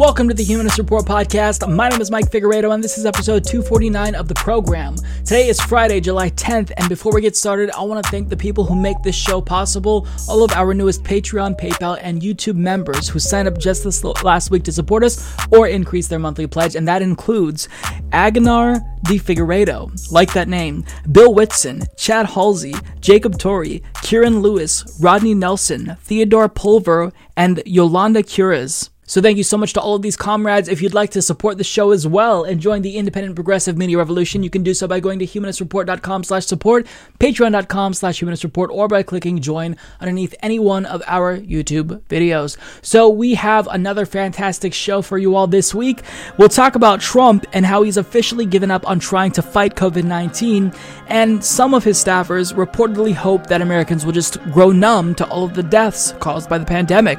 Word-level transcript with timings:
Welcome 0.00 0.28
to 0.28 0.34
the 0.34 0.42
Humanist 0.42 0.78
Report 0.78 1.04
podcast. 1.04 1.70
My 1.70 1.90
name 1.90 2.00
is 2.00 2.10
Mike 2.10 2.30
Figueredo, 2.30 2.72
and 2.72 2.82
this 2.82 2.96
is 2.96 3.04
episode 3.04 3.44
249 3.44 4.14
of 4.14 4.28
the 4.28 4.34
program. 4.34 4.96
Today 5.26 5.48
is 5.48 5.60
Friday, 5.60 6.00
July 6.00 6.30
10th, 6.30 6.72
and 6.78 6.88
before 6.88 7.12
we 7.12 7.20
get 7.20 7.36
started, 7.36 7.70
I 7.72 7.82
want 7.82 8.02
to 8.02 8.10
thank 8.10 8.30
the 8.30 8.36
people 8.36 8.64
who 8.64 8.74
make 8.74 8.96
this 9.02 9.14
show 9.14 9.42
possible, 9.42 10.08
all 10.26 10.42
of 10.42 10.52
our 10.52 10.72
newest 10.72 11.04
Patreon, 11.04 11.60
PayPal, 11.60 11.98
and 12.00 12.22
YouTube 12.22 12.54
members 12.54 13.10
who 13.10 13.18
signed 13.18 13.46
up 13.46 13.58
just 13.58 13.84
this 13.84 14.02
last 14.02 14.50
week 14.50 14.62
to 14.62 14.72
support 14.72 15.04
us 15.04 15.36
or 15.52 15.68
increase 15.68 16.08
their 16.08 16.18
monthly 16.18 16.46
pledge, 16.46 16.76
and 16.76 16.88
that 16.88 17.02
includes 17.02 17.68
Aganar 18.08 18.80
De 19.02 19.18
Figueredo, 19.18 20.10
like 20.10 20.32
that 20.32 20.48
name, 20.48 20.82
Bill 21.12 21.34
Whitson, 21.34 21.82
Chad 21.98 22.24
Halsey, 22.24 22.74
Jacob 23.00 23.36
Torrey, 23.36 23.82
Kieran 24.00 24.40
Lewis, 24.40 24.98
Rodney 24.98 25.34
Nelson, 25.34 25.98
Theodore 26.04 26.48
Pulver, 26.48 27.12
and 27.36 27.62
Yolanda 27.66 28.22
Curas. 28.22 28.88
So 29.10 29.20
thank 29.20 29.38
you 29.38 29.42
so 29.42 29.56
much 29.56 29.72
to 29.72 29.80
all 29.80 29.96
of 29.96 30.02
these 30.02 30.16
comrades. 30.16 30.68
If 30.68 30.80
you'd 30.80 30.94
like 30.94 31.10
to 31.10 31.20
support 31.20 31.58
the 31.58 31.64
show 31.64 31.90
as 31.90 32.06
well 32.06 32.44
and 32.44 32.60
join 32.60 32.82
the 32.82 32.96
independent 32.96 33.34
progressive 33.34 33.76
media 33.76 33.98
revolution, 33.98 34.44
you 34.44 34.50
can 34.50 34.62
do 34.62 34.72
so 34.72 34.86
by 34.86 35.00
going 35.00 35.18
to 35.18 35.26
humanistreport.com 35.26 36.22
slash 36.22 36.46
support, 36.46 36.86
patreon.com 37.18 37.92
slash 37.94 38.20
humanistreport, 38.20 38.68
or 38.68 38.86
by 38.86 39.02
clicking 39.02 39.40
join 39.40 39.76
underneath 39.98 40.32
any 40.44 40.60
one 40.60 40.86
of 40.86 41.02
our 41.08 41.36
YouTube 41.36 42.02
videos. 42.02 42.56
So 42.82 43.08
we 43.08 43.34
have 43.34 43.66
another 43.66 44.06
fantastic 44.06 44.72
show 44.72 45.02
for 45.02 45.18
you 45.18 45.34
all 45.34 45.48
this 45.48 45.74
week. 45.74 46.02
We'll 46.38 46.48
talk 46.48 46.76
about 46.76 47.00
Trump 47.00 47.46
and 47.52 47.66
how 47.66 47.82
he's 47.82 47.96
officially 47.96 48.46
given 48.46 48.70
up 48.70 48.88
on 48.88 49.00
trying 49.00 49.32
to 49.32 49.42
fight 49.42 49.74
COVID-19, 49.74 50.72
and 51.08 51.44
some 51.44 51.74
of 51.74 51.82
his 51.82 51.98
staffers 51.98 52.54
reportedly 52.54 53.14
hope 53.14 53.48
that 53.48 53.60
Americans 53.60 54.06
will 54.06 54.12
just 54.12 54.40
grow 54.52 54.70
numb 54.70 55.16
to 55.16 55.26
all 55.30 55.42
of 55.42 55.54
the 55.54 55.64
deaths 55.64 56.14
caused 56.20 56.48
by 56.48 56.58
the 56.58 56.64
pandemic. 56.64 57.18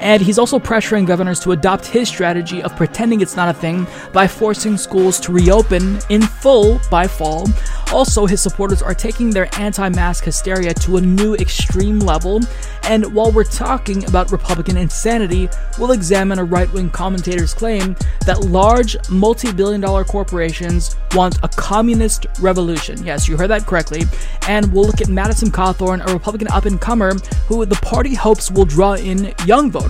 And 0.00 0.22
he's 0.22 0.38
also 0.38 0.58
pressuring 0.58 1.06
governors 1.06 1.40
to 1.40 1.52
adopt 1.52 1.86
his 1.86 2.08
strategy 2.08 2.62
of 2.62 2.74
pretending 2.74 3.20
it's 3.20 3.36
not 3.36 3.54
a 3.54 3.58
thing 3.58 3.86
by 4.12 4.26
forcing 4.26 4.78
schools 4.78 5.20
to 5.20 5.32
reopen 5.32 6.00
in 6.08 6.22
full 6.22 6.80
by 6.90 7.06
fall. 7.06 7.46
Also, 7.92 8.24
his 8.24 8.40
supporters 8.40 8.82
are 8.82 8.94
taking 8.94 9.30
their 9.30 9.48
anti 9.58 9.88
mask 9.90 10.24
hysteria 10.24 10.72
to 10.72 10.96
a 10.96 11.00
new 11.00 11.34
extreme 11.34 11.98
level. 11.98 12.40
And 12.84 13.12
while 13.14 13.30
we're 13.30 13.44
talking 13.44 14.04
about 14.06 14.32
Republican 14.32 14.76
insanity, 14.76 15.48
we'll 15.78 15.92
examine 15.92 16.38
a 16.38 16.44
right 16.44 16.72
wing 16.72 16.88
commentator's 16.90 17.52
claim 17.52 17.94
that 18.24 18.40
large, 18.46 18.96
multi 19.10 19.52
billion 19.52 19.80
dollar 19.80 20.04
corporations 20.04 20.96
want 21.14 21.38
a 21.42 21.48
communist 21.48 22.26
revolution. 22.40 23.04
Yes, 23.04 23.28
you 23.28 23.36
heard 23.36 23.50
that 23.50 23.66
correctly. 23.66 24.02
And 24.48 24.72
we'll 24.72 24.84
look 24.84 25.00
at 25.02 25.08
Madison 25.08 25.50
Cawthorn, 25.50 26.06
a 26.08 26.12
Republican 26.12 26.48
up 26.48 26.64
and 26.64 26.80
comer 26.80 27.14
who 27.48 27.66
the 27.66 27.76
party 27.76 28.14
hopes 28.14 28.50
will 28.50 28.64
draw 28.64 28.94
in 28.94 29.34
young 29.44 29.70
voters. 29.70 29.89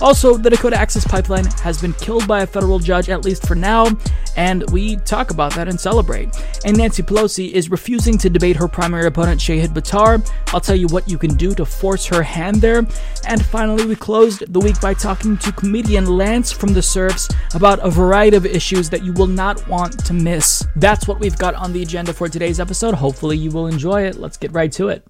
Also, 0.00 0.36
the 0.36 0.50
Dakota 0.50 0.76
Access 0.76 1.06
Pipeline 1.06 1.44
has 1.62 1.80
been 1.80 1.92
killed 1.94 2.26
by 2.26 2.42
a 2.42 2.46
federal 2.46 2.78
judge, 2.78 3.08
at 3.08 3.24
least 3.24 3.46
for 3.46 3.54
now, 3.54 3.86
and 4.36 4.68
we 4.70 4.96
talk 4.96 5.30
about 5.30 5.54
that 5.54 5.68
and 5.68 5.80
celebrate. 5.80 6.28
And 6.64 6.76
Nancy 6.76 7.02
Pelosi 7.02 7.50
is 7.52 7.70
refusing 7.70 8.16
to 8.18 8.30
debate 8.30 8.56
her 8.56 8.68
primary 8.68 9.06
opponent, 9.06 9.40
Shahid 9.40 9.68
Buttar. 9.68 10.28
I'll 10.54 10.60
tell 10.60 10.76
you 10.76 10.86
what 10.88 11.08
you 11.08 11.18
can 11.18 11.34
do 11.34 11.54
to 11.54 11.64
force 11.64 12.06
her 12.06 12.22
hand 12.22 12.56
there. 12.56 12.86
And 13.26 13.44
finally, 13.46 13.86
we 13.86 13.96
closed 13.96 14.52
the 14.52 14.60
week 14.60 14.80
by 14.80 14.94
talking 14.94 15.36
to 15.38 15.52
comedian 15.52 16.06
Lance 16.06 16.52
from 16.52 16.72
the 16.72 16.82
Serfs 16.82 17.28
about 17.54 17.78
a 17.80 17.90
variety 17.90 18.36
of 18.36 18.46
issues 18.46 18.90
that 18.90 19.04
you 19.04 19.12
will 19.12 19.26
not 19.26 19.66
want 19.68 20.04
to 20.06 20.12
miss. 20.12 20.66
That's 20.76 21.06
what 21.08 21.20
we've 21.20 21.38
got 21.38 21.54
on 21.54 21.72
the 21.72 21.82
agenda 21.82 22.12
for 22.12 22.28
today's 22.28 22.60
episode. 22.60 22.94
Hopefully, 22.94 23.36
you 23.36 23.50
will 23.50 23.66
enjoy 23.66 24.02
it. 24.02 24.16
Let's 24.16 24.36
get 24.36 24.52
right 24.52 24.72
to 24.72 24.88
it. 24.88 25.04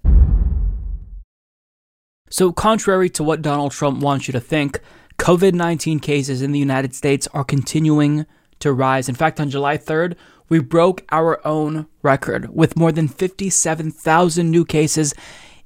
So, 2.31 2.53
contrary 2.53 3.11
to 3.11 3.25
what 3.25 3.43
Donald 3.43 3.73
Trump 3.73 4.01
wants 4.01 4.29
you 4.29 4.33
to 4.33 4.41
think, 4.41 4.81
COVID 5.19 5.53
19 5.53 5.99
cases 5.99 6.43
in 6.43 6.53
the 6.53 6.61
United 6.61 6.95
States 6.95 7.27
are 7.35 7.45
continuing 7.45 8.25
to 8.61 8.73
rise. 8.73 9.09
In 9.09 9.17
fact, 9.17 9.41
on 9.41 9.51
July 9.51 9.77
3rd, 9.77 10.15
we 10.49 10.61
broke 10.61 11.05
our 11.11 11.45
own 11.47 11.87
record 12.03 12.55
with 12.55 12.77
more 12.77 12.93
than 12.93 13.09
57,000 13.09 14.51
new 14.51 14.65
cases 14.65 15.13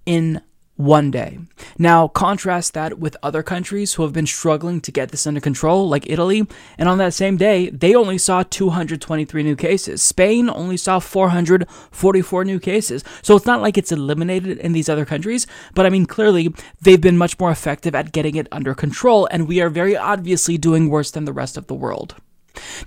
in 0.06 0.40
one 0.76 1.10
day. 1.10 1.38
Now, 1.78 2.08
contrast 2.08 2.74
that 2.74 2.98
with 2.98 3.16
other 3.22 3.42
countries 3.42 3.94
who 3.94 4.02
have 4.02 4.12
been 4.12 4.26
struggling 4.26 4.80
to 4.80 4.92
get 4.92 5.10
this 5.10 5.26
under 5.26 5.40
control, 5.40 5.88
like 5.88 6.10
Italy, 6.10 6.46
and 6.78 6.88
on 6.88 6.98
that 6.98 7.14
same 7.14 7.36
day, 7.36 7.70
they 7.70 7.94
only 7.94 8.18
saw 8.18 8.42
223 8.42 9.42
new 9.42 9.56
cases. 9.56 10.02
Spain 10.02 10.50
only 10.50 10.76
saw 10.76 10.98
444 10.98 12.44
new 12.44 12.58
cases. 12.58 13.04
So 13.22 13.36
it's 13.36 13.46
not 13.46 13.62
like 13.62 13.78
it's 13.78 13.92
eliminated 13.92 14.58
in 14.58 14.72
these 14.72 14.88
other 14.88 15.04
countries, 15.04 15.46
but 15.74 15.86
I 15.86 15.90
mean, 15.90 16.06
clearly, 16.06 16.52
they've 16.80 17.00
been 17.00 17.18
much 17.18 17.38
more 17.38 17.50
effective 17.50 17.94
at 17.94 18.12
getting 18.12 18.34
it 18.34 18.48
under 18.50 18.74
control, 18.74 19.28
and 19.30 19.46
we 19.46 19.60
are 19.60 19.70
very 19.70 19.96
obviously 19.96 20.58
doing 20.58 20.90
worse 20.90 21.10
than 21.10 21.24
the 21.24 21.32
rest 21.32 21.56
of 21.56 21.68
the 21.68 21.74
world. 21.74 22.16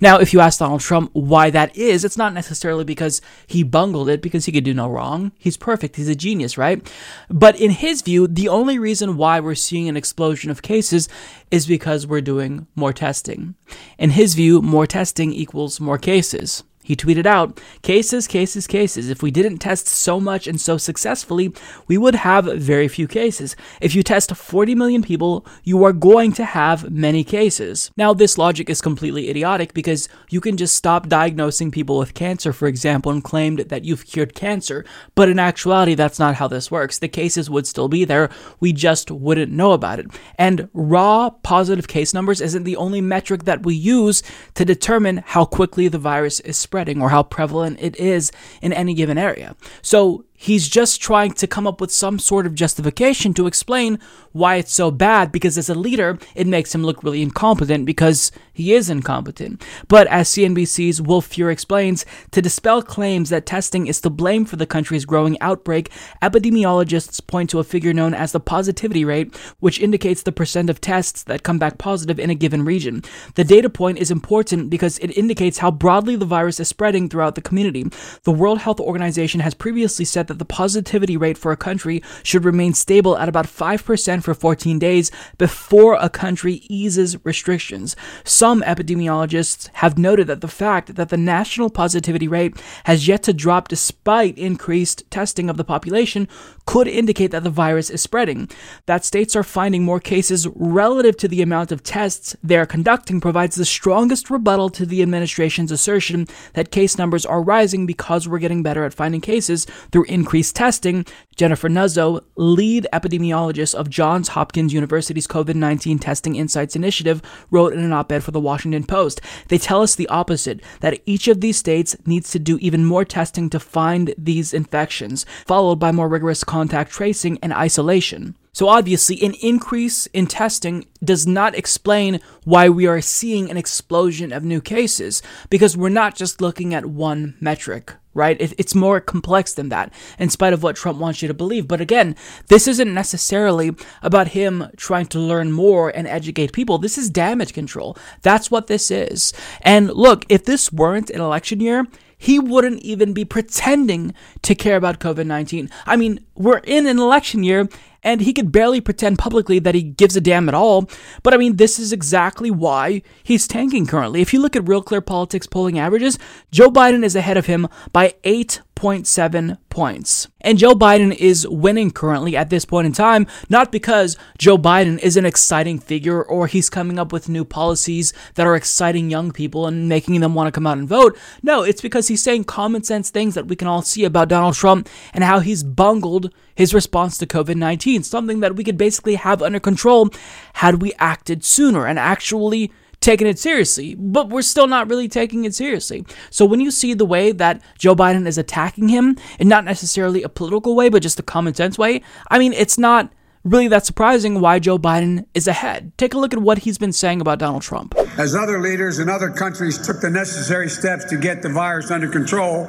Now, 0.00 0.18
if 0.18 0.32
you 0.32 0.40
ask 0.40 0.58
Donald 0.58 0.80
Trump 0.80 1.10
why 1.12 1.50
that 1.50 1.76
is, 1.76 2.04
it's 2.04 2.16
not 2.16 2.34
necessarily 2.34 2.84
because 2.84 3.20
he 3.46 3.62
bungled 3.62 4.08
it, 4.08 4.22
because 4.22 4.46
he 4.46 4.52
could 4.52 4.64
do 4.64 4.74
no 4.74 4.88
wrong. 4.88 5.32
He's 5.38 5.56
perfect. 5.56 5.96
He's 5.96 6.08
a 6.08 6.14
genius, 6.14 6.56
right? 6.56 6.90
But 7.28 7.60
in 7.60 7.70
his 7.70 8.02
view, 8.02 8.26
the 8.26 8.48
only 8.48 8.78
reason 8.78 9.16
why 9.16 9.40
we're 9.40 9.54
seeing 9.54 9.88
an 9.88 9.96
explosion 9.96 10.50
of 10.50 10.62
cases 10.62 11.08
is 11.50 11.66
because 11.66 12.06
we're 12.06 12.20
doing 12.20 12.66
more 12.74 12.92
testing. 12.92 13.54
In 13.98 14.10
his 14.10 14.34
view, 14.34 14.62
more 14.62 14.86
testing 14.86 15.32
equals 15.32 15.80
more 15.80 15.98
cases. 15.98 16.64
He 16.88 16.96
tweeted 16.96 17.26
out, 17.26 17.60
cases, 17.82 18.26
cases, 18.26 18.66
cases. 18.66 19.10
If 19.10 19.22
we 19.22 19.30
didn't 19.30 19.58
test 19.58 19.86
so 19.86 20.18
much 20.18 20.46
and 20.46 20.58
so 20.58 20.78
successfully, 20.78 21.52
we 21.86 21.98
would 21.98 22.14
have 22.14 22.46
very 22.46 22.88
few 22.88 23.06
cases. 23.06 23.54
If 23.82 23.94
you 23.94 24.02
test 24.02 24.34
40 24.34 24.74
million 24.74 25.02
people, 25.02 25.44
you 25.64 25.84
are 25.84 25.92
going 25.92 26.32
to 26.32 26.46
have 26.46 26.90
many 26.90 27.24
cases. 27.24 27.90
Now, 27.98 28.14
this 28.14 28.38
logic 28.38 28.70
is 28.70 28.80
completely 28.80 29.28
idiotic 29.28 29.74
because 29.74 30.08
you 30.30 30.40
can 30.40 30.56
just 30.56 30.76
stop 30.76 31.10
diagnosing 31.10 31.70
people 31.70 31.98
with 31.98 32.14
cancer, 32.14 32.54
for 32.54 32.66
example, 32.66 33.12
and 33.12 33.22
claim 33.22 33.56
that 33.56 33.84
you've 33.84 34.06
cured 34.06 34.34
cancer. 34.34 34.82
But 35.14 35.28
in 35.28 35.38
actuality, 35.38 35.94
that's 35.94 36.18
not 36.18 36.36
how 36.36 36.48
this 36.48 36.70
works. 36.70 36.98
The 36.98 37.08
cases 37.08 37.50
would 37.50 37.66
still 37.66 37.88
be 37.88 38.06
there. 38.06 38.30
We 38.60 38.72
just 38.72 39.10
wouldn't 39.10 39.52
know 39.52 39.72
about 39.72 39.98
it. 39.98 40.06
And 40.36 40.70
raw 40.72 41.28
positive 41.28 41.86
case 41.86 42.14
numbers 42.14 42.40
isn't 42.40 42.64
the 42.64 42.76
only 42.76 43.02
metric 43.02 43.44
that 43.44 43.66
we 43.66 43.74
use 43.74 44.22
to 44.54 44.64
determine 44.64 45.22
how 45.26 45.44
quickly 45.44 45.88
the 45.88 45.98
virus 45.98 46.40
is 46.40 46.56
spreading 46.56 46.77
spreading 46.78 47.02
or 47.02 47.08
how 47.08 47.24
prevalent 47.24 47.76
it 47.80 47.96
is 47.96 48.30
in 48.62 48.72
any 48.72 48.94
given 48.94 49.18
area. 49.18 49.56
So 49.82 50.24
He's 50.40 50.68
just 50.68 51.02
trying 51.02 51.32
to 51.32 51.48
come 51.48 51.66
up 51.66 51.80
with 51.80 51.90
some 51.90 52.20
sort 52.20 52.46
of 52.46 52.54
justification 52.54 53.34
to 53.34 53.48
explain 53.48 53.98
why 54.30 54.54
it's 54.54 54.72
so 54.72 54.92
bad 54.92 55.32
because 55.32 55.58
as 55.58 55.68
a 55.68 55.74
leader, 55.74 56.16
it 56.36 56.46
makes 56.46 56.72
him 56.72 56.84
look 56.84 57.02
really 57.02 57.22
incompetent 57.22 57.84
because 57.84 58.30
he 58.52 58.72
is 58.72 58.88
incompetent. 58.88 59.60
But 59.88 60.06
as 60.06 60.28
CNBC's 60.28 61.02
Will 61.02 61.20
Feuer 61.20 61.50
explains, 61.50 62.06
to 62.30 62.40
dispel 62.40 62.82
claims 62.82 63.30
that 63.30 63.46
testing 63.46 63.88
is 63.88 64.00
to 64.02 64.10
blame 64.10 64.44
for 64.44 64.54
the 64.54 64.66
country's 64.66 65.04
growing 65.04 65.40
outbreak, 65.40 65.90
epidemiologists 66.22 67.24
point 67.26 67.50
to 67.50 67.58
a 67.58 67.64
figure 67.64 67.92
known 67.92 68.14
as 68.14 68.30
the 68.30 68.38
positivity 68.38 69.04
rate, 69.04 69.36
which 69.58 69.80
indicates 69.80 70.22
the 70.22 70.30
percent 70.30 70.70
of 70.70 70.80
tests 70.80 71.24
that 71.24 71.42
come 71.42 71.58
back 71.58 71.78
positive 71.78 72.20
in 72.20 72.30
a 72.30 72.34
given 72.36 72.64
region. 72.64 73.02
The 73.34 73.44
data 73.44 73.68
point 73.68 73.98
is 73.98 74.12
important 74.12 74.70
because 74.70 74.98
it 74.98 75.18
indicates 75.18 75.58
how 75.58 75.72
broadly 75.72 76.14
the 76.14 76.24
virus 76.24 76.60
is 76.60 76.68
spreading 76.68 77.08
throughout 77.08 77.34
the 77.34 77.40
community. 77.40 77.86
The 78.22 78.32
World 78.32 78.58
Health 78.58 78.78
Organization 78.78 79.40
has 79.40 79.54
previously 79.54 80.04
said 80.04 80.27
that 80.28 80.38
the 80.38 80.44
positivity 80.44 81.16
rate 81.16 81.36
for 81.36 81.52
a 81.52 81.56
country 81.56 82.02
should 82.22 82.44
remain 82.44 82.72
stable 82.72 83.18
at 83.18 83.28
about 83.28 83.46
5% 83.46 84.22
for 84.22 84.34
14 84.34 84.78
days 84.78 85.10
before 85.36 85.94
a 85.94 86.08
country 86.08 86.62
eases 86.68 87.22
restrictions. 87.24 87.96
Some 88.24 88.62
epidemiologists 88.62 89.68
have 89.74 89.98
noted 89.98 90.26
that 90.28 90.40
the 90.40 90.48
fact 90.48 90.94
that 90.94 91.08
the 91.08 91.16
national 91.16 91.70
positivity 91.70 92.28
rate 92.28 92.56
has 92.84 93.08
yet 93.08 93.22
to 93.24 93.32
drop 93.32 93.68
despite 93.68 94.38
increased 94.38 95.04
testing 95.10 95.50
of 95.50 95.56
the 95.56 95.64
population 95.64 96.28
could 96.66 96.86
indicate 96.86 97.30
that 97.30 97.44
the 97.44 97.50
virus 97.50 97.90
is 97.90 98.02
spreading. 98.02 98.48
That 98.86 99.04
states 99.04 99.34
are 99.34 99.42
finding 99.42 99.84
more 99.84 100.00
cases 100.00 100.46
relative 100.54 101.16
to 101.18 101.28
the 101.28 101.42
amount 101.42 101.72
of 101.72 101.82
tests 101.82 102.36
they 102.42 102.58
are 102.58 102.66
conducting 102.66 103.20
provides 103.20 103.56
the 103.56 103.64
strongest 103.64 104.30
rebuttal 104.30 104.68
to 104.70 104.84
the 104.84 105.02
administration's 105.02 105.72
assertion 105.72 106.26
that 106.52 106.70
case 106.70 106.98
numbers 106.98 107.24
are 107.24 107.42
rising 107.42 107.86
because 107.86 108.28
we're 108.28 108.38
getting 108.38 108.62
better 108.62 108.84
at 108.84 108.94
finding 108.94 109.20
cases 109.20 109.66
through 109.90 110.04
increased 110.18 110.56
testing, 110.56 111.06
Jennifer 111.36 111.68
Nuzzo, 111.68 112.20
lead 112.36 112.88
epidemiologist 112.92 113.74
of 113.74 113.88
Johns 113.88 114.28
Hopkins 114.28 114.72
University's 114.72 115.28
COVID 115.28 115.54
19 115.54 115.98
Testing 116.00 116.34
Insights 116.34 116.74
Initiative, 116.74 117.22
wrote 117.50 117.72
in 117.72 117.78
an 117.78 117.92
op 117.92 118.10
ed 118.10 118.24
for 118.24 118.32
the 118.32 118.40
Washington 118.40 118.84
Post. 118.84 119.20
They 119.46 119.58
tell 119.58 119.80
us 119.80 119.94
the 119.94 120.08
opposite 120.08 120.60
that 120.80 121.00
each 121.06 121.28
of 121.28 121.40
these 121.40 121.56
states 121.56 121.96
needs 122.04 122.30
to 122.32 122.38
do 122.38 122.58
even 122.58 122.84
more 122.84 123.04
testing 123.04 123.48
to 123.50 123.60
find 123.60 124.12
these 124.18 124.52
infections, 124.52 125.24
followed 125.46 125.76
by 125.76 125.92
more 125.92 126.08
rigorous 126.08 126.42
contact 126.42 126.90
tracing 126.90 127.38
and 127.40 127.52
isolation. 127.52 128.34
So, 128.52 128.68
obviously, 128.68 129.22
an 129.22 129.34
increase 129.40 130.06
in 130.06 130.26
testing 130.26 130.86
does 131.04 131.26
not 131.26 131.54
explain 131.54 132.20
why 132.44 132.68
we 132.68 132.86
are 132.86 133.00
seeing 133.00 133.50
an 133.50 133.56
explosion 133.56 134.32
of 134.32 134.42
new 134.42 134.60
cases, 134.60 135.22
because 135.50 135.76
we're 135.76 135.88
not 135.90 136.16
just 136.16 136.40
looking 136.40 136.74
at 136.74 136.86
one 136.86 137.36
metric, 137.40 137.94
right? 138.14 138.36
It's 138.40 138.74
more 138.74 139.00
complex 139.00 139.54
than 139.54 139.68
that, 139.68 139.92
in 140.18 140.28
spite 140.28 140.52
of 140.52 140.62
what 140.62 140.76
Trump 140.76 140.98
wants 140.98 141.22
you 141.22 141.28
to 141.28 141.34
believe. 141.34 141.68
But 141.68 141.80
again, 141.80 142.16
this 142.48 142.66
isn't 142.66 142.92
necessarily 142.92 143.76
about 144.02 144.28
him 144.28 144.70
trying 144.76 145.06
to 145.06 145.20
learn 145.20 145.52
more 145.52 145.90
and 145.90 146.08
educate 146.08 146.52
people. 146.52 146.78
This 146.78 146.98
is 146.98 147.10
damage 147.10 147.52
control. 147.52 147.96
That's 148.22 148.50
what 148.50 148.66
this 148.66 148.90
is. 148.90 149.32
And 149.62 149.92
look, 149.92 150.24
if 150.28 150.44
this 150.44 150.72
weren't 150.72 151.10
an 151.10 151.20
election 151.20 151.60
year, 151.60 151.86
he 152.18 152.40
wouldn't 152.40 152.82
even 152.82 153.12
be 153.12 153.24
pretending 153.24 154.12
to 154.42 154.56
care 154.56 154.76
about 154.76 154.98
COVID 154.98 155.26
19. 155.26 155.70
I 155.86 155.94
mean, 155.94 156.24
we're 156.34 156.58
in 156.58 156.88
an 156.88 156.98
election 156.98 157.44
year 157.44 157.68
and 158.08 158.22
he 158.22 158.32
could 158.32 158.50
barely 158.50 158.80
pretend 158.80 159.18
publicly 159.18 159.58
that 159.58 159.74
he 159.74 159.82
gives 159.82 160.16
a 160.16 160.20
damn 160.20 160.48
at 160.48 160.54
all. 160.54 160.88
But 161.22 161.34
I 161.34 161.36
mean, 161.36 161.56
this 161.56 161.78
is 161.78 161.92
exactly 161.92 162.50
why 162.50 163.02
he's 163.22 163.46
tanking 163.46 163.86
currently. 163.86 164.22
If 164.22 164.32
you 164.32 164.40
look 164.40 164.56
at 164.56 164.66
Real 164.66 164.82
Clear 164.82 165.02
Politics 165.02 165.46
polling 165.46 165.78
averages, 165.78 166.18
Joe 166.50 166.70
Biden 166.70 167.04
is 167.04 167.14
ahead 167.14 167.36
of 167.36 167.44
him 167.44 167.68
by 167.92 168.14
eight 168.24 168.62
0.7 168.78 169.58
points. 169.70 170.28
And 170.40 170.56
Joe 170.56 170.74
Biden 170.74 171.12
is 171.14 171.46
winning 171.48 171.90
currently 171.90 172.36
at 172.36 172.48
this 172.48 172.64
point 172.64 172.86
in 172.86 172.92
time, 172.92 173.26
not 173.48 173.72
because 173.72 174.16
Joe 174.38 174.56
Biden 174.56 175.00
is 175.00 175.16
an 175.16 175.26
exciting 175.26 175.80
figure 175.80 176.22
or 176.22 176.46
he's 176.46 176.70
coming 176.70 176.96
up 176.98 177.12
with 177.12 177.28
new 177.28 177.44
policies 177.44 178.12
that 178.34 178.46
are 178.46 178.54
exciting 178.54 179.10
young 179.10 179.32
people 179.32 179.66
and 179.66 179.88
making 179.88 180.20
them 180.20 180.34
want 180.34 180.46
to 180.46 180.52
come 180.52 180.66
out 180.66 180.78
and 180.78 180.88
vote. 180.88 181.18
No, 181.42 181.62
it's 181.64 181.82
because 181.82 182.06
he's 182.06 182.22
saying 182.22 182.44
common 182.44 182.84
sense 182.84 183.10
things 183.10 183.34
that 183.34 183.48
we 183.48 183.56
can 183.56 183.66
all 183.66 183.82
see 183.82 184.04
about 184.04 184.28
Donald 184.28 184.54
Trump 184.54 184.88
and 185.12 185.24
how 185.24 185.40
he's 185.40 185.64
bungled 185.64 186.32
his 186.54 186.72
response 186.72 187.18
to 187.18 187.26
COVID 187.26 187.56
19, 187.56 188.04
something 188.04 188.40
that 188.40 188.54
we 188.54 188.62
could 188.62 188.78
basically 188.78 189.16
have 189.16 189.42
under 189.42 189.60
control 189.60 190.10
had 190.54 190.82
we 190.82 190.92
acted 190.98 191.44
sooner 191.44 191.86
and 191.86 191.98
actually 191.98 192.72
taking 193.00 193.26
it 193.26 193.38
seriously, 193.38 193.94
but 193.94 194.28
we're 194.28 194.42
still 194.42 194.66
not 194.66 194.88
really 194.88 195.08
taking 195.08 195.44
it 195.44 195.54
seriously. 195.54 196.04
So 196.30 196.44
when 196.44 196.60
you 196.60 196.70
see 196.70 196.94
the 196.94 197.04
way 197.04 197.32
that 197.32 197.62
Joe 197.78 197.94
Biden 197.94 198.26
is 198.26 198.38
attacking 198.38 198.88
him, 198.88 199.16
and 199.38 199.48
not 199.48 199.64
necessarily 199.64 200.22
a 200.22 200.28
political 200.28 200.74
way, 200.74 200.88
but 200.88 201.02
just 201.02 201.20
a 201.20 201.22
common 201.22 201.54
sense 201.54 201.78
way, 201.78 202.02
I 202.30 202.38
mean, 202.38 202.52
it's 202.52 202.78
not 202.78 203.12
really 203.44 203.68
that 203.68 203.86
surprising 203.86 204.40
why 204.40 204.58
Joe 204.58 204.78
Biden 204.78 205.24
is 205.34 205.46
ahead. 205.46 205.92
Take 205.96 206.14
a 206.14 206.18
look 206.18 206.34
at 206.34 206.40
what 206.40 206.58
he's 206.58 206.78
been 206.78 206.92
saying 206.92 207.20
about 207.20 207.38
Donald 207.38 207.62
Trump. 207.62 207.94
As 208.18 208.34
other 208.34 208.60
leaders 208.60 208.98
in 208.98 209.08
other 209.08 209.30
countries 209.30 209.78
took 209.78 210.00
the 210.00 210.10
necessary 210.10 210.68
steps 210.68 211.04
to 211.06 211.16
get 211.16 211.42
the 211.42 211.48
virus 211.48 211.90
under 211.90 212.08
control, 212.08 212.66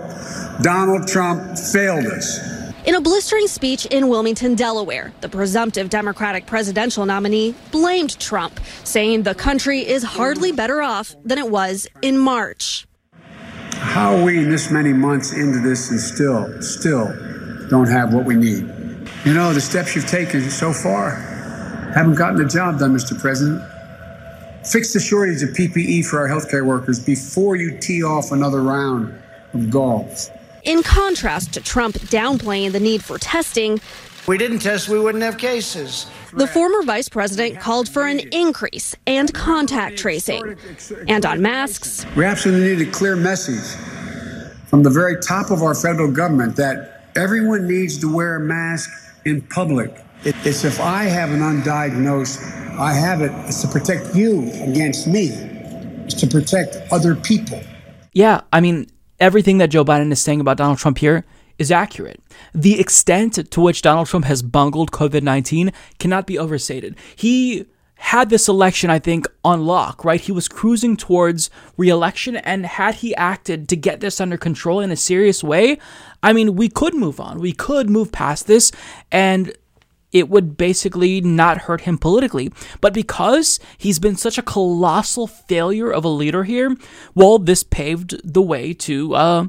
Donald 0.62 1.08
Trump 1.08 1.58
failed 1.58 2.06
us. 2.06 2.69
In 2.90 2.96
a 2.96 3.02
blistering 3.02 3.46
speech 3.46 3.86
in 3.86 4.10
Wilmington, 4.10 4.56
Delaware, 4.56 5.14
the 5.22 5.30
presumptive 5.30 5.92
Democratic 5.92 6.48
presidential 6.48 7.06
nominee 7.06 7.54
blamed 7.72 8.20
Trump, 8.20 8.60
saying 8.84 9.22
the 9.22 9.36
country 9.36 9.88
is 9.88 10.02
hardly 10.02 10.52
better 10.52 10.82
off 10.82 11.16
than 11.24 11.38
it 11.38 11.48
was 11.48 11.88
in 12.02 12.18
March. 12.18 12.88
How 13.74 14.16
are 14.16 14.24
we 14.24 14.40
in 14.40 14.50
this 14.50 14.72
many 14.72 14.92
months 14.92 15.34
into 15.34 15.60
this 15.60 15.92
and 15.92 16.00
still, 16.00 16.64
still 16.64 17.06
don't 17.70 17.88
have 17.88 18.12
what 18.12 18.26
we 18.26 18.34
need? 18.34 18.68
You 19.24 19.36
know, 19.36 19.54
the 19.54 19.62
steps 19.62 19.96
you've 19.96 20.08
taken 20.08 20.50
so 20.50 20.74
far 20.74 21.12
haven't 21.94 22.16
gotten 22.16 22.38
the 22.38 22.46
job 22.46 22.80
done, 22.80 22.96
Mr. 22.96 23.16
President. 23.22 23.62
Fix 24.66 24.94
the 24.94 25.00
shortage 25.00 25.44
of 25.44 25.50
PPE 25.50 26.08
for 26.08 26.18
our 26.18 26.28
healthcare 26.28 26.66
workers 26.66 27.00
before 27.00 27.56
you 27.56 27.78
tee 27.78 28.02
off 28.02 28.32
another 28.32 28.64
round 28.64 29.14
of 29.54 29.70
golf. 29.70 30.32
In 30.64 30.84
contrast 30.84 31.54
to 31.54 31.62
Trump 31.62 31.96
downplaying 31.96 32.72
the 32.72 32.80
need 32.80 33.04
for 33.04 33.18
testing, 33.18 33.80
we 34.28 34.38
didn't 34.38 34.60
test, 34.60 34.90
we 34.90 35.00
wouldn't 35.00 35.24
have 35.24 35.38
cases. 35.38 36.06
The 36.34 36.46
former 36.46 36.84
vice 36.84 37.10
president 37.10 37.60
called 37.60 37.90
for 37.90 38.06
an 38.06 38.20
increase 38.32 38.96
and 39.08 39.34
contact 39.34 39.98
tracing. 39.98 40.56
And 41.08 41.26
on 41.26 41.42
masks, 41.42 42.06
we 42.16 42.26
absolutely 42.26 42.76
need 42.76 42.88
a 42.88 42.92
clear 42.92 43.16
message 43.16 43.80
from 44.68 44.84
the 44.84 44.90
very 44.90 45.20
top 45.22 45.50
of 45.50 45.64
our 45.64 45.74
federal 45.74 46.12
government 46.12 46.56
that 46.58 47.10
everyone 47.16 47.68
needs 47.68 47.98
to 48.00 48.14
wear 48.14 48.36
a 48.36 48.40
mask 48.40 48.90
in 49.26 49.42
public. 49.42 49.92
It's 50.24 50.64
if 50.64 50.80
I 50.80 51.06
have 51.06 51.32
an 51.32 51.40
undiagnosed, 51.40 52.78
I 52.78 52.94
have 52.94 53.22
it, 53.22 53.32
it's 53.48 53.62
to 53.62 53.68
protect 53.68 54.16
you 54.16 54.52
against 54.62 55.08
me, 55.08 55.30
it's 56.06 56.14
to 56.16 56.28
protect 56.28 56.78
other 56.92 57.16
people. 57.16 57.62
Yeah, 58.14 58.42
I 58.52 58.60
mean, 58.60 58.88
everything 59.20 59.58
that 59.60 59.70
Joe 59.70 59.86
Biden 59.86 60.12
is 60.12 60.22
saying 60.22 60.42
about 60.42 60.58
Donald 60.58 60.78
Trump 60.78 60.98
here 60.98 61.26
is 61.58 61.72
accurate. 61.72 62.22
The 62.54 62.80
extent 62.80 63.52
to 63.52 63.62
which 63.62 63.82
Donald 63.82 64.08
Trump 64.08 64.26
has 64.26 64.42
bungled 64.42 64.92
COVID 64.92 65.24
19 65.24 65.72
cannot 66.00 66.26
be 66.26 66.40
overstated. 66.40 66.96
He 67.16 67.66
had 68.00 68.30
this 68.30 68.48
election, 68.48 68.90
I 68.90 68.98
think, 68.98 69.28
on 69.44 69.66
lock, 69.66 70.06
right? 70.06 70.22
He 70.22 70.32
was 70.32 70.48
cruising 70.48 70.96
towards 70.96 71.50
reelection, 71.76 72.38
and 72.38 72.66
had 72.66 72.96
he 72.96 73.14
acted 73.16 73.68
to 73.70 73.76
get 73.76 74.00
this 74.00 74.22
under 74.22 74.38
control 74.38 74.80
in 74.80 74.90
a 74.90 74.96
serious 74.96 75.44
way, 75.44 75.78
I 76.24 76.32
mean, 76.32 76.56
we 76.56 76.70
could 76.70 76.94
move 76.94 77.20
on. 77.20 77.40
We 77.40 77.52
could 77.52 77.90
move 77.90 78.14
past 78.14 78.48
this, 78.48 78.72
and 79.12 79.54
it 80.12 80.30
would 80.30 80.58
basically 80.58 81.22
not 81.22 81.60
hurt 81.60 81.82
him 81.82 81.98
politically. 81.98 82.52
But 82.82 82.94
because 82.94 83.60
he's 83.78 84.00
been 84.00 84.16
such 84.16 84.38
a 84.38 84.44
colossal 84.44 85.28
failure 85.28 85.92
of 85.92 86.04
a 86.04 86.10
leader 86.10 86.44
here, 86.44 86.76
well, 87.16 87.40
this 87.40 87.64
paved 87.64 88.20
the 88.24 88.42
way 88.42 88.74
to 88.74 89.16
uh, 89.16 89.48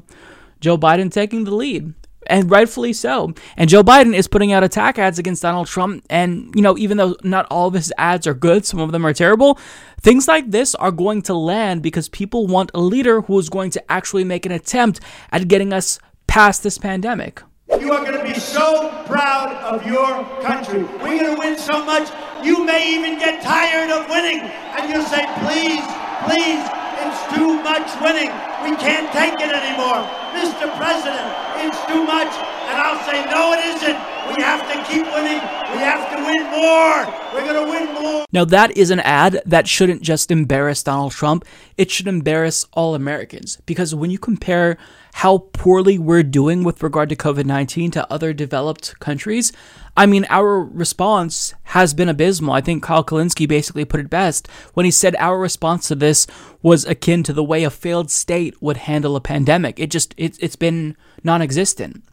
Joe 0.59 0.77
Biden 0.77 1.11
taking 1.11 1.43
the 1.43 1.55
lead. 1.55 1.93
And 2.27 2.51
rightfully 2.51 2.93
so. 2.93 3.33
And 3.57 3.67
Joe 3.67 3.81
Biden 3.81 4.15
is 4.15 4.27
putting 4.27 4.53
out 4.53 4.63
attack 4.63 4.99
ads 4.99 5.17
against 5.17 5.41
Donald 5.41 5.67
Trump. 5.67 6.05
And, 6.07 6.53
you 6.55 6.61
know, 6.61 6.77
even 6.77 6.97
though 6.97 7.15
not 7.23 7.47
all 7.49 7.67
of 7.67 7.73
his 7.73 7.91
ads 7.97 8.27
are 8.27 8.35
good, 8.35 8.63
some 8.63 8.79
of 8.79 8.91
them 8.91 9.05
are 9.05 9.13
terrible, 9.13 9.57
things 9.99 10.27
like 10.27 10.51
this 10.51 10.75
are 10.75 10.91
going 10.91 11.23
to 11.23 11.33
land 11.33 11.81
because 11.81 12.09
people 12.09 12.45
want 12.45 12.69
a 12.75 12.79
leader 12.79 13.21
who 13.21 13.39
is 13.39 13.49
going 13.49 13.71
to 13.71 13.91
actually 13.91 14.23
make 14.23 14.45
an 14.45 14.51
attempt 14.51 14.99
at 15.31 15.47
getting 15.47 15.73
us 15.73 15.99
past 16.27 16.61
this 16.61 16.77
pandemic. 16.77 17.41
You 17.79 17.93
are 17.93 18.03
going 18.03 18.17
to 18.17 18.23
be 18.23 18.37
so 18.37 18.91
proud 19.05 19.55
of 19.63 19.85
your 19.85 20.25
country. 20.43 20.83
We're 20.99 21.19
going 21.19 21.35
to 21.35 21.39
win 21.39 21.57
so 21.57 21.83
much, 21.85 22.11
you 22.43 22.65
may 22.65 22.93
even 22.93 23.17
get 23.17 23.41
tired 23.41 23.89
of 23.89 24.09
winning. 24.09 24.41
And 24.41 24.89
you'll 24.89 25.07
say, 25.07 25.23
please, 25.39 25.79
please, 26.27 26.61
it's 26.99 27.21
too 27.33 27.63
much 27.63 27.87
winning. 28.03 28.29
We 28.67 28.75
can't 28.75 29.07
take 29.15 29.39
it 29.39 29.51
anymore. 29.55 30.03
Mr. 30.35 30.67
President, 30.75 31.31
it's 31.63 31.79
too 31.87 32.03
much. 32.03 32.27
And 32.67 32.75
I'll 32.75 32.99
say, 33.07 33.23
no, 33.31 33.53
it 33.53 33.63
isn't. 33.75 33.99
We 34.35 34.43
have 34.43 34.61
to 34.67 34.77
keep 34.91 35.05
winning. 35.07 35.39
We 35.71 35.79
have 35.79 36.11
to 36.11 36.17
win 36.23 36.43
more. 36.51 37.07
We're 37.33 37.51
going 37.51 37.65
to 37.65 37.71
win 37.71 37.93
more. 38.01 38.25
Now, 38.33 38.45
that 38.45 38.75
is 38.77 38.91
an 38.91 38.99
ad 38.99 39.41
that 39.45 39.67
shouldn't 39.67 40.01
just 40.01 40.29
embarrass 40.29 40.83
Donald 40.83 41.13
Trump, 41.13 41.45
it 41.77 41.89
should 41.89 42.07
embarrass 42.07 42.65
all 42.73 42.95
Americans. 42.95 43.59
Because 43.65 43.95
when 43.95 44.11
you 44.11 44.19
compare 44.19 44.77
how 45.13 45.39
poorly 45.53 45.97
we're 45.97 46.23
doing 46.23 46.63
with 46.63 46.83
regard 46.83 47.09
to 47.09 47.15
COVID 47.15 47.45
19 47.45 47.91
to 47.91 48.11
other 48.11 48.33
developed 48.33 48.99
countries, 48.99 49.51
I 49.95 50.05
mean, 50.05 50.25
our 50.29 50.63
response 50.63 51.53
has 51.63 51.93
been 51.93 52.07
abysmal. 52.07 52.53
I 52.53 52.61
think 52.61 52.81
Kyle 52.81 53.03
Kulinski 53.03 53.47
basically 53.47 53.83
put 53.83 53.99
it 53.99 54.09
best 54.09 54.47
when 54.73 54.85
he 54.85 54.91
said 54.91 55.15
our 55.17 55.37
response 55.37 55.87
to 55.89 55.95
this 55.95 56.27
was 56.61 56.85
akin 56.85 57.23
to 57.23 57.33
the 57.33 57.43
way 57.43 57.63
a 57.63 57.69
failed 57.69 58.09
state 58.09 58.61
would 58.61 58.77
handle 58.77 59.15
a 59.15 59.21
pandemic. 59.21 59.79
It 59.79 59.91
just, 59.91 60.13
it, 60.17 60.37
it's 60.39 60.55
been 60.55 60.95
non 61.23 61.41
existent. 61.41 62.03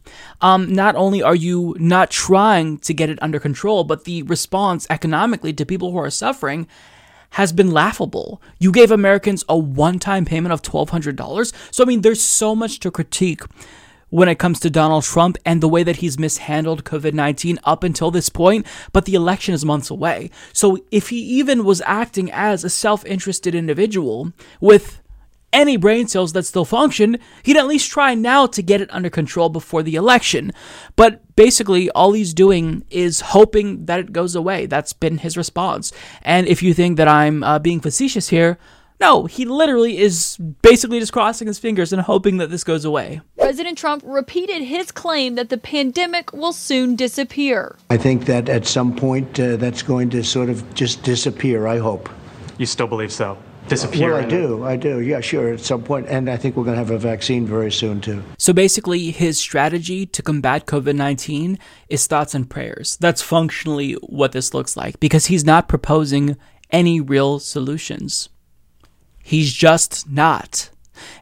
Um, 0.41 0.73
not 0.73 0.97
only 0.97 1.23
are 1.23 1.35
you 1.35 1.77
not 1.79 2.11
trying 2.11 2.79
to 2.79 2.95
get 2.95 3.11
it 3.11 3.23
under 3.23 3.39
control, 3.39 3.85
but 3.85 4.05
the 4.05 4.23
response 4.25 4.87
economically 4.91 5.53
to 5.53 5.67
people 5.67 5.93
who 5.93 5.99
are 5.99 6.11
suffering 6.11 6.67
has 7.31 7.53
been 7.53 7.71
laughable. 7.71 8.41
You 8.59 8.73
gave 8.73 8.91
Americans 8.91 9.45
a 9.49 9.57
one 9.57 9.99
time 9.99 10.25
payment 10.25 10.53
of 10.53 10.63
$1,200. 10.63 11.53
So, 11.71 11.85
I 11.85 11.87
mean, 11.87 12.03
there's 12.03 12.23
so 12.23 12.55
much 12.55 12.81
to 12.81 12.91
critique 12.91 13.43
when 14.11 14.29
it 14.29 14.39
comes 14.39 14.59
to 14.61 14.71
Donald 14.71 15.05
Trump 15.05 15.37
and 15.45 15.61
the 15.61 15.69
way 15.69 15.83
that 15.83 15.97
he's 15.97 16.19
mishandled 16.19 16.85
COVID 16.85 17.13
19 17.13 17.59
up 17.65 17.85
until 17.85 18.11
this 18.11 18.29
point, 18.29 18.67
but 18.93 19.05
the 19.05 19.15
election 19.15 19.55
is 19.55 19.65
months 19.65 19.91
away. 19.91 20.31
So, 20.53 20.79
if 20.91 21.11
he 21.11 21.21
even 21.21 21.65
was 21.65 21.83
acting 21.85 22.31
as 22.33 22.65
a 22.65 22.71
self 22.71 23.05
interested 23.05 23.55
individual 23.55 24.33
with 24.61 24.98
any 25.53 25.77
brain 25.77 26.09
cells 26.09 26.33
that 26.33 26.45
still 26.45 26.65
function, 26.65 27.19
he'd 27.43 27.57
at 27.57 27.67
least 27.67 27.91
try 27.91 28.15
now 28.15 28.47
to 28.47 28.63
get 28.63 28.81
it 28.81 28.93
under 28.93 29.11
control 29.11 29.49
before 29.49 29.83
the 29.83 29.97
election. 29.97 30.53
But 30.97 31.35
basically, 31.37 31.91
all 31.91 32.13
he's 32.13 32.35
doing 32.35 32.85
is 32.91 33.21
hoping 33.21 33.87
that 33.87 34.01
it 34.01 34.13
goes 34.13 34.35
away. 34.35 34.67
That's 34.67 34.93
been 34.93 35.19
his 35.19 35.37
response. 35.37 35.93
And 36.23 36.47
if 36.47 36.63
you 36.63 36.75
think 36.75 36.97
that 36.97 37.09
I'm 37.09 37.43
uh, 37.43 37.59
being 37.59 37.81
facetious 37.81 38.29
here, 38.29 38.59
No, 39.01 39.27
he 39.27 39.45
literally 39.45 39.99
is 39.99 40.37
basically 40.61 40.99
just 40.99 41.13
crossing 41.13 41.47
his 41.47 41.59
fingers 41.59 41.93
and 41.93 42.03
hoping 42.03 42.39
that 42.39 42.51
this 42.51 42.65
goes 42.65 42.85
away. 42.85 43.21
President 43.39 43.79
Trump 43.79 44.03
repeated 44.05 44.63
his 44.63 44.91
claim 44.91 45.37
that 45.37 45.51
the 45.51 45.57
pandemic 45.57 46.33
will 46.33 46.53
soon 46.53 46.97
disappear. 46.97 47.77
I 47.91 47.97
think 47.97 48.25
that 48.25 48.49
at 48.49 48.67
some 48.67 48.97
point 48.97 49.39
uh, 49.39 49.57
that's 49.57 49.83
going 49.83 50.11
to 50.11 50.25
sort 50.25 50.51
of 50.51 50.75
just 50.75 51.05
disappear, 51.05 51.69
I 51.69 51.79
hope. 51.79 52.09
You 52.59 52.67
still 52.67 52.89
believe 52.89 53.13
so? 53.13 53.39
Disappear? 53.69 54.15
Well, 54.15 54.25
I 54.25 54.29
do. 54.29 54.65
I 54.65 54.77
do. 54.77 55.01
Yeah, 55.01 55.21
sure, 55.21 55.53
at 55.53 55.61
some 55.61 55.83
point. 55.83 56.07
And 56.09 56.31
I 56.31 56.37
think 56.37 56.57
we're 56.57 56.65
going 56.65 56.75
to 56.75 56.79
have 56.79 56.91
a 56.91 56.99
vaccine 56.99 57.47
very 57.47 57.71
soon, 57.71 58.01
too. 58.01 58.23
So 58.39 58.53
basically, 58.53 59.11
his 59.11 59.39
strategy 59.39 60.07
to 60.07 60.23
combat 60.23 60.67
COVID 60.67 60.97
19 60.97 61.59
is 61.89 62.07
thoughts 62.07 62.35
and 62.35 62.49
prayers. 62.49 62.97
That's 63.01 63.23
functionally 63.23 63.93
what 63.95 64.33
this 64.33 64.55
looks 64.55 64.77
like 64.77 64.99
because 65.01 65.27
he's 65.27 65.45
not 65.45 65.69
proposing 65.69 66.37
any 66.71 67.01
real 67.01 67.39
solutions. 67.39 68.29
He's 69.23 69.53
just 69.53 70.09
not. 70.09 70.71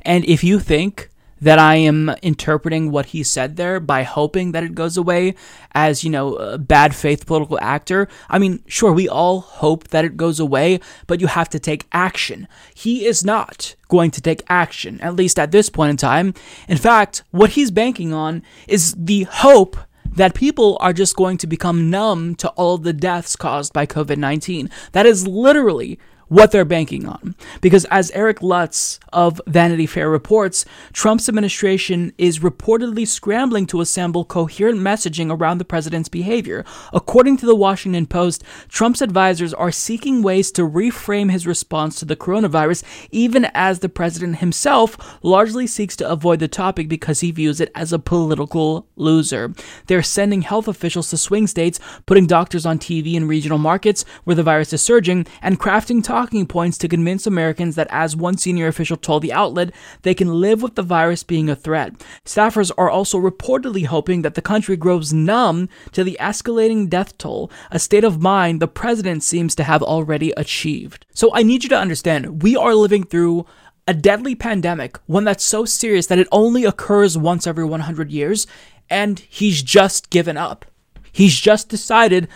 And 0.03 0.25
if 0.25 0.45
you 0.45 0.61
think 0.61 1.11
that 1.41 1.59
I 1.59 1.77
am 1.77 2.11
interpreting 2.23 2.91
what 2.91 3.07
he 3.07 3.23
said 3.23 3.57
there 3.57 3.79
by 3.81 4.03
hoping 4.03 4.53
that 4.53 4.65
it 4.65 4.75
goes 4.75 4.97
away 4.97 5.35
as, 5.73 6.03
you 6.03 6.11
know, 6.11 6.35
a 6.37 6.59
bad 6.59 6.95
faith 6.95 7.27
political 7.27 7.59
actor. 7.61 8.09
I 8.29 8.39
mean, 8.39 8.63
sure, 8.67 8.93
we 8.93 9.09
all 9.09 9.41
hope 9.41 9.89
that 9.89 10.05
it 10.05 10.17
goes 10.17 10.41
away, 10.41 10.81
but 11.07 11.21
you 11.21 11.27
have 11.27 11.49
to 11.51 11.59
take 11.59 11.87
action. 11.93 12.49
He 12.75 13.07
is 13.07 13.25
not 13.25 13.75
going 13.89 14.11
to 14.13 14.21
take 14.21 14.43
action, 14.49 15.01
at 15.01 15.15
least 15.15 15.39
at 15.39 15.53
this 15.53 15.69
point 15.69 15.91
in 15.91 15.97
time. 15.97 16.35
In 16.69 16.79
fact, 16.79 17.23
what 17.31 17.51
he's 17.51 17.71
banking 17.71 18.13
on 18.13 18.43
is 18.67 18.95
the 18.97 19.25
hope 19.25 19.77
that 20.17 20.35
people 20.35 20.79
are 20.81 20.95
just 20.95 21.15
going 21.15 21.37
to 21.37 21.47
become 21.47 21.91
numb 21.91 22.35
to 22.37 22.49
all 22.51 22.79
the 22.79 22.93
deaths 22.93 23.37
caused 23.37 23.73
by 23.73 23.87
COVID 23.87 24.17
19. 24.17 24.71
That 24.93 25.07
is 25.07 25.27
literally 25.27 25.99
what 26.29 26.51
they're 26.51 26.65
banking 26.65 27.07
on. 27.07 27.35
Because 27.61 27.85
as 27.87 28.11
Eric 28.11 28.43
Lutz 28.43 28.99
of 29.13 29.41
Vanity 29.47 29.87
Fair 29.87 30.11
reports, 30.11 30.65
Trump's 30.93 31.29
administration 31.29 32.13
is 32.19 32.41
reportedly 32.41 33.07
scrambling 33.07 33.67
to 33.67 33.81
assemble 33.81 34.25
coherent 34.25 34.81
messaging 34.81 35.31
around 35.31 35.59
the 35.59 35.65
president's 35.65 36.09
behavior. 36.09 36.65
According 36.93 37.37
to 37.39 37.47
the 37.47 37.55
Washington 37.55 38.07
Post, 38.07 38.43
Trump's 38.69 39.03
advisors 39.03 39.55
are 39.55 39.71
seeking 39.71 40.23
ways 40.23 40.51
to 40.53 40.63
reframe 40.63 41.31
his 41.31 41.47
response 41.47 41.99
to 41.99 42.05
the 42.05 42.17
coronavirus, 42.17 42.83
even 43.11 43.47
as 43.55 43.79
the 43.79 43.89
president 43.89 44.39
himself 44.39 45.19
largely 45.23 45.67
seeks 45.67 45.97
to 45.97 46.09
avoid 46.09 46.41
the 46.41 46.49
topic 46.49 46.89
because 46.89 47.21
he 47.21 47.31
views 47.31 47.61
it 47.61 47.71
as 47.75 47.93
a 47.93 47.99
political 47.99 48.87
loser. 48.97 49.53
They're 49.87 50.03
sending 50.03 50.43
health 50.43 50.69
officials 50.69 51.11
to 51.11 51.17
swing 51.17 51.47
states, 51.47 51.79
putting 52.07 52.27
doctors 52.27 52.67
on 52.67 52.79
TV 52.79 53.15
in 53.15 53.29
regional 53.29 53.59
markets 53.59 54.05
where 54.25 54.37
the 54.37 54.43
virus 54.43 54.73
is 54.73 54.83
surging, 54.83 55.27
and 55.43 55.61
crafting 55.61 56.03
talking 56.17 56.47
points 56.47 56.79
to 56.79 56.89
convince 56.89 57.27
Americans 57.27 57.75
that, 57.75 57.87
as 57.91 58.17
one 58.17 58.39
senior 58.39 58.69
official 58.69 58.97
told 58.97 59.21
the 59.21 59.35
outlet, 59.35 59.71
they 60.01 60.15
can 60.15 60.41
live 60.41 60.63
with 60.63 60.75
the 60.75 60.83
virus 60.83 61.23
being 61.23 61.51
a 61.51 61.55
threat. 61.55 61.93
Staffers 62.25 62.73
are 62.79 62.89
also 62.89 63.19
reportedly 63.19 63.85
hoping 63.85 64.23
that 64.23 64.35
the 64.35 64.41
country 64.41 64.79
grows 64.79 65.13
numb 65.13 65.69
to 65.93 66.03
the 66.03 66.17
escalating 66.19 66.89
death 66.89 67.19
toll, 67.19 67.51
a 67.71 67.79
state 67.79 68.03
of 68.03 68.23
mind 68.23 68.61
the 68.61 68.67
president 68.67 69.23
seems 69.23 69.55
to 69.55 69.63
have 69.63 69.83
already 69.83 70.31
achieved. 70.39 71.05
So 71.13 71.35
I 71.35 71.43
need 71.43 71.65
you 71.65 71.69
to 71.69 71.79
understand 71.79 72.43
we 72.43 72.57
are 72.57 72.75
living 72.75 73.05
through 73.05 73.45
a 73.87 73.93
deadly 73.93 74.35
pandemic, 74.35 74.97
one 75.05 75.25
that's 75.25 75.45
so 75.45 75.67
serious 75.67 76.07
that 76.07 76.19
it 76.19 76.29
only 76.33 76.65
occurs 76.65 77.19
once 77.19 77.47
every 77.47 77.67
100 77.67 78.11
years, 78.11 78.47
and 78.89 79.19
he's 79.19 79.63
just 79.63 80.09
given 80.09 80.39
up. 80.39 80.65
He's 81.13 81.39
just 81.39 81.69
decided 81.69 82.27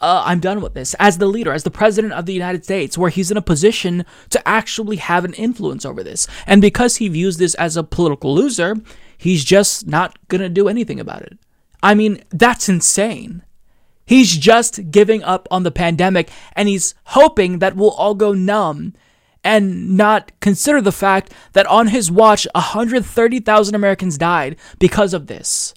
uh, 0.00 0.22
I'm 0.24 0.40
done 0.40 0.60
with 0.60 0.74
this 0.74 0.94
as 0.94 1.18
the 1.18 1.26
leader, 1.26 1.52
as 1.52 1.64
the 1.64 1.70
president 1.70 2.14
of 2.14 2.26
the 2.26 2.32
United 2.32 2.64
States, 2.64 2.96
where 2.96 3.10
he's 3.10 3.30
in 3.30 3.36
a 3.36 3.42
position 3.42 4.04
to 4.30 4.48
actually 4.48 4.96
have 4.96 5.24
an 5.24 5.34
influence 5.34 5.84
over 5.84 6.02
this. 6.02 6.26
And 6.46 6.62
because 6.62 6.96
he 6.96 7.08
views 7.08 7.36
this 7.36 7.54
as 7.54 7.76
a 7.76 7.84
political 7.84 8.34
loser, 8.34 8.76
he's 9.18 9.44
just 9.44 9.86
not 9.86 10.18
going 10.28 10.40
to 10.40 10.48
do 10.48 10.68
anything 10.68 11.00
about 11.00 11.22
it. 11.22 11.38
I 11.82 11.94
mean, 11.94 12.22
that's 12.30 12.68
insane. 12.68 13.42
He's 14.06 14.36
just 14.36 14.90
giving 14.90 15.22
up 15.22 15.46
on 15.50 15.62
the 15.62 15.70
pandemic 15.70 16.30
and 16.54 16.68
he's 16.68 16.94
hoping 17.04 17.60
that 17.60 17.76
we'll 17.76 17.90
all 17.90 18.14
go 18.14 18.32
numb 18.32 18.94
and 19.44 19.96
not 19.96 20.32
consider 20.40 20.80
the 20.80 20.92
fact 20.92 21.32
that 21.52 21.66
on 21.66 21.88
his 21.88 22.10
watch, 22.10 22.46
130,000 22.54 23.74
Americans 23.74 24.18
died 24.18 24.56
because 24.78 25.14
of 25.14 25.28
this. 25.28 25.74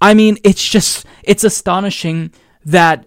I 0.00 0.12
mean, 0.12 0.38
it's 0.42 0.68
just, 0.68 1.06
it's 1.22 1.44
astonishing 1.44 2.32
that 2.64 3.06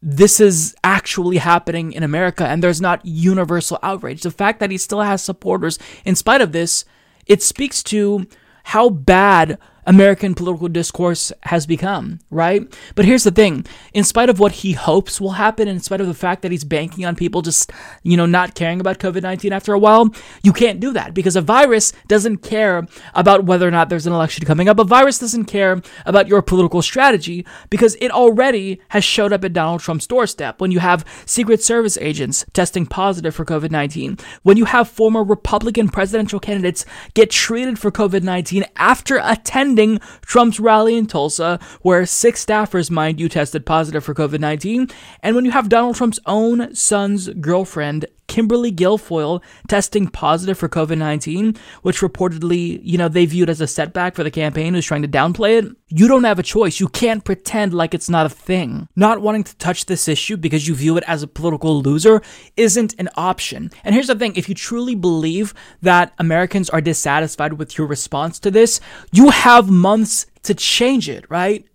this 0.00 0.38
is 0.38 0.76
actually 0.84 1.38
happening 1.38 1.92
in 1.92 2.02
America 2.02 2.46
and 2.46 2.62
there's 2.62 2.80
not 2.80 3.04
universal 3.04 3.78
outrage. 3.82 4.22
The 4.22 4.30
fact 4.30 4.60
that 4.60 4.70
he 4.70 4.78
still 4.78 5.02
has 5.02 5.22
supporters 5.22 5.78
in 6.04 6.14
spite 6.14 6.40
of 6.40 6.52
this, 6.52 6.84
it 7.26 7.42
speaks 7.42 7.82
to 7.84 8.26
how 8.64 8.90
bad 8.90 9.58
American 9.88 10.34
political 10.34 10.68
discourse 10.68 11.32
has 11.44 11.64
become, 11.64 12.20
right? 12.30 12.62
But 12.94 13.06
here's 13.06 13.24
the 13.24 13.30
thing 13.30 13.64
in 13.94 14.04
spite 14.04 14.28
of 14.28 14.38
what 14.38 14.52
he 14.52 14.74
hopes 14.74 15.18
will 15.18 15.32
happen, 15.32 15.66
in 15.66 15.80
spite 15.80 16.02
of 16.02 16.06
the 16.06 16.12
fact 16.12 16.42
that 16.42 16.52
he's 16.52 16.62
banking 16.62 17.06
on 17.06 17.16
people 17.16 17.40
just, 17.40 17.72
you 18.02 18.14
know, 18.14 18.26
not 18.26 18.54
caring 18.54 18.80
about 18.80 18.98
COVID 18.98 19.22
19 19.22 19.50
after 19.50 19.72
a 19.72 19.78
while, 19.78 20.14
you 20.42 20.52
can't 20.52 20.78
do 20.78 20.92
that 20.92 21.14
because 21.14 21.36
a 21.36 21.40
virus 21.40 21.94
doesn't 22.06 22.38
care 22.38 22.86
about 23.14 23.46
whether 23.46 23.66
or 23.66 23.70
not 23.70 23.88
there's 23.88 24.06
an 24.06 24.12
election 24.12 24.44
coming 24.44 24.68
up. 24.68 24.78
A 24.78 24.84
virus 24.84 25.18
doesn't 25.18 25.46
care 25.46 25.80
about 26.04 26.28
your 26.28 26.42
political 26.42 26.82
strategy 26.82 27.46
because 27.70 27.96
it 27.98 28.10
already 28.10 28.82
has 28.90 29.04
showed 29.04 29.32
up 29.32 29.42
at 29.42 29.54
Donald 29.54 29.80
Trump's 29.80 30.06
doorstep. 30.06 30.60
When 30.60 30.70
you 30.70 30.80
have 30.80 31.02
Secret 31.24 31.62
Service 31.62 31.96
agents 32.02 32.44
testing 32.52 32.84
positive 32.84 33.34
for 33.34 33.46
COVID 33.46 33.70
19, 33.70 34.18
when 34.42 34.58
you 34.58 34.66
have 34.66 34.86
former 34.86 35.24
Republican 35.24 35.88
presidential 35.88 36.38
candidates 36.38 36.84
get 37.14 37.30
treated 37.30 37.78
for 37.78 37.90
COVID 37.90 38.22
19 38.22 38.66
after 38.76 39.18
attending 39.24 39.77
Trump's 40.22 40.58
rally 40.58 40.96
in 40.96 41.06
Tulsa, 41.06 41.60
where 41.82 42.04
six 42.04 42.44
staffers, 42.44 42.90
mind 42.90 43.20
you, 43.20 43.28
tested 43.28 43.64
positive 43.64 44.04
for 44.04 44.14
COVID 44.14 44.40
19, 44.40 44.88
and 45.22 45.36
when 45.36 45.44
you 45.44 45.52
have 45.52 45.68
Donald 45.68 45.96
Trump's 45.96 46.20
own 46.26 46.74
son's 46.74 47.28
girlfriend 47.28 48.06
Kimberly 48.28 48.70
Guilfoyle 48.70 49.42
testing 49.66 50.06
positive 50.06 50.56
for 50.56 50.68
COVID 50.68 50.98
19, 50.98 51.56
which 51.82 52.00
reportedly, 52.00 52.78
you 52.82 52.96
know, 52.96 53.08
they 53.08 53.26
viewed 53.26 53.50
as 53.50 53.60
a 53.60 53.66
setback 53.66 54.14
for 54.14 54.22
the 54.22 54.30
campaign 54.30 54.74
who's 54.74 54.86
trying 54.86 55.02
to 55.02 55.08
downplay 55.08 55.58
it, 55.58 55.76
you 55.88 56.06
don't 56.06 56.24
have 56.24 56.38
a 56.38 56.42
choice. 56.44 56.78
You 56.78 56.88
can't 56.88 57.24
pretend 57.24 57.74
like 57.74 57.94
it's 57.94 58.10
not 58.10 58.26
a 58.26 58.30
thing. 58.30 58.88
Not 58.94 59.20
wanting 59.20 59.44
to 59.44 59.56
touch 59.56 59.86
this 59.86 60.06
issue 60.06 60.36
because 60.36 60.68
you 60.68 60.74
view 60.74 60.96
it 60.96 61.04
as 61.06 61.22
a 61.22 61.26
political 61.26 61.82
loser 61.82 62.22
isn't 62.56 62.94
an 62.98 63.08
option. 63.16 63.70
And 63.82 63.94
here's 63.94 64.06
the 64.06 64.14
thing 64.14 64.34
if 64.36 64.48
you 64.48 64.54
truly 64.54 64.94
believe 64.94 65.54
that 65.82 66.12
Americans 66.18 66.70
are 66.70 66.80
dissatisfied 66.80 67.54
with 67.54 67.76
your 67.78 67.86
response 67.86 68.38
to 68.40 68.50
this, 68.50 68.80
you 69.10 69.30
have 69.30 69.70
months 69.70 70.26
to 70.42 70.54
change 70.54 71.08
it, 71.08 71.24
right? 71.30 71.66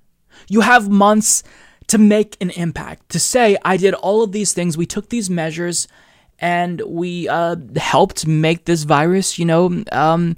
You 0.48 0.62
have 0.62 0.89
months 0.89 1.43
to 1.88 1.98
make 1.98 2.38
an 2.41 2.50
impact, 2.51 3.10
to 3.10 3.19
say, 3.19 3.57
I 3.63 3.77
did 3.77 3.93
all 3.93 4.24
of 4.24 4.31
these 4.31 4.53
things, 4.53 4.77
we 4.77 4.86
took 4.86 5.10
these 5.10 5.29
measures 5.29 5.88
and 6.40 6.82
we 6.86 7.28
uh, 7.30 7.56
helped 7.75 8.28
make 8.28 8.66
this 8.66 8.84
virus, 8.84 9.40
you 9.40 9.46
know, 9.46 9.84
um, 9.92 10.36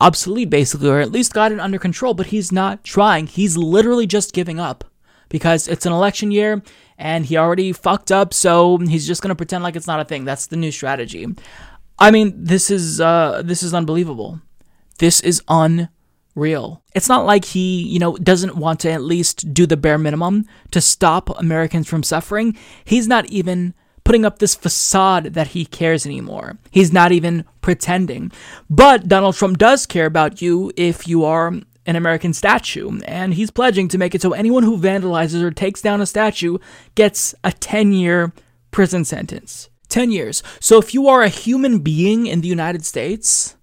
obsolete 0.00 0.50
basically, 0.50 0.88
or 0.88 1.00
at 1.00 1.12
least 1.12 1.32
got 1.32 1.52
it 1.52 1.60
under 1.60 1.78
control. 1.78 2.14
But 2.14 2.26
he's 2.26 2.52
not 2.52 2.84
trying. 2.84 3.26
He's 3.26 3.56
literally 3.56 4.06
just 4.06 4.32
giving 4.32 4.60
up 4.60 4.84
because 5.28 5.68
it's 5.68 5.86
an 5.86 5.92
election 5.92 6.30
year 6.30 6.62
and 6.96 7.26
he 7.26 7.36
already 7.36 7.72
fucked 7.72 8.10
up. 8.10 8.34
So 8.34 8.78
he's 8.78 9.06
just 9.06 9.22
gonna 9.22 9.34
pretend 9.34 9.64
like 9.64 9.76
it's 9.76 9.86
not 9.86 10.00
a 10.00 10.04
thing. 10.04 10.24
That's 10.24 10.46
the 10.46 10.56
new 10.56 10.72
strategy. 10.72 11.26
I 11.98 12.10
mean, 12.10 12.32
this 12.36 12.70
is 12.70 13.00
uh, 13.00 13.42
this 13.44 13.62
is 13.62 13.74
unbelievable. 13.74 14.40
This 14.98 15.20
is 15.20 15.42
unreal. 15.48 16.82
It's 16.94 17.08
not 17.08 17.24
like 17.24 17.44
he, 17.44 17.82
you 17.82 17.98
know, 17.98 18.16
doesn't 18.16 18.56
want 18.56 18.80
to 18.80 18.90
at 18.90 19.02
least 19.02 19.52
do 19.54 19.66
the 19.66 19.76
bare 19.76 19.98
minimum 19.98 20.46
to 20.72 20.80
stop 20.80 21.30
Americans 21.38 21.88
from 21.88 22.02
suffering. 22.02 22.56
He's 22.84 23.08
not 23.08 23.26
even 23.26 23.74
putting 24.08 24.24
up 24.24 24.38
this 24.38 24.54
facade 24.54 25.34
that 25.34 25.48
he 25.48 25.66
cares 25.66 26.06
anymore. 26.06 26.56
He's 26.70 26.94
not 26.94 27.12
even 27.12 27.44
pretending. 27.60 28.32
But 28.70 29.06
Donald 29.06 29.34
Trump 29.34 29.58
does 29.58 29.84
care 29.84 30.06
about 30.06 30.40
you 30.40 30.72
if 30.78 31.06
you 31.06 31.26
are 31.26 31.48
an 31.48 31.94
American 31.94 32.32
statue, 32.32 32.98
and 33.04 33.34
he's 33.34 33.50
pledging 33.50 33.86
to 33.88 33.98
make 33.98 34.14
it 34.14 34.22
so 34.22 34.32
anyone 34.32 34.62
who 34.62 34.78
vandalizes 34.78 35.42
or 35.42 35.50
takes 35.50 35.82
down 35.82 36.00
a 36.00 36.06
statue 36.06 36.56
gets 36.94 37.34
a 37.44 37.52
10 37.52 37.92
year 37.92 38.32
prison 38.70 39.04
sentence. 39.04 39.68
10 39.90 40.10
years. 40.10 40.42
So 40.58 40.78
if 40.78 40.94
you 40.94 41.06
are 41.06 41.22
a 41.22 41.28
human 41.28 41.80
being 41.80 42.26
in 42.26 42.40
the 42.40 42.48
United 42.48 42.86
States, 42.86 43.56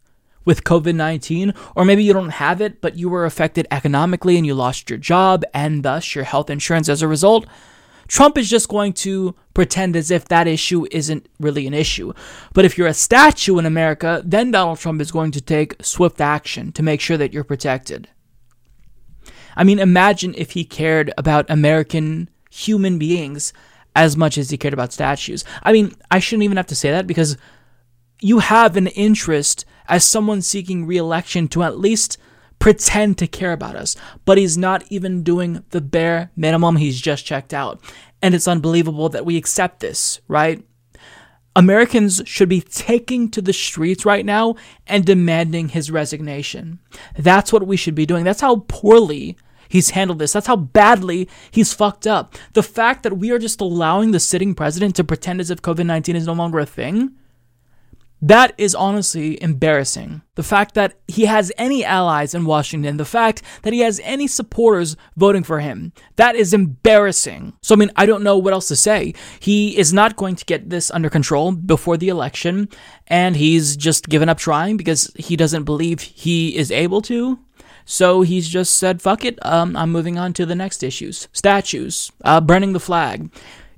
with 0.45 0.63
COVID 0.63 0.93
19, 0.93 1.55
or 1.75 1.85
maybe 1.85 2.03
you 2.03 2.13
don't 2.13 2.29
have 2.29 2.61
it, 2.61 2.81
but 2.81 2.95
you 2.95 3.09
were 3.09 3.25
affected 3.25 3.65
economically 3.71 4.37
and 4.37 4.45
you 4.45 4.53
lost 4.53 4.91
your 4.91 4.99
job 4.99 5.43
and 5.55 5.81
thus 5.81 6.13
your 6.13 6.23
health 6.23 6.51
insurance 6.51 6.87
as 6.87 7.01
a 7.01 7.07
result, 7.07 7.47
Trump 8.07 8.37
is 8.37 8.47
just 8.47 8.69
going 8.69 8.93
to 8.93 9.33
pretend 9.55 9.95
as 9.95 10.11
if 10.11 10.25
that 10.25 10.47
issue 10.47 10.85
isn't 10.91 11.27
really 11.39 11.65
an 11.65 11.73
issue. 11.73 12.13
But 12.53 12.65
if 12.65 12.77
you're 12.77 12.87
a 12.87 12.93
statue 12.93 13.57
in 13.57 13.65
America, 13.65 14.21
then 14.23 14.51
Donald 14.51 14.77
Trump 14.77 15.01
is 15.01 15.11
going 15.11 15.31
to 15.31 15.41
take 15.41 15.83
swift 15.83 16.21
action 16.21 16.71
to 16.73 16.83
make 16.83 17.01
sure 17.01 17.17
that 17.17 17.33
you're 17.33 17.43
protected. 17.43 18.09
I 19.55 19.63
mean, 19.63 19.79
imagine 19.79 20.35
if 20.37 20.51
he 20.51 20.65
cared 20.65 21.11
about 21.17 21.49
American 21.49 22.29
human 22.51 22.99
beings 22.99 23.53
as 23.95 24.17
much 24.17 24.37
as 24.37 24.49
he 24.49 24.57
cared 24.57 24.73
about 24.73 24.93
statues. 24.93 25.45
I 25.63 25.71
mean, 25.71 25.95
I 26.11 26.19
shouldn't 26.19 26.43
even 26.43 26.57
have 26.57 26.67
to 26.67 26.75
say 26.75 26.91
that 26.91 27.07
because 27.07 27.37
you 28.21 28.39
have 28.39 28.75
an 28.75 28.87
interest 28.87 29.65
as 29.87 30.03
someone 30.03 30.41
seeking 30.41 30.85
re-election 30.85 31.47
to 31.49 31.63
at 31.63 31.79
least 31.79 32.17
pretend 32.59 33.17
to 33.17 33.27
care 33.27 33.53
about 33.53 33.75
us. 33.75 33.95
But 34.25 34.37
he's 34.37 34.57
not 34.57 34.83
even 34.89 35.23
doing 35.23 35.63
the 35.69 35.81
bare 35.81 36.31
minimum. 36.35 36.77
He's 36.77 36.99
just 36.99 37.25
checked 37.25 37.53
out. 37.53 37.81
And 38.21 38.33
it's 38.33 38.47
unbelievable 38.47 39.09
that 39.09 39.25
we 39.25 39.37
accept 39.37 39.79
this, 39.79 40.19
right? 40.27 40.63
Americans 41.55 42.21
should 42.25 42.49
be 42.49 42.61
taking 42.61 43.29
to 43.31 43.41
the 43.41 43.53
streets 43.53 44.05
right 44.05 44.25
now 44.25 44.55
and 44.87 45.05
demanding 45.05 45.69
his 45.69 45.89
resignation. 45.89 46.79
That's 47.17 47.53
what 47.53 47.65
we 47.65 47.77
should 47.77 47.95
be 47.95 48.05
doing. 48.05 48.25
That's 48.25 48.41
how 48.41 48.65
poorly 48.67 49.37
he's 49.69 49.91
handled 49.91 50.19
this. 50.19 50.33
That's 50.33 50.47
how 50.47 50.57
badly 50.57 51.29
he's 51.51 51.73
fucked 51.73 52.05
up. 52.07 52.35
The 52.53 52.63
fact 52.63 53.03
that 53.03 53.17
we 53.17 53.31
are 53.31 53.39
just 53.39 53.61
allowing 53.61 54.11
the 54.11 54.19
sitting 54.19 54.53
president 54.53 54.95
to 54.97 55.03
pretend 55.03 55.39
as 55.39 55.49
if 55.49 55.61
COVID 55.61 55.85
19 55.85 56.15
is 56.15 56.27
no 56.27 56.33
longer 56.33 56.59
a 56.59 56.65
thing 56.65 57.13
that 58.21 58.53
is 58.57 58.73
honestly 58.73 59.41
embarrassing. 59.41 60.21
The 60.35 60.43
fact 60.43 60.73
that 60.75 60.97
he 61.07 61.25
has 61.25 61.51
any 61.57 61.83
allies 61.83 62.33
in 62.33 62.45
Washington, 62.45 62.97
the 62.97 63.05
fact 63.05 63.41
that 63.63 63.73
he 63.73 63.81
has 63.81 64.01
any 64.03 64.27
supporters 64.27 64.95
voting 65.15 65.43
for 65.43 65.59
him, 65.59 65.93
that 66.15 66.35
is 66.35 66.53
embarrassing. 66.53 67.53
So, 67.61 67.75
I 67.75 67.77
mean, 67.77 67.91
I 67.95 68.05
don't 68.05 68.23
know 68.23 68.37
what 68.37 68.53
else 68.53 68.67
to 68.69 68.75
say. 68.75 69.13
He 69.39 69.77
is 69.77 69.93
not 69.93 70.15
going 70.15 70.35
to 70.37 70.45
get 70.45 70.69
this 70.69 70.89
under 70.91 71.09
control 71.09 71.51
before 71.51 71.97
the 71.97 72.09
election, 72.09 72.69
and 73.07 73.35
he's 73.35 73.77
just 73.77 74.09
given 74.09 74.29
up 74.29 74.37
trying 74.37 74.77
because 74.77 75.11
he 75.17 75.35
doesn't 75.35 75.63
believe 75.63 76.01
he 76.01 76.55
is 76.55 76.71
able 76.71 77.01
to. 77.03 77.39
So 77.85 78.21
he's 78.21 78.49
just 78.49 78.77
said, 78.77 79.01
fuck 79.01 79.23
it, 79.23 79.37
um, 79.45 79.77
I'm 79.77 79.91
moving 79.91 80.17
on 80.17 80.33
to 80.33 80.45
the 80.45 80.55
next 80.55 80.81
issues 80.81 81.27
statues, 81.31 82.11
uh, 82.23 82.41
burning 82.41 82.73
the 82.73 82.79
flag 82.79 83.29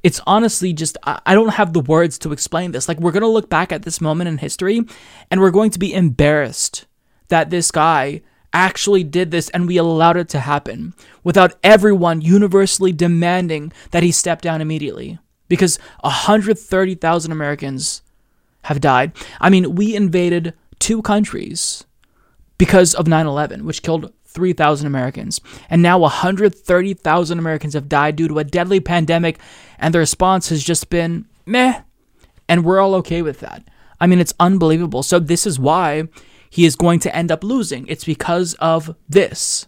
it's 0.04 0.22
honestly 0.28 0.74
just 0.74 0.98
I 1.04 1.34
don't 1.34 1.50
have 1.50 1.74
the 1.74 1.82
words 1.82 2.18
to 2.20 2.32
explain 2.32 2.72
this. 2.72 2.88
Like 2.88 3.00
we're 3.00 3.12
going 3.12 3.22
to 3.22 3.28
look 3.28 3.50
back 3.50 3.72
at 3.72 3.84
this 3.84 4.02
moment 4.02 4.28
in 4.28 4.38
history 4.38 4.82
and 5.30 5.42
we're 5.42 5.52
going 5.52 5.72
to 5.72 5.80
be 5.80 5.94
embarrassed 5.94 6.86
that 7.30 7.50
this 7.50 7.72
guy 7.72 8.22
actually 8.54 9.04
did 9.04 9.32
this 9.32 9.50
and 9.50 9.68
we 9.68 9.78
allowed 9.78 10.18
it 10.18 10.30
to 10.30 10.40
happen 10.40 10.94
without 11.24 11.56
everyone 11.64 12.22
universally 12.22 12.92
demanding 12.92 13.72
that 13.92 14.04
he 14.04 14.12
step 14.12 14.42
down 14.42 14.62
immediately 14.62 15.20
because 15.50 15.78
130,000 16.02 17.32
Americans 17.32 18.02
have 18.64 18.82
died. 18.82 19.12
I 19.40 19.50
mean, 19.50 19.76
we 19.76 19.96
invaded 19.96 20.54
two 20.80 21.02
countries 21.02 21.86
because 22.58 22.94
of 22.96 23.06
9/11, 23.06 23.64
which 23.64 23.84
killed 23.84 24.12
3,000 24.26 24.86
Americans. 24.86 25.42
And 25.70 25.82
now 25.82 25.98
130,000 26.00 27.40
Americans 27.40 27.74
have 27.74 27.90
died 27.90 28.16
due 28.16 28.28
to 28.28 28.40
a 28.40 28.44
deadly 28.44 28.80
pandemic, 28.80 29.40
and 29.80 29.94
the 29.94 30.00
response 30.00 30.50
has 30.50 30.64
just 30.64 30.90
been 30.90 31.26
meh. 31.46 31.82
And 32.50 32.64
we're 32.64 32.80
all 32.80 32.96
okay 32.96 33.22
with 33.22 33.40
that. 33.42 33.68
I 34.00 34.08
mean, 34.08 34.20
it's 34.20 34.34
unbelievable. 34.40 35.04
So, 35.04 35.20
this 35.20 35.46
is 35.46 35.60
why 35.60 36.08
he 36.50 36.66
is 36.66 36.76
going 36.76 37.00
to 37.02 37.16
end 37.16 37.32
up 37.32 37.44
losing. 37.44 37.88
It's 37.88 38.06
because 38.06 38.54
of 38.56 38.96
this. 39.10 39.68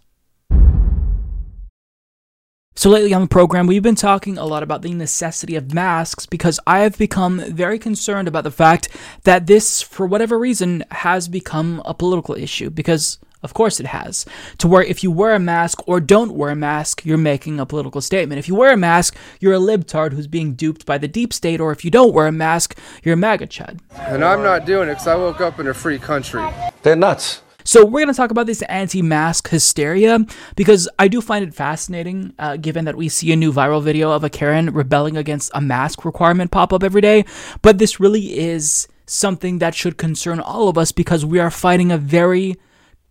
So, 2.76 2.90
lately 2.90 3.14
on 3.14 3.22
the 3.24 3.28
program, 3.28 3.68
we've 3.68 3.84
been 3.84 3.96
talking 3.96 4.38
a 4.38 4.46
lot 4.46 4.64
about 4.64 4.84
the 4.84 4.94
necessity 4.94 5.58
of 5.58 5.74
masks 5.74 6.26
because 6.26 6.62
I 6.66 6.80
have 6.80 6.98
become 6.98 7.42
very 7.54 7.78
concerned 7.78 8.28
about 8.28 8.46
the 8.46 8.52
fact 8.52 8.88
that 9.24 9.48
this, 9.48 9.82
for 9.82 10.06
whatever 10.06 10.40
reason, 10.40 10.86
has 10.92 11.28
become 11.28 11.82
a 11.84 11.94
political 11.94 12.36
issue. 12.36 12.70
Because 12.70 13.20
of 13.44 13.54
course 13.54 13.80
it 13.80 13.88
has. 13.88 14.26
To 14.58 14.68
where 14.68 14.84
if 14.84 15.04
you 15.04 15.12
wear 15.12 15.34
a 15.34 15.40
mask 15.40 15.88
or 15.88 16.00
don't 16.00 16.34
wear 16.34 16.50
a 16.52 16.56
mask, 16.56 17.06
you're 17.06 17.18
making 17.18 17.60
a 17.60 17.66
political 17.66 18.02
statement. 18.02 18.40
If 18.40 18.48
you 18.48 18.56
wear 18.56 18.74
a 18.74 18.78
mask, 18.78 19.16
you're 19.40 19.54
a 19.54 19.60
libtard 19.60 20.14
who's 20.14 20.28
being 20.28 20.54
duped 20.54 20.86
by 20.86 20.98
the 20.98 21.08
deep 21.08 21.34
state, 21.34 21.60
or 21.60 21.72
if 21.72 21.86
you 21.86 21.92
don't 21.92 22.14
wear 22.14 22.28
a 22.28 22.32
mask, 22.32 22.78
you're 23.04 23.14
a 23.14 23.18
MAGA 23.18 23.48
chud. 23.48 23.80
And 23.98 24.24
I'm 24.24 24.44
not 24.44 24.66
doing 24.66 24.90
it 24.90 24.94
because 24.94 25.08
I 25.08 25.16
woke 25.16 25.42
up 25.42 25.60
in 25.60 25.68
a 25.68 25.74
free 25.74 26.00
country. 26.00 26.48
They're 26.84 26.96
nuts. 26.96 27.42
So 27.66 27.86
we're 27.86 28.00
going 28.00 28.08
to 28.08 28.18
talk 28.18 28.32
about 28.32 28.48
this 28.48 28.64
anti-mask 28.64 29.50
hysteria 29.50 30.26
because 30.56 30.90
I 30.98 31.08
do 31.08 31.22
find 31.22 31.46
it 31.46 31.54
fascinating, 31.54 32.34
uh, 32.40 32.58
given 32.58 32.86
that 32.86 32.96
we 32.96 33.10
see 33.10 33.32
a 33.32 33.36
new 33.36 33.54
viral 33.54 33.84
video 33.84 34.12
of 34.12 34.24
a 34.24 34.30
Karen 34.30 34.72
rebelling 34.72 35.16
against 35.16 35.52
a 35.54 35.62
mask 35.62 36.04
requirement 36.04 36.50
pop 36.50 36.74
up 36.74 36.84
every 36.84 37.02
day. 37.02 37.26
But 37.62 37.78
this 37.78 38.00
really 38.00 38.40
is 38.40 38.88
something 39.06 39.60
that 39.60 39.76
should 39.76 39.98
concern 39.98 40.40
all 40.40 40.68
of 40.68 40.80
us 40.80 40.92
because 40.92 41.24
we 41.26 41.38
are 41.38 41.52
fighting 41.52 41.92
a 41.92 41.98
very 41.98 42.58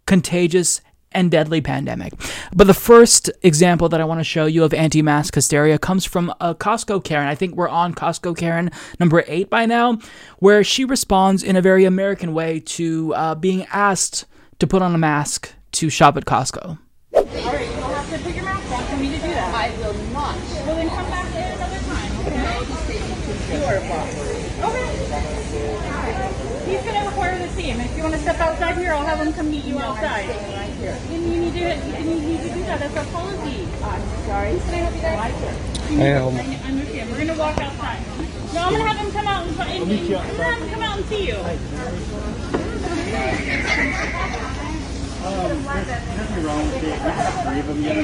contagious 0.09 0.81
and 1.12 1.31
deadly 1.31 1.61
pandemic. 1.61 2.12
But 2.55 2.67
the 2.67 2.75
first 2.75 3.31
example 3.43 3.88
that 3.91 4.00
I 4.00 4.05
want 4.05 4.21
to 4.21 4.25
show 4.25 4.47
you 4.47 4.65
of 4.65 4.75
anti 4.75 5.03
mask 5.03 5.35
hysteria 5.35 5.78
comes 5.78 6.04
from 6.04 6.32
a 6.41 6.54
Costco 6.54 7.04
Karen. 7.04 7.28
I 7.28 7.35
think 7.35 7.54
we're 7.54 7.69
on 7.69 7.95
Costco 7.95 8.37
Karen 8.37 8.71
number 8.99 9.23
eight 9.26 9.49
by 9.49 9.67
now, 9.67 9.99
where 10.39 10.65
she 10.65 10.85
responds 10.85 11.43
in 11.43 11.56
a 11.56 11.63
very 11.63 11.85
American 11.85 12.35
way 12.35 12.61
to 12.61 13.15
uh, 13.15 13.35
being 13.35 13.67
asked 13.73 14.25
to 14.59 14.67
put 14.67 14.82
on 14.82 14.95
a 14.95 14.99
mask 14.99 15.52
to 15.73 15.89
shop 15.91 16.17
at 16.17 16.25
Costco. 16.25 16.78
All 17.15 17.25
right, 17.25 17.69
you'll 17.69 17.89
have 17.89 18.11
to 18.11 18.19
put 18.19 18.35
your 18.35 18.45
mask 18.45 18.73
on 18.73 18.85
for 18.85 18.97
me 18.97 19.09
to 19.11 19.17
do 19.17 19.28
that. 19.28 19.54
I 19.54 19.71
will 19.78 19.95
not. 20.13 20.37
Well, 20.37 20.76
then 20.76 20.89
come 20.89 21.09
back 21.09 21.26
at 21.35 21.56
another 21.56 21.78
time, 21.87 22.13
okay? 22.26 22.65
He's 26.69 26.82
going 26.82 27.00
to 27.00 27.09
require 27.09 27.39
the 27.39 27.49
same. 27.54 27.80
If 27.80 27.97
you 27.97 28.02
want 28.02 28.15
to 28.15 28.18
step 28.28 28.41
outside 28.41 28.76
here, 28.76 28.93
I'll 28.93 29.06
have 29.06 29.26
him 29.26 29.32
come 29.32 29.50
meet 29.50 29.64
you 29.64 29.76
no, 29.76 29.80
outside. 29.80 30.28
Right 30.28 30.69
here. 30.76 30.99
Then 31.08 31.32
you 31.32 31.41
need 31.41 31.54
to 31.54 31.60
you 31.60 31.64
need 32.04 32.43
to 32.43 32.50
do 32.52 32.60
that. 32.69 32.78
That's 32.78 32.95
our 32.95 33.06
policy. 33.06 33.67
I'm 33.82 34.02
sorry. 34.28 34.58
Can 34.58 34.69
I 34.69 34.76
help 34.84 34.95
you 34.97 35.00
guys? 35.00 35.17
Right. 35.17 35.34
I'm 35.88 36.76
with 36.76 36.95
you. 36.95 37.06
We're 37.08 37.17
going 37.17 37.28
to 37.28 37.38
walk 37.38 37.58
outside. 37.58 38.02
No, 38.52 38.64
I'm 38.64 38.75
going 38.75 38.82
to 38.82 38.88
have 38.88 38.99
them 39.02 39.10
come 39.12 39.26
out 39.26 39.47
and, 39.47 39.58
and, 39.58 39.71
and 39.71 39.80
I'm 39.80 39.88
going 39.88 40.06
to 40.12 40.19
have 40.45 40.60
him 40.60 40.69
come 40.69 40.82
out 40.82 40.99
and 40.99 41.06
see 41.06 41.28
you. 41.28 41.36
Um, 45.19 45.64
nothing 45.64 46.45
wrong 46.45 46.62
with 46.69 46.76
it. 46.76 46.84
We 46.84 46.88
have 46.88 47.43
three 47.43 47.58
of 47.58 47.67
them 47.67 47.82
yet. 47.82 47.97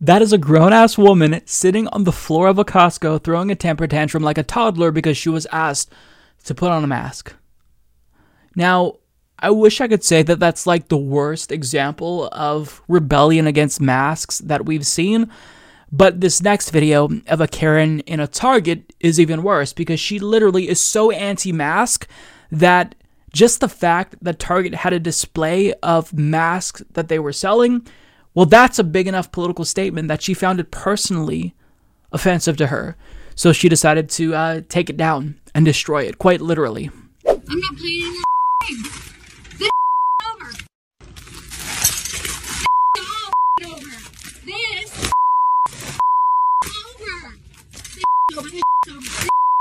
That 0.00 0.22
is 0.22 0.32
a 0.32 0.38
grown 0.38 0.72
ass 0.72 0.98
woman 0.98 1.40
sitting 1.46 1.88
on 1.88 2.04
the 2.04 2.12
floor 2.12 2.48
of 2.48 2.58
a 2.58 2.64
Costco 2.64 3.22
throwing 3.22 3.50
a 3.50 3.54
temper 3.54 3.86
tantrum 3.86 4.22
like 4.22 4.38
a 4.38 4.42
toddler 4.42 4.90
because 4.90 5.16
she 5.16 5.28
was 5.28 5.46
asked 5.50 5.92
to 6.44 6.54
put 6.54 6.70
on 6.70 6.84
a 6.84 6.86
mask. 6.86 7.34
Now, 8.54 8.98
I 9.38 9.50
wish 9.50 9.80
I 9.80 9.88
could 9.88 10.04
say 10.04 10.22
that 10.22 10.38
that's 10.38 10.66
like 10.66 10.88
the 10.88 10.96
worst 10.96 11.52
example 11.52 12.28
of 12.32 12.82
rebellion 12.88 13.46
against 13.46 13.80
masks 13.80 14.38
that 14.38 14.64
we've 14.64 14.86
seen, 14.86 15.30
but 15.92 16.20
this 16.20 16.42
next 16.42 16.70
video 16.70 17.10
of 17.26 17.40
a 17.40 17.48
Karen 17.48 18.00
in 18.00 18.20
a 18.20 18.26
Target 18.26 18.94
is 19.00 19.20
even 19.20 19.42
worse 19.42 19.72
because 19.72 20.00
she 20.00 20.18
literally 20.18 20.68
is 20.68 20.80
so 20.80 21.10
anti 21.10 21.52
mask 21.52 22.08
that 22.50 22.94
just 23.36 23.60
the 23.60 23.68
fact 23.68 24.16
that 24.22 24.38
Target 24.38 24.74
had 24.74 24.94
a 24.94 24.98
display 24.98 25.74
of 25.82 26.14
masks 26.14 26.82
that 26.94 27.08
they 27.08 27.18
were 27.18 27.34
selling, 27.34 27.86
well, 28.34 28.46
that's 28.46 28.78
a 28.78 28.84
big 28.84 29.06
enough 29.06 29.30
political 29.30 29.66
statement 29.66 30.08
that 30.08 30.22
she 30.22 30.32
found 30.32 30.58
it 30.58 30.70
personally 30.70 31.54
offensive 32.12 32.56
to 32.56 32.68
her. 32.68 32.96
So 33.34 33.52
she 33.52 33.68
decided 33.68 34.08
to 34.10 34.34
uh, 34.34 34.60
take 34.70 34.88
it 34.88 34.96
down 34.96 35.38
and 35.54 35.66
destroy 35.66 36.04
it, 36.04 36.16
quite 36.16 36.40
literally. 36.40 36.90
I'm 37.28 37.60
not 37.60 37.76
playing 37.76 38.00
your 38.00 38.24
game. 38.66 38.82
This 39.58 39.70
over. 40.32 40.50
This 42.46 42.66
over. 48.34 48.48
This 48.48 48.64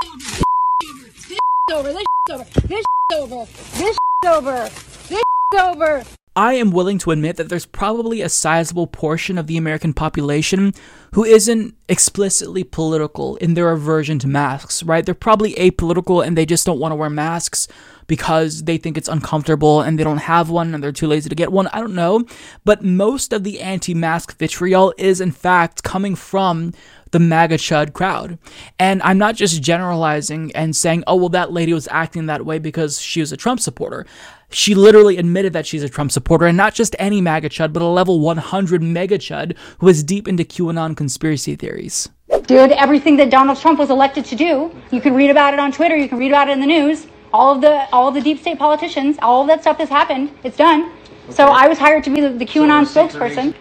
over. 0.05 1.11
This 1.27 1.64
over. 1.75 1.91
This 1.91 2.05
over. 2.31 2.45
This 2.67 2.85
over. 3.13 3.45
This 3.77 3.97
over. 4.25 4.69
This 5.09 5.23
over. 5.59 6.03
I 6.37 6.53
am 6.55 6.71
willing 6.71 6.97
to 6.99 7.11
admit 7.11 7.37
that 7.37 7.47
there's 7.47 7.65
probably 7.65 8.21
a 8.21 8.27
sizable 8.27 8.87
portion 8.87 9.37
of 9.37 9.47
the 9.47 9.55
American 9.55 9.93
population 9.93 10.73
who 11.13 11.23
isn't 11.23 11.75
explicitly 11.87 12.63
political 12.63 13.37
in 13.37 13.53
their 13.53 13.71
aversion 13.71 14.19
to 14.19 14.27
masks, 14.27 14.83
right? 14.83 15.05
They're 15.05 15.15
probably 15.15 15.53
apolitical 15.53 16.25
and 16.25 16.37
they 16.37 16.45
just 16.45 16.65
don't 16.65 16.79
want 16.79 16.91
to 16.91 16.97
wear 16.97 17.09
masks 17.09 17.69
because 18.07 18.63
they 18.63 18.77
think 18.77 18.97
it's 18.97 19.09
uncomfortable 19.09 19.81
and 19.81 19.97
they 19.97 20.03
don't 20.03 20.17
have 20.17 20.49
one 20.49 20.73
and 20.73 20.83
they're 20.83 20.91
too 20.91 21.07
lazy 21.07 21.29
to 21.29 21.35
get 21.35 21.51
one. 21.51 21.67
I 21.67 21.79
don't 21.79 21.95
know. 21.95 22.25
But 22.63 22.83
most 22.83 23.33
of 23.33 23.43
the 23.43 23.61
anti 23.61 23.93
mask 23.93 24.37
vitriol 24.37 24.93
is, 24.97 25.21
in 25.21 25.31
fact, 25.31 25.83
coming 25.83 26.15
from 26.15 26.73
the 27.11 27.19
MAGA 27.19 27.55
chud 27.55 27.93
crowd. 27.93 28.37
And 28.77 29.01
I'm 29.03 29.17
not 29.17 29.35
just 29.35 29.61
generalizing 29.61 30.51
and 30.53 30.75
saying, 30.75 31.05
oh, 31.07 31.15
well, 31.15 31.29
that 31.29 31.53
lady 31.53 31.73
was 31.73 31.87
acting 31.89 32.25
that 32.25 32.45
way 32.45 32.59
because 32.59 32.99
she 32.99 33.21
was 33.21 33.31
a 33.31 33.37
Trump 33.37 33.61
supporter. 33.61 34.05
She 34.49 34.75
literally 34.75 35.17
admitted 35.17 35.53
that 35.53 35.65
she's 35.65 35.81
a 35.81 35.89
Trump 35.89 36.11
supporter, 36.11 36.45
and 36.45 36.57
not 36.57 36.73
just 36.73 36.95
any 36.99 37.21
MAGA 37.21 37.49
chud, 37.49 37.73
but 37.73 37.81
a 37.81 37.87
level 37.87 38.19
100 38.19 38.83
MAGA 38.83 39.17
chud 39.17 39.55
who 39.79 39.87
is 39.87 40.03
deep 40.03 40.27
into 40.27 40.43
QAnon 40.43 40.95
conspiracy 40.95 41.55
theories. 41.55 42.09
Did 42.47 42.71
everything 42.71 43.15
that 43.17 43.29
Donald 43.29 43.59
Trump 43.59 43.79
was 43.79 43.89
elected 43.89 44.25
to 44.25 44.35
do. 44.35 44.75
You 44.91 45.01
can 45.01 45.13
read 45.13 45.29
about 45.29 45.53
it 45.53 45.59
on 45.59 45.71
Twitter, 45.71 45.95
you 45.95 46.09
can 46.09 46.17
read 46.17 46.31
about 46.31 46.49
it 46.49 46.51
in 46.51 46.59
the 46.59 46.67
news. 46.67 47.07
All 47.35 47.53
of 47.53 47.61
the 47.61 47.87
all 47.91 48.07
of 48.07 48.13
the 48.13 48.21
deep 48.21 48.39
state 48.39 48.57
politicians, 48.57 49.17
all 49.21 49.41
of 49.41 49.47
that 49.47 49.61
stuff 49.61 49.77
has 49.77 49.89
happened. 49.89 50.31
It's 50.43 50.55
done. 50.55 50.83
Okay. 50.83 51.33
So 51.33 51.47
I 51.47 51.67
was 51.67 51.77
hired 51.77 52.03
to 52.05 52.09
be 52.09 52.21
the, 52.21 52.29
the 52.29 52.45
QAnon 52.45 52.85
so 52.85 53.07
spokesperson. 53.07 53.53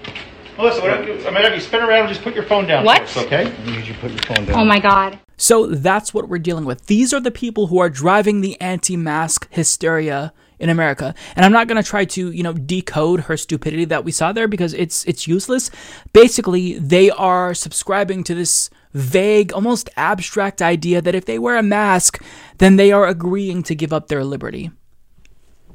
Melissa, 0.56 0.80
what, 0.80 0.90
I 0.92 1.00
mean, 1.00 1.44
if 1.44 1.54
you 1.54 1.60
spin 1.60 1.82
around, 1.82 2.06
and 2.06 2.08
just 2.08 2.22
put 2.22 2.34
your 2.34 2.44
phone 2.44 2.68
down. 2.68 2.84
What? 2.84 3.08
First, 3.08 3.26
okay? 3.26 3.52
You 3.64 3.82
should 3.82 3.96
put 3.96 4.12
your 4.12 4.20
phone 4.20 4.46
down. 4.46 4.60
Oh 4.60 4.64
my 4.64 4.78
God. 4.78 5.18
So 5.36 5.66
that's 5.66 6.14
what 6.14 6.28
we're 6.28 6.38
dealing 6.38 6.64
with. 6.64 6.86
These 6.86 7.12
are 7.12 7.18
the 7.18 7.32
people 7.32 7.66
who 7.66 7.78
are 7.78 7.90
driving 7.90 8.40
the 8.40 8.60
anti 8.60 8.96
mask 8.96 9.48
hysteria 9.50 10.32
in 10.60 10.70
America. 10.70 11.12
And 11.34 11.44
I'm 11.44 11.52
not 11.52 11.66
going 11.66 11.82
to 11.82 11.88
try 11.88 12.04
to, 12.04 12.30
you 12.30 12.44
know, 12.44 12.52
decode 12.52 13.22
her 13.22 13.36
stupidity 13.36 13.84
that 13.86 14.04
we 14.04 14.12
saw 14.12 14.32
there 14.32 14.46
because 14.46 14.72
it's 14.74 15.04
it's 15.04 15.26
useless. 15.26 15.70
Basically, 16.12 16.78
they 16.78 17.10
are 17.10 17.54
subscribing 17.54 18.22
to 18.24 18.34
this 18.36 18.70
vague, 18.94 19.52
almost 19.52 19.90
abstract 19.96 20.62
idea 20.62 21.02
that 21.02 21.14
if 21.14 21.26
they 21.26 21.38
wear 21.38 21.56
a 21.56 21.62
mask, 21.62 22.22
then 22.58 22.76
they 22.76 22.92
are 22.92 23.06
agreeing 23.06 23.62
to 23.64 23.74
give 23.74 23.92
up 23.92 24.08
their 24.08 24.24
liberty. 24.24 24.70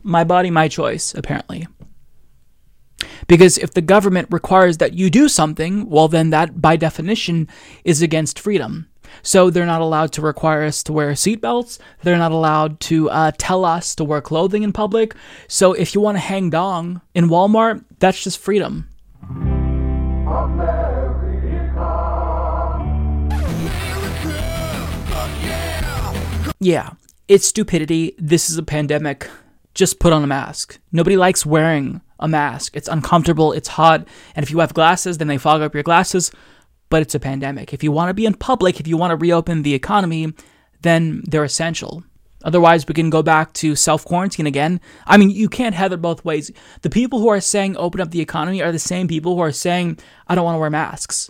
My 0.02 0.24
body, 0.24 0.50
my 0.50 0.68
choice, 0.68 1.14
apparently. 1.14 1.68
Because 3.28 3.58
if 3.58 3.74
the 3.74 3.82
government 3.82 4.30
requires 4.32 4.78
that 4.78 4.94
you 4.94 5.10
do 5.10 5.30
something, 5.30 5.90
well, 5.90 6.08
then 6.08 6.32
that 6.32 6.62
by 6.62 6.76
definition 6.76 7.48
is 7.84 8.02
against 8.02 8.40
freedom. 8.40 8.90
So 9.22 9.50
they're 9.50 9.66
not 9.66 9.82
allowed 9.82 10.12
to 10.14 10.22
require 10.22 10.64
us 10.64 10.84
to 10.84 10.94
wear 10.94 11.12
seatbelts. 11.12 11.80
They're 12.04 12.18
not 12.18 12.32
allowed 12.32 12.80
to 12.82 13.10
uh, 13.10 13.32
tell 13.38 13.66
us 13.66 13.96
to 13.96 14.04
wear 14.04 14.22
clothing 14.22 14.64
in 14.64 14.72
public. 14.72 15.16
So 15.48 15.74
if 15.74 15.94
you 15.94 16.02
want 16.02 16.16
to 16.16 16.22
hang 16.22 16.50
dong 16.50 17.02
in 17.14 17.30
Walmart, 17.30 17.84
that's 18.00 18.24
just 18.24 18.40
freedom. 18.40 18.88
Yeah, 26.60 26.92
it's 27.28 27.48
stupidity. 27.48 28.16
This 28.18 28.50
is 28.50 28.58
a 28.58 28.64
pandemic. 28.64 29.30
Just 29.74 30.00
put 30.00 30.14
on 30.14 30.24
a 30.24 30.28
mask. 30.28 30.80
Nobody 30.92 31.16
likes 31.16 31.46
wearing 31.46 32.02
a 32.20 32.28
mask. 32.28 32.76
It's 32.76 32.90
uncomfortable, 32.90 33.54
it's 33.54 33.70
hot, 33.70 34.06
and 34.36 34.44
if 34.44 34.52
you 34.52 34.60
have 34.60 34.74
glasses, 34.74 35.18
then 35.18 35.28
they 35.28 35.38
fog 35.38 35.62
up 35.62 35.74
your 35.74 35.84
glasses 35.84 36.32
but 36.90 37.02
it's 37.02 37.16
a 37.16 37.20
pandemic. 37.20 37.74
If 37.74 37.84
you 37.84 37.92
want 37.92 38.10
to 38.10 38.14
be 38.14 38.26
in 38.26 38.34
public, 38.34 38.80
if 38.80 38.88
you 38.88 38.98
want 38.98 39.12
to 39.12 39.16
reopen 39.16 39.62
the 39.62 39.74
economy, 39.74 40.34
then 40.82 41.24
they're 41.28 41.44
essential. 41.44 42.04
Otherwise, 42.44 42.88
we 42.88 42.94
can 42.94 43.10
go 43.10 43.22
back 43.22 43.54
to 43.54 43.76
self 43.76 44.06
quarantine 44.06 44.48
again. 44.48 44.80
I 45.06 45.18
mean, 45.18 45.30
you 45.30 45.50
can't 45.50 45.76
have 45.76 45.92
it 45.92 46.02
both 46.02 46.24
ways. 46.24 46.52
The 46.82 46.90
people 46.90 47.20
who 47.20 47.28
are 47.28 47.42
saying 47.42 47.76
open 47.78 48.02
up 48.02 48.12
the 48.12 48.22
economy 48.22 48.62
are 48.62 48.72
the 48.72 48.80
same 48.80 49.08
people 49.08 49.36
who 49.36 49.42
are 49.42 49.52
saying, 49.52 50.00
I 50.28 50.36
don't 50.36 50.46
want 50.46 50.56
to 50.56 50.60
wear 50.60 50.70
masks. 50.70 51.30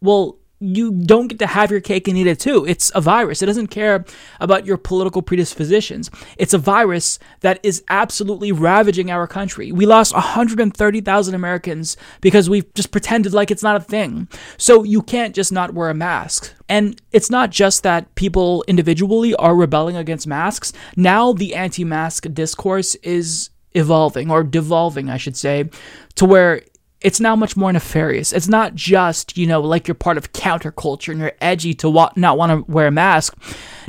Well, 0.00 0.37
you 0.60 0.92
don't 0.92 1.28
get 1.28 1.38
to 1.38 1.46
have 1.46 1.70
your 1.70 1.80
cake 1.80 2.08
and 2.08 2.18
eat 2.18 2.26
it 2.26 2.40
too. 2.40 2.64
It's 2.66 2.90
a 2.94 3.00
virus. 3.00 3.42
It 3.42 3.46
doesn't 3.46 3.68
care 3.68 4.04
about 4.40 4.66
your 4.66 4.76
political 4.76 5.22
predispositions. 5.22 6.10
It's 6.36 6.54
a 6.54 6.58
virus 6.58 7.18
that 7.40 7.60
is 7.62 7.84
absolutely 7.88 8.50
ravaging 8.50 9.10
our 9.10 9.26
country. 9.26 9.70
We 9.70 9.86
lost 9.86 10.12
130,000 10.14 11.34
Americans 11.34 11.96
because 12.20 12.50
we've 12.50 12.72
just 12.74 12.90
pretended 12.90 13.32
like 13.32 13.50
it's 13.50 13.62
not 13.62 13.76
a 13.76 13.80
thing. 13.80 14.28
So 14.56 14.82
you 14.82 15.02
can't 15.02 15.34
just 15.34 15.52
not 15.52 15.74
wear 15.74 15.90
a 15.90 15.94
mask. 15.94 16.52
And 16.68 17.00
it's 17.12 17.30
not 17.30 17.50
just 17.50 17.82
that 17.84 18.14
people 18.14 18.64
individually 18.66 19.34
are 19.36 19.54
rebelling 19.54 19.96
against 19.96 20.26
masks. 20.26 20.72
Now 20.96 21.32
the 21.32 21.54
anti 21.54 21.84
mask 21.84 22.26
discourse 22.32 22.94
is 22.96 23.50
evolving 23.74 24.30
or 24.30 24.42
devolving, 24.42 25.08
I 25.08 25.18
should 25.18 25.36
say, 25.36 25.70
to 26.16 26.24
where 26.24 26.62
it's 27.00 27.20
now 27.20 27.36
much 27.36 27.56
more 27.56 27.72
nefarious. 27.72 28.32
It's 28.32 28.48
not 28.48 28.74
just, 28.74 29.36
you 29.36 29.46
know, 29.46 29.60
like 29.60 29.86
you're 29.86 29.94
part 29.94 30.18
of 30.18 30.32
counterculture 30.32 31.12
and 31.12 31.20
you're 31.20 31.32
edgy 31.40 31.74
to 31.74 31.88
wa- 31.88 32.12
not 32.16 32.38
want 32.38 32.66
to 32.66 32.72
wear 32.72 32.88
a 32.88 32.90
mask. 32.90 33.36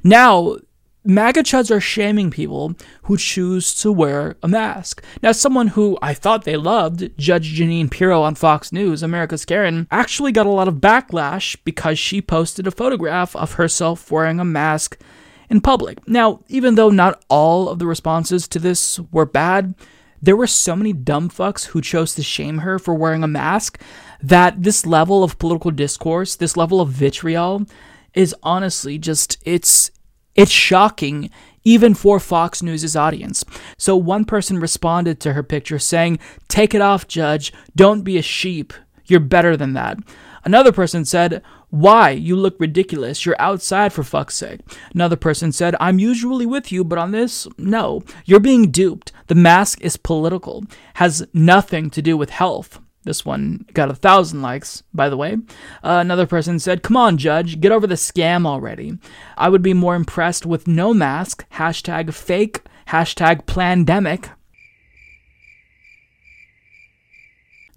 Now, 0.03 0.57
MAGA 1.05 1.43
chuds 1.43 1.71
are 1.71 1.79
shaming 1.79 2.29
people 2.29 2.75
who 3.03 3.17
choose 3.17 3.73
to 3.81 3.91
wear 3.91 4.35
a 4.43 4.47
mask. 4.47 5.03
Now, 5.23 5.31
someone 5.31 5.67
who 5.67 5.97
I 6.01 6.13
thought 6.13 6.43
they 6.43 6.57
loved, 6.57 7.17
Judge 7.17 7.57
Jeanine 7.57 7.89
Pirro 7.89 8.21
on 8.21 8.35
Fox 8.35 8.71
News, 8.71 9.01
America's 9.01 9.45
Karen, 9.45 9.87
actually 9.89 10.31
got 10.31 10.45
a 10.45 10.51
lot 10.51 10.67
of 10.67 10.75
backlash 10.75 11.57
because 11.63 11.97
she 11.97 12.21
posted 12.21 12.67
a 12.67 12.71
photograph 12.71 13.35
of 13.35 13.53
herself 13.53 14.11
wearing 14.11 14.39
a 14.39 14.45
mask 14.45 15.01
in 15.49 15.61
public. 15.61 16.05
Now, 16.07 16.41
even 16.47 16.75
though 16.75 16.89
not 16.89 17.23
all 17.29 17.69
of 17.69 17.79
the 17.79 17.87
responses 17.87 18.47
to 18.49 18.59
this 18.59 18.99
were 19.11 19.25
bad, 19.25 19.73
there 20.21 20.35
were 20.35 20.47
so 20.47 20.75
many 20.75 20.93
dumb 20.93 21.29
fucks 21.29 21.67
who 21.67 21.81
chose 21.81 22.15
to 22.15 22.23
shame 22.23 22.59
her 22.59 22.79
for 22.79 22.93
wearing 22.93 23.23
a 23.23 23.27
mask 23.27 23.81
that 24.21 24.63
this 24.63 24.85
level 24.85 25.23
of 25.23 25.39
political 25.39 25.71
discourse, 25.71 26.35
this 26.35 26.57
level 26.57 26.81
of 26.81 26.89
vitriol 26.89 27.65
is 28.13 28.35
honestly 28.43 28.97
just 28.97 29.37
it's 29.45 29.91
it's 30.35 30.51
shocking 30.51 31.29
even 31.63 31.93
for 31.93 32.19
Fox 32.19 32.63
News's 32.63 32.95
audience. 32.95 33.43
So 33.77 33.95
one 33.95 34.25
person 34.25 34.59
responded 34.59 35.19
to 35.21 35.33
her 35.33 35.43
picture 35.43 35.79
saying, 35.79 36.19
"Take 36.47 36.73
it 36.73 36.81
off, 36.81 37.07
judge. 37.07 37.53
Don't 37.75 38.03
be 38.03 38.17
a 38.17 38.21
sheep. 38.21 38.73
You're 39.05 39.19
better 39.19 39.57
than 39.57 39.73
that." 39.73 39.97
Another 40.45 40.71
person 40.71 41.03
said, 41.03 41.41
why? 41.69 42.11
You 42.11 42.35
look 42.35 42.59
ridiculous. 42.59 43.25
You're 43.25 43.39
outside 43.39 43.93
for 43.93 44.03
fuck's 44.03 44.35
sake. 44.35 44.61
Another 44.93 45.15
person 45.15 45.51
said, 45.51 45.75
I'm 45.79 45.99
usually 45.99 46.45
with 46.45 46.71
you, 46.71 46.83
but 46.83 46.97
on 46.97 47.11
this, 47.11 47.47
no. 47.57 48.03
You're 48.25 48.39
being 48.39 48.71
duped. 48.71 49.11
The 49.27 49.35
mask 49.35 49.79
is 49.81 49.97
political, 49.97 50.63
has 50.95 51.25
nothing 51.33 51.89
to 51.91 52.01
do 52.01 52.17
with 52.17 52.31
health. 52.31 52.79
This 53.03 53.23
one 53.23 53.65
got 53.73 53.89
a 53.89 53.95
thousand 53.95 54.41
likes, 54.41 54.83
by 54.93 55.09
the 55.09 55.17
way. 55.17 55.37
Uh, 55.83 55.99
another 56.01 56.25
person 56.25 56.59
said, 56.59 56.83
Come 56.83 56.97
on, 56.97 57.17
Judge, 57.17 57.61
get 57.61 57.71
over 57.71 57.87
the 57.87 57.95
scam 57.95 58.45
already. 58.45 58.97
I 59.37 59.49
would 59.49 59.61
be 59.61 59.73
more 59.73 59.95
impressed 59.95 60.45
with 60.45 60.67
no 60.67 60.93
mask, 60.93 61.45
hashtag 61.53 62.13
fake, 62.13 62.61
hashtag 62.87 63.45
plandemic. 63.45 64.31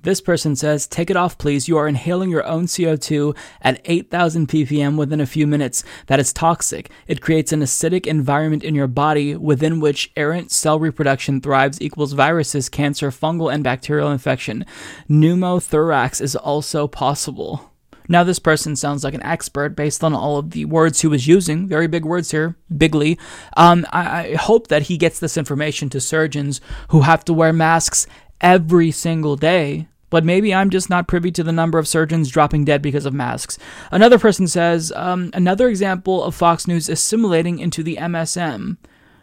This 0.03 0.21
person 0.21 0.57
says, 0.57 0.89
Take 0.89 1.11
it 1.11 1.17
off, 1.17 1.39
please. 1.39 1.69
You 1.69 1.79
are 1.79 1.87
inhaling 1.87 2.29
your 2.29 2.45
own 2.45 2.67
CO2 2.67 3.37
at 3.61 3.81
8,000 3.85 4.49
ppm 4.49 4.97
within 4.97 5.21
a 5.21 5.27
few 5.27 5.47
minutes. 5.47 5.85
That 6.09 6.19
is 6.19 6.33
toxic. 6.33 6.91
It 7.07 7.21
creates 7.21 7.53
an 7.53 7.61
acidic 7.61 8.07
environment 8.07 8.65
in 8.65 8.75
your 8.75 8.89
body 8.89 9.37
within 9.37 9.79
which 9.79 10.11
errant 10.17 10.51
cell 10.51 10.81
reproduction 10.81 11.41
thrives 11.41 11.81
equals 11.81 12.15
viruses, 12.15 12.69
cancer, 12.69 13.11
fungal, 13.11 13.53
and 13.53 13.63
bacterial 13.63 14.11
infection. 14.11 14.67
Pneumothorax 15.09 16.21
is 16.21 16.35
also 16.35 16.89
possible. 16.89 17.71
Now, 18.09 18.25
this 18.25 18.41
person 18.41 18.75
sounds 18.75 19.05
like 19.05 19.15
an 19.15 19.23
expert 19.23 19.71
based 19.71 20.03
on 20.03 20.15
all 20.15 20.37
of 20.37 20.51
the 20.51 20.65
words 20.65 21.01
he 21.01 21.07
was 21.07 21.29
using. 21.29 21.69
Very 21.69 21.87
big 21.87 22.05
words 22.05 22.33
here, 22.33 22.57
bigly. 22.77 23.21
Um, 23.57 23.87
I, 23.93 24.27
I 24.27 24.35
hope 24.35 24.67
that 24.67 24.83
he 24.83 24.97
gets 24.97 25.21
this 25.21 25.37
information 25.37 25.89
to 25.91 26.01
surgeons 26.01 26.61
who 26.89 27.03
have 27.03 27.25
to 27.27 27.33
wear 27.33 27.53
masks 27.53 28.09
every 28.41 28.91
single 28.91 29.37
day 29.37 29.87
but 30.13 30.27
maybe 30.27 30.55
I'm 30.55 30.69
just 30.69 30.91
not 30.91 31.09
privy 31.09 31.33
to 31.33 31.43
the 31.43 31.53
number 31.53 31.79
of 31.79 31.89
surgeons 31.89 32.29
dropping 32.29 32.67
dead 32.67 32.83
because 32.83 33.07
of 33.07 33.15
masks. 33.15 33.59
Another 33.91 34.19
person 34.19 34.47
says, 34.47 34.93
um, 34.95 35.31
another 35.33 35.71
example 35.71 36.23
of 36.23 36.35
Fox 36.35 36.69
News 36.69 36.91
assimilating 36.91 37.59
into 37.59 37.83
the 37.83 37.97
MSM. 37.97 38.77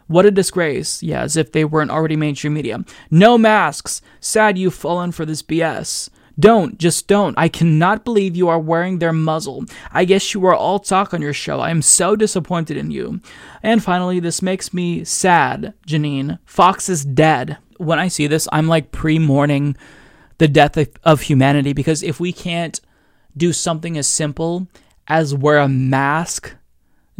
What 0.08 0.26
a 0.26 0.32
disgrace. 0.32 1.00
Yeah, 1.00 1.22
as 1.22 1.36
if 1.36 1.52
they 1.52 1.64
weren't 1.64 1.92
already 1.92 2.16
mainstream 2.16 2.54
media. 2.54 2.84
No 3.08 3.38
masks. 3.38 4.02
Sad 4.18 4.58
you've 4.58 4.74
fallen 4.74 5.12
for 5.12 5.24
this 5.24 5.44
BS. 5.44 6.08
Don't, 6.40 6.76
just 6.76 7.06
don't. 7.06 7.38
I 7.38 7.46
cannot 7.46 8.04
believe 8.04 8.34
you 8.34 8.48
are 8.48 8.58
wearing 8.58 8.98
their 8.98 9.12
muzzle. 9.12 9.66
I 9.92 10.04
guess 10.04 10.34
you 10.34 10.44
are 10.46 10.56
all 10.56 10.80
talk 10.80 11.14
on 11.14 11.22
your 11.22 11.32
show. 11.32 11.60
I 11.60 11.70
am 11.70 11.82
so 11.82 12.16
disappointed 12.16 12.76
in 12.76 12.90
you. 12.90 13.20
And 13.62 13.80
finally, 13.80 14.18
this 14.18 14.42
makes 14.42 14.74
me 14.74 15.04
sad, 15.04 15.72
Jeanine. 15.86 16.40
Fox 16.44 16.88
is 16.88 17.04
dead. 17.04 17.58
When 17.76 18.00
I 18.00 18.08
see 18.08 18.26
this, 18.26 18.48
I'm 18.50 18.66
like 18.66 18.90
pre 18.90 19.20
mourning 19.20 19.76
the 20.40 20.48
death 20.48 20.78
of, 20.78 20.88
of 21.04 21.20
humanity 21.20 21.74
because 21.74 22.02
if 22.02 22.18
we 22.18 22.32
can't 22.32 22.80
do 23.36 23.52
something 23.52 23.98
as 23.98 24.08
simple 24.08 24.66
as 25.06 25.34
wear 25.34 25.58
a 25.58 25.68
mask 25.68 26.56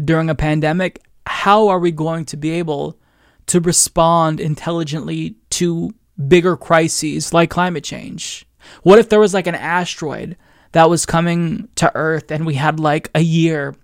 during 0.03 0.31
a 0.31 0.35
pandemic, 0.35 1.03
how 1.27 1.69
are 1.69 1.79
we 1.79 1.91
going 1.91 2.25
to 2.25 2.39
be 2.39 2.51
able 2.53 2.99
to 3.45 3.61
respond 3.61 4.41
intelligently 4.41 5.37
to 5.51 5.95
bigger 6.29 6.57
crises 6.57 7.35
like 7.35 7.51
climate 7.51 7.85
change? 7.85 8.47
What 8.85 8.99
if 8.99 9.11
there 9.11 9.21
was 9.21 9.35
like 9.35 9.47
an 9.47 9.55
asteroid 9.55 10.39
that 10.73 10.89
was 10.89 11.05
coming 11.05 11.69
to 11.75 11.95
Earth 11.95 12.33
and 12.33 12.47
we 12.47 12.55
had 12.55 12.81
like 12.81 13.11
a 13.15 13.21
year 13.21 13.77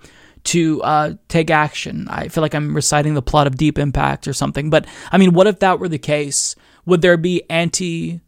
to 0.45 0.83
uh, 0.83 1.15
take 1.29 1.51
action? 1.51 2.09
I 2.09 2.29
feel 2.29 2.41
like 2.41 2.55
I'm 2.55 2.75
reciting 2.75 3.13
the 3.13 3.21
plot 3.21 3.47
of 3.47 3.59
Deep 3.59 3.79
Impact 3.79 4.27
or 4.27 4.33
something, 4.33 4.71
but 4.71 4.87
I 5.13 5.19
mean, 5.19 5.35
what 5.35 5.47
if 5.47 5.59
that 5.59 5.79
were 5.79 5.89
the 5.91 5.99
case? 5.99 6.57
Would 6.87 7.03
there 7.03 7.19
be 7.19 7.43
anti 7.51 8.23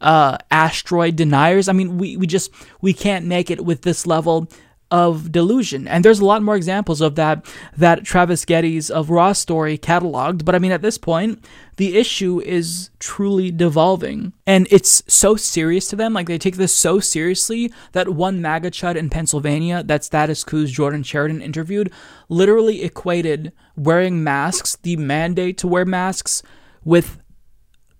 uh, 0.00 0.38
asteroid 0.50 1.16
deniers. 1.16 1.68
I 1.68 1.72
mean, 1.72 1.98
we, 1.98 2.16
we 2.16 2.26
just 2.26 2.50
we 2.80 2.92
can't 2.92 3.26
make 3.26 3.50
it 3.50 3.64
with 3.64 3.82
this 3.82 4.06
level 4.06 4.48
of 4.90 5.30
delusion. 5.30 5.86
And 5.86 6.04
there's 6.04 6.20
a 6.20 6.24
lot 6.24 6.42
more 6.42 6.56
examples 6.56 7.00
of 7.00 7.14
that 7.16 7.44
that 7.76 8.04
Travis 8.04 8.44
Gettys 8.44 8.90
of 8.90 9.10
Raw 9.10 9.32
Story 9.32 9.76
cataloged. 9.76 10.44
But 10.44 10.54
I 10.54 10.58
mean, 10.58 10.72
at 10.72 10.82
this 10.82 10.96
point, 10.96 11.44
the 11.76 11.96
issue 11.96 12.40
is 12.40 12.90
truly 12.98 13.50
devolving. 13.50 14.32
And 14.46 14.66
it's 14.70 15.02
so 15.06 15.36
serious 15.36 15.88
to 15.88 15.96
them. 15.96 16.14
Like, 16.14 16.26
they 16.26 16.38
take 16.38 16.56
this 16.56 16.72
so 16.72 17.00
seriously 17.00 17.72
that 17.92 18.08
one 18.08 18.40
MAGA 18.40 18.70
chud 18.70 18.96
in 18.96 19.10
Pennsylvania 19.10 19.82
that 19.82 20.04
Status 20.04 20.42
Coup's 20.42 20.70
Jordan 20.70 21.02
Chariton 21.02 21.42
interviewed 21.42 21.92
literally 22.28 22.82
equated 22.82 23.52
wearing 23.76 24.24
masks, 24.24 24.76
the 24.76 24.96
mandate 24.96 25.58
to 25.58 25.68
wear 25.68 25.84
masks, 25.84 26.42
with 26.82 27.18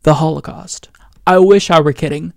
the 0.03 0.15
Holocaust. 0.15 0.89
I 1.29 1.39
wish 1.39 1.71
I 1.71 1.79
were 1.81 1.93
kidding, 1.93 2.33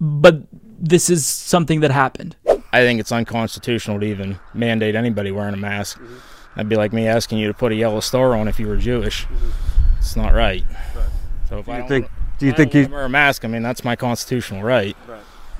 but 0.00 0.42
this 0.80 1.08
is 1.08 1.24
something 1.24 1.78
that 1.80 1.92
happened. 1.92 2.34
I 2.72 2.80
think 2.82 2.98
it's 2.98 3.12
unconstitutional 3.12 4.00
to 4.00 4.06
even 4.06 4.38
mandate 4.52 4.96
anybody 4.96 5.30
wearing 5.30 5.54
a 5.54 5.58
mask. 5.58 5.98
Mm-hmm. 5.98 6.14
That'd 6.56 6.68
be 6.68 6.74
like 6.76 6.92
me 6.92 7.06
asking 7.06 7.38
you 7.38 7.46
to 7.46 7.54
put 7.54 7.70
a 7.70 7.76
yellow 7.76 8.00
star 8.00 8.34
on 8.34 8.48
if 8.48 8.58
you 8.58 8.66
were 8.66 8.76
Jewish. 8.76 9.26
It's 9.98 10.16
not 10.16 10.34
right. 10.34 10.64
So 11.48 11.58
if 11.58 11.66
Do 11.66 11.70
I 11.72 11.74
you 11.76 11.80
don't 11.82 11.88
think? 11.88 12.04
wanna- 12.06 12.14
Do 12.40 12.46
you 12.46 12.52
I 12.52 12.56
think 12.56 12.74
you, 12.74 12.88
wear 12.88 13.04
a 13.04 13.08
mask? 13.08 13.44
I 13.44 13.48
mean, 13.48 13.62
that's 13.62 13.84
my 13.84 13.94
constitutional 13.94 14.62
right. 14.64 14.96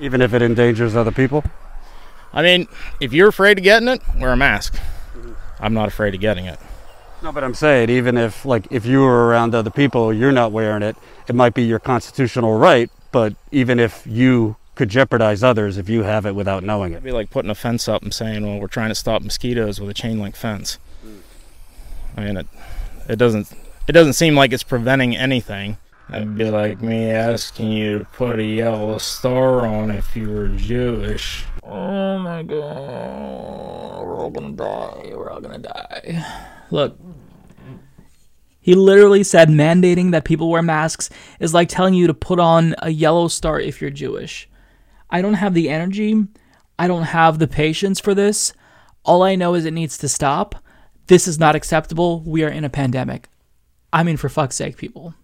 even 0.01 0.19
if 0.21 0.33
it 0.33 0.41
endangers 0.41 0.93
other 0.95 1.11
people? 1.11 1.43
I 2.33 2.41
mean, 2.41 2.67
if 2.99 3.13
you're 3.13 3.29
afraid 3.29 3.59
of 3.59 3.63
getting 3.63 3.87
it, 3.87 4.01
wear 4.17 4.33
a 4.33 4.37
mask. 4.37 4.77
I'm 5.59 5.73
not 5.73 5.87
afraid 5.87 6.13
of 6.15 6.19
getting 6.19 6.45
it. 6.45 6.59
No, 7.23 7.31
but 7.31 7.43
I'm 7.43 7.53
saying 7.53 7.89
even 7.89 8.17
if 8.17 8.45
like 8.45 8.67
if 8.71 8.85
you 8.85 9.01
were 9.01 9.27
around 9.27 9.53
other 9.53 9.69
people, 9.69 10.11
you're 10.11 10.31
not 10.31 10.51
wearing 10.51 10.81
it. 10.81 10.95
It 11.27 11.35
might 11.35 11.53
be 11.53 11.63
your 11.63 11.79
constitutional 11.79 12.57
right, 12.57 12.89
but 13.11 13.35
even 13.51 13.79
if 13.79 14.05
you 14.07 14.55
could 14.73 14.89
jeopardize 14.89 15.43
others 15.43 15.77
if 15.77 15.87
you 15.89 16.01
have 16.01 16.25
it 16.25 16.33
without 16.33 16.63
knowing 16.63 16.93
it. 16.93 16.95
It'd 16.95 17.03
be 17.03 17.11
like 17.11 17.29
putting 17.29 17.51
a 17.51 17.55
fence 17.55 17.87
up 17.87 18.01
and 18.01 18.11
saying, 18.11 18.45
"Well, 18.45 18.59
we're 18.59 18.67
trying 18.67 18.89
to 18.89 18.95
stop 18.95 19.21
mosquitoes 19.21 19.79
with 19.79 19.89
a 19.89 19.93
chain 19.93 20.19
link 20.19 20.35
fence." 20.35 20.79
Hmm. 21.03 21.19
I 22.17 22.25
mean, 22.25 22.37
it 22.37 22.47
it 23.07 23.17
doesn't 23.17 23.51
it 23.87 23.91
doesn't 23.91 24.13
seem 24.13 24.35
like 24.35 24.51
it's 24.51 24.63
preventing 24.63 25.15
anything. 25.15 25.77
It'd 26.11 26.35
be 26.35 26.49
like 26.49 26.81
me 26.81 27.11
asking 27.11 27.71
you 27.71 27.99
to 27.99 28.05
put 28.05 28.39
a 28.39 28.43
yellow 28.43 28.97
star 28.97 29.65
on 29.65 29.91
if 29.91 30.15
you 30.15 30.29
were 30.29 30.47
Jewish. 30.49 31.45
Oh 31.63 32.17
my 32.19 32.43
god, 32.43 34.03
we're 34.03 34.17
all 34.17 34.29
gonna 34.31 34.51
die. 34.51 35.13
We're 35.15 35.29
all 35.29 35.39
gonna 35.41 35.59
die. 35.59 36.25
Look, 36.71 36.97
he 38.61 38.75
literally 38.75 39.23
said 39.23 39.49
mandating 39.49 40.11
that 40.11 40.23
people 40.23 40.49
wear 40.49 40.61
masks 40.61 41.09
is 41.39 41.53
like 41.53 41.67
telling 41.67 41.95
you 41.95 42.07
to 42.07 42.13
put 42.13 42.39
on 42.39 42.75
a 42.79 42.91
yellow 42.91 43.27
star 43.27 43.59
if 43.59 43.81
you're 43.81 43.89
Jewish. 43.89 44.47
I 45.09 45.21
don't 45.21 45.33
have 45.33 45.53
the 45.53 45.69
energy. 45.69 46.27
I 46.79 46.87
don't 46.87 47.03
have 47.03 47.39
the 47.39 47.47
patience 47.47 47.99
for 47.99 48.13
this. 48.13 48.53
All 49.03 49.23
I 49.23 49.35
know 49.35 49.55
is 49.55 49.65
it 49.65 49.73
needs 49.73 49.97
to 49.97 50.07
stop. 50.07 50.55
This 51.07 51.27
is 51.27 51.39
not 51.39 51.55
acceptable. 51.55 52.21
We 52.21 52.43
are 52.43 52.49
in 52.49 52.63
a 52.63 52.69
pandemic. 52.69 53.27
I 53.91 54.03
mean, 54.03 54.15
for 54.15 54.29
fuck's 54.29 54.55
sake, 54.55 54.77
people. 54.77 55.15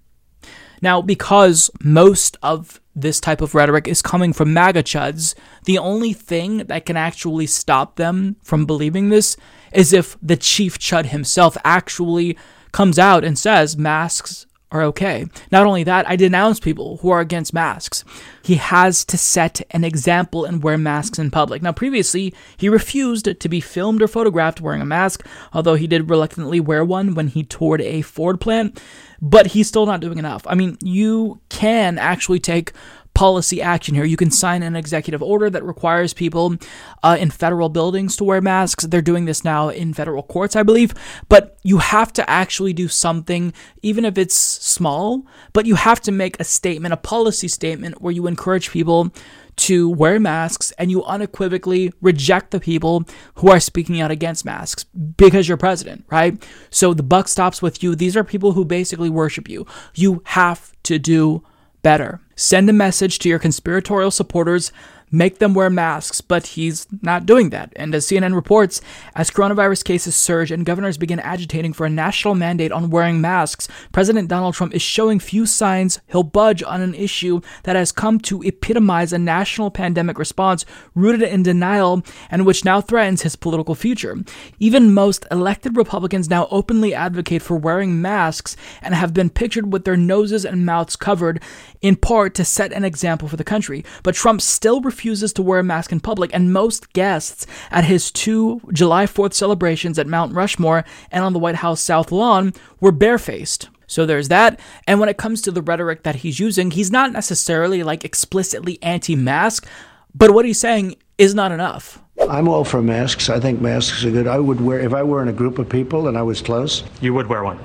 Now, 0.82 1.02
because 1.02 1.72
most 1.82 2.38
of 2.44 2.82
this 2.96 3.20
type 3.20 3.42
of 3.42 3.56
rhetoric 3.56 3.88
is 3.88 4.02
coming 4.02 4.34
from 4.34 4.54
MAGA 4.54 4.84
chuds, 4.84 5.36
the 5.66 5.78
only 5.78 6.14
thing 6.14 6.60
that 6.60 6.86
can 6.86 6.98
actually 6.98 7.48
stop 7.48 7.96
them 7.96 8.36
from 8.44 8.66
believing 8.66 9.10
this 9.10 9.38
is 9.72 9.94
if 9.94 10.18
the 10.22 10.38
chief 10.38 10.80
chud 10.80 11.06
himself 11.08 11.58
actually 11.64 12.38
comes 12.72 13.00
out 13.00 13.24
and 13.24 13.38
says 13.38 13.78
masks 13.78 14.46
are 14.70 14.84
okay. 14.84 15.26
Not 15.50 15.66
only 15.66 15.84
that, 15.86 16.08
I 16.10 16.18
denounce 16.18 16.60
people 16.60 16.98
who 16.98 17.10
are 17.10 17.22
against 17.22 17.54
masks. 17.54 18.04
He 18.44 18.56
has 18.56 19.06
to 19.06 19.18
set 19.18 19.62
an 19.72 19.86
example 19.86 20.44
and 20.44 20.62
wear 20.62 20.78
masks 20.78 21.20
in 21.20 21.32
public. 21.32 21.62
Now, 21.62 21.72
previously, 21.72 22.34
he 22.58 22.68
refused 22.68 23.40
to 23.40 23.50
be 23.50 23.62
filmed 23.62 24.02
or 24.02 24.10
photographed 24.10 24.60
wearing 24.60 24.82
a 24.82 24.86
mask, 24.86 25.26
although 25.54 25.76
he 25.76 25.88
did 25.88 26.10
reluctantly 26.10 26.60
wear 26.60 26.84
one 26.84 27.16
when 27.16 27.28
he 27.30 27.44
toured 27.44 27.82
a 27.82 28.02
Ford 28.02 28.42
plant, 28.42 28.82
but 29.22 29.48
he's 29.48 29.70
still 29.70 29.86
not 29.86 30.02
doing 30.02 30.18
enough. 30.18 30.46
I 30.46 30.56
mean, 30.56 30.78
you 30.84 31.40
can 31.48 31.98
actually 31.98 32.40
take 32.40 32.74
policy 33.18 33.60
action 33.64 33.96
here. 33.96 34.06
You 34.06 34.16
can 34.16 34.30
sign 34.30 34.62
an 34.62 34.76
executive 34.76 35.24
order 35.24 35.50
that 35.50 35.64
requires 35.64 36.14
people 36.14 36.56
uh, 37.02 37.18
in 37.20 37.32
federal 37.32 37.68
buildings 37.68 38.16
to 38.18 38.24
wear 38.24 38.42
masks. 38.42 38.84
They're 38.84 39.02
doing 39.02 39.26
this 39.26 39.44
now 39.44 39.70
in 39.70 39.96
federal 39.96 40.22
courts, 40.22 40.56
I 40.56 40.62
believe. 40.62 40.94
But 41.28 41.58
you 41.64 41.80
have 41.80 42.14
to 42.14 42.30
actually 42.30 42.74
do 42.74 42.88
something, 42.88 43.54
even 43.82 44.06
if 44.06 44.20
it's 44.20 44.36
small, 44.36 45.26
but 45.52 45.66
you 45.66 45.74
have 45.74 46.00
to 46.02 46.12
make 46.12 46.40
a 46.40 46.44
statement, 46.44 46.94
a 46.94 46.98
policy 46.98 47.48
statement, 47.48 48.04
where 48.04 48.14
you 48.14 48.28
encourage 48.28 48.70
people 48.70 49.12
to 49.56 49.90
wear 49.90 50.20
masks 50.20 50.72
and 50.78 50.92
you 50.92 51.04
unequivocally 51.06 51.92
reject 52.02 52.52
the 52.52 52.60
people 52.60 53.04
who 53.38 53.50
are 53.50 53.60
speaking 53.60 54.00
out 54.00 54.12
against 54.12 54.46
masks 54.46 54.84
because 54.84 55.48
you're 55.48 55.58
president, 55.58 56.06
right? 56.12 56.48
So 56.70 56.94
the 56.94 57.02
buck 57.02 57.28
stops 57.28 57.64
with 57.64 57.82
you. 57.82 57.96
These 57.96 58.16
are 58.16 58.24
people 58.24 58.52
who 58.52 58.64
basically 58.64 59.10
worship 59.10 59.50
you. 59.50 59.66
You 59.96 60.22
have 60.26 60.72
to 60.84 61.00
do 61.00 61.44
better. 61.82 62.22
Send 62.40 62.70
a 62.70 62.74
message 62.74 63.18
to 63.20 63.30
your 63.30 63.40
conspiratorial 63.40 64.12
supporters, 64.12 64.72
make 65.12 65.40
them 65.40 65.54
wear 65.54 65.70
masks, 65.70 66.22
but 66.22 66.48
he's 66.48 66.88
not 67.02 67.26
doing 67.26 67.50
that. 67.50 67.72
And 67.76 67.96
as 67.96 68.06
CNN 68.06 68.36
reports, 68.36 68.82
as 69.16 69.32
coronavirus 69.32 69.84
cases 69.84 70.16
surge 70.16 70.52
and 70.52 70.66
governors 70.66 70.98
begin 70.98 71.20
agitating 71.20 71.74
for 71.74 71.86
a 71.86 71.90
national 71.90 72.36
mandate 72.36 72.72
on 72.72 72.90
wearing 72.90 73.22
masks, 73.22 73.68
President 73.92 74.28
Donald 74.28 74.54
Trump 74.54 74.74
is 74.74 74.82
showing 74.82 75.20
few 75.20 75.46
signs 75.46 76.00
he'll 76.08 76.24
budge 76.24 76.62
on 76.62 76.82
an 76.82 76.94
issue 76.94 77.42
that 77.64 77.76
has 77.76 77.92
come 77.92 78.20
to 78.20 78.44
epitomize 78.44 79.14
a 79.14 79.18
national 79.18 79.72
pandemic 79.72 80.20
response 80.20 80.66
rooted 80.94 81.22
in 81.22 81.44
denial 81.44 82.04
and 82.30 82.46
which 82.46 82.66
now 82.66 82.82
threatens 82.82 83.22
his 83.22 83.36
political 83.36 83.76
future. 83.76 84.18
Even 84.60 84.94
most 84.94 85.26
elected 85.32 85.78
Republicans 85.78 86.30
now 86.30 86.48
openly 86.52 86.94
advocate 86.94 87.42
for 87.42 87.56
wearing 87.56 88.02
masks 88.02 88.58
and 88.82 88.94
have 88.94 89.14
been 89.14 89.30
pictured 89.30 89.72
with 89.72 89.86
their 89.86 89.98
noses 89.98 90.44
and 90.46 90.66
mouths 90.66 90.96
covered, 90.96 91.42
in 91.82 91.96
part 91.96 92.34
to 92.36 92.44
set 92.44 92.74
an 92.74 92.84
example 92.84 93.28
for 93.28 93.38
the 93.38 93.44
country. 93.44 93.86
But 94.04 94.16
Trump 94.16 94.42
still 94.42 94.82
refuses 94.82 94.97
to 94.98 95.42
wear 95.42 95.60
a 95.60 95.64
mask 95.64 95.92
in 95.92 96.00
public, 96.00 96.32
and 96.34 96.54
most 96.54 96.94
guests 96.94 97.48
at 97.72 97.86
his 97.86 98.12
two 98.12 98.62
July 98.74 99.06
4th 99.06 99.34
celebrations 99.34 99.98
at 99.98 100.08
Mount 100.08 100.34
Rushmore 100.34 100.84
and 101.12 101.24
on 101.24 101.34
the 101.34 101.40
White 101.40 101.56
House 101.56 101.82
South 101.82 102.12
Lawn 102.12 102.54
were 102.80 102.92
barefaced. 102.92 103.70
So 103.88 104.06
there's 104.06 104.28
that. 104.28 104.60
And 104.86 105.00
when 105.00 105.10
it 105.10 105.18
comes 105.18 105.42
to 105.44 105.52
the 105.52 105.62
rhetoric 105.62 106.04
that 106.04 106.18
he's 106.18 106.40
using, 106.40 106.72
he's 106.72 106.92
not 106.92 107.14
necessarily 107.14 107.84
like 107.84 108.04
explicitly 108.04 108.78
anti 108.84 109.16
mask, 109.16 109.66
but 110.14 110.32
what 110.32 110.46
he's 110.46 110.60
saying 110.60 110.96
is 111.18 111.34
not 111.34 111.52
enough. 111.52 112.02
I'm 112.20 112.48
all 112.48 112.64
for 112.64 112.82
masks. 112.82 113.30
I 113.30 113.40
think 113.40 113.62
masks 113.62 114.04
are 114.04 114.12
good. 114.12 114.28
I 114.28 114.40
would 114.40 114.60
wear 114.60 114.80
if 114.80 114.94
I 114.94 115.04
were 115.04 115.22
in 115.22 115.28
a 115.28 115.34
group 115.34 115.60
of 115.60 115.70
people 115.70 116.08
and 116.08 116.18
I 116.18 116.24
was 116.24 116.42
close. 116.42 116.84
You 117.00 117.14
would 117.14 117.28
wear 117.28 117.44
one. 117.44 117.60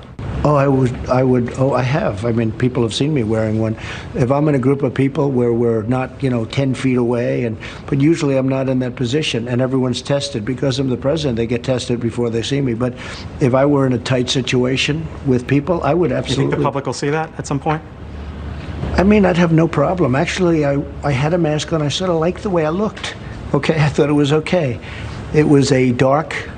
Oh, 0.45 0.55
I 0.55 0.67
would. 0.67 0.93
I 1.09 1.23
would. 1.23 1.53
Oh, 1.57 1.73
I 1.73 1.81
have. 1.81 2.25
I 2.25 2.31
mean, 2.33 2.51
people 2.51 2.83
have 2.83 2.93
seen 2.93 3.13
me 3.13 3.23
wearing 3.23 3.59
one. 3.59 3.77
If 4.13 4.29
I'm 4.29 4.47
in 4.49 4.55
a 4.55 4.59
group 4.59 4.83
of 4.83 4.93
people 4.93 5.31
where 5.31 5.53
we're 5.53 5.83
not, 5.83 6.21
you 6.21 6.29
know, 6.29 6.43
ten 6.45 6.73
feet 6.75 6.97
away, 6.97 7.45
and 7.45 7.57
but 7.87 8.01
usually 8.01 8.37
I'm 8.37 8.49
not 8.49 8.67
in 8.67 8.79
that 8.79 8.95
position, 8.95 9.47
and 9.47 9.61
everyone's 9.61 10.01
tested 10.01 10.43
because 10.43 10.79
I'm 10.79 10.89
the 10.89 10.97
president. 10.97 11.37
They 11.37 11.47
get 11.47 11.63
tested 11.63 11.99
before 11.99 12.29
they 12.29 12.41
see 12.41 12.59
me. 12.59 12.73
But 12.73 12.93
if 13.39 13.53
I 13.53 13.65
were 13.65 13.85
in 13.85 13.93
a 13.93 13.99
tight 13.99 14.29
situation 14.29 15.07
with 15.25 15.47
people, 15.47 15.81
I 15.81 15.93
would 15.93 16.11
absolutely. 16.11 16.45
You 16.45 16.51
think 16.51 16.59
the 16.59 16.65
public 16.65 16.85
will 16.85 16.93
see 16.93 17.09
that 17.09 17.31
at 17.39 17.47
some 17.47 17.59
point? 17.59 17.81
I 18.97 19.03
mean, 19.03 19.25
I'd 19.25 19.37
have 19.37 19.53
no 19.53 19.67
problem. 19.67 20.13
Actually, 20.13 20.65
I, 20.65 20.83
I 21.03 21.11
had 21.11 21.33
a 21.33 21.37
mask 21.37 21.71
on. 21.71 21.81
I 21.81 21.87
sort 21.87 22.09
of 22.09 22.17
liked 22.17 22.43
the 22.43 22.49
way 22.49 22.65
I 22.65 22.69
looked. 22.69 23.15
Okay, 23.53 23.75
I 23.79 23.87
thought 23.89 24.09
it 24.09 24.13
was 24.13 24.33
okay. 24.33 24.79
It 25.33 25.47
was 25.47 25.71
a 25.71 25.91
dark 25.91 26.49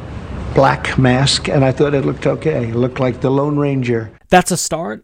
black 0.53 0.97
mask, 0.97 1.49
and 1.49 1.65
I 1.65 1.73
thought 1.73 1.93
it 1.93 2.05
looked 2.05 2.25
okay. 2.25 2.69
It 2.69 2.75
looked 2.75 3.01
like 3.01 3.19
the 3.19 3.29
Lone 3.29 3.57
Ranger. 3.57 4.11
That's 4.29 4.51
a 4.51 4.57
start. 4.57 5.03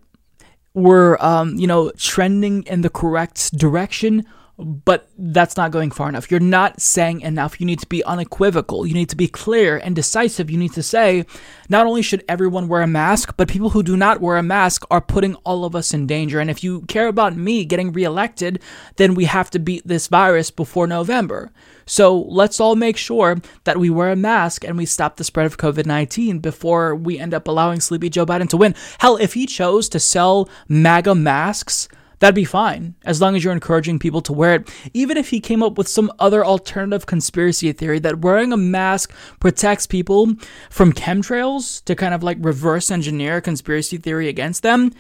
We're, 0.73 1.17
um, 1.19 1.55
you 1.55 1.67
know, 1.67 1.91
trending 1.97 2.63
in 2.63 2.79
the 2.79 2.89
correct 2.89 3.57
direction, 3.57 4.25
but 4.57 5.09
that's 5.17 5.57
not 5.57 5.71
going 5.71 5.91
far 5.91 6.07
enough. 6.07 6.31
You're 6.31 6.39
not 6.39 6.79
saying 6.79 7.21
enough. 7.21 7.59
You 7.59 7.65
need 7.65 7.79
to 7.79 7.87
be 7.87 8.03
unequivocal. 8.05 8.85
You 8.85 8.93
need 8.93 9.09
to 9.09 9.17
be 9.17 9.27
clear 9.27 9.75
and 9.75 9.93
decisive. 9.93 10.49
You 10.49 10.57
need 10.57 10.71
to 10.73 10.83
say, 10.83 11.25
not 11.67 11.87
only 11.87 12.01
should 12.01 12.23
everyone 12.29 12.69
wear 12.69 12.81
a 12.81 12.87
mask, 12.87 13.33
but 13.35 13.49
people 13.49 13.71
who 13.71 13.83
do 13.83 13.97
not 13.97 14.21
wear 14.21 14.37
a 14.37 14.43
mask 14.43 14.85
are 14.89 15.01
putting 15.01 15.35
all 15.43 15.65
of 15.65 15.75
us 15.75 15.93
in 15.93 16.07
danger. 16.07 16.39
And 16.39 16.49
if 16.49 16.63
you 16.63 16.83
care 16.83 17.07
about 17.07 17.35
me 17.35 17.65
getting 17.65 17.91
reelected, 17.91 18.61
then 18.95 19.13
we 19.13 19.25
have 19.25 19.49
to 19.49 19.59
beat 19.59 19.85
this 19.85 20.07
virus 20.07 20.51
before 20.51 20.87
November. 20.87 21.51
So 21.85 22.21
let's 22.21 22.59
all 22.59 22.75
make 22.75 22.97
sure 22.97 23.37
that 23.63 23.77
we 23.77 23.89
wear 23.89 24.11
a 24.11 24.15
mask 24.15 24.63
and 24.63 24.77
we 24.77 24.85
stop 24.85 25.17
the 25.17 25.23
spread 25.23 25.45
of 25.45 25.57
COVID 25.57 25.85
19 25.85 26.39
before 26.39 26.95
we 26.95 27.19
end 27.19 27.33
up 27.33 27.47
allowing 27.47 27.79
Sleepy 27.79 28.09
Joe 28.09 28.25
Biden 28.25 28.49
to 28.49 28.57
win. 28.57 28.75
Hell, 28.99 29.17
if 29.17 29.33
he 29.33 29.45
chose 29.45 29.89
to 29.89 29.99
sell 29.99 30.49
MAGA 30.67 31.15
masks, 31.15 31.87
that'd 32.21 32.35
be 32.35 32.45
fine 32.45 32.95
as 33.03 33.19
long 33.19 33.35
as 33.35 33.43
you're 33.43 33.51
encouraging 33.51 33.99
people 33.99 34.21
to 34.21 34.31
wear 34.31 34.55
it. 34.55 34.69
Even 34.93 35.17
if 35.17 35.29
he 35.29 35.39
came 35.39 35.61
up 35.61 35.77
with 35.77 35.87
some 35.87 36.11
other 36.19 36.45
alternative 36.45 37.05
conspiracy 37.05 37.71
theory 37.73 37.99
that 37.99 38.21
wearing 38.21 38.53
a 38.53 38.57
mask 38.57 39.11
protects 39.39 39.85
people 39.85 40.35
from 40.69 40.93
chemtrails 40.93 41.83
to 41.85 41.95
kind 41.95 42.13
of 42.13 42.23
like 42.23 42.37
reverse 42.39 42.89
engineer 42.89 43.37
a 43.37 43.41
conspiracy 43.41 43.97
theory 43.97 44.29
against 44.29 44.63
them. 44.63 44.93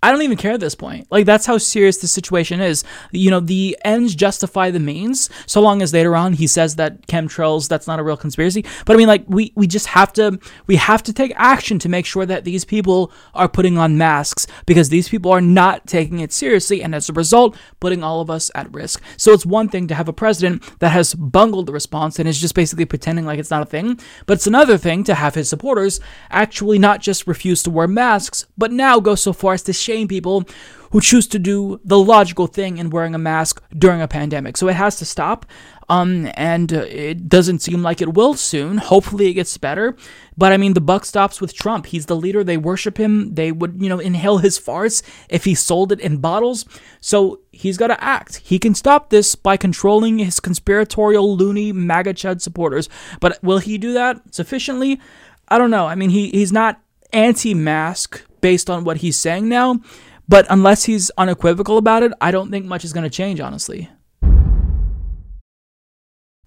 I 0.00 0.12
don't 0.12 0.22
even 0.22 0.36
care 0.36 0.52
at 0.52 0.60
this 0.60 0.76
point. 0.76 1.08
Like 1.10 1.26
that's 1.26 1.46
how 1.46 1.58
serious 1.58 1.96
the 1.96 2.06
situation 2.06 2.60
is. 2.60 2.84
You 3.10 3.30
know, 3.30 3.40
the 3.40 3.76
ends 3.84 4.14
justify 4.14 4.70
the 4.70 4.78
means, 4.78 5.28
so 5.46 5.60
long 5.60 5.82
as 5.82 5.92
later 5.92 6.14
on 6.14 6.34
he 6.34 6.46
says 6.46 6.76
that 6.76 7.06
chemtrails 7.08 7.68
that's 7.68 7.88
not 7.88 7.98
a 7.98 8.04
real 8.04 8.16
conspiracy. 8.16 8.64
But 8.86 8.94
I 8.94 8.96
mean 8.96 9.08
like 9.08 9.24
we 9.26 9.52
we 9.56 9.66
just 9.66 9.86
have 9.86 10.12
to 10.14 10.38
we 10.68 10.76
have 10.76 11.02
to 11.02 11.12
take 11.12 11.32
action 11.34 11.80
to 11.80 11.88
make 11.88 12.06
sure 12.06 12.24
that 12.26 12.44
these 12.44 12.64
people 12.64 13.12
are 13.34 13.48
putting 13.48 13.76
on 13.76 13.98
masks 13.98 14.46
because 14.66 14.88
these 14.88 15.08
people 15.08 15.32
are 15.32 15.40
not 15.40 15.86
taking 15.88 16.20
it 16.20 16.32
seriously 16.32 16.80
and 16.80 16.94
as 16.94 17.08
a 17.08 17.12
result 17.12 17.56
putting 17.80 18.04
all 18.04 18.20
of 18.20 18.30
us 18.30 18.52
at 18.54 18.72
risk. 18.72 19.02
So 19.16 19.32
it's 19.32 19.44
one 19.44 19.68
thing 19.68 19.88
to 19.88 19.96
have 19.96 20.08
a 20.08 20.12
president 20.12 20.62
that 20.78 20.90
has 20.90 21.12
bungled 21.14 21.66
the 21.66 21.72
response 21.72 22.20
and 22.20 22.28
is 22.28 22.40
just 22.40 22.54
basically 22.54 22.84
pretending 22.84 23.24
like 23.24 23.40
it's 23.40 23.50
not 23.50 23.62
a 23.62 23.66
thing, 23.66 23.98
but 24.26 24.34
it's 24.34 24.46
another 24.46 24.78
thing 24.78 25.02
to 25.04 25.14
have 25.16 25.34
his 25.34 25.48
supporters 25.48 25.98
actually 26.30 26.78
not 26.78 27.00
just 27.00 27.26
refuse 27.26 27.64
to 27.64 27.70
wear 27.70 27.88
masks, 27.88 28.46
but 28.56 28.70
now 28.70 29.00
go 29.00 29.16
so 29.16 29.32
far 29.32 29.54
as 29.54 29.62
to 29.64 29.72
shame 29.88 30.08
people 30.08 30.44
who 30.92 31.00
choose 31.00 31.26
to 31.28 31.38
do 31.38 31.80
the 31.84 31.98
logical 31.98 32.46
thing 32.46 32.78
in 32.78 32.90
wearing 32.90 33.14
a 33.14 33.18
mask 33.18 33.62
during 33.76 34.00
a 34.00 34.08
pandemic. 34.08 34.56
So 34.56 34.68
it 34.68 34.76
has 34.76 34.96
to 34.96 35.04
stop. 35.04 35.46
Um, 35.90 36.28
and 36.34 36.70
uh, 36.72 36.84
it 36.88 37.28
doesn't 37.28 37.60
seem 37.60 37.82
like 37.82 38.02
it 38.02 38.12
will 38.12 38.34
soon. 38.34 38.76
Hopefully, 38.76 39.28
it 39.28 39.34
gets 39.34 39.56
better. 39.56 39.96
But 40.36 40.52
I 40.52 40.58
mean, 40.58 40.74
the 40.74 40.82
buck 40.82 41.06
stops 41.06 41.40
with 41.40 41.54
Trump. 41.54 41.86
He's 41.86 42.06
the 42.06 42.16
leader. 42.16 42.44
They 42.44 42.58
worship 42.58 42.98
him. 42.98 43.34
They 43.34 43.52
would, 43.52 43.80
you 43.82 43.88
know, 43.88 43.98
inhale 43.98 44.38
his 44.38 44.58
farce 44.58 45.02
if 45.30 45.44
he 45.44 45.54
sold 45.54 45.90
it 45.92 46.00
in 46.00 46.18
bottles. 46.18 46.66
So 47.00 47.40
he's 47.52 47.78
got 47.78 47.86
to 47.86 48.04
act. 48.04 48.36
He 48.44 48.58
can 48.58 48.74
stop 48.74 49.08
this 49.08 49.34
by 49.34 49.56
controlling 49.56 50.18
his 50.18 50.40
conspiratorial, 50.40 51.36
loony, 51.36 51.72
MAGA 51.72 52.12
chud 52.12 52.42
supporters. 52.42 52.90
But 53.18 53.42
will 53.42 53.58
he 53.58 53.78
do 53.78 53.94
that 53.94 54.34
sufficiently? 54.34 55.00
I 55.48 55.56
don't 55.56 55.70
know. 55.70 55.86
I 55.86 55.94
mean, 55.94 56.10
he 56.10 56.28
he's 56.28 56.52
not 56.52 56.82
anti-mask 57.14 58.27
based 58.40 58.70
on 58.70 58.84
what 58.84 58.98
he's 58.98 59.16
saying 59.16 59.48
now. 59.48 59.80
But 60.28 60.46
unless 60.50 60.84
he's 60.84 61.10
unequivocal 61.16 61.78
about 61.78 62.02
it, 62.02 62.12
I 62.20 62.30
don't 62.30 62.50
think 62.50 62.66
much 62.66 62.84
is 62.84 62.92
going 62.92 63.04
to 63.04 63.10
change, 63.10 63.40
honestly. 63.40 63.88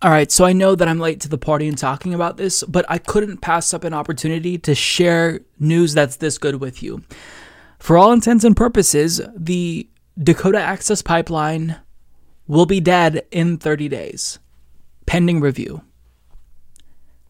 All 0.03 0.09
right, 0.09 0.31
so 0.31 0.45
I 0.45 0.53
know 0.53 0.73
that 0.73 0.87
I'm 0.87 0.99
late 0.99 1.19
to 1.21 1.29
the 1.29 1.37
party 1.37 1.67
in 1.67 1.75
talking 1.75 2.13
about 2.13 2.37
this, 2.37 2.63
but 2.63 2.85
I 2.89 2.97
couldn't 2.97 3.37
pass 3.37 3.71
up 3.71 3.83
an 3.83 3.93
opportunity 3.93 4.57
to 4.59 4.73
share 4.73 5.41
news 5.59 5.93
that's 5.93 6.15
this 6.15 6.39
good 6.39 6.55
with 6.55 6.81
you. 6.81 7.03
For 7.77 7.97
all 7.97 8.11
intents 8.11 8.43
and 8.43 8.57
purposes, 8.57 9.21
the 9.35 9.87
Dakota 10.17 10.59
Access 10.59 11.03
Pipeline 11.03 11.77
will 12.47 12.65
be 12.65 12.79
dead 12.79 13.25
in 13.31 13.57
30 13.57 13.89
days, 13.89 14.39
pending 15.05 15.39
review. 15.39 15.83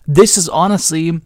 This 0.08 0.38
is 0.38 0.48
honestly 0.50 1.22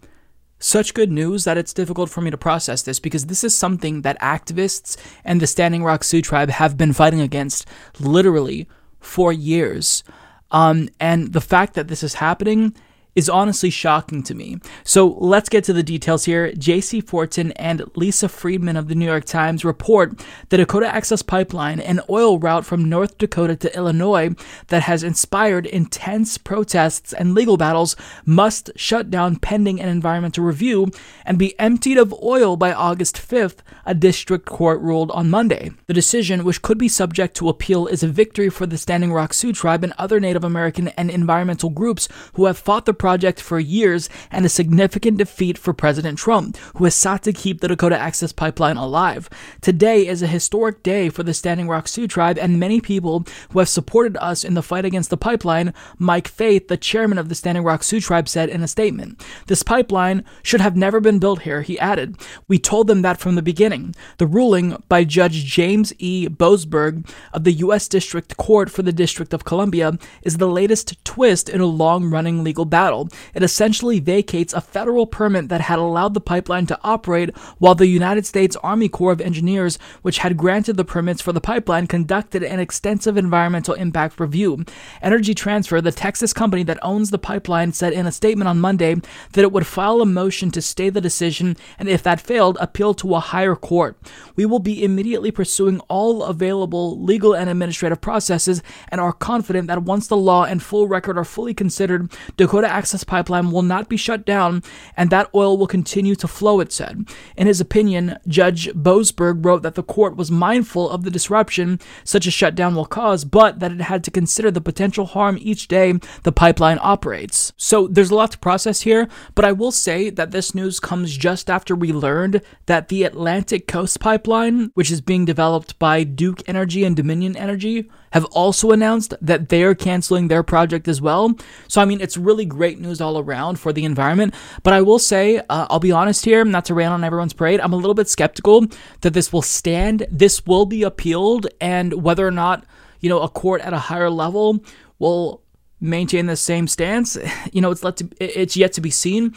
such 0.65 0.95
good 0.95 1.12
news 1.12 1.43
that 1.43 1.58
it's 1.58 1.73
difficult 1.73 2.10
for 2.10 2.21
me 2.21 2.32
to 2.32 2.38
process 2.38 2.82
this 2.82 2.99
because 2.99 3.28
this 3.28 3.43
is 3.43 3.56
something 3.56 4.01
that 4.01 4.19
activists 4.19 4.97
and 5.23 5.39
the 5.39 5.47
Standing 5.47 5.84
Rock 5.84 6.04
Sioux 6.04 6.23
tribe 6.23 6.49
have 6.49 6.75
been 6.75 6.91
fighting 6.91 7.21
against 7.21 7.67
literally 7.99 8.67
for 8.99 9.32
years. 9.32 10.04
Um, 10.49 10.89
and 10.99 11.34
the 11.34 11.41
fact 11.41 11.75
that 11.75 11.88
this 11.88 12.01
is 12.01 12.15
happening 12.15 12.75
is 13.15 13.30
honestly 13.30 13.69
shocking 13.69 14.21
to 14.23 14.36
me. 14.36 14.58
So 14.84 15.08
let's 15.08 15.49
get 15.49 15.63
to 15.65 15.73
the 15.73 15.84
details 15.84 16.25
here. 16.25 16.51
Jacey 16.51 17.01
Fortin 17.01 17.51
and 17.54 17.84
Lisa 17.95 18.28
Friedman 18.28 18.75
of 18.75 18.88
the 18.88 18.95
New 18.95 19.06
York 19.06 19.25
Times 19.25 19.63
report 19.63 20.21
the 20.49 20.58
Dakota 20.58 20.93
Access 20.93 21.21
Pipeline, 21.21 21.80
an 21.80 22.01
oil 22.10 22.38
route 22.38 22.65
from 22.65 22.89
North 22.89 23.17
Dakota 23.17 23.56
to 23.56 23.75
Illinois 23.75 24.36
that 24.67 24.84
has 24.84 25.04
inspired 25.04 25.65
intense 25.65 26.38
protests 26.38 27.13
and 27.13 27.34
legal 27.34 27.58
battles, 27.58 27.95
must 28.25 28.69
shut 28.75 29.10
down 29.10 29.38
pending 29.38 29.80
an 29.80 29.88
environmental 29.88 30.43
review 30.43 30.91
and 31.25 31.39
be 31.39 31.58
emptied 31.60 31.97
of 31.97 32.13
oil 32.21 32.58
by 32.58 32.73
August 32.73 33.15
5th, 33.15 33.60
a 33.86 33.93
district 33.93 34.45
court 34.45 34.82
ruled 34.82 35.12
on 35.12 35.30
Monday. 35.30 35.71
The 35.88 35.93
decision, 35.93 36.43
which 36.43 36.62
could 36.62 36.78
be 36.78 36.89
subject 36.89 37.36
to 37.38 37.49
appeal, 37.49 37.88
is 37.88 38.04
a 38.04 38.08
victory 38.08 38.49
for 38.49 38.65
the 38.65 38.78
Standing 38.78 39.13
Rock 39.13 39.34
Sioux 39.34 39.54
tribe 39.54 39.84
and 39.84 39.93
other 39.97 40.19
Native 40.19 40.43
American 40.43 40.89
and 40.89 41.10
environmental 41.10 41.69
groups 41.69 42.10
who 42.34 42.45
have 42.45 42.58
fought 42.58 42.86
the 42.86 42.93
project 43.05 43.39
for 43.39 43.59
years 43.59 44.09
and 44.31 44.47
a 44.47 44.49
significant 44.49 45.19
defeat 45.19 45.59
for 45.59 45.73
President 45.73 46.17
Trump, 46.17 46.57
who 46.75 46.85
has 46.85 46.95
sought 46.95 47.21
to 47.21 47.31
keep 47.31 47.61
the 47.61 47.67
Dakota 47.67 47.95
Access 47.95 48.31
Pipeline 48.31 48.77
alive. 48.77 49.29
Today 49.61 50.07
is 50.07 50.23
a 50.23 50.27
historic 50.27 50.81
day 50.81 51.09
for 51.09 51.21
the 51.21 51.31
Standing 51.31 51.67
Rock 51.67 51.87
Sioux 51.87 52.07
tribe 52.07 52.39
and 52.39 52.59
many 52.59 52.81
people 52.81 53.23
who 53.51 53.59
have 53.59 53.69
supported 53.69 54.17
us 54.17 54.43
in 54.43 54.55
the 54.55 54.63
fight 54.63 54.85
against 54.85 55.11
the 55.11 55.17
pipeline, 55.17 55.71
Mike 55.99 56.27
Faith, 56.27 56.67
the 56.67 56.77
chairman 56.77 57.19
of 57.19 57.29
the 57.29 57.35
Standing 57.35 57.63
Rock 57.63 57.83
Sioux 57.83 58.01
tribe, 58.01 58.27
said 58.27 58.49
in 58.49 58.63
a 58.63 58.67
statement. 58.67 59.23
This 59.45 59.61
pipeline 59.61 60.25
should 60.41 60.61
have 60.61 60.75
never 60.75 60.99
been 60.99 61.19
built 61.19 61.43
here, 61.43 61.61
he 61.61 61.77
added. 61.77 62.17
We 62.47 62.57
told 62.57 62.87
them 62.87 63.03
that 63.03 63.19
from 63.19 63.35
the 63.35 63.43
beginning. 63.43 63.93
The 64.17 64.25
ruling 64.25 64.81
by 64.89 65.03
Judge 65.03 65.45
James 65.45 65.93
E. 65.99 66.27
Boasberg 66.27 67.07
of 67.33 67.43
the 67.43 67.59
U.S. 67.65 67.87
District 67.87 68.35
Court 68.37 68.71
for 68.71 68.81
the 68.81 68.91
District 68.91 69.31
of 69.31 69.45
Columbia 69.45 69.99
is 70.23 70.37
the 70.37 70.47
latest 70.47 71.05
twist 71.05 71.49
in 71.49 71.61
a 71.61 71.67
long 71.67 72.09
running 72.09 72.43
legal 72.43 72.65
battle. 72.65 72.94
It 73.34 73.43
essentially 73.43 73.99
vacates 73.99 74.53
a 74.53 74.62
federal 74.62 75.05
permit 75.05 75.49
that 75.49 75.62
had 75.62 75.79
allowed 75.79 76.13
the 76.13 76.21
pipeline 76.21 76.65
to 76.67 76.79
operate 76.84 77.36
while 77.58 77.75
the 77.75 77.88
United 77.88 78.25
States 78.25 78.55
Army 78.58 78.89
Corps 78.89 79.12
of 79.12 79.21
Engineers, 79.21 79.77
which 80.01 80.19
had 80.19 80.38
granted 80.38 80.77
the 80.77 80.86
permits 80.86 81.21
for 81.21 81.34
the 81.34 81.41
pipeline, 81.41 81.88
conducted 81.88 82.43
an 82.43 82.60
extensive 82.60 83.17
environmental 83.17 83.73
impact 83.73 84.19
review. 84.19 84.63
Energy 85.01 85.34
Transfer, 85.34 85.81
the 85.81 85.91
Texas 85.91 86.34
company 86.34 86.63
that 86.63 86.79
owns 86.81 87.10
the 87.10 87.17
pipeline, 87.17 87.73
said 87.73 87.93
in 87.93 88.05
a 88.05 88.12
statement 88.12 88.47
on 88.47 88.60
Monday 88.60 88.95
that 89.34 89.43
it 89.43 89.51
would 89.51 89.67
file 89.67 90.01
a 90.01 90.05
motion 90.05 90.51
to 90.51 90.62
stay 90.62 90.89
the 90.89 91.01
decision 91.01 91.58
and, 91.77 91.89
if 91.89 92.01
that 92.03 92.21
failed, 92.21 92.58
appeal 92.62 92.93
to 92.93 93.15
a 93.15 93.19
higher 93.19 93.55
court. 93.55 93.97
We 94.36 94.45
will 94.45 94.60
be 94.60 94.84
immediately 94.84 95.31
pursuing 95.31 95.79
all 95.88 96.23
available 96.23 97.01
legal 97.01 97.34
and 97.34 97.49
administrative 97.49 98.01
processes 98.01 98.62
and 98.89 99.01
are 99.01 99.13
confident 99.13 99.67
that 99.67 99.84
once 99.84 100.08
the 100.08 100.17
law 100.17 100.43
and 100.45 100.62
full 100.62 100.88
record 100.88 101.17
are 101.17 101.25
fully 101.25 101.53
considered, 101.53 102.12
Dakota 102.38 102.71
Pipeline 103.04 103.52
will 103.52 103.62
not 103.62 103.89
be 103.89 103.98
shut 103.98 104.26
down 104.26 104.63
and 104.95 105.10
that 105.10 105.30
oil 105.34 105.58
will 105.58 105.67
continue 105.67 106.15
to 106.15 106.28
flow, 106.28 106.60
it 106.60 106.71
said. 106.71 107.08
In 107.36 107.48
his 107.48 107.62
opinion, 107.62 108.17
Judge 108.28 108.67
Boasberg 108.74 109.45
wrote 109.45 109.63
that 109.63 109.76
the 109.76 109.84
court 109.84 110.15
was 110.15 110.32
mindful 110.32 110.89
of 110.89 111.04
the 111.04 111.12
disruption 111.12 111.80
such 112.04 112.28
a 112.28 112.32
shutdown 112.32 112.76
will 112.76 112.86
cause, 112.86 113.26
but 113.26 113.60
that 113.60 113.71
it 113.71 113.82
had 113.82 114.04
to 114.04 114.12
consider 114.12 114.52
the 114.52 114.62
potential 114.62 115.06
harm 115.06 115.38
each 115.39 115.67
day 115.67 115.93
the 116.24 116.32
pipeline 116.32 116.80
operates. 116.82 117.54
So 117.58 117.88
there's 117.88 118.12
a 118.12 118.15
lot 118.15 118.32
to 118.32 118.38
process 118.38 118.82
here, 118.82 119.08
but 119.34 119.45
I 119.45 119.52
will 119.52 119.71
say 119.71 120.10
that 120.10 120.32
this 120.32 120.54
news 120.56 120.80
comes 120.80 121.15
just 121.17 121.50
after 121.50 121.76
we 121.76 121.91
learned 121.91 122.41
that 122.65 122.88
the 122.88 123.04
Atlantic 123.04 123.67
Coast 123.67 124.00
Pipeline, 124.00 124.71
which 124.74 124.91
is 124.91 125.02
being 125.02 125.26
developed 125.26 125.78
by 125.80 126.04
Duke 126.04 126.41
Energy 126.48 126.84
and 126.84 126.95
Dominion 126.95 127.36
Energy, 127.36 127.89
have 128.15 128.25
also 128.32 128.71
announced 128.71 129.13
that 129.21 129.49
they're 129.49 129.75
canceling 129.75 130.30
their 130.30 130.41
project 130.41 130.88
as 130.88 131.01
well. 131.01 131.36
So, 131.67 131.82
I 131.82 131.86
mean, 131.86 131.99
it's 131.99 132.15
really 132.15 132.45
great 132.45 132.80
news 132.80 133.01
all 133.01 133.19
around 133.19 133.60
for 133.60 133.73
the 133.73 133.84
environment. 133.84 134.34
But 134.63 134.71
I 134.71 134.82
will 134.82 134.99
say, 134.99 135.39
uh, 135.49 135.67
I'll 135.69 135.82
be 135.82 135.91
honest 135.91 136.23
here, 136.23 136.45
not 136.45 136.63
to 136.65 136.73
rain 136.73 136.88
on 136.88 137.04
everyone's 137.04 137.34
parade, 137.34 137.60
I'm 137.60 137.73
a 137.73 137.75
little 137.75 137.93
bit 137.93 138.08
skeptical 138.08 138.67
that 139.01 139.13
this 139.13 139.34
will 139.34 139.41
stand. 139.41 140.08
This 140.10 140.45
will 140.45 140.65
be 140.65 140.82
appealed, 140.84 141.47
and 141.60 142.01
whether 142.04 142.25
or 142.25 142.32
not, 142.32 142.65
you 143.01 143.10
know, 143.10 143.21
a 143.21 143.28
court 143.28 143.60
at 143.62 143.73
a 143.73 143.80
higher 143.80 144.10
level 144.10 144.63
will 144.97 145.41
maintain 145.82 146.28
the 146.28 146.38
same 146.38 146.69
stance, 146.69 147.17
you 147.51 147.60
know, 147.60 147.69
it's, 147.69 147.84
let 147.84 147.97
to, 147.97 148.08
it's 148.19 148.56
yet 148.56 148.71
to 148.73 148.82
be 148.82 148.91
seen. 148.91 149.36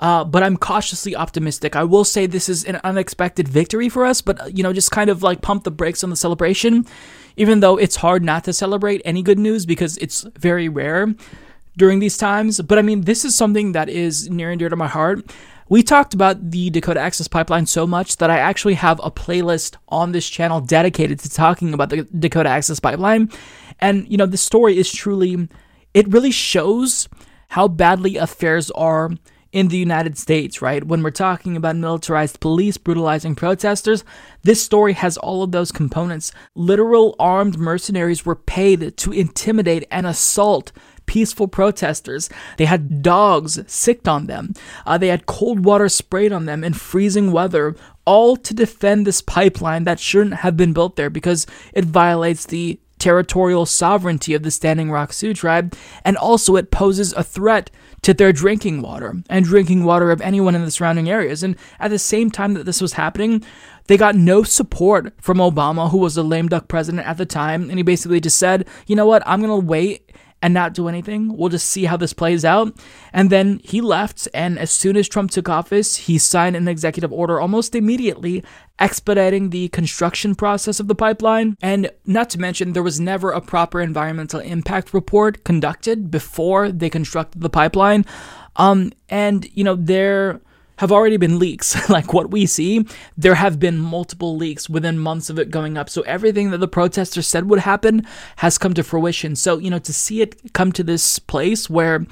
Uh, 0.00 0.22
but 0.22 0.42
I'm 0.44 0.56
cautiously 0.56 1.16
optimistic. 1.16 1.74
I 1.74 1.82
will 1.82 2.04
say 2.04 2.26
this 2.26 2.48
is 2.48 2.64
an 2.64 2.80
unexpected 2.84 3.48
victory 3.48 3.88
for 3.88 4.04
us, 4.06 4.20
but 4.20 4.56
you 4.56 4.62
know, 4.62 4.72
just 4.72 4.92
kind 4.92 5.10
of 5.10 5.22
like 5.22 5.42
pump 5.42 5.64
the 5.64 5.72
brakes 5.72 6.04
on 6.04 6.10
the 6.10 6.16
celebration, 6.16 6.86
even 7.38 7.60
though 7.60 7.76
it's 7.76 7.96
hard 7.96 8.22
not 8.22 8.44
to 8.44 8.52
celebrate 8.52 9.00
any 9.04 9.22
good 9.22 9.38
news 9.38 9.64
because 9.64 9.96
it's 9.98 10.22
very 10.38 10.68
rare 10.68 11.14
during 11.76 12.00
these 12.00 12.18
times. 12.18 12.60
But 12.60 12.78
I 12.78 12.82
mean, 12.82 13.02
this 13.02 13.24
is 13.24 13.34
something 13.34 13.72
that 13.72 13.88
is 13.88 14.28
near 14.28 14.50
and 14.50 14.58
dear 14.58 14.68
to 14.68 14.76
my 14.76 14.88
heart. 14.88 15.24
We 15.70 15.82
talked 15.82 16.14
about 16.14 16.50
the 16.50 16.70
Dakota 16.70 16.98
Access 16.98 17.28
Pipeline 17.28 17.66
so 17.66 17.86
much 17.86 18.16
that 18.16 18.30
I 18.30 18.38
actually 18.38 18.74
have 18.74 19.00
a 19.04 19.10
playlist 19.10 19.76
on 19.88 20.12
this 20.12 20.28
channel 20.28 20.60
dedicated 20.60 21.18
to 21.20 21.30
talking 21.30 21.74
about 21.74 21.90
the 21.90 22.04
Dakota 22.04 22.48
Access 22.48 22.80
Pipeline. 22.80 23.30
And, 23.78 24.10
you 24.10 24.16
know, 24.16 24.26
the 24.26 24.38
story 24.38 24.78
is 24.78 24.90
truly, 24.90 25.48
it 25.94 26.08
really 26.08 26.30
shows 26.30 27.08
how 27.48 27.68
badly 27.68 28.16
affairs 28.16 28.70
are 28.72 29.10
in 29.52 29.68
the 29.68 29.78
United 29.78 30.18
States, 30.18 30.60
right? 30.60 30.84
When 30.84 31.02
we're 31.02 31.10
talking 31.10 31.56
about 31.56 31.76
militarized 31.76 32.40
police 32.40 32.76
brutalizing 32.76 33.34
protesters, 33.34 34.04
this 34.42 34.62
story 34.62 34.92
has 34.92 35.16
all 35.16 35.42
of 35.42 35.52
those 35.52 35.72
components. 35.72 36.32
Literal 36.54 37.16
armed 37.18 37.58
mercenaries 37.58 38.26
were 38.26 38.36
paid 38.36 38.96
to 38.96 39.12
intimidate 39.12 39.86
and 39.90 40.06
assault 40.06 40.72
peaceful 41.06 41.48
protesters. 41.48 42.28
They 42.58 42.66
had 42.66 43.02
dogs 43.02 43.58
sicked 43.66 44.06
on 44.06 44.26
them. 44.26 44.52
Uh, 44.86 44.98
they 44.98 45.08
had 45.08 45.26
cold 45.26 45.64
water 45.64 45.88
sprayed 45.88 46.32
on 46.32 46.44
them 46.44 46.62
in 46.62 46.74
freezing 46.74 47.32
weather, 47.32 47.74
all 48.04 48.36
to 48.36 48.54
defend 48.54 49.06
this 49.06 49.22
pipeline 49.22 49.84
that 49.84 49.98
shouldn't 49.98 50.36
have 50.36 50.56
been 50.56 50.74
built 50.74 50.96
there 50.96 51.10
because 51.10 51.46
it 51.72 51.86
violates 51.86 52.44
the 52.44 52.78
territorial 52.98 53.66
sovereignty 53.66 54.34
of 54.34 54.42
the 54.42 54.50
Standing 54.50 54.90
Rock 54.90 55.12
Sioux 55.12 55.34
tribe, 55.34 55.74
and 56.04 56.16
also 56.16 56.56
it 56.56 56.70
poses 56.70 57.12
a 57.12 57.24
threat 57.24 57.70
to 58.02 58.14
their 58.14 58.32
drinking 58.32 58.80
water 58.80 59.16
and 59.28 59.44
drinking 59.44 59.84
water 59.84 60.10
of 60.10 60.20
anyone 60.20 60.54
in 60.54 60.64
the 60.64 60.70
surrounding 60.70 61.08
areas. 61.08 61.42
And 61.42 61.56
at 61.80 61.90
the 61.90 61.98
same 61.98 62.30
time 62.30 62.54
that 62.54 62.64
this 62.64 62.80
was 62.80 62.92
happening, 62.92 63.44
they 63.86 63.96
got 63.96 64.14
no 64.14 64.42
support 64.42 65.14
from 65.20 65.38
Obama, 65.38 65.90
who 65.90 65.98
was 65.98 66.14
the 66.14 66.22
lame 66.22 66.48
duck 66.48 66.68
president 66.68 67.06
at 67.06 67.16
the 67.16 67.26
time, 67.26 67.70
and 67.70 67.78
he 67.78 67.82
basically 67.82 68.20
just 68.20 68.38
said, 68.38 68.68
you 68.86 68.94
know 68.94 69.06
what, 69.06 69.22
I'm 69.26 69.40
to 69.40 69.56
wait 69.56 70.07
and 70.40 70.54
not 70.54 70.74
do 70.74 70.88
anything. 70.88 71.36
We'll 71.36 71.48
just 71.48 71.66
see 71.66 71.84
how 71.84 71.96
this 71.96 72.12
plays 72.12 72.44
out. 72.44 72.76
And 73.12 73.30
then 73.30 73.60
he 73.64 73.80
left, 73.80 74.28
and 74.32 74.58
as 74.58 74.70
soon 74.70 74.96
as 74.96 75.08
Trump 75.08 75.30
took 75.30 75.48
office, 75.48 75.96
he 75.96 76.18
signed 76.18 76.56
an 76.56 76.68
executive 76.68 77.12
order 77.12 77.40
almost 77.40 77.74
immediately 77.74 78.44
expediting 78.78 79.50
the 79.50 79.68
construction 79.68 80.34
process 80.36 80.78
of 80.78 80.86
the 80.86 80.94
pipeline. 80.94 81.56
And 81.60 81.90
not 82.06 82.30
to 82.30 82.40
mention, 82.40 82.72
there 82.72 82.82
was 82.82 83.00
never 83.00 83.32
a 83.32 83.40
proper 83.40 83.80
environmental 83.80 84.40
impact 84.40 84.94
report 84.94 85.44
conducted 85.44 86.10
before 86.10 86.70
they 86.70 86.88
constructed 86.88 87.40
the 87.40 87.50
pipeline. 87.50 88.04
Um, 88.54 88.92
and, 89.08 89.48
you 89.54 89.64
know, 89.64 89.74
there 89.74 90.40
have 90.78 90.92
already 90.92 91.16
been 91.16 91.38
leaks. 91.38 91.88
like 91.90 92.12
what 92.12 92.30
we 92.30 92.46
see, 92.46 92.86
there 93.16 93.34
have 93.34 93.58
been 93.58 93.78
multiple 93.78 94.36
leaks 94.36 94.68
within 94.68 94.98
months 94.98 95.28
of 95.28 95.38
it 95.38 95.50
going 95.50 95.76
up. 95.76 95.90
So 95.90 96.02
everything 96.02 96.50
that 96.50 96.58
the 96.58 96.68
protesters 96.68 97.26
said 97.26 97.50
would 97.50 97.60
happen 97.60 98.06
has 98.36 98.58
come 98.58 98.74
to 98.74 98.82
fruition. 98.82 99.36
So, 99.36 99.58
you 99.58 99.70
know, 99.70 99.80
to 99.80 99.92
see 99.92 100.22
it 100.22 100.52
come 100.52 100.72
to 100.72 100.82
this 100.82 101.18
place 101.18 101.68
where 101.68 102.06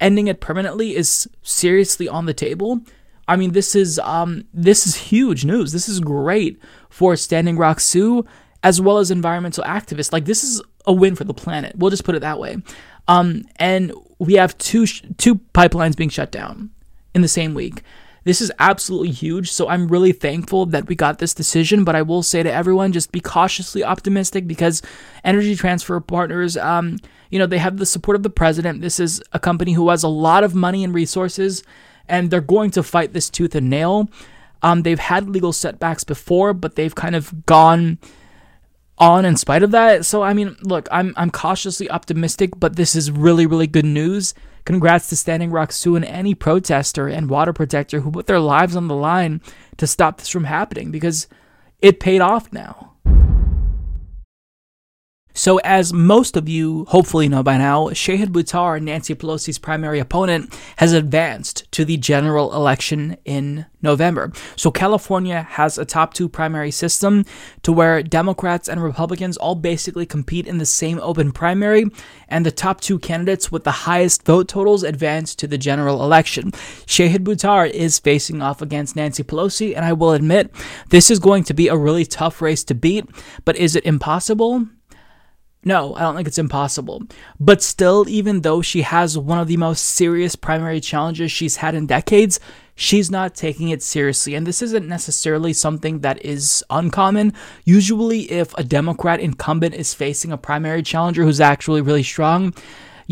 ending 0.00 0.28
it 0.28 0.40
permanently 0.40 0.96
is 0.96 1.28
seriously 1.42 2.08
on 2.08 2.26
the 2.26 2.34
table. 2.34 2.80
I 3.28 3.36
mean, 3.36 3.52
this 3.52 3.74
is 3.74 3.98
um 4.00 4.44
this 4.54 4.86
is 4.86 4.96
huge 4.96 5.44
news. 5.44 5.72
This 5.72 5.88
is 5.88 6.00
great 6.00 6.60
for 6.90 7.16
Standing 7.16 7.56
Rock 7.56 7.80
Sioux 7.80 8.24
as 8.62 8.80
well 8.80 8.98
as 8.98 9.10
environmental 9.10 9.64
activists. 9.64 10.12
Like 10.12 10.26
this 10.26 10.44
is 10.44 10.62
a 10.86 10.92
win 10.92 11.16
for 11.16 11.24
the 11.24 11.34
planet. 11.34 11.76
We'll 11.76 11.90
just 11.90 12.04
put 12.04 12.14
it 12.14 12.20
that 12.20 12.38
way. 12.38 12.58
Um, 13.08 13.44
and 13.56 13.92
we 14.18 14.34
have 14.34 14.56
two 14.58 14.86
sh- 14.86 15.02
two 15.18 15.36
pipelines 15.54 15.96
being 15.96 16.10
shut 16.10 16.30
down 16.30 16.70
in 17.14 17.22
the 17.22 17.28
same 17.28 17.54
week. 17.54 17.82
This 18.24 18.40
is 18.40 18.52
absolutely 18.58 19.10
huge. 19.10 19.50
So 19.50 19.68
I'm 19.68 19.88
really 19.88 20.12
thankful 20.12 20.66
that 20.66 20.86
we 20.86 20.94
got 20.94 21.18
this 21.18 21.34
decision. 21.34 21.84
But 21.84 21.96
I 21.96 22.02
will 22.02 22.22
say 22.22 22.42
to 22.42 22.52
everyone, 22.52 22.92
just 22.92 23.12
be 23.12 23.20
cautiously 23.20 23.82
optimistic 23.82 24.46
because 24.46 24.82
Energy 25.24 25.56
Transfer 25.56 25.98
Partners, 26.00 26.56
um, 26.56 26.98
you 27.30 27.38
know, 27.38 27.46
they 27.46 27.58
have 27.58 27.78
the 27.78 27.86
support 27.86 28.16
of 28.16 28.22
the 28.22 28.30
president. 28.30 28.80
This 28.80 29.00
is 29.00 29.22
a 29.32 29.40
company 29.40 29.72
who 29.72 29.88
has 29.88 30.02
a 30.02 30.08
lot 30.08 30.44
of 30.44 30.54
money 30.54 30.84
and 30.84 30.94
resources, 30.94 31.64
and 32.08 32.30
they're 32.30 32.40
going 32.40 32.70
to 32.72 32.82
fight 32.82 33.12
this 33.12 33.30
tooth 33.30 33.54
and 33.54 33.68
nail. 33.68 34.08
Um, 34.62 34.82
they've 34.82 34.98
had 34.98 35.28
legal 35.28 35.52
setbacks 35.52 36.04
before, 36.04 36.54
but 36.54 36.76
they've 36.76 36.94
kind 36.94 37.16
of 37.16 37.46
gone 37.46 37.98
on 38.98 39.24
in 39.24 39.36
spite 39.36 39.62
of 39.64 39.72
that. 39.72 40.04
So 40.04 40.22
I 40.22 40.32
mean, 40.32 40.56
look, 40.62 40.88
I'm 40.92 41.12
I'm 41.16 41.30
cautiously 41.30 41.90
optimistic, 41.90 42.50
but 42.56 42.76
this 42.76 42.94
is 42.94 43.10
really 43.10 43.46
really 43.46 43.66
good 43.66 43.84
news. 43.84 44.34
Congrats 44.64 45.08
to 45.08 45.16
Standing 45.16 45.50
Rock 45.50 45.72
Sioux 45.72 45.96
and 45.96 46.04
any 46.04 46.34
protester 46.34 47.08
and 47.08 47.28
water 47.28 47.52
protector 47.52 48.00
who 48.00 48.10
put 48.10 48.26
their 48.26 48.40
lives 48.40 48.76
on 48.76 48.88
the 48.88 48.94
line 48.94 49.40
to 49.76 49.86
stop 49.86 50.18
this 50.18 50.28
from 50.28 50.44
happening 50.44 50.90
because 50.90 51.26
it 51.80 52.00
paid 52.00 52.20
off 52.20 52.52
now. 52.52 52.91
So, 55.34 55.58
as 55.58 55.92
most 55.92 56.36
of 56.36 56.48
you 56.48 56.84
hopefully 56.86 57.28
know 57.28 57.42
by 57.42 57.56
now, 57.56 57.88
Shahid 57.88 58.26
Buttar, 58.26 58.80
Nancy 58.82 59.14
Pelosi's 59.14 59.58
primary 59.58 59.98
opponent, 59.98 60.54
has 60.76 60.92
advanced 60.92 61.70
to 61.72 61.84
the 61.86 61.96
general 61.96 62.54
election 62.54 63.16
in 63.24 63.64
November. 63.80 64.30
So, 64.56 64.70
California 64.70 65.42
has 65.42 65.78
a 65.78 65.86
top 65.86 66.12
two 66.12 66.28
primary 66.28 66.70
system 66.70 67.24
to 67.62 67.72
where 67.72 68.02
Democrats 68.02 68.68
and 68.68 68.82
Republicans 68.82 69.38
all 69.38 69.54
basically 69.54 70.04
compete 70.04 70.46
in 70.46 70.58
the 70.58 70.66
same 70.66 71.00
open 71.00 71.32
primary, 71.32 71.86
and 72.28 72.44
the 72.44 72.52
top 72.52 72.82
two 72.82 72.98
candidates 72.98 73.50
with 73.50 73.64
the 73.64 73.70
highest 73.70 74.26
vote 74.26 74.48
totals 74.48 74.82
advance 74.82 75.34
to 75.36 75.46
the 75.46 75.58
general 75.58 76.02
election. 76.04 76.50
Shahid 76.86 77.24
Buttar 77.24 77.70
is 77.70 77.98
facing 77.98 78.42
off 78.42 78.60
against 78.60 78.96
Nancy 78.96 79.22
Pelosi, 79.22 79.74
and 79.74 79.84
I 79.84 79.94
will 79.94 80.12
admit 80.12 80.54
this 80.90 81.10
is 81.10 81.18
going 81.18 81.44
to 81.44 81.54
be 81.54 81.68
a 81.68 81.76
really 81.76 82.04
tough 82.04 82.42
race 82.42 82.64
to 82.64 82.74
beat, 82.74 83.06
but 83.46 83.56
is 83.56 83.74
it 83.74 83.86
impossible? 83.86 84.66
No, 85.64 85.94
I 85.94 86.00
don't 86.00 86.16
think 86.16 86.26
it's 86.26 86.38
impossible. 86.38 87.02
But 87.38 87.62
still, 87.62 88.08
even 88.08 88.40
though 88.40 88.62
she 88.62 88.82
has 88.82 89.16
one 89.16 89.38
of 89.38 89.46
the 89.46 89.56
most 89.56 89.82
serious 89.82 90.34
primary 90.34 90.80
challenges 90.80 91.30
she's 91.30 91.56
had 91.56 91.76
in 91.76 91.86
decades, 91.86 92.40
she's 92.74 93.12
not 93.12 93.36
taking 93.36 93.68
it 93.68 93.80
seriously. 93.82 94.34
And 94.34 94.44
this 94.44 94.60
isn't 94.60 94.88
necessarily 94.88 95.52
something 95.52 96.00
that 96.00 96.24
is 96.24 96.64
uncommon. 96.68 97.32
Usually, 97.64 98.22
if 98.30 98.52
a 98.58 98.64
Democrat 98.64 99.20
incumbent 99.20 99.74
is 99.74 99.94
facing 99.94 100.32
a 100.32 100.38
primary 100.38 100.82
challenger 100.82 101.22
who's 101.22 101.40
actually 101.40 101.80
really 101.80 102.02
strong, 102.02 102.54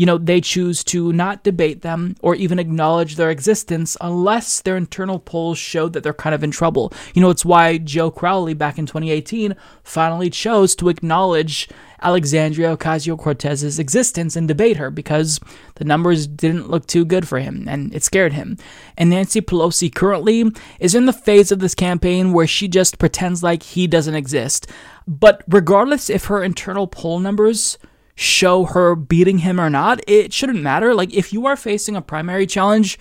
you 0.01 0.07
know, 0.07 0.17
they 0.17 0.41
choose 0.41 0.83
to 0.83 1.13
not 1.13 1.43
debate 1.43 1.83
them 1.83 2.15
or 2.23 2.33
even 2.33 2.57
acknowledge 2.57 3.17
their 3.17 3.29
existence 3.29 3.95
unless 4.01 4.59
their 4.59 4.75
internal 4.75 5.19
polls 5.19 5.59
show 5.59 5.87
that 5.87 6.01
they're 6.01 6.11
kind 6.11 6.33
of 6.33 6.43
in 6.43 6.49
trouble. 6.49 6.91
You 7.13 7.21
know, 7.21 7.29
it's 7.29 7.45
why 7.45 7.77
Joe 7.77 8.09
Crowley 8.09 8.55
back 8.55 8.79
in 8.79 8.87
2018 8.87 9.55
finally 9.83 10.31
chose 10.31 10.73
to 10.77 10.89
acknowledge 10.89 11.69
Alexandria 12.01 12.75
Ocasio 12.75 13.15
Cortez's 13.15 13.77
existence 13.77 14.35
and 14.35 14.47
debate 14.47 14.77
her 14.77 14.89
because 14.89 15.39
the 15.75 15.85
numbers 15.85 16.25
didn't 16.25 16.71
look 16.71 16.87
too 16.87 17.05
good 17.05 17.27
for 17.27 17.37
him 17.37 17.67
and 17.67 17.93
it 17.93 18.03
scared 18.03 18.33
him. 18.33 18.57
And 18.97 19.11
Nancy 19.11 19.39
Pelosi 19.39 19.93
currently 19.93 20.51
is 20.79 20.95
in 20.95 21.05
the 21.05 21.13
phase 21.13 21.51
of 21.51 21.59
this 21.59 21.75
campaign 21.75 22.33
where 22.33 22.47
she 22.47 22.67
just 22.67 22.97
pretends 22.97 23.43
like 23.43 23.61
he 23.61 23.85
doesn't 23.85 24.15
exist. 24.15 24.65
But 25.07 25.43
regardless 25.47 26.09
if 26.09 26.25
her 26.25 26.43
internal 26.43 26.87
poll 26.87 27.19
numbers 27.19 27.77
show 28.21 28.65
her 28.65 28.95
beating 28.95 29.39
him 29.39 29.59
or 29.59 29.69
not, 29.69 29.99
it 30.07 30.31
shouldn't 30.31 30.61
matter. 30.61 30.93
Like, 30.93 31.13
if 31.13 31.33
you 31.33 31.45
are 31.47 31.55
facing 31.55 31.95
a 31.95 32.01
primary 32.01 32.45
challenge, 32.45 32.99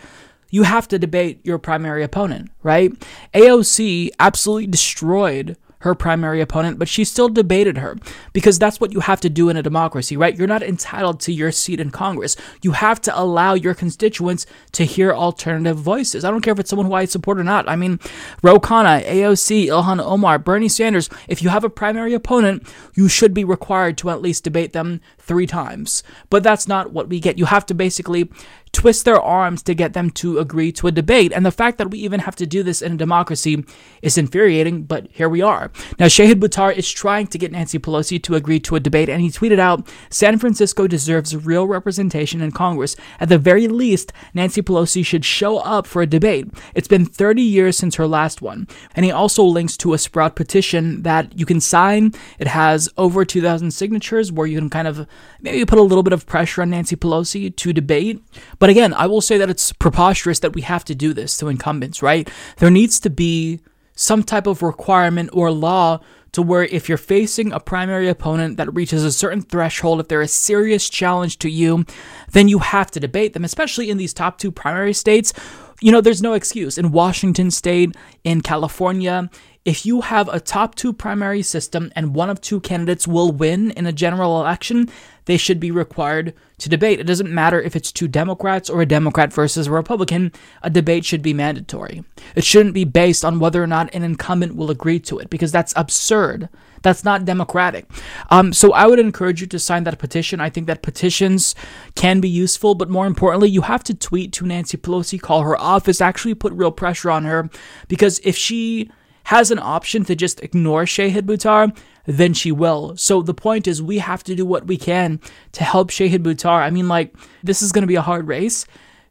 you 0.50 0.62
have 0.64 0.88
to 0.88 0.98
debate 0.98 1.40
your 1.44 1.58
primary 1.58 2.02
opponent, 2.02 2.50
right? 2.62 2.92
AOC 3.34 4.10
absolutely 4.18 4.66
destroyed 4.66 5.56
her 5.80 5.94
primary 5.94 6.40
opponent, 6.40 6.78
but 6.78 6.88
she 6.88 7.04
still 7.04 7.28
debated 7.28 7.78
her 7.78 7.96
because 8.32 8.58
that's 8.58 8.80
what 8.80 8.92
you 8.92 9.00
have 9.00 9.20
to 9.20 9.30
do 9.30 9.48
in 9.48 9.56
a 9.56 9.62
democracy, 9.62 10.16
right? 10.16 10.36
You're 10.36 10.46
not 10.46 10.62
entitled 10.62 11.20
to 11.20 11.32
your 11.32 11.52
seat 11.52 11.80
in 11.80 11.90
Congress. 11.90 12.36
You 12.62 12.72
have 12.72 13.00
to 13.02 13.18
allow 13.18 13.54
your 13.54 13.74
constituents 13.74 14.46
to 14.72 14.84
hear 14.84 15.12
alternative 15.12 15.76
voices. 15.78 16.24
I 16.24 16.30
don't 16.30 16.42
care 16.42 16.52
if 16.52 16.58
it's 16.58 16.70
someone 16.70 16.86
who 16.86 16.94
I 16.94 17.06
support 17.06 17.38
or 17.38 17.44
not. 17.44 17.68
I 17.68 17.76
mean, 17.76 17.98
Ro 18.42 18.58
Khanna, 18.58 19.04
AOC, 19.04 19.66
Ilhan 19.66 20.00
Omar, 20.00 20.38
Bernie 20.38 20.68
Sanders, 20.68 21.08
if 21.28 21.42
you 21.42 21.48
have 21.48 21.64
a 21.64 21.70
primary 21.70 22.14
opponent, 22.14 22.66
you 22.94 23.08
should 23.08 23.34
be 23.34 23.44
required 23.44 23.96
to 23.98 24.10
at 24.10 24.22
least 24.22 24.44
debate 24.44 24.72
them 24.72 25.00
three 25.18 25.46
times. 25.46 26.02
But 26.28 26.42
that's 26.42 26.68
not 26.68 26.92
what 26.92 27.08
we 27.08 27.20
get. 27.20 27.38
You 27.38 27.46
have 27.46 27.66
to 27.66 27.74
basically 27.74 28.30
twist 28.72 29.04
their 29.04 29.20
arms 29.20 29.62
to 29.64 29.74
get 29.74 29.92
them 29.92 30.10
to 30.10 30.38
agree 30.38 30.72
to 30.72 30.86
a 30.86 30.92
debate. 30.92 31.32
And 31.32 31.44
the 31.44 31.50
fact 31.50 31.78
that 31.78 31.90
we 31.90 31.98
even 31.98 32.20
have 32.20 32.36
to 32.36 32.46
do 32.46 32.62
this 32.62 32.82
in 32.82 32.92
a 32.92 32.96
democracy 32.96 33.64
is 34.02 34.16
infuriating, 34.16 34.84
but 34.84 35.08
here 35.10 35.28
we 35.28 35.42
are. 35.42 35.70
Now, 35.98 36.06
Shahid 36.06 36.34
Buttar 36.34 36.74
is 36.74 36.90
trying 36.90 37.26
to 37.28 37.38
get 37.38 37.52
Nancy 37.52 37.78
Pelosi 37.78 38.22
to 38.22 38.34
agree 38.34 38.60
to 38.60 38.76
a 38.76 38.80
debate, 38.80 39.08
and 39.08 39.20
he 39.20 39.28
tweeted 39.28 39.58
out 39.58 39.88
San 40.08 40.38
Francisco 40.38 40.86
deserves 40.86 41.36
real 41.36 41.66
representation 41.66 42.40
in 42.40 42.52
Congress. 42.52 42.96
At 43.18 43.28
the 43.28 43.38
very 43.38 43.68
least, 43.68 44.12
Nancy 44.34 44.62
Pelosi 44.62 45.04
should 45.04 45.24
show 45.24 45.58
up 45.58 45.86
for 45.86 46.02
a 46.02 46.06
debate. 46.06 46.48
It's 46.74 46.88
been 46.88 47.04
30 47.04 47.42
years 47.42 47.76
since 47.76 47.96
her 47.96 48.06
last 48.06 48.40
one. 48.40 48.68
And 48.94 49.04
he 49.04 49.10
also 49.10 49.42
links 49.44 49.76
to 49.78 49.94
a 49.94 49.98
Sprout 49.98 50.36
petition 50.36 51.02
that 51.02 51.38
you 51.38 51.46
can 51.46 51.60
sign. 51.60 52.12
It 52.38 52.46
has 52.46 52.88
over 52.96 53.24
2,000 53.24 53.70
signatures 53.72 54.32
where 54.32 54.46
you 54.46 54.58
can 54.58 54.70
kind 54.70 54.88
of 54.88 55.06
maybe 55.40 55.64
put 55.64 55.78
a 55.78 55.82
little 55.82 56.02
bit 56.02 56.12
of 56.12 56.26
pressure 56.26 56.62
on 56.62 56.70
Nancy 56.70 56.96
Pelosi 56.96 57.54
to 57.54 57.72
debate. 57.72 58.22
But 58.60 58.70
again, 58.70 58.94
I 58.94 59.06
will 59.06 59.20
say 59.20 59.38
that 59.38 59.50
it's 59.50 59.72
preposterous 59.72 60.38
that 60.40 60.54
we 60.54 60.60
have 60.60 60.84
to 60.84 60.94
do 60.94 61.12
this 61.12 61.36
to 61.38 61.48
incumbents, 61.48 62.02
right? 62.02 62.30
There 62.58 62.70
needs 62.70 63.00
to 63.00 63.10
be 63.10 63.60
some 63.96 64.22
type 64.22 64.46
of 64.46 64.62
requirement 64.62 65.30
or 65.32 65.50
law 65.50 66.00
to 66.32 66.42
where 66.42 66.64
if 66.64 66.88
you're 66.88 66.98
facing 66.98 67.52
a 67.52 67.58
primary 67.58 68.08
opponent 68.08 68.56
that 68.56 68.72
reaches 68.72 69.04
a 69.04 69.10
certain 69.10 69.42
threshold, 69.42 69.98
if 69.98 70.08
they're 70.08 70.20
a 70.20 70.28
serious 70.28 70.88
challenge 70.88 71.38
to 71.38 71.50
you, 71.50 71.84
then 72.30 72.48
you 72.48 72.60
have 72.60 72.90
to 72.92 73.00
debate 73.00 73.32
them, 73.32 73.44
especially 73.44 73.90
in 73.90 73.96
these 73.96 74.14
top 74.14 74.38
two 74.38 74.52
primary 74.52 74.92
states. 74.92 75.32
You 75.80 75.90
know, 75.90 76.00
there's 76.00 76.22
no 76.22 76.34
excuse. 76.34 76.78
In 76.78 76.92
Washington 76.92 77.50
state, 77.50 77.96
in 78.22 78.42
California, 78.42 79.30
if 79.64 79.84
you 79.84 80.00
have 80.00 80.28
a 80.28 80.40
top 80.40 80.74
two 80.74 80.92
primary 80.92 81.42
system 81.42 81.92
and 81.94 82.14
one 82.14 82.30
of 82.30 82.40
two 82.40 82.60
candidates 82.60 83.06
will 83.06 83.30
win 83.30 83.70
in 83.72 83.86
a 83.86 83.92
general 83.92 84.40
election, 84.40 84.88
they 85.26 85.36
should 85.36 85.60
be 85.60 85.70
required 85.70 86.32
to 86.58 86.68
debate. 86.70 86.98
It 86.98 87.06
doesn't 87.06 87.30
matter 87.30 87.60
if 87.60 87.76
it's 87.76 87.92
two 87.92 88.08
Democrats 88.08 88.70
or 88.70 88.80
a 88.80 88.86
Democrat 88.86 89.32
versus 89.32 89.66
a 89.66 89.70
Republican, 89.70 90.32
a 90.62 90.70
debate 90.70 91.04
should 91.04 91.20
be 91.20 91.34
mandatory. 91.34 92.02
It 92.34 92.44
shouldn't 92.44 92.74
be 92.74 92.84
based 92.84 93.24
on 93.24 93.38
whether 93.38 93.62
or 93.62 93.66
not 93.66 93.94
an 93.94 94.02
incumbent 94.02 94.56
will 94.56 94.70
agree 94.70 94.98
to 95.00 95.18
it, 95.18 95.28
because 95.28 95.52
that's 95.52 95.74
absurd. 95.76 96.48
That's 96.82 97.04
not 97.04 97.26
democratic. 97.26 97.84
Um, 98.30 98.54
so 98.54 98.72
I 98.72 98.86
would 98.86 98.98
encourage 98.98 99.42
you 99.42 99.46
to 99.48 99.58
sign 99.58 99.84
that 99.84 99.98
petition. 99.98 100.40
I 100.40 100.48
think 100.48 100.66
that 100.68 100.82
petitions 100.82 101.54
can 101.94 102.20
be 102.20 102.28
useful, 102.30 102.74
but 102.74 102.88
more 102.88 103.06
importantly, 103.06 103.50
you 103.50 103.60
have 103.60 103.84
to 103.84 103.94
tweet 103.94 104.32
to 104.32 104.46
Nancy 104.46 104.78
Pelosi, 104.78 105.20
call 105.20 105.42
her 105.42 105.58
office, 105.60 106.00
actually 106.00 106.34
put 106.34 106.54
real 106.54 106.72
pressure 106.72 107.10
on 107.10 107.26
her, 107.26 107.50
because 107.88 108.18
if 108.24 108.36
she 108.36 108.90
has 109.24 109.50
an 109.50 109.58
option 109.58 110.04
to 110.04 110.16
just 110.16 110.40
ignore 110.42 110.84
Shahid 110.84 111.22
Buttar, 111.22 111.76
then 112.06 112.34
she 112.34 112.50
will. 112.50 112.96
So 112.96 113.22
the 113.22 113.34
point 113.34 113.66
is, 113.66 113.82
we 113.82 113.98
have 113.98 114.24
to 114.24 114.34
do 114.34 114.44
what 114.44 114.66
we 114.66 114.76
can 114.76 115.20
to 115.52 115.64
help 115.64 115.90
Shahid 115.90 116.20
Buttar. 116.20 116.62
I 116.62 116.70
mean, 116.70 116.88
like, 116.88 117.14
this 117.42 117.62
is 117.62 117.72
going 117.72 117.82
to 117.82 117.88
be 117.88 117.96
a 117.96 118.02
hard 118.02 118.26
race, 118.26 118.66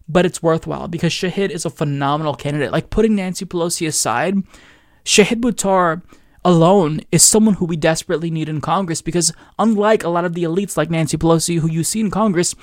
but 0.07 0.25
it's 0.25 0.43
worthwhile 0.43 0.87
because 0.87 1.13
Shahid 1.13 1.49
is 1.51 1.65
a 1.65 1.69
phenomenal 1.69 2.35
candidate. 2.35 2.71
Like, 2.71 2.89
putting 2.89 3.15
Nancy 3.15 3.45
Pelosi 3.45 3.87
aside, 3.87 4.35
Shahid 5.05 5.41
Buttar 5.41 6.01
alone 6.43 7.01
is 7.11 7.23
someone 7.23 7.55
who 7.55 7.65
we 7.65 7.77
desperately 7.77 8.31
need 8.31 8.49
in 8.49 8.61
Congress 8.61 9.01
because, 9.01 9.33
unlike 9.57 10.03
a 10.03 10.09
lot 10.09 10.25
of 10.25 10.33
the 10.33 10.43
elites 10.43 10.77
like 10.77 10.89
Nancy 10.89 11.17
Pelosi 11.17 11.59
who 11.59 11.69
you 11.69 11.83
see 11.83 11.99
in 11.99 12.11
Congress, 12.11 12.55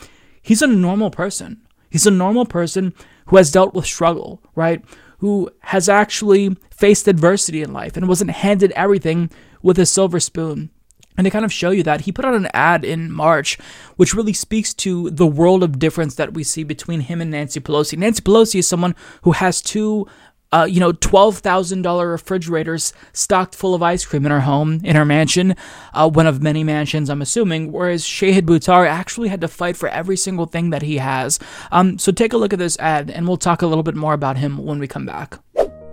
he's 0.43 0.63
a 0.63 0.67
normal 0.67 1.11
person. 1.11 1.61
He's 1.91 2.07
a 2.07 2.11
normal 2.11 2.47
person 2.47 2.95
who 3.27 3.37
has 3.37 3.53
dealt 3.53 3.75
with 3.75 3.87
struggle, 3.87 4.43
right? 4.55 4.85
Who 5.19 5.51
has 5.61 5.89
actually 5.89 6.57
faced 6.71 7.09
adversity 7.09 7.63
in 7.63 7.73
life 7.73 7.97
and 7.97 8.09
wasn't 8.09 8.31
handed 8.31 8.73
everything 8.73 9.31
with 9.63 9.79
a 9.79 9.87
silver 9.87 10.21
spoon. 10.21 10.71
And 11.17 11.25
to 11.25 11.31
kind 11.31 11.45
of 11.45 11.53
show 11.53 11.71
you 11.71 11.83
that, 11.85 12.03
he 12.03 12.13
put 12.13 12.27
out 12.27 12.35
an 12.35 12.49
ad 12.53 12.85
in 12.85 13.11
March, 13.11 13.59
which 13.97 14.13
really 14.13 14.35
speaks 14.35 14.75
to 14.75 15.09
the 15.11 15.27
world 15.27 15.63
of 15.63 15.79
difference 15.79 16.17
that 16.17 16.35
we 16.35 16.45
see 16.45 16.63
between 16.63 17.01
him 17.01 17.23
and 17.23 17.31
Nancy 17.31 17.59
Pelosi. 17.59 17.97
Nancy 17.97 18.23
Pelosi 18.23 18.59
is 18.59 18.69
someone 18.69 18.95
who 19.23 19.33
has 19.33 19.63
two 19.63 20.07
uh, 20.53 20.67
you 20.69 20.81
know, 20.81 20.93
$12,000 20.93 22.11
refrigerators 22.11 22.93
stocked 23.13 23.55
full 23.55 23.75
of 23.75 23.83
ice 23.83 24.05
cream 24.05 24.25
in 24.25 24.33
her 24.33 24.41
home, 24.41 24.81
in 24.85 24.97
her 24.97 25.05
mansion, 25.05 25.57
uh, 25.93 26.09
one 26.09 26.27
of 26.27 26.43
many 26.43 26.63
mansions, 26.63 27.11
I'm 27.11 27.23
assuming, 27.23 27.73
whereas 27.73 28.05
Shahid 28.05 28.43
Buttar 28.43 28.87
actually 28.87 29.29
had 29.29 29.41
to 29.41 29.49
fight 29.49 29.77
for 29.77 29.89
every 29.89 30.17
single 30.17 30.47
thing 30.47 30.71
that 30.71 30.83
he 30.83 30.99
has. 30.99 31.39
Um, 31.73 31.99
so 31.99 32.13
take 32.13 32.33
a 32.33 32.37
look 32.37 32.53
at 32.53 32.59
this 32.59 32.79
ad, 32.79 33.11
and 33.11 33.27
we'll 33.27 33.37
talk 33.37 33.63
a 33.63 33.67
little 33.67 33.83
bit 33.83 33.97
more 33.97 34.15
about 34.15 34.37
him 34.37 34.59
when 34.59 34.79
we 34.79 34.87
come 34.87 35.05
back. 35.07 35.39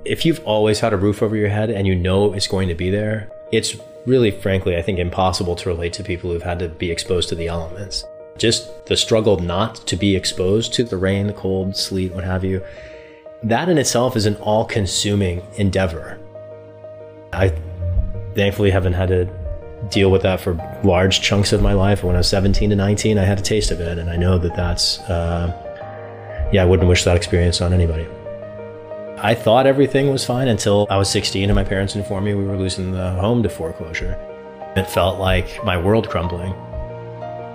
If 0.06 0.26
you've 0.26 0.42
always 0.46 0.80
had 0.82 0.94
a 0.94 0.98
roof 0.98 1.24
over 1.24 1.36
your 1.36 1.50
head 1.50 1.70
and 1.70 1.88
you 1.88 1.96
know 1.96 2.34
it's 2.34 2.48
going 2.48 2.68
to 2.68 2.76
be 2.76 2.90
there, 2.90 3.32
it's 3.52 3.78
really, 4.06 4.32
frankly, 4.32 4.76
I 4.76 4.82
think 4.82 5.00
impossible 5.00 5.56
to 5.56 5.70
relate 5.70 5.94
to 5.94 6.04
people 6.04 6.32
who've 6.32 6.44
had 6.44 6.60
to 6.60 6.68
be 6.68 6.92
exposed 6.92 7.30
to 7.30 7.36
the 7.36 7.48
elements. 7.48 8.04
Just 8.38 8.86
the 8.88 8.98
struggle 8.98 9.40
not 9.40 9.76
to 9.88 9.96
be 9.96 10.16
exposed 10.16 10.74
to 10.74 10.84
the 10.84 10.98
rain, 10.98 11.28
the 11.28 11.34
cold, 11.34 11.78
sleet, 11.78 12.14
what 12.14 12.24
have 12.24 12.44
you 12.44 12.62
that 13.44 13.70
in 13.70 13.78
itself 13.78 14.16
is 14.16 14.26
an 14.26 14.36
all 14.38 14.66
consuming 14.66 15.42
endeavor. 15.56 16.20
I 17.32 17.54
thankfully 18.36 18.72
haven't 18.72 18.94
had 18.94 19.10
to 19.10 19.26
deal 19.90 20.12
with 20.12 20.22
that 20.22 20.40
for 20.40 20.54
large 20.84 21.22
chunks 21.22 21.52
of 21.52 21.62
my 21.62 21.74
life. 21.74 22.04
When 22.04 22.16
I 22.16 22.20
was 22.20 22.30
17 22.30 22.70
to 22.70 22.76
19, 22.76 23.18
I 23.18 23.24
had 23.24 23.40
a 23.40 23.42
taste 23.42 23.72
of 23.72 23.82
it, 23.82 23.98
and 23.98 24.10
I 24.10 24.16
know 24.16 24.38
that 24.38 24.56
that's, 24.56 25.00
uh, 25.02 26.50
yeah, 26.54 26.64
I 26.64 26.66
wouldn't 26.66 26.88
wish 26.88 27.04
that 27.04 27.18
experience 27.18 27.60
on 27.62 27.74
anybody. 27.74 28.08
I 29.18 29.36
thought 29.36 29.68
everything 29.68 30.10
was 30.12 30.26
fine 30.26 30.50
until 30.50 30.86
I 30.90 30.98
was 30.98 31.10
16 31.10 31.50
and 31.50 31.56
my 31.56 31.64
parents 31.64 31.96
informed 31.96 32.26
me 32.26 32.36
we 32.36 32.44
were 32.44 32.58
losing 32.58 32.92
the 32.92 33.12
home 33.12 33.42
to 33.44 33.50
foreclosure. 33.50 34.20
It 34.76 34.90
felt 34.90 35.18
like 35.18 35.64
my 35.64 35.78
world 35.78 36.10
crumbling. 36.10 36.52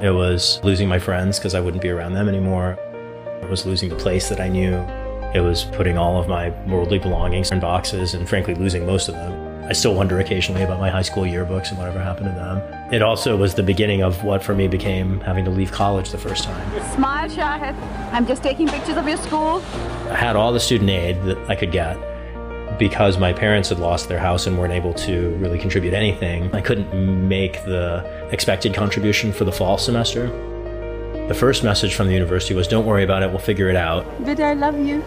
It 0.00 0.14
was 0.14 0.60
losing 0.64 0.88
my 0.88 0.98
friends 0.98 1.38
because 1.38 1.54
I 1.54 1.60
wouldn't 1.60 1.82
be 1.82 1.90
around 1.90 2.14
them 2.14 2.26
anymore. 2.26 2.78
It 3.42 3.50
was 3.50 3.66
losing 3.66 3.90
the 3.90 3.96
place 3.96 4.30
that 4.30 4.40
I 4.40 4.48
knew. 4.48 4.76
It 5.34 5.40
was 5.40 5.64
putting 5.64 5.98
all 5.98 6.18
of 6.18 6.26
my 6.26 6.50
worldly 6.66 6.98
belongings 6.98 7.52
in 7.52 7.60
boxes 7.60 8.14
and 8.14 8.26
frankly 8.28 8.54
losing 8.54 8.86
most 8.86 9.08
of 9.08 9.14
them. 9.14 9.48
I 9.68 9.72
still 9.74 9.94
wonder 9.94 10.18
occasionally 10.18 10.62
about 10.62 10.80
my 10.80 10.88
high 10.88 11.02
school 11.02 11.24
yearbooks 11.24 11.68
and 11.68 11.76
whatever 11.78 11.98
happened 11.98 12.30
to 12.30 12.34
them. 12.34 12.62
It 12.90 13.02
also 13.02 13.36
was 13.36 13.54
the 13.54 13.62
beginning 13.62 14.02
of 14.02 14.24
what 14.24 14.42
for 14.42 14.54
me 14.54 14.66
became 14.66 15.20
having 15.20 15.44
to 15.44 15.50
leave 15.50 15.70
college 15.70 16.08
the 16.10 16.16
first 16.16 16.44
time. 16.44 16.94
Smile, 16.94 17.28
Shahid. 17.28 17.74
I'm 18.10 18.26
just 18.26 18.42
taking 18.42 18.66
pictures 18.68 18.96
of 18.96 19.06
your 19.06 19.18
school. 19.18 19.62
I 20.08 20.16
had 20.16 20.36
all 20.36 20.54
the 20.54 20.60
student 20.60 20.88
aid 20.88 21.22
that 21.24 21.36
I 21.50 21.54
could 21.54 21.72
get 21.72 21.98
because 22.78 23.18
my 23.18 23.34
parents 23.34 23.68
had 23.68 23.78
lost 23.78 24.08
their 24.08 24.18
house 24.18 24.46
and 24.46 24.58
weren't 24.58 24.72
able 24.72 24.94
to 24.94 25.30
really 25.36 25.58
contribute 25.58 25.92
anything. 25.92 26.50
I 26.54 26.62
couldn't 26.62 27.28
make 27.28 27.64
the 27.64 28.28
expected 28.32 28.72
contribution 28.72 29.34
for 29.34 29.44
the 29.44 29.52
fall 29.52 29.76
semester. 29.76 30.28
The 31.28 31.34
first 31.34 31.62
message 31.62 31.94
from 31.94 32.06
the 32.06 32.14
university 32.14 32.54
was 32.54 32.66
don't 32.66 32.86
worry 32.86 33.04
about 33.04 33.22
it, 33.22 33.28
we'll 33.28 33.38
figure 33.38 33.68
it 33.68 33.76
out. 33.76 34.06
But 34.24 34.40
I 34.40 34.54
love 34.54 34.78
you. 34.78 35.04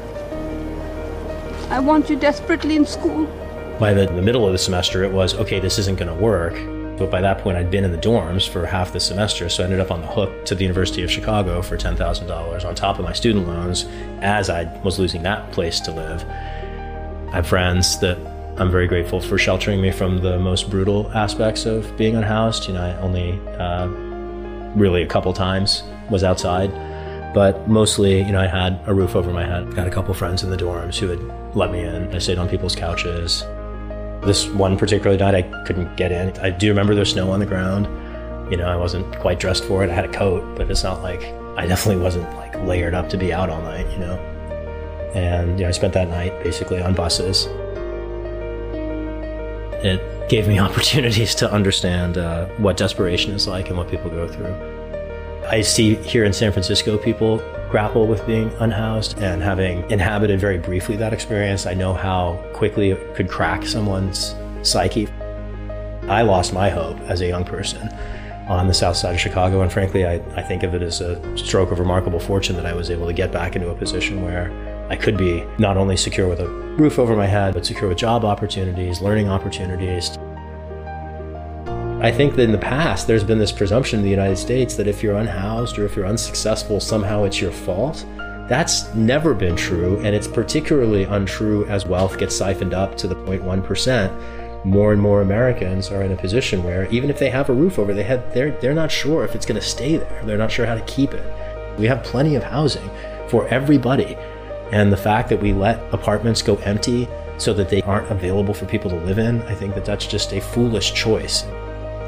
I 1.72 1.80
want 1.80 2.12
you 2.12 2.16
desperately 2.16 2.76
in 2.76 2.86
school. 2.86 3.26
By 3.80 3.96
the, 3.96 4.06
the 4.06 4.22
middle 4.22 4.46
of 4.46 4.52
the 4.52 4.60
semester, 4.60 5.04
it 5.04 5.12
was 5.12 5.34
okay, 5.34 5.60
this 5.60 5.80
isn't 5.80 5.98
going 5.98 6.16
to 6.16 6.24
work. 6.24 6.54
But 7.00 7.10
by 7.10 7.22
that 7.22 7.40
point, 7.40 7.58
I'd 7.58 7.72
been 7.72 7.84
in 7.84 7.92
the 7.92 7.98
dorms 7.98 8.48
for 8.48 8.68
half 8.68 8.94
the 8.94 9.00
semester, 9.00 9.50
so 9.50 9.64
I 9.64 9.66
ended 9.66 9.80
up 9.80 9.90
on 9.90 10.02
the 10.02 10.08
hook 10.08 10.46
to 10.46 10.54
the 10.54 10.62
University 10.62 11.02
of 11.02 11.10
Chicago 11.10 11.64
for 11.64 11.76
$10,000 11.76 12.66
on 12.66 12.76
top 12.76 13.00
of 13.00 13.06
my 13.06 13.14
student 13.14 13.48
loans 13.48 13.88
as 14.22 14.52
I 14.52 14.66
was 14.84 15.00
losing 15.00 15.24
that 15.24 15.52
place 15.52 15.80
to 15.80 15.92
live. 15.92 16.24
I 17.32 17.38
have 17.38 17.48
friends 17.48 18.00
that 18.02 18.20
I'm 18.60 18.70
very 18.70 18.86
grateful 18.86 19.22
for 19.22 19.40
sheltering 19.40 19.82
me 19.82 19.90
from 19.92 20.22
the 20.22 20.38
most 20.38 20.70
brutal 20.70 21.10
aspects 21.16 21.66
of 21.66 21.98
being 21.98 22.16
unhoused. 22.16 22.68
You 22.68 22.76
know, 22.76 22.84
I 22.84 22.96
only 22.98 23.40
uh, 23.58 24.11
really 24.76 25.02
a 25.02 25.08
couple 25.08 25.34
times 25.34 25.84
was 26.10 26.24
outside 26.24 26.72
but 27.34 27.68
mostly, 27.68 28.22
you 28.22 28.32
know, 28.32 28.42
I 28.42 28.48
had 28.48 28.80
a 28.86 28.94
roof 28.94 29.16
over 29.16 29.32
my 29.32 29.46
head. 29.46 29.74
Got 29.74 29.88
a 29.88 29.92
couple 29.92 30.14
friends 30.14 30.44
in 30.44 30.50
the 30.50 30.58
dorms 30.58 30.98
who 30.98 31.08
had 31.08 31.56
let 31.56 31.72
me 31.72 31.82
in. 31.82 32.14
I 32.14 32.20
stayed 32.20 32.38
on 32.38 32.50
people's 32.50 32.76
couches. 32.76 33.44
This 34.26 34.48
one 34.48 34.78
particular 34.78 35.18
night, 35.18 35.36
I 35.36 35.42
couldn't 35.66 35.96
get 35.96 36.12
in. 36.12 36.38
I 36.40 36.50
do 36.50 36.68
remember 36.68 36.94
there's 36.94 37.12
snow 37.12 37.32
on 37.32 37.40
the 37.40 37.46
ground. 37.46 37.86
You 38.52 38.58
know, 38.58 38.68
I 38.68 38.76
wasn't 38.76 39.18
quite 39.20 39.40
dressed 39.40 39.64
for 39.64 39.84
it. 39.84 39.90
I 39.90 39.94
had 39.94 40.06
a 40.06 40.12
coat, 40.12 40.58
but 40.58 40.70
it's 40.70 40.84
not 40.84 41.02
like 41.02 41.24
I 41.58 41.66
definitely 41.68 42.04
wasn't 42.04 42.30
like 42.36 42.54
layered 42.66 42.94
up 42.94 43.10
to 43.10 43.18
be 43.18 43.32
out 43.32 43.50
all 43.50 43.62
night, 43.62 43.90
you 43.92 44.00
know. 44.00 44.16
And 45.16 45.58
you 45.58 45.64
know, 45.64 45.70
I 45.70 45.72
spent 45.72 45.94
that 45.94 46.10
night 46.10 46.44
basically 46.44 46.82
on 46.82 46.94
buses. 46.94 47.46
It 49.84 50.02
gave 50.30 50.48
me 50.48 50.60
opportunities 50.68 51.36
to 51.36 51.52
understand 51.52 52.18
uh, 52.18 52.46
what 52.58 52.78
desperation 52.78 53.32
is 53.34 53.48
like 53.48 53.70
and 53.70 53.78
what 53.78 53.90
people 53.90 54.10
go 54.10 54.28
through. 54.28 54.56
I 55.48 55.62
see 55.62 55.96
here 55.96 56.24
in 56.24 56.34
San 56.34 56.52
Francisco 56.52 56.98
people 56.98 57.38
grapple 57.70 58.06
with 58.06 58.26
being 58.28 58.52
unhoused 58.60 59.18
and 59.20 59.42
having 59.42 59.90
inhabited 59.90 60.40
very 60.40 60.58
briefly 60.58 60.96
that 60.98 61.14
experience, 61.14 61.66
I 61.66 61.74
know 61.74 61.94
how 61.94 62.42
quickly 62.54 62.92
it 62.92 63.16
could 63.16 63.30
crack 63.30 63.66
someone's 63.66 64.36
psyche. 64.62 65.08
I 66.04 66.22
lost 66.22 66.54
my 66.54 66.70
hope 66.70 67.00
as 67.02 67.22
a 67.22 67.28
young 67.28 67.46
person 67.46 67.90
on 68.48 68.68
the 68.68 68.74
south 68.74 68.98
side 68.98 69.16
of 69.16 69.22
Chicago, 69.22 69.62
and 69.62 69.72
frankly, 69.72 70.06
I, 70.06 70.16
I 70.36 70.42
think 70.42 70.64
of 70.64 70.74
it 70.74 70.82
as 70.82 71.00
a 71.00 71.38
stroke 71.38 71.72
of 71.72 71.80
remarkable 71.80 72.20
fortune 72.20 72.58
that 72.58 72.66
I 72.66 72.74
was 72.74 72.90
able 72.90 73.08
to 73.08 73.14
get 73.14 73.32
back 73.32 73.56
into 73.56 73.70
a 73.70 73.76
position 73.76 74.24
where 74.24 74.52
I 74.92 74.98
could 74.98 75.16
be 75.16 75.46
not 75.58 75.78
only 75.78 75.96
secure 75.96 76.28
with 76.28 76.42
a 76.42 76.50
roof 76.50 77.00
over 77.00 77.16
my 77.16 77.26
head, 77.26 77.54
but 77.54 77.66
secure 77.66 77.88
with 77.88 77.98
job 77.98 78.26
opportunities, 78.26 79.00
learning 79.00 79.30
opportunities. 79.30 80.18
I 82.04 82.12
think 82.12 82.36
that 82.36 82.42
in 82.42 82.52
the 82.52 82.58
past, 82.58 83.08
there's 83.08 83.24
been 83.24 83.40
this 83.40 83.54
presumption 83.54 84.00
in 84.00 84.04
the 84.04 84.12
United 84.12 84.36
States 84.36 84.76
that 84.76 84.88
if 84.88 85.02
you're 85.02 85.16
unhoused 85.16 85.80
or 85.80 85.86
if 85.86 85.96
you're 85.96 86.06
unsuccessful, 86.06 86.82
somehow 86.82 87.24
it's 87.24 87.40
your 87.40 87.54
fault. 87.54 88.06
That's 88.50 88.94
never 88.94 89.34
been 89.34 89.56
true, 89.56 89.96
and 90.00 90.14
it's 90.14 90.28
particularly 90.28 91.06
untrue 91.06 91.66
as 91.68 91.86
wealth 91.86 92.18
gets 92.18 92.36
siphoned 92.36 92.74
up 92.74 92.98
to 92.98 93.08
the 93.08 93.16
0.1%. 93.16 94.66
More 94.66 94.92
and 94.92 95.02
more 95.02 95.22
Americans 95.22 95.90
are 95.90 96.04
in 96.04 96.12
a 96.12 96.18
position 96.18 96.66
where 96.66 96.86
even 96.88 97.10
if 97.10 97.18
they 97.18 97.30
have 97.30 97.50
a 97.50 97.54
roof 97.54 97.80
over 97.80 97.94
their 97.94 98.04
head, 98.04 98.34
they're, 98.34 98.52
they're 98.60 98.74
not 98.74 98.92
sure 98.92 99.24
if 99.24 99.36
it's 99.36 99.46
going 99.46 99.60
to 99.60 99.66
stay 99.66 99.96
there. 99.96 100.22
They're 100.26 100.38
not 100.38 100.52
sure 100.52 100.66
how 100.66 100.76
to 100.76 100.82
keep 100.82 101.14
it. 101.14 101.80
We 101.80 101.86
have 101.86 102.04
plenty 102.04 102.36
of 102.36 102.44
housing 102.44 102.90
for 103.30 103.48
everybody. 103.48 104.18
And 104.72 104.92
the 104.92 104.98
fact 104.98 105.30
that 105.30 105.42
we 105.42 105.54
let 105.54 105.82
apartments 105.94 106.42
go 106.42 106.56
empty 106.58 107.08
so 107.38 107.54
that 107.54 107.70
they 107.70 107.82
aren't 107.82 108.10
available 108.12 108.54
for 108.54 108.66
people 108.66 108.90
to 108.90 108.98
live 108.98 109.20
in, 109.20 109.42
I 109.44 109.56
think 109.56 109.76
that 109.76 109.86
that's 109.86 110.06
just 110.06 110.32
a 110.34 110.40
foolish 110.40 110.94
choice 110.94 111.46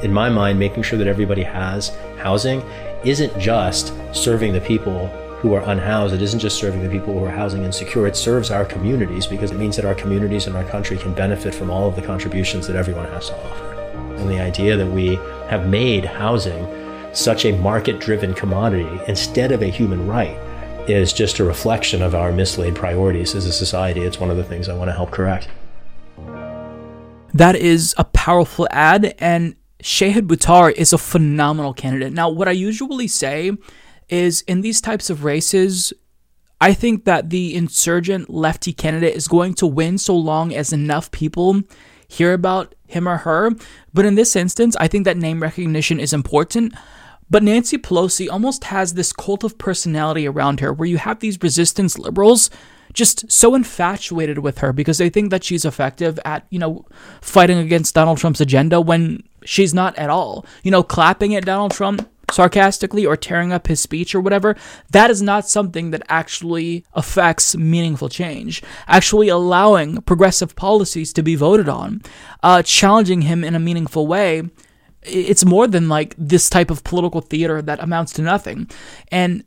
in 0.03 0.11
my 0.11 0.29
mind, 0.29 0.59
making 0.59 0.83
sure 0.83 0.99
that 0.99 1.07
everybody 1.07 1.43
has 1.43 1.95
housing 2.17 2.61
isn't 3.05 3.37
just 3.39 3.93
serving 4.13 4.53
the 4.53 4.61
people 4.61 5.07
who 5.39 5.53
are 5.53 5.61
unhoused. 5.69 6.13
It 6.13 6.21
isn't 6.21 6.39
just 6.39 6.57
serving 6.57 6.83
the 6.83 6.89
people 6.89 7.17
who 7.17 7.25
are 7.25 7.31
housing 7.31 7.63
insecure. 7.63 8.07
It 8.07 8.15
serves 8.15 8.51
our 8.51 8.65
communities 8.65 9.27
because 9.27 9.51
it 9.51 9.57
means 9.57 9.75
that 9.77 9.85
our 9.85 9.95
communities 9.95 10.47
and 10.47 10.55
our 10.55 10.63
country 10.63 10.97
can 10.97 11.13
benefit 11.13 11.55
from 11.55 11.69
all 11.69 11.87
of 11.87 11.95
the 11.95 12.01
contributions 12.01 12.67
that 12.67 12.75
everyone 12.75 13.05
has 13.07 13.29
to 13.29 13.35
offer. 13.45 13.73
And 14.17 14.29
the 14.29 14.39
idea 14.39 14.77
that 14.77 14.87
we 14.87 15.15
have 15.47 15.67
made 15.67 16.05
housing 16.05 16.67
such 17.13 17.45
a 17.45 17.57
market 17.57 17.99
driven 17.99 18.33
commodity 18.33 18.99
instead 19.07 19.51
of 19.51 19.61
a 19.61 19.67
human 19.67 20.07
right 20.07 20.37
is 20.89 21.13
just 21.13 21.39
a 21.39 21.43
reflection 21.43 22.01
of 22.01 22.13
our 22.15 22.31
mislaid 22.31 22.75
priorities 22.75 23.35
as 23.35 23.45
a 23.45 23.53
society. 23.53 24.01
It's 24.01 24.19
one 24.19 24.29
of 24.29 24.37
the 24.37 24.43
things 24.43 24.67
I 24.69 24.75
want 24.75 24.89
to 24.89 24.93
help 24.93 25.11
correct. 25.11 25.47
That 27.33 27.55
is 27.55 27.95
a 27.97 28.03
powerful 28.03 28.67
ad, 28.69 29.15
and 29.17 29.55
Shahid 29.81 30.27
Buttar 30.27 30.71
is 30.71 30.93
a 30.93 30.97
phenomenal 30.97 31.73
candidate. 31.73 32.13
Now, 32.13 32.29
what 32.29 32.47
I 32.47 32.51
usually 32.51 33.07
say 33.07 33.51
is 34.09 34.41
in 34.41 34.61
these 34.61 34.79
types 34.79 35.09
of 35.09 35.23
races, 35.23 35.93
I 36.61 36.73
think 36.73 37.05
that 37.05 37.29
the 37.29 37.55
insurgent 37.55 38.29
lefty 38.29 38.71
candidate 38.71 39.15
is 39.15 39.27
going 39.27 39.55
to 39.55 39.67
win 39.67 39.97
so 39.97 40.15
long 40.15 40.53
as 40.53 40.71
enough 40.71 41.11
people 41.11 41.61
hear 42.07 42.33
about 42.33 42.75
him 42.87 43.09
or 43.09 43.17
her. 43.17 43.51
But 43.93 44.05
in 44.05 44.15
this 44.15 44.35
instance, 44.35 44.75
I 44.79 44.87
think 44.87 45.05
that 45.05 45.17
name 45.17 45.41
recognition 45.41 45.99
is 45.99 46.13
important. 46.13 46.73
But 47.33 47.41
Nancy 47.41 47.79
Pelosi 47.79 48.29
almost 48.29 48.65
has 48.65 48.93
this 48.93 49.11
cult 49.11 49.43
of 49.43 49.57
personality 49.57 50.27
around 50.27 50.59
her 50.59 50.71
where 50.71 50.87
you 50.87 50.99
have 50.99 51.19
these 51.19 51.41
resistance 51.41 51.97
liberals 51.97 52.51
just 52.93 53.31
so 53.31 53.55
infatuated 53.55 54.37
with 54.37 54.59
her 54.59 54.71
because 54.71 54.99
they 54.99 55.09
think 55.09 55.31
that 55.31 55.43
she's 55.43 55.65
effective 55.65 56.19
at, 56.25 56.45
you 56.51 56.59
know, 56.59 56.85
fighting 57.21 57.57
against 57.57 57.95
Donald 57.95 58.19
Trump's 58.19 58.39
agenda 58.39 58.79
when 58.79 59.23
she's 59.43 59.73
not 59.73 59.97
at 59.97 60.11
all. 60.11 60.45
You 60.61 60.69
know, 60.69 60.83
clapping 60.83 61.33
at 61.33 61.43
Donald 61.43 61.71
Trump 61.71 62.07
sarcastically 62.29 63.03
or 63.03 63.17
tearing 63.17 63.51
up 63.51 63.65
his 63.65 63.79
speech 63.79 64.13
or 64.13 64.21
whatever, 64.21 64.55
that 64.91 65.09
is 65.09 65.23
not 65.23 65.49
something 65.49 65.89
that 65.89 66.03
actually 66.09 66.85
affects 66.93 67.57
meaningful 67.57 68.09
change. 68.09 68.61
Actually 68.87 69.29
allowing 69.29 70.03
progressive 70.03 70.55
policies 70.55 71.11
to 71.11 71.23
be 71.23 71.33
voted 71.33 71.67
on, 71.67 72.03
uh, 72.43 72.61
challenging 72.61 73.23
him 73.23 73.43
in 73.43 73.55
a 73.55 73.59
meaningful 73.59 74.05
way, 74.05 74.43
it's 75.05 75.45
more 75.45 75.67
than 75.67 75.89
like 75.89 76.15
this 76.17 76.49
type 76.49 76.71
of 76.71 76.83
political 76.83 77.21
theater 77.21 77.61
that 77.61 77.81
amounts 77.81 78.13
to 78.13 78.21
nothing. 78.21 78.69
And 79.11 79.43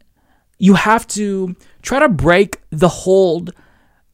you 0.59 0.75
have 0.75 1.07
to 1.09 1.55
try 1.83 1.99
to 1.99 2.09
break 2.09 2.61
the 2.71 2.89
hold 2.89 3.53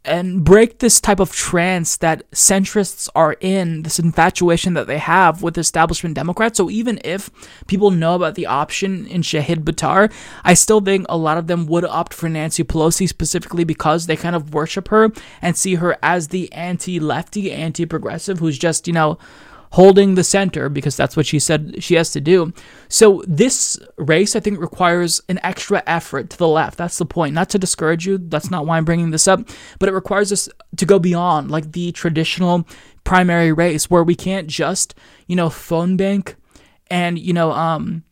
and 0.05 0.43
break 0.45 0.81
this 0.81 1.01
type 1.01 1.21
of 1.21 1.33
trance 1.33 1.97
that 1.99 2.29
centrists 2.33 3.09
are 3.15 3.37
in, 3.41 3.85
this 3.85 4.01
infatuation 4.01 4.75
that 4.75 4.89
they 4.89 4.99
have 4.99 5.43
with 5.43 5.57
establishment 5.57 6.17
Democrats. 6.17 6.57
So 6.57 6.69
even 6.71 6.99
if 7.05 7.31
people 7.69 7.93
know 7.93 8.17
about 8.17 8.35
the 8.35 8.47
option 8.47 9.07
in 9.07 9.23
Shahid 9.23 9.63
Buttar, 9.63 10.13
I 10.43 10.55
still 10.55 10.81
think 10.81 11.07
a 11.09 11.17
lot 11.17 11.39
of 11.39 11.47
them 11.47 11.67
would 11.67 11.85
opt 11.85 12.15
for 12.15 12.29
Nancy 12.29 12.65
Pelosi 12.65 13.09
specifically 13.09 13.63
because 13.63 14.07
they 14.07 14.17
kind 14.17 14.35
of 14.35 14.53
worship 14.53 14.89
her 14.89 15.11
and 15.41 15.57
see 15.57 15.77
her 15.77 15.97
as 16.03 16.29
the 16.29 16.53
anti 16.53 16.99
lefty, 16.99 17.53
anti 17.53 17.87
progressive 17.87 18.41
who's 18.41 18.59
just, 18.59 18.89
you 18.89 18.93
know, 18.93 19.19
holding 19.73 20.15
the 20.15 20.25
center 20.25 20.69
because 20.69 20.97
that's 20.97 21.17
what 21.17 21.27
she 21.27 21.39
said 21.39 21.83
she 21.83 21.95
has 21.95 22.13
to 22.13 22.21
do. 22.21 22.53
So 22.89 23.23
this 23.27 23.79
race, 23.97 24.37
I 24.37 24.41
think, 24.41 24.61
requires 24.61 25.21
an 25.31 25.41
extra 25.43 25.83
effort 25.87 26.29
to 26.31 26.39
the 26.39 26.49
left. 26.49 26.77
That's 26.77 26.99
the 26.99 27.07
point. 27.07 27.35
Not 27.35 27.49
to 27.51 27.59
discourage 27.59 28.07
you. 28.07 28.19
That's 28.19 28.51
not 28.51 28.67
why 28.67 28.77
I'm 28.77 28.85
bringing 28.85 29.11
this 29.11 29.27
up. 29.27 29.41
But 29.79 29.89
it 29.89 29.93
requires 29.93 30.31
us 30.31 30.49
to 30.77 30.87
go 30.87 30.99
beyond 30.99 31.51
like 31.51 31.73
the 31.73 31.91
traditional 31.93 32.69
primary 33.05 33.51
race 33.51 33.91
where 33.91 34.05
we 34.05 34.15
can't 34.15 34.47
just, 34.47 34.95
you 35.27 35.37
know, 35.37 35.49
phone 35.49 35.97
bank 35.97 36.37
and, 36.91 37.19
you 37.19 37.33
know, 37.33 37.53
um, 37.53 38.05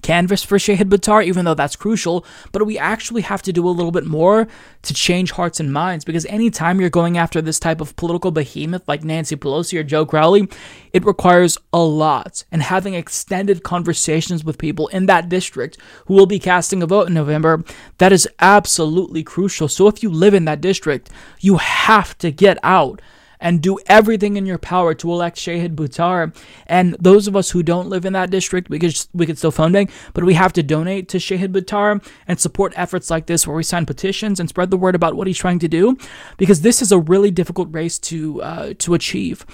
canvas 0.00 0.42
for 0.42 0.58
Shahid 0.58 0.88
Buttar, 0.88 1.24
even 1.24 1.44
though 1.44 1.54
that's 1.54 1.76
crucial, 1.76 2.24
but 2.52 2.64
we 2.66 2.78
actually 2.78 3.22
have 3.22 3.42
to 3.42 3.52
do 3.52 3.66
a 3.66 3.70
little 3.70 3.92
bit 3.92 4.06
more 4.06 4.48
to 4.82 4.94
change 4.94 5.32
hearts 5.32 5.60
and 5.60 5.72
minds 5.72 6.04
because 6.04 6.26
anytime 6.26 6.80
you're 6.80 6.90
going 6.90 7.18
after 7.18 7.40
this 7.40 7.58
type 7.58 7.80
of 7.80 7.94
political 7.96 8.30
behemoth 8.30 8.86
like 8.88 9.04
Nancy 9.04 9.36
Pelosi 9.36 9.78
or 9.78 9.82
Joe 9.82 10.06
Crowley, 10.06 10.48
it 10.92 11.04
requires 11.04 11.58
a 11.72 11.80
lot. 11.80 12.44
And 12.50 12.62
having 12.62 12.94
extended 12.94 13.62
conversations 13.62 14.44
with 14.44 14.58
people 14.58 14.88
in 14.88 15.06
that 15.06 15.28
district 15.28 15.78
who 16.06 16.14
will 16.14 16.26
be 16.26 16.38
casting 16.38 16.82
a 16.82 16.86
vote 16.86 17.08
in 17.08 17.14
November, 17.14 17.62
that 17.98 18.12
is 18.12 18.28
absolutely 18.38 19.22
crucial. 19.22 19.68
So 19.68 19.86
if 19.86 20.02
you 20.02 20.10
live 20.10 20.34
in 20.34 20.44
that 20.46 20.60
district, 20.60 21.10
you 21.40 21.58
have 21.58 22.16
to 22.18 22.30
get 22.30 22.58
out 22.62 23.00
and 23.40 23.62
do 23.62 23.78
everything 23.86 24.36
in 24.36 24.46
your 24.46 24.58
power 24.58 24.94
to 24.94 25.10
elect 25.10 25.36
Shahid 25.36 25.74
Buttar. 25.74 26.34
And 26.66 26.94
those 27.00 27.26
of 27.26 27.34
us 27.34 27.50
who 27.50 27.62
don't 27.62 27.88
live 27.88 28.04
in 28.04 28.12
that 28.12 28.30
district, 28.30 28.70
we 28.70 28.78
could 28.78 28.94
we 29.12 29.26
could 29.26 29.38
still 29.38 29.50
phone 29.50 29.72
bank, 29.72 29.90
but 30.14 30.24
we 30.24 30.34
have 30.34 30.52
to 30.54 30.62
donate 30.62 31.08
to 31.08 31.18
Shahid 31.18 31.52
Buttar 31.52 32.04
and 32.28 32.38
support 32.38 32.72
efforts 32.76 33.10
like 33.10 33.26
this 33.26 33.46
where 33.46 33.56
we 33.56 33.62
sign 33.62 33.86
petitions 33.86 34.38
and 34.38 34.48
spread 34.48 34.70
the 34.70 34.76
word 34.76 34.94
about 34.94 35.14
what 35.14 35.26
he's 35.26 35.38
trying 35.38 35.58
to 35.60 35.68
do, 35.68 35.96
because 36.36 36.60
this 36.60 36.82
is 36.82 36.92
a 36.92 36.98
really 36.98 37.30
difficult 37.30 37.68
race 37.72 37.98
to 37.98 38.42
uh, 38.42 38.74
to 38.78 38.94
achieve. 38.94 39.46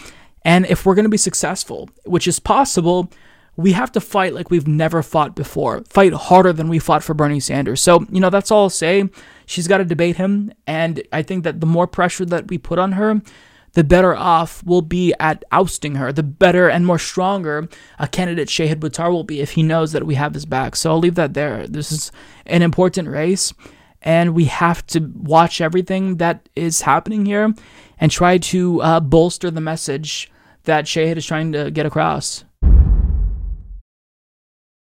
And 0.43 0.65
if 0.67 0.87
we're 0.87 0.95
going 0.95 1.05
to 1.05 1.09
be 1.09 1.17
successful, 1.17 1.91
which 2.05 2.29
is 2.29 2.39
possible, 2.39 3.11
we 3.57 3.73
have 3.73 3.91
to 3.93 4.01
fight 4.01 4.35
like 4.35 4.51
we've 4.51 4.69
never 4.69 5.03
fought 5.03 5.35
before. 5.35 5.83
Fight 5.89 6.13
harder 6.13 6.53
than 6.53 6.69
we 6.69 6.79
fought 6.79 7.03
for 7.03 7.15
Bernie 7.15 7.41
Sanders. 7.41 7.81
So, 7.81 8.07
you 8.11 8.21
know, 8.21 8.31
that's 8.31 8.51
all 8.51 8.65
I'll 8.65 8.71
say. 8.71 9.09
She's 9.47 9.67
got 9.67 9.79
to 9.79 9.85
debate 9.85 10.17
him. 10.17 10.53
And 10.67 11.03
I 11.13 11.23
think 11.23 11.45
that 11.45 11.61
the 11.61 11.67
more 11.67 11.87
pressure 11.87 12.27
that 12.27 12.49
we 12.49 12.59
put 12.59 12.79
on 12.79 12.93
her, 12.93 13.23
the 13.77 13.85
better 13.85 14.17
off 14.17 14.65
we'll 14.65 14.81
be 14.81 15.13
at 15.21 15.45
ousting 15.53 15.97
her, 15.97 16.11
the 16.11 16.23
better 16.23 16.71
and 16.71 16.87
more 16.87 16.99
stronger 16.99 17.69
a 17.99 18.09
candidate 18.09 18.49
Shahid 18.49 18.77
Buttar 18.77 19.13
will 19.13 19.23
be 19.23 19.43
if 19.43 19.51
he 19.51 19.63
knows 19.63 19.93
that 19.93 20.07
we 20.07 20.15
have 20.15 20.33
his 20.33 20.47
back. 20.47 20.75
So 20.75 20.91
I'll 20.91 20.99
leave 20.99 21.15
that 21.17 21.35
there. 21.35 21.67
This 21.67 21.93
is 21.93 22.11
an 22.47 22.63
important 22.63 23.07
race, 23.07 23.53
and 24.01 24.35
we 24.35 24.47
have 24.47 24.87
to 24.87 25.13
watch 25.15 25.61
everything 25.61 26.17
that 26.17 26.49
is 26.57 26.81
happening 26.81 27.27
here 27.27 27.53
and 27.99 28.11
try 28.11 28.39
to 28.39 28.81
uh, 28.81 29.01
bolster 29.01 29.51
the 29.51 29.61
message 29.61 30.33
that 30.65 30.87
Shahid 30.87 31.19
is 31.19 31.27
trying 31.27 31.53
to 31.53 31.71
get 31.71 31.85
across. 31.85 32.46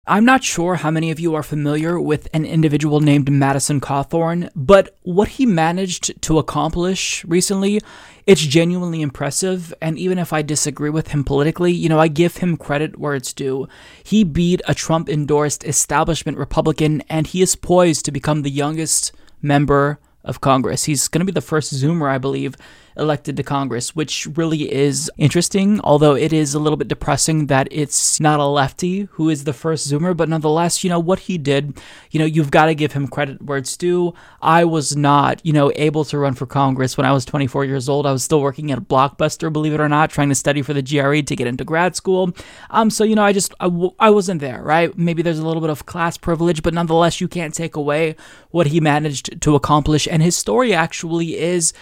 I'm 0.08 0.24
not 0.24 0.44
sure 0.44 0.76
how 0.76 0.92
many 0.92 1.10
of 1.10 1.18
you 1.18 1.34
are 1.34 1.42
familiar 1.42 1.98
with 1.98 2.28
an 2.32 2.44
individual 2.44 3.00
named 3.00 3.28
Madison 3.28 3.80
Cawthorn, 3.80 4.48
but 4.54 4.96
what 5.02 5.26
he 5.26 5.46
managed 5.46 6.22
to 6.22 6.38
accomplish 6.38 7.24
recently, 7.24 7.80
it's 8.24 8.40
genuinely 8.40 9.02
impressive. 9.02 9.74
And 9.82 9.98
even 9.98 10.20
if 10.20 10.32
I 10.32 10.42
disagree 10.42 10.90
with 10.90 11.08
him 11.08 11.24
politically, 11.24 11.72
you 11.72 11.88
know, 11.88 11.98
I 11.98 12.06
give 12.06 12.36
him 12.36 12.56
credit 12.56 13.00
where 13.00 13.16
it's 13.16 13.32
due. 13.32 13.66
He 14.04 14.22
beat 14.22 14.60
a 14.68 14.76
Trump 14.76 15.08
endorsed 15.08 15.64
establishment 15.64 16.38
Republican, 16.38 17.02
and 17.08 17.26
he 17.26 17.42
is 17.42 17.56
poised 17.56 18.04
to 18.04 18.12
become 18.12 18.42
the 18.42 18.50
youngest 18.50 19.10
member 19.42 19.98
of 20.22 20.40
Congress. 20.40 20.84
He's 20.84 21.08
going 21.08 21.18
to 21.18 21.32
be 21.32 21.32
the 21.32 21.40
first 21.40 21.74
Zoomer, 21.74 22.08
I 22.08 22.18
believe, 22.18 22.54
elected 22.96 23.36
to 23.36 23.42
Congress, 23.42 23.94
which 23.94 24.26
really 24.34 24.72
is 24.72 25.10
interesting, 25.18 25.80
although 25.82 26.14
it 26.14 26.32
is 26.32 26.54
a 26.54 26.58
little 26.58 26.76
bit 26.76 26.88
depressing 26.88 27.46
that 27.46 27.68
it's 27.70 28.20
not 28.20 28.40
a 28.40 28.46
lefty 28.46 29.08
who 29.12 29.28
is 29.28 29.44
the 29.44 29.52
first 29.52 29.90
Zoomer. 29.90 30.16
But 30.16 30.28
nonetheless, 30.28 30.82
you 30.82 30.90
know, 30.90 30.98
what 30.98 31.20
he 31.20 31.38
did, 31.38 31.78
you 32.10 32.18
know, 32.18 32.24
you've 32.26 32.50
got 32.50 32.66
to 32.66 32.74
give 32.74 32.92
him 32.92 33.08
credit 33.08 33.42
where 33.42 33.58
it's 33.58 33.76
due. 33.76 34.14
I 34.40 34.64
was 34.64 34.96
not, 34.96 35.44
you 35.44 35.52
know, 35.52 35.72
able 35.76 36.04
to 36.06 36.18
run 36.18 36.34
for 36.34 36.46
Congress 36.46 36.96
when 36.96 37.06
I 37.06 37.12
was 37.12 37.24
24 37.24 37.64
years 37.64 37.88
old. 37.88 38.06
I 38.06 38.12
was 38.12 38.24
still 38.24 38.40
working 38.40 38.70
at 38.72 38.78
a 38.78 38.82
Blockbuster, 38.82 39.52
believe 39.52 39.74
it 39.74 39.80
or 39.80 39.88
not, 39.88 40.10
trying 40.10 40.28
to 40.28 40.34
study 40.34 40.62
for 40.62 40.74
the 40.74 40.82
GRE 40.82 41.22
to 41.22 41.36
get 41.36 41.46
into 41.46 41.64
grad 41.64 41.96
school. 41.96 42.32
Um, 42.70 42.90
so, 42.90 43.04
you 43.04 43.14
know, 43.14 43.24
I 43.24 43.32
just, 43.32 43.54
I 43.60 43.64
w- 43.64 43.94
I 43.98 44.10
wasn't 44.10 44.40
there, 44.40 44.62
right? 44.62 44.96
Maybe 44.96 45.22
there's 45.22 45.38
a 45.38 45.46
little 45.46 45.60
bit 45.60 45.70
of 45.70 45.86
class 45.86 46.16
privilege, 46.16 46.62
but 46.62 46.74
nonetheless, 46.74 47.20
you 47.20 47.28
can't 47.28 47.54
take 47.54 47.76
away 47.76 48.16
what 48.50 48.68
he 48.68 48.80
managed 48.80 49.40
to 49.40 49.54
accomplish. 49.54 50.08
And 50.10 50.22
his 50.22 50.36
story 50.36 50.72
actually 50.72 51.38
is 51.38 51.72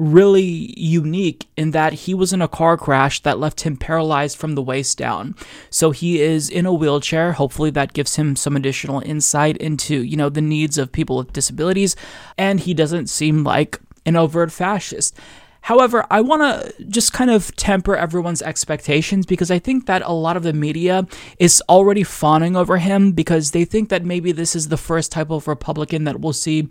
really 0.00 0.72
unique 0.78 1.46
in 1.56 1.72
that 1.72 1.92
he 1.92 2.14
was 2.14 2.32
in 2.32 2.40
a 2.40 2.48
car 2.48 2.76
crash 2.76 3.20
that 3.20 3.38
left 3.38 3.60
him 3.60 3.76
paralyzed 3.76 4.36
from 4.36 4.54
the 4.54 4.62
waist 4.62 4.96
down. 4.96 5.36
So 5.68 5.90
he 5.90 6.20
is 6.20 6.48
in 6.48 6.64
a 6.64 6.72
wheelchair. 6.72 7.32
Hopefully 7.32 7.70
that 7.70 7.92
gives 7.92 8.16
him 8.16 8.34
some 8.34 8.56
additional 8.56 9.00
insight 9.00 9.56
into, 9.58 10.02
you 10.02 10.16
know, 10.16 10.30
the 10.30 10.40
needs 10.40 10.78
of 10.78 10.90
people 10.90 11.18
with 11.18 11.32
disabilities 11.32 11.96
and 12.38 12.60
he 12.60 12.72
doesn't 12.72 13.08
seem 13.08 13.44
like 13.44 13.78
an 14.06 14.16
overt 14.16 14.50
fascist. 14.50 15.16
However, 15.62 16.06
I 16.10 16.22
want 16.22 16.40
to 16.40 16.84
just 16.86 17.12
kind 17.12 17.30
of 17.30 17.54
temper 17.56 17.94
everyone's 17.94 18.40
expectations 18.40 19.26
because 19.26 19.50
I 19.50 19.58
think 19.58 19.86
that 19.86 20.02
a 20.02 20.12
lot 20.12 20.38
of 20.38 20.42
the 20.42 20.54
media 20.54 21.06
is 21.38 21.62
already 21.68 22.02
fawning 22.02 22.56
over 22.56 22.78
him 22.78 23.12
because 23.12 23.50
they 23.50 23.66
think 23.66 23.90
that 23.90 24.04
maybe 24.04 24.32
this 24.32 24.56
is 24.56 24.68
the 24.68 24.78
first 24.78 25.12
type 25.12 25.30
of 25.30 25.46
Republican 25.46 26.04
that 26.04 26.20
we'll 26.20 26.32
see 26.32 26.68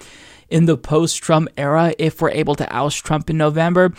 in 0.49 0.65
the 0.65 0.77
post 0.77 1.17
Trump 1.17 1.49
era 1.57 1.93
if 1.97 2.21
we're 2.21 2.31
able 2.31 2.55
to 2.55 2.75
oust 2.75 3.05
Trump 3.05 3.29
in 3.29 3.37
November. 3.37 3.93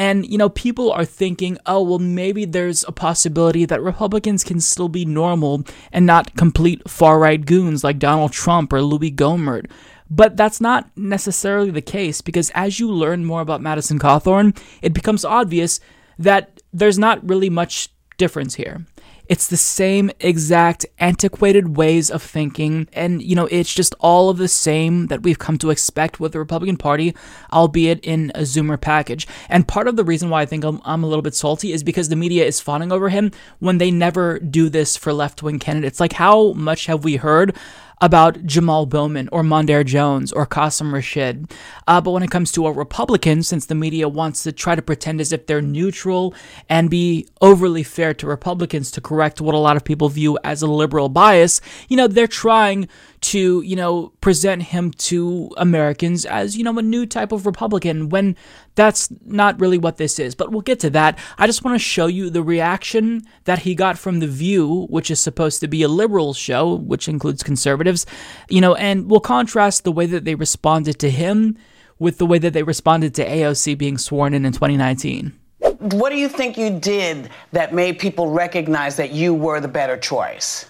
And, 0.00 0.24
you 0.30 0.38
know, 0.38 0.48
people 0.48 0.92
are 0.92 1.04
thinking, 1.04 1.58
oh, 1.66 1.82
well, 1.82 1.98
maybe 1.98 2.44
there's 2.44 2.84
a 2.86 2.92
possibility 2.92 3.64
that 3.64 3.82
Republicans 3.82 4.44
can 4.44 4.60
still 4.60 4.88
be 4.88 5.04
normal 5.04 5.64
and 5.92 6.06
not 6.06 6.36
complete 6.36 6.88
far 6.88 7.18
right 7.18 7.44
goons 7.44 7.82
like 7.82 7.98
Donald 7.98 8.32
Trump 8.32 8.72
or 8.72 8.80
Louis 8.80 9.10
Gohmert. 9.10 9.68
But 10.08 10.36
that's 10.36 10.60
not 10.60 10.88
necessarily 10.96 11.70
the 11.70 11.82
case 11.82 12.20
because 12.20 12.50
as 12.54 12.78
you 12.78 12.90
learn 12.90 13.24
more 13.24 13.40
about 13.40 13.60
Madison 13.60 13.98
Cawthorn, 13.98 14.56
it 14.80 14.94
becomes 14.94 15.24
obvious 15.24 15.80
that 16.18 16.62
there's 16.72 16.98
not 16.98 17.28
really 17.28 17.50
much 17.50 17.90
difference 18.18 18.54
here. 18.54 18.86
It's 19.28 19.46
the 19.46 19.58
same 19.58 20.10
exact 20.20 20.86
antiquated 20.98 21.76
ways 21.76 22.10
of 22.10 22.22
thinking, 22.22 22.88
and 22.94 23.22
you 23.22 23.36
know, 23.36 23.46
it's 23.46 23.74
just 23.74 23.94
all 24.00 24.30
of 24.30 24.38
the 24.38 24.48
same 24.48 25.08
that 25.08 25.22
we've 25.22 25.38
come 25.38 25.58
to 25.58 25.70
expect 25.70 26.18
with 26.18 26.32
the 26.32 26.38
Republican 26.38 26.78
Party, 26.78 27.14
albeit 27.52 28.00
in 28.00 28.32
a 28.34 28.40
Zoomer 28.40 28.80
package. 28.80 29.28
And 29.50 29.68
part 29.68 29.86
of 29.86 29.96
the 29.96 30.04
reason 30.04 30.30
why 30.30 30.42
I 30.42 30.46
think 30.46 30.64
I'm, 30.64 30.80
I'm 30.84 31.04
a 31.04 31.06
little 31.06 31.22
bit 31.22 31.34
salty 31.34 31.72
is 31.72 31.82
because 31.82 32.08
the 32.08 32.16
media 32.16 32.46
is 32.46 32.58
fawning 32.58 32.90
over 32.90 33.10
him 33.10 33.30
when 33.58 33.76
they 33.76 33.90
never 33.90 34.38
do 34.38 34.70
this 34.70 34.96
for 34.96 35.12
left 35.12 35.42
wing 35.42 35.58
candidates. 35.58 36.00
Like, 36.00 36.14
how 36.14 36.54
much 36.54 36.86
have 36.86 37.04
we 37.04 37.16
heard? 37.16 37.54
About 38.00 38.44
Jamal 38.44 38.86
Bowman 38.86 39.28
or 39.32 39.42
Mondaire 39.42 39.84
Jones 39.84 40.32
or 40.32 40.46
Qasim 40.46 40.92
Rashid. 40.92 41.52
Uh, 41.86 42.00
but 42.00 42.12
when 42.12 42.22
it 42.22 42.30
comes 42.30 42.52
to 42.52 42.66
a 42.66 42.72
Republican, 42.72 43.42
since 43.42 43.66
the 43.66 43.74
media 43.74 44.08
wants 44.08 44.42
to 44.42 44.52
try 44.52 44.74
to 44.74 44.82
pretend 44.82 45.20
as 45.20 45.32
if 45.32 45.46
they're 45.46 45.62
neutral 45.62 46.34
and 46.68 46.90
be 46.90 47.26
overly 47.40 47.82
fair 47.82 48.14
to 48.14 48.26
Republicans 48.26 48.90
to 48.92 49.00
correct 49.00 49.40
what 49.40 49.54
a 49.54 49.58
lot 49.58 49.76
of 49.76 49.84
people 49.84 50.08
view 50.08 50.38
as 50.44 50.62
a 50.62 50.66
liberal 50.66 51.08
bias, 51.08 51.60
you 51.88 51.96
know, 51.96 52.06
they're 52.06 52.26
trying 52.26 52.88
to, 53.20 53.62
you 53.62 53.76
know, 53.76 54.12
present 54.20 54.62
him 54.62 54.92
to 54.92 55.50
Americans 55.56 56.24
as, 56.24 56.56
you 56.56 56.64
know, 56.64 56.76
a 56.78 56.82
new 56.82 57.06
type 57.06 57.32
of 57.32 57.46
Republican 57.46 58.08
when 58.08 58.36
that's 58.74 59.08
not 59.24 59.58
really 59.60 59.78
what 59.78 59.96
this 59.96 60.18
is. 60.18 60.34
But 60.34 60.52
we'll 60.52 60.60
get 60.60 60.80
to 60.80 60.90
that. 60.90 61.18
I 61.36 61.46
just 61.46 61.64
want 61.64 61.74
to 61.74 61.78
show 61.78 62.06
you 62.06 62.30
the 62.30 62.42
reaction 62.42 63.22
that 63.44 63.60
he 63.60 63.74
got 63.74 63.98
from 63.98 64.20
The 64.20 64.26
View, 64.26 64.86
which 64.88 65.10
is 65.10 65.20
supposed 65.20 65.60
to 65.60 65.68
be 65.68 65.82
a 65.82 65.88
liberal 65.88 66.34
show, 66.34 66.74
which 66.74 67.08
includes 67.08 67.42
conservatives, 67.42 68.06
you 68.48 68.60
know, 68.60 68.74
and 68.74 69.10
we'll 69.10 69.20
contrast 69.20 69.84
the 69.84 69.92
way 69.92 70.06
that 70.06 70.24
they 70.24 70.34
responded 70.34 70.98
to 71.00 71.10
him 71.10 71.56
with 71.98 72.18
the 72.18 72.26
way 72.26 72.38
that 72.38 72.52
they 72.52 72.62
responded 72.62 73.14
to 73.16 73.26
AOC 73.26 73.76
being 73.76 73.98
sworn 73.98 74.34
in 74.34 74.44
in 74.44 74.52
2019. 74.52 75.32
What 75.80 76.10
do 76.10 76.16
you 76.16 76.28
think 76.28 76.56
you 76.56 76.78
did 76.78 77.30
that 77.52 77.74
made 77.74 77.98
people 77.98 78.30
recognize 78.30 78.96
that 78.96 79.10
you 79.10 79.34
were 79.34 79.60
the 79.60 79.68
better 79.68 79.96
choice? 79.96 80.66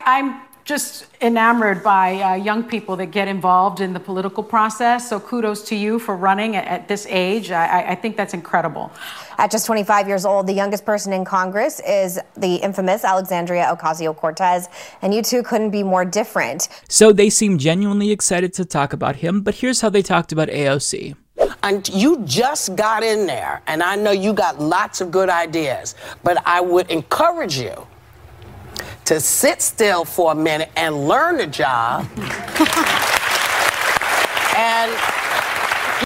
I'm 0.00 0.40
just 0.68 1.06
enamored 1.22 1.82
by 1.82 2.20
uh, 2.20 2.34
young 2.34 2.62
people 2.62 2.94
that 2.94 3.06
get 3.06 3.26
involved 3.26 3.80
in 3.80 3.94
the 3.94 3.98
political 3.98 4.42
process. 4.42 5.08
So 5.08 5.18
kudos 5.18 5.62
to 5.70 5.74
you 5.74 5.98
for 5.98 6.14
running 6.14 6.56
at, 6.56 6.66
at 6.66 6.88
this 6.88 7.06
age. 7.08 7.50
I, 7.50 7.92
I, 7.92 7.94
think 7.94 8.18
that's 8.18 8.34
incredible. 8.34 8.92
At 9.38 9.50
just 9.50 9.64
25 9.64 10.06
years 10.08 10.26
old, 10.26 10.46
the 10.46 10.52
youngest 10.52 10.84
person 10.84 11.14
in 11.14 11.24
Congress 11.24 11.80
is 11.80 12.20
the 12.36 12.56
infamous 12.56 13.02
Alexandria 13.02 13.74
Ocasio 13.74 14.14
Cortez, 14.14 14.68
and 15.00 15.14
you 15.14 15.22
two 15.22 15.42
couldn't 15.42 15.70
be 15.70 15.82
more 15.82 16.04
different. 16.04 16.68
So 16.86 17.14
they 17.14 17.30
seem 17.30 17.56
genuinely 17.56 18.10
excited 18.10 18.52
to 18.54 18.66
talk 18.66 18.92
about 18.92 19.16
him, 19.16 19.40
but 19.40 19.54
here's 19.54 19.80
how 19.80 19.88
they 19.88 20.02
talked 20.02 20.32
about 20.32 20.48
AOC. 20.48 21.16
And 21.62 21.88
you 21.88 22.22
just 22.26 22.76
got 22.76 23.02
in 23.02 23.26
there, 23.26 23.62
and 23.66 23.82
I 23.82 23.96
know 23.96 24.10
you 24.10 24.34
got 24.34 24.60
lots 24.60 25.00
of 25.00 25.10
good 25.10 25.30
ideas, 25.30 25.94
but 26.22 26.46
I 26.46 26.60
would 26.60 26.90
encourage 26.90 27.56
you 27.56 27.86
to 29.06 29.20
sit 29.20 29.62
still 29.62 30.04
for 30.04 30.32
a 30.32 30.34
minute 30.34 30.70
and 30.76 31.08
learn 31.08 31.38
the 31.38 31.46
job. 31.46 32.06
and 34.56 34.92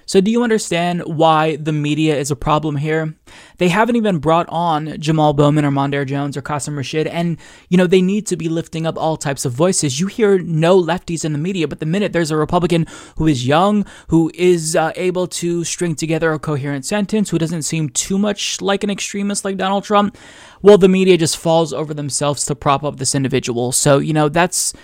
So, 0.07 0.21
do 0.21 0.31
you 0.31 0.43
understand 0.43 1.03
why 1.07 1.57
the 1.57 1.73
media 1.73 2.17
is 2.17 2.31
a 2.31 2.37
problem 2.37 2.77
here? 2.77 3.15
They 3.63 3.69
haven't 3.69 3.95
even 3.95 4.19
brought 4.19 4.49
on 4.49 4.99
Jamal 4.99 5.35
Bowman 5.35 5.65
or 5.65 5.71
Mondaire 5.71 6.05
Jones 6.05 6.37
or 6.37 6.43
Qasim 6.43 6.77
Rashid, 6.77 7.07
and 7.07 7.39
you 7.69 7.79
know 7.79 7.87
they 7.87 8.03
need 8.03 8.27
to 8.27 8.37
be 8.37 8.49
lifting 8.49 8.89
up 8.89 8.99
all 8.99 9.17
types 9.17 9.45
of 9.45 9.53
voices. 9.53 10.01
You 10.01 10.09
hear 10.09 10.41
no 10.41 10.83
lefties 10.83 11.25
in 11.25 11.33
the 11.33 11.39
media, 11.39 11.69
but 11.69 11.79
the 11.79 11.87
minute 11.87 12.13
there's 12.13 12.33
a 12.33 12.37
Republican 12.37 12.89
who 13.19 13.29
is 13.29 13.47
young, 13.47 13.87
who 14.09 14.33
is 14.35 14.75
uh, 14.75 14.91
able 14.97 15.29
to 15.29 15.63
string 15.63 15.95
together 15.95 16.33
a 16.33 16.41
coherent 16.41 16.85
sentence, 16.85 17.31
who 17.31 17.39
doesn't 17.39 17.63
seem 17.63 17.89
too 17.91 18.19
much 18.19 18.61
like 18.61 18.83
an 18.83 18.91
extremist 18.91 19.45
like 19.45 19.59
Donald 19.59 19.85
Trump, 19.85 20.19
well, 20.61 20.77
the 20.77 20.89
media 20.89 21.17
just 21.17 21.37
falls 21.37 21.73
over 21.73 21.95
themselves 21.95 22.45
to 22.47 22.57
prop 22.57 22.83
up 22.83 22.97
this 22.97 23.15
individual. 23.15 23.71
So, 23.71 23.99
you 23.99 24.13
know, 24.13 24.29
that's 24.29 24.75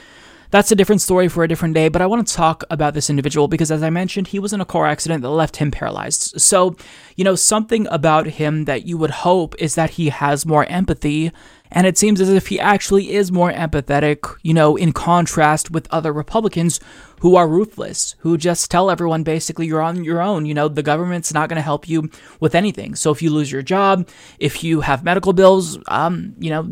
that's 0.50 0.72
a 0.72 0.76
different 0.76 1.00
story 1.00 1.28
for 1.28 1.44
a 1.44 1.48
different 1.48 1.74
day, 1.74 1.88
but 1.88 2.00
I 2.00 2.06
want 2.06 2.26
to 2.26 2.34
talk 2.34 2.64
about 2.70 2.94
this 2.94 3.10
individual 3.10 3.48
because, 3.48 3.70
as 3.70 3.82
I 3.82 3.90
mentioned, 3.90 4.28
he 4.28 4.38
was 4.38 4.52
in 4.52 4.60
a 4.60 4.64
car 4.64 4.86
accident 4.86 5.22
that 5.22 5.30
left 5.30 5.56
him 5.56 5.70
paralyzed. 5.70 6.40
So, 6.40 6.76
you 7.16 7.24
know, 7.24 7.34
something 7.34 7.86
about 7.90 8.26
him 8.26 8.64
that 8.64 8.86
you 8.86 8.96
would 8.96 9.10
hope 9.10 9.54
is 9.58 9.74
that 9.74 9.90
he 9.90 10.08
has 10.08 10.46
more 10.46 10.64
empathy 10.66 11.32
and 11.70 11.86
it 11.86 11.98
seems 11.98 12.20
as 12.20 12.30
if 12.30 12.48
he 12.48 12.58
actually 12.58 13.12
is 13.12 13.32
more 13.32 13.52
empathetic, 13.52 14.36
you 14.42 14.54
know, 14.54 14.76
in 14.76 14.92
contrast 14.92 15.70
with 15.70 15.88
other 15.90 16.12
Republicans 16.12 16.80
who 17.20 17.36
are 17.36 17.48
ruthless, 17.48 18.14
who 18.18 18.38
just 18.38 18.70
tell 18.70 18.90
everyone 18.90 19.22
basically 19.22 19.66
you're 19.66 19.82
on 19.82 20.04
your 20.04 20.20
own. 20.22 20.46
You 20.46 20.54
know, 20.54 20.68
the 20.68 20.82
government's 20.82 21.34
not 21.34 21.48
going 21.48 21.56
to 21.56 21.62
help 21.62 21.88
you 21.88 22.10
with 22.40 22.54
anything. 22.54 22.94
So 22.94 23.10
if 23.10 23.22
you 23.22 23.30
lose 23.30 23.50
your 23.50 23.62
job, 23.62 24.08
if 24.38 24.62
you 24.62 24.82
have 24.82 25.04
medical 25.04 25.32
bills, 25.32 25.78
um, 25.88 26.34
you 26.38 26.50
know, 26.50 26.62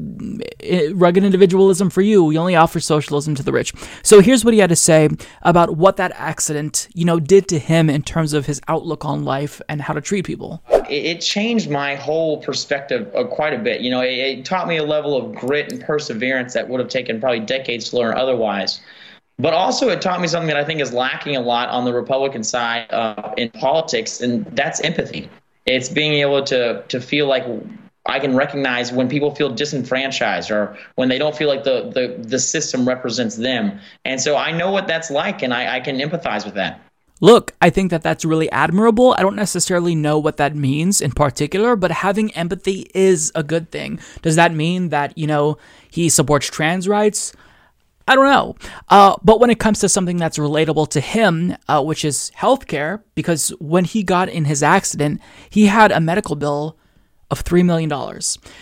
rugged 0.95 1.25
individualism 1.25 1.91
for 1.91 2.03
you. 2.03 2.25
We 2.25 2.39
only 2.39 2.57
offer 2.57 2.81
socialism 2.81 3.35
to 3.35 3.43
the 3.43 3.53
rich. 3.53 3.73
So 4.03 4.21
here's 4.21 4.45
what 4.45 4.55
he 4.55 4.61
had 4.61 4.71
to 4.71 4.77
say 4.77 5.09
about 5.43 5.77
what 5.77 5.97
that 5.97 6.13
accident, 6.15 6.89
you 6.95 7.05
know, 7.05 7.19
did 7.19 7.49
to 7.49 7.59
him 7.59 7.91
in 7.91 8.03
terms 8.03 8.33
of 8.33 8.47
his 8.47 8.61
outlook 8.69 9.05
on 9.05 9.25
life 9.25 9.61
and 9.69 9.83
how 9.83 9.95
to 9.95 10.01
treat 10.01 10.25
people. 10.25 10.63
It 10.91 11.21
changed 11.21 11.71
my 11.71 11.95
whole 11.95 12.43
perspective 12.43 13.11
uh, 13.15 13.25
quite 13.25 13.53
a 13.53 13.59
bit. 13.59 13.81
You 13.81 13.91
know, 13.91 14.01
it, 14.01 14.13
it 14.13 14.45
taught 14.45 14.69
me 14.69 14.77
a 14.77 14.85
level 14.85 15.17
of 15.17 15.35
grit 15.35 15.73
and 15.73 15.81
perseverance 15.83 16.55
that 16.55 16.69
would 16.69 16.81
have 16.81 16.89
taken 16.89 17.21
probably 17.21 17.41
decades 17.41 17.91
to 17.91 17.97
learn 17.97 18.17
otherwise. 18.17 18.81
But 19.39 19.53
also, 19.53 19.91
it 19.91 20.01
taught 20.01 20.21
me 20.21 20.29
something 20.29 20.49
that 20.49 20.57
I 20.57 20.65
think 20.65 20.81
is 20.81 20.93
lacking 20.93 21.37
a 21.37 21.41
lot 21.41 21.69
on 21.69 21.85
the 21.85 21.93
Republican 21.93 22.43
side 22.43 22.91
uh, 22.91 23.35
in 23.37 23.51
politics, 23.51 24.21
and 24.21 24.47
that's 24.57 24.81
empathy. 24.81 25.29
It's 25.67 25.89
being 25.89 26.15
able 26.15 26.43
to 26.45 26.83
to 26.89 27.01
feel 27.01 27.27
like 27.27 27.45
I 28.07 28.19
can 28.19 28.35
recognize 28.35 28.93
when 28.93 29.09
people 29.09 29.35
feel 29.35 29.51
disenfranchised 29.51 30.51
or 30.51 30.79
when 30.95 31.09
they 31.09 31.19
don't 31.19 31.37
feel 31.37 31.49
like 31.49 31.65
the 31.65 31.91
the, 31.91 32.17
the 32.23 32.39
system 32.39 32.89
represents 32.89 33.37
them. 33.37 33.79
And 34.05 34.21
so 34.21 34.37
I 34.37 34.53
know 34.53 34.71
what 34.71 34.87
that's 34.87 35.11
like, 35.11 35.43
and 35.43 35.53
I, 35.53 35.77
I 35.77 35.81
can 35.81 35.99
empathize 35.99 36.45
with 36.45 36.55
that. 36.55 36.81
Look, 37.21 37.55
I 37.63 37.71
think 37.71 37.91
that 37.91 38.03
that's 38.03 38.25
really 38.25 38.51
admirable. 38.51 39.15
I 39.17 39.23
don't 39.23 39.37
necessarily 39.37 39.95
know 39.95 40.19
what 40.19 40.37
that 40.37 40.55
means 40.55 41.01
in 41.01 41.13
particular, 41.13 41.75
but 41.75 41.91
having 41.91 42.31
empathy 42.35 42.91
is 42.95 43.33
a 43.35 43.43
good 43.43 43.71
thing. 43.71 43.99
Does 44.21 44.37
that 44.37 44.53
mean 44.53 44.91
that, 44.91 45.17
you 45.17 45.27
know, 45.27 45.57
he 45.91 46.11
supports 46.11 46.47
trans 46.49 46.87
rights? 46.87 47.33
I 48.09 48.15
don't 48.15 48.27
know. 48.27 48.57
Uh, 48.89 49.17
but 49.25 49.41
when 49.41 49.51
it 49.51 49.59
comes 49.59 49.81
to 49.81 49.89
something 49.89 50.19
that's 50.19 50.39
relatable 50.39 50.89
to 50.91 51.01
him, 51.01 51.57
uh, 51.69 51.83
which 51.83 52.05
is 52.05 52.31
healthcare, 52.37 53.03
because 53.15 53.49
when 53.59 53.85
he 53.85 54.03
got 54.03 54.29
in 54.29 54.45
his 54.45 54.63
accident, 54.63 55.21
he 55.51 55.67
had 55.67 55.91
a 55.91 56.01
medical 56.01 56.37
bill 56.37 56.77
of 57.31 57.43
$3 57.43 57.65
million. 57.65 57.91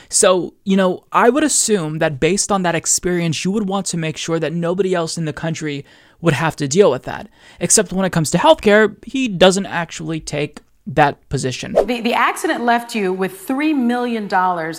So, 0.08 0.54
you 0.64 0.76
know, 0.76 1.04
I 1.12 1.28
would 1.28 1.44
assume 1.44 1.98
that 1.98 2.18
based 2.20 2.50
on 2.50 2.62
that 2.62 2.74
experience, 2.74 3.44
you 3.44 3.50
would 3.50 3.68
want 3.68 3.84
to 3.86 3.98
make 3.98 4.16
sure 4.16 4.38
that 4.38 4.54
nobody 4.54 4.94
else 4.94 5.18
in 5.18 5.26
the 5.26 5.34
country 5.34 5.84
would 6.24 6.34
have 6.34 6.56
to 6.56 6.66
deal 6.66 6.90
with 6.90 7.02
that. 7.02 7.28
Except 7.60 7.92
when 7.92 8.06
it 8.06 8.10
comes 8.10 8.30
to 8.30 8.38
healthcare, 8.38 8.96
he 9.04 9.28
doesn't 9.28 9.66
actually 9.66 10.20
take 10.20 10.60
that 10.86 11.28
position. 11.30 11.72
The, 11.72 12.00
the 12.00 12.12
accident 12.12 12.62
left 12.62 12.94
you 12.94 13.12
with 13.12 13.46
$3 13.46 13.74
million 13.74 14.28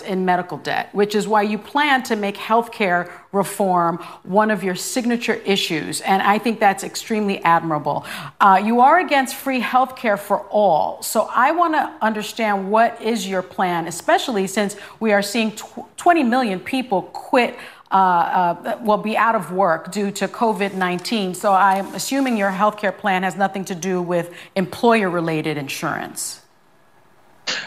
in 0.06 0.24
medical 0.24 0.58
debt, 0.58 0.94
which 0.94 1.16
is 1.16 1.26
why 1.26 1.42
you 1.42 1.58
plan 1.58 2.02
to 2.04 2.14
make 2.14 2.36
healthcare 2.36 3.10
reform 3.32 3.98
one 4.22 4.50
of 4.50 4.62
your 4.62 4.76
signature 4.76 5.34
issues. 5.44 6.00
And 6.02 6.22
I 6.22 6.38
think 6.38 6.60
that's 6.60 6.84
extremely 6.84 7.42
admirable. 7.42 8.04
Uh, 8.40 8.60
you 8.64 8.80
are 8.80 9.00
against 9.00 9.34
free 9.34 9.60
healthcare 9.60 10.18
for 10.18 10.40
all. 10.48 11.02
So 11.02 11.28
I 11.32 11.50
want 11.50 11.74
to 11.74 11.92
understand 12.00 12.70
what 12.70 13.00
is 13.02 13.26
your 13.26 13.42
plan, 13.42 13.88
especially 13.88 14.46
since 14.46 14.76
we 15.00 15.12
are 15.12 15.22
seeing 15.22 15.52
tw- 15.52 15.86
20 15.96 16.22
million 16.22 16.60
people 16.60 17.02
quit 17.02 17.56
uh, 17.96 17.98
uh, 17.98 18.78
will 18.82 18.98
be 18.98 19.16
out 19.16 19.34
of 19.34 19.52
work 19.52 19.90
due 19.90 20.10
to 20.10 20.28
COVID 20.28 20.74
19. 20.74 21.32
So 21.32 21.54
I'm 21.54 21.86
assuming 21.94 22.36
your 22.36 22.50
health 22.50 22.76
care 22.76 22.92
plan 22.92 23.22
has 23.22 23.36
nothing 23.36 23.64
to 23.64 23.74
do 23.74 24.02
with 24.02 24.34
employer 24.54 25.08
related 25.08 25.56
insurance. 25.56 26.42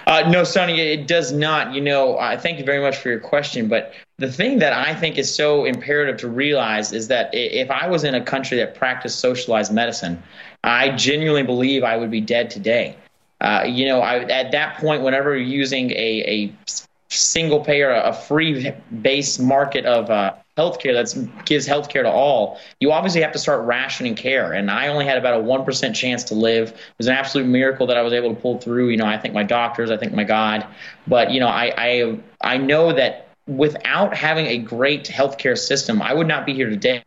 Uh, 0.05 0.29
no, 0.29 0.43
Sunny, 0.43 0.79
it 0.79 1.07
does 1.07 1.31
not. 1.31 1.73
You 1.73 1.81
know, 1.81 2.19
I 2.19 2.37
thank 2.37 2.59
you 2.59 2.63
very 2.63 2.79
much 2.79 2.97
for 2.97 3.09
your 3.09 3.19
question. 3.19 3.67
But 3.67 3.91
the 4.17 4.31
thing 4.31 4.59
that 4.59 4.71
I 4.71 4.93
think 4.93 5.17
is 5.17 5.33
so 5.33 5.65
imperative 5.65 6.17
to 6.17 6.27
realize 6.27 6.93
is 6.93 7.07
that 7.07 7.31
if 7.33 7.71
I 7.71 7.87
was 7.87 8.03
in 8.03 8.13
a 8.13 8.23
country 8.23 8.57
that 8.57 8.75
practiced 8.75 9.19
socialized 9.19 9.73
medicine, 9.73 10.21
I 10.63 10.91
genuinely 10.91 11.41
believe 11.43 11.83
I 11.83 11.97
would 11.97 12.11
be 12.11 12.21
dead 12.21 12.51
today. 12.51 12.95
Uh, 13.41 13.63
you 13.65 13.87
know, 13.87 14.01
I, 14.01 14.19
at 14.25 14.51
that 14.51 14.77
point, 14.77 15.01
whenever 15.01 15.35
you're 15.35 15.47
using 15.47 15.89
a, 15.91 16.23
a 16.27 16.53
single 17.09 17.63
payer, 17.63 17.91
a 17.91 18.13
free 18.13 18.71
base 19.01 19.39
market 19.39 19.85
of 19.85 20.09
uh, 20.09 20.33
healthcare 20.57 20.93
that 20.93 21.45
gives 21.45 21.67
healthcare 21.67 22.03
to 22.03 22.09
all, 22.09 22.59
you 22.79 22.91
obviously 22.91 23.21
have 23.21 23.31
to 23.31 23.39
start 23.39 23.65
rationing 23.65 24.15
care. 24.15 24.53
And 24.53 24.69
I 24.69 24.87
only 24.87 25.05
had 25.05 25.17
about 25.17 25.39
a 25.39 25.43
1% 25.43 25.95
chance 25.95 26.23
to 26.25 26.35
live. 26.35 26.69
It 26.69 26.77
was 26.97 27.07
an 27.07 27.13
absolute 27.13 27.47
miracle 27.47 27.87
that 27.87 27.97
I 27.97 28.01
was 28.01 28.13
able 28.13 28.35
to 28.35 28.39
pull 28.39 28.59
through. 28.59 28.89
You 28.89 28.97
know, 28.97 29.05
I 29.05 29.17
thank 29.17 29.33
my 29.33 29.43
doctors, 29.43 29.89
I 29.89 29.97
thank 29.97 30.13
my 30.13 30.23
God. 30.23 30.65
But, 31.07 31.31
you 31.31 31.39
know, 31.39 31.47
I, 31.47 31.73
I, 31.77 32.19
I 32.41 32.57
know 32.57 32.93
that 32.93 33.29
without 33.47 34.15
having 34.15 34.45
a 34.45 34.59
great 34.59 35.05
healthcare 35.05 35.57
system, 35.57 36.01
I 36.01 36.13
would 36.13 36.27
not 36.27 36.45
be 36.45 36.53
here 36.53 36.69
today. 36.69 37.01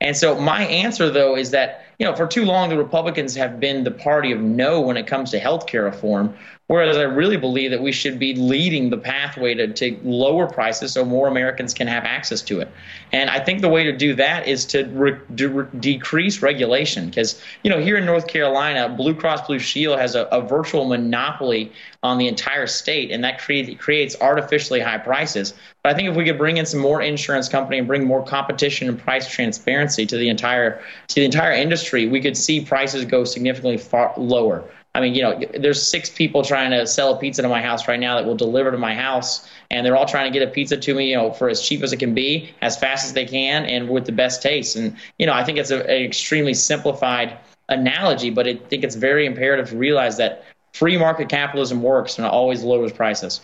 And 0.00 0.14
so 0.16 0.38
my 0.38 0.64
answer, 0.66 1.08
though, 1.08 1.36
is 1.36 1.52
that, 1.52 1.84
you 1.98 2.04
know, 2.04 2.14
for 2.14 2.26
too 2.26 2.44
long, 2.44 2.68
the 2.68 2.76
Republicans 2.76 3.34
have 3.36 3.58
been 3.58 3.84
the 3.84 3.90
party 3.90 4.30
of 4.32 4.40
no 4.40 4.80
when 4.80 4.98
it 4.98 5.06
comes 5.06 5.30
to 5.30 5.40
healthcare 5.40 5.84
reform. 5.84 6.36
Whereas 6.68 6.96
I 6.96 7.02
really 7.02 7.36
believe 7.36 7.70
that 7.70 7.80
we 7.80 7.92
should 7.92 8.18
be 8.18 8.34
leading 8.34 8.90
the 8.90 8.98
pathway 8.98 9.54
to, 9.54 9.72
to 9.72 10.00
lower 10.02 10.48
prices 10.48 10.92
so 10.92 11.04
more 11.04 11.28
Americans 11.28 11.72
can 11.72 11.86
have 11.86 12.02
access 12.02 12.42
to 12.42 12.58
it. 12.58 12.68
And 13.12 13.30
I 13.30 13.38
think 13.38 13.60
the 13.60 13.68
way 13.68 13.84
to 13.84 13.96
do 13.96 14.16
that 14.16 14.48
is 14.48 14.64
to 14.66 14.84
re- 14.86 15.20
de- 15.32 15.68
decrease 15.78 16.42
regulation. 16.42 17.06
Because, 17.06 17.40
you 17.62 17.70
know, 17.70 17.78
here 17.78 17.96
in 17.96 18.04
North 18.04 18.26
Carolina, 18.26 18.88
Blue 18.88 19.14
Cross 19.14 19.46
Blue 19.46 19.60
Shield 19.60 20.00
has 20.00 20.16
a, 20.16 20.24
a 20.24 20.40
virtual 20.40 20.86
monopoly 20.86 21.70
on 22.02 22.18
the 22.18 22.26
entire 22.26 22.66
state, 22.66 23.12
and 23.12 23.22
that 23.22 23.40
create, 23.40 23.78
creates 23.78 24.16
artificially 24.20 24.80
high 24.80 24.98
prices. 24.98 25.54
But 25.84 25.92
I 25.92 25.96
think 25.96 26.08
if 26.08 26.16
we 26.16 26.24
could 26.24 26.38
bring 26.38 26.56
in 26.56 26.66
some 26.66 26.80
more 26.80 27.00
insurance 27.00 27.48
company 27.48 27.78
and 27.78 27.86
bring 27.86 28.04
more 28.04 28.24
competition 28.24 28.88
and 28.88 28.98
price 28.98 29.28
transparency 29.28 30.04
to 30.06 30.16
the 30.16 30.28
entire 30.28 30.82
to 31.08 31.14
the 31.14 31.24
entire 31.24 31.52
industry, 31.52 32.08
we 32.08 32.20
could 32.20 32.36
see 32.36 32.64
prices 32.64 33.04
go 33.04 33.22
significantly 33.22 33.76
far 33.76 34.12
lower. 34.16 34.64
I 34.96 35.00
mean, 35.00 35.14
you 35.14 35.22
know, 35.22 35.38
there's 35.58 35.82
six 35.82 36.08
people 36.08 36.42
trying 36.42 36.70
to 36.70 36.86
sell 36.86 37.14
a 37.14 37.18
pizza 37.18 37.42
to 37.42 37.48
my 37.48 37.60
house 37.60 37.86
right 37.86 38.00
now 38.00 38.16
that 38.16 38.24
will 38.24 38.34
deliver 38.34 38.70
to 38.70 38.78
my 38.78 38.94
house, 38.94 39.46
and 39.70 39.84
they're 39.84 39.96
all 39.96 40.06
trying 40.06 40.32
to 40.32 40.38
get 40.38 40.46
a 40.46 40.50
pizza 40.50 40.76
to 40.76 40.94
me, 40.94 41.10
you 41.10 41.16
know, 41.16 41.32
for 41.32 41.50
as 41.50 41.60
cheap 41.60 41.82
as 41.82 41.92
it 41.92 41.98
can 41.98 42.14
be, 42.14 42.54
as 42.62 42.78
fast 42.78 43.04
as 43.04 43.12
they 43.12 43.26
can, 43.26 43.66
and 43.66 43.90
with 43.90 44.06
the 44.06 44.12
best 44.12 44.40
taste. 44.40 44.74
And 44.74 44.96
you 45.18 45.26
know, 45.26 45.34
I 45.34 45.44
think 45.44 45.58
it's 45.58 45.70
a, 45.70 45.80
an 45.80 46.02
extremely 46.02 46.54
simplified 46.54 47.38
analogy, 47.68 48.30
but 48.30 48.46
I 48.46 48.56
think 48.56 48.84
it's 48.84 48.94
very 48.94 49.26
imperative 49.26 49.68
to 49.70 49.76
realize 49.76 50.16
that 50.16 50.44
free 50.72 50.96
market 50.96 51.28
capitalism 51.28 51.82
works 51.82 52.16
and 52.18 52.26
it 52.26 52.30
always 52.30 52.62
lowers 52.62 52.92
prices. 52.92 53.40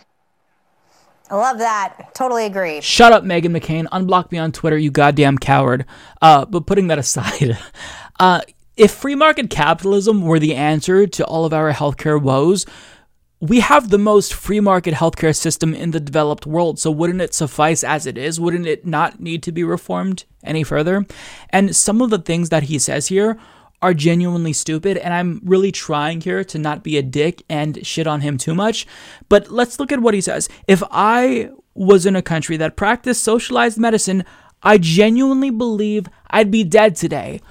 I 1.29 1.35
love 1.35 1.57
that. 1.59 2.13
Totally 2.13 2.45
agree. 2.45 2.81
Shut 2.81 3.11
up, 3.11 3.23
Meghan 3.23 3.57
McCain. 3.57 3.85
Unblock 3.87 4.31
me 4.31 4.37
on 4.37 4.51
Twitter, 4.51 4.77
you 4.77 4.91
goddamn 4.91 5.37
coward. 5.37 5.85
Uh, 6.21 6.45
but 6.45 6.67
putting 6.67 6.87
that 6.87 6.99
aside, 6.99 7.57
uh, 8.19 8.41
if 8.75 8.91
free 8.91 9.15
market 9.15 9.49
capitalism 9.49 10.21
were 10.21 10.39
the 10.39 10.55
answer 10.55 11.05
to 11.07 11.25
all 11.25 11.45
of 11.45 11.53
our 11.53 11.71
healthcare 11.71 12.21
woes, 12.21 12.65
we 13.39 13.59
have 13.59 13.89
the 13.89 13.97
most 13.97 14.33
free 14.33 14.61
market 14.61 14.93
healthcare 14.93 15.35
system 15.35 15.73
in 15.73 15.91
the 15.91 15.99
developed 15.99 16.45
world, 16.45 16.79
so 16.79 16.89
wouldn't 16.89 17.21
it 17.21 17.33
suffice 17.33 17.83
as 17.83 18.05
it 18.05 18.17
is? 18.17 18.39
Wouldn't 18.39 18.65
it 18.65 18.85
not 18.85 19.19
need 19.19 19.43
to 19.43 19.51
be 19.51 19.65
reformed 19.65 20.23
any 20.43 20.63
further? 20.63 21.05
And 21.49 21.75
some 21.75 22.01
of 22.01 22.09
the 22.09 22.19
things 22.19 22.49
that 22.49 22.63
he 22.63 22.79
says 22.79 23.07
here 23.07 23.37
are 23.81 23.93
genuinely 23.93 24.53
stupid, 24.53 24.97
and 24.97 25.13
I'm 25.13 25.41
really 25.43 25.73
trying 25.73 26.21
here 26.21 26.45
to 26.45 26.57
not 26.57 26.83
be 26.83 26.97
a 26.97 27.01
dick 27.01 27.43
and 27.49 27.85
shit 27.85 28.07
on 28.07 28.21
him 28.21 28.37
too 28.37 28.55
much. 28.55 28.87
But 29.27 29.51
let's 29.51 29.77
look 29.77 29.91
at 29.91 29.99
what 29.99 30.13
he 30.13 30.21
says. 30.21 30.47
If 30.69 30.81
I 30.89 31.49
was 31.73 32.05
in 32.05 32.15
a 32.15 32.21
country 32.21 32.55
that 32.57 32.77
practiced 32.77 33.23
socialized 33.23 33.77
medicine, 33.77 34.23
I 34.61 34.77
genuinely 34.77 35.49
believe 35.49 36.07
I'd 36.29 36.49
be 36.49 36.63
dead 36.63 36.95
today. 36.95 37.41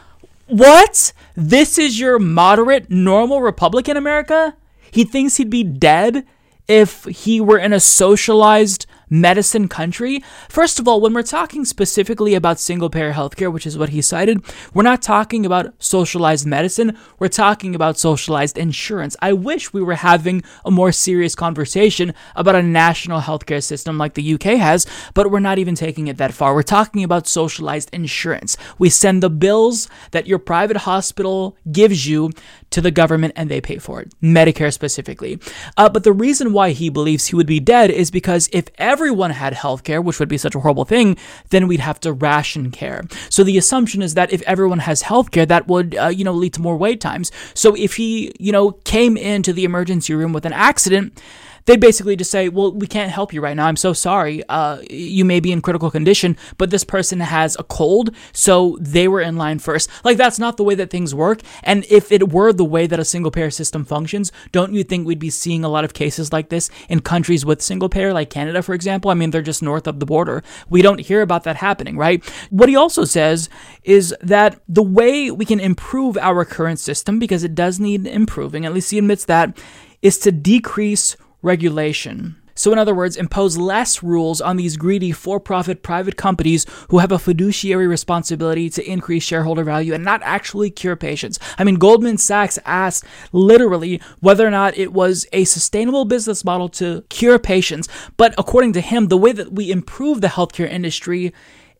What? 0.52 1.14
This 1.34 1.78
is 1.78 1.98
your 1.98 2.18
moderate, 2.18 2.90
normal 2.90 3.40
Republican 3.40 3.96
America? 3.96 4.54
He 4.90 5.02
thinks 5.02 5.38
he'd 5.38 5.48
be 5.48 5.64
dead 5.64 6.26
if 6.68 7.04
he 7.04 7.40
were 7.40 7.56
in 7.56 7.72
a 7.72 7.80
socialized 7.80 8.84
medicine 9.12 9.68
country. 9.68 10.24
First 10.48 10.80
of 10.80 10.88
all, 10.88 11.00
when 11.00 11.12
we're 11.12 11.22
talking 11.22 11.64
specifically 11.64 12.34
about 12.34 12.58
single 12.58 12.88
payer 12.88 13.12
healthcare, 13.12 13.52
which 13.52 13.66
is 13.66 13.76
what 13.76 13.90
he 13.90 14.00
cited, 14.00 14.42
we're 14.72 14.82
not 14.82 15.02
talking 15.02 15.44
about 15.44 15.74
socialized 15.78 16.46
medicine, 16.46 16.96
we're 17.18 17.28
talking 17.28 17.74
about 17.74 17.98
socialized 17.98 18.56
insurance. 18.56 19.14
I 19.20 19.34
wish 19.34 19.72
we 19.72 19.82
were 19.82 19.96
having 19.96 20.42
a 20.64 20.70
more 20.70 20.92
serious 20.92 21.34
conversation 21.34 22.14
about 22.34 22.54
a 22.54 22.62
national 22.62 23.20
healthcare 23.20 23.62
system 23.62 23.98
like 23.98 24.14
the 24.14 24.34
UK 24.34 24.56
has, 24.58 24.86
but 25.12 25.30
we're 25.30 25.40
not 25.40 25.58
even 25.58 25.74
taking 25.74 26.08
it 26.08 26.16
that 26.16 26.32
far. 26.32 26.54
We're 26.54 26.62
talking 26.62 27.04
about 27.04 27.28
socialized 27.28 27.90
insurance. 27.92 28.56
We 28.78 28.88
send 28.88 29.22
the 29.22 29.30
bills 29.30 29.88
that 30.12 30.26
your 30.26 30.38
private 30.38 30.78
hospital 30.78 31.56
gives 31.70 32.06
you 32.06 32.30
to 32.72 32.80
the 32.80 32.90
government 32.90 33.32
and 33.36 33.50
they 33.50 33.60
pay 33.60 33.78
for 33.78 34.00
it, 34.00 34.12
Medicare 34.20 34.72
specifically. 34.72 35.38
Uh, 35.76 35.88
but 35.88 36.04
the 36.04 36.12
reason 36.12 36.52
why 36.52 36.70
he 36.70 36.88
believes 36.88 37.26
he 37.26 37.36
would 37.36 37.46
be 37.46 37.60
dead 37.60 37.90
is 37.90 38.10
because 38.10 38.48
if 38.52 38.66
everyone 38.78 39.30
had 39.30 39.52
health 39.52 39.84
care, 39.84 40.00
which 40.02 40.18
would 40.18 40.28
be 40.28 40.38
such 40.38 40.54
a 40.54 40.60
horrible 40.60 40.84
thing, 40.84 41.16
then 41.50 41.68
we'd 41.68 41.80
have 41.80 42.00
to 42.00 42.12
ration 42.12 42.70
care. 42.70 43.04
So 43.28 43.44
the 43.44 43.58
assumption 43.58 44.02
is 44.02 44.14
that 44.14 44.32
if 44.32 44.42
everyone 44.42 44.80
has 44.80 45.02
health 45.02 45.30
care, 45.30 45.46
that 45.46 45.68
would, 45.68 45.96
uh, 45.96 46.08
you 46.08 46.24
know, 46.24 46.32
lead 46.32 46.54
to 46.54 46.60
more 46.60 46.76
wait 46.76 47.00
times. 47.00 47.30
So 47.54 47.74
if 47.74 47.96
he, 47.96 48.32
you 48.38 48.52
know, 48.52 48.72
came 48.84 49.16
into 49.16 49.52
the 49.52 49.64
emergency 49.64 50.14
room 50.14 50.32
with 50.32 50.46
an 50.46 50.52
accident, 50.52 51.20
they'd 51.66 51.80
basically 51.80 52.16
just 52.16 52.30
say, 52.30 52.48
"Well, 52.48 52.72
we 52.72 52.86
can't 52.86 53.10
help 53.10 53.32
you 53.32 53.40
right 53.40 53.56
now. 53.56 53.66
I'm 53.66 53.76
so 53.76 53.92
sorry. 53.92 54.42
Uh, 54.48 54.78
you 54.90 55.24
may 55.24 55.40
be 55.40 55.52
in 55.52 55.62
critical 55.62 55.90
condition, 55.90 56.36
but 56.58 56.70
this 56.70 56.84
person 56.84 57.20
has 57.20 57.56
a 57.58 57.64
cold, 57.64 58.10
so 58.32 58.78
they 58.80 59.08
were 59.08 59.20
in 59.20 59.36
line 59.36 59.58
first. 59.58 59.88
Like 60.04 60.16
that's 60.16 60.38
not 60.38 60.56
the 60.56 60.64
way 60.64 60.74
that 60.74 60.90
things 60.90 61.14
work. 61.14 61.40
And 61.62 61.84
if 61.88 62.10
it 62.12 62.32
were 62.32 62.52
the 62.52 62.64
way 62.64 62.86
that 62.86 63.00
a 63.00 63.04
single 63.04 63.30
payer 63.30 63.50
system 63.50 63.84
functions, 63.84 64.32
don't 64.50 64.72
you 64.72 64.84
think 64.84 65.06
we'd 65.06 65.18
be 65.18 65.30
seeing 65.30 65.64
a 65.64 65.68
lot 65.68 65.84
of 65.84 65.94
cases 65.94 66.32
like 66.32 66.48
this 66.48 66.70
in 66.88 67.00
countries 67.00 67.44
with 67.44 67.62
single 67.62 67.88
payer, 67.88 68.12
like 68.12 68.30
Canada, 68.30 68.62
for 68.62 68.74
example? 68.74 69.10
I 69.10 69.14
mean, 69.14 69.30
they're 69.30 69.42
just 69.42 69.62
north 69.62 69.86
of 69.86 70.00
the 70.00 70.06
border. 70.06 70.42
We 70.68 70.82
don't 70.82 71.00
hear 71.00 71.22
about 71.22 71.44
that 71.44 71.56
happening, 71.56 71.96
right? 71.96 72.24
What 72.50 72.68
he 72.68 72.76
also 72.76 73.04
says 73.04 73.48
is 73.84 74.14
that 74.20 74.60
the 74.68 74.82
way 74.82 75.30
we 75.30 75.44
can 75.44 75.60
improve 75.60 76.16
our 76.18 76.44
current 76.44 76.78
system, 76.78 77.18
because 77.18 77.44
it 77.44 77.54
does 77.54 77.78
need 77.80 78.06
improving, 78.06 78.66
at 78.66 78.72
least 78.72 78.90
he 78.90 78.98
admits 78.98 79.24
that, 79.26 79.56
is 80.02 80.18
to 80.18 80.32
decrease 80.32 81.16
regulation. 81.42 82.36
So, 82.54 82.72
in 82.72 82.78
other 82.78 82.94
words, 82.94 83.16
impose 83.16 83.56
less 83.56 84.02
rules 84.02 84.40
on 84.40 84.56
these 84.56 84.76
greedy 84.76 85.12
for 85.12 85.40
profit 85.40 85.82
private 85.82 86.16
companies 86.16 86.66
who 86.90 86.98
have 86.98 87.12
a 87.12 87.18
fiduciary 87.18 87.86
responsibility 87.86 88.68
to 88.70 88.88
increase 88.88 89.22
shareholder 89.22 89.64
value 89.64 89.94
and 89.94 90.04
not 90.04 90.20
actually 90.22 90.70
cure 90.70 90.96
patients. 90.96 91.38
I 91.58 91.64
mean, 91.64 91.76
Goldman 91.76 92.18
Sachs 92.18 92.58
asked 92.66 93.04
literally 93.32 94.00
whether 94.20 94.46
or 94.46 94.50
not 94.50 94.76
it 94.76 94.92
was 94.92 95.26
a 95.32 95.44
sustainable 95.44 96.04
business 96.04 96.44
model 96.44 96.68
to 96.70 97.04
cure 97.08 97.38
patients. 97.38 97.88
But 98.16 98.34
according 98.36 98.74
to 98.74 98.80
him, 98.80 99.08
the 99.08 99.16
way 99.16 99.32
that 99.32 99.52
we 99.52 99.70
improve 99.70 100.20
the 100.20 100.28
healthcare 100.28 100.68
industry 100.68 101.32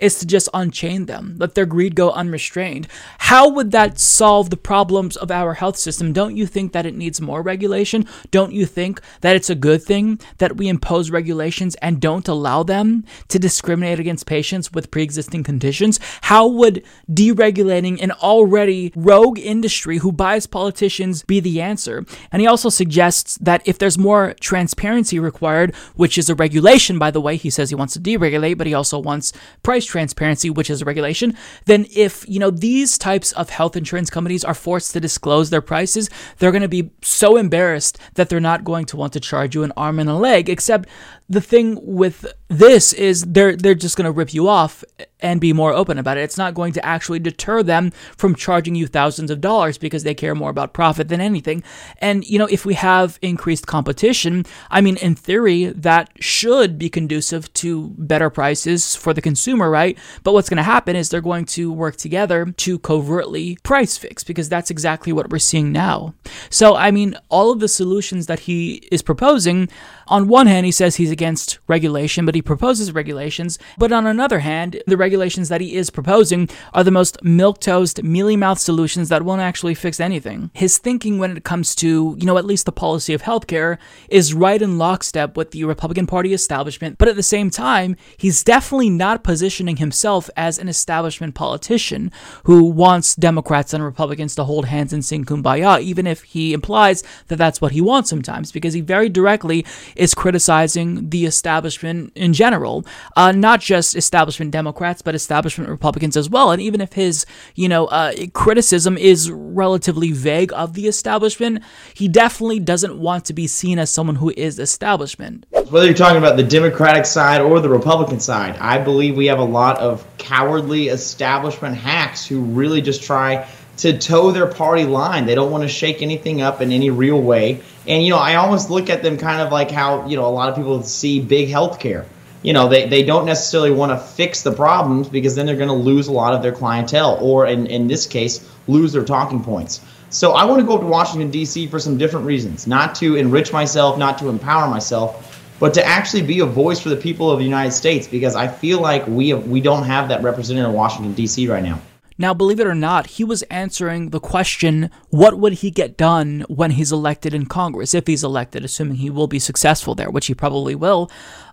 is 0.03 0.19
to 0.19 0.27
just 0.27 0.49
unchain 0.53 1.07
them, 1.07 1.37
let 1.39 1.55
their 1.55 1.65
greed 1.65 1.95
go 1.95 2.11
unrestrained. 2.11 2.89
How 3.19 3.49
would 3.49 3.71
that 3.71 4.01
solve 4.01 4.51
the 4.51 4.57
problems 4.57 5.17
of 5.17 5.31
our 5.31 5.55
health 5.55 5.77
system? 5.77 6.13
Don't 6.13 6.37
you 6.37 6.45
think 6.45 6.73
that 6.73 6.85
it 6.85 6.97
needs 6.97 7.21
more 7.21 7.41
regulation? 7.41 8.07
Don't 8.33 8.53
you 8.53 8.67
think 8.67 9.01
that 9.21 9.37
it's 9.37 9.49
a 9.49 9.55
good 9.55 9.81
thing 9.81 10.19
that 10.39 10.57
we 10.57 10.69
impose 10.69 11.13
regulations 11.13 11.77
and 11.77 12.01
don't 12.01 12.27
allow 12.27 12.65
them 12.65 13.05
to 13.29 13.39
discriminate 13.39 14.01
against 14.01 14.27
patients 14.27 14.73
with 14.73 14.91
pre 14.91 15.05
existing 15.05 15.45
conditions? 15.45 16.01
How 16.23 16.49
would 16.49 16.83
deregulating 17.09 18.03
an 18.03 18.11
already 18.11 18.93
rogue 18.97 19.39
industry 19.39 19.99
who 19.99 20.11
buys 20.11 20.49
politicians 20.49 21.23
be 21.23 21.39
the 21.39 21.61
answer? 21.61 22.05
And 22.33 22.41
he 22.41 22.49
also 22.49 22.71
suggests 22.71 23.37
that 23.37 23.63
if 23.65 23.79
there's 23.79 23.99
more 23.99 24.35
transparency 24.41 25.21
required, 25.21 25.77
which 25.95 26.19
is 26.19 26.29
a 26.29 26.35
regulation, 26.35 26.99
by 26.99 27.13
the 27.13 27.21
way, 27.21 27.37
he 27.37 27.51
says 27.51 27.71
he 27.71 27.77
wants 27.77 27.95
to 27.95 28.01
deregulate, 28.01 28.59
but 28.59 28.67
he 28.67 28.75
also 28.75 28.99
wants 28.99 29.33
price 29.63 29.92
transparency, 29.93 30.51
which 30.51 30.71
is 30.71 30.83
a 30.83 30.85
regulation, 30.85 31.37
then 31.67 31.87
if, 31.95 32.29
you 32.29 32.41
know, 32.41 32.51
these 32.51 32.99
types 32.99 33.33
of 33.33 33.51
health 33.51 33.77
insurance 33.77 34.11
companies 34.11 34.45
are 34.45 34.55
forced 34.55 34.93
to 34.93 35.01
disclose 35.01 35.51
their 35.51 35.61
prices, 35.61 36.11
they're 36.39 36.51
going 36.51 36.63
to 36.63 36.69
be 36.69 36.91
so 37.03 37.37
embarrassed 37.37 37.99
that 38.15 38.29
they're 38.29 38.41
not 38.41 38.65
going 38.65 38.87
to 38.87 38.97
want 38.97 39.13
to 39.13 39.21
charge 39.21 39.55
you 39.55 39.63
an 39.63 39.73
arm 39.77 39.99
and 39.99 40.11
a 40.11 40.15
leg. 40.15 40.49
Except 40.49 40.89
the 41.33 41.41
thing 41.41 41.79
with 41.83 42.27
this 42.49 42.93
is 42.93 43.25
they're 43.25 43.57
they're 43.57 43.75
just 43.75 43.97
going 43.97 44.05
to 44.05 44.13
rip 44.13 44.35
you 44.35 44.47
off 44.47 44.85
and 45.21 45.41
be 45.41 45.55
more 45.55 45.73
open 45.73 45.97
about 45.97 46.19
it. 46.19 46.23
It's 46.23 46.37
not 46.37 46.53
going 46.53 46.75
to 46.75 46.85
actually 46.85 47.21
deter 47.21 47.63
them 47.63 47.91
from 48.17 48.35
charging 48.35 48.75
you 48.75 48.87
thousands 48.87 49.31
of 49.31 49.41
dollars 49.41 49.79
because 49.79 50.03
they 50.03 50.15
care 50.15 50.35
more 50.35 50.51
about 50.51 50.75
profit 50.75 51.09
than 51.09 51.23
anything. 51.23 51.63
And 51.99 52.23
you 52.29 52.39
know, 52.39 52.49
if 52.51 52.67
we 52.67 52.75
have 52.75 53.19
increased 53.23 53.67
competition, 53.67 54.45
I 54.71 54.83
mean 54.83 54.99
in 54.99 55.15
theory 55.15 55.67
that 55.67 56.11
should 56.21 56.79
be 56.79 56.91
conducive 56.91 57.53
to 57.55 57.89
better 57.97 58.29
prices 58.29 58.95
for 58.95 59.15
the 59.15 59.23
consumer, 59.23 59.71
right? 59.71 59.97
But 60.23 60.35
what's 60.35 60.51
going 60.51 60.59
to 60.59 60.63
happen 60.63 60.97
is 60.97 61.09
they're 61.09 61.23
going 61.23 61.47
to 61.47 61.73
work 61.73 61.97
together 61.97 62.45
to 62.45 62.79
covertly 62.79 63.57
price 63.63 63.97
fix 63.97 64.23
because 64.23 64.51
that's 64.51 64.71
exactly 64.71 65.15
what 65.15 65.31
we're 65.31 65.39
seeing 65.39 65.73
now. 65.73 66.15
So, 66.51 66.77
I 66.77 66.91
mean, 66.91 67.17
all 67.31 67.51
of 67.51 67.61
the 67.61 67.69
solutions 67.69 68.27
that 68.27 68.41
he 68.41 68.87
is 68.93 69.01
proposing 69.01 69.71
on 70.13 70.29
one 70.29 70.47
hand, 70.47 70.67
he 70.67 70.73
says 70.73 70.97
he's 70.97 71.11
against 71.11 71.59
regulation, 71.69 72.27
but 72.27 72.35
he 72.35 72.43
proposes 72.43 72.93
regulations. 72.93 73.59
But 73.79 73.93
on 73.93 74.07
another 74.07 74.41
hand, 74.41 74.83
the 74.87 74.99
regulations 74.99 75.49
that 75.49 75.63
he 75.63 75.75
is 75.75 75.89
proposing 75.89 76.51
are 76.75 76.85
the 76.85 76.91
most 76.91 77.17
milquetoast, 77.23 78.03
mealy-mouthed 78.03 78.61
solutions 78.61 79.09
that 79.09 79.23
won't 79.23 79.41
actually 79.41 79.75
fix 79.75 80.01
anything. 80.01 80.51
His 80.53 80.77
thinking 80.77 81.19
when 81.19 81.35
it 81.35 81.45
comes 81.45 81.75
to, 81.77 82.15
you 82.19 82.27
know, 82.27 82.37
at 82.37 82.45
least 82.45 82.67
the 82.67 82.73
policy 82.73 83.15
of 83.15 83.23
healthcare 83.23 83.79
is 84.11 84.35
right 84.35 84.61
in 84.61 84.77
lockstep 84.77 85.35
with 85.35 85.53
the 85.53 85.65
Republican 85.65 86.07
Party 86.07 86.35
establishment, 86.35 86.99
but 86.99 87.09
at 87.09 87.17
the 87.17 87.23
same 87.23 87.49
time, 87.49 87.97
he's 88.19 88.45
definitely 88.45 88.91
not 88.91 89.25
positioning 89.25 89.79
himself 89.79 90.29
as 90.37 90.59
an 90.59 90.69
establishment 90.69 91.35
politician 91.35 92.13
who 92.45 92.65
wants 92.65 93.17
Democrats 93.17 93.73
and 93.73 93.83
Republicans 93.83 94.35
to 94.35 94.45
hold 94.45 94.67
hands 94.67 94.93
and 94.93 95.07
sing 95.07 95.25
kumbaya, 95.25 95.81
even 95.81 96.07
if 96.07 96.23
he 96.25 96.53
implies 96.53 97.03
that 97.29 97.37
that's 97.37 97.63
what 97.63 97.73
he 97.73 97.81
wants 97.81 98.11
sometimes, 98.11 98.53
because 98.53 98.75
he 98.75 98.83
very 98.83 99.09
directly 99.09 99.65
is 100.03 100.15
criticizing 100.15 101.11
the 101.11 101.27
establishment 101.27 102.11
in 102.17 102.33
general, 102.33 102.85
uh, 103.17 103.31
not 103.31 103.61
just 103.61 103.95
establishment 103.95 104.51
Democrats, 104.51 105.01
but 105.01 105.15
establishment 105.15 105.71
Republicans 105.71 106.17
as 106.17 106.29
well. 106.29 106.51
And 106.51 106.61
even 106.61 106.81
if 106.81 106.95
his, 106.95 107.25
you 107.55 107.69
know, 107.69 107.87
uh, 107.87 108.13
criticism 108.33 108.99
is 108.99 109.31
relatively 109.31 110.11
vague 110.11 110.53
of 110.55 110.75
the 110.75 110.89
establishment, 110.89 111.63
he 111.95 112.09
definitely 112.09 112.59
doesn't 112.59 112.99
want 112.99 113.25
to 113.27 113.33
be 113.33 113.47
seen 113.47 113.79
as 113.79 113.91
someone 113.91 114.17
who 114.17 114.33
is 114.37 114.59
establishment. 114.59 115.47
Whether 115.71 115.87
you're 115.87 115.95
talking 115.95 116.19
about 116.19 116.37
the 116.37 116.43
Democratic 116.43 117.07
side 117.07 117.41
or 117.41 117.61
the 117.61 117.69
Republican 117.69 118.19
side, 118.19 118.57
I 118.59 118.79
believe 118.79 119.17
we 119.17 119.27
have 119.27 119.39
a 119.39 119.45
lot 119.45 119.79
of 119.79 120.05
cowardly 120.19 120.89
establishment 120.89 121.77
hacks 121.77 122.27
who 122.27 122.41
really 122.41 122.83
just 122.83 123.05
try 123.05 123.47
to 123.83 123.99
toe 123.99 124.31
their 124.31 124.47
party 124.47 124.85
line. 124.85 125.27
They 125.27 125.35
don't 125.35 125.51
want 125.51 125.63
to 125.63 125.69
shake 125.69 126.03
anything 126.03 126.41
up 126.41 126.61
in 126.61 126.71
any 126.71 126.91
real 126.91 127.21
way. 127.21 127.61
And, 127.87 128.05
you 128.05 128.11
know, 128.11 128.19
I 128.19 128.37
almost 128.37 128.71
look 128.71 128.89
at 128.89 129.03
them 129.03 129.19
kind 129.19 129.41
of 129.41 129.51
like 129.51 129.73
how, 129.73 130.07
you 130.07 130.17
know, 130.17 130.25
a 130.25 130.31
lot 130.31 130.49
of 130.49 130.55
people 130.55 130.81
see 130.85 131.21
big 131.21 131.49
healthcare. 131.49 132.05
You 132.43 132.53
know, 132.53 132.69
they, 132.69 132.89
they 132.89 133.03
don't 133.03 133.27
necessarily 133.27 133.73
want 133.73 133.91
to 133.91 133.99
fix 133.99 134.43
the 134.43 134.53
problems 134.53 135.09
because 135.09 135.35
then 135.35 135.47
they're 135.47 135.57
going 135.57 135.69
to 135.69 135.75
lose 135.75 136.07
a 136.07 136.13
lot 136.13 136.33
of 136.33 136.43
their 136.43 136.53
clientele, 136.53 137.19
or 137.21 137.47
in, 137.47 137.67
in 137.67 137.89
this 137.89 138.07
case, 138.07 138.49
lose 138.69 138.93
their 138.93 139.05
talking 139.05 139.43
points. 139.43 139.81
So 140.11 140.33
I 140.33 140.45
want 140.45 140.61
to 140.61 140.67
go 140.67 140.75
up 140.75 140.81
to 140.83 140.87
Washington, 140.87 141.31
D.C. 141.31 141.67
for 141.67 141.81
some 141.81 141.99
different 141.99 142.27
reasons. 142.27 142.69
Not 142.69 142.95
to 142.97 143.17
enrich 143.17 143.53
myself, 143.53 143.99
not 143.99 144.19
to 144.19 144.29
empower 144.29 144.69
myself, 144.69 145.41
but 145.59 145.75
to 145.75 145.85
actually 145.85 146.23
be 146.23 146.41
a 146.41 146.47
voice 146.47 146.79
for 146.79 146.89
the 146.89 146.97
people 146.97 147.33
of 147.33 147.39
the 147.39 147.45
United 147.45 147.73
States 147.73 148.07
because 148.07 148.37
I 148.37 148.47
feel 148.47 148.81
like 148.81 149.07
we, 149.09 149.31
have, 149.31 149.49
we 149.49 149.61
don't 149.61 149.85
have 149.85 150.09
that 150.09 150.23
represented 150.23 150.65
in 150.65 150.73
Washington, 150.73 151.15
D.C. 151.15 151.49
right 151.49 151.63
now. 151.63 151.81
Now, 152.19 152.35
believe 152.35 152.61
it 152.61 152.67
or 152.67 152.75
not, 152.75 153.07
he 153.07 153.25
was 153.25 153.43
answering 153.45 154.11
the 154.11 154.21
question 154.21 154.91
what 155.11 155.39
would 155.39 155.55
he 155.55 155.71
get 155.71 155.97
done 155.97 156.45
when 156.49 156.73
he's 156.73 156.93
elected 156.93 157.35
in 157.35 157.47
Congress, 157.47 157.95
if 157.95 158.07
he's 158.07 158.25
elected, 158.25 158.65
assuming 158.65 158.97
he 158.97 159.11
will 159.11 159.27
be 159.27 159.39
successful 159.39 159.95
there, 159.95 160.11
which 160.11 160.27
he 160.27 160.35
probably 160.35 160.75
will. 160.75 161.11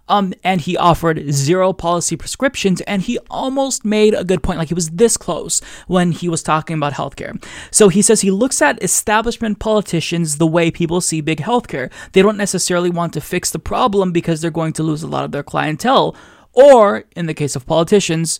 Um, 0.10 0.34
and 0.44 0.60
he 0.60 0.76
offered 0.76 1.32
zero 1.32 1.72
policy 1.72 2.18
prescriptions, 2.18 2.82
and 2.82 3.04
he 3.04 3.20
almost 3.30 3.86
made 3.86 4.16
a 4.16 4.24
good 4.24 4.42
point. 4.42 4.58
Like 4.58 4.70
he 4.70 4.74
was 4.74 4.90
this 4.90 5.18
close 5.18 5.62
when 5.86 6.12
he 6.12 6.28
was 6.28 6.42
talking 6.42 6.76
about 6.76 6.94
healthcare. 6.94 7.42
So 7.72 7.90
he 7.90 8.02
says 8.02 8.22
he 8.22 8.32
looks 8.32 8.60
at 8.62 8.82
establishment 8.84 9.60
politicians 9.60 10.38
the 10.38 10.48
way 10.48 10.72
people 10.72 11.00
see 11.00 11.22
big 11.22 11.40
healthcare. 11.40 11.92
They 12.14 12.24
don't 12.24 12.38
necessarily 12.38 12.90
want 12.90 13.14
to 13.14 13.22
fix 13.22 13.52
the 13.52 13.60
problem 13.60 14.12
because 14.12 14.42
they're 14.42 14.50
going 14.50 14.74
to 14.74 14.84
lose 14.84 15.04
a 15.04 15.08
lot 15.08 15.26
of 15.26 15.32
their 15.32 15.44
clientele. 15.44 16.16
Or, 16.54 17.06
in 17.16 17.28
the 17.28 17.36
case 17.36 17.56
of 17.56 17.68
politicians, 17.68 18.40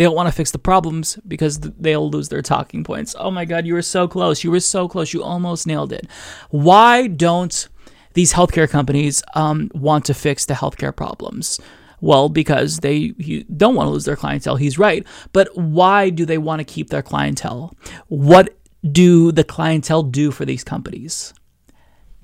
they 0.00 0.04
don't 0.04 0.16
want 0.16 0.28
to 0.28 0.32
fix 0.32 0.50
the 0.50 0.58
problems 0.58 1.18
because 1.28 1.60
they'll 1.60 2.08
lose 2.08 2.30
their 2.30 2.40
talking 2.40 2.84
points. 2.84 3.14
Oh 3.18 3.30
my 3.30 3.44
God, 3.44 3.66
you 3.66 3.74
were 3.74 3.82
so 3.82 4.08
close. 4.08 4.42
You 4.42 4.50
were 4.50 4.60
so 4.60 4.88
close. 4.88 5.12
You 5.12 5.22
almost 5.22 5.66
nailed 5.66 5.92
it. 5.92 6.06
Why 6.48 7.06
don't 7.06 7.68
these 8.14 8.32
healthcare 8.32 8.66
companies 8.66 9.22
um, 9.34 9.70
want 9.74 10.06
to 10.06 10.14
fix 10.14 10.46
the 10.46 10.54
healthcare 10.54 10.96
problems? 10.96 11.60
Well, 12.00 12.30
because 12.30 12.78
they 12.78 13.08
don't 13.54 13.74
want 13.74 13.88
to 13.88 13.90
lose 13.90 14.06
their 14.06 14.16
clientele. 14.16 14.56
He's 14.56 14.78
right. 14.78 15.06
But 15.34 15.54
why 15.54 16.08
do 16.08 16.24
they 16.24 16.38
want 16.38 16.60
to 16.60 16.64
keep 16.64 16.88
their 16.88 17.02
clientele? 17.02 17.76
What 18.08 18.56
do 18.90 19.32
the 19.32 19.44
clientele 19.44 20.04
do 20.04 20.30
for 20.30 20.46
these 20.46 20.64
companies? 20.64 21.34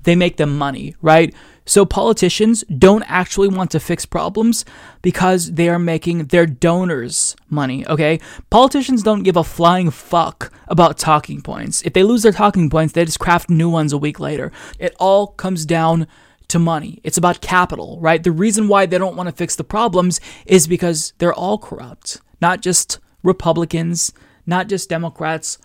They 0.07 0.15
make 0.15 0.37
them 0.37 0.57
money, 0.57 0.95
right? 1.01 1.35
So 1.65 1.85
politicians 1.85 2.63
don't 2.69 3.03
actually 3.09 3.49
want 3.49 3.71
to 3.71 3.79
fix 3.81 4.05
problems 4.05 4.63
because 5.01 5.51
they 5.51 5.67
are 5.67 5.77
making 5.77 6.27
their 6.27 6.45
donors 6.45 7.35
money, 7.49 7.85
okay? 7.87 8.21
Politicians 8.49 9.03
don't 9.03 9.23
give 9.23 9.35
a 9.35 9.43
flying 9.43 9.89
fuck 9.89 10.53
about 10.69 10.97
talking 10.97 11.41
points. 11.41 11.81
If 11.81 11.91
they 11.91 12.03
lose 12.03 12.23
their 12.23 12.31
talking 12.31 12.69
points, 12.69 12.93
they 12.93 13.03
just 13.03 13.19
craft 13.19 13.49
new 13.49 13.69
ones 13.69 13.91
a 13.91 13.97
week 13.97 14.17
later. 14.17 14.49
It 14.79 14.95
all 14.97 15.27
comes 15.27 15.65
down 15.65 16.07
to 16.47 16.57
money. 16.57 17.01
It's 17.03 17.17
about 17.17 17.41
capital, 17.41 17.99
right? 17.99 18.23
The 18.23 18.31
reason 18.31 18.69
why 18.69 18.85
they 18.85 18.97
don't 18.97 19.17
want 19.17 19.27
to 19.27 19.35
fix 19.35 19.57
the 19.57 19.65
problems 19.65 20.21
is 20.45 20.67
because 20.67 21.11
they're 21.17 21.33
all 21.33 21.57
corrupt. 21.57 22.21
Not 22.39 22.61
just 22.61 22.99
Republicans, 23.23 24.13
not 24.45 24.69
just 24.69 24.87
Democrats, 24.87 25.57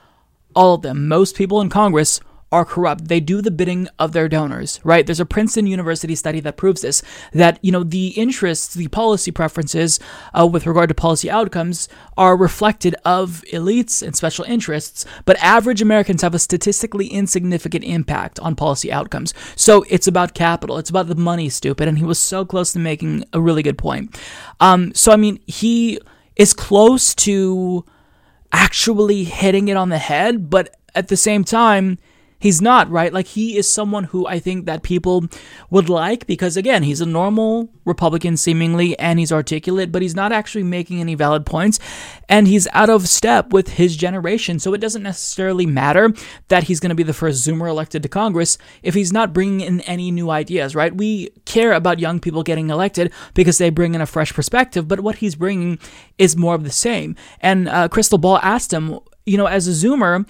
all 0.56 0.74
of 0.74 0.82
them. 0.82 1.06
Most 1.06 1.36
people 1.36 1.60
in 1.60 1.68
Congress 1.68 2.18
are 2.52 2.66
corrupt. 2.66 3.08
They 3.08 3.18
do 3.18 3.40
the 3.40 3.50
bidding 3.50 3.88
of 3.98 4.12
their 4.12 4.28
donors, 4.28 4.78
right? 4.84 5.04
There's 5.06 5.18
a 5.18 5.26
Princeton 5.26 5.66
University 5.66 6.14
study 6.14 6.38
that 6.40 6.58
proves 6.58 6.82
this 6.82 7.02
that, 7.32 7.58
you 7.62 7.72
know, 7.72 7.82
the 7.82 8.08
interests, 8.08 8.74
the 8.74 8.88
policy 8.88 9.30
preferences 9.30 9.98
uh, 10.38 10.46
with 10.46 10.66
regard 10.66 10.90
to 10.90 10.94
policy 10.94 11.30
outcomes 11.30 11.88
are 12.16 12.36
reflected 12.36 12.94
of 13.04 13.42
elites 13.52 14.02
and 14.02 14.14
special 14.14 14.44
interests, 14.44 15.06
but 15.24 15.38
average 15.38 15.80
Americans 15.80 16.20
have 16.20 16.34
a 16.34 16.38
statistically 16.38 17.06
insignificant 17.06 17.84
impact 17.84 18.38
on 18.40 18.54
policy 18.54 18.92
outcomes. 18.92 19.32
So 19.56 19.84
it's 19.88 20.06
about 20.06 20.34
capital, 20.34 20.76
it's 20.76 20.90
about 20.90 21.08
the 21.08 21.14
money, 21.14 21.48
stupid. 21.48 21.88
And 21.88 21.98
he 21.98 22.04
was 22.04 22.18
so 22.18 22.44
close 22.44 22.72
to 22.74 22.78
making 22.78 23.24
a 23.32 23.40
really 23.40 23.62
good 23.62 23.78
point. 23.78 24.20
Um, 24.60 24.94
so, 24.94 25.10
I 25.10 25.16
mean, 25.16 25.40
he 25.46 25.98
is 26.36 26.52
close 26.52 27.14
to 27.14 27.84
actually 28.52 29.24
hitting 29.24 29.68
it 29.68 29.76
on 29.78 29.88
the 29.88 29.98
head, 29.98 30.50
but 30.50 30.76
at 30.94 31.08
the 31.08 31.16
same 31.16 31.44
time, 31.44 31.98
he's 32.42 32.60
not, 32.60 32.90
right? 32.90 33.12
Like 33.12 33.28
he 33.28 33.56
is 33.56 33.70
someone 33.70 34.04
who 34.04 34.26
I 34.26 34.40
think 34.40 34.66
that 34.66 34.82
people 34.82 35.26
would 35.70 35.88
like 35.88 36.26
because 36.26 36.56
again, 36.56 36.82
he's 36.82 37.00
a 37.00 37.06
normal 37.06 37.70
Republican 37.84 38.36
seemingly 38.36 38.98
and 38.98 39.20
he's 39.20 39.30
articulate, 39.30 39.92
but 39.92 40.02
he's 40.02 40.16
not 40.16 40.32
actually 40.32 40.64
making 40.64 41.00
any 41.00 41.14
valid 41.14 41.46
points 41.46 41.78
and 42.28 42.48
he's 42.48 42.66
out 42.72 42.90
of 42.90 43.08
step 43.08 43.52
with 43.52 43.68
his 43.68 43.96
generation. 43.96 44.58
So 44.58 44.74
it 44.74 44.80
doesn't 44.80 45.04
necessarily 45.04 45.66
matter 45.66 46.12
that 46.48 46.64
he's 46.64 46.80
going 46.80 46.90
to 46.90 46.96
be 46.96 47.04
the 47.04 47.14
first 47.14 47.46
zoomer 47.46 47.68
elected 47.68 48.02
to 48.02 48.08
Congress 48.08 48.58
if 48.82 48.94
he's 48.94 49.12
not 49.12 49.32
bringing 49.32 49.60
in 49.60 49.80
any 49.82 50.10
new 50.10 50.28
ideas, 50.28 50.74
right? 50.74 50.94
We 50.94 51.28
care 51.44 51.72
about 51.72 52.00
young 52.00 52.18
people 52.18 52.42
getting 52.42 52.70
elected 52.70 53.12
because 53.34 53.58
they 53.58 53.70
bring 53.70 53.94
in 53.94 54.00
a 54.00 54.06
fresh 54.06 54.34
perspective, 54.34 54.88
but 54.88 54.98
what 54.98 55.16
he's 55.16 55.36
bringing 55.36 55.78
is 56.18 56.36
more 56.36 56.56
of 56.56 56.64
the 56.64 56.72
same. 56.72 57.14
And 57.40 57.68
uh, 57.68 57.88
Krystal 57.88 58.20
Ball 58.20 58.38
asked 58.42 58.72
him, 58.72 58.98
you 59.26 59.38
know, 59.38 59.46
as 59.46 59.68
a 59.68 59.70
zoomer, 59.70 60.26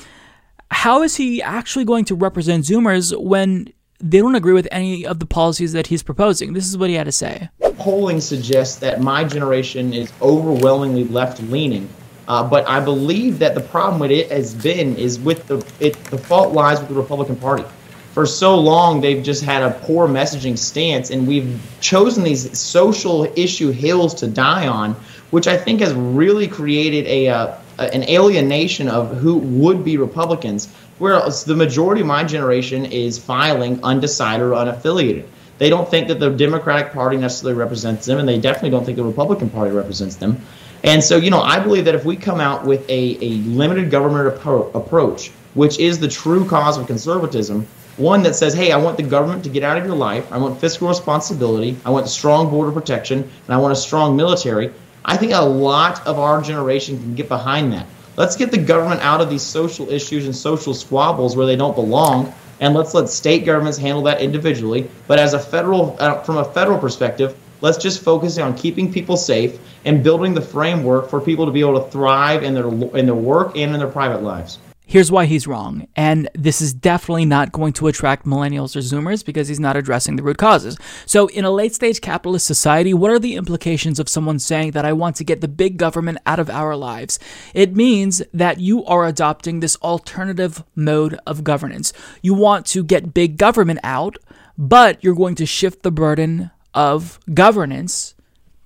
how 0.73 1.03
is 1.03 1.17
he 1.17 1.43
actually 1.43 1.85
going 1.85 2.05
to 2.07 2.15
represent 2.15 2.65
Zoomers 2.65 3.17
when 3.23 3.73
they 4.01 4.19
don't 4.19 4.35
agree 4.35 4.55
with 4.55 4.67
any 4.73 5.07
of 5.07 5.21
the 5.21 5.27
policies 5.27 5.73
that 5.73 5.87
he's 5.87 6.03
proposing? 6.03 6.55
This 6.55 6.67
is 6.67 6.79
what 6.79 6.89
he 6.89 6.97
had 6.97 7.05
to 7.05 7.13
say. 7.13 7.51
Polling 7.77 8.21
suggests 8.21 8.77
that 8.77 9.01
my 9.01 9.23
generation 9.23 9.93
is 9.93 10.13
overwhelmingly 10.23 11.05
left 11.05 11.41
leaning. 11.43 11.89
Uh, 12.27 12.43
but 12.49 12.67
I 12.69 12.81
believe 12.81 13.39
that 13.41 13.55
the 13.55 13.61
problem 13.61 14.01
with 14.01 14.11
it 14.11 14.31
has 14.31 14.55
been 14.55 14.97
is 14.97 15.19
with 15.19 15.47
the 15.47 15.65
it, 15.81 15.95
the 16.05 16.19
fault 16.19 16.55
lies 16.55 16.79
with 16.79 16.89
the 16.89 16.95
Republican 16.95 17.37
Party. 17.37 17.65
For 18.13 18.27
so 18.27 18.59
long, 18.59 19.01
they've 19.01 19.23
just 19.23 19.43
had 19.43 19.63
a 19.63 19.71
poor 19.71 20.07
messaging 20.07 20.57
stance, 20.57 21.11
and 21.11 21.27
we've 21.27 21.61
chosen 21.81 22.23
these 22.23 22.59
social 22.59 23.25
issue 23.37 23.71
hills 23.71 24.15
to 24.15 24.27
die 24.27 24.69
on, 24.69 24.95
which 25.31 25.47
I 25.47 25.57
think 25.57 25.81
has 25.81 25.93
really 25.95 26.47
created 26.47 27.07
a 27.07 27.29
uh, 27.29 27.57
an 27.93 28.05
alienation 28.05 28.89
of 28.89 29.17
who 29.19 29.37
would 29.39 29.85
be 29.85 29.97
Republicans, 29.97 30.73
whereas 30.99 31.45
the 31.45 31.57
majority 31.57 32.01
of 32.01 32.07
my 32.07 32.25
generation 32.25 32.85
is 32.87 33.19
filing 33.19 33.83
undecided 33.83 34.47
or 34.47 34.53
unaffiliated. 34.53 35.25
They 35.59 35.71
don't 35.71 35.89
think 35.89 36.09
that 36.09 36.19
the 36.19 36.31
Democratic 36.31 36.93
Party 36.93 37.17
necessarily 37.17 37.59
represents 37.59 38.07
them, 38.07 38.19
and 38.19 38.29
they 38.29 38.39
definitely 38.39 38.71
don't 38.71 38.85
think 38.85 38.97
the 38.97 39.05
Republican 39.05 39.51
Party 39.51 39.71
represents 39.71 40.17
them. 40.17 40.41
And 40.85 41.03
so, 41.03 41.17
you 41.17 41.31
know, 41.31 41.41
I 41.41 41.61
believe 41.61 41.85
that 41.85 41.95
if 41.95 42.05
we 42.05 42.17
come 42.17 42.41
out 42.41 42.65
with 42.65 42.89
a, 42.89 43.19
a 43.25 43.31
limited 43.45 43.91
government 43.91 44.37
appro- 44.37 44.75
approach, 44.75 45.31
which 45.55 45.79
is 45.79 46.01
the 46.01 46.09
true 46.09 46.49
cause 46.49 46.79
of 46.79 46.87
conservatism, 46.87 47.67
one 47.97 48.23
that 48.23 48.35
says, 48.35 48.55
hey, 48.55 48.73
I 48.73 48.79
want 48.79 48.97
the 48.97 49.03
government 49.03 49.45
to 49.45 49.51
get 49.51 49.63
out 49.63 49.77
of 49.77 49.85
your 49.85 49.95
life, 49.95 50.33
I 50.33 50.39
want 50.39 50.59
fiscal 50.61 50.89
responsibility, 50.89 51.77
I 51.85 51.91
want 51.91 52.09
strong 52.09 52.51
border 52.51 52.73
protection, 52.73 53.19
and 53.23 53.55
I 53.55 53.59
want 53.59 53.73
a 53.73 53.77
strong 53.77 54.17
military, 54.17 54.73
I 55.05 55.17
think 55.17 55.33
a 55.33 55.41
lot 55.41 56.07
of 56.07 56.19
our 56.19 56.41
generation 56.43 56.99
can 56.99 57.15
get 57.15 57.29
behind 57.29 57.73
that. 57.73 57.87
Let's 58.17 58.37
get 58.37 58.51
the 58.51 58.59
government 58.59 59.01
out 59.01 59.21
of 59.21 59.31
these 59.31 59.43
social 59.43 59.91
issues 59.91 60.27
and 60.27 60.37
social 60.37 60.75
squabbles 60.75 61.35
where 61.35 61.47
they 61.47 61.57
don't 61.57 61.75
belong, 61.75 62.33
and 62.61 62.75
let's 62.75 62.95
let 62.95 63.09
state 63.09 63.45
governments 63.45 63.79
handle 63.79 64.03
that 64.05 64.21
individually. 64.21 64.89
But 65.07 65.19
as 65.19 65.35
a 65.35 65.39
federal, 65.39 65.97
uh, 65.99 66.23
from 66.23 66.37
a 66.37 66.45
federal 66.45 66.79
perspective, 66.79 67.37
let's 67.63 67.79
just 67.79 68.03
focus 68.03 68.39
on 68.39 68.57
keeping 68.57 68.93
people 68.93 69.17
safe 69.17 69.59
and 69.85 70.05
building 70.05 70.35
the 70.35 70.41
framework 70.43 71.09
for 71.09 71.21
people 71.21 71.47
to 71.47 71.53
be 71.53 71.61
able 71.61 71.83
to 71.83 71.91
thrive 71.91 72.43
in 72.43 72.55
their 72.55 72.69
in 72.97 73.07
their 73.07 73.15
work 73.15 73.57
and 73.57 73.73
in 73.73 73.79
their 73.79 73.89
private 73.89 74.23
lives. 74.23 74.59
Here's 74.93 75.11
why 75.11 75.25
he's 75.25 75.47
wrong. 75.47 75.89
And 75.97 76.29
this 76.35 76.61
is 76.61 76.75
definitely 76.75 77.25
not 77.25 77.51
going 77.51 77.73
to 77.73 77.87
attract 77.87 78.27
millennials 78.27 78.77
or 78.77 78.81
zoomers 78.81 79.25
because 79.25 79.49
he's 79.49 79.59
not 79.59 79.75
addressing 79.75 80.17
the 80.17 80.23
root 80.23 80.37
causes. 80.37 80.77
So, 81.07 81.29
in 81.29 81.47
a 81.47 81.51
late 81.51 81.75
stage 81.75 82.03
capitalist 82.03 82.47
society, 82.47 82.93
what 82.93 83.11
are 83.11 83.19
the 83.19 83.37
implications 83.37 83.99
of 83.99 84.11
someone 84.11 84.39
saying 84.39 84.73
that 84.73 84.85
I 84.85 84.93
want 84.93 85.17
to 85.17 85.25
get 85.25 85.41
the 85.41 85.49
big 85.49 85.79
government 85.79 86.19
out 86.27 86.39
of 86.39 86.51
our 86.51 86.77
lives? 86.77 87.19
It 87.55 87.75
means 87.75 88.23
that 88.35 88.61
you 88.61 88.85
are 88.85 89.07
adopting 89.07 89.61
this 89.61 89.77
alternative 89.77 90.63
mode 90.75 91.19
of 91.27 91.43
governance. 91.43 91.95
You 92.21 92.35
want 92.35 92.67
to 92.67 92.85
get 92.85 93.15
big 93.15 93.39
government 93.39 93.81
out, 93.83 94.19
but 94.59 95.03
you're 95.03 95.15
going 95.15 95.37
to 95.37 95.47
shift 95.47 95.85
the 95.85 95.91
burden 95.91 96.51
of 96.75 97.19
governance 97.33 98.15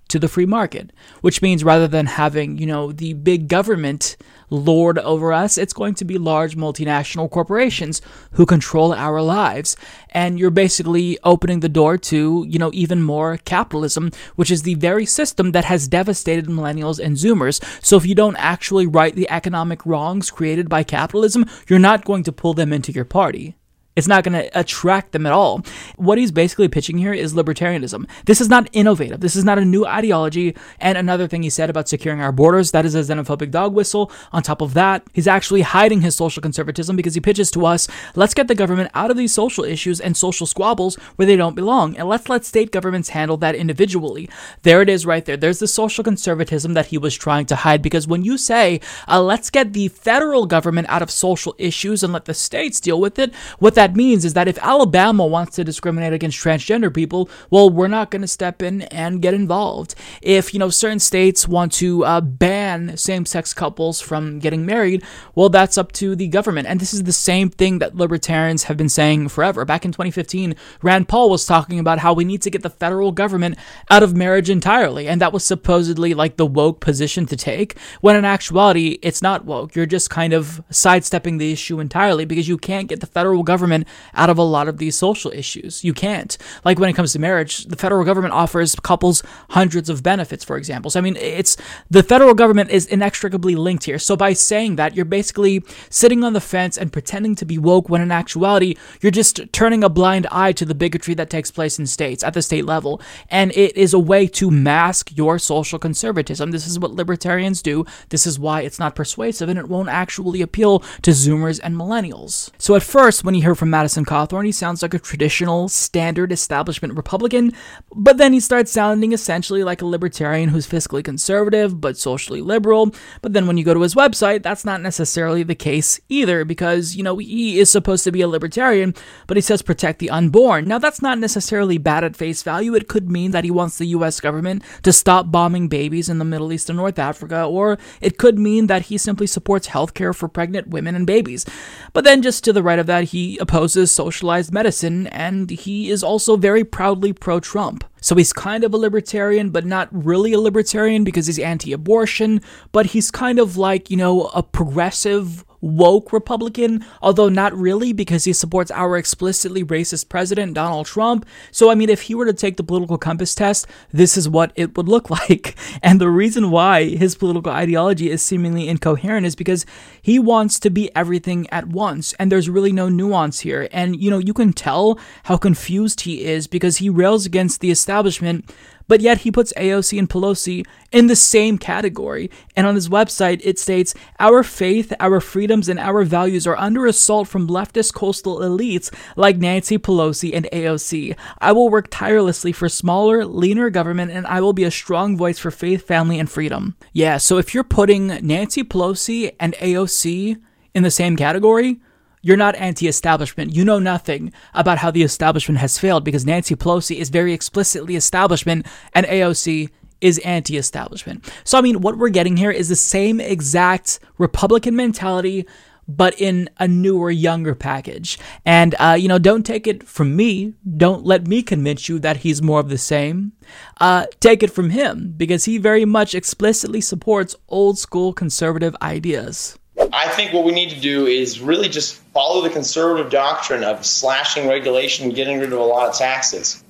to 0.08 0.18
the 0.18 0.28
free 0.28 0.46
market, 0.46 0.92
which 1.20 1.42
means 1.42 1.62
rather 1.62 1.86
than 1.86 2.06
having, 2.06 2.58
you 2.58 2.66
know, 2.66 2.90
the 2.90 3.12
big 3.14 3.48
government 3.48 4.16
lord 4.50 4.98
over 4.98 5.32
us, 5.32 5.58
it's 5.58 5.72
going 5.72 5.94
to 5.94 6.04
be 6.04 6.18
large 6.18 6.56
multinational 6.56 7.30
corporations 7.30 8.00
who 8.32 8.46
control 8.46 8.92
our 8.92 9.20
lives. 9.20 9.76
And 10.10 10.38
you're 10.38 10.50
basically 10.50 11.18
opening 11.24 11.60
the 11.60 11.68
door 11.68 11.98
to, 11.98 12.46
you 12.48 12.58
know, 12.58 12.70
even 12.72 13.02
more 13.02 13.38
capitalism, 13.38 14.10
which 14.36 14.50
is 14.50 14.62
the 14.62 14.74
very 14.74 15.06
system 15.06 15.52
that 15.52 15.64
has 15.64 15.88
devastated 15.88 16.46
millennials 16.46 16.98
and 16.98 17.16
zoomers. 17.16 17.62
So 17.84 17.96
if 17.96 18.06
you 18.06 18.14
don't 18.14 18.36
actually 18.36 18.86
right 18.86 19.14
the 19.14 19.30
economic 19.30 19.84
wrongs 19.84 20.30
created 20.30 20.68
by 20.68 20.82
capitalism, 20.84 21.46
you're 21.68 21.78
not 21.78 22.04
going 22.04 22.22
to 22.24 22.32
pull 22.32 22.54
them 22.54 22.72
into 22.72 22.92
your 22.92 23.04
party. 23.04 23.56
It's 23.96 24.06
not 24.06 24.24
going 24.24 24.34
to 24.34 24.58
attract 24.58 25.12
them 25.12 25.26
at 25.26 25.32
all. 25.32 25.62
What 25.96 26.18
he's 26.18 26.30
basically 26.30 26.68
pitching 26.68 26.98
here 26.98 27.14
is 27.14 27.32
libertarianism. 27.32 28.08
This 28.26 28.40
is 28.40 28.48
not 28.48 28.68
innovative. 28.72 29.20
This 29.20 29.34
is 29.34 29.44
not 29.44 29.58
a 29.58 29.64
new 29.64 29.86
ideology. 29.86 30.54
And 30.78 30.98
another 30.98 31.26
thing 31.26 31.42
he 31.42 31.50
said 31.50 31.70
about 31.70 31.88
securing 31.88 32.20
our 32.20 32.32
borders, 32.32 32.70
that 32.72 32.84
is 32.84 32.94
a 32.94 33.00
xenophobic 33.00 33.50
dog 33.50 33.72
whistle. 33.72 34.12
On 34.32 34.42
top 34.42 34.60
of 34.60 34.74
that, 34.74 35.02
he's 35.14 35.26
actually 35.26 35.62
hiding 35.62 36.02
his 36.02 36.14
social 36.14 36.42
conservatism 36.42 36.94
because 36.94 37.14
he 37.14 37.20
pitches 37.20 37.50
to 37.52 37.64
us, 37.64 37.88
let's 38.14 38.34
get 38.34 38.48
the 38.48 38.54
government 38.54 38.90
out 38.94 39.10
of 39.10 39.16
these 39.16 39.32
social 39.32 39.64
issues 39.64 40.00
and 40.00 40.16
social 40.16 40.46
squabbles 40.46 40.96
where 41.16 41.26
they 41.26 41.36
don't 41.36 41.56
belong. 41.56 41.96
And 41.96 42.08
let's 42.08 42.28
let 42.28 42.44
state 42.44 42.72
governments 42.72 43.10
handle 43.10 43.38
that 43.38 43.54
individually. 43.54 44.28
There 44.62 44.82
it 44.82 44.90
is 44.90 45.06
right 45.06 45.24
there. 45.24 45.38
There's 45.38 45.58
the 45.58 45.66
social 45.66 46.04
conservatism 46.04 46.74
that 46.74 46.86
he 46.86 46.98
was 46.98 47.14
trying 47.14 47.46
to 47.46 47.56
hide 47.56 47.80
because 47.80 48.06
when 48.06 48.24
you 48.24 48.36
say, 48.36 48.80
uh, 49.08 49.22
let's 49.22 49.48
get 49.48 49.72
the 49.72 49.88
federal 49.88 50.44
government 50.44 50.88
out 50.90 51.02
of 51.02 51.10
social 51.10 51.54
issues 51.56 52.02
and 52.02 52.12
let 52.12 52.26
the 52.26 52.34
states 52.34 52.78
deal 52.78 53.00
with 53.00 53.18
it, 53.18 53.34
what 53.58 53.74
that 53.74 53.85
that 53.86 53.94
means 53.94 54.24
is 54.24 54.34
that 54.34 54.48
if 54.48 54.58
Alabama 54.58 55.24
wants 55.24 55.54
to 55.54 55.62
discriminate 55.62 56.12
against 56.12 56.42
transgender 56.42 56.92
people, 56.92 57.30
well, 57.50 57.70
we're 57.70 57.86
not 57.86 58.10
going 58.10 58.22
to 58.22 58.26
step 58.28 58.60
in 58.60 58.82
and 58.82 59.22
get 59.22 59.32
involved. 59.32 59.94
If, 60.22 60.52
you 60.52 60.58
know, 60.58 60.70
certain 60.70 60.98
states 60.98 61.46
want 61.46 61.70
to 61.74 62.04
uh, 62.04 62.20
ban 62.20 62.96
same 62.96 63.24
sex 63.26 63.54
couples 63.54 64.00
from 64.00 64.40
getting 64.40 64.66
married, 64.66 65.04
well, 65.36 65.48
that's 65.48 65.78
up 65.78 65.92
to 65.92 66.16
the 66.16 66.26
government. 66.26 66.66
And 66.66 66.80
this 66.80 66.92
is 66.92 67.04
the 67.04 67.12
same 67.12 67.48
thing 67.48 67.78
that 67.78 67.94
libertarians 67.94 68.64
have 68.64 68.76
been 68.76 68.88
saying 68.88 69.28
forever. 69.28 69.64
Back 69.64 69.84
in 69.84 69.92
2015, 69.92 70.56
Rand 70.82 71.06
Paul 71.06 71.30
was 71.30 71.46
talking 71.46 71.78
about 71.78 72.00
how 72.00 72.12
we 72.12 72.24
need 72.24 72.42
to 72.42 72.50
get 72.50 72.64
the 72.64 72.70
federal 72.70 73.12
government 73.12 73.56
out 73.88 74.02
of 74.02 74.16
marriage 74.16 74.50
entirely. 74.50 75.06
And 75.06 75.20
that 75.20 75.32
was 75.32 75.44
supposedly 75.44 76.12
like 76.12 76.38
the 76.38 76.46
woke 76.46 76.80
position 76.80 77.24
to 77.26 77.36
take, 77.36 77.78
when 78.00 78.16
in 78.16 78.24
actuality, 78.24 78.98
it's 79.00 79.22
not 79.22 79.44
woke. 79.44 79.76
You're 79.76 79.86
just 79.86 80.10
kind 80.10 80.32
of 80.32 80.60
sidestepping 80.70 81.38
the 81.38 81.52
issue 81.52 81.78
entirely 81.78 82.24
because 82.24 82.48
you 82.48 82.58
can't 82.58 82.88
get 82.88 82.98
the 82.98 83.06
federal 83.06 83.44
government 83.44 83.75
government 83.84 83.88
out 84.14 84.30
of 84.30 84.38
a 84.38 84.42
lot 84.42 84.68
of 84.68 84.78
these 84.78 84.96
social 84.96 85.30
issues. 85.32 85.84
You 85.84 85.92
can't. 85.92 86.36
Like 86.64 86.78
when 86.78 86.88
it 86.88 86.94
comes 86.94 87.12
to 87.12 87.18
marriage, 87.18 87.64
the 87.64 87.76
federal 87.76 88.04
government 88.04 88.34
offers 88.34 88.74
couples 88.76 89.22
hundreds 89.50 89.90
of 89.90 90.02
benefits, 90.02 90.44
for 90.44 90.56
example. 90.56 90.90
So, 90.90 91.00
I 91.00 91.02
mean, 91.02 91.16
it's 91.16 91.56
the 91.90 92.02
federal 92.02 92.34
government 92.34 92.70
is 92.70 92.86
inextricably 92.86 93.56
linked 93.56 93.84
here. 93.84 93.98
So, 93.98 94.16
by 94.16 94.34
saying 94.34 94.76
that, 94.76 94.94
you're 94.96 95.04
basically 95.04 95.62
sitting 95.90 96.24
on 96.24 96.32
the 96.32 96.40
fence 96.40 96.78
and 96.78 96.92
pretending 96.92 97.34
to 97.36 97.44
be 97.44 97.58
woke 97.58 97.88
when 97.88 98.00
in 98.00 98.10
actuality, 98.10 98.76
you're 99.00 99.12
just 99.12 99.40
turning 99.52 99.84
a 99.84 99.88
blind 99.88 100.26
eye 100.30 100.52
to 100.52 100.64
the 100.64 100.74
bigotry 100.74 101.14
that 101.14 101.30
takes 101.30 101.50
place 101.50 101.78
in 101.78 101.86
states 101.86 102.24
at 102.24 102.34
the 102.34 102.42
state 102.42 102.64
level. 102.64 103.00
And 103.28 103.52
it 103.52 103.76
is 103.76 103.94
a 103.94 103.98
way 103.98 104.26
to 104.28 104.50
mask 104.50 105.16
your 105.16 105.38
social 105.38 105.78
conservatism. 105.78 106.50
This 106.50 106.66
is 106.66 106.78
what 106.78 106.92
libertarians 106.92 107.62
do. 107.62 107.84
This 108.08 108.26
is 108.26 108.38
why 108.38 108.62
it's 108.62 108.78
not 108.78 108.94
persuasive 108.94 109.48
and 109.48 109.58
it 109.58 109.68
won't 109.68 109.88
actually 109.88 110.42
appeal 110.42 110.80
to 111.02 111.10
Zoomers 111.10 111.60
and 111.62 111.74
millennials. 111.74 112.50
So 112.58 112.74
at 112.74 112.82
first, 112.82 113.24
when 113.24 113.34
you 113.34 113.42
hear 113.42 113.54
from 113.54 113.65
Madison 113.70 114.04
Cawthorn, 114.04 114.46
he 114.46 114.52
sounds 114.52 114.82
like 114.82 114.94
a 114.94 114.98
traditional, 114.98 115.68
standard 115.68 116.32
establishment 116.32 116.94
Republican, 116.94 117.52
but 117.94 118.18
then 118.18 118.32
he 118.32 118.40
starts 118.40 118.72
sounding 118.72 119.12
essentially 119.12 119.64
like 119.64 119.82
a 119.82 119.86
libertarian 119.86 120.48
who's 120.48 120.66
fiscally 120.66 121.04
conservative 121.04 121.80
but 121.80 121.96
socially 121.96 122.40
liberal. 122.40 122.94
But 123.22 123.32
then 123.32 123.46
when 123.46 123.56
you 123.56 123.64
go 123.64 123.74
to 123.74 123.80
his 123.80 123.94
website, 123.94 124.42
that's 124.42 124.64
not 124.64 124.80
necessarily 124.80 125.42
the 125.42 125.54
case 125.54 126.00
either 126.08 126.44
because, 126.44 126.96
you 126.96 127.02
know, 127.02 127.18
he 127.18 127.58
is 127.58 127.70
supposed 127.70 128.04
to 128.04 128.12
be 128.12 128.20
a 128.20 128.28
libertarian, 128.28 128.94
but 129.26 129.36
he 129.36 129.40
says 129.40 129.62
protect 129.62 129.98
the 129.98 130.10
unborn. 130.10 130.66
Now, 130.66 130.78
that's 130.78 131.02
not 131.02 131.18
necessarily 131.18 131.78
bad 131.78 132.04
at 132.04 132.16
face 132.16 132.42
value. 132.42 132.74
It 132.74 132.88
could 132.88 133.10
mean 133.10 133.30
that 133.32 133.44
he 133.44 133.50
wants 133.50 133.78
the 133.78 133.86
US 133.86 134.20
government 134.20 134.62
to 134.82 134.92
stop 134.92 135.30
bombing 135.30 135.68
babies 135.68 136.08
in 136.08 136.18
the 136.18 136.24
Middle 136.24 136.52
East 136.52 136.70
and 136.70 136.76
North 136.76 136.98
Africa, 136.98 137.44
or 137.44 137.78
it 138.00 138.18
could 138.18 138.38
mean 138.38 138.66
that 138.66 138.82
he 138.82 138.98
simply 138.98 139.26
supports 139.26 139.68
healthcare 139.68 140.14
for 140.14 140.28
pregnant 140.28 140.68
women 140.68 140.94
and 140.94 141.06
babies. 141.06 141.44
But 141.92 142.04
then 142.04 142.22
just 142.22 142.44
to 142.44 142.52
the 142.52 142.62
right 142.62 142.78
of 142.78 142.86
that, 142.86 143.04
he 143.04 143.38
opposes 143.46 143.92
socialized 143.92 144.52
medicine, 144.52 145.06
and 145.08 145.50
he 145.50 145.88
is 145.88 146.02
also 146.02 146.36
very 146.36 146.64
proudly 146.64 147.12
pro 147.12 147.38
Trump. 147.38 147.84
So 148.00 148.16
he's 148.16 148.32
kind 148.32 148.64
of 148.64 148.74
a 148.74 148.76
libertarian, 148.76 149.50
but 149.50 149.64
not 149.64 149.88
really 149.92 150.32
a 150.32 150.40
libertarian 150.40 151.04
because 151.04 151.26
he's 151.26 151.38
anti 151.38 151.72
abortion, 151.72 152.40
but 152.72 152.86
he's 152.86 153.10
kind 153.12 153.38
of 153.38 153.56
like, 153.56 153.88
you 153.88 153.96
know, 153.96 154.26
a 154.34 154.42
progressive 154.42 155.44
woke 155.66 156.12
Republican, 156.12 156.84
although 157.02 157.28
not 157.28 157.52
really 157.54 157.92
because 157.92 158.24
he 158.24 158.32
supports 158.32 158.70
our 158.70 158.96
explicitly 158.96 159.64
racist 159.64 160.08
president, 160.08 160.54
Donald 160.54 160.86
Trump. 160.86 161.26
So, 161.50 161.70
I 161.70 161.74
mean, 161.74 161.90
if 161.90 162.02
he 162.02 162.14
were 162.14 162.26
to 162.26 162.32
take 162.32 162.56
the 162.56 162.62
political 162.62 162.98
compass 162.98 163.34
test, 163.34 163.66
this 163.92 164.16
is 164.16 164.28
what 164.28 164.52
it 164.54 164.76
would 164.76 164.88
look 164.88 165.10
like. 165.28 165.56
And 165.82 166.00
the 166.00 166.10
reason 166.10 166.50
why 166.50 166.84
his 166.84 167.14
political 167.16 167.52
ideology 167.52 168.10
is 168.10 168.22
seemingly 168.22 168.68
incoherent 168.68 169.26
is 169.26 169.34
because 169.34 169.66
he 170.00 170.18
wants 170.18 170.60
to 170.60 170.70
be 170.70 170.94
everything 170.94 171.48
at 171.50 171.68
once, 171.68 172.12
and 172.14 172.30
there's 172.30 172.48
really 172.48 172.72
no 172.72 172.88
nuance 172.88 173.40
here. 173.40 173.68
And, 173.72 174.00
you 174.00 174.10
know, 174.10 174.18
you 174.18 174.32
can 174.32 174.52
tell 174.52 174.98
how 175.24 175.36
confused 175.36 176.02
he 176.02 176.24
is 176.24 176.46
because 176.46 176.78
he 176.78 176.88
rails 176.88 177.26
against 177.26 177.60
the 177.60 177.70
establishment 177.70 178.50
but 178.88 179.00
yet 179.00 179.18
he 179.18 179.30
puts 179.30 179.52
AOC 179.54 179.98
and 179.98 180.08
Pelosi 180.08 180.66
in 180.92 181.06
the 181.06 181.16
same 181.16 181.58
category. 181.58 182.30
And 182.54 182.66
on 182.66 182.74
his 182.74 182.88
website, 182.88 183.40
it 183.44 183.58
states 183.58 183.94
Our 184.18 184.42
faith, 184.42 184.92
our 185.00 185.20
freedoms, 185.20 185.68
and 185.68 185.78
our 185.78 186.04
values 186.04 186.46
are 186.46 186.56
under 186.56 186.86
assault 186.86 187.28
from 187.28 187.48
leftist 187.48 187.94
coastal 187.94 188.38
elites 188.38 188.92
like 189.16 189.36
Nancy 189.36 189.78
Pelosi 189.78 190.34
and 190.34 190.48
AOC. 190.52 191.16
I 191.38 191.52
will 191.52 191.68
work 191.68 191.88
tirelessly 191.90 192.52
for 192.52 192.68
smaller, 192.68 193.24
leaner 193.24 193.70
government, 193.70 194.12
and 194.12 194.26
I 194.26 194.40
will 194.40 194.52
be 194.52 194.64
a 194.64 194.70
strong 194.70 195.16
voice 195.16 195.38
for 195.38 195.50
faith, 195.50 195.86
family, 195.86 196.18
and 196.18 196.30
freedom. 196.30 196.76
Yeah, 196.92 197.18
so 197.18 197.38
if 197.38 197.54
you're 197.54 197.64
putting 197.64 198.08
Nancy 198.26 198.62
Pelosi 198.62 199.34
and 199.40 199.54
AOC 199.54 200.36
in 200.74 200.82
the 200.82 200.90
same 200.90 201.16
category, 201.16 201.80
you're 202.26 202.36
not 202.36 202.56
anti 202.56 202.88
establishment. 202.88 203.54
You 203.54 203.64
know 203.64 203.78
nothing 203.78 204.32
about 204.52 204.78
how 204.78 204.90
the 204.90 205.04
establishment 205.04 205.60
has 205.60 205.78
failed 205.78 206.02
because 206.02 206.26
Nancy 206.26 206.56
Pelosi 206.56 206.96
is 206.96 207.08
very 207.08 207.32
explicitly 207.32 207.94
establishment 207.94 208.66
and 208.94 209.06
AOC 209.06 209.70
is 210.00 210.18
anti 210.18 210.56
establishment. 210.56 211.24
So, 211.44 211.56
I 211.56 211.60
mean, 211.60 211.82
what 211.82 211.96
we're 211.96 212.08
getting 212.08 212.36
here 212.36 212.50
is 212.50 212.68
the 212.68 212.74
same 212.74 213.20
exact 213.20 214.00
Republican 214.18 214.74
mentality, 214.74 215.46
but 215.86 216.20
in 216.20 216.50
a 216.58 216.66
newer, 216.66 217.12
younger 217.12 217.54
package. 217.54 218.18
And, 218.44 218.74
uh, 218.80 218.96
you 218.98 219.06
know, 219.06 219.20
don't 219.20 219.46
take 219.46 219.68
it 219.68 219.84
from 219.84 220.16
me. 220.16 220.54
Don't 220.76 221.04
let 221.04 221.28
me 221.28 221.44
convince 221.44 221.88
you 221.88 222.00
that 222.00 222.18
he's 222.18 222.42
more 222.42 222.58
of 222.58 222.70
the 222.70 222.78
same. 222.78 223.34
Uh, 223.80 224.06
take 224.18 224.42
it 224.42 224.50
from 224.50 224.70
him 224.70 225.14
because 225.16 225.44
he 225.44 225.58
very 225.58 225.84
much 225.84 226.12
explicitly 226.12 226.80
supports 226.80 227.36
old 227.48 227.78
school 227.78 228.12
conservative 228.12 228.74
ideas. 228.82 229.60
I 229.92 230.08
think 230.08 230.32
what 230.32 230.44
we 230.44 230.52
need 230.52 230.70
to 230.70 230.80
do 230.80 231.06
is 231.06 231.40
really 231.40 231.68
just 231.68 231.96
follow 232.14 232.42
the 232.42 232.50
conservative 232.50 233.10
doctrine 233.10 233.62
of 233.62 233.84
slashing 233.84 234.48
regulation 234.48 235.06
and 235.06 235.14
getting 235.14 235.38
rid 235.38 235.52
of 235.52 235.58
a 235.58 235.64
lot 235.64 235.88
of 235.88 235.94
taxes. 235.94 236.64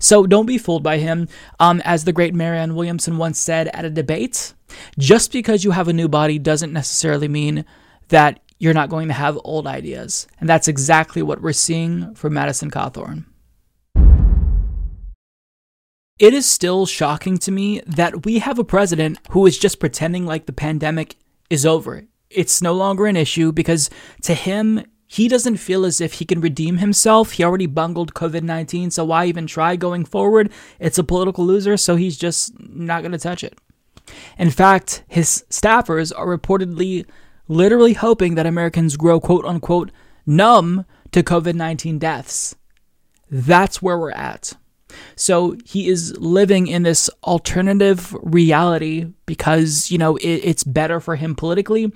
So 0.00 0.26
don't 0.26 0.46
be 0.46 0.58
fooled 0.58 0.82
by 0.82 0.98
him. 0.98 1.28
Um, 1.60 1.80
as 1.84 2.04
the 2.04 2.12
great 2.12 2.34
Marianne 2.34 2.74
Williamson 2.74 3.16
once 3.16 3.38
said 3.38 3.68
at 3.68 3.84
a 3.84 3.90
debate, 3.90 4.54
just 4.98 5.30
because 5.30 5.62
you 5.62 5.70
have 5.70 5.88
a 5.88 5.92
new 5.92 6.08
body 6.08 6.38
doesn't 6.38 6.72
necessarily 6.72 7.28
mean 7.28 7.64
that 8.08 8.40
you're 8.58 8.74
not 8.74 8.90
going 8.90 9.08
to 9.08 9.14
have 9.14 9.38
old 9.44 9.66
ideas. 9.66 10.26
And 10.40 10.48
that's 10.48 10.68
exactly 10.68 11.22
what 11.22 11.40
we're 11.40 11.52
seeing 11.52 12.14
from 12.14 12.34
Madison 12.34 12.70
Cawthorn. 12.70 13.24
It 16.18 16.34
is 16.34 16.44
still 16.44 16.84
shocking 16.84 17.38
to 17.38 17.50
me 17.50 17.80
that 17.86 18.26
we 18.26 18.40
have 18.40 18.58
a 18.58 18.64
president 18.64 19.18
who 19.30 19.46
is 19.46 19.58
just 19.58 19.80
pretending 19.80 20.26
like 20.26 20.44
the 20.44 20.52
pandemic 20.52 21.16
is 21.50 21.66
over. 21.66 22.04
It's 22.30 22.62
no 22.62 22.72
longer 22.72 23.06
an 23.06 23.16
issue 23.16 23.52
because 23.52 23.90
to 24.22 24.34
him, 24.34 24.84
he 25.08 25.26
doesn't 25.26 25.56
feel 25.56 25.84
as 25.84 26.00
if 26.00 26.14
he 26.14 26.24
can 26.24 26.40
redeem 26.40 26.76
himself. 26.76 27.32
He 27.32 27.42
already 27.42 27.66
bungled 27.66 28.14
COVID 28.14 28.42
19, 28.42 28.92
so 28.92 29.04
why 29.04 29.26
even 29.26 29.48
try 29.48 29.74
going 29.74 30.04
forward? 30.04 30.52
It's 30.78 30.98
a 30.98 31.04
political 31.04 31.44
loser, 31.44 31.76
so 31.76 31.96
he's 31.96 32.16
just 32.16 32.52
not 32.60 33.02
going 33.02 33.12
to 33.12 33.18
touch 33.18 33.42
it. 33.42 33.58
In 34.38 34.50
fact, 34.50 35.02
his 35.08 35.44
staffers 35.50 36.12
are 36.16 36.26
reportedly 36.26 37.06
literally 37.48 37.94
hoping 37.94 38.36
that 38.36 38.46
Americans 38.46 38.96
grow 38.96 39.18
quote 39.18 39.44
unquote 39.44 39.90
numb 40.24 40.86
to 41.10 41.24
COVID 41.24 41.54
19 41.54 41.98
deaths. 41.98 42.54
That's 43.28 43.82
where 43.82 43.98
we're 43.98 44.12
at. 44.12 44.54
So 45.16 45.56
he 45.64 45.88
is 45.88 46.16
living 46.18 46.66
in 46.66 46.82
this 46.82 47.10
alternative 47.24 48.16
reality 48.22 49.12
because, 49.26 49.90
you 49.90 49.98
know, 49.98 50.16
it, 50.16 50.28
it's 50.28 50.64
better 50.64 51.00
for 51.00 51.16
him 51.16 51.34
politically. 51.34 51.92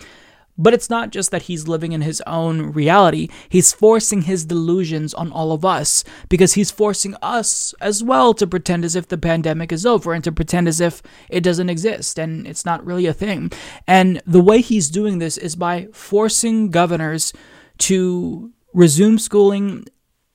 But 0.57 0.73
it's 0.73 0.89
not 0.89 1.11
just 1.11 1.31
that 1.33 1.43
he's 1.43 1.67
living 1.67 1.93
in 1.93 2.03
his 2.03 2.23
own 2.27 2.73
reality, 2.73 3.29
he's 3.49 3.73
forcing 3.73 4.23
his 4.23 4.45
delusions 4.45 5.13
on 5.13 5.33
all 5.33 5.51
of 5.51 5.65
us 5.65 6.05
because 6.29 6.55
he's 6.55 6.71
forcing 6.71 7.17
us 7.23 7.75
as 7.81 8.05
well 8.05 8.35
to 8.35 8.47
pretend 8.47 8.85
as 8.85 8.95
if 8.95 9.09
the 9.09 9.19
pandemic 9.19 9.73
is 9.73 9.85
over 9.85 10.13
and 10.13 10.23
to 10.23 10.31
pretend 10.31 10.69
as 10.69 10.81
if 10.81 11.03
it 11.29 11.43
doesn't 11.43 11.71
exist 11.71 12.19
and 12.19 12.47
it's 12.47 12.65
not 12.65 12.87
really 12.87 13.07
a 13.07 13.13
thing. 13.13 13.51
And 13.89 14.23
the 14.27 14.43
way 14.43 14.61
he's 14.61 14.91
doing 14.91 15.19
this 15.19 15.37
is 15.37 15.57
by 15.57 15.89
forcing 15.93 16.71
governors 16.71 17.33
to 17.79 18.53
resume 18.73 19.19
schooling 19.19 19.87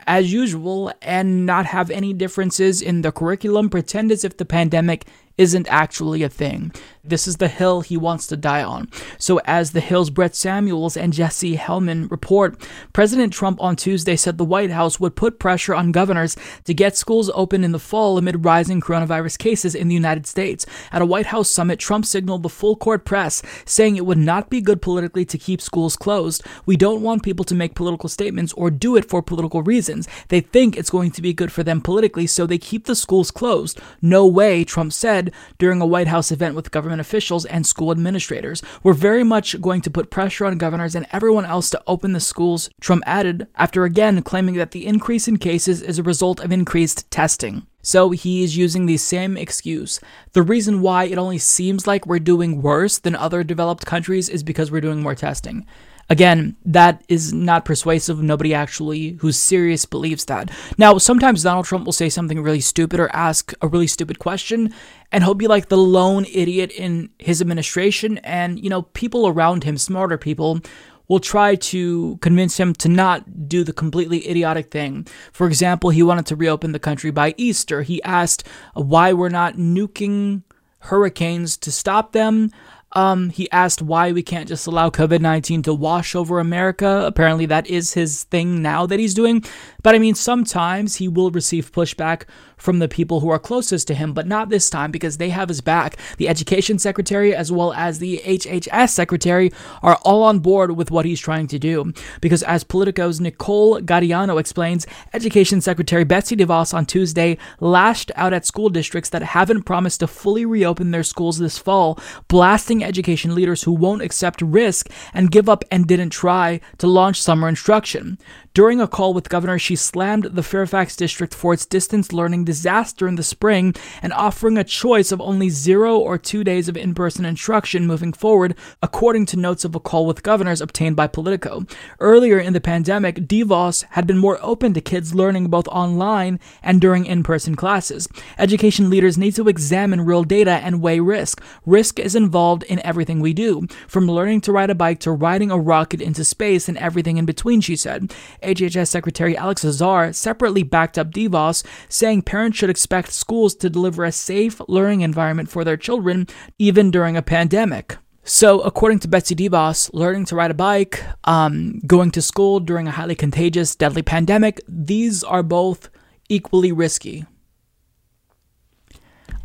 as 0.10 0.34
usual 0.34 0.92
and 1.04 1.46
not 1.46 1.68
have 1.68 1.92
any 1.92 2.14
differences 2.14 2.82
in 2.82 3.04
the 3.04 3.12
curriculum, 3.12 3.70
pretend 3.70 4.12
as 4.12 4.26
if 4.26 4.38
the 4.38 4.44
pandemic 4.44 5.06
isn't 5.40 5.68
actually 5.70 6.22
a 6.22 6.30
thing. 6.30 6.72
This 7.02 7.28
is 7.28 7.38
the 7.38 7.48
hill 7.48 7.80
he 7.80 7.96
wants 7.96 8.28
to 8.28 8.36
die 8.36 8.62
on. 8.62 8.90
So, 9.18 9.40
as 9.46 9.72
the 9.72 9.80
Hill's 9.80 10.10
Brett 10.10 10.36
Samuels 10.36 10.98
and 10.98 11.14
Jessie 11.14 11.56
Hellmann 11.56 12.12
report, 12.12 12.62
President 12.92 13.32
Trump 13.32 13.60
on 13.64 13.78
Tuesday 13.78 14.18
said 14.18 14.38
the 14.38 14.44
White 14.44 14.70
House 14.70 15.00
would 15.00 15.16
put 15.16 15.40
pressure 15.40 15.74
on 15.74 15.94
governors 15.94 16.36
to 16.66 16.74
get 16.74 16.98
schools 16.98 17.32
open 17.34 17.64
in 17.64 17.72
the 17.72 17.80
fall 17.80 18.18
amid 18.18 18.44
rising 18.44 18.82
coronavirus 18.82 19.38
cases 19.40 19.74
in 19.74 19.88
the 19.88 19.96
United 19.96 20.28
States. 20.28 20.66
At 20.92 21.02
a 21.02 21.06
White 21.06 21.28
House 21.28 21.50
summit, 21.50 21.80
Trump 21.80 22.06
signaled 22.06 22.44
the 22.44 22.50
full 22.50 22.76
court 22.76 23.06
press, 23.06 23.42
saying 23.66 23.96
it 23.96 24.06
would 24.06 24.18
not 24.18 24.50
be 24.50 24.60
good 24.60 24.82
politically 24.82 25.24
to 25.24 25.38
keep 25.38 25.62
schools 25.62 25.96
closed. 25.96 26.44
We 26.66 26.76
don't 26.76 27.02
want 27.02 27.24
people 27.24 27.46
to 27.46 27.56
make 27.56 27.76
political 27.76 28.10
statements 28.10 28.52
or 28.54 28.70
do 28.70 28.98
it 28.98 29.06
for 29.06 29.22
political 29.22 29.64
reasons. 29.64 30.08
They 30.28 30.42
think 30.42 30.76
it's 30.76 30.90
going 30.90 31.12
to 31.12 31.22
be 31.22 31.32
good 31.32 31.52
for 31.52 31.64
them 31.64 31.80
politically, 31.80 32.28
so 32.28 32.46
they 32.46 32.58
keep 32.58 32.86
the 32.86 32.96
schools 32.96 33.32
closed. 33.32 33.80
No 34.02 34.28
way, 34.28 34.66
Trump 34.66 34.92
said 34.92 35.29
during 35.58 35.82
a 35.82 35.86
White 35.86 36.08
House 36.08 36.32
event 36.32 36.56
with 36.56 36.72
government 36.72 37.02
officials 37.02 37.46
and 37.46 37.66
school 37.66 37.92
administrators. 37.92 38.62
We're 38.84 38.94
very 38.94 39.24
much 39.24 39.60
going 39.62 39.82
to 39.82 39.92
put 39.92 40.10
pressure 40.10 40.46
on 40.46 40.58
governors 40.58 40.96
and 40.96 41.06
everyone 41.12 41.46
else 41.46 41.70
to 41.72 41.84
open 41.88 42.14
the 42.14 42.20
schools, 42.20 42.70
Trump 42.82 43.04
added, 43.06 43.48
after 43.56 43.84
again 43.84 44.22
claiming 44.22 44.56
that 44.56 44.72
the 44.72 44.86
increase 44.86 45.28
in 45.28 45.38
cases 45.38 45.82
is 45.82 46.00
a 46.00 46.04
result 46.04 46.40
of 46.40 46.52
increased 46.52 47.10
testing. 47.12 47.66
So 47.82 48.12
he 48.12 48.44
is 48.44 48.58
using 48.58 48.86
the 48.86 48.98
same 48.98 49.38
excuse. 49.38 50.00
The 50.34 50.44
reason 50.44 50.82
why 50.82 51.06
it 51.06 51.18
only 51.18 51.38
seems 51.38 51.88
like 51.88 52.06
we're 52.06 52.20
doing 52.20 52.62
worse 52.62 53.00
than 53.00 53.16
other 53.16 53.44
developed 53.44 53.86
countries 53.86 54.28
is 54.28 54.44
because 54.44 54.70
we're 54.70 54.82
doing 54.82 55.02
more 55.02 55.16
testing. 55.16 55.66
Again, 56.12 56.56
that 56.66 57.04
is 57.08 57.32
not 57.32 57.66
persuasive. 57.66 58.22
Nobody 58.22 58.54
actually 58.54 59.12
who's 59.20 59.38
serious 59.38 59.86
believes 59.86 60.26
that. 60.26 60.50
Now, 60.78 60.98
sometimes 60.98 61.44
Donald 61.44 61.66
Trump 61.66 61.86
will 61.86 61.94
say 61.94 62.10
something 62.10 62.42
really 62.42 62.62
stupid 62.62 63.00
or 63.00 63.14
ask 63.16 63.54
a 63.62 63.68
really 63.68 63.86
stupid 63.86 64.18
question, 64.18 64.74
and 65.12 65.24
he'll 65.24 65.36
be 65.36 65.48
like 65.48 65.70
the 65.70 65.78
lone 65.78 66.26
idiot 66.34 66.72
in 66.72 67.12
his 67.20 67.42
administration, 67.42 68.18
and, 68.20 68.60
you 68.64 68.72
know, 68.72 68.82
people 68.82 69.28
around 69.28 69.64
him, 69.64 69.78
smarter 69.78 70.18
people, 70.18 70.62
will 71.08 71.20
try 71.20 71.56
to 71.56 72.18
convince 72.22 72.60
him 72.60 72.74
to 72.74 72.88
not 72.88 73.48
do 73.48 73.64
the 73.64 73.74
completely 73.74 74.28
idiotic 74.30 74.72
thing. 74.72 75.06
For 75.32 75.48
example, 75.48 75.90
he 75.92 76.04
wanted 76.04 76.26
to 76.28 76.36
reopen 76.36 76.72
the 76.72 76.80
country 76.80 77.12
by 77.12 77.36
Easter. 77.38 77.84
He 77.84 78.02
asked 78.04 78.48
why 78.74 79.14
we're 79.14 79.30
not 79.30 79.56
nuking 79.56 80.44
hurricanes 80.80 81.58
to 81.58 81.72
stop 81.72 82.14
them. 82.14 82.52
Um, 82.94 83.30
he 83.30 83.50
asked 83.52 83.82
why 83.82 84.12
we 84.12 84.24
can't 84.24 84.48
just 84.48 84.66
allow 84.66 84.90
COVID 84.90 85.22
19 85.22 85.64
to 85.64 85.74
wash 85.74 86.16
over 86.16 86.40
America. 86.40 87.04
Apparently, 87.06 87.46
that 87.46 87.68
is 87.68 87.94
his 87.94 88.24
thing 88.26 88.62
now 88.62 88.86
that 88.86 89.00
he's 89.00 89.14
doing. 89.14 89.44
But 89.84 89.96
I 89.96 90.00
mean, 90.00 90.16
sometimes 90.16 90.96
he 90.96 91.08
will 91.08 91.32
receive 91.32 91.72
pushback 91.72 92.24
from 92.60 92.80
the 92.80 92.88
people 92.88 93.22
who 93.22 93.30
are 93.30 93.40
closest 93.40 93.88
to 93.88 93.96
him, 93.96 94.14
but 94.14 94.28
not 94.28 94.50
this 94.50 94.70
time 94.70 94.92
because 94.92 95.18
they 95.18 95.30
have 95.30 95.50
his 95.50 95.62
back. 95.62 95.98
The 96.18 96.30
education 96.30 96.78
secretary 96.78 97.34
as 97.34 97.52
well 97.52 97.74
as 97.74 98.00
the 98.00 98.22
HHS 98.26 98.90
secretary 98.90 99.52
are 99.82 99.96
all 100.04 100.24
on 100.24 100.40
board 100.40 100.76
with 100.78 100.92
what 100.92 101.06
he's 101.06 101.20
trying 101.20 101.48
to 101.48 101.60
do. 101.60 101.94
Because 102.22 102.44
as 102.44 102.64
Politico's 102.64 103.20
Nicole 103.20 103.80
Gaudiano 103.82 104.40
explains, 104.40 104.86
education 105.14 105.62
secretary 105.62 106.04
Betsy 106.04 106.36
DeVos 106.36 106.74
on 106.74 106.86
Tuesday 106.86 107.38
lashed 107.60 108.12
out 108.16 108.34
at 108.34 108.46
school 108.46 108.70
districts 108.70 109.10
that 109.10 109.24
haven't 109.24 109.64
promised 109.64 110.02
to 110.02 110.08
fully 110.08 110.46
reopen 110.46 110.92
their 110.92 111.04
schools 111.04 111.40
this 111.40 111.58
fall, 111.58 112.00
blasting 112.28 112.84
education 112.84 113.34
leaders 113.34 113.64
who 113.64 113.72
won't 113.72 114.02
accept 114.02 114.42
risk 114.42 114.90
and 115.14 115.32
give 115.32 115.50
up 115.50 115.64
and 115.72 115.88
didn't 115.88 116.10
try 116.10 116.60
to 116.78 116.88
launch 116.88 117.22
summer 117.22 117.48
instruction. 117.48 118.18
During 118.60 118.82
a 118.82 118.90
call 118.90 119.14
with 119.14 119.30
Governor, 119.30 119.58
she 119.58 119.78
slammed 119.78 120.26
the 120.26 120.44
Fairfax 120.44 120.98
district 120.98 121.34
for 121.34 121.54
its 121.54 121.66
distance 121.66 122.12
learning 122.12 122.44
disaster 122.44 123.08
in 123.08 123.16
the 123.16 123.24
spring 123.24 123.74
and 124.02 124.12
offering 124.12 124.58
a 124.58 124.66
choice 124.66 125.14
of 125.14 125.22
only 125.22 125.48
zero 125.48 125.98
or 125.98 126.18
two 126.18 126.44
days 126.44 126.68
of 126.68 126.76
in 126.76 126.94
person 126.94 127.24
instruction 127.24 127.88
moving 127.88 128.12
forward, 128.12 128.58
according 128.84 129.28
to 129.28 129.38
notes 129.38 129.64
of 129.64 129.76
a 129.76 129.80
call 129.80 130.06
with 130.06 130.24
governors 130.24 130.60
obtained 130.60 130.98
by 130.98 131.08
Politico. 131.08 131.66
Earlier 132.02 132.38
in 132.38 132.52
the 132.52 132.60
pandemic, 132.60 133.30
DeVos 133.30 133.86
had 133.92 134.06
been 134.06 134.18
more 134.18 134.38
open 134.42 134.74
to 134.74 134.82
kids 134.82 135.16
learning 135.16 135.48
both 135.48 135.70
online 135.70 136.38
and 136.62 136.82
during 136.82 137.06
in 137.06 137.24
person 137.24 137.56
classes. 137.56 138.10
Education 138.38 138.90
leaders 138.90 139.18
need 139.18 139.36
to 139.36 139.48
examine 139.48 140.02
real 140.02 140.26
data 140.26 140.60
and 140.62 140.82
weigh 140.82 141.00
risk. 141.00 141.42
Risk 141.66 141.98
is 141.98 142.14
involved 142.14 142.64
in 142.64 142.86
everything 142.86 143.22
we 143.22 143.32
do, 143.32 143.68
from 143.88 144.12
learning 144.12 144.42
to 144.42 144.52
ride 144.52 144.70
a 144.70 144.76
bike 144.76 145.00
to 145.00 145.14
riding 145.14 145.50
a 145.50 145.58
rocket 145.58 146.02
into 146.02 146.26
space 146.26 146.68
and 146.68 146.78
everything 146.78 147.16
in 147.16 147.26
between, 147.26 147.62
she 147.62 147.78
said. 147.78 148.14
HHS 148.54 148.88
Secretary 148.88 149.38
Alex 149.38 149.64
Azar 149.64 150.14
separately 150.14 150.64
backed 150.64 150.98
up 150.98 151.12
DeVos, 151.12 151.64
saying 151.88 152.24
parents 152.24 152.58
should 152.58 152.70
expect 152.70 153.12
schools 153.12 153.56
to 153.56 153.70
deliver 153.70 154.04
a 154.04 154.12
safe 154.12 154.62
learning 154.68 155.02
environment 155.02 155.50
for 155.50 155.64
their 155.64 155.78
children, 155.78 156.28
even 156.58 156.92
during 156.92 157.16
a 157.16 157.22
pandemic. 157.22 157.98
So, 158.24 158.62
according 158.62 159.00
to 159.00 159.08
Betsy 159.08 159.36
DeVos, 159.36 159.90
learning 159.94 160.26
to 160.26 160.36
ride 160.36 160.52
a 160.52 160.54
bike, 160.54 161.04
um, 161.24 161.80
going 161.88 162.12
to 162.12 162.22
school 162.22 162.60
during 162.60 162.88
a 162.88 162.92
highly 162.92 163.16
contagious, 163.16 163.76
deadly 163.76 164.04
pandemic, 164.04 164.62
these 164.68 165.24
are 165.24 165.42
both 165.42 165.90
equally 166.30 166.72
risky. 166.72 167.26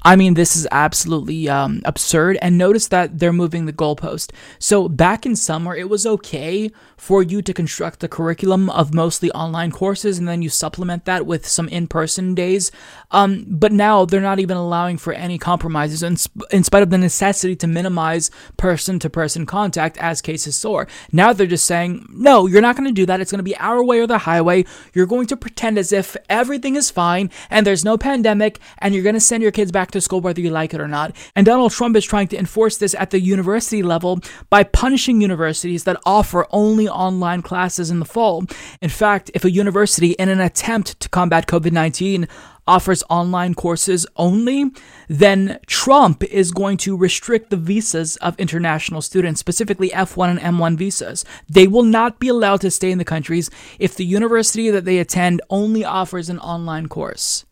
I 0.04 0.16
mean, 0.16 0.34
this 0.34 0.54
is 0.54 0.68
absolutely 0.70 1.48
um, 1.48 1.80
absurd. 1.84 2.36
And 2.42 2.58
notice 2.58 2.88
that 2.88 3.18
they're 3.18 3.32
moving 3.32 3.64
the 3.64 3.72
goalpost. 3.72 4.32
So 4.58 4.88
back 4.88 5.24
in 5.24 5.34
summer, 5.34 5.74
it 5.74 5.88
was 5.88 6.06
okay 6.06 6.70
for 6.96 7.22
you 7.22 7.42
to 7.42 7.52
construct 7.52 8.04
a 8.04 8.08
curriculum 8.08 8.70
of 8.70 8.94
mostly 8.94 9.30
online 9.32 9.70
courses, 9.70 10.18
and 10.18 10.28
then 10.28 10.42
you 10.42 10.48
supplement 10.48 11.04
that 11.04 11.26
with 11.26 11.46
some 11.46 11.68
in-person 11.68 12.34
days. 12.34 12.70
Um, 13.10 13.44
but 13.48 13.72
now 13.72 14.04
they're 14.04 14.20
not 14.20 14.40
even 14.40 14.56
allowing 14.56 14.96
for 14.96 15.12
any 15.12 15.38
compromises, 15.38 16.02
in, 16.02 16.16
sp- 16.16 16.48
in 16.50 16.64
spite 16.64 16.82
of 16.82 16.90
the 16.90 16.98
necessity 16.98 17.56
to 17.56 17.66
minimize 17.66 18.30
person-to-person 18.56 19.46
contact 19.46 19.98
as 19.98 20.22
cases 20.22 20.56
soar. 20.56 20.86
Now 21.12 21.32
they're 21.32 21.46
just 21.46 21.66
saying, 21.66 22.06
no, 22.10 22.46
you're 22.46 22.62
not 22.62 22.76
going 22.76 22.88
to 22.88 22.92
do 22.92 23.06
that. 23.06 23.20
It's 23.20 23.30
going 23.30 23.38
to 23.38 23.42
be 23.42 23.56
our 23.56 23.84
way 23.84 24.00
or 24.00 24.06
the 24.06 24.18
highway. 24.18 24.64
You're 24.94 25.06
going 25.06 25.26
to 25.28 25.36
pretend 25.36 25.78
as 25.78 25.92
if 25.92 26.16
everything 26.28 26.76
is 26.76 26.90
fine 26.90 27.30
and 27.50 27.66
there's 27.66 27.84
no 27.84 27.98
pandemic, 27.98 28.60
and 28.78 28.94
you're 28.94 29.02
going 29.02 29.14
to 29.14 29.20
send 29.20 29.42
your 29.42 29.52
kids 29.52 29.72
back 29.72 29.90
to 29.94 30.00
school 30.00 30.20
whether 30.20 30.40
you 30.40 30.50
like 30.50 30.74
it 30.74 30.80
or 30.80 30.88
not. 30.88 31.16
And 31.34 31.46
Donald 31.46 31.72
Trump 31.72 31.96
is 31.96 32.04
trying 32.04 32.28
to 32.28 32.38
enforce 32.38 32.76
this 32.76 32.94
at 32.94 33.10
the 33.10 33.20
university 33.20 33.82
level 33.82 34.20
by 34.50 34.62
punishing 34.62 35.20
universities 35.20 35.84
that 35.84 36.00
offer 36.04 36.46
only 36.50 36.88
online 36.88 37.42
classes 37.42 37.90
in 37.90 37.98
the 37.98 38.04
fall. 38.04 38.44
In 38.80 38.90
fact, 38.90 39.30
if 39.34 39.44
a 39.44 39.50
university, 39.50 40.12
in 40.12 40.28
an 40.28 40.40
attempt 40.40 41.00
to 41.00 41.08
combat 41.08 41.46
COVID 41.46 41.72
19, 41.72 42.28
offers 42.66 43.02
online 43.10 43.54
courses 43.54 44.06
only, 44.16 44.70
then 45.08 45.58
Trump 45.66 46.24
is 46.24 46.50
going 46.50 46.76
to 46.78 46.96
restrict 46.96 47.50
the 47.50 47.56
visas 47.56 48.16
of 48.16 48.38
international 48.38 49.02
students, 49.02 49.40
specifically 49.40 49.90
F1 49.90 50.30
and 50.30 50.40
M1 50.40 50.76
visas. 50.76 51.24
They 51.48 51.66
will 51.66 51.82
not 51.82 52.18
be 52.18 52.28
allowed 52.28 52.60
to 52.62 52.70
stay 52.70 52.90
in 52.90 52.98
the 52.98 53.04
countries 53.04 53.50
if 53.78 53.94
the 53.94 54.04
university 54.04 54.70
that 54.70 54.84
they 54.84 54.98
attend 54.98 55.42
only 55.50 55.84
offers 55.84 56.28
an 56.28 56.38
online 56.38 56.88
course. 56.88 57.44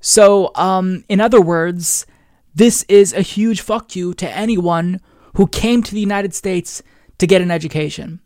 So, 0.00 0.52
um, 0.54 1.04
in 1.08 1.20
other 1.20 1.40
words, 1.40 2.06
this 2.54 2.84
is 2.88 3.12
a 3.12 3.22
huge 3.22 3.60
fuck 3.60 3.96
you 3.96 4.14
to 4.14 4.30
anyone 4.30 5.00
who 5.34 5.46
came 5.46 5.82
to 5.82 5.92
the 5.92 6.00
United 6.00 6.34
States 6.34 6.82
to 7.18 7.26
get 7.26 7.42
an 7.42 7.50
education. 7.50 8.20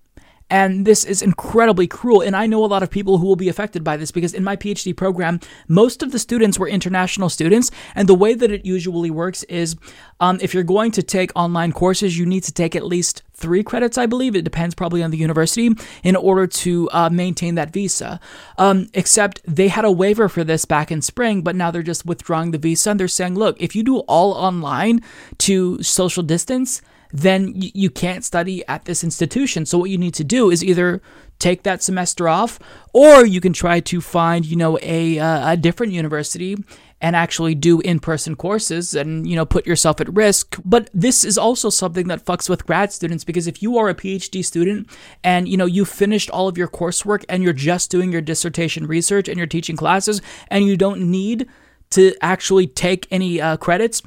And 0.52 0.84
this 0.84 1.04
is 1.06 1.22
incredibly 1.22 1.86
cruel. 1.86 2.20
And 2.20 2.36
I 2.36 2.46
know 2.46 2.62
a 2.62 2.66
lot 2.66 2.82
of 2.82 2.90
people 2.90 3.16
who 3.16 3.26
will 3.26 3.36
be 3.36 3.48
affected 3.48 3.82
by 3.82 3.96
this 3.96 4.10
because 4.10 4.34
in 4.34 4.44
my 4.44 4.54
PhD 4.54 4.94
program, 4.94 5.40
most 5.66 6.02
of 6.02 6.12
the 6.12 6.18
students 6.18 6.58
were 6.58 6.68
international 6.68 7.30
students. 7.30 7.70
And 7.94 8.06
the 8.06 8.14
way 8.14 8.34
that 8.34 8.50
it 8.50 8.66
usually 8.66 9.10
works 9.10 9.44
is 9.44 9.76
um, 10.20 10.38
if 10.42 10.52
you're 10.52 10.62
going 10.62 10.90
to 10.90 11.02
take 11.02 11.30
online 11.34 11.72
courses, 11.72 12.18
you 12.18 12.26
need 12.26 12.42
to 12.42 12.52
take 12.52 12.76
at 12.76 12.84
least 12.84 13.22
three 13.32 13.62
credits, 13.62 13.96
I 13.96 14.04
believe. 14.04 14.36
It 14.36 14.42
depends 14.42 14.74
probably 14.74 15.02
on 15.02 15.10
the 15.10 15.16
university 15.16 15.70
in 16.04 16.16
order 16.16 16.46
to 16.46 16.86
uh, 16.92 17.08
maintain 17.08 17.54
that 17.54 17.72
visa. 17.72 18.20
Um, 18.58 18.88
except 18.92 19.40
they 19.48 19.68
had 19.68 19.86
a 19.86 19.90
waiver 19.90 20.28
for 20.28 20.44
this 20.44 20.66
back 20.66 20.92
in 20.92 21.00
spring, 21.00 21.40
but 21.40 21.56
now 21.56 21.70
they're 21.70 21.82
just 21.82 22.04
withdrawing 22.04 22.50
the 22.50 22.58
visa 22.58 22.90
and 22.90 23.00
they're 23.00 23.08
saying, 23.08 23.36
look, 23.36 23.56
if 23.58 23.74
you 23.74 23.82
do 23.82 24.00
all 24.00 24.32
online 24.32 25.00
to 25.38 25.82
social 25.82 26.22
distance, 26.22 26.82
then 27.12 27.52
you 27.55 27.90
can't 27.90 28.24
study 28.24 28.66
at 28.66 28.84
this 28.86 29.05
institution. 29.05 29.66
So 29.66 29.78
what 29.78 29.90
you 29.90 29.98
need 29.98 30.14
to 30.14 30.24
do 30.24 30.51
is 30.51 30.64
either 30.64 31.02
take 31.39 31.62
that 31.64 31.82
semester 31.82 32.28
off, 32.28 32.59
or 32.93 33.26
you 33.26 33.40
can 33.40 33.52
try 33.52 33.80
to 33.80 34.01
find, 34.01 34.47
you 34.47 34.56
know, 34.56 34.78
a 34.80 35.18
uh, 35.18 35.52
a 35.52 35.56
different 35.56 35.93
university 35.93 36.56
and 37.02 37.16
actually 37.16 37.55
do 37.55 37.80
in-person 37.80 38.36
courses 38.36 38.94
and 38.94 39.26
you 39.26 39.34
know 39.34 39.44
put 39.44 39.66
yourself 39.66 40.01
at 40.01 40.14
risk 40.14 40.56
but 40.64 40.89
this 40.94 41.24
is 41.24 41.36
also 41.36 41.68
something 41.68 42.06
that 42.06 42.24
fucks 42.24 42.48
with 42.48 42.64
grad 42.64 42.93
students 42.93 43.24
because 43.24 43.48
if 43.48 43.60
you 43.60 43.76
are 43.76 43.89
a 43.89 43.94
phd 43.94 44.43
student 44.44 44.89
and 45.24 45.48
you 45.48 45.56
know 45.56 45.66
you 45.66 45.84
finished 45.84 46.30
all 46.30 46.47
of 46.47 46.56
your 46.56 46.68
coursework 46.68 47.24
and 47.28 47.43
you're 47.43 47.52
just 47.52 47.90
doing 47.90 48.12
your 48.12 48.20
dissertation 48.20 48.86
research 48.86 49.28
and 49.28 49.36
you're 49.36 49.48
teaching 49.48 49.76
classes 49.76 50.22
and 50.48 50.64
you 50.64 50.76
don't 50.76 51.01
need 51.01 51.47
to 51.90 52.14
actually 52.22 52.66
take 52.66 53.06
any 53.10 53.40
uh, 53.40 53.56
credits 53.56 54.01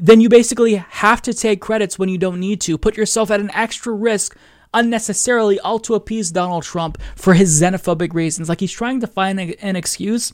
then 0.00 0.20
you 0.20 0.28
basically 0.28 0.76
have 0.76 1.20
to 1.22 1.34
take 1.34 1.60
credits 1.60 1.98
when 1.98 2.08
you 2.08 2.18
don't 2.18 2.40
need 2.40 2.60
to. 2.62 2.78
Put 2.78 2.96
yourself 2.96 3.30
at 3.30 3.40
an 3.40 3.50
extra 3.52 3.92
risk 3.92 4.36
unnecessarily, 4.72 5.58
all 5.60 5.78
to 5.80 5.94
appease 5.94 6.30
Donald 6.30 6.62
Trump 6.62 7.00
for 7.16 7.34
his 7.34 7.60
xenophobic 7.60 8.14
reasons. 8.14 8.48
Like 8.48 8.60
he's 8.60 8.72
trying 8.72 9.00
to 9.00 9.06
find 9.06 9.40
a, 9.40 9.64
an 9.64 9.76
excuse 9.76 10.32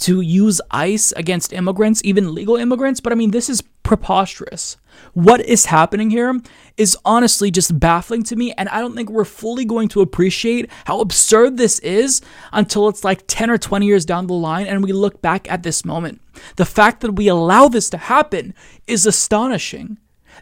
to 0.00 0.20
use 0.20 0.60
ICE 0.70 1.12
against 1.12 1.52
immigrants, 1.52 2.02
even 2.04 2.34
legal 2.34 2.56
immigrants. 2.56 3.00
But 3.00 3.12
I 3.12 3.16
mean, 3.16 3.30
this 3.30 3.48
is 3.48 3.62
preposterous. 3.82 4.76
What 5.12 5.40
is 5.40 5.66
happening 5.66 6.10
here 6.10 6.40
is 6.76 6.96
honestly 7.04 7.50
just 7.50 7.78
baffling 7.78 8.22
to 8.24 8.36
me, 8.36 8.52
and 8.52 8.68
I 8.68 8.80
don't 8.80 8.94
think 8.94 9.10
we're 9.10 9.24
fully 9.24 9.64
going 9.64 9.88
to 9.88 10.00
appreciate 10.00 10.70
how 10.86 11.00
absurd 11.00 11.56
this 11.56 11.78
is 11.80 12.20
until 12.52 12.88
it's 12.88 13.04
like 13.04 13.24
10 13.26 13.50
or 13.50 13.58
20 13.58 13.86
years 13.86 14.04
down 14.04 14.26
the 14.26 14.34
line 14.34 14.66
and 14.66 14.82
we 14.82 14.92
look 14.92 15.22
back 15.22 15.50
at 15.50 15.62
this 15.62 15.84
moment. 15.84 16.20
The 16.56 16.64
fact 16.64 17.00
that 17.00 17.12
we 17.12 17.28
allow 17.28 17.68
this 17.68 17.88
to 17.90 17.98
happen 17.98 18.54
is 18.86 19.06
astonishing. 19.06 19.98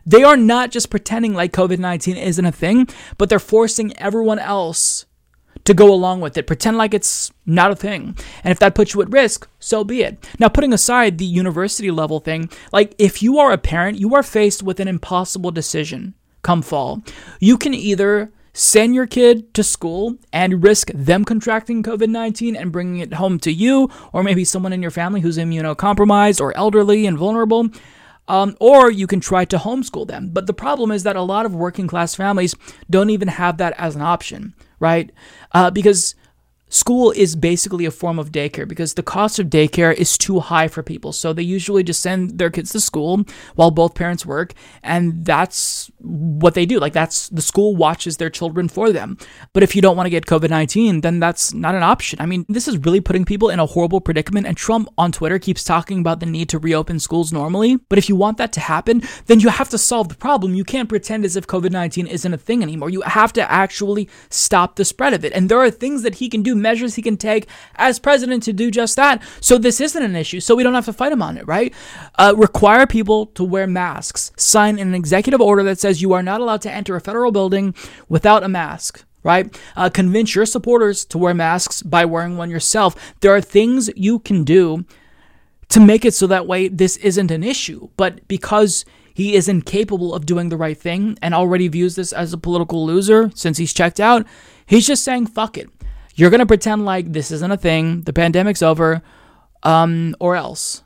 They 0.07 0.23
are 0.23 0.37
not 0.37 0.71
just 0.71 0.91
pretending 0.91 1.35
like 1.35 1.53
COVID 1.53 1.79
19 1.79 2.17
isn't 2.17 2.45
a 2.45 2.53
thing, 2.53 2.89
but 3.19 3.29
they're 3.29 3.39
forcing 3.39 3.97
everyone 3.99 4.39
else 4.39 5.07
to 5.65 5.75
go 5.75 5.93
along 5.93 6.21
with 6.21 6.37
it. 6.37 6.47
Pretend 6.47 6.77
like 6.77 6.95
it's 6.95 7.33
not 7.47 7.71
a 7.71 7.77
thing. 7.77 8.17
And 8.43 8.53
if 8.53 8.59
that 8.59 8.75
puts 8.75 8.95
you 8.95 9.03
at 9.03 9.11
risk, 9.11 9.49
so 9.59 9.85
be 9.85 10.03
it. 10.03 10.29
Now, 10.39 10.49
putting 10.49 10.73
aside 10.73 11.19
the 11.19 11.25
university 11.25 11.91
level 11.91 12.21
thing, 12.21 12.51
like 12.73 12.95
if 12.99 13.23
you 13.23 13.39
are 13.39 13.53
a 13.53 13.59
parent, 13.59 13.99
you 13.99 14.15
are 14.15 14.23
faced 14.23 14.63
with 14.63 14.81
an 14.81 14.89
impossible 14.89 15.51
decision 15.51 16.15
come 16.43 16.63
fall. 16.63 17.03
You 17.41 17.59
can 17.59 17.75
either 17.75 18.31
send 18.53 18.95
your 18.95 19.07
kid 19.09 19.53
to 19.55 19.65
school 19.65 20.17
and 20.33 20.63
risk 20.63 20.91
them 20.95 21.25
contracting 21.25 21.83
COVID 21.83 22.09
19 22.09 22.55
and 22.55 22.71
bringing 22.71 22.99
it 22.99 23.15
home 23.15 23.41
to 23.41 23.53
you, 23.53 23.91
or 24.13 24.23
maybe 24.23 24.45
someone 24.45 24.73
in 24.73 24.83
your 24.83 24.93
family 24.93 25.21
who's 25.21 25.39
immunocompromised 25.39 26.41
or 26.41 26.57
elderly 26.57 27.07
and 27.07 27.19
vulnerable. 27.19 27.69
Um, 28.27 28.57
or 28.59 28.91
you 28.91 29.07
can 29.07 29.21
try 29.21 29.45
to 29.45 29.59
homeschool 29.59 30.07
them. 30.07 30.31
But 30.33 30.47
the 30.47 30.55
problem 30.55 30.91
is 30.91 31.03
that 31.03 31.17
a 31.17 31.23
lot 31.23 31.45
of 31.45 31.55
working 31.55 31.87
class 31.87 32.15
families 32.15 32.55
don't 32.89 33.11
even 33.11 33.29
have 33.29 33.59
that 33.59 33.75
as 33.77 33.95
an 33.97 34.03
option, 34.03 34.55
right? 34.81 35.11
Uh, 35.53 35.71
because 35.71 36.15
school 36.75 37.13
is 37.13 37.37
basically 37.37 37.85
a 37.85 37.91
form 37.91 38.19
of 38.19 38.33
daycare 38.33 38.67
because 38.67 38.95
the 38.95 39.03
cost 39.03 39.39
of 39.39 39.47
daycare 39.47 39.95
is 39.95 40.19
too 40.19 40.41
high 40.41 40.69
for 40.69 40.83
people. 40.83 41.13
So 41.13 41.33
they 41.33 41.43
usually 41.43 41.83
just 41.83 42.03
send 42.03 42.39
their 42.39 42.51
kids 42.51 42.73
to 42.73 42.81
school 42.81 43.25
while 43.55 43.71
both 43.71 43.95
parents 43.95 44.27
work, 44.27 44.55
and 44.83 45.25
that's 45.25 45.91
what 46.01 46.55
they 46.55 46.67
do. 46.67 46.79
Like 46.79 46.93
that's 46.93 47.29
the 47.29 47.43
school 47.43 47.77
watches 47.77 48.17
their 48.17 48.31
children 48.31 48.69
for 48.69 48.93
them. 48.93 49.17
But 49.53 49.63
if 49.63 49.77
you 49.77 49.83
don't 49.83 49.97
want 49.97 50.07
to 50.07 50.11
get 50.11 50.27
COVID 50.27 50.51
19, 50.51 51.01
then 51.01 51.21
that's 51.21 51.55
not 51.55 51.75
an 51.75 51.83
option. 51.83 52.21
I 52.21 52.27
mean, 52.27 52.45
this 52.49 52.67
is 52.67 52.79
really 52.79 53.01
putting 53.01 53.25
people 53.25 53.51
in 53.51 53.61
a 53.61 53.67
horrible 53.67 54.01
predicament. 54.01 54.47
And 54.47 54.57
Trump 54.57 54.89
on 54.99 55.13
Twitter 55.13 55.39
keeps 55.39 55.65
talking 55.65 56.01
about 56.01 56.21
the 56.21 56.27
need 56.27 56.49
to 56.51 56.59
reopen 56.59 56.99
schools 56.99 57.33
normally. 57.33 57.77
But 57.89 57.99
if 57.99 58.09
you 58.09 58.17
want 58.17 58.39
that 58.39 58.53
to 58.55 58.61
happen, 58.61 59.03
then 59.27 59.41
you 59.41 59.49
have 59.49 59.69
to 59.71 59.79
solve 59.79 60.09
the 60.09 60.15
problem. 60.17 60.55
You 60.55 60.65
can't 60.65 60.89
pretend 60.89 61.25
as 61.25 61.37
if 61.37 61.47
COVID 61.47 61.71
19 61.71 62.07
isn't 62.07 62.35
a 62.35 62.39
thing 62.39 62.63
anymore. 62.63 62.91
You 62.91 63.03
have 63.03 63.33
to 63.35 63.51
actually 63.51 64.09
stop 64.29 64.77
the 64.77 64.85
spread 64.85 65.15
of 65.15 65.25
it. 65.25 65.33
And 65.33 65.49
there 65.49 65.61
are 65.61 65.71
things 65.71 66.03
that 66.03 66.17
he 66.17 66.29
can 66.29 66.43
do 66.43 66.55
measures 66.65 66.97
he 66.97 67.03
can 67.03 67.17
take 67.17 67.47
as 67.77 68.01
president 68.01 68.43
to 68.43 68.53
do 68.53 68.73
just 68.73 68.97
that. 68.97 69.23
So 69.41 69.59
this 69.59 69.81
isn't 69.81 70.03
an 70.03 70.17
issue. 70.17 70.41
So 70.41 70.57
we 70.57 70.65
don't 70.65 70.75
have 70.75 70.87
to 70.87 70.93
fight 70.93 71.13
him 71.13 71.23
on 71.23 71.39
it, 71.39 71.47
right? 71.47 71.73
Uh, 72.17 72.35
require 72.37 72.87
people 72.87 73.27
to 73.39 73.45
wear 73.45 73.69
masks. 73.69 74.33
Sign 74.37 74.81
an 74.81 74.95
executive 74.95 75.41
order 75.41 75.63
that 75.63 75.79
says 75.79 76.03
you 76.03 76.13
are 76.13 76.23
not 76.23 76.41
allowed 76.41 76.63
to 76.63 76.73
enter 76.73 76.97
a 76.97 77.01
federal 77.01 77.31
building 77.31 77.75
without 78.09 78.43
a 78.43 78.49
mask 78.49 79.05
right? 79.25 79.59
Uh, 79.75 79.89
convince 79.89 80.35
your 80.35 80.47
supporters 80.47 81.05
to 81.07 81.17
wear 81.19 81.33
masks 81.35 81.83
by 81.83 82.05
wearing 82.05 82.37
one 82.37 82.51
yourself. 82.51 83.15
There 83.21 83.35
are 83.35 83.41
things 83.41 83.89
you 83.97 84.19
can 84.19 84.45
do 84.45 84.85
to 85.71 85.81
make 85.81 86.05
it 86.05 86.15
so 86.15 86.27
that 86.27 86.47
way 86.47 86.69
this 86.69 86.99
isn't 86.99 87.31
an 87.31 87.43
issue. 87.43 87.89
But 87.97 88.29
because 88.29 88.85
he 89.15 89.35
is 89.35 89.49
incapable 89.49 90.15
of 90.15 90.27
doing 90.27 90.49
the 90.51 90.57
right 90.57 90.77
thing 90.77 91.19
and 91.23 91.35
already 91.35 91.69
views 91.69 91.97
this 91.97 92.13
as 92.13 92.33
a 92.33 92.39
political 92.39 92.85
loser 92.85 93.31
since 93.35 93.59
he's 93.59 93.73
checked 93.73 93.99
out, 93.99 94.27
he's 94.67 94.87
just 94.87 95.03
saying, 95.05 95.27
fuck 95.27 95.57
it. 95.57 95.71
You're 96.15 96.31
going 96.31 96.41
to 96.41 96.47
pretend 96.47 96.85
like 96.85 97.13
this 97.13 97.31
isn't 97.31 97.51
a 97.51 97.57
thing, 97.57 98.03
the 98.03 98.13
pandemic's 98.13 98.63
over, 98.63 99.03
um, 99.65 100.15
or 100.21 100.37
else. 100.37 100.83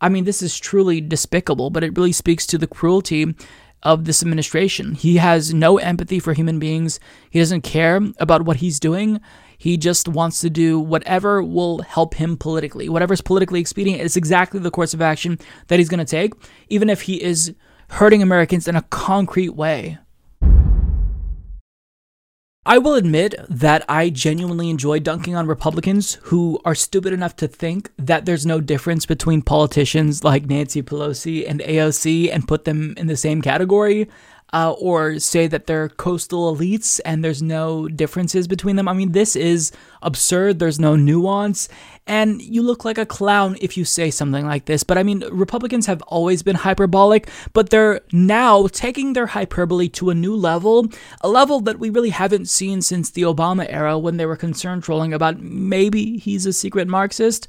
I 0.00 0.08
mean, 0.08 0.24
this 0.24 0.42
is 0.42 0.58
truly 0.58 1.00
despicable, 1.00 1.70
but 1.70 1.84
it 1.84 1.96
really 1.96 2.12
speaks 2.12 2.46
to 2.48 2.58
the 2.58 2.66
cruelty 2.66 3.34
of 3.82 4.04
this 4.04 4.22
administration. 4.22 4.94
He 4.94 5.16
has 5.16 5.54
no 5.54 5.78
empathy 5.78 6.18
for 6.18 6.32
human 6.32 6.58
beings. 6.58 6.98
He 7.30 7.38
doesn't 7.38 7.62
care 7.62 8.00
about 8.18 8.42
what 8.42 8.56
he's 8.56 8.80
doing. 8.80 9.20
He 9.56 9.76
just 9.76 10.08
wants 10.08 10.40
to 10.40 10.50
do 10.50 10.78
whatever 10.80 11.42
will 11.42 11.82
help 11.82 12.14
him 12.14 12.36
politically. 12.36 12.88
Whatever's 12.88 13.20
politically 13.20 13.60
expedient 13.60 14.02
is 14.02 14.16
exactly 14.16 14.60
the 14.60 14.70
course 14.70 14.92
of 14.92 15.00
action 15.00 15.38
that 15.68 15.78
he's 15.78 15.88
going 15.88 16.04
to 16.04 16.04
take, 16.04 16.34
even 16.68 16.90
if 16.90 17.02
he 17.02 17.22
is 17.22 17.54
hurting 17.90 18.22
Americans 18.22 18.66
in 18.66 18.76
a 18.76 18.82
concrete 18.82 19.50
way. 19.50 19.98
I 22.68 22.78
will 22.78 22.96
admit 22.96 23.36
that 23.48 23.84
I 23.88 24.10
genuinely 24.10 24.70
enjoy 24.70 24.98
dunking 24.98 25.36
on 25.36 25.46
Republicans 25.46 26.14
who 26.22 26.58
are 26.64 26.74
stupid 26.74 27.12
enough 27.12 27.36
to 27.36 27.46
think 27.46 27.92
that 27.96 28.26
there's 28.26 28.44
no 28.44 28.60
difference 28.60 29.06
between 29.06 29.40
politicians 29.40 30.24
like 30.24 30.46
Nancy 30.46 30.82
Pelosi 30.82 31.48
and 31.48 31.60
AOC 31.60 32.28
and 32.34 32.48
put 32.48 32.64
them 32.64 32.94
in 32.96 33.06
the 33.06 33.16
same 33.16 33.40
category 33.40 34.08
uh, 34.56 34.72
or 34.72 35.18
say 35.18 35.46
that 35.46 35.66
they're 35.66 35.90
coastal 35.90 36.56
elites 36.56 36.98
and 37.04 37.22
there's 37.22 37.42
no 37.42 37.88
differences 37.88 38.48
between 38.48 38.76
them. 38.76 38.88
I 38.88 38.94
mean, 38.94 39.12
this 39.12 39.36
is 39.36 39.70
absurd. 40.00 40.58
There's 40.58 40.80
no 40.80 40.96
nuance. 40.96 41.68
And 42.06 42.40
you 42.40 42.62
look 42.62 42.82
like 42.82 42.96
a 42.96 43.04
clown 43.04 43.58
if 43.60 43.76
you 43.76 43.84
say 43.84 44.10
something 44.10 44.46
like 44.46 44.64
this. 44.64 44.82
But 44.82 44.96
I 44.96 45.02
mean, 45.02 45.22
Republicans 45.30 45.84
have 45.84 46.00
always 46.02 46.42
been 46.42 46.56
hyperbolic, 46.56 47.28
but 47.52 47.68
they're 47.68 48.00
now 48.12 48.66
taking 48.68 49.12
their 49.12 49.26
hyperbole 49.26 49.90
to 49.90 50.08
a 50.08 50.14
new 50.14 50.34
level, 50.34 50.86
a 51.20 51.28
level 51.28 51.60
that 51.60 51.78
we 51.78 51.90
really 51.90 52.08
haven't 52.08 52.48
seen 52.48 52.80
since 52.80 53.10
the 53.10 53.22
Obama 53.22 53.66
era 53.68 53.98
when 53.98 54.16
they 54.16 54.24
were 54.24 54.36
concerned 54.36 54.84
trolling 54.84 55.12
about 55.12 55.38
maybe 55.38 56.16
he's 56.16 56.46
a 56.46 56.52
secret 56.54 56.88
Marxist, 56.88 57.46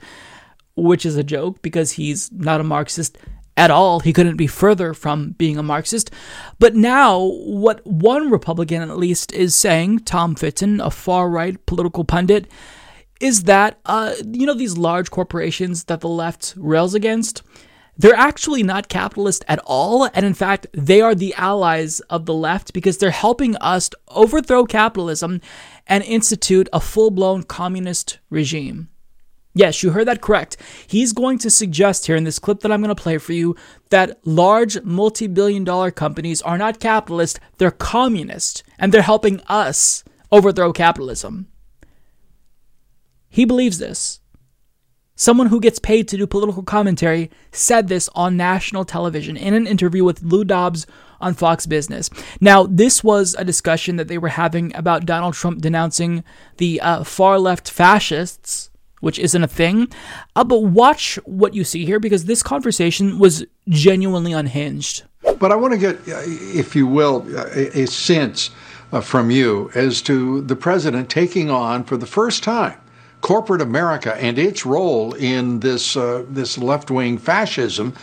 which 0.75 1.05
is 1.05 1.15
a 1.15 1.23
joke 1.23 1.61
because 1.61 1.93
he's 1.93 2.29
not 2.33 2.59
a 2.59 2.65
Marxist 2.65 3.17
at 3.57 3.71
all. 3.71 3.99
He 3.99 4.13
couldn't 4.13 4.37
be 4.37 4.47
further 4.47 4.93
from 4.93 5.31
being 5.31 5.57
a 5.57 5.63
Marxist. 5.63 6.11
But 6.59 6.75
now, 6.75 7.19
what 7.19 7.85
one 7.85 8.29
Republican 8.29 8.83
at 8.83 8.97
least 8.97 9.33
is 9.33 9.55
saying, 9.55 9.99
Tom 9.99 10.35
Fitton, 10.35 10.79
a 10.79 10.91
far 10.91 11.29
right 11.29 11.63
political 11.65 12.05
pundit, 12.05 12.49
is 13.19 13.43
that, 13.43 13.79
uh, 13.85 14.13
you 14.25 14.45
know, 14.45 14.53
these 14.53 14.77
large 14.77 15.09
corporations 15.09 15.85
that 15.85 16.01
the 16.01 16.07
left 16.07 16.53
rails 16.55 16.93
against, 16.93 17.41
they're 17.97 18.13
actually 18.13 18.61
not 18.61 18.89
capitalist 18.89 19.43
at 19.47 19.59
all. 19.65 20.07
And 20.13 20.23
in 20.23 20.35
fact, 20.35 20.67
they 20.71 21.01
are 21.01 21.15
the 21.15 21.33
allies 21.33 21.99
of 22.01 22.27
the 22.27 22.33
left 22.35 22.73
because 22.73 22.99
they're 22.99 23.09
helping 23.09 23.55
us 23.57 23.89
overthrow 24.09 24.65
capitalism 24.65 25.41
and 25.87 26.03
institute 26.03 26.69
a 26.71 26.79
full 26.79 27.09
blown 27.09 27.41
communist 27.41 28.19
regime. 28.29 28.89
Yes, 29.57 29.81
you 29.81 29.89
heard 29.89 30.07
that 30.07 30.21
correct. 30.21 30.55
He's 30.85 31.13
going 31.13 31.39
to 31.39 31.49
suggest 31.49 32.05
here 32.05 32.15
in 32.15 32.25
this 32.25 32.37
clip 32.37 32.59
that 32.59 32.71
I'm 32.71 32.81
going 32.81 32.95
to 32.95 33.01
play 33.01 33.17
for 33.17 33.33
you 33.33 33.55
that 33.89 34.19
large 34.23 34.79
multi 34.83 35.25
billion 35.25 35.63
dollar 35.63 35.89
companies 35.89 36.43
are 36.43 36.59
not 36.59 36.79
capitalist, 36.79 37.39
they're 37.57 37.71
communist, 37.71 38.63
and 38.77 38.93
they're 38.93 39.01
helping 39.01 39.41
us 39.47 40.03
overthrow 40.31 40.71
capitalism. 40.73 41.47
He 43.29 43.45
believes 43.45 43.79
this. 43.79 44.19
Someone 45.15 45.47
who 45.47 45.59
gets 45.59 45.79
paid 45.79 46.07
to 46.09 46.17
do 46.17 46.27
political 46.27 46.61
commentary 46.61 47.31
said 47.51 47.87
this 47.87 48.07
on 48.13 48.37
national 48.37 48.85
television 48.85 49.35
in 49.35 49.55
an 49.55 49.65
interview 49.65 50.03
with 50.03 50.21
Lou 50.21 50.43
Dobbs 50.43 50.85
on 51.19 51.33
Fox 51.33 51.65
Business. 51.65 52.11
Now, 52.39 52.67
this 52.67 53.03
was 53.03 53.35
a 53.39 53.43
discussion 53.43 53.95
that 53.95 54.07
they 54.07 54.19
were 54.19 54.27
having 54.27 54.75
about 54.75 55.07
Donald 55.07 55.33
Trump 55.33 55.61
denouncing 55.61 56.23
the 56.57 56.79
uh, 56.79 57.03
far 57.03 57.39
left 57.39 57.71
fascists 57.71 58.69
which 58.99 59.19
isn't 59.19 59.43
a 59.43 59.47
thing. 59.47 59.87
Uh, 60.35 60.43
but 60.43 60.63
watch 60.63 61.17
what 61.25 61.53
you 61.53 61.63
see 61.63 61.85
here 61.85 61.99
because 61.99 62.25
this 62.25 62.43
conversation 62.43 63.19
was 63.19 63.45
genuinely 63.69 64.33
unhinged. 64.33 65.03
But 65.39 65.51
I 65.51 65.55
want 65.55 65.73
to 65.73 65.79
get, 65.79 65.95
uh, 66.07 66.21
if 66.25 66.75
you 66.75 66.87
will, 66.87 67.25
a, 67.35 67.81
a 67.81 67.87
sense 67.87 68.51
uh, 68.91 69.01
from 69.01 69.29
you 69.29 69.69
as 69.75 70.01
to 70.03 70.41
the 70.41 70.55
president 70.55 71.09
taking 71.09 71.49
on 71.49 71.83
for 71.83 71.97
the 71.97 72.05
first 72.05 72.43
time 72.43 72.79
corporate 73.21 73.61
America 73.61 74.15
and 74.21 74.37
its 74.37 74.65
role 74.65 75.13
in 75.15 75.59
this 75.59 75.97
uh, 75.97 76.23
this 76.29 76.57
left 76.57 76.91
wing 76.91 77.17
fascism 77.17 77.93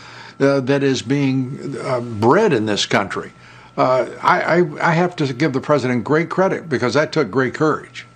uh, 0.41 0.61
that 0.61 0.83
is 0.83 1.03
being 1.03 1.77
uh, 1.81 2.01
bred 2.01 2.53
in 2.53 2.67
this 2.67 2.85
country. 2.85 3.33
I, 3.77 4.07
I, 4.23 4.91
I 4.91 4.93
have 4.93 5.17
to 5.17 5.33
give 5.33 5.53
the 5.53 5.61
president 5.61 6.05
great 6.05 6.31
credit 6.31 6.69
because 6.69 6.95
that 6.95 7.11
took 7.13 7.31
great 7.31 7.55
courage. 7.55 8.07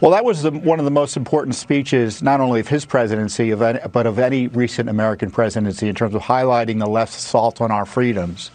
Well, 0.00 0.10
that 0.10 0.24
was 0.24 0.42
the, 0.42 0.50
one 0.50 0.78
of 0.78 0.84
the 0.84 0.90
most 0.90 1.16
important 1.16 1.54
speeches, 1.54 2.22
not 2.22 2.40
only 2.40 2.60
of 2.60 2.68
his 2.68 2.84
presidency, 2.84 3.50
of 3.50 3.62
any, 3.62 3.78
but 3.92 4.06
of 4.06 4.18
any 4.18 4.48
recent 4.48 4.88
American 4.88 5.30
presidency 5.30 5.88
in 5.88 5.94
terms 5.94 6.14
of 6.14 6.22
highlighting 6.22 6.80
the 6.80 6.88
left's 6.88 7.18
assault 7.18 7.60
on 7.60 7.70
our 7.70 7.86
freedoms. 7.86 8.50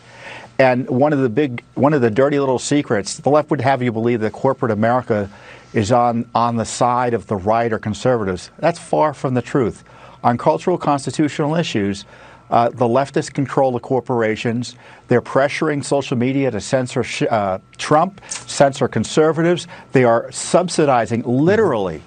And 0.60 0.90
one 0.90 1.14
of 1.14 1.20
the 1.20 1.30
big, 1.30 1.64
one 1.76 1.94
of 1.94 2.02
the 2.02 2.10
dirty 2.10 2.40
little 2.40 2.60
secrets, 2.60 3.18
the 3.18 3.30
left 3.30 3.50
would 3.52 3.62
have 3.62 3.82
you 3.82 3.92
believe 3.92 4.22
that 4.22 4.34
corporate 4.34 4.72
America 4.72 5.30
is 5.74 5.92
on, 5.92 6.28
on 6.34 6.56
the 6.56 6.66
side 6.66 7.14
of 7.14 7.28
the 7.28 7.36
right 7.36 7.72
or 7.72 7.80
conservatives. 7.80 8.50
That's 8.58 8.80
far 8.80 9.14
from 9.14 9.34
the 9.34 9.42
truth. 9.42 9.84
On 10.24 10.38
cultural 10.38 10.78
constitutional 10.78 11.56
issues, 11.56 12.06
uh, 12.50 12.70
the 12.70 12.86
leftists 12.86 13.34
control 13.34 13.72
the 13.72 13.80
corporations. 13.80 14.76
They're 15.08 15.22
pressuring 15.22 15.84
social 15.84 16.18
media 16.18 16.52
to 16.52 16.62
censor 16.62 17.06
uh, 17.30 17.60
Trump, 17.78 18.22
censor 18.30 18.88
conservatives. 18.88 19.68
They 19.92 20.04
are 20.04 20.32
subsidizing, 20.32 21.24
literally, 21.24 22.02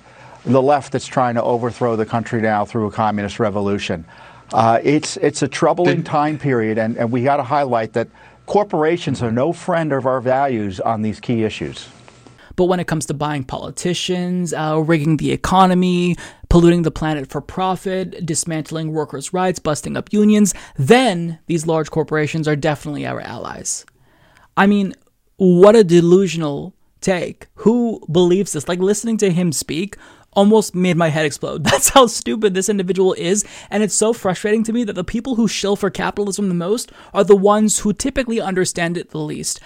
the 0.44 0.62
left 0.62 0.92
that's 0.92 1.06
trying 1.06 1.34
to 1.34 1.42
overthrow 1.42 1.96
the 1.96 2.06
country 2.06 2.40
now 2.40 2.64
through 2.64 2.86
a 2.86 2.90
communist 2.90 3.38
revolution. 3.38 4.04
Uh, 4.52 4.80
it's, 4.82 5.16
it's 5.18 5.42
a 5.42 5.48
troubling 5.48 6.02
time 6.02 6.38
period, 6.38 6.78
and, 6.78 6.96
and 6.96 7.12
we 7.12 7.22
got 7.22 7.36
to 7.36 7.42
highlight 7.42 7.92
that 7.92 8.08
corporations 8.46 9.22
are 9.22 9.30
no 9.30 9.52
friend 9.52 9.92
of 9.92 10.06
our 10.06 10.20
values 10.20 10.80
on 10.80 11.02
these 11.02 11.20
key 11.20 11.44
issues. 11.44 11.88
But 12.56 12.64
when 12.64 12.80
it 12.80 12.86
comes 12.86 13.06
to 13.06 13.14
buying 13.14 13.44
politicians, 13.44 14.52
uh, 14.52 14.82
rigging 14.84 15.18
the 15.18 15.32
economy, 15.32 16.16
polluting 16.50 16.82
the 16.82 16.90
planet 16.90 17.28
for 17.28 17.40
profit, 17.40 18.26
dismantling 18.26 18.92
workers' 18.92 19.32
rights, 19.32 19.58
busting 19.58 19.96
up 19.96 20.12
unions, 20.12 20.52
then 20.76 21.38
these 21.46 21.66
large 21.66 21.90
corporations 21.90 22.46
are 22.46 22.56
definitely 22.56 23.06
our 23.06 23.20
allies. 23.20 23.86
I 24.56 24.66
mean, 24.66 24.94
what 25.36 25.76
a 25.76 25.84
delusional 25.84 26.74
take. 27.00 27.46
Who 27.54 28.04
believes 28.10 28.52
this? 28.52 28.68
Like 28.68 28.80
listening 28.80 29.16
to 29.18 29.32
him 29.32 29.52
speak 29.52 29.96
almost 30.32 30.74
made 30.74 30.96
my 30.96 31.08
head 31.08 31.24
explode. 31.24 31.64
That's 31.70 31.88
how 31.88 32.06
stupid 32.06 32.52
this 32.52 32.68
individual 32.68 33.14
is. 33.14 33.44
And 33.70 33.82
it's 33.82 33.94
so 33.94 34.12
frustrating 34.12 34.62
to 34.64 34.72
me 34.72 34.84
that 34.84 34.92
the 34.94 35.04
people 35.04 35.36
who 35.36 35.48
shill 35.48 35.76
for 35.76 35.88
capitalism 35.88 36.48
the 36.48 36.54
most 36.54 36.92
are 37.14 37.24
the 37.24 37.36
ones 37.36 37.78
who 37.80 37.92
typically 37.92 38.40
understand 38.40 38.96
it 38.96 39.10
the 39.10 39.18
least 39.18 39.60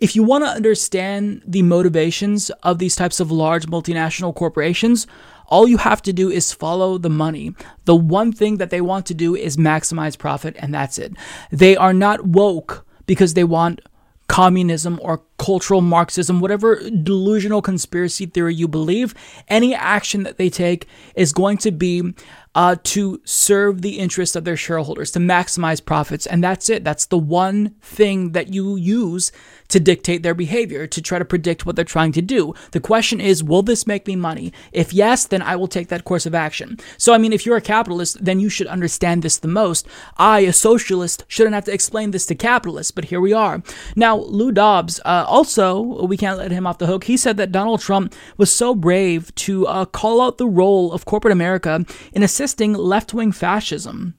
if 0.00 0.16
you 0.16 0.22
want 0.22 0.44
to 0.44 0.50
understand 0.50 1.42
the 1.46 1.62
motivations 1.62 2.48
of 2.62 2.78
these 2.78 2.96
types 2.96 3.20
of 3.20 3.30
large 3.30 3.66
multinational 3.66 4.34
corporations, 4.34 5.06
all 5.50 5.68
you 5.68 5.76
have 5.78 6.00
to 6.02 6.12
do 6.12 6.30
is 6.30 6.52
follow 6.52 6.96
the 6.96 7.10
money. 7.10 7.54
The 7.84 7.96
one 7.96 8.32
thing 8.32 8.56
that 8.58 8.70
they 8.70 8.80
want 8.80 9.06
to 9.06 9.14
do 9.14 9.34
is 9.34 9.56
maximize 9.56 10.16
profit, 10.16 10.56
and 10.58 10.72
that's 10.72 10.98
it. 10.98 11.12
They 11.50 11.76
are 11.76 11.92
not 11.92 12.24
woke 12.24 12.86
because 13.06 13.34
they 13.34 13.44
want 13.44 13.80
communism 14.28 15.00
or 15.02 15.22
cultural 15.38 15.80
Marxism, 15.80 16.38
whatever 16.38 16.88
delusional 16.88 17.60
conspiracy 17.60 18.26
theory 18.26 18.54
you 18.54 18.68
believe, 18.68 19.12
any 19.48 19.74
action 19.74 20.22
that 20.22 20.36
they 20.36 20.48
take 20.48 20.86
is 21.16 21.32
going 21.32 21.58
to 21.58 21.72
be 21.72 22.14
uh, 22.54 22.76
to 22.82 23.20
serve 23.24 23.80
the 23.82 23.98
interests 23.98 24.34
of 24.34 24.44
their 24.44 24.56
shareholders, 24.56 25.12
to 25.12 25.18
maximize 25.18 25.84
profits. 25.84 26.26
And 26.26 26.42
that's 26.42 26.68
it. 26.68 26.82
That's 26.82 27.06
the 27.06 27.18
one 27.18 27.70
thing 27.80 28.32
that 28.32 28.52
you 28.52 28.76
use 28.76 29.30
to 29.68 29.78
dictate 29.78 30.24
their 30.24 30.34
behavior, 30.34 30.86
to 30.88 31.00
try 31.00 31.18
to 31.18 31.24
predict 31.24 31.64
what 31.64 31.76
they're 31.76 31.84
trying 31.84 32.10
to 32.12 32.22
do. 32.22 32.52
The 32.72 32.80
question 32.80 33.20
is, 33.20 33.44
will 33.44 33.62
this 33.62 33.86
make 33.86 34.06
me 34.08 34.16
money? 34.16 34.52
If 34.72 34.92
yes, 34.92 35.26
then 35.26 35.42
I 35.42 35.54
will 35.54 35.68
take 35.68 35.88
that 35.88 36.04
course 36.04 36.26
of 36.26 36.34
action. 36.34 36.78
So, 36.98 37.12
I 37.12 37.18
mean, 37.18 37.32
if 37.32 37.46
you're 37.46 37.56
a 37.56 37.60
capitalist, 37.60 38.24
then 38.24 38.40
you 38.40 38.48
should 38.48 38.66
understand 38.66 39.22
this 39.22 39.38
the 39.38 39.46
most. 39.46 39.86
I, 40.16 40.40
a 40.40 40.52
socialist, 40.52 41.24
shouldn't 41.28 41.54
have 41.54 41.66
to 41.66 41.72
explain 41.72 42.10
this 42.10 42.26
to 42.26 42.34
capitalists, 42.34 42.90
but 42.90 43.06
here 43.06 43.20
we 43.20 43.32
are. 43.32 43.62
Now, 43.94 44.16
Lou 44.16 44.50
Dobbs, 44.50 45.00
uh, 45.04 45.24
also, 45.28 46.04
we 46.04 46.16
can't 46.16 46.38
let 46.38 46.50
him 46.50 46.66
off 46.66 46.78
the 46.78 46.86
hook. 46.86 47.04
He 47.04 47.16
said 47.16 47.36
that 47.36 47.52
Donald 47.52 47.80
Trump 47.80 48.12
was 48.36 48.52
so 48.52 48.74
brave 48.74 49.32
to 49.36 49.68
uh, 49.68 49.84
call 49.84 50.20
out 50.20 50.38
the 50.38 50.48
role 50.48 50.92
of 50.92 51.04
corporate 51.04 51.32
America 51.32 51.84
in 52.12 52.24
assisting 52.40 52.72
left 52.72 53.12
wing 53.12 53.32
fascism. 53.32 54.14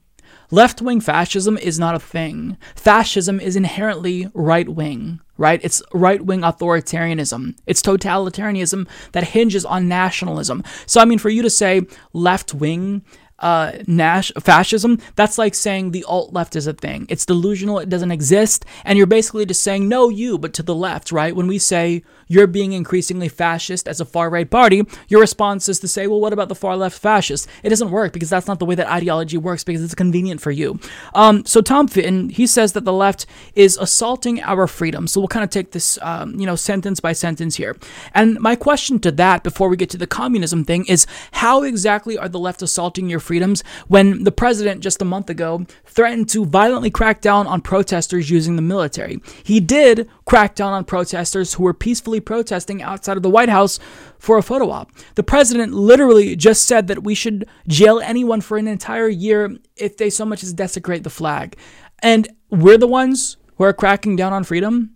Left 0.52 0.80
wing 0.80 1.00
fascism 1.00 1.58
is 1.58 1.80
not 1.80 1.96
a 1.96 1.98
thing. 1.98 2.56
Fascism 2.76 3.40
is 3.40 3.56
inherently 3.56 4.28
right 4.32 4.68
wing, 4.68 5.18
right? 5.38 5.58
It's 5.64 5.82
right 5.92 6.24
wing 6.24 6.42
authoritarianism. 6.42 7.56
It's 7.66 7.82
totalitarianism 7.82 8.86
that 9.10 9.24
hinges 9.24 9.64
on 9.64 9.88
nationalism. 9.88 10.62
So, 10.86 11.00
I 11.00 11.04
mean, 11.04 11.18
for 11.18 11.30
you 11.30 11.42
to 11.42 11.50
say 11.50 11.82
left 12.12 12.54
wing 12.54 13.02
uh, 13.42 13.72
Nash 13.86 14.32
fascism, 14.40 14.98
that's 15.16 15.36
like 15.36 15.54
saying 15.54 15.90
the 15.90 16.04
alt 16.04 16.32
left 16.32 16.56
is 16.56 16.66
a 16.66 16.72
thing. 16.72 17.06
It's 17.08 17.26
delusional, 17.26 17.78
it 17.78 17.88
doesn't 17.88 18.10
exist, 18.10 18.64
and 18.84 18.96
you're 18.96 19.06
basically 19.06 19.44
just 19.44 19.62
saying 19.62 19.88
no 19.88 20.08
you, 20.08 20.38
but 20.38 20.54
to 20.54 20.62
the 20.62 20.74
left, 20.74 21.12
right? 21.12 21.36
When 21.36 21.46
we 21.46 21.58
say 21.58 22.02
you're 22.28 22.46
being 22.46 22.72
increasingly 22.72 23.28
fascist 23.28 23.86
as 23.86 24.00
a 24.00 24.04
far 24.04 24.30
right 24.30 24.48
party, 24.48 24.82
your 25.08 25.20
response 25.20 25.68
is 25.68 25.80
to 25.80 25.88
say, 25.88 26.06
well, 26.06 26.20
what 26.20 26.32
about 26.32 26.48
the 26.48 26.54
far 26.54 26.76
left 26.76 26.98
fascists? 26.98 27.46
It 27.62 27.68
doesn't 27.68 27.90
work 27.90 28.12
because 28.12 28.30
that's 28.30 28.46
not 28.46 28.58
the 28.58 28.64
way 28.64 28.74
that 28.76 28.90
ideology 28.90 29.36
works 29.36 29.64
because 29.64 29.82
it's 29.82 29.94
convenient 29.94 30.40
for 30.40 30.50
you. 30.50 30.80
Um, 31.14 31.44
so 31.44 31.60
Tom 31.60 31.88
Fitton, 31.88 32.30
he 32.30 32.46
says 32.46 32.72
that 32.72 32.84
the 32.84 32.92
left 32.92 33.26
is 33.54 33.76
assaulting 33.76 34.40
our 34.42 34.66
freedom. 34.66 35.06
So 35.06 35.20
we'll 35.20 35.28
kind 35.28 35.44
of 35.44 35.50
take 35.50 35.72
this, 35.72 35.98
um, 36.00 36.38
you 36.38 36.46
know, 36.46 36.56
sentence 36.56 37.00
by 37.00 37.12
sentence 37.12 37.56
here. 37.56 37.76
And 38.14 38.40
my 38.40 38.56
question 38.56 38.98
to 39.00 39.10
that 39.12 39.42
before 39.42 39.68
we 39.68 39.76
get 39.76 39.90
to 39.90 39.98
the 39.98 40.06
communism 40.06 40.64
thing 40.64 40.86
is 40.86 41.06
how 41.32 41.62
exactly 41.62 42.16
are 42.16 42.28
the 42.28 42.38
left 42.38 42.62
assaulting 42.62 43.10
your 43.10 43.20
freedoms 43.32 43.64
when 43.88 44.24
the 44.24 44.30
president 44.30 44.82
just 44.82 45.00
a 45.00 45.06
month 45.06 45.30
ago 45.30 45.64
threatened 45.86 46.28
to 46.28 46.44
violently 46.44 46.90
crack 46.90 47.22
down 47.22 47.46
on 47.46 47.62
protesters 47.62 48.28
using 48.28 48.56
the 48.56 48.62
military? 48.62 49.22
He 49.42 49.58
did 49.58 50.06
crack 50.26 50.54
down 50.54 50.74
on 50.74 50.84
protesters 50.84 51.54
who 51.54 51.62
were 51.62 51.72
peacefully 51.72 52.20
protesting 52.20 52.82
outside 52.82 53.16
of 53.16 53.22
the 53.22 53.30
White 53.30 53.48
House 53.48 53.78
for 54.18 54.36
a 54.36 54.42
photo 54.42 54.68
op. 54.70 54.92
The 55.14 55.22
president 55.22 55.72
literally 55.72 56.36
just 56.36 56.66
said 56.66 56.88
that 56.88 57.04
we 57.04 57.14
should 57.14 57.48
jail 57.66 58.00
anyone 58.00 58.42
for 58.42 58.58
an 58.58 58.68
entire 58.68 59.08
year 59.08 59.56
if 59.76 59.96
they 59.96 60.10
so 60.10 60.26
much 60.26 60.42
as 60.42 60.52
desecrate 60.52 61.02
the 61.02 61.08
flag. 61.08 61.56
And 62.00 62.28
we're 62.50 62.76
the 62.76 62.86
ones 62.86 63.38
who 63.56 63.64
are 63.64 63.72
cracking 63.72 64.14
down 64.14 64.34
on 64.34 64.44
freedom? 64.44 64.90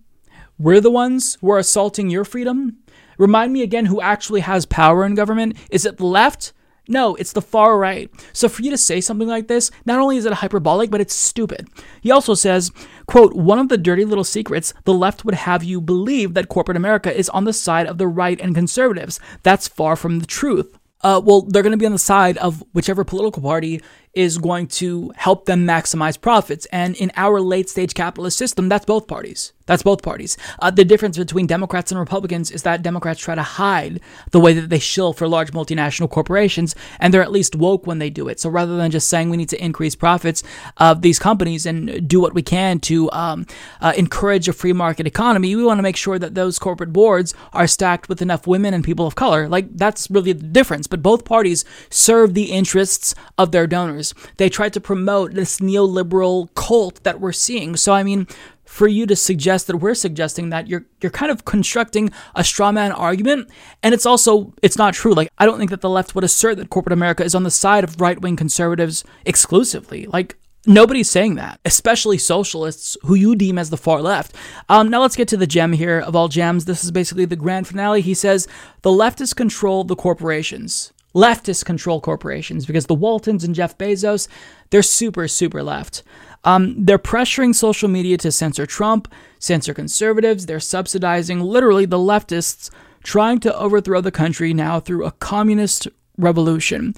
We're 0.58 0.82
the 0.82 0.90
ones 0.90 1.38
who 1.40 1.50
are 1.52 1.58
assaulting 1.58 2.10
your 2.10 2.26
freedom? 2.26 2.76
Remind 3.16 3.54
me 3.54 3.62
again 3.62 3.86
who 3.86 4.02
actually 4.02 4.40
has 4.40 4.66
power 4.66 5.06
in 5.06 5.14
government. 5.14 5.56
Is 5.70 5.86
it 5.86 5.96
the 5.96 6.04
left? 6.04 6.52
No, 6.88 7.14
it's 7.16 7.32
the 7.32 7.42
far 7.42 7.78
right. 7.78 8.10
So 8.32 8.48
for 8.48 8.62
you 8.62 8.70
to 8.70 8.78
say 8.78 9.00
something 9.00 9.28
like 9.28 9.48
this, 9.48 9.70
not 9.84 9.98
only 9.98 10.16
is 10.16 10.24
it 10.24 10.32
hyperbolic, 10.34 10.90
but 10.90 11.00
it's 11.00 11.14
stupid. 11.14 11.68
He 12.00 12.10
also 12.10 12.34
says, 12.34 12.70
quote, 13.06 13.34
one 13.34 13.58
of 13.58 13.68
the 13.68 13.78
dirty 13.78 14.04
little 14.04 14.24
secrets 14.24 14.72
the 14.84 14.94
left 14.94 15.24
would 15.24 15.34
have 15.34 15.64
you 15.64 15.80
believe 15.80 16.34
that 16.34 16.48
corporate 16.48 16.76
America 16.76 17.16
is 17.16 17.28
on 17.30 17.44
the 17.44 17.52
side 17.52 17.86
of 17.86 17.98
the 17.98 18.06
right 18.06 18.40
and 18.40 18.54
conservatives. 18.54 19.18
That's 19.42 19.68
far 19.68 19.96
from 19.96 20.20
the 20.20 20.26
truth. 20.26 20.78
Uh, 21.02 21.20
well, 21.22 21.42
they're 21.42 21.62
going 21.62 21.72
to 21.72 21.76
be 21.76 21.86
on 21.86 21.92
the 21.92 21.98
side 21.98 22.38
of 22.38 22.64
whichever 22.72 23.04
political 23.04 23.42
party 23.42 23.82
is 24.16 24.38
going 24.38 24.66
to 24.66 25.12
help 25.14 25.44
them 25.44 25.66
maximize 25.66 26.20
profits. 26.20 26.66
And 26.72 26.96
in 26.96 27.12
our 27.16 27.40
late 27.40 27.68
stage 27.68 27.94
capitalist 27.94 28.38
system, 28.38 28.68
that's 28.68 28.86
both 28.86 29.06
parties. 29.06 29.52
That's 29.66 29.82
both 29.82 30.02
parties. 30.02 30.36
Uh, 30.60 30.70
the 30.70 30.84
difference 30.84 31.18
between 31.18 31.46
Democrats 31.46 31.90
and 31.90 31.98
Republicans 31.98 32.52
is 32.52 32.62
that 32.62 32.82
Democrats 32.82 33.20
try 33.20 33.34
to 33.34 33.42
hide 33.42 34.00
the 34.30 34.38
way 34.40 34.52
that 34.52 34.70
they 34.70 34.78
shill 34.78 35.12
for 35.12 35.26
large 35.26 35.50
multinational 35.50 36.08
corporations, 36.08 36.74
and 37.00 37.12
they're 37.12 37.22
at 37.22 37.32
least 37.32 37.56
woke 37.56 37.86
when 37.86 37.98
they 37.98 38.08
do 38.08 38.28
it. 38.28 38.38
So 38.38 38.48
rather 38.48 38.76
than 38.76 38.92
just 38.92 39.08
saying 39.08 39.28
we 39.28 39.36
need 39.36 39.48
to 39.50 39.62
increase 39.62 39.96
profits 39.96 40.44
of 40.76 41.02
these 41.02 41.18
companies 41.18 41.66
and 41.66 42.08
do 42.08 42.20
what 42.20 42.32
we 42.32 42.42
can 42.42 42.78
to 42.80 43.10
um, 43.10 43.44
uh, 43.80 43.92
encourage 43.96 44.48
a 44.48 44.52
free 44.52 44.72
market 44.72 45.06
economy, 45.06 45.54
we 45.56 45.64
want 45.64 45.78
to 45.78 45.82
make 45.82 45.96
sure 45.96 46.18
that 46.18 46.36
those 46.36 46.60
corporate 46.60 46.92
boards 46.92 47.34
are 47.52 47.66
stacked 47.66 48.08
with 48.08 48.22
enough 48.22 48.46
women 48.46 48.72
and 48.72 48.84
people 48.84 49.06
of 49.06 49.16
color. 49.16 49.48
Like 49.48 49.76
that's 49.76 50.08
really 50.10 50.32
the 50.32 50.44
difference. 50.44 50.86
But 50.86 51.02
both 51.02 51.24
parties 51.24 51.64
serve 51.90 52.34
the 52.34 52.52
interests 52.52 53.16
of 53.36 53.50
their 53.50 53.66
donors. 53.66 54.05
They 54.36 54.48
try 54.48 54.68
to 54.68 54.80
promote 54.80 55.34
this 55.34 55.60
neoliberal 55.60 56.52
cult 56.54 57.02
that 57.04 57.20
we're 57.20 57.32
seeing. 57.32 57.76
So 57.76 57.92
I 57.92 58.02
mean 58.02 58.26
for 58.66 58.88
you 58.88 59.06
to 59.06 59.16
suggest 59.16 59.68
that 59.68 59.76
we're 59.76 59.94
suggesting 59.94 60.50
that 60.50 60.66
you're 60.66 60.84
you're 61.00 61.10
kind 61.10 61.30
of 61.30 61.44
constructing 61.44 62.10
a 62.34 62.44
straw 62.44 62.72
man 62.72 62.92
argument 62.92 63.48
and 63.82 63.94
it's 63.94 64.04
also 64.04 64.52
it's 64.62 64.76
not 64.76 64.92
true. 64.92 65.14
Like 65.14 65.28
i 65.38 65.46
don't 65.46 65.58
think 65.58 65.70
that 65.70 65.80
the 65.80 65.90
left 65.90 66.14
would 66.14 66.24
assert 66.24 66.56
that 66.56 66.70
corporate 66.70 66.92
america 66.92 67.24
is 67.24 67.34
on 67.34 67.44
the 67.44 67.50
side 67.50 67.84
of 67.84 68.00
right-wing 68.00 68.36
conservatives 68.36 69.04
exclusively. 69.24 70.06
Like 70.06 70.36
nobody's 70.66 71.08
saying 71.08 71.36
that 71.36 71.60
especially 71.64 72.18
socialists 72.18 72.96
who 73.02 73.14
you 73.14 73.36
deem 73.36 73.56
as 73.56 73.70
the 73.70 73.76
far 73.76 74.02
left. 74.02 74.34
Um, 74.68 74.90
now 74.90 75.00
let's 75.00 75.16
get 75.16 75.28
to 75.28 75.36
the 75.36 75.46
gem 75.46 75.72
here 75.72 76.00
of 76.00 76.16
all 76.16 76.28
gems. 76.28 76.64
This 76.64 76.82
is 76.82 76.90
basically 76.90 77.24
the 77.24 77.36
grand 77.36 77.68
finale. 77.68 78.00
He 78.00 78.14
says 78.14 78.48
the 78.82 78.90
leftists 78.90 79.34
control 79.34 79.84
the 79.84 79.96
corporations 79.96 80.92
leftists 81.16 81.64
control 81.64 82.00
corporations 82.00 82.66
because 82.66 82.86
the 82.86 82.94
waltons 82.94 83.42
and 83.42 83.54
jeff 83.54 83.76
bezos 83.78 84.28
they're 84.70 84.82
super 84.82 85.26
super 85.26 85.62
left 85.62 86.02
um, 86.46 86.84
they're 86.84 86.96
pressuring 86.96 87.54
social 87.54 87.88
media 87.88 88.16
to 88.18 88.30
censor 88.30 88.66
Trump, 88.66 89.12
censor 89.40 89.74
conservatives. 89.74 90.46
They're 90.46 90.60
subsidizing 90.60 91.40
literally 91.40 91.86
the 91.86 91.98
leftists 91.98 92.70
trying 93.02 93.40
to 93.40 93.58
overthrow 93.58 94.00
the 94.00 94.12
country 94.12 94.54
now 94.54 94.78
through 94.78 95.04
a 95.04 95.10
communist 95.10 95.88
revolution. 96.16 96.94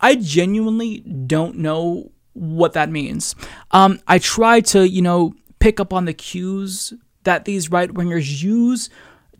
I 0.00 0.14
genuinely 0.14 1.00
don't 1.00 1.56
know 1.56 2.10
what 2.32 2.72
that 2.72 2.90
means. 2.90 3.34
Um, 3.72 4.00
I 4.08 4.18
try 4.18 4.60
to, 4.60 4.88
you 4.88 5.02
know, 5.02 5.34
pick 5.58 5.80
up 5.80 5.92
on 5.92 6.06
the 6.06 6.14
cues 6.14 6.94
that 7.24 7.44
these 7.44 7.70
right 7.70 7.90
wingers 7.90 8.42
use 8.42 8.88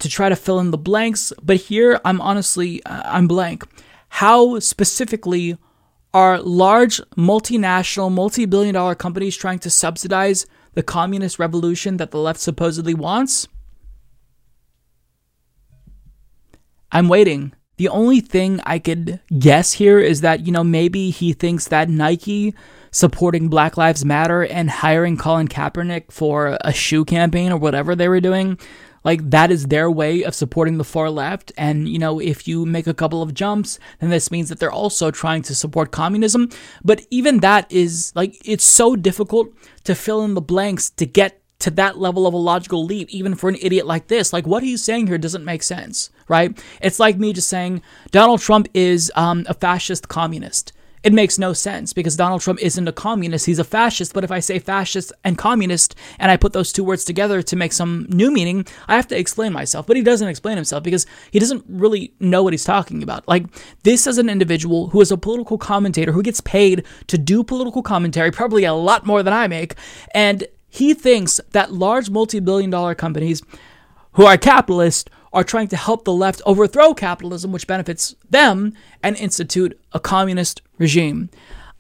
to 0.00 0.08
try 0.10 0.28
to 0.28 0.36
fill 0.36 0.60
in 0.60 0.72
the 0.72 0.78
blanks, 0.78 1.32
but 1.42 1.56
here 1.56 2.00
I'm 2.04 2.20
honestly 2.20 2.82
uh, 2.84 3.02
I'm 3.04 3.26
blank. 3.26 3.64
How 4.08 4.58
specifically 4.58 5.58
are 6.14 6.40
large 6.40 7.00
multinational, 7.16 8.12
multi 8.12 8.46
billion 8.46 8.74
dollar 8.74 8.94
companies 8.94 9.36
trying 9.36 9.58
to 9.60 9.70
subsidize 9.70 10.46
the 10.74 10.82
communist 10.82 11.38
revolution 11.38 11.96
that 11.98 12.10
the 12.10 12.18
left 12.18 12.40
supposedly 12.40 12.94
wants? 12.94 13.48
I'm 16.90 17.08
waiting. 17.08 17.52
The 17.76 17.88
only 17.88 18.20
thing 18.20 18.60
I 18.64 18.80
could 18.80 19.20
guess 19.38 19.74
here 19.74 20.00
is 20.00 20.22
that, 20.22 20.44
you 20.44 20.50
know, 20.50 20.64
maybe 20.64 21.10
he 21.10 21.32
thinks 21.32 21.68
that 21.68 21.88
Nike 21.88 22.54
supporting 22.90 23.48
Black 23.48 23.76
Lives 23.76 24.04
Matter 24.04 24.44
and 24.44 24.68
hiring 24.68 25.16
Colin 25.16 25.46
Kaepernick 25.46 26.10
for 26.10 26.58
a 26.62 26.72
shoe 26.72 27.04
campaign 27.04 27.52
or 27.52 27.56
whatever 27.58 27.94
they 27.94 28.08
were 28.08 28.20
doing 28.20 28.58
like 29.08 29.30
that 29.30 29.50
is 29.50 29.68
their 29.68 29.90
way 29.90 30.22
of 30.22 30.34
supporting 30.34 30.76
the 30.76 30.84
far 30.84 31.08
left. 31.08 31.50
And, 31.56 31.88
you 31.88 31.98
know, 31.98 32.20
if 32.20 32.46
you 32.46 32.66
make 32.66 32.86
a 32.86 32.92
couple 32.92 33.22
of 33.22 33.32
jumps, 33.32 33.78
then 34.00 34.10
this 34.10 34.30
means 34.30 34.50
that 34.50 34.58
they're 34.60 34.70
also 34.70 35.10
trying 35.10 35.40
to 35.44 35.54
support 35.54 35.92
communism. 35.92 36.50
But 36.84 37.06
even 37.10 37.40
that 37.40 37.72
is 37.72 38.12
like, 38.14 38.36
it's 38.44 38.66
so 38.66 38.96
difficult 38.96 39.48
to 39.84 39.94
fill 39.94 40.24
in 40.24 40.34
the 40.34 40.42
blanks 40.42 40.90
to 40.90 41.06
get 41.06 41.40
to 41.60 41.70
that 41.70 41.96
level 41.96 42.26
of 42.26 42.34
a 42.34 42.36
logical 42.52 42.84
leap, 42.84 43.08
even 43.08 43.34
for 43.34 43.48
an 43.48 43.56
idiot 43.62 43.86
like 43.86 44.08
this. 44.08 44.30
Like 44.30 44.46
what 44.46 44.62
he's 44.62 44.84
saying 44.84 45.06
here 45.06 45.16
doesn't 45.16 45.42
make 45.42 45.62
sense, 45.62 46.10
right? 46.28 46.62
It's 46.82 47.00
like 47.00 47.16
me 47.16 47.32
just 47.32 47.48
saying 47.48 47.80
Donald 48.10 48.40
Trump 48.40 48.68
is 48.74 49.10
um, 49.16 49.46
a 49.48 49.54
fascist 49.54 50.08
communist 50.08 50.74
it 51.02 51.12
makes 51.12 51.38
no 51.38 51.52
sense 51.52 51.92
because 51.92 52.16
Donald 52.16 52.40
Trump 52.40 52.60
isn't 52.60 52.88
a 52.88 52.92
communist, 52.92 53.46
he's 53.46 53.58
a 53.58 53.64
fascist. 53.64 54.14
But 54.14 54.24
if 54.24 54.30
I 54.30 54.40
say 54.40 54.58
fascist 54.58 55.12
and 55.24 55.38
communist 55.38 55.94
and 56.18 56.30
I 56.30 56.36
put 56.36 56.52
those 56.52 56.72
two 56.72 56.84
words 56.84 57.04
together 57.04 57.42
to 57.42 57.56
make 57.56 57.72
some 57.72 58.06
new 58.08 58.30
meaning, 58.30 58.66
I 58.88 58.96
have 58.96 59.08
to 59.08 59.18
explain 59.18 59.52
myself. 59.52 59.86
But 59.86 59.96
he 59.96 60.02
doesn't 60.02 60.28
explain 60.28 60.56
himself 60.56 60.82
because 60.82 61.06
he 61.30 61.38
doesn't 61.38 61.64
really 61.68 62.12
know 62.20 62.42
what 62.42 62.52
he's 62.52 62.64
talking 62.64 63.02
about. 63.02 63.26
Like, 63.28 63.46
this 63.82 64.06
is 64.06 64.18
an 64.18 64.28
individual 64.28 64.88
who 64.88 65.00
is 65.00 65.12
a 65.12 65.16
political 65.16 65.58
commentator 65.58 66.12
who 66.12 66.22
gets 66.22 66.40
paid 66.40 66.84
to 67.06 67.18
do 67.18 67.44
political 67.44 67.82
commentary, 67.82 68.30
probably 68.30 68.64
a 68.64 68.74
lot 68.74 69.06
more 69.06 69.22
than 69.22 69.32
I 69.32 69.46
make. 69.48 69.74
And 70.14 70.46
he 70.68 70.94
thinks 70.94 71.40
that 71.52 71.72
large 71.72 72.10
multi 72.10 72.40
billion 72.40 72.70
dollar 72.70 72.94
companies 72.94 73.42
who 74.12 74.26
are 74.26 74.36
capitalist 74.36 75.10
are 75.32 75.44
trying 75.44 75.68
to 75.68 75.76
help 75.76 76.04
the 76.04 76.12
left 76.12 76.42
overthrow 76.46 76.94
capitalism, 76.94 77.52
which 77.52 77.66
benefits 77.66 78.14
them, 78.30 78.72
and 79.02 79.16
institute 79.16 79.78
a 79.92 80.00
communist 80.00 80.62
regime. 80.78 81.30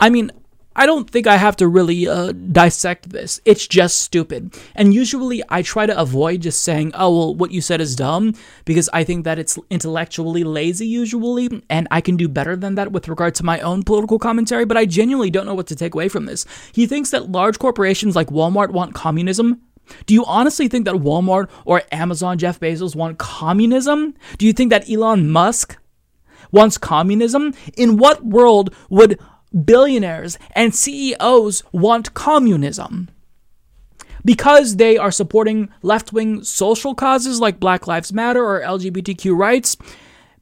I 0.00 0.10
mean, 0.10 0.30
I 0.76 0.86
don't 0.86 1.10
think 1.10 1.26
I 1.26 1.38
have 1.38 1.56
to 1.56 1.66
really 1.66 2.06
uh, 2.06 2.30
dissect 2.30 3.10
this. 3.10 3.40
It's 3.44 3.66
just 3.66 4.00
stupid. 4.00 4.56
And 4.76 4.94
usually 4.94 5.42
I 5.48 5.60
try 5.62 5.86
to 5.86 6.00
avoid 6.00 6.42
just 6.42 6.62
saying, 6.62 6.92
oh, 6.94 7.10
well, 7.18 7.34
what 7.34 7.50
you 7.50 7.60
said 7.60 7.80
is 7.80 7.96
dumb, 7.96 8.34
because 8.64 8.88
I 8.92 9.02
think 9.02 9.24
that 9.24 9.40
it's 9.40 9.58
intellectually 9.70 10.44
lazy 10.44 10.86
usually, 10.86 11.64
and 11.68 11.88
I 11.90 12.00
can 12.00 12.16
do 12.16 12.28
better 12.28 12.54
than 12.54 12.76
that 12.76 12.92
with 12.92 13.08
regard 13.08 13.34
to 13.36 13.44
my 13.44 13.58
own 13.58 13.82
political 13.82 14.20
commentary, 14.20 14.64
but 14.64 14.76
I 14.76 14.84
genuinely 14.84 15.30
don't 15.30 15.46
know 15.46 15.54
what 15.54 15.66
to 15.66 15.74
take 15.74 15.94
away 15.94 16.08
from 16.08 16.26
this. 16.26 16.46
He 16.70 16.86
thinks 16.86 17.10
that 17.10 17.32
large 17.32 17.58
corporations 17.58 18.14
like 18.14 18.28
Walmart 18.28 18.70
want 18.70 18.94
communism. 18.94 19.60
Do 20.06 20.14
you 20.14 20.24
honestly 20.24 20.68
think 20.68 20.84
that 20.84 20.96
Walmart 20.96 21.48
or 21.64 21.82
Amazon, 21.92 22.38
Jeff 22.38 22.60
Bezos 22.60 22.96
want 22.96 23.18
communism? 23.18 24.14
Do 24.38 24.46
you 24.46 24.52
think 24.52 24.70
that 24.70 24.88
Elon 24.90 25.30
Musk 25.30 25.76
wants 26.50 26.78
communism? 26.78 27.54
In 27.76 27.96
what 27.96 28.24
world 28.24 28.74
would 28.90 29.18
billionaires 29.64 30.38
and 30.52 30.74
CEOs 30.74 31.62
want 31.72 32.14
communism. 32.14 33.08
Because 34.24 34.76
they 34.76 34.98
are 34.98 35.10
supporting 35.10 35.68
left 35.82 36.12
wing 36.12 36.42
social 36.42 36.94
causes 36.94 37.40
like 37.40 37.60
Black 37.60 37.86
Lives 37.86 38.12
Matter 38.12 38.44
or 38.44 38.60
LGBTQ 38.60 39.36
rights, 39.36 39.76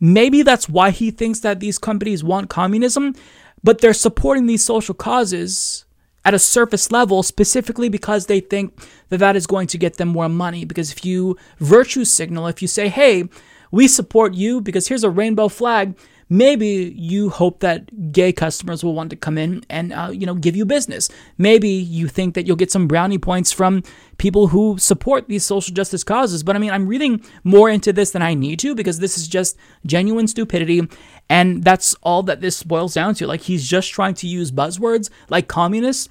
maybe 0.01 0.43
that's 0.43 0.69
why 0.69 0.91
he 0.91 1.11
thinks 1.11 1.41
that 1.41 1.61
these 1.61 1.79
companies 1.79 2.25
want 2.25 2.51
communism, 2.51 3.15
but 3.63 3.81
they're 3.81 3.95
supporting 3.95 4.47
these 4.47 4.65
social 4.65 4.95
causes 4.95 5.86
at 6.27 6.35
a 6.35 6.39
surface 6.41 6.91
level 6.91 7.23
specifically 7.23 7.89
because 7.89 8.27
they 8.27 8.41
think 8.41 8.77
that 9.11 9.19
that 9.19 9.37
is 9.37 9.47
going 9.47 9.69
to 9.69 9.79
get 9.79 9.97
them 9.97 10.09
more 10.09 10.29
money. 10.29 10.65
Because 10.65 10.91
if 10.91 11.05
you 11.05 11.39
virtue 11.61 12.05
signal, 12.05 12.49
if 12.49 12.61
you 12.61 12.67
say, 12.67 12.89
hey, 12.89 13.29
we 13.71 13.87
support 13.87 14.35
you 14.35 14.61
because 14.61 14.89
here's 14.89 15.05
a 15.05 15.11
rainbow 15.11 15.47
flag, 15.47 15.97
maybe 16.29 16.93
you 16.97 17.31
hope 17.31 17.61
that 17.61 18.13
gay 18.13 18.33
customers 18.33 18.83
will 18.83 18.95
want 18.95 19.11
to 19.11 19.17
come 19.17 19.39
in 19.39 19.65
and 19.71 19.93
uh, 19.93 20.11
you 20.13 20.27
know 20.27 20.35
give 20.35 20.57
you 20.57 20.65
business. 20.65 21.09
Maybe 21.39 21.69
you 21.69 22.09
think 22.09 22.35
that 22.35 22.47
you'll 22.47 22.57
get 22.57 22.73
some 22.73 22.89
brownie 22.89 23.19
points 23.19 23.53
from 23.53 23.83
people 24.19 24.49
who 24.49 24.79
support 24.79 25.29
these 25.29 25.45
social 25.45 25.75
justice 25.75 26.03
causes. 26.03 26.43
But 26.43 26.57
i 26.57 26.59
mean 26.59 26.71
i'm 26.71 26.87
reading 26.87 27.23
more 27.45 27.69
into 27.71 27.93
this 27.93 28.11
than 28.11 28.23
i 28.23 28.35
need 28.35 28.59
to 28.61 28.75
because 28.75 28.99
this 28.99 29.17
is 29.17 29.29
just 29.29 29.57
genuine 29.85 30.27
stupidity. 30.27 30.89
And 31.29 31.65
that's 31.65 31.95
all 32.03 32.23
that 32.25 32.41
this 32.41 32.63
boils 32.63 32.95
down 32.95 33.15
to. 33.17 33.27
Like 33.27 33.43
he's 33.43 33.67
just 33.67 33.91
trying 33.93 34.15
to 34.15 34.27
use 34.27 34.53
buzzwords 34.53 35.11
like 35.29 35.49
communists. 35.49 36.09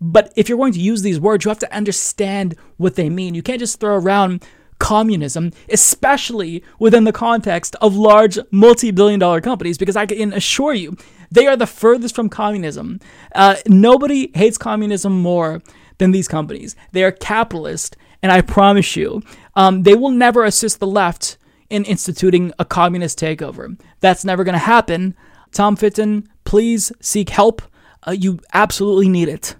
But 0.00 0.32
if 0.36 0.48
you're 0.48 0.58
going 0.58 0.74
to 0.74 0.80
use 0.80 1.02
these 1.02 1.18
words 1.18 1.44
you 1.44 1.48
have 1.48 1.58
to 1.58 1.74
understand 1.74 2.54
what 2.76 2.94
they 2.94 3.10
mean. 3.10 3.34
You 3.34 3.42
can't 3.42 3.58
just 3.58 3.80
throw 3.80 3.96
around 3.96 4.44
communism, 4.78 5.52
especially 5.68 6.62
within 6.78 7.04
the 7.04 7.12
context 7.12 7.76
of 7.80 7.96
large 7.96 8.38
multi 8.50 8.90
billion 8.90 9.20
dollar 9.20 9.40
companies, 9.40 9.78
because 9.78 9.96
I 9.96 10.06
can 10.06 10.32
assure 10.32 10.74
you, 10.74 10.96
they 11.30 11.46
are 11.46 11.56
the 11.56 11.66
furthest 11.66 12.14
from 12.14 12.28
communism. 12.28 13.00
Uh, 13.34 13.56
nobody 13.66 14.30
hates 14.34 14.58
communism 14.58 15.20
more 15.20 15.62
than 15.98 16.12
these 16.12 16.28
companies. 16.28 16.76
They 16.92 17.04
are 17.04 17.12
capitalist, 17.12 17.96
and 18.22 18.32
I 18.32 18.40
promise 18.40 18.96
you, 18.96 19.22
um, 19.56 19.82
they 19.82 19.94
will 19.94 20.10
never 20.10 20.44
assist 20.44 20.80
the 20.80 20.86
left 20.86 21.36
in 21.70 21.84
instituting 21.84 22.52
a 22.58 22.64
communist 22.64 23.18
takeover. 23.18 23.78
That's 24.00 24.24
never 24.24 24.44
going 24.44 24.54
to 24.54 24.58
happen. 24.58 25.14
Tom 25.52 25.76
Fitton, 25.76 26.28
please 26.44 26.92
seek 27.00 27.30
help. 27.30 27.62
Uh, 28.06 28.12
you 28.12 28.38
absolutely 28.54 29.08
need 29.08 29.28
it. 29.28 29.56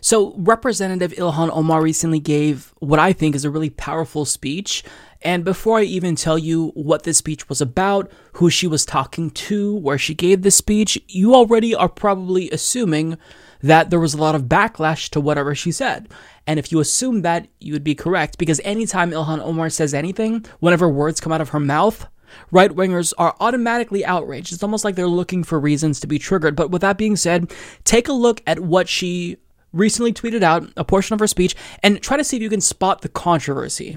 So, 0.00 0.34
Representative 0.36 1.12
Ilhan 1.12 1.50
Omar 1.52 1.82
recently 1.82 2.20
gave 2.20 2.72
what 2.78 2.98
I 2.98 3.12
think 3.12 3.34
is 3.34 3.44
a 3.44 3.50
really 3.50 3.70
powerful 3.70 4.24
speech. 4.24 4.84
And 5.22 5.44
before 5.44 5.78
I 5.78 5.82
even 5.82 6.14
tell 6.14 6.38
you 6.38 6.68
what 6.74 7.02
this 7.02 7.18
speech 7.18 7.48
was 7.48 7.60
about, 7.60 8.10
who 8.34 8.50
she 8.50 8.68
was 8.68 8.86
talking 8.86 9.30
to, 9.30 9.74
where 9.74 9.98
she 9.98 10.14
gave 10.14 10.42
this 10.42 10.56
speech, 10.56 11.02
you 11.08 11.34
already 11.34 11.74
are 11.74 11.88
probably 11.88 12.48
assuming 12.50 13.18
that 13.60 13.90
there 13.90 13.98
was 13.98 14.14
a 14.14 14.18
lot 14.18 14.36
of 14.36 14.44
backlash 14.44 15.08
to 15.10 15.20
whatever 15.20 15.54
she 15.54 15.72
said. 15.72 16.08
And 16.46 16.58
if 16.58 16.70
you 16.70 16.78
assume 16.78 17.22
that, 17.22 17.48
you 17.58 17.72
would 17.72 17.82
be 17.82 17.96
correct 17.96 18.38
because 18.38 18.60
anytime 18.62 19.10
Ilhan 19.10 19.40
Omar 19.40 19.70
says 19.70 19.92
anything, 19.92 20.46
whenever 20.60 20.88
words 20.88 21.20
come 21.20 21.32
out 21.32 21.40
of 21.40 21.48
her 21.48 21.60
mouth, 21.60 22.06
right 22.52 22.70
wingers 22.70 23.12
are 23.18 23.36
automatically 23.40 24.04
outraged. 24.04 24.52
It's 24.52 24.62
almost 24.62 24.84
like 24.84 24.94
they're 24.94 25.08
looking 25.08 25.42
for 25.42 25.58
reasons 25.58 25.98
to 26.00 26.06
be 26.06 26.18
triggered. 26.18 26.54
But 26.54 26.70
with 26.70 26.82
that 26.82 26.98
being 26.98 27.16
said, 27.16 27.52
take 27.84 28.06
a 28.06 28.12
look 28.12 28.42
at 28.46 28.60
what 28.60 28.88
she 28.88 29.38
recently 29.78 30.12
tweeted 30.12 30.42
out 30.42 30.68
a 30.76 30.84
portion 30.84 31.14
of 31.14 31.20
her 31.20 31.26
speech 31.26 31.54
and 31.82 32.02
try 32.02 32.16
to 32.16 32.24
see 32.24 32.36
if 32.36 32.42
you 32.42 32.50
can 32.50 32.60
spot 32.60 33.02
the 33.02 33.08
controversy. 33.08 33.94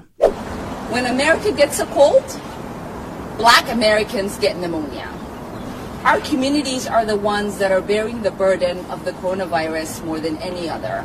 When 0.90 1.06
America 1.06 1.52
gets 1.52 1.80
a 1.80 1.86
cold, 1.86 2.24
black 3.36 3.68
Americans 3.70 4.38
get 4.38 4.56
pneumonia. 4.56 5.08
Our 6.04 6.20
communities 6.20 6.86
are 6.86 7.04
the 7.04 7.16
ones 7.16 7.58
that 7.58 7.70
are 7.70 7.80
bearing 7.80 8.22
the 8.22 8.30
burden 8.30 8.78
of 8.86 9.04
the 9.04 9.12
coronavirus 9.12 10.04
more 10.04 10.20
than 10.20 10.36
any 10.38 10.68
other. 10.68 11.04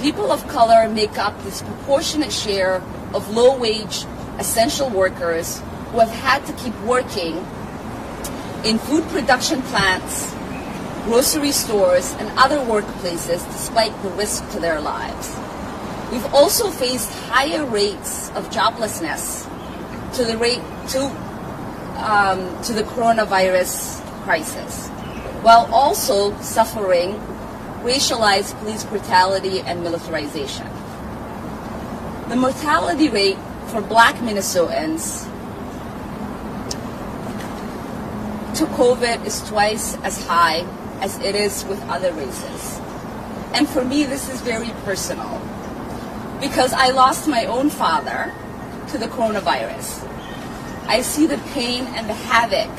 People 0.00 0.30
of 0.30 0.46
color 0.48 0.88
make 0.88 1.18
up 1.18 1.42
this 1.42 1.62
proportionate 1.62 2.32
share 2.32 2.82
of 3.14 3.30
low 3.30 3.58
wage 3.58 4.04
essential 4.38 4.88
workers 4.88 5.60
who 5.90 5.98
have 5.98 6.10
had 6.10 6.44
to 6.46 6.52
keep 6.54 6.74
working 6.80 7.36
in 8.64 8.78
food 8.78 9.04
production 9.08 9.60
plants, 9.62 10.34
grocery 11.04 11.52
stores, 11.52 12.14
and 12.18 12.30
other 12.38 12.58
workplaces 12.58 13.44
despite 13.52 13.92
the 14.02 14.10
risk 14.10 14.48
to 14.50 14.60
their 14.60 14.80
lives. 14.80 15.36
We've 16.10 16.34
also 16.34 16.70
faced 16.70 17.12
higher 17.28 17.64
rates 17.64 18.30
of 18.30 18.50
joblessness 18.50 19.46
to 20.14 20.24
the 20.24 20.36
rate 20.36 20.62
to 20.88 21.06
um, 21.96 22.62
to 22.64 22.72
the 22.72 22.82
coronavirus 22.82 24.00
crisis, 24.24 24.88
while 25.42 25.72
also 25.72 26.36
suffering 26.40 27.14
racialized 27.82 28.58
police 28.58 28.84
brutality 28.84 29.60
and 29.60 29.82
militarization. 29.82 30.66
The 32.28 32.36
mortality 32.36 33.08
rate 33.08 33.38
for 33.68 33.80
black 33.80 34.16
Minnesotans 34.16 35.24
to 38.56 38.66
COVID 38.66 39.24
is 39.24 39.46
twice 39.48 39.96
as 40.02 40.26
high 40.26 40.66
as 41.00 41.18
it 41.20 41.34
is 41.34 41.64
with 41.64 41.80
other 41.88 42.12
races. 42.12 42.80
And 43.52 43.68
for 43.68 43.84
me, 43.84 44.04
this 44.04 44.28
is 44.28 44.40
very 44.40 44.70
personal 44.84 45.40
because 46.40 46.72
I 46.72 46.90
lost 46.90 47.28
my 47.28 47.44
own 47.46 47.68
father 47.70 48.32
to 48.88 48.98
the 48.98 49.06
coronavirus. 49.06 50.06
I 50.86 51.02
see 51.02 51.26
the 51.26 51.38
pain 51.52 51.84
and 51.94 52.08
the 52.08 52.14
havoc 52.14 52.70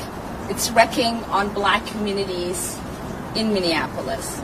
it's 0.50 0.70
wrecking 0.72 1.14
on 1.30 1.54
black 1.54 1.86
communities 1.86 2.78
in 3.36 3.54
Minneapolis. 3.54 4.40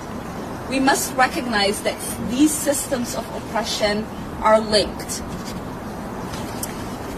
We 0.71 0.81
must 0.81 1.15
recognize 1.17 1.83
that 1.83 1.99
these 2.31 2.51
systems 2.51 3.15
of 3.15 3.27
oppression 3.35 4.07
are 4.41 4.61
linked. 4.61 5.23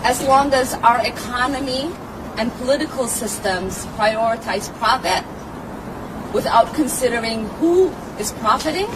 As 0.03 0.23
long 0.27 0.53
as 0.55 0.75
our 0.75 1.07
economy 1.07 1.91
and 2.37 2.51
political 2.55 3.07
systems 3.07 3.85
prioritize 3.95 4.73
profit 4.79 5.25
without 6.33 6.75
considering 6.75 7.47
who 7.61 7.91
is 8.19 8.33
profiting, 8.33 8.87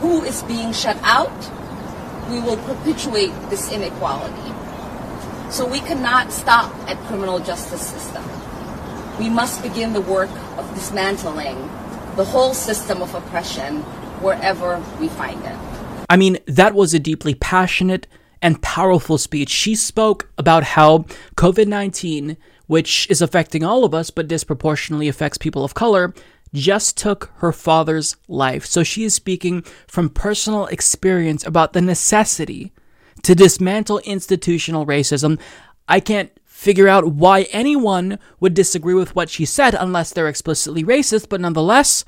who 0.00 0.22
is 0.22 0.42
being 0.44 0.72
shut 0.72 0.98
out, 1.02 1.32
we 2.30 2.40
will 2.40 2.56
perpetuate 2.56 3.32
this 3.50 3.70
inequality. 3.70 4.52
So 5.50 5.66
we 5.66 5.80
cannot 5.80 6.32
stop 6.32 6.74
at 6.88 6.96
criminal 7.06 7.38
justice 7.38 7.86
system. 7.86 8.24
We 9.18 9.28
must 9.28 9.62
begin 9.62 9.92
the 9.92 10.00
work 10.00 10.30
of 10.56 10.74
dismantling 10.74 11.56
the 12.16 12.24
whole 12.24 12.54
system 12.54 13.02
of 13.02 13.14
oppression 13.14 13.82
wherever 14.22 14.82
we 14.98 15.08
find 15.08 15.44
it. 15.44 15.56
I 16.08 16.16
mean, 16.16 16.38
that 16.46 16.74
was 16.74 16.94
a 16.94 16.98
deeply 16.98 17.34
passionate 17.34 18.06
and 18.40 18.60
powerful 18.60 19.18
speech. 19.18 19.50
She 19.50 19.74
spoke 19.74 20.28
about 20.36 20.64
how 20.64 21.06
COVID 21.36 21.68
19, 21.68 22.36
which 22.66 23.06
is 23.10 23.22
affecting 23.22 23.64
all 23.64 23.84
of 23.84 23.94
us 23.94 24.10
but 24.10 24.28
disproportionately 24.28 25.08
affects 25.08 25.38
people 25.38 25.64
of 25.64 25.74
color, 25.74 26.14
just 26.54 26.96
took 26.96 27.30
her 27.36 27.52
father's 27.52 28.16
life. 28.28 28.66
So 28.66 28.82
she 28.82 29.04
is 29.04 29.14
speaking 29.14 29.62
from 29.86 30.10
personal 30.10 30.66
experience 30.66 31.46
about 31.46 31.72
the 31.72 31.80
necessity 31.80 32.72
to 33.22 33.34
dismantle 33.34 34.00
institutional 34.00 34.86
racism. 34.86 35.40
I 35.88 36.00
can't 36.00 36.30
figure 36.44 36.88
out 36.88 37.14
why 37.14 37.42
anyone 37.50 38.18
would 38.38 38.54
disagree 38.54 38.94
with 38.94 39.16
what 39.16 39.30
she 39.30 39.44
said 39.44 39.74
unless 39.74 40.12
they're 40.12 40.28
explicitly 40.28 40.84
racist, 40.84 41.28
but 41.28 41.40
nonetheless, 41.40 42.04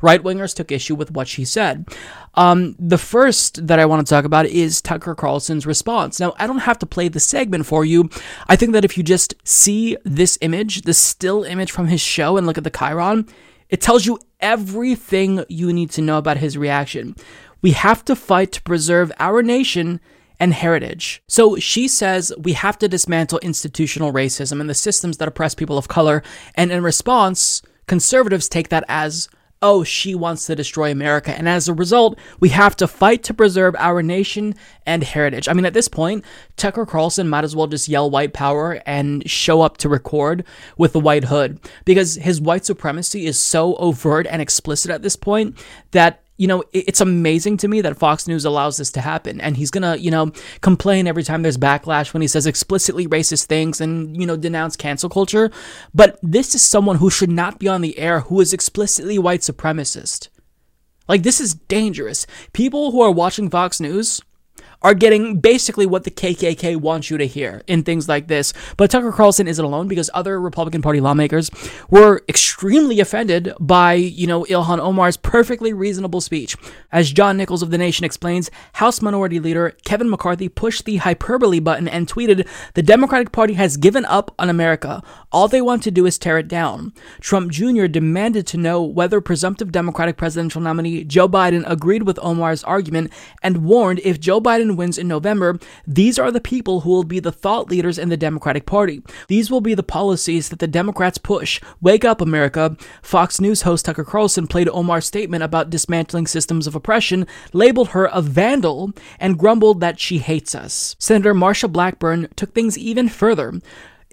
right 0.00 0.22
wingers 0.22 0.54
took 0.54 0.70
issue 0.70 0.94
with 0.94 1.10
what 1.10 1.28
she 1.28 1.44
said. 1.44 1.86
Um, 2.34 2.76
the 2.78 2.98
first 2.98 3.66
that 3.66 3.78
I 3.78 3.86
want 3.86 4.06
to 4.06 4.10
talk 4.10 4.24
about 4.24 4.46
is 4.46 4.80
Tucker 4.80 5.14
Carlson's 5.14 5.66
response. 5.66 6.20
Now, 6.20 6.34
I 6.38 6.46
don't 6.46 6.58
have 6.58 6.78
to 6.80 6.86
play 6.86 7.08
the 7.08 7.20
segment 7.20 7.66
for 7.66 7.84
you. 7.84 8.08
I 8.46 8.56
think 8.56 8.72
that 8.72 8.84
if 8.84 8.96
you 8.96 9.02
just 9.02 9.34
see 9.44 9.96
this 10.04 10.38
image, 10.40 10.82
the 10.82 10.94
still 10.94 11.44
image 11.44 11.72
from 11.72 11.88
his 11.88 12.00
show, 12.00 12.36
and 12.36 12.46
look 12.46 12.58
at 12.58 12.64
the 12.64 12.70
Chyron, 12.70 13.28
it 13.68 13.80
tells 13.80 14.06
you 14.06 14.18
everything 14.40 15.44
you 15.48 15.72
need 15.72 15.90
to 15.90 16.02
know 16.02 16.18
about 16.18 16.38
his 16.38 16.56
reaction. 16.56 17.16
We 17.60 17.72
have 17.72 18.04
to 18.04 18.14
fight 18.14 18.52
to 18.52 18.62
preserve 18.62 19.12
our 19.18 19.42
nation 19.42 20.00
and 20.40 20.54
heritage. 20.54 21.22
So 21.26 21.56
she 21.56 21.88
says 21.88 22.32
we 22.38 22.52
have 22.52 22.78
to 22.78 22.88
dismantle 22.88 23.40
institutional 23.40 24.12
racism 24.12 24.60
and 24.60 24.70
the 24.70 24.74
systems 24.74 25.16
that 25.16 25.28
oppress 25.28 25.54
people 25.54 25.76
of 25.76 25.88
color. 25.88 26.22
And 26.54 26.70
in 26.70 26.82
response, 26.82 27.62
conservatives 27.86 28.48
take 28.48 28.68
that 28.68 28.84
as 28.88 29.28
oh, 29.60 29.82
she 29.82 30.14
wants 30.14 30.46
to 30.46 30.54
destroy 30.54 30.90
America. 30.90 31.36
And 31.36 31.48
as 31.48 31.68
a 31.68 31.74
result, 31.74 32.18
we 32.40 32.50
have 32.50 32.76
to 32.76 32.86
fight 32.86 33.22
to 33.24 33.34
preserve 33.34 33.74
our 33.78 34.02
nation 34.02 34.54
and 34.86 35.02
heritage. 35.02 35.48
I 35.48 35.52
mean, 35.52 35.64
at 35.64 35.74
this 35.74 35.88
point, 35.88 36.24
Tucker 36.56 36.86
Carlson 36.86 37.28
might 37.28 37.44
as 37.44 37.56
well 37.56 37.66
just 37.66 37.88
yell 37.88 38.10
white 38.10 38.32
power 38.32 38.80
and 38.86 39.28
show 39.28 39.62
up 39.62 39.76
to 39.78 39.88
record 39.88 40.44
with 40.76 40.92
the 40.92 41.00
white 41.00 41.24
hood 41.24 41.58
because 41.84 42.16
his 42.16 42.40
white 42.40 42.64
supremacy 42.64 43.26
is 43.26 43.38
so 43.38 43.74
overt 43.76 44.26
and 44.28 44.40
explicit 44.40 44.90
at 44.90 45.02
this 45.02 45.16
point 45.16 45.56
that 45.90 46.22
you 46.38 46.46
know, 46.46 46.62
it's 46.72 47.00
amazing 47.00 47.56
to 47.58 47.68
me 47.68 47.80
that 47.80 47.98
Fox 47.98 48.28
News 48.28 48.44
allows 48.44 48.76
this 48.76 48.92
to 48.92 49.00
happen. 49.00 49.40
And 49.40 49.56
he's 49.56 49.72
going 49.72 49.82
to, 49.82 50.00
you 50.00 50.10
know, 50.10 50.32
complain 50.60 51.08
every 51.08 51.24
time 51.24 51.42
there's 51.42 51.58
backlash 51.58 52.14
when 52.14 52.22
he 52.22 52.28
says 52.28 52.46
explicitly 52.46 53.08
racist 53.08 53.46
things 53.46 53.80
and, 53.80 54.18
you 54.18 54.24
know, 54.26 54.36
denounce 54.36 54.76
cancel 54.76 55.10
culture. 55.10 55.50
But 55.92 56.18
this 56.22 56.54
is 56.54 56.62
someone 56.62 56.96
who 56.96 57.10
should 57.10 57.30
not 57.30 57.58
be 57.58 57.66
on 57.66 57.80
the 57.80 57.98
air 57.98 58.20
who 58.20 58.40
is 58.40 58.52
explicitly 58.52 59.18
white 59.18 59.40
supremacist. 59.40 60.28
Like, 61.08 61.24
this 61.24 61.40
is 61.40 61.54
dangerous. 61.54 62.26
People 62.52 62.92
who 62.92 63.00
are 63.00 63.10
watching 63.10 63.50
Fox 63.50 63.80
News 63.80 64.20
are 64.82 64.94
getting 64.94 65.40
basically 65.40 65.86
what 65.86 66.04
the 66.04 66.10
KKK 66.10 66.76
wants 66.76 67.10
you 67.10 67.18
to 67.18 67.26
hear 67.26 67.62
in 67.66 67.82
things 67.82 68.08
like 68.08 68.28
this. 68.28 68.52
But 68.76 68.90
Tucker 68.90 69.12
Carlson 69.12 69.48
isn't 69.48 69.64
alone 69.64 69.88
because 69.88 70.10
other 70.14 70.40
Republican 70.40 70.82
Party 70.82 71.00
lawmakers 71.00 71.50
were 71.90 72.22
extremely 72.28 73.00
offended 73.00 73.52
by, 73.58 73.94
you 73.94 74.26
know, 74.26 74.44
Ilhan 74.44 74.78
Omar's 74.78 75.16
perfectly 75.16 75.72
reasonable 75.72 76.20
speech. 76.20 76.56
As 76.92 77.12
John 77.12 77.36
Nichols 77.36 77.62
of 77.62 77.70
The 77.70 77.78
Nation 77.78 78.04
explains, 78.04 78.50
House 78.74 79.02
Minority 79.02 79.40
Leader 79.40 79.76
Kevin 79.84 80.08
McCarthy 80.08 80.48
pushed 80.48 80.84
the 80.84 80.96
hyperbole 80.96 81.60
button 81.60 81.88
and 81.88 82.06
tweeted, 82.06 82.46
The 82.74 82.82
Democratic 82.82 83.32
Party 83.32 83.54
has 83.54 83.76
given 83.76 84.04
up 84.04 84.34
on 84.38 84.48
America. 84.48 85.02
All 85.32 85.48
they 85.48 85.60
want 85.60 85.82
to 85.82 85.90
do 85.90 86.06
is 86.06 86.18
tear 86.18 86.38
it 86.38 86.48
down. 86.48 86.92
Trump 87.20 87.50
Jr. 87.50 87.86
demanded 87.86 88.46
to 88.48 88.56
know 88.56 88.82
whether 88.82 89.20
presumptive 89.20 89.72
Democratic 89.72 90.16
presidential 90.16 90.60
nominee 90.60 91.04
Joe 91.04 91.28
Biden 91.28 91.64
agreed 91.66 92.04
with 92.04 92.18
Omar's 92.22 92.64
argument 92.64 93.12
and 93.42 93.64
warned 93.64 94.00
if 94.04 94.20
Joe 94.20 94.40
Biden 94.40 94.67
Biden 94.68 94.76
wins 94.76 94.98
in 94.98 95.08
November, 95.08 95.58
these 95.86 96.18
are 96.18 96.30
the 96.30 96.40
people 96.40 96.80
who 96.80 96.90
will 96.90 97.04
be 97.04 97.20
the 97.20 97.32
thought 97.32 97.70
leaders 97.70 97.98
in 97.98 98.08
the 98.08 98.16
Democratic 98.16 98.66
Party. 98.66 99.02
These 99.28 99.50
will 99.50 99.60
be 99.60 99.74
the 99.74 99.82
policies 99.82 100.48
that 100.48 100.58
the 100.58 100.66
Democrats 100.66 101.18
push. 101.18 101.60
Wake 101.80 102.04
up, 102.04 102.20
America. 102.20 102.76
Fox 103.02 103.40
News 103.40 103.62
host 103.62 103.86
Tucker 103.86 104.04
Carlson 104.04 104.46
played 104.46 104.68
Omar's 104.68 105.06
statement 105.06 105.42
about 105.42 105.70
dismantling 105.70 106.26
systems 106.26 106.66
of 106.66 106.74
oppression, 106.74 107.26
labeled 107.52 107.88
her 107.88 108.06
a 108.06 108.20
vandal, 108.20 108.92
and 109.18 109.38
grumbled 109.38 109.80
that 109.80 109.98
she 109.98 110.18
hates 110.18 110.54
us. 110.54 110.96
Senator 110.98 111.34
Marsha 111.34 111.70
Blackburn 111.70 112.28
took 112.36 112.54
things 112.54 112.76
even 112.76 113.08
further. 113.08 113.60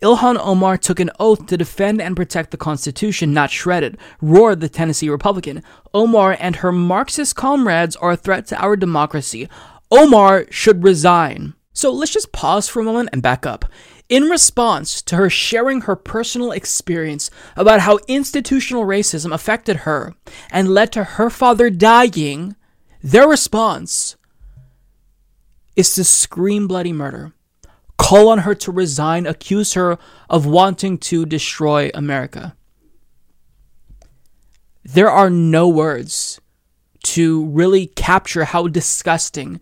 Ilhan 0.03 0.38
Omar 0.38 0.77
took 0.77 0.99
an 0.99 1.10
oath 1.22 1.45
to 1.48 1.57
defend 1.57 2.02
and 2.02 2.18
protect 2.18 2.52
the 2.52 2.57
Constitution, 2.57 3.34
not 3.34 3.49
shred 3.49 3.82
it, 3.82 3.98
roared 4.22 4.60
the 4.60 4.68
Tennessee 4.68 5.10
Republican. 5.10 5.64
Omar 5.94 6.36
and 6.38 6.57
her 6.57 6.72
Marxist 6.73 7.38
comrades 7.38 7.95
are 7.95 8.11
a 8.11 8.18
threat 8.18 8.45
to 8.48 8.61
our 8.61 8.76
democracy. 8.76 9.48
Omar 9.95 10.45
should 10.49 10.84
resign. 10.84 11.53
So 11.72 11.89
let's 11.89 12.11
just 12.11 12.34
pause 12.34 12.67
for 12.67 12.81
a 12.81 12.84
moment 12.84 13.09
and 13.13 13.22
back 13.22 13.45
up. 13.45 13.63
In 14.09 14.23
response 14.23 15.01
to 15.03 15.15
her 15.15 15.30
sharing 15.30 15.81
her 15.81 15.95
personal 15.95 16.51
experience 16.51 17.31
about 17.55 17.80
how 17.80 17.99
institutional 18.09 18.84
racism 18.84 19.34
affected 19.34 19.77
her 19.77 20.13
and 20.51 20.73
led 20.73 20.91
to 20.91 21.03
her 21.03 21.30
father 21.30 21.69
dying, 21.69 22.57
their 23.01 23.27
response 23.27 24.17
is 25.77 25.95
to 25.95 26.03
scream 26.03 26.67
bloody 26.67 26.93
murder, 26.93 27.34
call 27.97 28.27
on 28.27 28.39
her 28.39 28.53
to 28.55 28.73
resign, 28.73 29.26
accuse 29.26 29.73
her 29.73 29.97
of 30.30 30.45
wanting 30.45 30.97
to 30.97 31.26
destroy 31.26 31.89
America. 31.93 32.55
There 34.84 35.09
are 35.09 35.30
no 35.30 35.69
words 35.69 36.41
to 37.03 37.45
really 37.45 37.88
capture 37.88 38.43
how 38.43 38.67
disgusting 38.67 39.61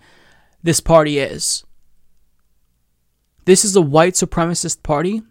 this 0.63 0.79
party 0.79 1.19
is. 1.19 1.63
This 3.45 3.65
is 3.65 3.75
a 3.75 3.81
white 3.81 4.13
supremacist 4.13 4.81
party, 4.83 5.21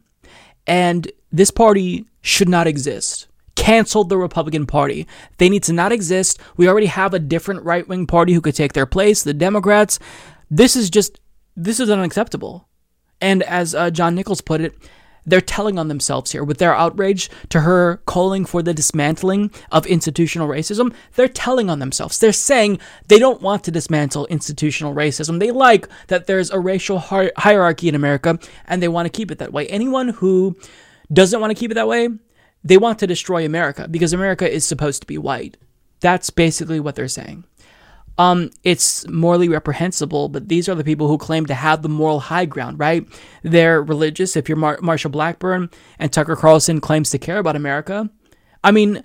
and 0.66 1.10
this 1.32 1.50
party 1.50 2.04
should 2.20 2.48
not 2.48 2.66
exist. 2.66 3.26
Cancel 3.56 4.04
the 4.04 4.18
Republican 4.18 4.66
Party. 4.66 5.06
They 5.38 5.48
need 5.48 5.62
to 5.64 5.72
not 5.72 5.92
exist. 5.92 6.38
We 6.56 6.68
already 6.68 6.86
have 6.86 7.14
a 7.14 7.18
different 7.18 7.62
right 7.62 7.86
wing 7.86 8.06
party 8.06 8.32
who 8.32 8.40
could 8.40 8.54
take 8.54 8.72
their 8.72 8.86
place, 8.86 9.22
the 9.22 9.34
Democrats. 9.34 9.98
This 10.50 10.76
is 10.76 10.90
just, 10.90 11.20
this 11.56 11.80
is 11.80 11.88
unacceptable. 11.88 12.68
And 13.20 13.42
as 13.44 13.74
uh, 13.74 13.90
John 13.90 14.14
Nichols 14.14 14.40
put 14.40 14.60
it, 14.60 14.74
they're 15.24 15.40
telling 15.40 15.78
on 15.78 15.88
themselves 15.88 16.32
here 16.32 16.44
with 16.44 16.58
their 16.58 16.74
outrage 16.74 17.30
to 17.50 17.60
her 17.60 17.98
calling 18.06 18.44
for 18.44 18.62
the 18.62 18.74
dismantling 18.74 19.50
of 19.70 19.86
institutional 19.86 20.48
racism. 20.48 20.94
They're 21.14 21.28
telling 21.28 21.70
on 21.70 21.78
themselves. 21.78 22.18
They're 22.18 22.32
saying 22.32 22.80
they 23.08 23.18
don't 23.18 23.42
want 23.42 23.64
to 23.64 23.70
dismantle 23.70 24.26
institutional 24.26 24.94
racism. 24.94 25.38
They 25.38 25.50
like 25.50 25.88
that 26.08 26.26
there's 26.26 26.50
a 26.50 26.58
racial 26.58 26.98
hi- 26.98 27.32
hierarchy 27.36 27.88
in 27.88 27.94
America 27.94 28.38
and 28.66 28.82
they 28.82 28.88
want 28.88 29.06
to 29.06 29.16
keep 29.16 29.30
it 29.30 29.38
that 29.38 29.52
way. 29.52 29.66
Anyone 29.68 30.08
who 30.08 30.56
doesn't 31.12 31.40
want 31.40 31.50
to 31.50 31.58
keep 31.58 31.70
it 31.70 31.74
that 31.74 31.88
way, 31.88 32.08
they 32.64 32.78
want 32.78 32.98
to 33.00 33.06
destroy 33.06 33.44
America 33.44 33.88
because 33.88 34.12
America 34.12 34.50
is 34.50 34.64
supposed 34.64 35.02
to 35.02 35.06
be 35.06 35.18
white. 35.18 35.56
That's 36.00 36.30
basically 36.30 36.80
what 36.80 36.96
they're 36.96 37.08
saying 37.08 37.44
um, 38.18 38.50
it's 38.62 39.08
morally 39.08 39.48
reprehensible, 39.48 40.28
but 40.28 40.48
these 40.48 40.68
are 40.68 40.74
the 40.74 40.84
people 40.84 41.08
who 41.08 41.18
claim 41.18 41.46
to 41.46 41.54
have 41.54 41.82
the 41.82 41.88
moral 41.88 42.20
high 42.20 42.44
ground, 42.44 42.78
right? 42.78 43.06
They're 43.42 43.82
religious. 43.82 44.36
If 44.36 44.48
you're 44.48 44.58
Mar- 44.58 44.78
Marsha 44.78 45.10
Blackburn 45.10 45.70
and 45.98 46.12
Tucker 46.12 46.36
Carlson 46.36 46.80
claims 46.80 47.10
to 47.10 47.18
care 47.18 47.38
about 47.38 47.56
America, 47.56 48.10
I 48.62 48.70
mean, 48.70 49.02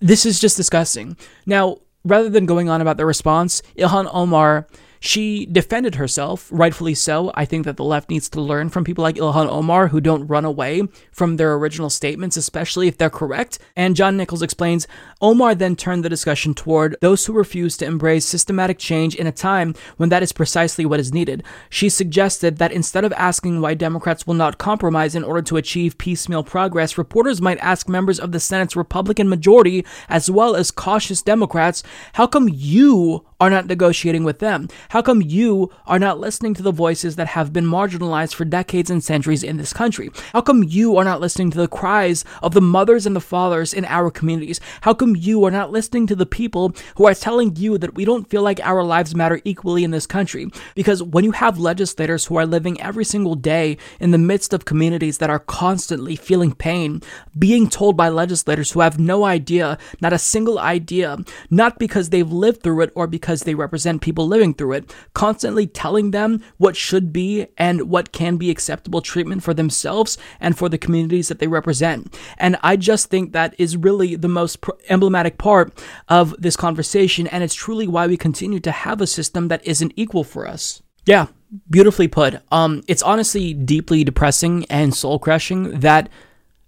this 0.00 0.26
is 0.26 0.40
just 0.40 0.56
disgusting. 0.56 1.16
Now, 1.46 1.78
rather 2.04 2.28
than 2.28 2.46
going 2.46 2.68
on 2.68 2.80
about 2.80 2.96
the 2.96 3.06
response, 3.06 3.62
Ilhan 3.76 4.10
Omar 4.12 4.66
she 5.00 5.46
defended 5.46 5.96
herself, 5.96 6.48
rightfully 6.50 6.94
so. 6.94 7.30
I 7.34 7.44
think 7.44 7.64
that 7.64 7.76
the 7.76 7.84
left 7.84 8.10
needs 8.10 8.28
to 8.30 8.40
learn 8.40 8.70
from 8.70 8.84
people 8.84 9.02
like 9.02 9.16
Ilhan 9.16 9.48
Omar 9.48 9.88
who 9.88 10.00
don't 10.00 10.26
run 10.26 10.44
away 10.44 10.82
from 11.12 11.36
their 11.36 11.54
original 11.54 11.90
statements, 11.90 12.36
especially 12.36 12.88
if 12.88 12.98
they're 12.98 13.10
correct. 13.10 13.58
And 13.76 13.96
John 13.96 14.16
Nichols 14.16 14.42
explains 14.42 14.88
Omar 15.22 15.54
then 15.54 15.76
turned 15.76 16.04
the 16.04 16.10
discussion 16.10 16.52
toward 16.52 16.94
those 17.00 17.24
who 17.24 17.32
refuse 17.32 17.78
to 17.78 17.86
embrace 17.86 18.26
systematic 18.26 18.76
change 18.78 19.14
in 19.14 19.26
a 19.26 19.32
time 19.32 19.74
when 19.96 20.10
that 20.10 20.22
is 20.22 20.30
precisely 20.30 20.84
what 20.84 21.00
is 21.00 21.12
needed. 21.12 21.42
She 21.70 21.88
suggested 21.88 22.58
that 22.58 22.70
instead 22.70 23.02
of 23.02 23.14
asking 23.14 23.62
why 23.62 23.72
Democrats 23.72 24.26
will 24.26 24.34
not 24.34 24.58
compromise 24.58 25.14
in 25.14 25.24
order 25.24 25.40
to 25.40 25.56
achieve 25.56 25.96
piecemeal 25.96 26.44
progress, 26.44 26.98
reporters 26.98 27.40
might 27.40 27.58
ask 27.58 27.88
members 27.88 28.20
of 28.20 28.32
the 28.32 28.40
Senate's 28.40 28.76
Republican 28.76 29.26
majority, 29.26 29.86
as 30.10 30.30
well 30.30 30.54
as 30.54 30.70
cautious 30.70 31.22
Democrats, 31.22 31.82
how 32.12 32.26
come 32.26 32.50
you 32.52 33.24
are 33.40 33.50
not 33.50 33.66
negotiating 33.66 34.24
with 34.24 34.38
them? 34.38 34.68
How 34.90 35.02
come 35.02 35.22
you 35.22 35.70
are 35.86 35.98
not 35.98 36.18
listening 36.18 36.54
to 36.54 36.62
the 36.62 36.72
voices 36.72 37.16
that 37.16 37.28
have 37.28 37.52
been 37.52 37.66
marginalized 37.66 38.34
for 38.34 38.44
decades 38.44 38.90
and 38.90 39.04
centuries 39.04 39.42
in 39.42 39.56
this 39.56 39.72
country? 39.72 40.10
How 40.32 40.40
come 40.40 40.62
you 40.62 40.96
are 40.96 41.04
not 41.04 41.20
listening 41.20 41.50
to 41.50 41.58
the 41.58 41.68
cries 41.68 42.24
of 42.42 42.54
the 42.54 42.60
mothers 42.60 43.06
and 43.06 43.14
the 43.14 43.20
fathers 43.20 43.74
in 43.74 43.84
our 43.84 44.10
communities? 44.10 44.60
How 44.82 44.94
come 44.94 45.05
you 45.14 45.44
are 45.44 45.50
not 45.50 45.72
listening 45.72 46.06
to 46.08 46.16
the 46.16 46.26
people 46.26 46.74
who 46.96 47.06
are 47.06 47.14
telling 47.14 47.54
you 47.56 47.78
that 47.78 47.94
we 47.94 48.04
don't 48.04 48.28
feel 48.28 48.42
like 48.42 48.60
our 48.60 48.82
lives 48.82 49.14
matter 49.14 49.40
equally 49.44 49.84
in 49.84 49.90
this 49.90 50.06
country? 50.06 50.50
Because 50.74 51.02
when 51.02 51.24
you 51.24 51.32
have 51.32 51.58
legislators 51.58 52.26
who 52.26 52.36
are 52.36 52.46
living 52.46 52.80
every 52.80 53.04
single 53.04 53.34
day 53.34 53.76
in 54.00 54.10
the 54.10 54.18
midst 54.18 54.52
of 54.52 54.64
communities 54.64 55.18
that 55.18 55.30
are 55.30 55.38
constantly 55.38 56.16
feeling 56.16 56.54
pain, 56.54 57.02
being 57.38 57.68
told 57.68 57.96
by 57.96 58.08
legislators 58.08 58.72
who 58.72 58.80
have 58.80 58.98
no 58.98 59.24
idea, 59.24 59.78
not 60.00 60.12
a 60.12 60.18
single 60.18 60.58
idea, 60.58 61.18
not 61.50 61.78
because 61.78 62.10
they've 62.10 62.32
lived 62.32 62.62
through 62.62 62.80
it 62.80 62.92
or 62.94 63.06
because 63.06 63.42
they 63.42 63.54
represent 63.54 64.02
people 64.02 64.26
living 64.26 64.54
through 64.54 64.72
it, 64.72 64.94
constantly 65.14 65.66
telling 65.66 66.10
them 66.10 66.42
what 66.58 66.76
should 66.76 67.12
be 67.12 67.46
and 67.56 67.90
what 67.90 68.12
can 68.12 68.36
be 68.36 68.50
acceptable 68.50 69.00
treatment 69.00 69.42
for 69.42 69.54
themselves 69.54 70.18
and 70.40 70.56
for 70.56 70.68
the 70.68 70.78
communities 70.78 71.28
that 71.28 71.38
they 71.38 71.46
represent. 71.46 72.16
And 72.38 72.56
I 72.62 72.76
just 72.76 73.10
think 73.10 73.32
that 73.32 73.54
is 73.58 73.76
really 73.76 74.16
the 74.16 74.28
most 74.28 74.58
emblematic 74.96 75.36
part 75.38 75.66
of 76.08 76.34
this 76.44 76.56
conversation, 76.56 77.26
and 77.32 77.44
it's 77.44 77.54
truly 77.64 77.86
why 77.86 78.04
we 78.06 78.16
continue 78.16 78.60
to 78.60 78.72
have 78.84 79.00
a 79.00 79.06
system 79.18 79.48
that 79.48 79.66
isn't 79.72 79.92
equal 79.96 80.24
for 80.24 80.42
us. 80.54 80.82
Yeah, 81.04 81.26
beautifully 81.70 82.08
put. 82.08 82.32
Um, 82.50 82.82
it's 82.88 83.02
honestly 83.02 83.54
deeply 83.54 84.04
depressing 84.04 84.64
and 84.68 84.94
soul 84.94 85.18
crushing 85.18 85.80
that 85.80 86.08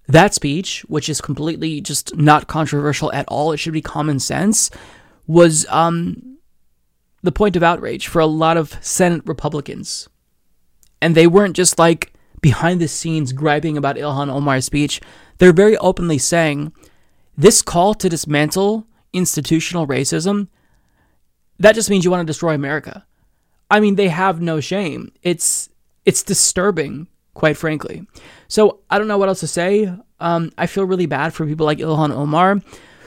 that 0.07 0.35
speech, 0.35 0.85
which 0.89 1.09
is 1.09 1.21
completely 1.21 1.83
just 1.83 2.17
not 2.17 2.49
controversial 2.49 3.13
at 3.13 3.29
all, 3.29 3.53
it 3.53 3.59
should 3.59 3.75
be 3.75 3.83
common 3.83 4.19
sense, 4.21 4.71
was 5.27 5.67
um 5.69 6.39
the 7.23 7.33
point 7.33 7.57
of 7.57 7.63
outrage 7.63 8.07
for 8.07 8.21
a 8.21 8.27
lot 8.45 8.57
of 8.57 8.79
Senate 8.81 9.23
Republicans. 9.27 10.09
And 11.03 11.15
they 11.15 11.27
weren't 11.27 11.57
just 11.57 11.79
like 11.79 12.13
behind 12.41 12.81
the 12.81 12.89
scenes 12.89 13.33
griping 13.33 13.77
about 13.77 13.97
Ilhan 13.97 14.31
Omar's 14.31 14.65
speech. 14.65 15.01
They're 15.39 15.53
very 15.53 15.77
openly 15.79 16.19
saying 16.19 16.73
this 17.39 17.63
call 17.63 17.95
to 17.95 18.09
dismantle 18.09 18.85
institutional 19.13 19.87
racism, 19.87 20.49
that 21.61 21.77
just 21.77 21.89
means 21.89 22.05
you 22.05 22.11
want 22.11 22.21
to 22.21 22.31
destroy 22.31 22.53
America. 22.53 23.07
I 23.71 23.81
mean, 23.81 23.95
they 23.95 24.09
have 24.09 24.41
no 24.41 24.61
shame. 24.61 25.13
It's 25.23 25.71
it's 26.05 26.23
disturbing, 26.23 27.07
quite 27.35 27.57
frankly. 27.57 28.07
So 28.49 28.81
I 28.91 28.99
don't 28.99 29.09
know 29.09 29.19
what 29.19 29.29
else 29.29 29.41
to 29.41 29.47
say. 29.47 29.95
um, 30.21 30.51
I 30.59 30.67
feel 30.67 30.85
really 30.85 31.07
bad 31.07 31.33
for 31.33 31.47
people 31.47 31.67
like 31.67 31.79
Ilhan 31.79 32.11
Omar, 32.11 32.61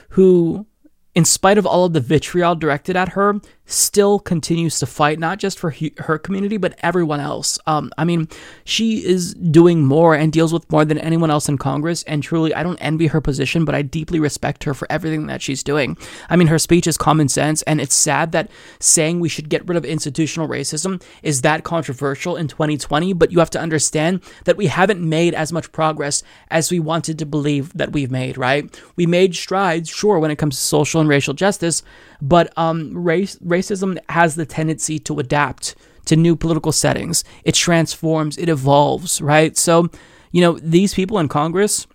who 0.10 0.66
in 1.14 1.26
spite 1.26 1.58
of 1.58 1.66
all 1.66 1.86
of 1.86 1.94
the 1.94 2.00
vitriol 2.00 2.56
directed 2.56 2.96
at 2.96 3.10
her, 3.10 3.42
still 3.72 4.20
continues 4.20 4.80
to 4.80 4.86
fight, 4.86 5.20
not 5.20 5.40
just 5.40 5.58
for 5.58 5.70
he- 5.70 5.94
her 5.98 6.18
community, 6.18 6.58
but 6.58 6.78
everyone 6.84 7.20
else. 7.20 7.58
Um, 7.66 7.92
I 7.98 8.04
mean, 8.04 8.28
she 8.64 9.06
is 9.06 9.34
doing 9.34 9.86
more 9.86 10.16
and 10.16 10.32
deals 10.32 10.54
with 10.54 10.70
more 10.72 10.86
than 10.86 10.98
anyone 10.98 11.32
else 11.32 11.48
in 11.48 11.58
Congress. 11.58 12.04
And 12.04 12.22
truly, 12.22 12.54
I 12.54 12.64
don't 12.64 12.78
envy 12.78 13.08
her 13.08 13.22
position, 13.22 13.66
but 13.66 13.76
I 13.76 13.82
deeply 13.82 14.20
respect 14.20 14.64
her 14.66 14.74
for 14.74 14.88
everything 14.92 15.28
that 15.28 15.42
she's 15.42 15.64
doing. 15.64 15.98
I 16.30 16.36
mean, 16.36 16.48
her 16.48 16.60
speech 16.60 16.88
is 16.88 16.98
common 16.98 17.30
sense, 17.30 17.62
and 17.64 17.80
it's 17.80 17.96
sad 17.96 18.32
that 18.32 18.50
saying 18.80 19.20
we 19.20 19.30
should 19.30 19.50
get 19.50 19.68
rid 19.68 19.78
of 19.78 19.86
institutional 19.86 20.48
racism 20.48 21.02
is 21.24 21.42
that 21.42 21.64
controversial 21.64 22.36
in 22.36 22.48
2020. 22.48 23.14
But 23.14 23.32
you 23.32 23.40
have 23.40 23.50
to 23.52 23.60
understand 23.60 24.22
that 24.46 24.58
we 24.58 24.68
haven't 24.68 25.02
made 25.02 25.34
as 25.34 25.52
much 25.52 25.72
progress 25.72 26.24
as 26.50 26.72
we 26.72 26.80
wanted 26.80 27.18
to 27.20 27.26
believe 27.26 27.74
that 27.74 27.92
we've 27.92 28.12
made, 28.12 28.38
right? 28.38 28.80
We 28.96 29.06
made 29.06 29.36
strides, 29.36 29.90
sure, 29.90 30.20
when 30.20 30.32
it 30.32 30.38
comes 30.38 30.58
to 30.58 30.64
social 30.64 31.02
and 31.02 31.10
racial 31.10 31.34
justice, 31.34 31.84
but 32.22 32.56
um, 32.58 32.94
race 32.98 33.38
racism 33.38 33.98
has 34.10 34.36
the 34.36 34.46
tendency 34.46 35.00
to 35.00 35.20
adapt 35.20 35.76
to 36.06 36.16
new 36.16 36.36
political 36.36 36.72
settings. 36.72 37.24
It 37.44 37.56
transforms, 37.56 38.38
it 38.38 38.50
evolves, 38.50 39.22
right? 39.22 39.58
So, 39.58 39.90
you 40.32 40.42
know, 40.42 40.60
these 40.60 40.94
people 40.94 41.20
in 41.20 41.28
Congress, 41.28 41.88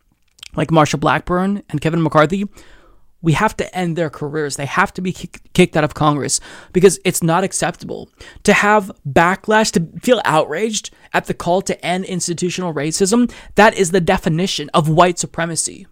like 0.55 0.69
Marsha 0.69 0.99
Blackburn 0.99 1.63
and 1.69 1.81
Kevin 1.81 2.03
McCarthy, 2.03 2.47
we 3.23 3.33
have 3.33 3.57
to 3.57 3.77
end 3.77 3.97
their 3.97 4.11
careers. 4.11 4.57
They 4.57 4.67
have 4.67 4.93
to 4.95 5.03
be 5.03 5.13
kicked 5.13 5.77
out 5.77 5.85
of 5.85 5.95
Congress 5.95 6.39
because 6.73 7.01
it's 7.05 7.23
not 7.23 7.45
acceptable 7.45 8.09
to 8.45 8.53
have 8.53 8.93
backlash, 9.09 9.73
to 9.73 10.01
feel 10.01 10.21
outraged 10.25 10.95
at 11.13 11.25
the 11.25 11.35
call 11.35 11.63
to 11.63 11.85
end 11.85 12.05
institutional 12.05 12.73
racism. 12.73 13.33
That 13.57 13.75
is 13.75 13.91
the 13.91 14.01
definition 14.01 14.71
of 14.75 14.89
white 14.89 15.19
supremacy. 15.19 15.87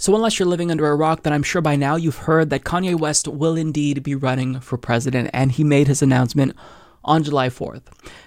So, 0.00 0.14
unless 0.14 0.38
you're 0.38 0.48
living 0.48 0.70
under 0.70 0.88
a 0.88 0.96
rock, 0.96 1.24
then 1.24 1.34
I'm 1.34 1.42
sure 1.42 1.60
by 1.60 1.76
now 1.76 1.94
you've 1.94 2.16
heard 2.16 2.48
that 2.48 2.64
Kanye 2.64 2.98
West 2.98 3.28
will 3.28 3.54
indeed 3.54 4.02
be 4.02 4.14
running 4.14 4.58
for 4.60 4.78
president, 4.78 5.28
and 5.34 5.52
he 5.52 5.62
made 5.62 5.88
his 5.88 6.00
announcement 6.00 6.56
on 7.04 7.22
July 7.22 7.50
4th. 7.50 7.82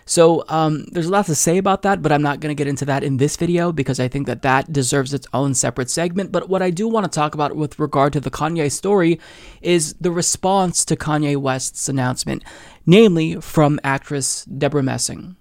So, 0.05 0.45
um, 0.49 0.85
there's 0.91 1.07
a 1.07 1.11
lot 1.11 1.25
to 1.25 1.33
say 1.33 1.57
about 1.57 1.81
that, 1.81 2.03
but 2.03 2.11
I'm 2.11 2.21
not 2.21 2.41
going 2.41 2.55
to 2.55 2.59
get 2.59 2.67
into 2.67 2.85
that 2.85 3.03
in 3.03 3.17
this 3.17 3.35
video 3.37 3.71
because 3.71 3.99
I 3.99 4.07
think 4.07 4.27
that 4.27 4.43
that 4.43 4.71
deserves 4.71 5.15
its 5.15 5.25
own 5.33 5.55
separate 5.55 5.89
segment. 5.89 6.31
But 6.31 6.47
what 6.47 6.61
I 6.61 6.69
do 6.69 6.87
want 6.87 7.11
to 7.11 7.15
talk 7.15 7.33
about 7.33 7.55
with 7.55 7.79
regard 7.79 8.13
to 8.13 8.19
the 8.19 8.29
Kanye 8.29 8.71
story 8.71 9.19
is 9.63 9.95
the 9.95 10.11
response 10.11 10.85
to 10.85 10.95
Kanye 10.95 11.37
West's 11.37 11.89
announcement, 11.89 12.43
namely 12.85 13.41
from 13.41 13.79
actress 13.83 14.45
Debra 14.45 14.83
Messing. 14.83 15.37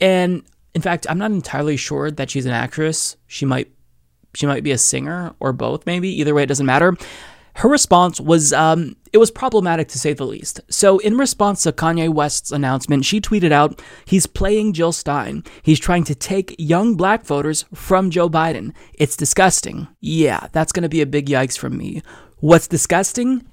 And 0.00 0.42
in 0.74 0.82
fact, 0.82 1.06
I'm 1.08 1.18
not 1.18 1.30
entirely 1.30 1.76
sure 1.76 2.10
that 2.10 2.30
she's 2.30 2.46
an 2.46 2.52
actress. 2.52 3.16
She 3.28 3.46
might 3.46 3.70
she 4.36 4.46
might 4.46 4.62
be 4.62 4.72
a 4.72 4.78
singer 4.78 5.34
or 5.40 5.52
both, 5.52 5.86
maybe. 5.86 6.08
Either 6.20 6.34
way, 6.34 6.42
it 6.42 6.46
doesn't 6.46 6.66
matter. 6.66 6.96
Her 7.56 7.70
response 7.70 8.20
was 8.20 8.52
um, 8.52 8.96
it 9.14 9.18
was 9.18 9.30
problematic 9.30 9.88
to 9.88 9.98
say 9.98 10.12
the 10.12 10.26
least. 10.26 10.60
So, 10.68 10.98
in 10.98 11.16
response 11.16 11.62
to 11.62 11.72
Kanye 11.72 12.12
West's 12.12 12.52
announcement, 12.52 13.06
she 13.06 13.18
tweeted 13.18 13.50
out, 13.50 13.80
He's 14.04 14.26
playing 14.26 14.74
Jill 14.74 14.92
Stein. 14.92 15.42
He's 15.62 15.80
trying 15.80 16.04
to 16.04 16.14
take 16.14 16.54
young 16.58 16.96
black 16.96 17.24
voters 17.24 17.64
from 17.72 18.10
Joe 18.10 18.28
Biden. 18.28 18.74
It's 18.92 19.16
disgusting. 19.16 19.88
Yeah, 20.00 20.48
that's 20.52 20.70
going 20.70 20.82
to 20.82 20.90
be 20.90 21.00
a 21.00 21.06
big 21.06 21.28
yikes 21.28 21.56
from 21.56 21.78
me. 21.78 22.02
What's 22.40 22.68
disgusting 22.68 23.48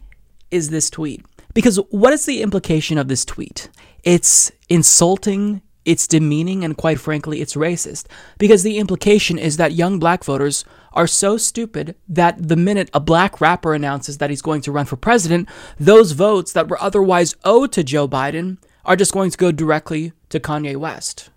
is 0.51 0.69
this 0.69 0.89
tweet. 0.89 1.25
Because 1.53 1.77
what 1.89 2.11
is 2.11 2.25
the 2.25 2.41
implication 2.41 2.97
of 2.97 3.07
this 3.07 3.23
tweet? 3.23 3.69
It's 4.03 4.51
insulting 4.67 5.61
it's 5.85 6.07
demeaning 6.07 6.63
and 6.63 6.77
quite 6.77 6.99
frankly, 6.99 7.41
it's 7.41 7.55
racist. 7.55 8.05
Because 8.37 8.63
the 8.63 8.77
implication 8.77 9.37
is 9.37 9.57
that 9.57 9.73
young 9.73 9.99
black 9.99 10.23
voters 10.23 10.65
are 10.93 11.07
so 11.07 11.37
stupid 11.37 11.95
that 12.07 12.47
the 12.47 12.55
minute 12.55 12.89
a 12.93 12.99
black 12.99 13.41
rapper 13.41 13.73
announces 13.73 14.17
that 14.19 14.29
he's 14.29 14.41
going 14.41 14.61
to 14.61 14.71
run 14.71 14.85
for 14.85 14.95
president, 14.95 15.49
those 15.79 16.11
votes 16.11 16.53
that 16.53 16.67
were 16.67 16.81
otherwise 16.81 17.35
owed 17.43 17.71
to 17.73 17.83
Joe 17.83 18.07
Biden 18.07 18.57
are 18.85 18.95
just 18.95 19.13
going 19.13 19.31
to 19.31 19.37
go 19.37 19.51
directly 19.51 20.13
to 20.29 20.39
Kanye 20.39 20.75
West. 20.75 21.29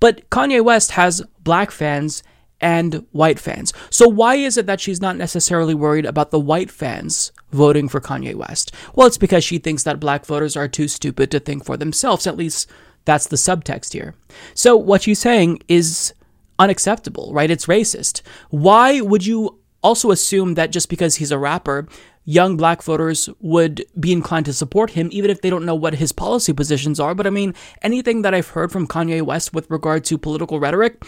But 0.00 0.28
Kanye 0.30 0.64
West 0.64 0.92
has 0.92 1.22
black 1.42 1.70
fans 1.70 2.22
and 2.60 3.06
white 3.12 3.38
fans. 3.38 3.72
So 3.90 4.08
why 4.08 4.36
is 4.36 4.56
it 4.56 4.66
that 4.66 4.80
she's 4.80 5.00
not 5.00 5.16
necessarily 5.16 5.74
worried 5.74 6.06
about 6.06 6.30
the 6.30 6.40
white 6.40 6.70
fans 6.70 7.32
voting 7.52 7.88
for 7.88 8.00
Kanye 8.00 8.34
West? 8.34 8.74
Well, 8.94 9.06
it's 9.06 9.18
because 9.18 9.44
she 9.44 9.58
thinks 9.58 9.84
that 9.84 10.00
black 10.00 10.26
voters 10.26 10.56
are 10.56 10.68
too 10.68 10.88
stupid 10.88 11.30
to 11.30 11.40
think 11.40 11.64
for 11.64 11.76
themselves, 11.76 12.26
at 12.26 12.36
least 12.36 12.68
that's 13.08 13.28
the 13.28 13.36
subtext 13.36 13.94
here. 13.94 14.14
So 14.52 14.76
what 14.76 15.04
she's 15.04 15.18
saying 15.18 15.60
is 15.66 16.12
unacceptable, 16.58 17.32
right? 17.32 17.50
It's 17.50 17.64
racist. 17.64 18.20
Why 18.50 19.00
would 19.00 19.24
you 19.24 19.58
also 19.82 20.10
assume 20.10 20.56
that 20.56 20.72
just 20.72 20.90
because 20.90 21.16
he's 21.16 21.32
a 21.32 21.38
rapper, 21.38 21.88
young 22.26 22.58
black 22.58 22.82
voters 22.82 23.30
would 23.40 23.82
be 23.98 24.12
inclined 24.12 24.44
to 24.44 24.52
support 24.52 24.90
him, 24.90 25.08
even 25.10 25.30
if 25.30 25.40
they 25.40 25.48
don't 25.48 25.64
know 25.64 25.74
what 25.74 25.94
his 25.94 26.12
policy 26.12 26.52
positions 26.52 27.00
are? 27.00 27.14
But 27.14 27.26
I 27.26 27.30
mean, 27.30 27.54
anything 27.80 28.20
that 28.22 28.34
I've 28.34 28.48
heard 28.48 28.70
from 28.70 28.86
Kanye 28.86 29.22
West 29.22 29.54
with 29.54 29.70
regard 29.70 30.04
to 30.04 30.18
political 30.18 30.60
rhetoric, 30.60 31.02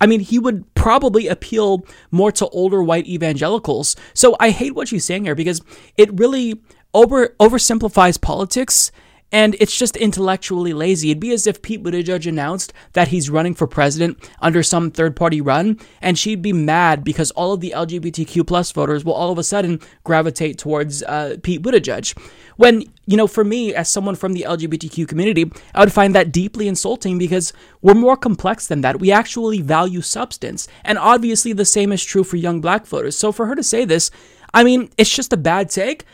I 0.00 0.06
mean, 0.06 0.18
he 0.18 0.40
would 0.40 0.74
probably 0.74 1.28
appeal 1.28 1.86
more 2.10 2.32
to 2.32 2.48
older 2.48 2.82
white 2.82 3.06
evangelicals. 3.06 3.94
So 4.12 4.34
I 4.40 4.50
hate 4.50 4.74
what 4.74 4.88
she's 4.88 5.04
saying 5.04 5.26
here 5.26 5.36
because 5.36 5.62
it 5.96 6.18
really 6.18 6.60
over 6.92 7.28
oversimplifies 7.38 8.20
politics 8.20 8.90
and 9.34 9.56
it's 9.58 9.76
just 9.76 9.96
intellectually 9.96 10.72
lazy. 10.72 11.10
It'd 11.10 11.18
be 11.18 11.32
as 11.32 11.48
if 11.48 11.60
Pete 11.60 11.82
Buttigieg 11.82 12.24
announced 12.24 12.72
that 12.92 13.08
he's 13.08 13.28
running 13.28 13.52
for 13.52 13.66
president 13.66 14.30
under 14.38 14.62
some 14.62 14.92
third 14.92 15.16
party 15.16 15.40
run, 15.40 15.80
and 16.00 16.16
she'd 16.16 16.40
be 16.40 16.52
mad 16.52 17.02
because 17.02 17.32
all 17.32 17.52
of 17.52 17.60
the 17.60 17.72
LGBTQ 17.74 18.46
plus 18.46 18.70
voters 18.70 19.04
will 19.04 19.12
all 19.12 19.32
of 19.32 19.38
a 19.38 19.42
sudden 19.42 19.80
gravitate 20.04 20.56
towards 20.56 21.02
uh, 21.02 21.36
Pete 21.42 21.62
Buttigieg. 21.62 22.16
When, 22.58 22.84
you 23.06 23.16
know, 23.16 23.26
for 23.26 23.42
me, 23.42 23.74
as 23.74 23.88
someone 23.88 24.14
from 24.14 24.34
the 24.34 24.46
LGBTQ 24.46 25.08
community, 25.08 25.50
I 25.74 25.80
would 25.80 25.92
find 25.92 26.14
that 26.14 26.30
deeply 26.30 26.68
insulting 26.68 27.18
because 27.18 27.52
we're 27.82 27.94
more 27.94 28.16
complex 28.16 28.68
than 28.68 28.82
that. 28.82 29.00
We 29.00 29.10
actually 29.10 29.60
value 29.60 30.00
substance. 30.00 30.68
And 30.84 30.96
obviously, 30.96 31.52
the 31.52 31.64
same 31.64 31.90
is 31.90 32.04
true 32.04 32.22
for 32.22 32.36
young 32.36 32.60
black 32.60 32.86
voters. 32.86 33.18
So 33.18 33.32
for 33.32 33.46
her 33.46 33.56
to 33.56 33.64
say 33.64 33.84
this, 33.84 34.12
I 34.52 34.62
mean, 34.62 34.90
it's 34.96 35.10
just 35.10 35.32
a 35.32 35.36
bad 35.36 35.70
take 35.70 36.04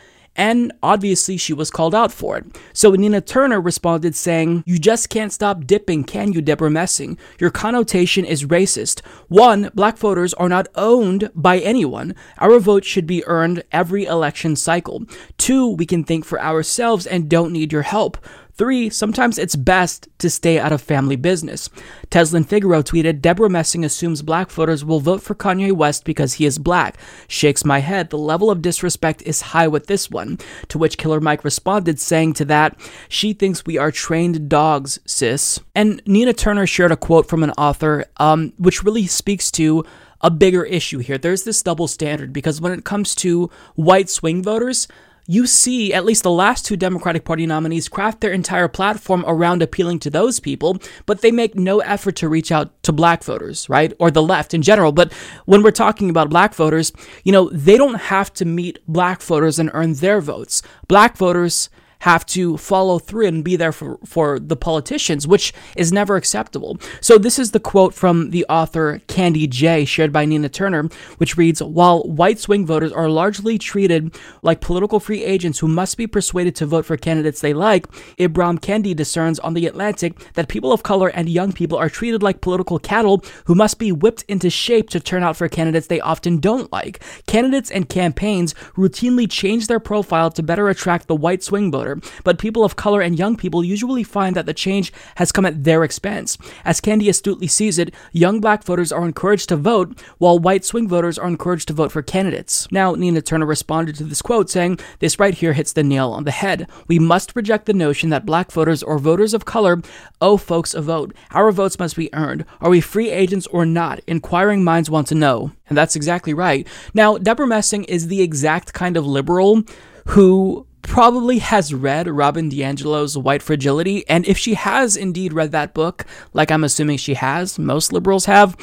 and 0.41 0.73
obviously 0.83 1.37
she 1.37 1.53
was 1.53 1.71
called 1.71 1.95
out 1.95 2.11
for 2.11 2.39
it. 2.39 2.47
So 2.73 2.93
Nina 2.93 3.21
Turner 3.21 3.61
responded 3.61 4.15
saying, 4.15 4.65
You 4.65 4.79
just 4.79 5.11
can't 5.11 5.31
stop 5.31 5.67
dipping, 5.67 6.03
can 6.03 6.33
you, 6.33 6.41
Debra 6.41 6.71
Messing? 6.71 7.19
Your 7.39 7.51
connotation 7.51 8.25
is 8.25 8.47
racist. 8.47 9.05
One, 9.29 9.71
black 9.75 9.99
voters 9.99 10.33
are 10.33 10.49
not 10.49 10.67
owned 10.77 11.29
by 11.35 11.59
anyone. 11.59 12.15
Our 12.39 12.59
vote 12.59 12.87
should 12.87 13.07
be 13.07 13.23
earned 13.27 13.65
every 13.71 14.07
election 14.07 14.57
cycle. 14.57 15.05
Two, 15.37 15.69
we 15.73 15.85
can 15.85 16.05
think 16.05 16.25
for 16.25 16.41
ourselves 16.41 17.07
and 17.07 17.29
don't 17.29 17.53
need 17.53 17.71
your 17.71 17.83
help. 17.83 18.17
Three, 18.61 18.91
sometimes 18.91 19.39
it's 19.39 19.57
best 19.57 20.07
to 20.19 20.29
stay 20.29 20.59
out 20.59 20.71
of 20.71 20.83
family 20.83 21.17
business. 21.17 21.71
Teslin 22.11 22.45
Figaro 22.45 22.83
tweeted, 22.83 23.23
Debra 23.23 23.49
Messing 23.49 23.87
assumes 23.87 24.21
black 24.21 24.51
voters 24.51 24.85
will 24.85 25.01
vote 25.01 25.23
for 25.23 25.35
Kanye 25.35 25.73
West 25.73 26.05
because 26.05 26.35
he 26.35 26.45
is 26.45 26.59
black. 26.59 26.99
Shakes 27.27 27.65
my 27.65 27.79
head. 27.79 28.11
The 28.11 28.19
level 28.19 28.51
of 28.51 28.61
disrespect 28.61 29.23
is 29.23 29.41
high 29.41 29.67
with 29.67 29.87
this 29.87 30.11
one. 30.11 30.39
To 30.69 30.77
which 30.77 30.99
Killer 30.99 31.23
Mike 31.23 31.43
responded, 31.43 31.99
saying 31.99 32.35
to 32.35 32.45
that, 32.45 32.79
She 33.09 33.33
thinks 33.33 33.65
we 33.65 33.79
are 33.79 33.91
trained 33.91 34.51
dogs, 34.51 35.01
sis. 35.07 35.59
And 35.75 36.03
Nina 36.05 36.35
Turner 36.35 36.67
shared 36.67 36.93
a 36.93 36.99
quote 36.99 37.31
from 37.31 37.43
an 37.43 37.53
author, 37.53 38.05
um, 38.19 38.53
which 38.59 38.83
really 38.83 39.07
speaks 39.07 39.51
to 39.53 39.87
a 40.21 40.31
bigger 40.31 40.65
issue 40.65 40.99
here. 40.99 41.17
There's 41.17 41.45
this 41.45 41.63
double 41.63 41.89
standard 41.89 42.31
because 42.31 42.61
when 42.61 42.73
it 42.73 42.85
comes 42.85 43.15
to 43.15 43.49
white 43.75 44.11
swing 44.11 44.43
voters, 44.43 44.87
you 45.27 45.47
see 45.47 45.93
at 45.93 46.05
least 46.05 46.23
the 46.23 46.31
last 46.31 46.67
two 46.67 46.77
Democratic 46.77 47.25
Party 47.25 47.47
nominees 47.47 47.89
craft 47.89 48.21
their 48.21 48.33
entire 48.33 48.69
platform 48.69 49.25
around 49.27 49.63
appealing 49.63 49.99
to 50.01 50.11
those 50.11 50.41
people, 50.41 50.79
but 51.07 51.21
they 51.21 51.31
make 51.31 51.55
no 51.55 51.81
effort 51.81 52.17
to 52.17 52.29
reach 52.29 52.51
out 52.51 52.83
to 52.83 52.93
black 52.93 53.23
voters, 53.23 53.69
right? 53.69 53.93
Or 53.99 54.11
the 54.11 54.23
left 54.23 54.55
in 54.55 54.63
general. 54.63 54.93
But 54.93 55.13
when 55.47 55.63
we're 55.63 55.71
talking 55.71 56.11
about 56.11 56.31
black 56.31 56.55
voters, 56.55 56.93
you 57.25 57.33
know, 57.33 57.49
they 57.51 57.77
don't 57.77 57.95
have 57.95 58.33
to 58.35 58.45
meet 58.45 58.79
black 58.87 59.23
voters 59.23 59.59
and 59.59 59.71
earn 59.73 59.95
their 59.95 60.21
votes. 60.21 60.63
Black 60.89 61.17
voters 61.17 61.71
have 62.01 62.27
to 62.27 62.57
follow 62.57 62.99
through 62.99 63.27
and 63.27 63.45
be 63.45 63.57
there 63.57 63.73
for, 63.73 63.99
for 64.05 64.39
the 64.39 64.57
politicians, 64.57 65.27
which 65.27 65.53
is 65.77 65.93
never 65.93 66.17
acceptable. 66.17 66.79
So, 67.01 67.19
this 67.19 67.39
is 67.39 67.53
the 67.53 67.61
quote 67.61 67.95
from 67.95 68.31
the 68.31 68.45
author 68.49 69.01
Candy 69.07 69.47
J, 69.47 69.85
shared 69.85 70.13
by 70.13 70.25
Nina 70.25 70.49
Turner, 70.49 70.89
which 71.19 71.37
reads 71.37 71.63
While 71.63 72.03
white 72.03 72.39
swing 72.39 72.67
voters 72.67 72.93
are 72.93 73.09
largely 73.09 73.59
treated 73.59 74.15
like 74.43 74.61
political 74.61 75.01
free 75.01 75.25
agents 75.25 75.59
who 75.59 75.69
must 75.69 75.97
be 75.97 76.07
persuaded 76.07 76.55
to 76.57 76.67
vote 76.67 76.87
for 76.87 76.97
candidates 76.97 77.41
they 77.41 77.53
like, 77.53 77.87
Ibram 78.19 78.61
Kendi 78.61 78.95
discerns 78.95 79.39
on 79.39 79.55
The 79.55 79.67
Atlantic 79.67 80.19
that 80.35 80.49
people 80.49 80.73
of 80.73 80.83
color 80.83 81.09
and 81.09 81.29
young 81.29 81.53
people 81.53 81.79
are 81.79 81.91
treated 81.91 82.23
like 82.23 82.41
political 82.41 82.79
cattle 82.79 83.23
who 83.45 83.55
must 83.55 83.79
be 83.79 83.93
whipped 83.93 84.25
into 84.29 84.51
shape 84.51 84.91
to 84.91 85.01
turn 85.01 85.23
out 85.23 85.37
for 85.37 85.49
candidates 85.49 85.87
they 85.87 86.01
often 86.01 86.39
don't 86.39 86.73
like. 86.73 87.03
Candidates 87.27 87.71
and 87.71 87.89
campaigns 87.89 88.55
routinely 88.77 89.31
change 89.31 89.67
their 89.67 89.81
profile 89.81 90.31
to 90.31 90.43
better 90.43 90.69
attract 90.69 91.07
the 91.07 91.15
white 91.15 91.43
swing 91.43 91.71
voter 91.71 91.90
but 92.25 92.39
people 92.39 92.65
of 92.65 92.77
color 92.77 93.01
and 93.01 93.19
young 93.19 93.37
people 93.37 93.65
usually 93.65 94.05
find 94.05 94.37
that 94.37 94.47
the 94.47 94.55
change 94.55 94.93
has 95.17 95.33
come 95.33 95.47
at 95.47 95.65
their 95.65 95.85
expense. 95.85 96.37
As 96.65 96.81
Kendi 96.81 97.09
astutely 97.09 97.47
sees 97.47 97.79
it, 97.79 97.95
young 98.13 98.41
black 98.41 98.65
voters 98.65 98.93
are 98.93 99.05
encouraged 99.05 99.49
to 99.49 99.57
vote, 99.57 100.01
while 100.19 100.39
white 100.39 100.65
swing 100.65 100.89
voters 100.89 101.19
are 101.19 101.29
encouraged 101.29 101.69
to 101.69 101.75
vote 101.75 101.93
for 101.93 102.03
candidates. 102.03 102.71
Now, 102.71 102.95
Nina 102.95 103.23
Turner 103.23 103.47
responded 103.47 103.97
to 103.97 104.05
this 104.05 104.23
quote 104.23 104.51
saying, 104.51 104.79
This 104.99 105.19
right 105.19 105.35
here 105.35 105.53
hits 105.53 105.73
the 105.73 105.83
nail 105.83 106.11
on 106.11 106.25
the 106.25 106.31
head. 106.31 106.69
We 106.89 106.99
must 106.99 107.35
reject 107.37 107.67
the 107.67 107.73
notion 107.73 108.11
that 108.11 108.27
black 108.27 108.53
voters 108.53 108.83
or 108.83 108.99
voters 108.99 109.35
of 109.35 109.45
color 109.45 109.81
owe 110.21 110.37
folks 110.37 110.75
a 110.75 110.83
vote. 110.83 111.15
Our 111.33 111.53
votes 111.53 111.79
must 111.79 111.97
be 111.97 112.13
earned. 112.15 112.45
Are 112.61 112.71
we 112.71 112.81
free 112.81 113.11
agents 113.11 113.47
or 113.49 113.65
not? 113.67 114.01
Inquiring 114.07 114.65
minds 114.65 114.91
want 114.91 115.07
to 115.09 115.15
know. 115.15 115.53
And 115.69 115.79
that's 115.79 115.97
exactly 115.97 116.35
right. 116.35 116.67
Now, 116.95 117.17
Debra 117.17 117.47
Messing 117.47 117.85
is 117.85 118.09
the 118.09 118.23
exact 118.23 118.73
kind 118.73 118.97
of 118.97 119.07
liberal 119.07 119.63
who 120.07 120.67
probably 120.83 121.39
has 121.39 121.75
read 121.75 122.09
Robin 122.09 122.51
DiAngelo's 122.51 123.17
White 123.17 123.43
Fragility. 123.43 124.09
And 124.09 124.27
if 124.27 124.39
she 124.39 124.55
has 124.55 124.97
indeed 124.97 125.33
read 125.33 125.53
that 125.53 125.75
book, 125.75 126.07
like 126.33 126.51
I'm 126.51 126.65
assuming 126.65 126.99
she 126.99 127.15
has, 127.15 127.59
most 127.59 127.93
liberals 127.93 128.27
have, 128.27 128.57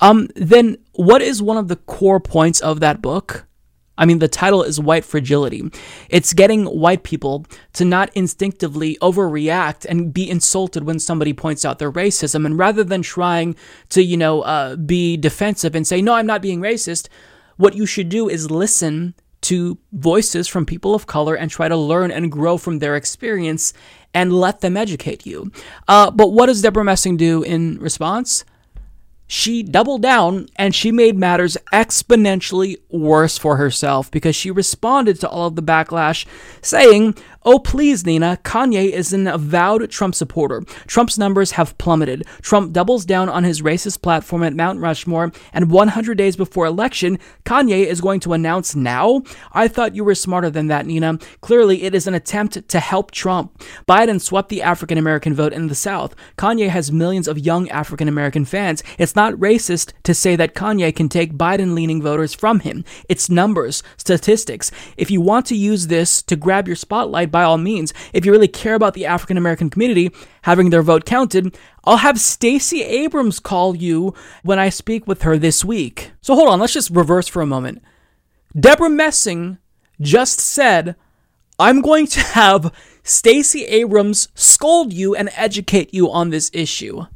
um, 0.00 0.28
then 0.34 0.76
what 0.92 1.22
is 1.22 1.42
one 1.42 1.56
of 1.56 1.68
the 1.68 1.76
core 1.76 2.20
points 2.20 2.60
of 2.60 2.80
that 2.80 3.02
book? 3.02 3.46
I 3.98 4.06
mean, 4.06 4.20
the 4.20 4.28
title 4.28 4.62
is 4.62 4.80
White 4.80 5.04
Fragility. 5.04 5.70
It's 6.08 6.32
getting 6.32 6.64
white 6.64 7.02
people 7.02 7.44
to 7.74 7.84
not 7.84 8.10
instinctively 8.14 8.96
overreact 9.02 9.84
and 9.84 10.14
be 10.14 10.28
insulted 10.28 10.84
when 10.84 10.98
somebody 10.98 11.32
points 11.32 11.64
out 11.64 11.78
their 11.78 11.92
racism. 11.92 12.46
And 12.46 12.58
rather 12.58 12.84
than 12.84 13.02
trying 13.02 13.54
to, 13.90 14.02
you 14.02 14.16
know, 14.16 14.40
uh, 14.42 14.76
be 14.76 15.16
defensive 15.16 15.74
and 15.74 15.86
say, 15.86 16.00
no, 16.00 16.14
I'm 16.14 16.26
not 16.26 16.42
being 16.42 16.60
racist, 16.60 17.08
what 17.58 17.74
you 17.74 17.84
should 17.84 18.08
do 18.08 18.28
is 18.28 18.50
listen 18.50 19.14
to 19.42 19.78
voices 19.92 20.48
from 20.48 20.66
people 20.66 20.94
of 20.94 21.06
color 21.06 21.34
and 21.34 21.50
try 21.50 21.68
to 21.68 21.76
learn 21.76 22.10
and 22.10 22.32
grow 22.32 22.56
from 22.56 22.78
their 22.78 22.96
experience 22.96 23.72
and 24.14 24.32
let 24.32 24.60
them 24.60 24.76
educate 24.76 25.26
you. 25.26 25.50
Uh, 25.88 26.10
but 26.10 26.28
what 26.28 26.46
does 26.46 26.62
Deborah 26.62 26.84
Messing 26.84 27.16
do 27.16 27.42
in 27.42 27.78
response? 27.78 28.44
she 29.32 29.62
doubled 29.62 30.02
down 30.02 30.46
and 30.56 30.74
she 30.74 30.92
made 30.92 31.16
matters 31.16 31.56
exponentially 31.72 32.76
worse 32.90 33.38
for 33.38 33.56
herself 33.56 34.10
because 34.10 34.36
she 34.36 34.50
responded 34.50 35.18
to 35.18 35.26
all 35.26 35.46
of 35.46 35.56
the 35.56 35.62
backlash 35.62 36.26
saying, 36.60 37.14
Oh, 37.44 37.58
please, 37.58 38.06
Nina, 38.06 38.38
Kanye 38.44 38.90
is 38.90 39.12
an 39.12 39.26
avowed 39.26 39.90
Trump 39.90 40.14
supporter. 40.14 40.62
Trump's 40.86 41.18
numbers 41.18 41.52
have 41.52 41.76
plummeted. 41.76 42.24
Trump 42.40 42.72
doubles 42.72 43.04
down 43.04 43.28
on 43.28 43.42
his 43.42 43.62
racist 43.62 44.00
platform 44.00 44.44
at 44.44 44.54
Mount 44.54 44.78
Rushmore, 44.78 45.32
and 45.52 45.70
100 45.70 46.16
days 46.16 46.36
before 46.36 46.66
election, 46.66 47.18
Kanye 47.44 47.84
is 47.84 48.00
going 48.00 48.20
to 48.20 48.32
announce 48.32 48.76
now? 48.76 49.22
I 49.52 49.66
thought 49.66 49.96
you 49.96 50.04
were 50.04 50.14
smarter 50.14 50.50
than 50.50 50.68
that, 50.68 50.86
Nina. 50.86 51.18
Clearly, 51.40 51.82
it 51.82 51.96
is 51.96 52.06
an 52.06 52.14
attempt 52.14 52.68
to 52.68 52.78
help 52.78 53.10
Trump. 53.10 53.58
Biden 53.88 54.20
swept 54.20 54.48
the 54.48 54.62
African 54.62 54.96
American 54.96 55.34
vote 55.34 55.52
in 55.52 55.66
the 55.66 55.74
South. 55.74 56.14
Kanye 56.38 56.68
has 56.68 56.92
millions 56.92 57.26
of 57.26 57.40
young 57.40 57.68
African 57.70 58.06
American 58.06 58.44
fans. 58.44 58.84
It's 58.98 59.16
not 59.16 59.34
racist 59.34 59.92
to 60.04 60.14
say 60.14 60.36
that 60.36 60.54
Kanye 60.54 60.94
can 60.94 61.08
take 61.08 61.34
Biden 61.34 61.74
leaning 61.74 62.00
voters 62.00 62.34
from 62.34 62.60
him. 62.60 62.84
It's 63.08 63.28
numbers, 63.28 63.82
statistics. 63.96 64.70
If 64.96 65.10
you 65.10 65.20
want 65.20 65.46
to 65.46 65.56
use 65.56 65.88
this 65.88 66.22
to 66.22 66.36
grab 66.36 66.68
your 66.68 66.76
spotlight, 66.76 67.31
by 67.32 67.42
all 67.42 67.58
means. 67.58 67.92
If 68.12 68.24
you 68.24 68.30
really 68.30 68.46
care 68.46 68.74
about 68.74 68.94
the 68.94 69.06
African 69.06 69.36
American 69.36 69.70
community 69.70 70.10
having 70.42 70.70
their 70.70 70.82
vote 70.82 71.04
counted, 71.04 71.58
I'll 71.84 71.96
have 71.96 72.20
Stacey 72.20 72.82
Abrams 72.82 73.40
call 73.40 73.74
you 73.74 74.14
when 74.44 74.60
I 74.60 74.68
speak 74.68 75.08
with 75.08 75.22
her 75.22 75.36
this 75.36 75.64
week. 75.64 76.12
So 76.20 76.36
hold 76.36 76.48
on, 76.48 76.60
let's 76.60 76.74
just 76.74 76.90
reverse 76.90 77.26
for 77.26 77.42
a 77.42 77.46
moment. 77.46 77.82
Deborah 78.58 78.90
Messing 78.90 79.58
just 80.00 80.38
said, 80.38 80.94
I'm 81.58 81.80
going 81.80 82.06
to 82.08 82.20
have 82.20 82.72
Stacey 83.02 83.64
Abrams 83.64 84.28
scold 84.34 84.92
you 84.92 85.14
and 85.14 85.30
educate 85.34 85.92
you 85.92 86.10
on 86.10 86.30
this 86.30 86.50
issue. 86.52 87.06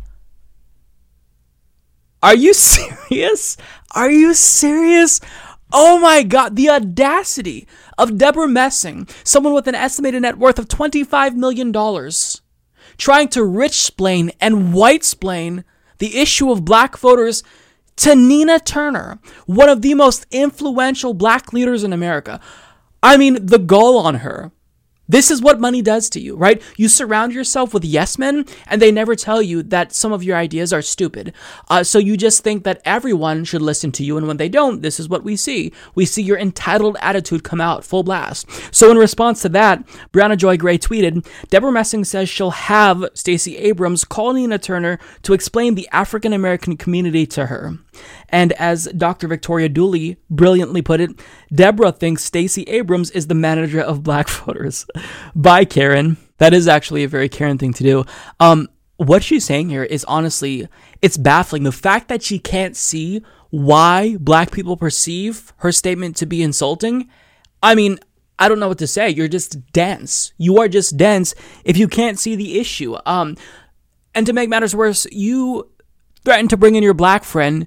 Are 2.22 2.34
you 2.34 2.54
serious? 2.54 3.56
Are 3.94 4.10
you 4.10 4.34
serious? 4.34 5.20
Oh 5.72 5.98
my 5.98 6.22
god, 6.22 6.56
the 6.56 6.70
audacity 6.70 7.66
of 7.98 8.18
Deborah 8.18 8.48
Messing, 8.48 9.08
someone 9.24 9.54
with 9.54 9.66
an 9.68 9.74
estimated 9.74 10.22
net 10.22 10.38
worth 10.38 10.58
of 10.58 10.68
$25 10.68 11.34
million, 11.34 11.72
trying 12.96 13.28
to 13.28 13.44
rich 13.44 13.74
splain 13.74 14.30
and 14.40 14.72
white 14.72 15.04
splain 15.04 15.64
the 15.98 16.18
issue 16.18 16.50
of 16.50 16.64
black 16.64 16.96
voters 16.98 17.42
to 17.96 18.14
Nina 18.14 18.60
Turner, 18.60 19.18
one 19.46 19.68
of 19.68 19.82
the 19.82 19.94
most 19.94 20.26
influential 20.30 21.14
black 21.14 21.52
leaders 21.52 21.82
in 21.82 21.92
America. 21.92 22.40
I 23.02 23.16
mean, 23.16 23.44
the 23.44 23.58
goal 23.58 23.98
on 23.98 24.16
her 24.16 24.52
this 25.08 25.30
is 25.30 25.40
what 25.40 25.60
money 25.60 25.82
does 25.82 26.10
to 26.10 26.20
you, 26.20 26.36
right? 26.36 26.60
You 26.76 26.88
surround 26.88 27.32
yourself 27.32 27.72
with 27.72 27.84
yes 27.84 28.18
men, 28.18 28.44
and 28.66 28.80
they 28.82 28.90
never 28.90 29.14
tell 29.14 29.40
you 29.40 29.62
that 29.64 29.92
some 29.92 30.12
of 30.12 30.22
your 30.22 30.36
ideas 30.36 30.72
are 30.72 30.82
stupid. 30.82 31.32
Uh, 31.68 31.84
so 31.84 31.98
you 31.98 32.16
just 32.16 32.42
think 32.42 32.64
that 32.64 32.82
everyone 32.84 33.44
should 33.44 33.62
listen 33.62 33.92
to 33.92 34.04
you, 34.04 34.16
and 34.16 34.26
when 34.26 34.36
they 34.36 34.48
don't, 34.48 34.82
this 34.82 34.98
is 34.98 35.08
what 35.08 35.24
we 35.24 35.36
see. 35.36 35.72
We 35.94 36.04
see 36.04 36.22
your 36.22 36.38
entitled 36.38 36.96
attitude 37.00 37.44
come 37.44 37.60
out 37.60 37.84
full 37.84 38.02
blast. 38.02 38.48
So 38.74 38.90
in 38.90 38.98
response 38.98 39.42
to 39.42 39.48
that, 39.50 39.86
Briahna 40.12 40.36
Joy 40.36 40.56
Gray 40.56 40.78
tweeted, 40.78 41.26
Deborah 41.50 41.72
Messing 41.72 42.04
says 42.04 42.28
she'll 42.28 42.50
have 42.50 43.04
Stacey 43.14 43.56
Abrams 43.58 44.04
call 44.04 44.32
Nina 44.32 44.58
Turner 44.58 44.98
to 45.22 45.32
explain 45.32 45.74
the 45.74 45.88
African 45.92 46.32
American 46.32 46.76
community 46.76 47.26
to 47.26 47.46
her. 47.46 47.78
And 48.28 48.52
as 48.52 48.86
Dr. 48.96 49.28
Victoria 49.28 49.68
Dooley 49.68 50.16
brilliantly 50.30 50.82
put 50.82 51.00
it, 51.00 51.10
Debra 51.52 51.92
thinks 51.92 52.24
Stacey 52.24 52.62
Abrams 52.64 53.10
is 53.10 53.26
the 53.26 53.34
manager 53.34 53.80
of 53.80 54.02
black 54.02 54.28
voters. 54.28 54.86
Bye, 55.34 55.64
Karen. 55.64 56.16
That 56.38 56.52
is 56.52 56.68
actually 56.68 57.04
a 57.04 57.08
very 57.08 57.28
Karen 57.28 57.58
thing 57.58 57.72
to 57.74 57.82
do. 57.82 58.04
Um, 58.40 58.68
what 58.96 59.22
she's 59.22 59.44
saying 59.44 59.68
here 59.68 59.84
is 59.84 60.04
honestly, 60.04 60.68
it's 61.02 61.16
baffling. 61.16 61.62
The 61.62 61.72
fact 61.72 62.08
that 62.08 62.22
she 62.22 62.38
can't 62.38 62.76
see 62.76 63.22
why 63.50 64.16
black 64.18 64.50
people 64.50 64.76
perceive 64.76 65.52
her 65.58 65.72
statement 65.72 66.16
to 66.16 66.26
be 66.26 66.42
insulting. 66.42 67.08
I 67.62 67.74
mean, 67.74 67.98
I 68.38 68.48
don't 68.48 68.60
know 68.60 68.68
what 68.68 68.78
to 68.78 68.86
say. 68.86 69.08
You're 69.10 69.28
just 69.28 69.72
dense. 69.72 70.32
You 70.36 70.58
are 70.58 70.68
just 70.68 70.96
dense 70.96 71.34
if 71.64 71.76
you 71.76 71.88
can't 71.88 72.18
see 72.18 72.36
the 72.36 72.58
issue. 72.58 72.96
Um, 73.06 73.36
and 74.14 74.26
to 74.26 74.32
make 74.32 74.48
matters 74.48 74.74
worse, 74.74 75.06
you 75.10 75.70
threatened 76.24 76.50
to 76.50 76.56
bring 76.56 76.74
in 76.74 76.82
your 76.82 76.94
black 76.94 77.24
friend 77.24 77.66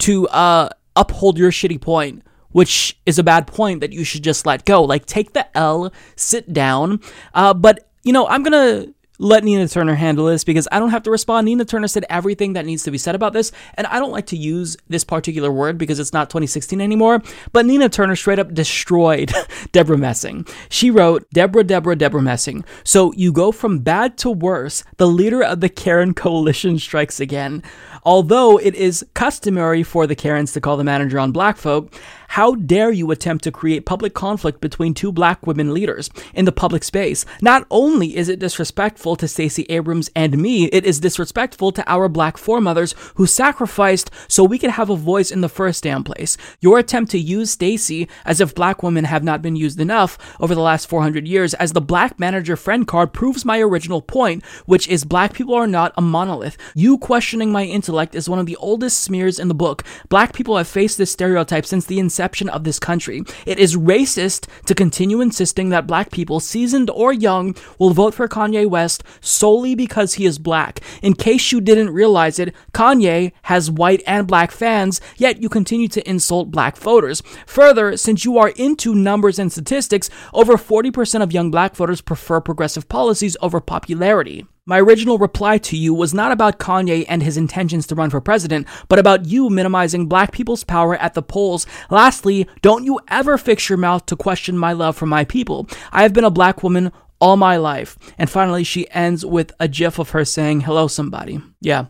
to 0.00 0.28
uh, 0.28 0.68
uphold 0.96 1.38
your 1.38 1.50
shitty 1.50 1.80
point, 1.80 2.22
which 2.50 2.98
is 3.06 3.18
a 3.18 3.24
bad 3.24 3.46
point 3.46 3.80
that 3.80 3.92
you 3.92 4.04
should 4.04 4.22
just 4.22 4.46
let 4.46 4.64
go. 4.64 4.82
Like, 4.82 5.06
take 5.06 5.32
the 5.32 5.56
L, 5.56 5.92
sit 6.16 6.52
down. 6.52 7.00
Uh, 7.34 7.54
but, 7.54 7.88
you 8.02 8.12
know, 8.12 8.26
I'm 8.26 8.42
going 8.42 8.52
to 8.86 8.94
let 9.18 9.42
Nina 9.42 9.66
Turner 9.66 9.94
handle 9.94 10.26
this 10.26 10.44
because 10.44 10.68
I 10.70 10.78
don't 10.78 10.90
have 10.90 11.02
to 11.04 11.10
respond. 11.10 11.46
Nina 11.46 11.64
Turner 11.64 11.88
said 11.88 12.04
everything 12.08 12.52
that 12.52 12.64
needs 12.64 12.84
to 12.84 12.90
be 12.90 12.98
said 12.98 13.14
about 13.14 13.32
this, 13.32 13.52
and 13.74 13.86
I 13.88 13.98
don't 13.98 14.12
like 14.12 14.26
to 14.26 14.36
use 14.36 14.76
this 14.88 15.04
particular 15.04 15.50
word 15.50 15.76
because 15.76 15.98
it's 15.98 16.12
not 16.12 16.30
2016 16.30 16.80
anymore. 16.80 17.22
But 17.52 17.66
Nina 17.66 17.88
Turner 17.88 18.16
straight 18.16 18.38
up 18.38 18.54
destroyed 18.54 19.32
Deborah 19.72 19.98
Messing. 19.98 20.46
She 20.68 20.90
wrote, 20.90 21.28
Debra, 21.30 21.64
Debra, 21.64 21.96
Debra 21.96 22.22
Messing. 22.22 22.64
So 22.84 23.12
you 23.14 23.32
go 23.32 23.50
from 23.52 23.80
bad 23.80 24.16
to 24.18 24.30
worse. 24.30 24.84
The 24.96 25.08
leader 25.08 25.42
of 25.42 25.60
the 25.60 25.68
Karen 25.68 26.14
coalition 26.14 26.78
strikes 26.78 27.18
again. 27.20 27.62
Although 28.08 28.56
it 28.56 28.74
is 28.74 29.04
customary 29.12 29.82
for 29.82 30.06
the 30.06 30.14
Karens 30.14 30.54
to 30.54 30.62
call 30.62 30.78
the 30.78 30.82
manager 30.82 31.18
on 31.18 31.30
black 31.30 31.58
folk, 31.58 31.92
how 32.28 32.54
dare 32.54 32.90
you 32.90 33.10
attempt 33.10 33.44
to 33.44 33.50
create 33.50 33.86
public 33.86 34.14
conflict 34.14 34.60
between 34.60 34.94
two 34.94 35.10
black 35.10 35.46
women 35.46 35.74
leaders 35.74 36.08
in 36.34 36.44
the 36.44 36.52
public 36.52 36.84
space? 36.84 37.24
Not 37.42 37.66
only 37.70 38.16
is 38.16 38.28
it 38.28 38.38
disrespectful 38.38 39.16
to 39.16 39.28
Stacey 39.28 39.64
Abrams 39.70 40.10
and 40.14 40.38
me, 40.38 40.66
it 40.66 40.84
is 40.84 41.00
disrespectful 41.00 41.72
to 41.72 41.90
our 41.90 42.08
black 42.08 42.36
foremothers 42.36 42.94
who 43.16 43.26
sacrificed 43.26 44.10
so 44.28 44.44
we 44.44 44.58
could 44.58 44.70
have 44.70 44.90
a 44.90 44.96
voice 44.96 45.30
in 45.30 45.40
the 45.40 45.48
first 45.48 45.82
damn 45.82 46.04
place. 46.04 46.36
Your 46.60 46.78
attempt 46.78 47.10
to 47.12 47.18
use 47.18 47.50
Stacey 47.50 48.08
as 48.24 48.40
if 48.40 48.54
black 48.54 48.82
women 48.82 49.04
have 49.04 49.24
not 49.24 49.42
been 49.42 49.56
used 49.56 49.80
enough 49.80 50.18
over 50.38 50.54
the 50.54 50.60
last 50.60 50.86
400 50.86 51.26
years 51.26 51.54
as 51.54 51.72
the 51.72 51.80
black 51.80 52.18
manager 52.18 52.56
friend 52.56 52.86
card 52.86 53.12
proves 53.12 53.44
my 53.44 53.58
original 53.58 54.02
point, 54.02 54.44
which 54.66 54.86
is 54.88 55.04
black 55.04 55.32
people 55.32 55.54
are 55.54 55.66
not 55.66 55.92
a 55.96 56.02
monolith. 56.02 56.56
You 56.74 56.98
questioning 56.98 57.50
my 57.50 57.64
intellect 57.64 57.97
is 58.14 58.28
one 58.28 58.38
of 58.38 58.46
the 58.46 58.56
oldest 58.56 59.00
smears 59.00 59.38
in 59.38 59.48
the 59.48 59.54
book. 59.54 59.84
Black 60.08 60.32
people 60.32 60.56
have 60.56 60.68
faced 60.68 60.98
this 60.98 61.12
stereotype 61.12 61.66
since 61.66 61.84
the 61.84 61.98
inception 61.98 62.48
of 62.48 62.64
this 62.64 62.78
country. 62.78 63.22
It 63.46 63.58
is 63.58 63.76
racist 63.76 64.46
to 64.66 64.74
continue 64.74 65.20
insisting 65.20 65.68
that 65.70 65.86
black 65.86 66.10
people, 66.10 66.40
seasoned 66.40 66.90
or 66.90 67.12
young, 67.12 67.56
will 67.78 67.90
vote 67.90 68.14
for 68.14 68.28
Kanye 68.28 68.66
West 68.66 69.02
solely 69.20 69.74
because 69.74 70.14
he 70.14 70.24
is 70.26 70.38
black. 70.38 70.80
In 71.02 71.14
case 71.14 71.52
you 71.52 71.60
didn't 71.60 71.90
realize 71.90 72.38
it, 72.38 72.54
Kanye 72.72 73.32
has 73.42 73.70
white 73.70 74.02
and 74.06 74.26
black 74.26 74.50
fans, 74.50 75.00
yet 75.16 75.42
you 75.42 75.48
continue 75.48 75.88
to 75.88 76.08
insult 76.08 76.50
black 76.50 76.76
voters. 76.76 77.22
Further, 77.46 77.96
since 77.96 78.24
you 78.24 78.38
are 78.38 78.50
into 78.50 78.94
numbers 78.94 79.38
and 79.38 79.50
statistics, 79.50 80.10
over 80.32 80.54
40% 80.54 81.22
of 81.22 81.32
young 81.32 81.50
black 81.50 81.74
voters 81.74 82.00
prefer 82.00 82.40
progressive 82.40 82.88
policies 82.88 83.36
over 83.40 83.60
popularity. 83.60 84.46
My 84.68 84.78
original 84.78 85.16
reply 85.16 85.56
to 85.56 85.78
you 85.78 85.94
was 85.94 86.12
not 86.12 86.30
about 86.30 86.58
Kanye 86.58 87.06
and 87.08 87.22
his 87.22 87.38
intentions 87.38 87.86
to 87.86 87.94
run 87.94 88.10
for 88.10 88.20
president, 88.20 88.66
but 88.88 88.98
about 88.98 89.24
you 89.24 89.48
minimizing 89.48 90.08
black 90.08 90.30
people's 90.30 90.62
power 90.62 90.94
at 90.96 91.14
the 91.14 91.22
polls. 91.22 91.66
Lastly, 91.88 92.46
don't 92.60 92.84
you 92.84 93.00
ever 93.08 93.38
fix 93.38 93.70
your 93.70 93.78
mouth 93.78 94.04
to 94.04 94.14
question 94.14 94.58
my 94.58 94.74
love 94.74 94.94
for 94.94 95.06
my 95.06 95.24
people. 95.24 95.66
I 95.90 96.02
have 96.02 96.12
been 96.12 96.22
a 96.22 96.30
black 96.30 96.62
woman 96.62 96.92
all 97.18 97.38
my 97.38 97.56
life. 97.56 97.96
And 98.18 98.28
finally, 98.28 98.62
she 98.62 98.90
ends 98.90 99.24
with 99.24 99.52
a 99.58 99.68
gif 99.68 99.98
of 99.98 100.10
her 100.10 100.26
saying, 100.26 100.60
Hello, 100.60 100.86
somebody. 100.86 101.40
Yeah, 101.62 101.86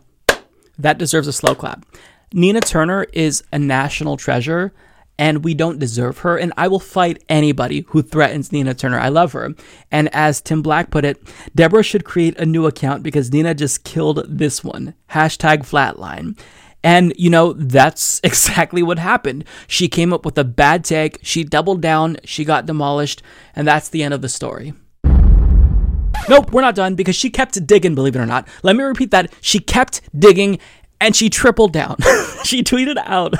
that 0.77 0.97
deserves 0.97 1.27
a 1.27 1.33
slow 1.33 1.55
clap. 1.55 1.85
Nina 2.31 2.61
Turner 2.61 3.07
is 3.11 3.43
a 3.51 3.59
national 3.59 4.15
treasure 4.15 4.71
and 5.19 5.43
we 5.43 5.53
don't 5.53 5.79
deserve 5.79 6.19
her. 6.19 6.37
And 6.37 6.53
I 6.55 6.69
will 6.69 6.79
fight 6.79 7.23
anybody 7.27 7.85
who 7.89 8.01
threatens 8.01 8.53
Nina 8.53 8.73
Turner. 8.73 8.97
I 8.97 9.09
love 9.09 9.33
her. 9.33 9.53
And 9.91 10.09
as 10.15 10.39
Tim 10.39 10.61
Black 10.61 10.89
put 10.89 11.03
it, 11.03 11.21
Deborah 11.53 11.83
should 11.83 12.05
create 12.05 12.39
a 12.39 12.45
new 12.45 12.65
account 12.65 13.03
because 13.03 13.31
Nina 13.31 13.53
just 13.53 13.83
killed 13.83 14.25
this 14.29 14.63
one. 14.63 14.95
Hashtag 15.11 15.59
flatline. 15.59 16.39
And, 16.81 17.13
you 17.17 17.29
know, 17.29 17.51
that's 17.51 18.21
exactly 18.23 18.81
what 18.81 18.97
happened. 18.97 19.43
She 19.67 19.89
came 19.89 20.13
up 20.13 20.23
with 20.23 20.37
a 20.37 20.45
bad 20.45 20.85
take, 20.85 21.19
she 21.21 21.43
doubled 21.43 21.81
down, 21.81 22.17
she 22.23 22.45
got 22.45 22.65
demolished, 22.65 23.21
and 23.53 23.67
that's 23.67 23.89
the 23.89 24.03
end 24.03 24.13
of 24.13 24.21
the 24.21 24.29
story. 24.29 24.73
Nope, 26.29 26.51
we're 26.51 26.61
not 26.61 26.75
done 26.75 26.95
because 26.95 27.15
she 27.15 27.29
kept 27.29 27.65
digging, 27.65 27.95
believe 27.95 28.15
it 28.15 28.19
or 28.19 28.25
not. 28.25 28.47
Let 28.61 28.75
me 28.75 28.83
repeat 28.83 29.11
that. 29.11 29.33
She 29.41 29.59
kept 29.59 30.01
digging 30.17 30.59
and 31.01 31.15
she 31.15 31.29
tripled 31.29 31.73
down. 31.73 31.97
she 32.43 32.63
tweeted 32.63 32.97
out, 33.05 33.33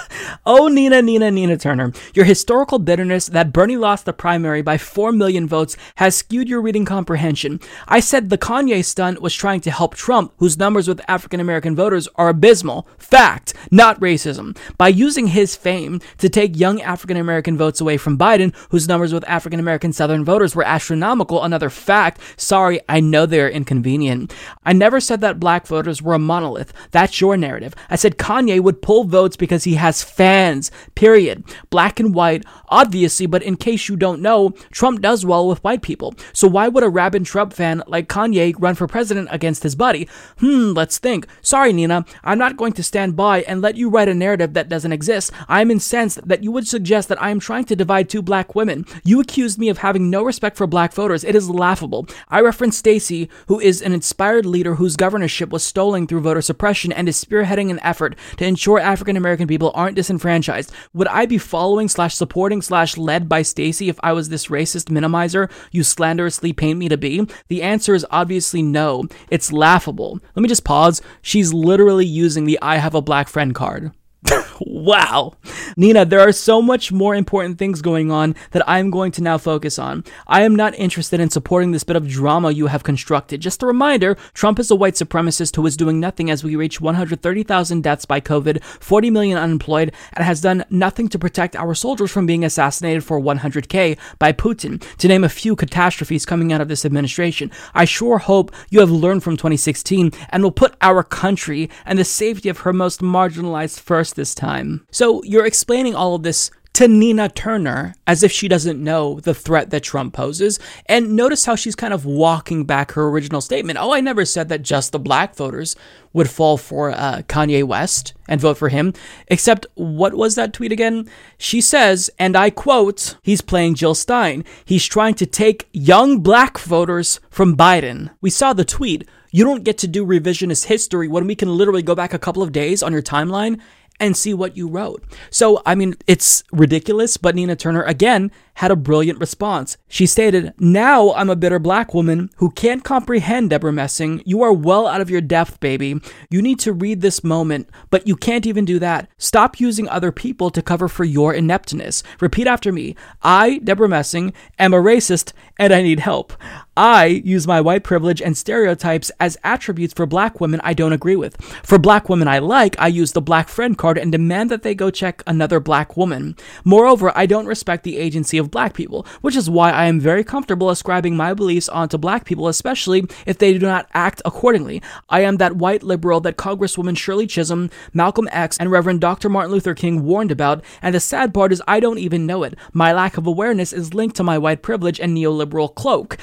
Oh, 0.45 0.68
Nina, 0.68 1.02
Nina, 1.02 1.31
Nina 1.31 1.57
Turner, 1.57 1.91
your 2.14 2.26
historical 2.26 2.80
bitterness 2.80 3.27
that 3.27 3.53
Bernie 3.53 3.77
lost 3.77 4.06
the 4.06 4.14
primary 4.14 4.61
by 4.61 4.77
4 4.77 5.11
million 5.11 5.48
votes 5.48 5.77
has 5.95 6.15
skewed 6.15 6.49
your 6.49 6.61
reading 6.61 6.86
comprehension. 6.86 7.60
I 7.88 7.99
said 7.99 8.30
the 8.30 8.38
Kanye 8.38 8.84
stunt 8.84 9.22
was 9.22 9.34
trying 9.34 9.61
to 9.61 9.72
help 9.72 9.95
Trump, 9.95 10.34
whose 10.38 10.57
numbers 10.57 10.88
with 10.88 11.02
African 11.07 11.40
American 11.40 11.76
voters 11.76 12.07
are 12.15 12.30
abysmal. 12.30 12.88
Fact, 12.98 13.53
not 13.72 13.99
racism. 13.99 14.57
By 14.77 14.90
using 14.90 15.27
his 15.27 15.56
fame 15.56 16.02
to 16.18 16.30
take 16.30 16.60
young 16.60 16.81
African 16.81 17.18
American 17.18 17.57
votes 17.57 17.81
away 17.81 17.98
from 17.98 18.18
Biden, 18.18 18.56
whose 18.69 18.88
numbers 18.88 19.14
with 19.14 19.27
African 19.27 19.60
American 19.60 19.94
Southern 19.94 20.23
voters 20.23 20.56
were 20.56 20.65
astronomical. 20.65 21.44
Another 21.44 21.69
fact. 21.69 22.19
Sorry, 22.38 22.80
I 22.88 22.99
know 22.99 23.26
they're 23.26 23.49
inconvenient. 23.49 24.34
I 24.65 24.73
never 24.73 24.99
said 24.99 25.22
that 25.22 25.40
black 25.40 25.68
voters 25.68 26.02
were 26.02 26.14
a 26.14 26.19
monolith. 26.19 26.73
That's 26.91 27.19
your 27.19 27.38
narrative. 27.49 27.73
I 27.89 27.95
said 27.95 28.17
Kanye 28.17 28.61
would 28.61 28.84
pull 28.84 29.05
votes 29.05 29.35
because 29.35 29.63
he 29.63 29.73
has 29.76 30.03
fans, 30.03 30.69
period. 30.93 31.43
Black 31.71 31.99
and 31.99 32.13
white, 32.13 32.45
obviously, 32.69 33.26
but 33.26 33.41
in 33.41 33.55
case 33.55 33.89
you 33.89 33.95
don't 33.95 34.21
know, 34.21 34.51
Trump 34.71 35.01
does 35.01 35.26
well 35.26 35.47
with 35.47 35.63
white 35.63 35.81
people. 35.81 36.13
So 36.31 36.47
why 36.47 36.67
would 36.67 36.84
a 36.84 36.89
rabid 36.89 37.26
Trump 37.26 37.53
fan 37.53 37.81
like 37.88 38.07
Kanye 38.07 38.53
run 38.59 38.76
for 38.76 38.88
president 38.88 39.30
against 39.31 39.63
his 39.63 39.76
buddy? 39.76 40.07
Hmm, 40.39 40.73
let's 40.73 40.99
think. 40.99 41.26
Sorry, 41.41 41.73
Nina, 41.73 42.05
I'm 42.23 42.38
not 42.38 42.57
going 42.57 42.73
to 42.73 42.84
stand 42.84 43.15
by 43.15 43.41
and 43.41 43.61
let 43.61 43.76
you 43.76 43.89
write 43.89 44.09
a 44.09 44.13
narrative 44.13 44.53
that 44.53 44.69
doesn't 44.69 44.93
exist. 44.93 45.31
I 45.47 45.61
am 45.61 45.71
incensed 45.71 46.27
that 46.27 46.43
you 46.43 46.51
would 46.51 46.67
suggest 46.67 47.09
that 47.09 47.21
I 47.21 47.31
am 47.31 47.39
trying 47.39 47.65
to 47.65 47.76
divide 47.76 48.09
two 48.09 48.21
black 48.21 48.53
women. 48.53 48.85
You 49.03 49.19
accused 49.19 49.57
me 49.57 49.69
of 49.69 49.80
having 49.80 50.09
no 50.09 50.21
respect 50.23 50.55
for 50.55 50.67
black 50.67 50.93
voters. 50.93 51.23
It 51.23 51.35
is 51.35 51.49
laughable. 51.49 52.07
I 52.30 52.41
referenced 52.41 52.80
Stacey, 52.80 53.27
who 53.47 53.59
is 53.59 53.81
an 53.81 53.93
inspired 53.93 54.45
leader 54.45 54.76
whose 54.76 54.95
governorship 54.95 55.49
was 55.49 55.63
stolen 55.63 56.05
through 56.05 56.21
voter 56.21 56.43
suppression 56.43 56.91
and 56.91 57.09
is 57.09 57.23
spearheading 57.23 57.38
spearheading 57.39 57.71
an 57.71 57.79
effort 57.83 58.15
to 58.37 58.45
ensure 58.45 58.79
African 58.79 59.17
American 59.17 59.47
people 59.47 59.71
aren't 59.73 59.95
disenfranchised. 59.95 60.71
Would 60.93 61.07
I 61.07 61.25
be 61.25 61.37
following 61.37 61.87
slash 61.87 62.15
supporting 62.15 62.61
slash 62.61 62.97
led 62.97 63.29
by 63.29 63.41
Stacey 63.41 63.89
if 63.89 63.99
I 64.03 64.13
was 64.13 64.29
this 64.29 64.47
racist 64.47 64.85
minimizer 64.85 65.51
you 65.71 65.83
slanderously 65.83 66.53
paint 66.53 66.79
me 66.79 66.89
to 66.89 66.97
be? 66.97 67.27
The 67.47 67.63
answer 67.63 67.95
is 67.95 68.05
obviously 68.11 68.61
no. 68.61 69.05
It's 69.29 69.51
laughable. 69.51 70.19
Let 70.35 70.41
me 70.41 70.49
just 70.49 70.63
pause. 70.63 71.01
She's 71.21 71.53
literally 71.53 72.05
using 72.05 72.45
the 72.45 72.59
I 72.61 72.77
have 72.77 72.95
a 72.95 73.01
black 73.01 73.27
friend 73.27 73.53
card. 73.55 73.91
wow. 74.59 75.33
Nina, 75.77 76.03
there 76.03 76.19
are 76.19 76.31
so 76.31 76.61
much 76.61 76.91
more 76.91 77.15
important 77.15 77.57
things 77.57 77.81
going 77.81 78.11
on 78.11 78.35
that 78.51 78.67
I'm 78.67 78.89
going 78.89 79.11
to 79.13 79.23
now 79.23 79.37
focus 79.37 79.79
on. 79.79 80.03
I 80.27 80.41
am 80.41 80.55
not 80.55 80.75
interested 80.75 81.19
in 81.19 81.29
supporting 81.29 81.71
this 81.71 81.85
bit 81.85 81.95
of 81.95 82.07
drama 82.07 82.51
you 82.51 82.67
have 82.67 82.83
constructed. 82.83 83.39
Just 83.39 83.63
a 83.63 83.65
reminder 83.65 84.15
Trump 84.33 84.59
is 84.59 84.71
a 84.71 84.75
white 84.75 84.95
supremacist 84.95 85.55
who 85.55 85.65
is 85.65 85.77
doing 85.77 85.99
nothing 85.99 86.29
as 86.29 86.43
we 86.43 86.55
reach 86.55 86.81
130,000 86.81 87.81
deaths 87.81 88.05
by 88.05 88.19
COVID, 88.19 88.61
40 88.63 89.09
million 89.09 89.37
unemployed, 89.37 89.93
and 90.13 90.25
has 90.25 90.41
done 90.41 90.65
nothing 90.69 91.07
to 91.09 91.19
protect 91.19 91.55
our 91.55 91.73
soldiers 91.73 92.11
from 92.11 92.25
being 92.25 92.43
assassinated 92.43 93.03
for 93.03 93.21
100K 93.21 93.97
by 94.19 94.33
Putin, 94.33 94.83
to 94.97 95.07
name 95.07 95.23
a 95.23 95.29
few 95.29 95.55
catastrophes 95.55 96.25
coming 96.25 96.51
out 96.51 96.61
of 96.61 96.67
this 96.67 96.85
administration. 96.85 97.51
I 97.73 97.85
sure 97.85 98.17
hope 98.17 98.51
you 98.69 98.81
have 98.81 98.91
learned 98.91 99.23
from 99.23 99.37
2016 99.37 100.11
and 100.29 100.43
will 100.43 100.51
put 100.51 100.75
our 100.81 101.03
country 101.03 101.69
and 101.85 101.97
the 101.97 102.03
safety 102.03 102.49
of 102.49 102.59
her 102.59 102.73
most 102.73 103.01
marginalized 103.01 103.79
first 103.79 104.09
this 104.14 104.36
time. 104.36 104.86
So 104.91 105.23
you're 105.23 105.45
explaining 105.45 105.95
all 105.95 106.15
of 106.15 106.23
this 106.23 106.52
to 106.73 106.88
Nina 106.88 107.27
Turner 107.27 107.94
as 108.07 108.23
if 108.23 108.31
she 108.31 108.48
doesn't 108.48 108.81
know 108.81 109.19
the 109.19 109.34
threat 109.34 109.69
that 109.69 109.84
Trump 109.84 110.14
poses. 110.14 110.60
And 110.86 111.15
notice 111.15 111.44
how 111.44 111.56
she's 111.56 111.76
kind 111.76 111.94
of 111.94 112.06
walking 112.06 112.64
back 112.64 112.94
her 112.94 113.10
original 113.10 113.41
statement. 113.41 113.80
Oh, 113.80 113.91
I 113.91 113.99
never 113.99 114.23
said 114.23 114.48
that 114.49 114.61
just 114.61 114.91
the 114.91 114.99
black 114.99 115.36
voters 115.36 115.76
would 116.14 116.30
fall 116.30 116.57
for 116.57 116.91
uh, 116.91 117.23
Kanye 117.27 117.64
West 117.64 118.14
and 118.27 118.40
vote 118.40 118.57
for 118.57 118.69
him. 118.69 118.94
Except, 119.27 119.65
what 119.76 120.14
was 120.14 120.36
that 120.36 120.53
tweet 120.53 120.72
again? 120.72 121.10
She 121.38 121.60
says, 121.60 122.10
and 122.18 122.38
I 122.38 122.49
quote, 122.49 123.18
he's 123.23 123.41
playing 123.41 123.76
Jill 123.76 123.95
Stein. 123.95 124.45
He's 124.64 124.86
trying 124.86 125.15
to 125.15 125.26
take 125.26 125.68
young 125.73 126.22
black 126.22 126.57
voters 126.60 127.19
from 127.30 127.57
Biden. 127.57 128.11
We 128.22 128.30
saw 128.30 128.53
the 128.53 128.64
tweet. 128.64 129.07
You 129.31 129.44
don't 129.44 129.64
get 129.64 129.77
to 129.80 129.88
do 129.88 130.06
revisionist 130.06 130.65
history 130.65 131.07
when 131.07 131.27
we 131.27 131.36
can 131.36 131.56
literally 131.56 131.84
go 131.84 131.94
back 131.94 132.14
a 132.14 132.19
couple 132.19 132.41
of 132.41 132.52
days 132.52 132.81
on 132.81 132.94
your 132.94 133.03
timeline 133.03 133.60
and 133.99 134.15
see 134.15 134.34
what 134.34 134.55
you 134.57 134.67
wrote. 134.67 135.03
So, 135.30 135.61
I 135.65 135.76
mean, 135.76 135.95
it's 136.07 136.43
ridiculous, 136.51 137.17
but 137.17 137.35
Nina 137.35 137.55
Turner, 137.55 137.84
again, 137.84 138.31
had 138.55 138.71
a 138.71 138.76
brilliant 138.76 139.19
response. 139.19 139.77
She 139.88 140.05
stated, 140.05 140.53
Now 140.59 141.13
I'm 141.13 141.30
a 141.30 141.35
bitter 141.35 141.59
black 141.59 141.93
woman 141.93 142.30
who 142.38 142.51
can't 142.51 142.84
comprehend 142.84 143.49
Deborah 143.49 143.71
Messing. 143.71 144.21
You 144.26 144.41
are 144.43 144.51
well 144.51 144.85
out 144.85 144.99
of 144.99 145.09
your 145.09 145.21
depth, 145.21 145.61
baby. 145.61 146.01
You 146.30 146.41
need 146.41 146.59
to 146.59 146.73
read 146.73 146.99
this 146.99 147.23
moment, 147.23 147.69
but 147.89 148.05
you 148.05 148.17
can't 148.17 148.45
even 148.45 148.65
do 148.65 148.77
that. 148.80 149.09
Stop 149.17 149.61
using 149.61 149.88
other 149.88 150.11
people 150.11 150.49
to 150.49 150.61
cover 150.61 150.89
for 150.89 151.05
your 151.05 151.34
ineptness. 151.34 152.03
Repeat 152.19 152.47
after 152.47 152.73
me 152.73 152.97
I, 153.21 153.59
Deborah 153.63 153.88
Messing, 153.88 154.34
am 154.57 154.73
a 154.73 154.77
racist 154.77 155.31
and 155.57 155.73
I 155.73 155.81
need 155.81 156.01
help. 156.01 156.34
I 156.80 157.07
use 157.26 157.45
my 157.45 157.60
white 157.60 157.84
privilege 157.84 158.22
and 158.22 158.38
stereotypes 158.38 159.11
as 159.19 159.38
attributes 159.43 159.93
for 159.93 160.06
black 160.06 160.39
women 160.39 160.61
I 160.64 160.73
don't 160.73 160.93
agree 160.93 161.18
with. 161.18 161.35
For 161.61 161.77
black 161.77 162.07
women 162.07 162.30
I 162.30 162.39
like, 162.39 162.80
I 162.80 162.88
use 162.88 163.11
the 163.11 163.22
black 163.22 163.49
friend 163.49 163.77
card 163.77 163.97
and 163.97 164.14
demand 164.14 164.49
that 164.49 164.64
they 164.64 164.73
go 164.73 164.89
check 164.89 165.22
another 165.27 165.60
black 165.60 165.97
woman. 165.97 166.38
Moreover, 166.64 167.11
I 167.14 167.26
don't 167.26 167.47
respect 167.47 167.84
the 167.84 167.97
agency 167.97 168.38
of 168.38 168.49
black 168.49 168.73
people, 168.73 169.06
which 169.19 169.35
is 169.35 169.49
why 169.49 169.72
I 169.72 169.88
am 169.88 169.99
very 169.99 170.23
comfortable 170.23 170.69
ascribing 170.69 171.18
my 171.18 171.34
beliefs 171.34 171.68
onto 171.68 171.97
black 171.97 172.23
people, 172.23 172.47
especially 172.47 173.06
if 173.26 173.38
they 173.38 173.51
do 173.51 173.60
not 173.60 173.89
act 173.93 174.22
accordingly. 174.23 174.81
I 175.10 175.19
am 175.19 175.35
that 175.35 175.57
white 175.57 175.84
liberal 175.84 176.22
that 176.22 176.38
Congresswoman 176.38 176.97
Shirley 176.97 177.27
Chisholm, 177.27 177.72
Malcolm 177.93 178.30
X, 178.31 178.57
and 178.57 178.72
Reverend 178.72 179.01
Dr. 179.01 179.27
Martin 179.27 179.51
Luther 179.51 179.76
King 179.76 180.06
warned 180.06 180.31
about, 180.31 180.64
and 180.81 180.95
the 180.95 181.01
sad 181.01 181.34
part 181.34 181.51
is 181.51 181.61
I 181.68 181.81
don't 181.81 181.99
even 181.99 182.26
know 182.26 182.43
it. 182.43 182.56
My 182.72 182.93
lack 182.93 183.18
of 183.18 183.27
awareness 183.27 183.73
is 183.73 183.93
linked 183.93 184.15
to 184.15 184.23
my 184.23 184.38
white 184.38 184.61
privilege 184.61 185.01
and 185.01 185.18
neoliberal 185.18 185.76
cloak. 185.76 186.15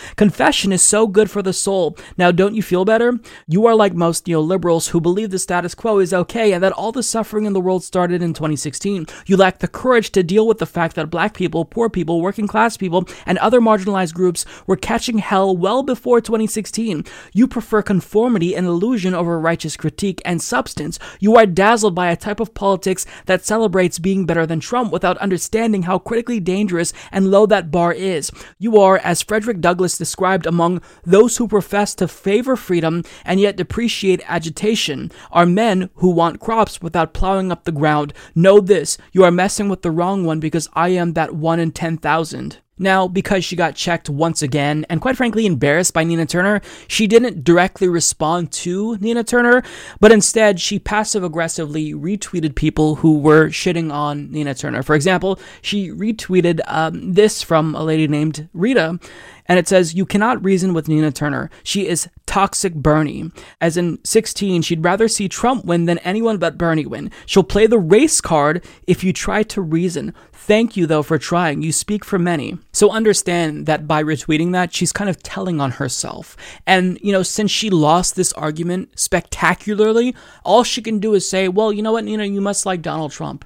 Confession 0.47 0.71
is 0.71 0.83
so 0.83 1.09
good 1.09 1.29
for 1.29 1.43
the 1.43 1.53
soul. 1.53 1.99
Now, 2.17 2.31
don't 2.31 2.55
you 2.55 2.63
feel 2.63 2.85
better? 2.85 3.19
You 3.49 3.67
are 3.67 3.75
like 3.75 3.95
most 3.95 4.27
neoliberals 4.27 4.91
who 4.91 5.01
believe 5.01 5.31
the 5.31 5.41
status 5.41 5.75
quo 5.75 5.99
is 5.99 6.15
okay 6.15 6.53
and 6.53 6.63
that 6.63 6.71
all 6.71 6.93
the 6.93 7.03
suffering 7.03 7.47
in 7.47 7.53
the 7.53 7.61
world 7.61 7.83
started 7.83 8.23
in 8.23 8.33
2016. 8.33 9.07
You 9.27 9.37
lack 9.37 9.59
the 9.59 9.67
courage 9.67 10.13
to 10.13 10.23
deal 10.23 10.47
with 10.47 10.59
the 10.59 10.65
fact 10.65 10.95
that 10.95 11.11
black 11.11 11.35
people, 11.35 11.65
poor 11.65 11.91
people, 11.91 11.97
people, 11.97 12.21
working 12.21 12.47
class 12.47 12.77
people, 12.77 13.09
and 13.27 13.39
other 13.39 13.61
marginalized 13.61 14.15
groups 14.15 14.45
were 14.69 14.77
catching 14.77 15.19
hell 15.19 15.57
well 15.57 15.83
before 15.83 16.21
2016. 16.21 17.05
You 17.33 17.49
prefer 17.49 17.83
conformity 17.83 18.55
and 18.55 18.69
illusion 18.69 19.15
over 19.15 19.41
righteous 19.41 19.77
critique 19.77 20.23
and 20.25 20.41
substance. 20.41 21.01
You 21.19 21.35
are 21.35 21.47
dazzled 21.47 21.97
by 21.97 22.13
a 22.13 22.17
type 22.17 22.39
of 22.39 22.55
politics 22.55 23.05
that 23.25 23.45
celebrates 23.45 23.99
being 23.99 24.27
better 24.27 24.47
than 24.47 24.61
Trump 24.61 24.93
without 24.93 25.19
understanding 25.19 25.83
how 25.83 25.99
critically 25.99 26.39
dangerous 26.39 26.93
and 27.11 27.33
low 27.33 27.47
that 27.47 27.73
bar 27.73 27.93
is. 27.93 28.31
You 28.61 28.79
are, 28.79 28.99
as 28.99 29.23
Frederick 29.23 29.61
Douglass 29.61 29.99
described, 29.99 30.26
among 30.47 30.83
those 31.05 31.37
who 31.37 31.47
profess 31.47 31.95
to 31.97 32.09
favor 32.09 32.57
freedom 32.57 33.05
and 33.25 33.39
yet 33.39 33.57
depreciate 33.57 34.23
agitation, 34.27 35.13
are 35.31 35.47
men 35.47 35.91
who 35.97 36.11
want 36.11 36.41
crops 36.41 36.83
without 36.83 37.15
plowing 37.15 37.53
up 37.53 37.65
the 37.65 37.71
ground. 37.71 38.13
Know 38.35 38.59
this, 38.59 38.99
you 39.13 39.23
are 39.23 39.31
messing 39.31 39.69
with 39.69 39.83
the 39.83 39.93
wrong 39.93 40.25
one 40.25 40.41
because 40.41 40.69
I 40.75 40.89
am 40.89 41.13
that 41.13 41.35
one 41.35 41.61
in 41.61 41.71
10,000 41.71 42.17
10,000. 42.17 42.59
Now, 42.79 43.09
because 43.09 43.43
she 43.43 43.57
got 43.57 43.75
checked 43.75 44.11
once 44.11 44.43
again, 44.43 44.85
and 44.91 45.01
quite 45.01 45.17
frankly 45.17 45.47
embarrassed 45.47 45.95
by 45.95 46.05
Nina 46.05 46.27
Turner, 46.27 46.61
she 46.89 47.07
didn't 47.07 47.43
directly 47.43 47.89
respond 47.89 48.53
to 48.53 48.99
Nina 48.99 49.25
Turner, 49.25 49.63
but 49.99 50.13
instead 50.13 50.61
she 50.61 50.79
passive 50.79 51.25
aggressively 51.25 51.95
retweeted 51.95 52.55
people 52.55 52.97
who 52.97 53.19
were 53.19 53.49
shitting 53.49 53.91
on 53.91 54.31
Nina 54.31 54.55
Turner. 54.55 54.83
For 54.83 54.95
example, 54.95 55.39
she 55.63 55.89
retweeted 55.89 56.61
um, 56.67 57.15
this 57.15 57.43
from 57.43 57.75
a 57.75 57.83
lady 57.83 58.09
named 58.09 58.47
Rita, 58.53 59.01
and 59.49 59.59
it 59.59 59.69
says, 59.69 59.95
You 59.95 60.07
cannot 60.07 60.45
reason 60.45 60.75
with 60.75 60.89
Nina 60.89 61.13
Turner. 61.13 61.51
She 61.63 61.87
is 61.87 62.09
toxic 62.27 62.75
Bernie. 62.75 63.31
As 63.61 63.77
in 63.77 63.99
16, 64.05 64.63
she'd 64.63 64.85
rather 64.85 65.09
see 65.09 65.29
Trump 65.29 65.65
win 65.65 65.87
than 65.87 65.99
anyone 65.99 66.39
but 66.39 66.59
Bernie 66.59 66.87
win. 66.87 67.11
She'll 67.25 67.43
play 67.43 67.67
the 67.67 67.79
race 67.79 68.21
card 68.21 68.65
if 68.87 69.03
you 69.03 69.13
try 69.13 69.43
to 69.45 69.61
reason. 69.61 70.13
Thank 70.33 70.77
you, 70.77 70.87
though, 70.87 71.03
for 71.03 71.19
trying. 71.19 71.63
You 71.63 71.73
speak 71.73 72.05
for 72.05 72.19
many. 72.19 72.59
So 72.73 72.91
understand 72.91 73.67
that 73.67 73.89
by 73.89 74.03
retweeting 74.03 74.53
that, 74.53 74.73
she's 74.73 74.93
kind 74.93 75.11
of 75.11 75.23
telling 75.23 75.61
on 75.61 75.73
herself. 75.73 76.37
And, 76.67 76.99
you 77.03 77.11
know, 77.11 77.23
since 77.23 77.51
she 77.51 77.71
lost 77.71 78.15
this 78.15 78.33
argument 78.35 78.99
spectacularly, 78.99 80.15
all 80.45 80.63
she 80.63 80.83
can 80.83 81.01
do 81.01 81.15
is 81.15 81.29
say, 81.29 81.49
well, 81.49 81.73
you 81.73 81.83
know 81.83 81.93
what, 81.93 82.05
Nina, 82.05 82.25
you 82.25 82.41
must 82.41 82.67
like 82.67 82.83
Donald 82.83 83.13
Trump. 83.13 83.45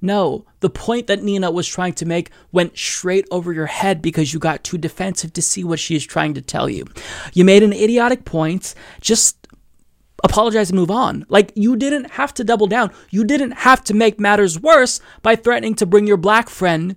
No, 0.00 0.44
the 0.60 0.70
point 0.70 1.06
that 1.06 1.22
Nina 1.22 1.50
was 1.50 1.66
trying 1.66 1.94
to 1.94 2.06
make 2.06 2.30
went 2.52 2.76
straight 2.76 3.26
over 3.30 3.52
your 3.52 3.66
head 3.66 4.02
because 4.02 4.32
you 4.32 4.38
got 4.38 4.62
too 4.62 4.78
defensive 4.78 5.32
to 5.32 5.42
see 5.42 5.64
what 5.64 5.78
she 5.78 5.96
is 5.96 6.04
trying 6.04 6.34
to 6.34 6.42
tell 6.42 6.68
you. 6.68 6.84
You 7.32 7.44
made 7.44 7.62
an 7.62 7.72
idiotic 7.72 8.24
point, 8.24 8.74
just 9.00 9.46
apologize 10.22 10.70
and 10.70 10.78
move 10.78 10.90
on. 10.90 11.24
Like, 11.28 11.52
you 11.54 11.76
didn't 11.76 12.10
have 12.12 12.34
to 12.34 12.44
double 12.44 12.66
down. 12.66 12.90
You 13.10 13.24
didn't 13.24 13.52
have 13.52 13.82
to 13.84 13.94
make 13.94 14.20
matters 14.20 14.60
worse 14.60 15.00
by 15.22 15.36
threatening 15.36 15.74
to 15.76 15.86
bring 15.86 16.06
your 16.06 16.16
black 16.16 16.48
friend 16.48 16.96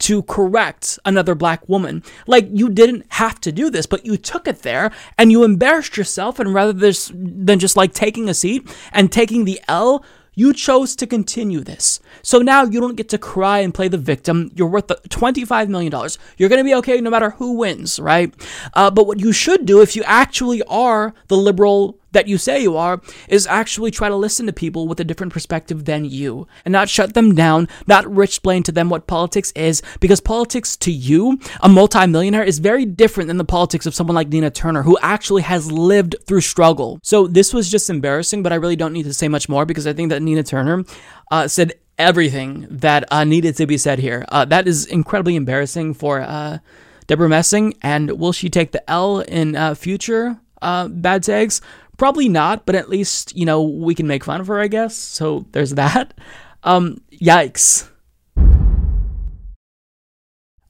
to 0.00 0.22
correct 0.22 0.98
another 1.04 1.34
black 1.34 1.68
woman. 1.68 2.02
Like, 2.26 2.48
you 2.50 2.68
didn't 2.70 3.04
have 3.10 3.40
to 3.42 3.52
do 3.52 3.70
this, 3.70 3.86
but 3.86 4.06
you 4.06 4.16
took 4.16 4.48
it 4.48 4.62
there 4.62 4.90
and 5.18 5.30
you 5.30 5.44
embarrassed 5.44 5.96
yourself. 5.96 6.38
And 6.38 6.54
rather 6.54 6.72
than 6.72 7.58
just 7.58 7.76
like 7.76 7.92
taking 7.92 8.28
a 8.28 8.34
seat 8.34 8.68
and 8.92 9.12
taking 9.12 9.44
the 9.44 9.60
L, 9.68 10.04
you 10.34 10.54
chose 10.54 10.96
to 10.96 11.06
continue 11.06 11.60
this. 11.60 12.00
So 12.22 12.38
now 12.38 12.64
you 12.64 12.80
don't 12.80 12.96
get 12.96 13.08
to 13.10 13.18
cry 13.18 13.60
and 13.60 13.72
play 13.72 13.88
the 13.88 13.98
victim. 13.98 14.50
You're 14.54 14.68
worth 14.68 14.88
$25 14.88 15.68
million. 15.68 15.92
You're 16.36 16.48
going 16.48 16.60
to 16.60 16.64
be 16.64 16.74
okay 16.76 17.00
no 17.00 17.10
matter 17.10 17.30
who 17.30 17.52
wins, 17.52 18.00
right? 18.00 18.34
Uh, 18.74 18.90
but 18.90 19.06
what 19.06 19.20
you 19.20 19.32
should 19.32 19.66
do 19.66 19.80
if 19.80 19.94
you 19.94 20.02
actually 20.04 20.62
are 20.64 21.14
the 21.28 21.36
liberal 21.36 21.98
that 22.12 22.26
you 22.26 22.36
say 22.38 22.60
you 22.60 22.76
are 22.76 23.00
is 23.28 23.46
actually 23.46 23.88
try 23.88 24.08
to 24.08 24.16
listen 24.16 24.44
to 24.44 24.52
people 24.52 24.88
with 24.88 24.98
a 24.98 25.04
different 25.04 25.32
perspective 25.32 25.84
than 25.84 26.04
you 26.04 26.48
and 26.64 26.72
not 26.72 26.88
shut 26.88 27.14
them 27.14 27.36
down, 27.36 27.68
not 27.86 28.12
rich 28.12 28.40
explain 28.40 28.62
to 28.62 28.72
them 28.72 28.88
what 28.88 29.06
politics 29.06 29.52
is, 29.54 29.82
because 30.00 30.18
politics 30.18 30.74
to 30.74 30.90
you, 30.90 31.38
a 31.60 31.68
multimillionaire, 31.68 32.42
is 32.42 32.58
very 32.58 32.86
different 32.86 33.26
than 33.26 33.36
the 33.36 33.44
politics 33.44 33.84
of 33.84 33.94
someone 33.94 34.14
like 34.14 34.28
Nina 34.28 34.50
Turner, 34.50 34.82
who 34.82 34.96
actually 35.02 35.42
has 35.42 35.70
lived 35.70 36.14
through 36.26 36.40
struggle. 36.40 37.00
So 37.02 37.26
this 37.26 37.52
was 37.52 37.70
just 37.70 37.90
embarrassing, 37.90 38.42
but 38.42 38.52
I 38.52 38.56
really 38.56 38.76
don't 38.76 38.94
need 38.94 39.02
to 39.02 39.12
say 39.12 39.28
much 39.28 39.48
more 39.48 39.66
because 39.66 39.86
I 39.86 39.92
think 39.92 40.08
that 40.08 40.22
Nina 40.22 40.42
Turner 40.42 40.84
uh, 41.30 41.48
said 41.48 41.74
everything 42.00 42.66
that 42.70 43.04
uh, 43.12 43.24
needed 43.24 43.56
to 43.56 43.66
be 43.66 43.76
said 43.76 43.98
here. 43.98 44.24
Uh, 44.30 44.44
that 44.46 44.66
is 44.66 44.86
incredibly 44.86 45.36
embarrassing 45.36 45.94
for 45.94 46.20
uh, 46.20 46.58
Debra 47.06 47.28
Messing, 47.28 47.74
and 47.82 48.18
will 48.18 48.32
she 48.32 48.48
take 48.48 48.72
the 48.72 48.90
L 48.90 49.20
in 49.20 49.54
uh, 49.54 49.74
future 49.74 50.40
uh, 50.62 50.88
bad 50.88 51.22
tags? 51.22 51.60
Probably 51.98 52.28
not, 52.28 52.64
but 52.64 52.74
at 52.74 52.88
least, 52.88 53.36
you 53.36 53.44
know, 53.44 53.62
we 53.62 53.94
can 53.94 54.06
make 54.06 54.24
fun 54.24 54.40
of 54.40 54.46
her, 54.46 54.58
I 54.58 54.68
guess. 54.68 54.96
So 54.96 55.46
there's 55.52 55.74
that. 55.74 56.14
Um, 56.62 57.02
yikes. 57.12 57.88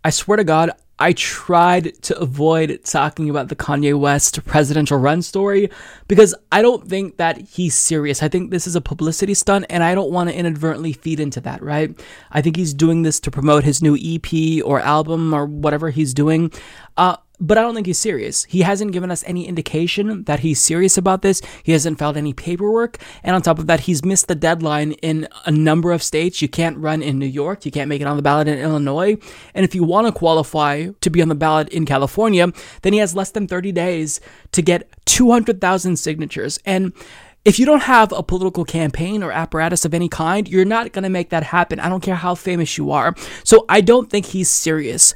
I 0.03 0.11
swear 0.11 0.37
to 0.37 0.45
God, 0.45 0.73
I 1.01 1.15
tried 1.15 2.03
to 2.03 2.19
avoid 2.19 2.81
talking 2.85 3.31
about 3.31 3.49
the 3.49 3.57
Kanye 3.57 3.99
West 3.99 4.45
presidential 4.45 4.99
run 4.99 5.23
story 5.23 5.71
because 6.09 6.35
I 6.53 6.61
don't 6.61 6.87
think 6.87 7.17
that 7.17 7.39
he's 7.39 7.75
serious. 7.75 8.23
I 8.23 8.29
think 8.29 8.51
this 8.51 8.67
is 8.67 8.77
a 8.77 8.83
publicity 8.83 9.33
stunt 9.33 9.65
and 9.71 9.83
I 9.83 9.95
don't 9.95 10.13
want 10.13 10.29
to 10.29 10.37
inadvertently 10.37 10.93
feed 10.93 11.19
into 11.19 11.41
that, 11.41 11.63
right? 11.63 11.99
I 12.33 12.43
think 12.43 12.57
he's 12.57 12.75
doing 12.75 13.01
this 13.01 13.19
to 13.21 13.31
promote 13.31 13.65
his 13.65 13.81
new 13.81 13.97
EP 13.97 14.63
or 14.63 14.81
album 14.81 15.33
or 15.33 15.47
whatever 15.47 15.89
he's 15.89 16.13
doing. 16.13 16.53
Uh, 16.99 17.17
but 17.41 17.57
I 17.57 17.63
don't 17.63 17.75
think 17.75 17.87
he's 17.87 17.99
serious. 17.99 18.45
He 18.45 18.61
hasn't 18.61 18.93
given 18.93 19.11
us 19.11 19.25
any 19.27 19.47
indication 19.47 20.25
that 20.25 20.41
he's 20.41 20.61
serious 20.61 20.99
about 20.99 21.23
this. 21.23 21.41
He 21.63 21.73
hasn't 21.73 21.99
filed 21.99 22.17
any 22.17 22.35
paperwork. 22.35 22.99
And 23.23 23.35
on 23.35 23.43
top 23.43 23.59
of 23.59 23.67
that, 23.67 23.81
he's 23.81 24.05
missed 24.05 24.29
the 24.29 24.35
deadline 24.35 24.93
in 24.93 25.27
a 25.47 25.51
number 25.51 25.93
of 25.93 26.03
states. 26.03 26.43
You 26.43 26.49
can't 26.49 26.77
run 26.77 27.03
in 27.03 27.19
New 27.19 27.27
York. 27.27 27.65
You 27.65 27.73
can't 27.73 27.89
make 27.89 28.03
it 28.03 28.07
on 28.07 28.17
the 28.17 28.23
ballot 28.23 28.49
in 28.49 28.59
Illinois. 28.59 29.17
And 29.55 29.65
if 29.65 29.75
you 29.75 29.85
want 29.85 30.07
to 30.07 30.13
qualify 30.13 30.89
to 31.01 31.11
be 31.11 31.23
on 31.23 31.29
the 31.29 31.35
ballot 31.35 31.71
in 31.71 31.87
California, 31.87 32.53
then 32.83 32.93
he 32.93 32.99
has 32.99 33.17
less 33.17 33.31
than 33.31 33.49
30 33.49 33.73
days 33.73 34.21
to 34.53 34.61
get 34.61 34.89
200,000 35.07 35.97
signatures. 35.97 36.59
And 36.67 36.93
if 37.45 37.59
you 37.59 37.65
don't 37.65 37.85
have 37.85 38.13
a 38.13 38.23
political 38.23 38.67
campaign 38.67 39.23
or 39.23 39.33
apparatus 39.33 39.87
of 39.87 39.95
any 39.95 40.11
kind, 40.11 40.47
you're 40.47 40.67
not 40.67 40.93
going 40.93 41.05
to 41.05 41.09
make 41.09 41.31
that 41.31 41.43
happen. 41.43 41.81
I 41.81 41.89
don't 41.89 42.03
care 42.03 42.17
how 42.17 42.35
famous 42.35 42.77
you 42.77 42.91
are. 42.91 43.15
So 43.45 43.65
I 43.69 43.81
don't 43.81 44.11
think 44.11 44.27
he's 44.27 44.51
serious. 44.51 45.15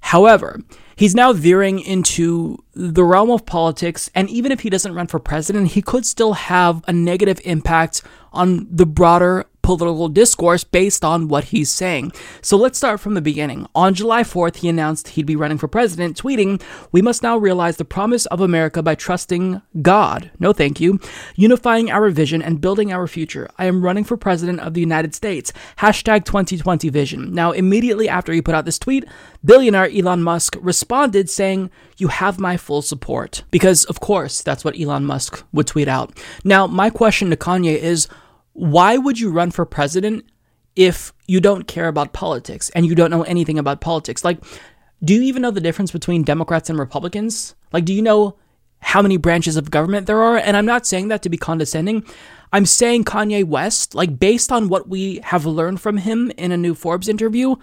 However, 0.00 0.60
He's 0.96 1.14
now 1.14 1.32
veering 1.32 1.80
into 1.80 2.62
the 2.74 3.04
realm 3.04 3.30
of 3.30 3.46
politics, 3.46 4.10
and 4.14 4.28
even 4.30 4.52
if 4.52 4.60
he 4.60 4.70
doesn't 4.70 4.94
run 4.94 5.06
for 5.06 5.18
president, 5.18 5.72
he 5.72 5.82
could 5.82 6.06
still 6.06 6.34
have 6.34 6.84
a 6.86 6.92
negative 6.92 7.40
impact 7.44 8.02
on 8.32 8.66
the 8.70 8.86
broader 8.86 9.46
political 9.62 10.08
discourse 10.08 10.64
based 10.64 11.04
on 11.04 11.28
what 11.28 11.44
he's 11.44 11.70
saying. 11.70 12.12
So 12.40 12.56
let's 12.56 12.78
start 12.78 13.00
from 13.00 13.14
the 13.14 13.20
beginning. 13.20 13.66
On 13.74 13.94
July 13.94 14.22
4th, 14.22 14.56
he 14.56 14.68
announced 14.68 15.08
he'd 15.08 15.26
be 15.26 15.36
running 15.36 15.58
for 15.58 15.68
president, 15.68 16.20
tweeting, 16.20 16.60
We 16.90 17.02
must 17.02 17.22
now 17.22 17.38
realize 17.38 17.76
the 17.76 17.84
promise 17.84 18.26
of 18.26 18.40
America 18.40 18.82
by 18.82 18.94
trusting 18.94 19.62
God. 19.80 20.30
No 20.38 20.52
thank 20.52 20.80
you. 20.80 20.98
Unifying 21.36 21.90
our 21.90 22.10
vision 22.10 22.42
and 22.42 22.60
building 22.60 22.92
our 22.92 23.06
future. 23.06 23.48
I 23.58 23.66
am 23.66 23.84
running 23.84 24.04
for 24.04 24.16
president 24.16 24.60
of 24.60 24.74
the 24.74 24.80
United 24.80 25.14
States. 25.14 25.52
Hashtag 25.78 26.24
2020 26.24 26.88
vision. 26.88 27.32
Now, 27.32 27.52
immediately 27.52 28.08
after 28.08 28.32
he 28.32 28.42
put 28.42 28.54
out 28.54 28.64
this 28.64 28.78
tweet, 28.78 29.04
billionaire 29.44 29.90
Elon 29.90 30.22
Musk 30.22 30.56
responded 30.60 31.30
saying, 31.30 31.70
You 31.96 32.08
have 32.08 32.38
my 32.38 32.56
full 32.56 32.82
support. 32.82 33.44
Because, 33.50 33.84
of 33.84 34.00
course, 34.00 34.42
that's 34.42 34.64
what 34.64 34.78
Elon 34.78 35.04
Musk 35.04 35.44
would 35.52 35.66
tweet 35.66 35.88
out. 35.88 36.18
Now, 36.44 36.66
my 36.66 36.90
question 36.90 37.30
to 37.30 37.36
Kanye 37.36 37.76
is, 37.76 38.08
why 38.52 38.96
would 38.98 39.18
you 39.18 39.30
run 39.30 39.50
for 39.50 39.64
president 39.64 40.24
if 40.76 41.12
you 41.26 41.40
don't 41.40 41.66
care 41.66 41.88
about 41.88 42.12
politics 42.12 42.70
and 42.70 42.86
you 42.86 42.94
don't 42.94 43.10
know 43.10 43.22
anything 43.22 43.58
about 43.58 43.80
politics? 43.80 44.24
Like, 44.24 44.42
do 45.04 45.14
you 45.14 45.22
even 45.22 45.42
know 45.42 45.50
the 45.50 45.60
difference 45.60 45.90
between 45.90 46.22
Democrats 46.22 46.70
and 46.70 46.78
Republicans? 46.78 47.54
Like, 47.72 47.84
do 47.84 47.92
you 47.92 48.02
know 48.02 48.36
how 48.80 49.02
many 49.02 49.16
branches 49.16 49.56
of 49.56 49.70
government 49.70 50.06
there 50.06 50.22
are? 50.22 50.36
And 50.36 50.56
I'm 50.56 50.66
not 50.66 50.86
saying 50.86 51.08
that 51.08 51.22
to 51.22 51.28
be 51.28 51.36
condescending. 51.36 52.04
I'm 52.52 52.66
saying 52.66 53.04
Kanye 53.04 53.44
West, 53.44 53.94
like, 53.94 54.18
based 54.18 54.52
on 54.52 54.68
what 54.68 54.88
we 54.88 55.20
have 55.24 55.46
learned 55.46 55.80
from 55.80 55.96
him 55.96 56.30
in 56.36 56.52
a 56.52 56.56
new 56.56 56.74
Forbes 56.74 57.08
interview, 57.08 57.56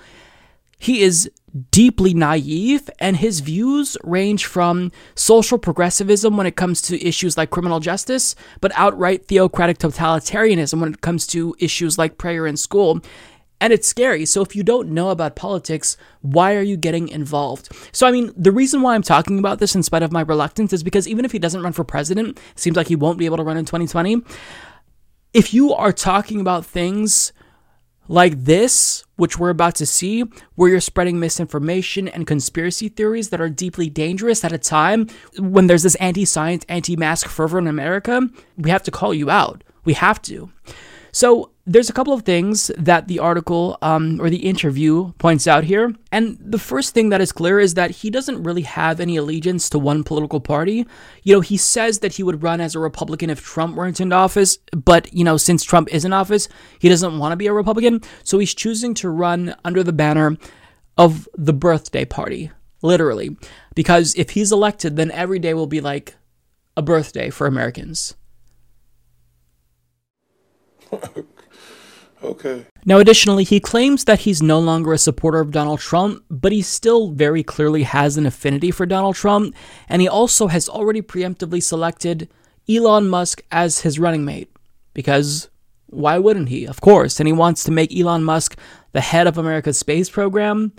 he 0.80 1.02
is 1.02 1.30
deeply 1.72 2.14
naive, 2.14 2.90
and 3.00 3.18
his 3.18 3.42
views 3.42 3.98
range 4.04 4.46
from 4.46 4.92
social 5.14 5.58
progressivism 5.58 6.38
when 6.38 6.48
it 6.48 6.56
comes 6.56 6.82
to 6.84 7.06
issues 7.06 7.38
like 7.38 7.50
criminal 7.50 7.80
justice, 7.80 8.36
but 8.62 8.72
outright 8.76 9.26
theocratic 9.26 9.78
totalitarianism 9.78 10.80
when 10.80 10.94
it 10.94 11.02
comes 11.02 11.28
to 11.28 11.56
issues 11.60 11.98
like 11.98 12.18
prayer 12.18 12.48
in 12.48 12.56
school. 12.56 13.02
And 13.62 13.74
it's 13.74 13.90
scary. 13.90 14.26
So, 14.26 14.42
if 14.42 14.56
you 14.56 14.64
don't 14.64 14.90
know 14.90 15.10
about 15.10 15.36
politics, 15.36 15.98
why 16.22 16.56
are 16.56 16.62
you 16.62 16.78
getting 16.78 17.10
involved? 17.10 17.68
So, 17.92 18.08
I 18.08 18.12
mean, 18.12 18.32
the 18.38 18.54
reason 18.54 18.82
why 18.82 18.96
I'm 18.96 19.02
talking 19.02 19.38
about 19.38 19.60
this 19.60 19.76
in 19.76 19.84
spite 19.84 20.02
of 20.02 20.14
my 20.14 20.22
reluctance 20.22 20.72
is 20.72 20.82
because 20.82 21.10
even 21.10 21.26
if 21.26 21.34
he 21.34 21.40
doesn't 21.40 21.62
run 21.62 21.74
for 21.74 21.84
president, 21.84 22.40
seems 22.56 22.78
like 22.78 22.88
he 22.88 22.96
won't 22.96 23.18
be 23.18 23.26
able 23.26 23.36
to 23.36 23.44
run 23.44 23.58
in 23.58 23.66
2020. 23.66 24.22
If 25.34 25.54
you 25.54 25.74
are 25.74 25.92
talking 25.92 26.40
about 26.40 26.66
things 26.66 27.34
like 28.10 28.44
this, 28.44 29.06
which 29.16 29.40
we're 29.40 29.52
about 29.52 29.76
to 29.76 29.86
see, 29.86 30.26
where 30.56 30.70
you're 30.70 30.82
spreading 30.82 31.20
misinformation 31.20 32.10
and 32.10 32.28
conspiracy 32.28 32.90
theories 32.90 33.30
that 33.30 33.40
are 33.40 33.50
deeply 33.50 33.90
dangerous 33.90 34.44
at 34.44 34.52
a 34.52 34.58
time 34.58 35.08
when 35.38 35.68
there's 35.68 35.84
this 35.84 35.96
anti 35.96 36.26
science, 36.26 36.66
anti 36.68 36.98
mask 36.98 37.28
fervor 37.28 37.60
in 37.60 37.68
America, 37.68 38.28
we 38.58 38.72
have 38.72 38.84
to 38.84 38.92
call 38.92 39.14
you 39.14 39.30
out. 39.30 39.64
We 39.86 39.94
have 39.94 40.22
to. 40.24 40.52
So, 41.12 41.52
there's 41.70 41.90
a 41.90 41.94
couple 41.94 42.14
of 42.14 42.24
things 42.24 42.72
that 42.80 43.08
the 43.08 43.20
article 43.20 43.78
um, 43.84 44.20
or 44.20 44.32
the 44.32 44.48
interview 44.48 45.12
points 45.20 45.46
out 45.46 45.64
here. 45.64 45.94
And 46.12 46.36
the 46.42 46.58
first 46.58 46.96
thing 46.96 47.10
that 47.10 47.22
is 47.22 47.32
clear 47.32 47.60
is 47.60 47.76
that 47.76 47.92
he 47.92 48.10
doesn't 48.10 48.42
really 48.42 48.64
have 48.64 49.00
any 49.00 49.18
allegiance 49.18 49.70
to 49.70 49.78
one 49.78 50.04
political 50.04 50.40
party. 50.40 50.88
You 51.22 51.36
know, 51.36 51.42
he 51.42 51.58
says 51.58 52.00
that 52.00 52.14
he 52.14 52.24
would 52.24 52.42
run 52.42 52.60
as 52.60 52.74
a 52.74 52.80
Republican 52.80 53.30
if 53.30 53.44
Trump 53.44 53.76
weren't 53.76 54.02
in 54.02 54.12
office, 54.12 54.58
but, 54.76 55.14
you 55.14 55.24
know, 55.24 55.38
since 55.38 55.64
Trump 55.64 55.94
is 55.94 56.06
in 56.06 56.12
office, 56.12 56.50
he 56.80 56.90
doesn't 56.90 57.20
want 57.20 57.34
to 57.34 57.38
be 57.38 57.46
a 57.46 57.54
Republican. 57.54 58.02
So 58.24 58.40
he's 58.40 58.56
choosing 58.56 58.96
to 58.96 59.10
run 59.10 59.56
under 59.64 59.84
the 59.84 59.94
banner 59.94 60.38
of 60.98 61.30
the 61.38 61.54
birthday 61.54 62.04
party, 62.04 62.50
literally. 62.82 63.38
Because 63.76 64.16
if 64.16 64.32
he's 64.32 64.52
elected, 64.52 64.96
then 64.96 65.12
every 65.12 65.38
day 65.38 65.54
will 65.54 65.68
be 65.68 65.82
like 65.82 66.16
a 66.76 66.82
birthday 66.82 67.30
for 67.30 67.46
Americans. 67.46 68.16
Okay. 72.22 72.66
Now, 72.86 73.00
additionally, 73.00 73.44
he 73.44 73.60
claims 73.60 74.04
that 74.04 74.20
he's 74.20 74.42
no 74.42 74.60
longer 74.60 74.92
a 74.92 74.98
supporter 74.98 75.40
of 75.40 75.52
Donald 75.52 75.80
Trump, 75.80 76.24
but 76.30 76.52
he 76.52 76.62
still 76.62 77.12
very 77.12 77.44
clearly 77.44 77.84
has 77.84 78.18
an 78.18 78.26
affinity 78.26 78.72
for 78.72 78.86
Donald 78.86 79.16
Trump, 79.16 79.56
and 79.88 80.02
he 80.02 80.08
also 80.08 80.48
has 80.48 80.68
already 80.68 81.02
preemptively 81.02 81.64
selected 81.64 82.30
Elon 82.68 83.08
Musk 83.08 83.42
as 83.52 83.82
his 83.82 84.00
running 84.00 84.26
mate. 84.26 84.52
Because 84.94 85.50
why 85.88 86.18
wouldn't 86.18 86.50
he? 86.50 86.68
Of 86.68 86.82
course. 86.82 87.20
And 87.20 87.28
he 87.28 87.34
wants 87.34 87.64
to 87.64 87.72
make 87.72 87.96
Elon 87.96 88.24
Musk 88.24 88.58
the 88.92 89.02
head 89.02 89.28
of 89.28 89.38
America's 89.38 89.80
space 89.80 90.10
program. 90.10 90.74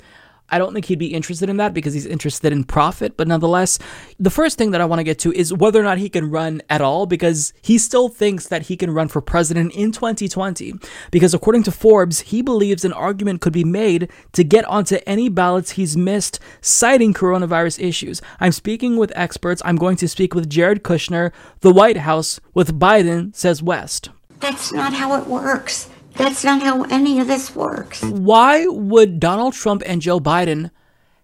I 0.50 0.58
don't 0.58 0.72
think 0.72 0.86
he'd 0.86 0.98
be 0.98 1.14
interested 1.14 1.48
in 1.48 1.56
that 1.58 1.74
because 1.74 1.94
he's 1.94 2.06
interested 2.06 2.52
in 2.52 2.64
profit. 2.64 3.16
But 3.16 3.28
nonetheless, 3.28 3.78
the 4.18 4.30
first 4.30 4.58
thing 4.58 4.70
that 4.70 4.80
I 4.80 4.84
want 4.84 4.98
to 5.00 5.04
get 5.04 5.18
to 5.20 5.32
is 5.32 5.52
whether 5.52 5.80
or 5.80 5.84
not 5.84 5.98
he 5.98 6.08
can 6.08 6.30
run 6.30 6.62
at 6.70 6.80
all 6.80 7.06
because 7.06 7.52
he 7.62 7.78
still 7.78 8.08
thinks 8.08 8.48
that 8.48 8.62
he 8.62 8.76
can 8.76 8.90
run 8.90 9.08
for 9.08 9.20
president 9.20 9.74
in 9.74 9.92
2020. 9.92 10.74
Because 11.10 11.34
according 11.34 11.64
to 11.64 11.72
Forbes, 11.72 12.20
he 12.20 12.42
believes 12.42 12.84
an 12.84 12.92
argument 12.92 13.40
could 13.40 13.52
be 13.52 13.64
made 13.64 14.10
to 14.32 14.44
get 14.44 14.64
onto 14.64 14.98
any 15.06 15.28
ballots 15.28 15.72
he's 15.72 15.96
missed, 15.96 16.40
citing 16.60 17.12
coronavirus 17.12 17.82
issues. 17.82 18.22
I'm 18.40 18.52
speaking 18.52 18.96
with 18.96 19.12
experts. 19.14 19.62
I'm 19.64 19.76
going 19.76 19.96
to 19.98 20.08
speak 20.08 20.34
with 20.34 20.48
Jared 20.48 20.82
Kushner, 20.82 21.32
the 21.60 21.72
White 21.72 21.98
House, 21.98 22.40
with 22.54 22.78
Biden, 22.78 23.34
says 23.34 23.62
West. 23.62 24.10
That's 24.40 24.72
not 24.72 24.94
how 24.94 25.20
it 25.20 25.26
works. 25.26 25.89
That's 26.14 26.44
not 26.44 26.62
how 26.62 26.82
any 26.84 27.20
of 27.20 27.26
this 27.26 27.54
works. 27.54 28.02
Why 28.02 28.66
would 28.66 29.20
Donald 29.20 29.54
Trump 29.54 29.82
and 29.86 30.02
Joe 30.02 30.20
Biden 30.20 30.70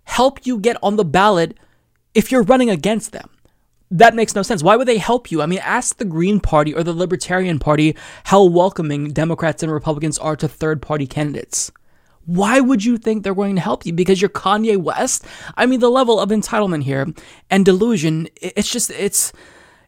help 0.05 0.47
you 0.47 0.59
get 0.59 0.77
on 0.83 0.97
the 0.97 1.05
ballot 1.05 1.57
if 2.15 2.33
you're 2.33 2.43
running 2.43 2.71
against 2.71 3.13
them? 3.13 3.31
That 3.91 4.15
makes 4.15 4.35
no 4.35 4.43
sense. 4.43 4.63
Why 4.63 4.77
would 4.77 4.89
they 4.89 4.99
help 4.99 5.31
you? 5.31 5.43
I 5.43 5.47
mean, 5.47 5.61
ask 5.61 5.97
the 5.97 6.05
Green 6.05 6.41
Party 6.41 6.75
or 6.75 6.83
the 6.83 6.93
Libertarian 6.93 7.59
Party 7.59 7.95
how 8.25 8.43
welcoming 8.45 9.13
Democrats 9.13 9.63
and 9.63 9.71
Republicans 9.71 10.19
are 10.19 10.35
to 10.37 10.49
third 10.49 10.83
party 10.83 11.07
candidates. 11.07 11.71
Why 12.25 12.59
would 12.59 12.85
you 12.85 12.99
think 12.99 13.23
they're 13.23 13.35
going 13.35 13.55
to 13.55 13.61
help 13.61 13.87
you? 13.87 13.93
Because 13.93 14.21
you're 14.21 14.29
Kanye 14.29 14.77
West? 14.77 15.25
I 15.57 15.67
mean, 15.67 15.79
the 15.79 15.91
level 15.91 16.19
of 16.19 16.31
entitlement 16.31 16.83
here 16.83 17.07
and 17.49 17.65
delusion, 17.65 18.29
it's 18.43 18.69
just, 18.69 18.91
it's, 18.91 19.33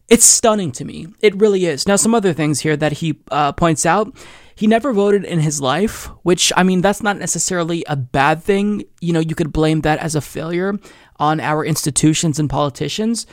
it's 0.09 0.25
stunning 0.25 0.71
to 0.73 0.85
me. 0.85 1.09
It 1.21 1.35
really 1.35 1.67
is. 1.67 1.89
Now, 1.89 1.97
some 1.97 2.15
other 2.15 2.33
things 2.33 2.61
here 2.61 2.77
that 2.77 2.93
he 2.93 3.19
uh, 3.33 3.51
points 3.53 3.85
out. 3.85 4.17
He 4.59 4.67
never 4.67 4.93
voted 4.93 5.25
in 5.25 5.39
his 5.39 5.61
life, 5.61 6.07
which, 6.25 6.53
I 6.57 6.65
mean, 6.65 6.81
that's 6.81 7.01
not 7.01 7.17
necessarily 7.17 7.85
a 7.87 7.95
bad 7.95 8.43
thing. 8.43 8.83
You 9.01 9.13
know, 9.13 9.21
you 9.21 9.37
could 9.37 9.53
blame 9.53 9.83
that 9.83 10.01
as 10.01 10.17
a 10.17 10.21
failure 10.21 10.77
on 11.15 11.39
our 11.39 11.65
institutions 11.65 12.41
and 12.41 12.51
politicians. 12.51 13.25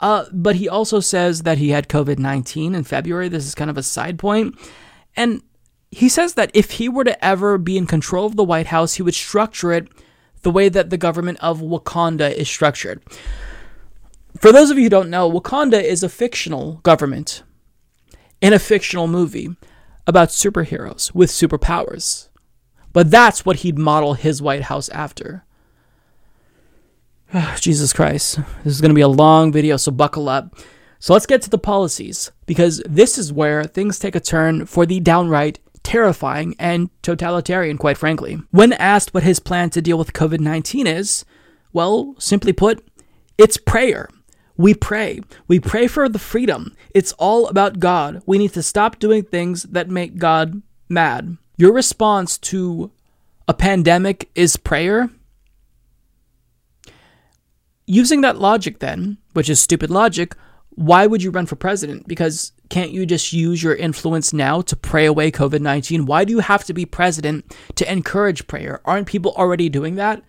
Uh, 0.00 0.26
but 0.30 0.56
he 0.56 0.68
also 0.68 1.00
says 1.00 1.44
that 1.44 1.56
he 1.56 1.70
had 1.70 1.88
COVID 1.88 2.18
19 2.18 2.74
in 2.74 2.84
February. 2.84 3.30
This 3.30 3.46
is 3.46 3.54
kind 3.54 3.70
of 3.70 3.78
a 3.78 3.82
side 3.82 4.18
point. 4.18 4.58
And 5.16 5.42
he 5.90 6.10
says 6.10 6.34
that 6.34 6.50
if 6.52 6.72
he 6.72 6.90
were 6.90 7.04
to 7.04 7.24
ever 7.24 7.56
be 7.56 7.78
in 7.78 7.86
control 7.86 8.26
of 8.26 8.36
the 8.36 8.44
White 8.44 8.66
House, 8.66 8.92
he 8.92 9.02
would 9.02 9.14
structure 9.14 9.72
it 9.72 9.88
the 10.42 10.50
way 10.50 10.68
that 10.68 10.90
the 10.90 10.98
government 10.98 11.38
of 11.40 11.62
Wakanda 11.62 12.30
is 12.30 12.46
structured. 12.46 13.02
For 14.38 14.52
those 14.52 14.70
of 14.70 14.76
you 14.76 14.84
who 14.84 14.90
don't 14.90 15.08
know, 15.08 15.32
Wakanda 15.32 15.82
is 15.82 16.02
a 16.02 16.10
fictional 16.10 16.74
government 16.82 17.42
in 18.42 18.52
a 18.52 18.58
fictional 18.58 19.06
movie 19.06 19.56
about 20.06 20.28
superheroes 20.28 21.14
with 21.14 21.30
superpowers. 21.30 22.28
But 22.92 23.10
that's 23.10 23.44
what 23.44 23.56
he'd 23.56 23.78
model 23.78 24.14
his 24.14 24.40
White 24.40 24.62
House 24.62 24.88
after. 24.90 25.44
Jesus 27.56 27.92
Christ. 27.92 28.38
This 28.62 28.74
is 28.74 28.80
going 28.80 28.90
to 28.90 28.94
be 28.94 29.00
a 29.00 29.08
long 29.08 29.52
video, 29.52 29.76
so 29.76 29.90
buckle 29.90 30.28
up. 30.28 30.56
So 30.98 31.12
let's 31.12 31.26
get 31.26 31.42
to 31.42 31.50
the 31.50 31.58
policies, 31.58 32.30
because 32.46 32.82
this 32.86 33.18
is 33.18 33.32
where 33.32 33.64
things 33.64 33.98
take 33.98 34.14
a 34.14 34.20
turn 34.20 34.64
for 34.64 34.86
the 34.86 35.00
downright 35.00 35.58
terrifying 35.82 36.56
and 36.58 36.88
totalitarian, 37.02 37.76
quite 37.78 37.98
frankly. 37.98 38.38
When 38.50 38.72
asked 38.72 39.12
what 39.12 39.22
his 39.22 39.38
plan 39.38 39.70
to 39.70 39.82
deal 39.82 39.98
with 39.98 40.14
COVID 40.14 40.40
19 40.40 40.86
is, 40.86 41.24
well, 41.72 42.14
simply 42.18 42.52
put, 42.52 42.82
it's 43.36 43.56
prayer. 43.56 44.08
We 44.56 44.74
pray. 44.74 45.20
We 45.48 45.58
pray 45.58 45.86
for 45.86 46.08
the 46.08 46.18
freedom. 46.18 46.74
It's 46.94 47.12
all 47.14 47.48
about 47.48 47.80
God. 47.80 48.22
We 48.26 48.38
need 48.38 48.52
to 48.52 48.62
stop 48.62 48.98
doing 48.98 49.24
things 49.24 49.64
that 49.64 49.90
make 49.90 50.18
God 50.18 50.62
mad. 50.88 51.36
Your 51.56 51.72
response 51.72 52.38
to 52.38 52.90
a 53.48 53.54
pandemic 53.54 54.30
is 54.34 54.56
prayer? 54.56 55.10
Using 57.86 58.22
that 58.22 58.38
logic, 58.38 58.78
then, 58.78 59.18
which 59.32 59.50
is 59.50 59.60
stupid 59.60 59.90
logic, 59.90 60.34
why 60.70 61.06
would 61.06 61.22
you 61.22 61.30
run 61.30 61.46
for 61.46 61.56
president? 61.56 62.08
Because 62.08 62.52
can't 62.68 62.90
you 62.90 63.06
just 63.06 63.32
use 63.32 63.62
your 63.62 63.74
influence 63.74 64.32
now 64.32 64.60
to 64.62 64.74
pray 64.74 65.04
away 65.04 65.30
COVID 65.30 65.60
19? 65.60 66.06
Why 66.06 66.24
do 66.24 66.32
you 66.32 66.40
have 66.40 66.64
to 66.64 66.74
be 66.74 66.86
president 66.86 67.54
to 67.76 67.90
encourage 67.90 68.46
prayer? 68.46 68.80
Aren't 68.84 69.06
people 69.06 69.32
already 69.36 69.68
doing 69.68 69.96
that? 69.96 70.22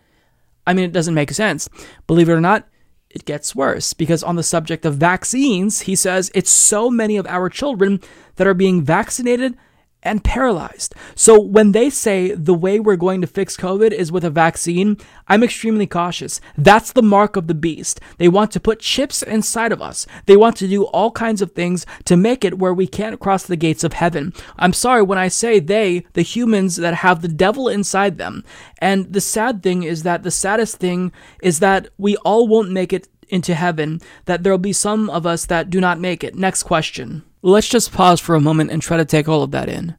I 0.68 0.74
mean, 0.74 0.86
it 0.86 0.92
doesn't 0.92 1.14
make 1.14 1.32
sense. 1.32 1.70
Believe 2.08 2.30
it 2.30 2.34
or 2.34 2.42
not, 2.42 2.68
it 3.16 3.26
gets 3.26 3.56
worse. 3.56 3.94
Because 3.94 4.22
on 4.22 4.36
the 4.36 4.44
subject 4.44 4.86
of 4.86 4.96
vaccines, 4.96 5.82
he 5.82 5.96
says 5.96 6.30
it's 6.36 6.52
so 6.52 6.92
many 6.92 7.18
of 7.18 7.26
our 7.26 7.50
children 7.50 8.02
that 8.36 8.46
are 8.46 8.54
being 8.54 8.84
vaccinated 8.84 9.58
and 10.06 10.24
paralyzed. 10.24 10.94
So 11.16 11.42
when 11.42 11.74
they 11.74 11.90
say 11.90 12.32
the 12.32 12.54
way 12.54 12.80
we're 12.80 12.96
going 12.96 13.20
to 13.22 13.28
fix 13.28 13.58
COVID 13.58 13.92
is 13.92 14.12
with 14.12 14.24
a 14.24 14.30
vaccine, 14.30 14.98
I'm 15.28 15.44
extremely 15.44 15.88
cautious. 15.88 16.40
That's 16.58 16.94
the 16.94 17.02
mark 17.02 17.36
of 17.36 17.48
the 17.48 17.54
beast. 17.54 18.00
They 18.18 18.30
want 18.30 18.52
to 18.52 18.60
put 18.60 18.80
chips 18.80 19.24
inside 19.24 19.72
of 19.72 19.82
us. 19.82 20.06
They 20.28 20.38
want 20.38 20.56
to 20.58 20.68
do 20.68 20.84
all 20.86 21.12
kinds 21.12 21.42
of 21.42 21.52
things 21.52 21.86
to 22.06 22.16
make 22.16 22.46
it 22.46 22.60
where 22.60 22.74
we 22.74 22.88
can't 22.88 23.20
cross 23.20 23.44
the 23.44 23.58
gates 23.58 23.84
of 23.84 23.94
heaven. 23.94 24.34
I'm 24.58 24.74
sorry 24.74 25.02
when 25.02 25.18
I 25.18 25.28
say 25.28 25.60
they, 25.60 26.06
the 26.14 26.22
humans 26.22 26.76
that 26.78 26.96
have 26.96 27.22
the 27.22 27.28
devil 27.28 27.68
inside 27.68 28.18
them. 28.18 28.44
And 28.78 29.12
the 29.12 29.22
sad 29.22 29.64
thing 29.64 29.84
is 29.84 30.04
that 30.04 30.24
the 30.24 30.32
saddest 30.32 30.78
thing 30.78 31.12
is 31.42 31.60
that 31.60 31.90
we 31.98 32.16
all 32.18 32.48
won't 32.48 32.72
make 32.72 32.94
it 32.94 33.08
into 33.30 33.56
heaven, 33.56 34.00
that 34.26 34.44
there'll 34.44 34.60
be 34.60 34.74
some 34.74 35.10
of 35.10 35.26
us 35.26 35.48
that 35.48 35.70
do 35.70 35.82
not 35.82 36.00
make 36.00 36.24
it. 36.24 36.36
Next 36.36 36.64
question. 36.64 37.24
Let's 37.48 37.70
just 37.70 37.92
pause 37.92 38.20
for 38.20 38.34
a 38.34 38.42
moment 38.42 38.72
and 38.72 38.82
try 38.82 38.98
to 38.98 39.06
take 39.06 39.30
all 39.30 39.44
of 39.44 39.52
that 39.52 39.70
in. 39.70 39.96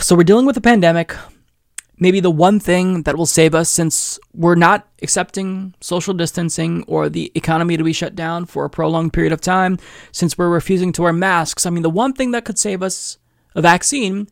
So 0.00 0.16
we're 0.16 0.24
dealing 0.24 0.46
with 0.46 0.56
a 0.56 0.62
pandemic. 0.62 1.14
Maybe 1.98 2.20
the 2.20 2.30
one 2.30 2.58
thing 2.58 3.02
that 3.02 3.18
will 3.18 3.26
save 3.26 3.54
us 3.54 3.68
since 3.68 4.18
we're 4.32 4.54
not 4.54 4.88
accepting 5.02 5.74
social 5.82 6.14
distancing 6.14 6.82
or 6.88 7.10
the 7.10 7.30
economy 7.34 7.76
to 7.76 7.84
be 7.84 7.92
shut 7.92 8.14
down 8.14 8.46
for 8.46 8.64
a 8.64 8.70
prolonged 8.70 9.12
period 9.12 9.34
of 9.34 9.42
time, 9.42 9.78
since 10.12 10.38
we're 10.38 10.48
refusing 10.48 10.92
to 10.92 11.02
wear 11.02 11.12
masks. 11.12 11.66
I 11.66 11.70
mean, 11.70 11.82
the 11.82 11.90
one 11.90 12.14
thing 12.14 12.30
that 12.30 12.46
could 12.46 12.58
save 12.58 12.82
us 12.82 13.18
a 13.54 13.60
vaccine, 13.60 14.28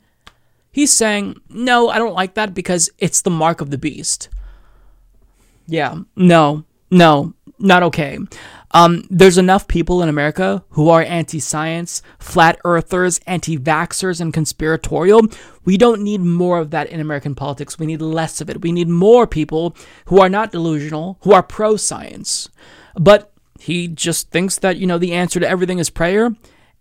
he's 0.74 0.92
saying, 0.92 1.40
no, 1.48 1.88
I 1.88 1.98
don't 1.98 2.14
like 2.14 2.34
that 2.34 2.52
because 2.52 2.90
it's 2.98 3.22
the 3.22 3.30
mark 3.30 3.60
of 3.60 3.70
the 3.70 3.78
beast. 3.78 4.28
Yeah, 5.66 6.00
no, 6.16 6.64
no, 6.90 7.32
not 7.58 7.84
okay. 7.84 8.18
Um, 8.72 9.04
there's 9.08 9.38
enough 9.38 9.68
people 9.68 10.02
in 10.02 10.08
America 10.08 10.64
who 10.70 10.88
are 10.88 11.00
anti 11.02 11.38
science, 11.38 12.02
flat 12.18 12.58
earthers, 12.64 13.20
anti 13.24 13.56
vaxxers, 13.56 14.20
and 14.20 14.34
conspiratorial. 14.34 15.22
We 15.64 15.78
don't 15.78 16.02
need 16.02 16.20
more 16.20 16.58
of 16.58 16.70
that 16.72 16.88
in 16.88 16.98
American 16.98 17.36
politics. 17.36 17.78
We 17.78 17.86
need 17.86 18.02
less 18.02 18.40
of 18.40 18.50
it. 18.50 18.62
We 18.62 18.72
need 18.72 18.88
more 18.88 19.28
people 19.28 19.76
who 20.06 20.20
are 20.20 20.28
not 20.28 20.50
delusional, 20.50 21.18
who 21.20 21.32
are 21.32 21.42
pro 21.42 21.76
science. 21.76 22.48
But 22.96 23.32
he 23.60 23.86
just 23.86 24.32
thinks 24.32 24.58
that, 24.58 24.76
you 24.76 24.88
know, 24.88 24.98
the 24.98 25.12
answer 25.12 25.38
to 25.38 25.48
everything 25.48 25.78
is 25.78 25.88
prayer. 25.88 26.34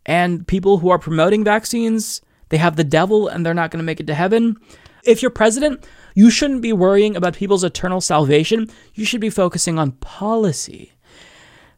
And 0.03 0.47
people 0.47 0.79
who 0.79 0.89
are 0.89 0.99
promoting 0.99 1.43
vaccines, 1.43 2.22
they 2.49 2.57
have 2.57 2.75
the 2.75 2.83
devil 2.83 3.27
and 3.27 3.45
they're 3.45 3.53
not 3.53 3.71
going 3.71 3.79
to 3.79 3.85
make 3.85 3.99
it 3.99 4.07
to 4.07 4.15
heaven. 4.15 4.57
If 5.03 5.21
you're 5.21 5.31
president, 5.31 5.85
you 6.15 6.29
shouldn't 6.29 6.61
be 6.61 6.73
worrying 6.73 7.15
about 7.15 7.35
people's 7.35 7.63
eternal 7.63 8.01
salvation. 8.01 8.69
You 8.93 9.05
should 9.05 9.21
be 9.21 9.29
focusing 9.29 9.77
on 9.77 9.93
policy. 9.93 10.93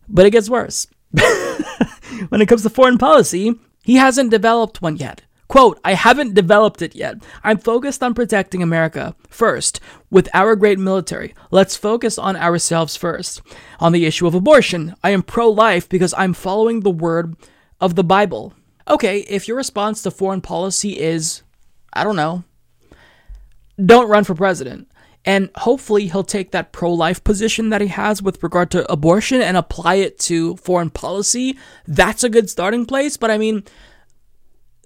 But 0.08 0.26
it 0.26 0.32
gets 0.32 0.50
worse. 0.50 0.88
when 2.30 2.42
it 2.42 2.48
comes 2.48 2.64
to 2.64 2.70
foreign 2.70 2.98
policy, 2.98 3.56
he 3.84 3.96
hasn't 3.96 4.32
developed 4.32 4.82
one 4.82 4.98
yet. 4.98 5.24
Quote, 5.48 5.80
I 5.86 5.94
haven't 5.94 6.34
developed 6.34 6.82
it 6.82 6.96
yet. 6.96 7.18
I'm 7.44 7.60
focused 7.60 8.02
on 8.02 8.16
protecting 8.16 8.64
America 8.64 9.16
first 9.30 9.80
with 10.10 10.28
our 10.34 10.56
great 10.56 10.80
military. 10.80 11.36
Let's 11.52 11.78
focus 11.78 12.18
on 12.18 12.36
ourselves 12.36 12.96
first. 12.96 13.42
On 13.80 13.92
the 13.92 14.06
issue 14.06 14.26
of 14.26 14.34
abortion, 14.34 14.96
I 15.04 15.12
am 15.12 15.22
pro 15.22 15.50
life 15.50 15.88
because 15.88 16.16
I'm 16.18 16.34
following 16.34 16.80
the 16.80 16.90
word 16.90 17.36
of 17.80 17.96
the 17.96 18.04
Bible. 18.04 18.54
Okay, 18.88 19.20
if 19.22 19.48
your 19.48 19.58
response 19.58 20.04
to 20.04 20.12
foreign 20.12 20.42
policy 20.42 21.00
is, 21.00 21.42
I 21.94 22.04
don't 22.04 22.16
know, 22.16 22.44
don't 23.84 24.10
run 24.10 24.24
for 24.24 24.36
president. 24.36 24.90
And 25.28 25.50
hopefully 25.56 26.08
he'll 26.08 26.24
take 26.24 26.52
that 26.52 26.72
pro 26.72 26.94
life 26.94 27.24
position 27.24 27.70
that 27.70 27.82
he 27.82 27.88
has 27.88 28.22
with 28.22 28.44
regard 28.44 28.70
to 28.72 28.92
abortion 28.92 29.42
and 29.42 29.58
apply 29.58 29.96
it 29.96 30.20
to 30.20 30.56
foreign 30.58 30.92
policy. 30.92 31.58
That's 31.88 32.24
a 32.24 32.30
good 32.30 32.48
starting 32.48 32.86
place. 32.86 33.18
But 33.18 33.32
I 33.32 33.40
mean, 33.40 33.64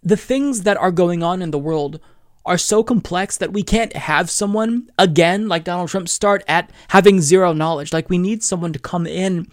the 0.02 0.16
things 0.16 0.62
that 0.64 0.78
are 0.78 0.92
going 0.92 1.24
on 1.24 1.42
in 1.42 1.52
the 1.52 1.60
world 1.60 2.00
are 2.46 2.58
so 2.58 2.84
complex 2.84 3.36
that 3.38 3.52
we 3.52 3.64
can't 3.64 3.94
have 3.96 4.30
someone, 4.30 4.90
again, 4.98 5.50
like 5.50 5.66
Donald 5.66 5.90
Trump, 5.90 6.08
start 6.08 6.42
at 6.48 6.72
having 6.88 7.20
zero 7.20 7.52
knowledge. 7.52 7.92
Like, 7.92 8.10
we 8.10 8.18
need 8.18 8.42
someone 8.42 8.72
to 8.72 8.80
come 8.80 9.06
in 9.06 9.46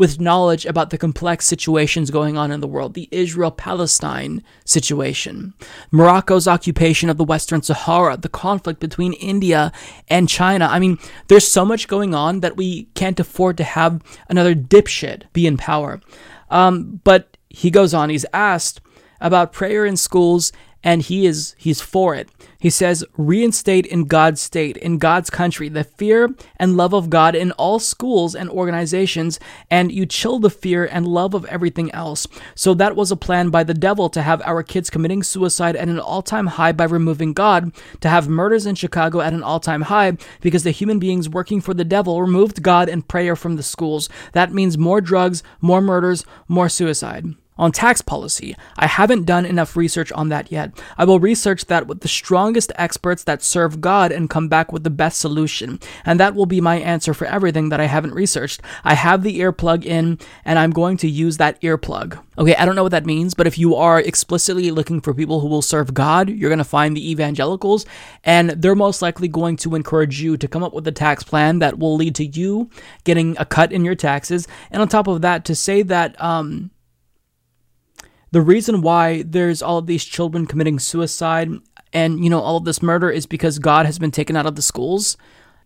with 0.00 0.18
knowledge 0.18 0.64
about 0.64 0.88
the 0.88 0.96
complex 0.96 1.44
situations 1.44 2.10
going 2.10 2.38
on 2.38 2.50
in 2.50 2.62
the 2.62 2.66
world, 2.66 2.94
the 2.94 3.06
Israel 3.10 3.50
Palestine 3.50 4.42
situation, 4.64 5.52
Morocco's 5.90 6.48
occupation 6.48 7.10
of 7.10 7.18
the 7.18 7.24
Western 7.24 7.60
Sahara, 7.60 8.16
the 8.16 8.30
conflict 8.30 8.80
between 8.80 9.12
India 9.12 9.70
and 10.08 10.26
China. 10.26 10.66
I 10.70 10.78
mean, 10.78 10.98
there's 11.28 11.46
so 11.46 11.66
much 11.66 11.86
going 11.86 12.14
on 12.14 12.40
that 12.40 12.56
we 12.56 12.84
can't 12.94 13.20
afford 13.20 13.58
to 13.58 13.64
have 13.64 14.00
another 14.30 14.54
dipshit 14.54 15.24
be 15.34 15.46
in 15.46 15.58
power. 15.58 16.00
Um, 16.48 17.02
but 17.04 17.36
he 17.50 17.70
goes 17.70 17.92
on, 17.92 18.08
he's 18.08 18.24
asked 18.32 18.80
about 19.20 19.52
prayer 19.52 19.84
in 19.84 19.98
schools 19.98 20.50
and 20.82 21.02
he 21.02 21.26
is 21.26 21.54
he's 21.58 21.82
for 21.82 22.14
it. 22.14 22.30
He 22.60 22.70
says, 22.70 23.02
reinstate 23.16 23.86
in 23.86 24.04
God's 24.04 24.40
state, 24.40 24.76
in 24.76 24.98
God's 24.98 25.30
country, 25.30 25.70
the 25.70 25.82
fear 25.82 26.34
and 26.56 26.76
love 26.76 26.92
of 26.92 27.08
God 27.08 27.34
in 27.34 27.52
all 27.52 27.78
schools 27.78 28.34
and 28.34 28.50
organizations, 28.50 29.40
and 29.70 29.90
you 29.90 30.04
chill 30.04 30.38
the 30.38 30.50
fear 30.50 30.84
and 30.84 31.08
love 31.08 31.32
of 31.32 31.46
everything 31.46 31.90
else. 31.92 32.26
So 32.54 32.74
that 32.74 32.94
was 32.94 33.10
a 33.10 33.16
plan 33.16 33.48
by 33.48 33.64
the 33.64 33.72
devil 33.72 34.10
to 34.10 34.20
have 34.20 34.42
our 34.42 34.62
kids 34.62 34.90
committing 34.90 35.22
suicide 35.22 35.74
at 35.74 35.88
an 35.88 35.98
all-time 35.98 36.46
high 36.48 36.72
by 36.72 36.84
removing 36.84 37.32
God, 37.32 37.72
to 38.02 38.08
have 38.10 38.28
murders 38.28 38.66
in 38.66 38.74
Chicago 38.74 39.20
at 39.20 39.32
an 39.32 39.42
all-time 39.42 39.82
high 39.82 40.18
because 40.42 40.62
the 40.62 40.70
human 40.70 40.98
beings 40.98 41.28
working 41.28 41.62
for 41.62 41.72
the 41.72 41.84
devil 41.84 42.20
removed 42.20 42.62
God 42.62 42.90
and 42.90 43.08
prayer 43.08 43.36
from 43.36 43.56
the 43.56 43.62
schools. 43.62 44.10
That 44.32 44.52
means 44.52 44.76
more 44.76 45.00
drugs, 45.00 45.42
more 45.62 45.80
murders, 45.80 46.26
more 46.46 46.68
suicide 46.68 47.34
on 47.60 47.70
tax 47.70 48.00
policy. 48.00 48.56
I 48.76 48.86
haven't 48.86 49.26
done 49.26 49.44
enough 49.44 49.76
research 49.76 50.10
on 50.12 50.30
that 50.30 50.50
yet. 50.50 50.72
I 50.96 51.04
will 51.04 51.20
research 51.20 51.66
that 51.66 51.86
with 51.86 52.00
the 52.00 52.08
strongest 52.08 52.72
experts 52.76 53.22
that 53.24 53.42
serve 53.42 53.82
God 53.82 54.10
and 54.10 54.30
come 54.30 54.48
back 54.48 54.72
with 54.72 54.82
the 54.82 54.90
best 54.90 55.20
solution. 55.20 55.78
And 56.06 56.18
that 56.18 56.34
will 56.34 56.46
be 56.46 56.62
my 56.62 56.76
answer 56.76 57.12
for 57.12 57.26
everything 57.26 57.68
that 57.68 57.78
I 57.78 57.84
haven't 57.84 58.14
researched. 58.14 58.62
I 58.82 58.94
have 58.94 59.22
the 59.22 59.40
earplug 59.40 59.84
in 59.84 60.18
and 60.44 60.58
I'm 60.58 60.70
going 60.70 60.96
to 60.98 61.08
use 61.08 61.36
that 61.36 61.60
earplug. 61.60 62.18
Okay, 62.38 62.56
I 62.56 62.64
don't 62.64 62.74
know 62.74 62.82
what 62.82 62.92
that 62.92 63.04
means, 63.04 63.34
but 63.34 63.46
if 63.46 63.58
you 63.58 63.74
are 63.74 64.00
explicitly 64.00 64.70
looking 64.70 65.02
for 65.02 65.12
people 65.12 65.40
who 65.40 65.48
will 65.48 65.60
serve 65.60 65.92
God, 65.92 66.30
you're 66.30 66.48
going 66.48 66.56
to 66.56 66.64
find 66.64 66.96
the 66.96 67.10
evangelicals, 67.10 67.84
and 68.24 68.50
they're 68.50 68.74
most 68.74 69.02
likely 69.02 69.28
going 69.28 69.56
to 69.58 69.74
encourage 69.74 70.22
you 70.22 70.38
to 70.38 70.48
come 70.48 70.62
up 70.62 70.72
with 70.72 70.88
a 70.88 70.92
tax 70.92 71.22
plan 71.22 71.58
that 71.58 71.78
will 71.78 71.96
lead 71.96 72.14
to 72.14 72.24
you 72.24 72.70
getting 73.04 73.36
a 73.38 73.44
cut 73.44 73.72
in 73.72 73.84
your 73.84 73.94
taxes. 73.94 74.48
And 74.70 74.80
on 74.80 74.88
top 74.88 75.06
of 75.06 75.20
that, 75.20 75.44
to 75.44 75.54
say 75.54 75.82
that, 75.82 76.18
um, 76.18 76.70
the 78.32 78.40
reason 78.40 78.80
why 78.80 79.22
there's 79.22 79.62
all 79.62 79.78
of 79.78 79.86
these 79.86 80.04
children 80.04 80.46
committing 80.46 80.78
suicide 80.78 81.50
and 81.92 82.22
you 82.22 82.30
know 82.30 82.40
all 82.40 82.56
of 82.56 82.64
this 82.64 82.82
murder 82.82 83.10
is 83.10 83.26
because 83.26 83.58
God 83.58 83.86
has 83.86 83.98
been 83.98 84.10
taken 84.10 84.36
out 84.36 84.46
of 84.46 84.56
the 84.56 84.62
schools. 84.62 85.16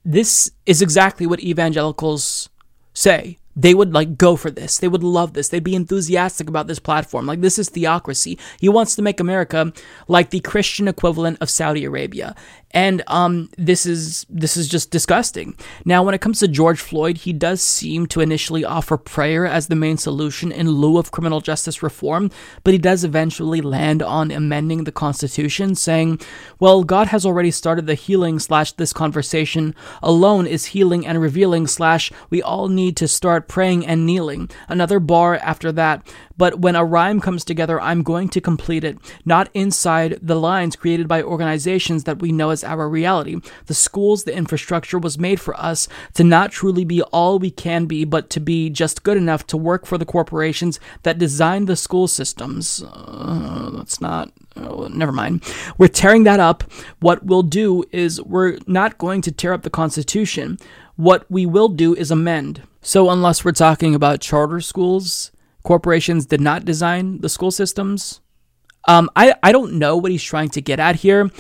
This 0.05 0.51
is 0.66 0.82
exactly 0.82 1.27
what 1.27 1.41
evangelicals 1.41 2.49
say 2.93 3.39
they 3.56 3.74
would 3.74 3.93
like 3.93 4.18
go 4.18 4.36
for 4.36 4.51
this. 4.51 4.78
They 4.78 4.89
would 4.89 5.05
love 5.05 5.32
this. 5.32 5.48
They'd 5.48 5.62
be 5.62 5.74
enthusiastic 5.74 6.48
about 6.48 6.66
this 6.66 6.78
platform. 6.78 7.26
Like 7.26 7.40
this 7.40 7.59
is 7.59 7.68
theocracy. 7.68 8.39
He 8.60 8.68
wants 8.68 8.94
to 8.97 9.02
make 9.02 9.20
America 9.20 9.72
like 10.09 10.31
the 10.31 10.40
Christian 10.40 10.89
equivalent 10.89 11.39
of 11.40 11.51
Saudi 11.51 11.85
Arabia. 11.85 12.35
And 12.74 13.05
um, 13.06 13.51
this 13.56 13.86
is 13.86 14.26
this 14.28 14.56
is 14.56 14.66
just 14.66 14.90
disgusting. 14.90 15.56
Now, 15.85 16.02
when 16.02 16.12
it 16.12 16.20
comes 16.20 16.40
to 16.40 16.48
George 16.48 16.81
Floyd, 16.81 17.18
he 17.18 17.32
does 17.32 17.62
seem 17.62 18.09
to 18.09 18.20
initially 18.20 18.64
offer 18.64 18.97
prayer 18.97 19.47
as 19.47 19.68
the 19.68 19.76
main 19.76 19.97
solution 19.97 20.51
in 20.51 20.68
lieu 20.68 20.98
of 20.98 21.12
criminal 21.12 21.40
justice 21.40 21.85
reform, 21.85 22.32
but 22.64 22.72
he 22.74 22.78
does 22.78 23.05
eventually 23.05 23.60
land 23.60 24.02
on 24.02 24.32
amending 24.32 24.82
the 24.82 24.90
Constitution, 24.90 25.76
saying, 25.76 26.20
"Well, 26.59 26.82
God 26.82 27.06
has 27.09 27.24
already 27.24 27.52
started 27.52 27.86
the 27.86 27.94
healing 27.94 28.40
slash 28.40 28.72
this 28.72 28.93
conversation 28.93 29.72
alone 30.02 30.48
is 30.48 30.66
healing 30.66 31.06
and 31.06 31.20
revealing 31.20 31.68
slash 31.68 32.10
we 32.28 32.43
all 32.43 32.66
need 32.66 32.97
to 32.97 33.06
start 33.06 33.43
praying 33.48 33.86
and 33.86 34.06
kneeling." 34.06 34.50
Another 34.68 35.00
bar 35.00 35.36
after 35.36 35.72
that, 35.72 36.06
but 36.36 36.60
when 36.60 36.76
a 36.76 36.84
rhyme 36.84 37.20
comes 37.20 37.44
together, 37.44 37.80
I'm 37.80 38.02
going 38.02 38.28
to 38.30 38.40
complete 38.40 38.84
it, 38.84 38.98
not 39.24 39.48
inside 39.54 40.18
the 40.20 40.34
lines 40.36 40.76
created 40.76 41.06
by 41.06 41.22
organizations 41.22 42.04
that 42.04 42.20
we 42.20 42.32
know 42.32 42.50
as 42.50 42.64
our 42.64 42.88
reality. 42.88 43.40
The 43.66 43.74
schools, 43.74 44.24
the 44.24 44.34
infrastructure 44.34 44.98
was 44.98 45.18
made 45.18 45.40
for 45.40 45.54
us 45.60 45.88
to 46.14 46.24
not 46.24 46.50
truly 46.50 46.84
be 46.84 47.02
all 47.02 47.38
we 47.38 47.50
can 47.50 47.86
be, 47.86 48.04
but 48.04 48.30
to 48.30 48.40
be 48.40 48.70
just 48.70 49.02
good 49.02 49.16
enough 49.16 49.46
to 49.48 49.56
work 49.56 49.86
for 49.86 49.98
the 49.98 50.04
corporations 50.04 50.80
that 51.02 51.18
designed 51.18 51.68
the 51.68 51.76
school 51.76 52.08
systems. 52.08 52.82
Uh, 52.86 53.70
that's 53.74 54.00
not. 54.00 54.30
Oh, 54.56 54.86
never 54.88 55.12
mind. 55.12 55.42
We're 55.78 55.88
tearing 55.88 56.24
that 56.24 56.40
up. 56.40 56.62
What 57.00 57.24
we'll 57.26 57.42
do 57.42 57.84
is 57.90 58.22
we're 58.22 58.58
not 58.66 58.98
going 58.98 59.20
to 59.22 59.32
tear 59.32 59.52
up 59.52 59.62
the 59.62 59.70
Constitution. 59.70 60.58
What 60.96 61.30
we 61.30 61.46
will 61.46 61.68
do 61.68 61.94
is 61.94 62.10
amend. 62.10 62.62
So, 62.80 63.10
unless 63.10 63.44
we're 63.44 63.52
talking 63.52 63.94
about 63.94 64.20
charter 64.20 64.60
schools, 64.60 65.32
corporations 65.62 66.26
did 66.26 66.40
not 66.40 66.64
design 66.64 67.20
the 67.20 67.28
school 67.28 67.50
systems. 67.50 68.20
Um, 68.86 69.10
I, 69.16 69.34
I 69.42 69.50
don't 69.52 69.74
know 69.74 69.96
what 69.96 70.12
he's 70.12 70.22
trying 70.22 70.50
to 70.50 70.60
get 70.60 70.78
at 70.78 70.96
here. 70.96 71.30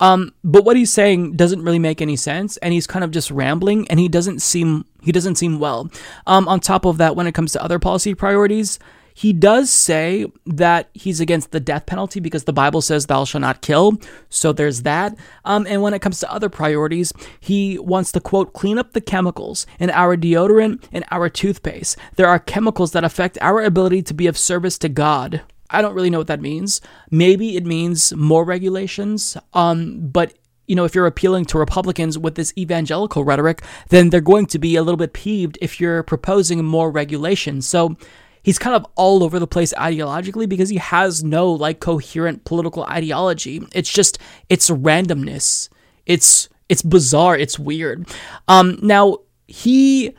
Um, 0.00 0.32
but 0.42 0.64
what 0.64 0.76
he's 0.76 0.92
saying 0.92 1.36
doesn't 1.36 1.62
really 1.62 1.78
make 1.78 2.00
any 2.00 2.16
sense, 2.16 2.56
and 2.58 2.72
he's 2.72 2.86
kind 2.86 3.04
of 3.04 3.10
just 3.10 3.30
rambling, 3.30 3.86
and 3.88 4.00
he 4.00 4.08
doesn't 4.08 4.40
seem 4.40 4.86
he 5.02 5.12
doesn't 5.12 5.36
seem 5.36 5.58
well. 5.58 5.90
Um, 6.26 6.48
on 6.48 6.60
top 6.60 6.84
of 6.84 6.98
that, 6.98 7.16
when 7.16 7.26
it 7.26 7.32
comes 7.32 7.52
to 7.52 7.62
other 7.62 7.78
policy 7.78 8.14
priorities, 8.14 8.78
he 9.14 9.32
does 9.32 9.70
say 9.70 10.26
that 10.46 10.90
he's 10.94 11.20
against 11.20 11.50
the 11.50 11.60
death 11.60 11.86
penalty 11.86 12.20
because 12.20 12.44
the 12.44 12.52
Bible 12.52 12.80
says 12.80 13.06
thou 13.06 13.24
shalt 13.24 13.42
not 13.42 13.62
kill. 13.62 13.98
So 14.28 14.52
there's 14.52 14.82
that. 14.82 15.16
Um, 15.44 15.66
and 15.68 15.82
when 15.82 15.94
it 15.94 16.02
comes 16.02 16.20
to 16.20 16.32
other 16.32 16.48
priorities, 16.48 17.12
he 17.40 17.78
wants 17.78 18.12
to 18.12 18.20
quote, 18.20 18.52
clean 18.52 18.78
up 18.78 18.92
the 18.92 19.00
chemicals 19.00 19.66
in 19.78 19.90
our 19.90 20.16
deodorant 20.16 20.84
and 20.92 21.04
our 21.10 21.28
toothpaste. 21.28 21.96
There 22.16 22.28
are 22.28 22.38
chemicals 22.38 22.92
that 22.92 23.04
affect 23.04 23.38
our 23.40 23.62
ability 23.62 24.02
to 24.02 24.14
be 24.14 24.26
of 24.26 24.38
service 24.38 24.78
to 24.78 24.88
God. 24.88 25.42
I 25.70 25.82
don't 25.82 25.94
really 25.94 26.10
know 26.10 26.18
what 26.18 26.26
that 26.26 26.40
means. 26.40 26.80
Maybe 27.10 27.56
it 27.56 27.64
means 27.64 28.12
more 28.14 28.44
regulations. 28.44 29.36
Um, 29.54 30.08
but 30.08 30.34
you 30.66 30.76
know, 30.76 30.84
if 30.84 30.94
you're 30.94 31.06
appealing 31.06 31.46
to 31.46 31.58
Republicans 31.58 32.16
with 32.16 32.36
this 32.36 32.52
evangelical 32.56 33.24
rhetoric, 33.24 33.62
then 33.88 34.10
they're 34.10 34.20
going 34.20 34.46
to 34.46 34.58
be 34.58 34.76
a 34.76 34.84
little 34.84 34.96
bit 34.96 35.12
peeved 35.12 35.58
if 35.60 35.80
you're 35.80 36.04
proposing 36.04 36.64
more 36.64 36.92
regulation. 36.92 37.60
So 37.60 37.96
he's 38.42 38.58
kind 38.58 38.76
of 38.76 38.86
all 38.94 39.22
over 39.22 39.38
the 39.38 39.46
place 39.46 39.72
ideologically 39.74 40.48
because 40.48 40.68
he 40.68 40.76
has 40.76 41.22
no 41.24 41.50
like 41.50 41.80
coherent 41.80 42.44
political 42.44 42.84
ideology. 42.84 43.62
It's 43.72 43.90
just 43.90 44.18
it's 44.48 44.70
randomness. 44.70 45.68
It's 46.06 46.48
it's 46.68 46.82
bizarre. 46.82 47.36
It's 47.36 47.58
weird. 47.58 48.08
Um, 48.48 48.78
now 48.82 49.18
he 49.46 50.14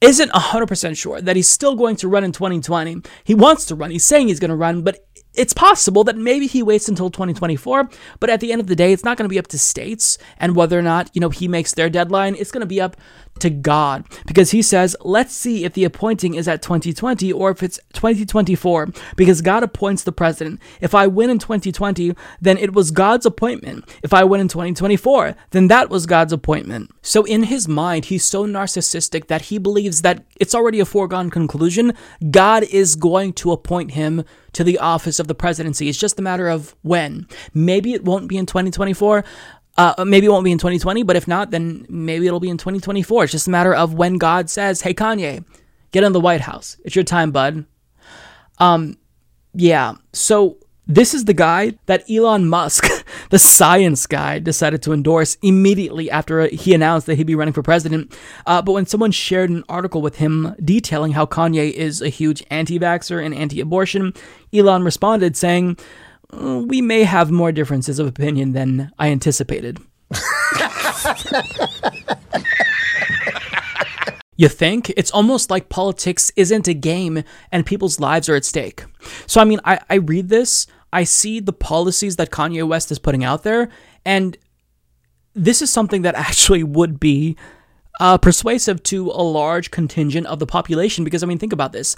isn't 0.00 0.30
100% 0.30 0.96
sure 0.96 1.20
that 1.20 1.36
he's 1.36 1.48
still 1.48 1.74
going 1.74 1.96
to 1.96 2.08
run 2.08 2.24
in 2.24 2.32
2020. 2.32 3.02
He 3.24 3.34
wants 3.34 3.66
to 3.66 3.74
run. 3.74 3.90
He's 3.90 4.04
saying 4.04 4.28
he's 4.28 4.40
going 4.40 4.50
to 4.50 4.56
run, 4.56 4.82
but 4.82 5.04
it's 5.34 5.52
possible 5.52 6.04
that 6.04 6.16
maybe 6.16 6.46
he 6.46 6.62
waits 6.62 6.88
until 6.88 7.08
2024 7.08 7.88
but 8.18 8.30
at 8.30 8.40
the 8.40 8.50
end 8.52 8.60
of 8.60 8.66
the 8.66 8.74
day 8.74 8.92
it's 8.92 9.04
not 9.04 9.16
going 9.16 9.24
to 9.24 9.32
be 9.32 9.38
up 9.38 9.46
to 9.46 9.58
states 9.58 10.18
and 10.38 10.56
whether 10.56 10.78
or 10.78 10.82
not 10.82 11.08
you 11.14 11.20
know 11.20 11.28
he 11.28 11.46
makes 11.46 11.74
their 11.74 11.88
deadline 11.88 12.34
it's 12.34 12.50
going 12.50 12.60
to 12.60 12.66
be 12.66 12.80
up 12.80 12.96
to 13.40 13.50
god 13.50 14.04
because 14.26 14.50
he 14.50 14.62
says 14.62 14.96
let's 15.02 15.34
see 15.34 15.64
if 15.64 15.72
the 15.74 15.84
appointing 15.84 16.34
is 16.34 16.48
at 16.48 16.62
2020 16.62 17.32
or 17.32 17.50
if 17.50 17.62
it's 17.62 17.78
2024 17.92 18.88
because 19.16 19.40
god 19.42 19.62
appoints 19.62 20.04
the 20.04 20.12
president 20.12 20.60
if 20.80 20.94
i 20.94 21.06
win 21.06 21.30
in 21.30 21.38
2020 21.38 22.14
then 22.40 22.56
it 22.58 22.72
was 22.72 22.90
god's 22.90 23.26
appointment 23.26 23.84
if 24.02 24.12
i 24.12 24.22
win 24.22 24.40
in 24.40 24.48
2024 24.48 25.34
then 25.50 25.68
that 25.68 25.90
was 25.90 26.06
god's 26.06 26.32
appointment 26.32 26.90
so 27.02 27.24
in 27.24 27.44
his 27.44 27.66
mind 27.66 28.06
he's 28.06 28.24
so 28.24 28.46
narcissistic 28.46 29.26
that 29.26 29.42
he 29.42 29.58
believes 29.58 30.02
that 30.02 30.24
it's 30.38 30.54
already 30.54 30.80
a 30.80 30.84
foregone 30.84 31.30
conclusion 31.30 31.92
god 32.30 32.62
is 32.64 32.94
going 32.96 33.32
to 33.32 33.52
appoint 33.52 33.92
him 33.92 34.24
to 34.52 34.64
the 34.64 34.78
office 34.78 35.18
of 35.18 35.28
the 35.28 35.34
presidency. 35.34 35.88
It's 35.88 35.98
just 35.98 36.18
a 36.18 36.22
matter 36.22 36.48
of 36.48 36.74
when. 36.82 37.26
Maybe 37.54 37.92
it 37.92 38.04
won't 38.04 38.28
be 38.28 38.36
in 38.36 38.46
2024. 38.46 39.24
Uh, 39.76 40.04
maybe 40.04 40.26
it 40.26 40.30
won't 40.30 40.44
be 40.44 40.52
in 40.52 40.58
2020, 40.58 41.02
but 41.04 41.16
if 41.16 41.26
not, 41.26 41.50
then 41.50 41.86
maybe 41.88 42.26
it'll 42.26 42.40
be 42.40 42.50
in 42.50 42.58
2024. 42.58 43.24
It's 43.24 43.32
just 43.32 43.46
a 43.46 43.50
matter 43.50 43.74
of 43.74 43.94
when 43.94 44.18
God 44.18 44.50
says, 44.50 44.82
"Hey, 44.82 44.94
Kanye, 44.94 45.44
get 45.92 46.04
in 46.04 46.12
the 46.12 46.20
White 46.20 46.42
House. 46.42 46.76
It's 46.84 46.94
your 46.94 47.04
time, 47.04 47.30
bud." 47.30 47.64
Um, 48.58 48.98
yeah. 49.54 49.94
So 50.12 50.58
this 50.86 51.14
is 51.14 51.24
the 51.24 51.34
guy 51.34 51.74
that 51.86 52.02
Elon 52.10 52.48
Musk, 52.48 52.88
the 53.30 53.38
science 53.38 54.08
guy, 54.08 54.40
decided 54.40 54.82
to 54.82 54.92
endorse 54.92 55.36
immediately 55.40 56.10
after 56.10 56.48
he 56.48 56.74
announced 56.74 57.06
that 57.06 57.14
he'd 57.14 57.28
be 57.28 57.36
running 57.36 57.54
for 57.54 57.62
president. 57.62 58.16
Uh, 58.44 58.60
but 58.60 58.72
when 58.72 58.86
someone 58.86 59.12
shared 59.12 59.50
an 59.50 59.62
article 59.68 60.02
with 60.02 60.16
him 60.16 60.54
detailing 60.64 61.12
how 61.12 61.26
Kanye 61.26 61.70
is 61.70 62.02
a 62.02 62.08
huge 62.08 62.44
anti 62.50 62.76
vaxxer 62.78 63.24
and 63.24 63.32
anti 63.34 63.60
abortion, 63.60 64.12
Elon 64.52 64.82
responded 64.82 65.36
saying, 65.36 65.78
uh, 65.78 66.09
We 66.32 66.80
may 66.80 67.04
have 67.04 67.30
more 67.30 67.52
differences 67.52 67.98
of 67.98 68.06
opinion 68.06 68.52
than 68.52 68.90
I 68.98 69.08
anticipated. 69.08 69.78
You 74.40 74.48
think? 74.48 74.90
It's 74.96 75.10
almost 75.10 75.50
like 75.50 75.68
politics 75.68 76.32
isn't 76.34 76.66
a 76.66 76.72
game 76.72 77.24
and 77.52 77.66
people's 77.66 78.00
lives 78.00 78.26
are 78.30 78.36
at 78.36 78.46
stake. 78.46 78.86
So, 79.26 79.38
I 79.38 79.44
mean, 79.44 79.60
I, 79.66 79.80
I 79.90 79.96
read 79.96 80.30
this, 80.30 80.66
I 80.94 81.04
see 81.04 81.40
the 81.40 81.52
policies 81.52 82.16
that 82.16 82.30
Kanye 82.30 82.66
West 82.66 82.90
is 82.90 82.98
putting 82.98 83.22
out 83.22 83.42
there, 83.42 83.68
and 84.06 84.38
this 85.34 85.60
is 85.60 85.70
something 85.70 86.00
that 86.02 86.14
actually 86.28 86.62
would 86.62 86.98
be 86.98 87.36
uh, 88.00 88.16
persuasive 88.16 88.82
to 88.84 89.10
a 89.10 89.22
large 89.22 89.70
contingent 89.70 90.26
of 90.26 90.38
the 90.38 90.46
population. 90.46 91.04
Because, 91.04 91.22
I 91.22 91.26
mean, 91.26 91.38
think 91.38 91.52
about 91.52 91.72
this. 91.72 91.94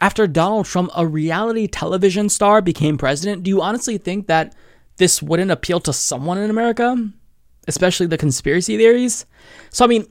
After 0.00 0.26
Donald 0.26 0.66
Trump, 0.66 0.90
a 0.96 1.06
reality 1.06 1.66
television 1.66 2.28
star, 2.28 2.62
became 2.62 2.98
president, 2.98 3.42
do 3.42 3.48
you 3.48 3.60
honestly 3.60 3.98
think 3.98 4.28
that 4.28 4.54
this 4.96 5.22
wouldn't 5.22 5.50
appeal 5.50 5.80
to 5.80 5.92
someone 5.92 6.38
in 6.38 6.50
America? 6.50 7.10
Especially 7.66 8.06
the 8.06 8.16
conspiracy 8.16 8.76
theories? 8.76 9.26
So, 9.70 9.84
I 9.84 9.88
mean, 9.88 10.06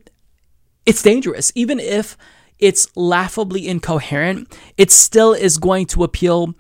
it's 0.86 1.02
dangerous. 1.02 1.52
Even 1.56 1.80
if 1.80 2.18
it's 2.60 2.96
laughably 2.96 3.68
incoherent, 3.68 4.58
it 4.78 4.92
still 4.92 5.34
is 5.34 5.58
going 5.58 5.86
to 5.88 6.04
appeal 6.04 6.54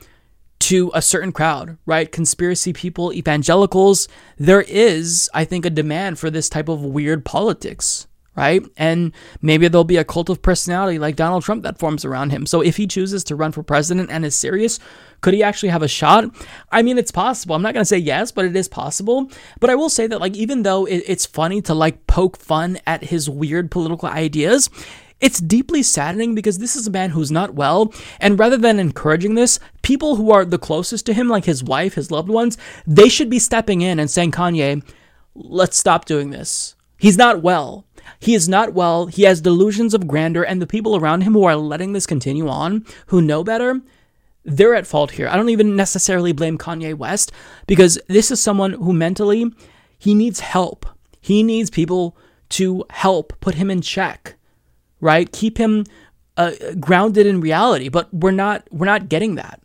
to 0.59 0.91
a 0.93 1.01
certain 1.01 1.31
crowd, 1.31 1.77
right? 1.85 2.11
Conspiracy 2.11 2.73
people, 2.73 3.13
evangelicals. 3.13 4.07
There 4.37 4.61
is, 4.61 5.29
I 5.33 5.45
think, 5.45 5.65
a 5.65 5.69
demand 5.69 6.17
for 6.19 6.29
this 6.29 6.49
type 6.49 6.67
of 6.67 6.81
weird 6.81 7.25
politics, 7.25 8.06
right? 8.37 8.63
And 8.77 9.11
maybe 9.41 9.67
there'll 9.67 9.83
be 9.83 9.97
a 9.97 10.05
cult 10.05 10.29
of 10.29 10.41
personality 10.41 10.99
like 10.99 11.15
Donald 11.15 11.43
Trump 11.43 11.63
that 11.63 11.79
forms 11.79 12.05
around 12.05 12.29
him. 12.29 12.45
So 12.45 12.61
if 12.61 12.77
he 12.77 12.85
chooses 12.85 13.23
to 13.25 13.35
run 13.35 13.51
for 13.51 13.63
president 13.63 14.11
and 14.11 14.23
is 14.23 14.35
serious, 14.35 14.79
could 15.21 15.33
he 15.33 15.41
actually 15.41 15.69
have 15.69 15.81
a 15.81 15.87
shot? 15.87 16.25
I 16.71 16.83
mean, 16.83 16.99
it's 16.99 17.11
possible. 17.11 17.55
I'm 17.55 17.63
not 17.63 17.73
going 17.73 17.81
to 17.81 17.85
say 17.85 17.97
yes, 17.97 18.31
but 18.31 18.45
it 18.45 18.55
is 18.55 18.69
possible. 18.69 19.31
But 19.59 19.71
I 19.71 19.75
will 19.75 19.89
say 19.89 20.05
that, 20.05 20.21
like, 20.21 20.37
even 20.37 20.61
though 20.61 20.85
it's 20.85 21.25
funny 21.25 21.61
to 21.63 21.73
like 21.73 22.05
poke 22.05 22.37
fun 22.37 22.77
at 22.85 23.05
his 23.05 23.27
weird 23.27 23.71
political 23.71 24.07
ideas, 24.07 24.69
it's 25.19 25.39
deeply 25.39 25.81
saddening 25.81 26.35
because 26.35 26.59
this 26.59 26.75
is 26.75 26.85
a 26.85 26.91
man 26.91 27.09
who's 27.09 27.31
not 27.31 27.55
well, 27.55 27.91
and 28.19 28.37
rather 28.37 28.55
than 28.57 28.79
encouraging 28.79 29.33
this, 29.33 29.59
people 29.81 30.15
who 30.15 30.31
are 30.31 30.45
the 30.45 30.59
closest 30.59 31.07
to 31.07 31.13
him, 31.13 31.27
like 31.27 31.45
his 31.45 31.63
wife, 31.63 31.95
his 31.95 32.11
loved 32.11 32.29
ones, 32.29 32.55
they 32.85 33.09
should 33.09 33.27
be 33.31 33.39
stepping 33.39 33.81
in 33.81 33.97
and 33.97 34.11
saying, 34.11 34.31
Kanye, 34.31 34.83
let's 35.33 35.75
stop 35.75 36.05
doing 36.05 36.29
this. 36.29 36.75
He's 36.99 37.17
not 37.17 37.41
well. 37.41 37.86
He 38.19 38.33
is 38.33 38.49
not 38.49 38.73
well. 38.73 39.07
He 39.07 39.23
has 39.23 39.41
delusions 39.41 39.93
of 39.93 40.07
grandeur, 40.07 40.43
and 40.43 40.61
the 40.61 40.67
people 40.67 40.95
around 40.95 41.21
him 41.21 41.33
who 41.33 41.45
are 41.45 41.55
letting 41.55 41.93
this 41.93 42.05
continue 42.05 42.47
on, 42.47 42.85
who 43.07 43.21
know 43.21 43.43
better, 43.43 43.81
they're 44.43 44.75
at 44.75 44.87
fault 44.87 45.11
here. 45.11 45.27
I 45.27 45.35
don't 45.35 45.49
even 45.49 45.75
necessarily 45.75 46.31
blame 46.31 46.57
Kanye 46.57 46.95
West 46.95 47.31
because 47.67 47.99
this 48.07 48.31
is 48.31 48.41
someone 48.41 48.73
who 48.73 48.93
mentally 48.93 49.51
he 49.99 50.13
needs 50.13 50.39
help. 50.39 50.85
He 51.19 51.43
needs 51.43 51.69
people 51.69 52.15
to 52.49 52.85
help 52.89 53.33
put 53.41 53.55
him 53.55 53.69
in 53.69 53.81
check 53.81 54.37
right? 54.99 55.31
Keep 55.31 55.57
him 55.57 55.85
uh, 56.35 56.51
grounded 56.79 57.25
in 57.25 57.41
reality. 57.41 57.89
But 57.89 58.13
we're 58.13 58.31
not 58.31 58.67
we're 58.71 58.85
not 58.85 59.09
getting 59.09 59.35
that. 59.35 59.61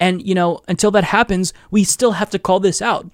And 0.00 0.26
you 0.26 0.34
know, 0.34 0.60
until 0.68 0.90
that 0.92 1.04
happens, 1.04 1.52
we 1.70 1.84
still 1.84 2.12
have 2.12 2.30
to 2.30 2.38
call 2.38 2.60
this 2.60 2.82
out. 2.82 3.10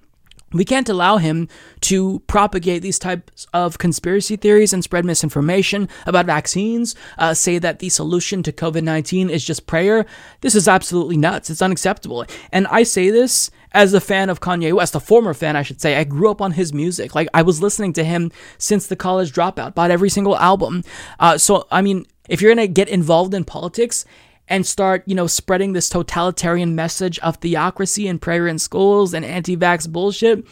We 0.53 0.65
can't 0.65 0.89
allow 0.89 1.17
him 1.17 1.47
to 1.81 2.19
propagate 2.27 2.81
these 2.81 2.99
types 2.99 3.47
of 3.53 3.77
conspiracy 3.77 4.35
theories 4.35 4.73
and 4.73 4.83
spread 4.83 5.05
misinformation 5.05 5.87
about 6.05 6.25
vaccines, 6.25 6.95
uh, 7.17 7.33
say 7.33 7.57
that 7.59 7.79
the 7.79 7.89
solution 7.89 8.43
to 8.43 8.51
COVID 8.51 8.83
19 8.83 9.29
is 9.29 9.45
just 9.45 9.65
prayer. 9.65 10.05
This 10.41 10.55
is 10.55 10.67
absolutely 10.67 11.17
nuts. 11.17 11.49
It's 11.49 11.61
unacceptable. 11.61 12.25
And 12.51 12.67
I 12.67 12.83
say 12.83 13.09
this 13.09 13.49
as 13.73 13.93
a 13.93 14.01
fan 14.01 14.29
of 14.29 14.41
Kanye 14.41 14.73
West, 14.73 14.95
a 14.95 14.99
former 14.99 15.33
fan, 15.33 15.55
I 15.55 15.63
should 15.63 15.79
say. 15.79 15.95
I 15.95 16.03
grew 16.03 16.29
up 16.29 16.41
on 16.41 16.51
his 16.51 16.73
music. 16.73 17.15
Like, 17.15 17.29
I 17.33 17.41
was 17.41 17.61
listening 17.61 17.93
to 17.93 18.03
him 18.03 18.31
since 18.57 18.87
the 18.87 18.95
college 18.95 19.31
dropout, 19.31 19.75
bought 19.75 19.91
every 19.91 20.09
single 20.09 20.37
album. 20.37 20.83
Uh, 21.19 21.37
so, 21.37 21.67
I 21.71 21.81
mean, 21.81 22.05
if 22.27 22.41
you're 22.41 22.53
going 22.53 22.67
to 22.67 22.71
get 22.71 22.89
involved 22.89 23.33
in 23.33 23.45
politics, 23.45 24.05
and 24.51 24.67
start, 24.67 25.03
you 25.07 25.15
know, 25.15 25.27
spreading 25.27 25.71
this 25.71 25.89
totalitarian 25.89 26.75
message 26.75 27.17
of 27.19 27.37
theocracy 27.37 28.07
and 28.07 28.21
prayer 28.21 28.47
in 28.47 28.59
schools 28.59 29.13
and 29.13 29.23
anti 29.23 29.55
vax 29.55 29.89
bullshit, 29.89 30.45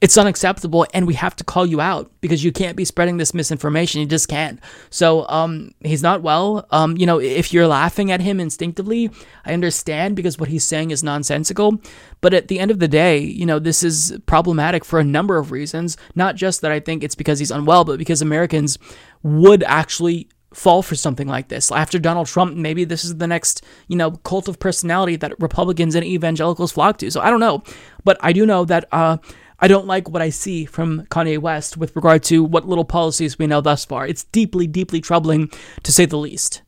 it's 0.00 0.18
unacceptable 0.18 0.84
and 0.92 1.06
we 1.06 1.14
have 1.14 1.34
to 1.36 1.44
call 1.44 1.64
you 1.64 1.80
out 1.80 2.10
because 2.20 2.44
you 2.44 2.52
can't 2.52 2.76
be 2.76 2.84
spreading 2.84 3.16
this 3.16 3.32
misinformation. 3.32 4.00
You 4.00 4.06
just 4.06 4.28
can't. 4.28 4.60
So, 4.90 5.26
um, 5.28 5.70
he's 5.80 6.02
not 6.02 6.22
well. 6.22 6.66
Um, 6.70 6.96
you 6.98 7.06
know, 7.06 7.18
if 7.18 7.52
you're 7.52 7.68
laughing 7.68 8.10
at 8.10 8.20
him 8.20 8.40
instinctively, 8.40 9.10
I 9.46 9.54
understand 9.54 10.16
because 10.16 10.38
what 10.38 10.50
he's 10.50 10.64
saying 10.64 10.90
is 10.90 11.02
nonsensical. 11.04 11.80
But 12.20 12.34
at 12.34 12.48
the 12.48 12.58
end 12.58 12.72
of 12.72 12.80
the 12.80 12.88
day, 12.88 13.18
you 13.18 13.46
know, 13.46 13.58
this 13.60 13.82
is 13.84 14.18
problematic 14.26 14.84
for 14.84 14.98
a 14.98 15.04
number 15.04 15.38
of 15.38 15.52
reasons. 15.52 15.96
Not 16.16 16.34
just 16.34 16.60
that 16.62 16.72
I 16.72 16.80
think 16.80 17.04
it's 17.04 17.14
because 17.14 17.38
he's 17.38 17.52
unwell, 17.52 17.84
but 17.84 17.98
because 17.98 18.20
Americans 18.20 18.76
would 19.22 19.62
actually 19.62 20.28
fall 20.56 20.82
for 20.82 20.94
something 20.94 21.28
like 21.28 21.48
this. 21.48 21.70
After 21.70 21.98
Donald 21.98 22.28
Trump, 22.28 22.56
maybe 22.56 22.84
this 22.84 23.04
is 23.04 23.18
the 23.18 23.26
next, 23.26 23.62
you 23.88 23.96
know, 23.96 24.12
cult 24.12 24.48
of 24.48 24.58
personality 24.58 25.16
that 25.16 25.38
Republicans 25.38 25.94
and 25.94 26.04
evangelicals 26.04 26.72
flock 26.72 26.96
to. 26.98 27.10
So 27.10 27.20
I 27.20 27.28
don't 27.28 27.40
know. 27.40 27.62
But 28.04 28.16
I 28.20 28.32
do 28.32 28.46
know 28.46 28.64
that 28.64 28.88
uh, 28.90 29.18
I 29.60 29.68
don't 29.68 29.86
like 29.86 30.08
what 30.08 30.22
I 30.22 30.30
see 30.30 30.64
from 30.64 31.02
Kanye 31.06 31.38
West 31.38 31.76
with 31.76 31.94
regard 31.94 32.22
to 32.24 32.42
what 32.42 32.66
little 32.66 32.86
policies 32.86 33.38
we 33.38 33.46
know 33.46 33.60
thus 33.60 33.84
far. 33.84 34.06
It's 34.06 34.24
deeply, 34.24 34.66
deeply 34.66 35.02
troubling, 35.02 35.50
to 35.82 35.92
say 35.92 36.06
the 36.06 36.16
least. 36.16 36.62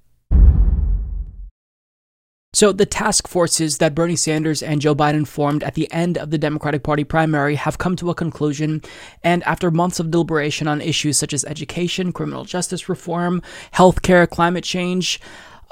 So, 2.55 2.73
the 2.73 2.87
task 2.87 3.29
forces 3.29 3.77
that 3.77 3.95
Bernie 3.95 4.17
Sanders 4.17 4.63
and 4.63 4.81
Joe 4.81 4.95
Biden 4.95 5.27
formed 5.27 5.63
at 5.63 5.75
the 5.75 5.91
end 5.93 6.17
of 6.17 6.31
the 6.31 6.39
Democratic 6.39 6.83
Party 6.83 7.05
primary 7.05 7.57
have 7.57 7.77
come 7.77 7.95
to 7.97 8.09
a 8.09 8.15
conclusion. 8.15 8.81
And 9.23 9.45
after 9.45 9.71
months 9.71 10.01
of 10.01 10.11
deliberation 10.11 10.67
on 10.67 10.81
issues 10.81 11.19
such 11.19 11.35
as 11.35 11.45
education, 11.45 12.11
criminal 12.11 12.47
justice 12.47 12.89
reform, 12.89 13.43
healthcare, 13.75 14.27
climate 14.27 14.65
change, 14.65 15.21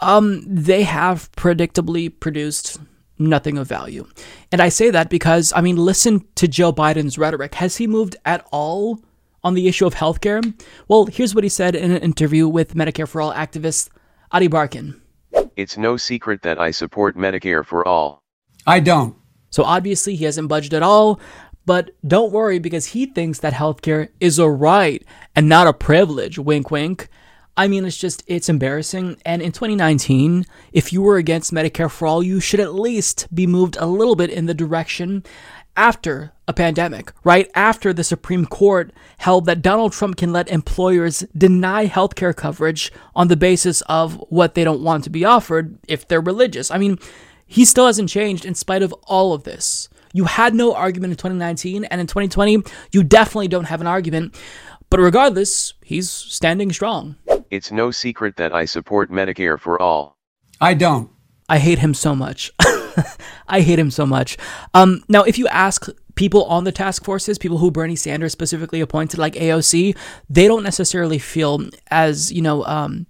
um, 0.01 0.43
they 0.47 0.83
have 0.83 1.33
predictably 1.33 2.13
produced 2.21 2.79
nothing 3.19 3.57
of 3.57 3.67
value. 3.67 4.07
And 4.53 4.61
I 4.61 4.69
say 4.69 4.91
that 4.91 5.09
because, 5.09 5.55
I 5.57 5.63
mean, 5.63 5.77
listen 5.77 6.27
to 6.35 6.47
Joe 6.47 6.75
Biden's 6.75 7.17
rhetoric. 7.17 7.55
Has 7.55 7.79
he 7.79 7.87
moved 7.87 8.17
at 8.27 8.47
all 8.53 9.01
on 9.43 9.55
the 9.55 9.67
issue 9.67 9.87
of 9.87 9.95
healthcare? 9.95 10.43
Well, 10.89 11.07
here's 11.07 11.35
what 11.35 11.43
he 11.43 11.49
said 11.49 11.75
in 11.75 11.91
an 11.91 12.03
interview 12.03 12.47
with 12.47 12.75
Medicare 12.75 13.09
for 13.09 13.23
All 13.23 13.33
activist 13.33 13.89
Ady 14.35 14.51
Barkan. 14.51 15.01
It's 15.57 15.77
no 15.77 15.97
secret 15.97 16.43
that 16.43 16.61
I 16.61 16.71
support 16.71 17.17
Medicare 17.17 17.65
for 17.65 17.87
all. 17.87 18.23
I 18.67 18.81
don't. 18.81 19.17
So 19.51 19.65
obviously 19.65 20.17
he 20.17 20.25
hasn't 20.25 20.49
budged 20.49 20.75
at 20.75 20.83
all, 20.83 21.21
but 21.65 21.91
don't 22.07 22.33
worry 22.33 22.59
because 22.59 22.87
he 22.87 23.07
thinks 23.07 23.39
that 23.41 23.53
healthcare 23.53 24.09
is 24.21 24.39
a 24.39 24.49
right 24.49 25.05
and 25.35 25.49
not 25.49 25.67
a 25.67 25.73
privilege. 25.73 26.39
Wink, 26.39 26.71
wink. 26.71 27.09
I 27.57 27.69
mean, 27.69 27.87
it's 27.87 27.97
just, 27.97 28.23
it's 28.27 28.51
embarrassing. 28.51 29.17
And 29.25 29.41
in 29.41 29.51
2019, 29.51 30.45
if 30.73 30.93
you 30.93 31.01
were 31.01 31.17
against 31.17 31.55
Medicare 31.55 31.91
for 31.91 32.07
all, 32.07 32.23
you 32.23 32.39
should 32.39 32.61
at 32.61 32.75
least 32.75 33.35
be 33.35 33.47
moved 33.47 33.79
a 33.81 33.87
little 33.87 34.15
bit 34.15 34.29
in 34.29 34.45
the 34.45 34.53
direction 34.53 35.25
after 35.77 36.33
a 36.49 36.53
pandemic, 36.53 37.13
right 37.25 37.51
after 37.55 37.93
the 37.93 38.05
Supreme 38.05 38.47
Court 38.47 38.93
held 39.19 39.47
that 39.47 39.63
Donald 39.63 39.93
Trump 39.93 40.17
can 40.17 40.33
let 40.33 40.49
employers 40.49 41.25
deny 41.37 41.87
healthcare 41.87 42.35
coverage 42.35 42.93
on 43.15 43.29
the 43.29 43.37
basis 43.37 43.81
of 43.83 44.15
what 44.29 44.55
they 44.55 44.65
don't 44.65 44.83
want 44.83 45.05
to 45.05 45.11
be 45.11 45.25
offered 45.25 45.79
if 45.89 46.07
they're 46.07 46.21
religious. 46.21 46.71
I 46.71 46.79
mean, 46.79 46.99
he 47.47 47.65
still 47.65 47.87
hasn't 47.87 48.09
changed 48.09 48.45
in 48.45 48.55
spite 48.55 48.83
of 48.83 48.93
all 49.05 49.33
of 49.33 49.45
this. 49.45 49.89
You 50.13 50.25
had 50.25 50.55
no 50.55 50.75
argument 50.75 51.13
in 51.13 51.17
2019, 51.17 51.85
and 51.85 52.01
in 52.01 52.07
2020, 52.07 52.63
you 52.93 53.05
definitely 53.05 53.49
don't 53.49 53.65
have 53.65 53.81
an 53.81 53.87
argument. 53.87 54.35
But 54.89 55.01
regardless, 55.01 55.75
he's 55.83 56.11
standing 56.11 56.73
strong. 56.73 57.17
It's 57.51 57.71
no 57.71 57.91
secret 57.91 58.37
that 58.37 58.55
I 58.55 58.65
support 58.65 59.11
Medicare 59.11 59.59
for 59.59 59.81
all. 59.81 60.17
I 60.61 60.75
don't. 60.75 61.11
I 61.49 61.59
hate 61.59 61.79
him 61.79 61.95
so 61.95 62.15
much. 62.15 62.53
I 63.49 63.61
hate 63.61 63.79
him 63.79 63.91
so 63.91 64.07
much. 64.07 64.37
Um, 64.75 65.03
now, 65.09 65.23
if 65.23 65.39
you 65.39 65.49
ask 65.49 65.87
people 66.15 66.45
on 66.45 66.65
the 66.65 66.73
task 66.73 67.05
forces, 67.05 67.39
people 67.39 67.59
who 67.59 67.71
Bernie 67.71 67.97
Sanders 67.97 68.33
specifically 68.33 68.81
appointed, 68.81 69.19
like 69.19 69.35
AOC, 69.35 69.97
they 70.29 70.49
don't 70.49 70.63
necessarily 70.63 71.19
feel 71.19 71.69
as, 71.91 72.33
you 72.33 72.43
know, 72.43 72.65
um, 72.65 73.07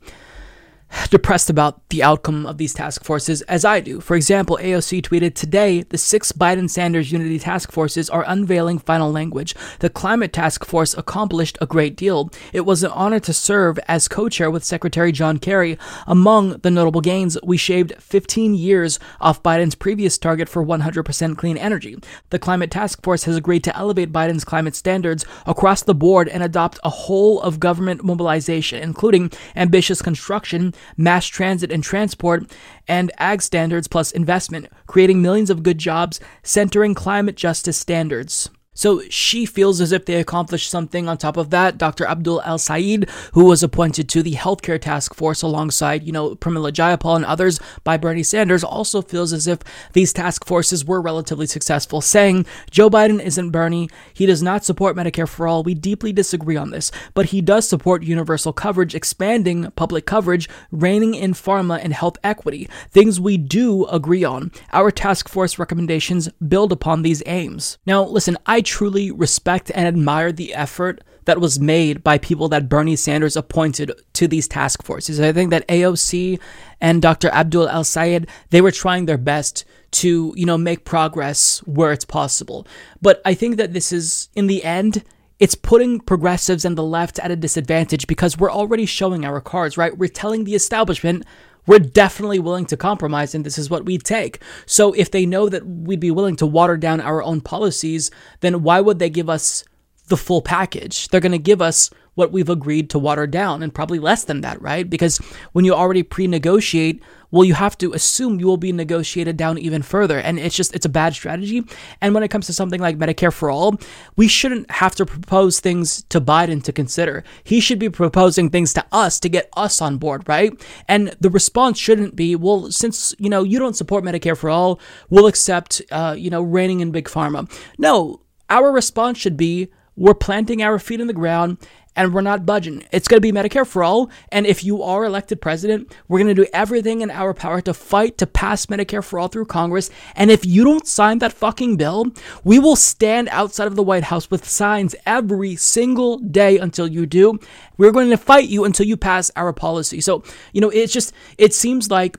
depressed 1.10 1.51
about 1.51 1.89
the 1.90 2.02
outcome 2.02 2.47
of 2.47 2.59
these 2.59 2.74
task 2.74 3.05
forces 3.05 3.43
as 3.43 3.64
I 3.64 3.81
do. 3.81 4.01
For 4.01 4.16
example, 4.16 4.59
AOC 4.60 5.02
tweeted 5.02 5.35
Today, 5.35 5.82
the 5.82 5.98
six 5.98 6.32
Biden 6.32 6.68
Sanders 6.68 7.12
unity 7.12 7.39
task 7.39 7.70
forces 7.70 8.10
are 8.10 8.24
unveiling 8.27 8.78
final 8.78 9.12
language. 9.12 9.55
The 9.81 9.90
climate 9.90 10.32
task 10.32 10.64
force 10.64 10.94
accomplished 10.94 11.59
a 11.60 11.66
great 11.66 11.97
deal. 11.97 12.31
It 12.52 12.62
was 12.62 12.82
an 12.82 12.90
honor 12.93 13.20
to 13.20 13.32
serve 13.32 13.78
as 13.89 14.09
co 14.09 14.28
chair 14.28 14.51
with 14.51 14.64
Secretary 14.64 15.12
John 15.12 15.39
Kerry. 15.39 15.78
Among 16.06 16.59
the 16.59 16.70
notable 16.70 17.01
gains, 17.01 17.39
we 17.43 17.56
shaved 17.56 17.94
15 18.01 18.55
years 18.55 18.98
off 19.20 19.43
Biden's 19.43 19.74
previous 19.74 20.18
target 20.18 20.48
for 20.48 20.64
100% 20.64 21.36
clean 21.36 21.56
energy. 21.56 21.97
The 22.31 22.39
climate 22.39 22.70
task 22.70 23.02
force 23.02 23.24
has 23.24 23.36
agreed 23.36 23.64
to 23.64 23.77
elevate 23.77 24.12
Biden's 24.12 24.44
climate 24.44 24.74
standards 24.74 25.24
across 25.47 25.82
the 25.82 25.94
board 25.94 26.28
and 26.28 26.43
adopt 26.43 26.78
a 26.85 26.90
whole 26.90 27.40
of 27.43 27.60
government 27.60 28.05
mobilization, 28.05 28.82
including 28.82 29.31
ambitious 29.55 30.02
construction 30.02 30.74
mass 30.97 31.27
transit 31.27 31.73
and 31.73 31.83
transport, 31.83 32.45
and 32.89 33.13
ag 33.19 33.43
standards 33.43 33.89
plus 33.89 34.13
investment, 34.13 34.69
creating 34.87 35.23
millions 35.23 35.51
of 35.51 35.63
good 35.63 35.79
jobs, 35.79 36.21
centering 36.43 36.95
climate 36.95 37.37
justice 37.37 37.77
standards. 37.77 38.51
So 38.77 39.03
she 39.09 39.47
feels 39.47 39.81
as 39.81 39.90
if 39.90 40.05
they 40.05 40.15
accomplished 40.15 40.70
something. 40.70 41.09
On 41.09 41.16
top 41.16 41.36
of 41.36 41.51
that, 41.51 41.78
Dr. 41.78 42.07
Abdul 42.07 42.43
El 42.43 42.59
Sayed, 42.59 43.09
who 43.32 43.47
was 43.47 43.62
appointed 43.62 44.09
to 44.11 44.23
the 44.23 44.35
healthcare 44.35 44.81
task 44.81 45.15
force 45.15 45.43
alongside, 45.43 46.05
you 46.05 46.12
know, 46.12 46.36
Pramila 46.36 46.70
Jayapal 46.70 47.16
and 47.16 47.24
others 47.24 47.59
by 47.82 47.97
Bernie 47.97 48.23
Sanders, 48.23 48.62
also 48.62 49.03
feels 49.03 49.32
as 49.32 49.47
if 49.47 49.61
these 49.94 50.12
task 50.12 50.47
forces 50.47 50.85
were 50.85 51.01
relatively 51.01 51.47
successful, 51.47 52.01
saying 52.01 52.47
Joe 52.70 52.90
Biden 52.90 53.20
isn't 53.20 53.51
Bernie. 53.51 53.89
He 54.12 54.27
does 54.27 54.43
not 54.43 54.65
support 54.65 54.94
Medicare 54.94 55.28
for 55.28 55.48
all. 55.48 55.62
We 55.62 55.74
deeply 55.74 56.12
disagree 56.12 56.57
on 56.57 56.70
this, 56.70 56.93
but 57.15 57.27
he 57.27 57.40
does 57.40 57.66
support 57.66 58.03
universal 58.03 58.53
coverage, 58.53 58.94
expanding 58.94 59.70
public 59.73 60.05
coverage, 60.05 60.48
reining 60.70 61.15
in 61.15 61.32
pharma 61.32 61.81
and 61.82 61.94
health 61.94 62.19
equity, 62.23 62.69
things 62.90 63.19
we 63.19 63.39
do 63.39 63.86
agree 63.86 64.24
on. 64.24 64.53
Our 64.73 64.90
task 64.90 65.28
force 65.31 65.59
recommendations 65.59 66.28
build 66.47 66.73
upon 66.73 67.01
these 67.01 67.23
aims. 67.24 67.78
Now, 67.86 68.05
listen, 68.05 68.36
I 68.44 68.61
truly 68.66 69.10
respect 69.10 69.70
and 69.74 69.88
admire 69.88 70.32
the 70.32 70.55
effort 70.55 71.02
that 71.24 71.40
was 71.40 71.59
made 71.59 72.02
by 72.05 72.18
people 72.18 72.48
that 72.48 72.68
Bernie 72.68 72.97
Sanders 72.97 73.36
appointed 73.36 73.93
to 74.14 74.28
these 74.28 74.48
task 74.48 74.82
forces. 74.82 75.20
I 75.20 75.32
think 75.32 75.51
that 75.51 75.66
AOC 75.68 76.40
and 76.80 77.02
Dr. 77.02 77.28
Abdul 77.28 77.68
El 77.68 77.84
Sayed, 77.84 78.28
they 78.51 78.60
were 78.60 78.70
trying 78.70 79.06
their 79.06 79.18
best 79.18 79.64
to, 79.93 80.32
you 80.36 80.47
know, 80.47 80.59
make 80.59 80.84
progress 80.84 81.59
where 81.60 81.93
it's 81.93 82.05
possible. 82.05 82.66
But 83.02 83.20
I 83.24 83.34
think 83.34 83.56
that 83.56 83.72
this 83.72 83.93
is, 83.93 84.28
in 84.34 84.47
the 84.47 84.62
end, 84.62 85.05
it's 85.38 85.55
putting 85.55 86.01
progressives 86.01 86.64
and 86.64 86.78
the 86.78 86.82
left 86.82 87.18
at 87.18 87.30
a 87.30 87.36
disadvantage 87.36 88.06
because 88.06 88.38
we're 88.38 88.51
already 88.51 88.86
showing 88.86 89.24
our 89.24 89.40
cards, 89.40 89.76
right? 89.76 89.97
We're 89.97 90.09
telling 90.09 90.44
the 90.44 90.55
establishment 90.55 91.24
we're 91.66 91.78
definitely 91.78 92.38
willing 92.38 92.66
to 92.66 92.76
compromise 92.76 93.34
and 93.34 93.44
this 93.44 93.59
is 93.59 93.70
what 93.70 93.84
we 93.84 93.98
take. 93.98 94.40
So 94.66 94.93
if 94.93 95.10
they 95.10 95.26
know 95.26 95.48
that 95.48 95.66
we'd 95.66 96.01
be 96.01 96.10
willing 96.10 96.36
to 96.36 96.47
water 96.47 96.76
down 96.76 97.01
our 97.01 97.22
own 97.22 97.40
policies, 97.40 98.10
then 98.40 98.62
why 98.62 98.80
would 98.80 98.98
they 98.98 99.10
give 99.10 99.28
us 99.28 99.64
the 100.09 100.16
full 100.16 100.43
package? 100.43 101.09
They're 101.09 101.20
going 101.20 101.32
to 101.32 101.38
give 101.38 101.60
us 101.60 101.90
what 102.16 102.32
we've 102.32 102.48
agreed 102.48 102.90
to 102.90 102.98
water 102.98 103.26
down 103.26 103.62
and 103.62 103.72
probably 103.72 104.01
less 104.01 104.24
than 104.24 104.40
that, 104.40 104.60
right? 104.60 104.90
Because 104.90 105.18
when 105.52 105.64
you 105.64 105.72
already 105.72 106.02
pre 106.02 106.26
negotiate, 106.26 107.02
well, 107.30 107.44
you 107.44 107.55
have 107.55 107.76
to 107.78 107.93
assume 107.93 108.40
you 108.40 108.47
will 108.47 108.56
be 108.56 108.72
negotiated 108.72 109.36
down 109.36 109.59
even 109.59 109.82
further. 109.82 110.18
And 110.18 110.38
it's 110.38 110.56
just, 110.56 110.74
it's 110.74 110.86
a 110.86 110.88
bad 110.90 111.14
strategy. 111.14 111.62
And 112.01 112.14
when 112.14 112.22
it 112.22 112.28
comes 112.28 112.47
to 112.47 112.52
something 112.52 112.80
like 112.80 112.98
Medicare 112.98 113.32
for 113.32 113.51
All, 113.51 113.76
we 114.16 114.28
shouldn't 114.28 114.70
have 114.70 114.94
to 114.94 115.05
propose 115.05 115.60
things 115.60 116.05
to 116.05 116.20
Biden 116.20 116.62
to 116.64 116.72
consider. 116.72 117.24
He 117.44 117.60
should 117.60 117.78
be 117.78 117.90
proposing 117.90 118.48
things 118.48 118.72
to 118.74 118.84
us 118.93 119.20
to 119.20 119.28
get 119.28 119.51
us 119.56 119.82
on 119.82 119.98
board, 119.98 120.26
right? 120.28 120.52
And 120.88 121.14
the 121.20 121.30
response 121.30 121.78
shouldn't 121.78 122.16
be, 122.16 122.34
well, 122.36 122.70
since, 122.70 123.14
you 123.18 123.28
know, 123.28 123.43
you 123.43 123.59
don't 123.59 123.76
support 123.76 124.05
Medicare 124.05 124.36
for 124.36 124.48
All, 124.48 124.80
we'll 125.10 125.26
accept, 125.26 125.82
uh, 125.90 126.14
you 126.16 126.30
know, 126.30 126.43
reining 126.43 126.80
in 126.80 126.93
Big 126.93 127.06
Pharma. 127.06 127.51
No, 127.76 128.22
our 128.48 128.72
response 128.72 129.18
should 129.18 129.36
be, 129.36 129.68
we're 129.97 130.14
planting 130.14 130.62
our 130.62 130.78
feet 130.78 131.01
in 131.01 131.06
the 131.06 131.12
ground 131.12 131.59
and 131.97 132.12
we're 132.12 132.20
not 132.20 132.47
budging. 132.47 132.85
It's 132.93 133.09
going 133.09 133.20
to 133.20 133.32
be 133.32 133.32
Medicare 133.32 133.66
for 133.66 133.82
all. 133.82 134.10
And 134.31 134.47
if 134.47 134.62
you 134.62 134.82
are 134.82 135.05
elected 135.05 135.40
president, 135.40 135.93
we're 136.06 136.18
going 136.18 136.35
to 136.35 136.43
do 136.44 136.48
everything 136.52 137.01
in 137.01 137.10
our 137.10 137.35
power 137.35 137.60
to 137.62 137.74
fight 137.74 138.18
to 138.18 138.27
pass 138.27 138.66
Medicare 138.66 139.02
for 139.02 139.18
all 139.18 139.28
through 139.28 139.47
Congress. 139.47 139.90
And 140.14 140.31
if 140.31 140.44
you 140.44 140.62
don't 140.62 140.86
sign 140.86 141.18
that 141.18 141.32
fucking 141.32 141.77
bill, 141.77 142.06
we 142.44 142.59
will 142.59 142.77
stand 142.77 143.28
outside 143.31 143.66
of 143.66 143.77
the 143.77 143.82
White 143.82 144.05
House 144.05 144.31
with 144.31 144.47
signs 144.47 144.94
every 145.06 145.56
single 145.56 146.18
day 146.18 146.59
until 146.59 146.86
you 146.86 147.06
do. 147.06 147.39
We're 147.78 147.93
going 147.93 148.10
to 148.10 148.18
fight 148.18 148.48
you 148.48 148.64
until 148.64 148.86
you 148.86 148.97
pass 148.97 149.31
our 149.35 149.52
policy. 149.52 150.01
So, 150.01 150.23
you 150.52 150.60
know, 150.60 150.70
it's 150.70 150.93
just, 150.93 151.12
it 151.39 151.55
seems 151.55 151.90
like 151.90 152.18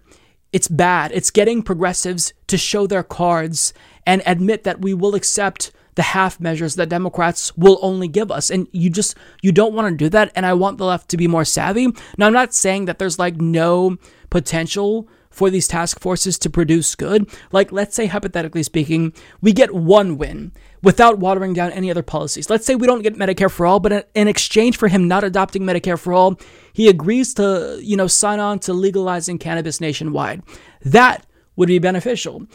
it's 0.51 0.67
bad. 0.67 1.11
It's 1.11 1.29
getting 1.29 1.61
progressives 1.61 2.33
to 2.47 2.57
show 2.57 2.87
their 2.87 3.03
cards 3.03 3.73
and 4.05 4.23
admit 4.25 4.63
that 4.63 4.81
we 4.81 4.93
will 4.93 5.13
accept 5.13 5.71
the 5.97 6.03
half 6.03 6.39
measures 6.39 6.75
that 6.75 6.89
Democrats 6.89 7.57
will 7.57 7.79
only 7.81 8.07
give 8.07 8.31
us. 8.31 8.51
And 8.51 8.67
you 8.71 8.91
just, 8.91 9.17
you 9.41 9.51
don't 9.51 9.73
want 9.73 9.91
to 9.91 9.97
do 9.97 10.09
that. 10.09 10.31
And 10.35 10.45
I 10.45 10.53
want 10.53 10.77
the 10.77 10.85
left 10.85 11.09
to 11.09 11.17
be 11.17 11.27
more 11.27 11.43
savvy. 11.43 11.87
Now, 12.19 12.27
I'm 12.27 12.33
not 12.33 12.53
saying 12.53 12.85
that 12.85 12.99
there's 12.99 13.17
like 13.17 13.37
no 13.41 13.97
potential 14.29 15.09
for 15.31 15.49
these 15.49 15.67
task 15.67 15.99
forces 15.99 16.37
to 16.39 16.51
produce 16.51 16.93
good. 16.93 17.27
Like, 17.51 17.71
let's 17.71 17.95
say, 17.95 18.05
hypothetically 18.05 18.61
speaking, 18.61 19.11
we 19.41 19.53
get 19.53 19.73
one 19.73 20.19
win 20.19 20.51
without 20.83 21.17
watering 21.17 21.53
down 21.53 21.71
any 21.71 21.89
other 21.89 22.03
policies. 22.03 22.47
Let's 22.47 22.65
say 22.65 22.75
we 22.75 22.85
don't 22.85 23.01
get 23.01 23.15
Medicare 23.15 23.49
for 23.49 23.65
all, 23.65 23.79
but 23.79 24.07
in 24.13 24.27
exchange 24.27 24.77
for 24.77 24.87
him 24.87 25.07
not 25.07 25.23
adopting 25.23 25.63
Medicare 25.63 25.99
for 25.99 26.13
all, 26.13 26.39
he 26.73 26.89
agrees 26.89 27.33
to, 27.35 27.79
you 27.81 27.97
know, 27.97 28.07
sign 28.07 28.39
on 28.39 28.59
to 28.59 28.73
legalizing 28.73 29.39
cannabis 29.39 29.81
nationwide. 29.81 30.43
That 30.83 31.25
would 31.55 31.69
be 31.69 31.79
beneficial. 31.79 32.45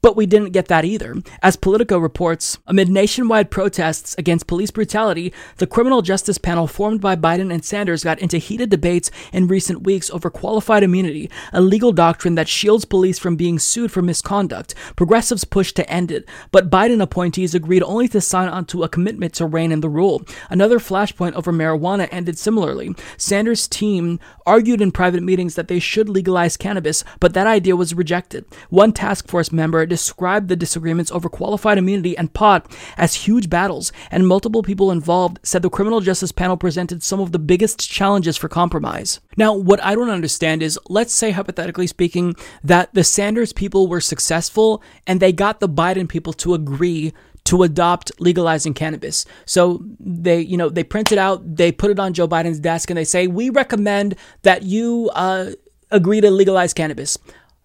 But 0.00 0.16
we 0.16 0.26
didn't 0.26 0.52
get 0.52 0.68
that 0.68 0.84
either. 0.84 1.16
As 1.42 1.56
Politico 1.56 1.98
reports, 1.98 2.58
amid 2.66 2.88
nationwide 2.88 3.50
protests 3.50 4.14
against 4.16 4.46
police 4.46 4.70
brutality, 4.70 5.32
the 5.56 5.66
criminal 5.66 6.02
justice 6.02 6.38
panel 6.38 6.68
formed 6.68 7.00
by 7.00 7.16
Biden 7.16 7.52
and 7.52 7.64
Sanders 7.64 8.04
got 8.04 8.20
into 8.20 8.38
heated 8.38 8.70
debates 8.70 9.10
in 9.32 9.48
recent 9.48 9.82
weeks 9.82 10.08
over 10.10 10.30
qualified 10.30 10.84
immunity, 10.84 11.28
a 11.52 11.60
legal 11.60 11.92
doctrine 11.92 12.36
that 12.36 12.48
shields 12.48 12.84
police 12.84 13.18
from 13.18 13.34
being 13.34 13.58
sued 13.58 13.90
for 13.90 14.00
misconduct. 14.00 14.72
Progressives 14.94 15.44
pushed 15.44 15.74
to 15.76 15.90
end 15.90 16.12
it, 16.12 16.28
but 16.52 16.70
Biden 16.70 17.02
appointees 17.02 17.54
agreed 17.54 17.82
only 17.82 18.06
to 18.08 18.20
sign 18.20 18.48
onto 18.48 18.84
a 18.84 18.88
commitment 18.88 19.34
to 19.34 19.46
rein 19.46 19.72
in 19.72 19.80
the 19.80 19.88
rule. 19.88 20.22
Another 20.48 20.78
flashpoint 20.78 21.32
over 21.32 21.52
marijuana 21.52 22.08
ended 22.12 22.38
similarly. 22.38 22.94
Sanders' 23.16 23.66
team 23.66 24.20
argued 24.46 24.80
in 24.80 24.92
private 24.92 25.22
meetings 25.24 25.56
that 25.56 25.66
they 25.66 25.80
should 25.80 26.08
legalize 26.08 26.56
cannabis, 26.56 27.02
but 27.18 27.34
that 27.34 27.48
idea 27.48 27.74
was 27.74 27.94
rejected. 27.94 28.44
One 28.70 28.92
task 28.92 29.26
force 29.26 29.50
member 29.50 29.87
described 29.88 30.48
the 30.48 30.56
disagreements 30.56 31.10
over 31.10 31.28
qualified 31.28 31.78
immunity 31.78 32.16
and 32.16 32.32
pot 32.32 32.70
as 32.96 33.14
huge 33.14 33.48
battles, 33.50 33.92
and 34.10 34.26
multiple 34.26 34.62
people 34.62 34.90
involved 34.90 35.38
said 35.42 35.62
the 35.62 35.70
criminal 35.70 36.00
justice 36.00 36.32
panel 36.32 36.56
presented 36.56 37.02
some 37.02 37.20
of 37.20 37.32
the 37.32 37.38
biggest 37.38 37.90
challenges 37.90 38.36
for 38.36 38.48
compromise. 38.48 39.20
Now, 39.36 39.54
what 39.54 39.82
I 39.82 39.94
don't 39.94 40.10
understand 40.10 40.62
is 40.62 40.78
let's 40.88 41.12
say, 41.12 41.30
hypothetically 41.30 41.86
speaking, 41.86 42.34
that 42.62 42.92
the 42.94 43.04
Sanders 43.04 43.52
people 43.52 43.88
were 43.88 44.00
successful 44.00 44.82
and 45.06 45.20
they 45.20 45.32
got 45.32 45.60
the 45.60 45.68
Biden 45.68 46.08
people 46.08 46.32
to 46.34 46.54
agree 46.54 47.12
to 47.44 47.62
adopt 47.62 48.12
legalizing 48.20 48.74
cannabis. 48.74 49.24
So 49.46 49.82
they, 49.98 50.40
you 50.40 50.56
know, 50.56 50.68
they 50.68 50.84
print 50.84 51.12
it 51.12 51.18
out, 51.18 51.56
they 51.56 51.72
put 51.72 51.90
it 51.90 51.98
on 51.98 52.12
Joe 52.12 52.28
Biden's 52.28 52.60
desk, 52.60 52.90
and 52.90 52.98
they 52.98 53.04
say, 53.04 53.26
"We 53.26 53.48
recommend 53.48 54.16
that 54.42 54.64
you 54.64 55.10
uh, 55.14 55.52
agree 55.90 56.20
to 56.20 56.30
legalize 56.30 56.74
cannabis." 56.74 57.16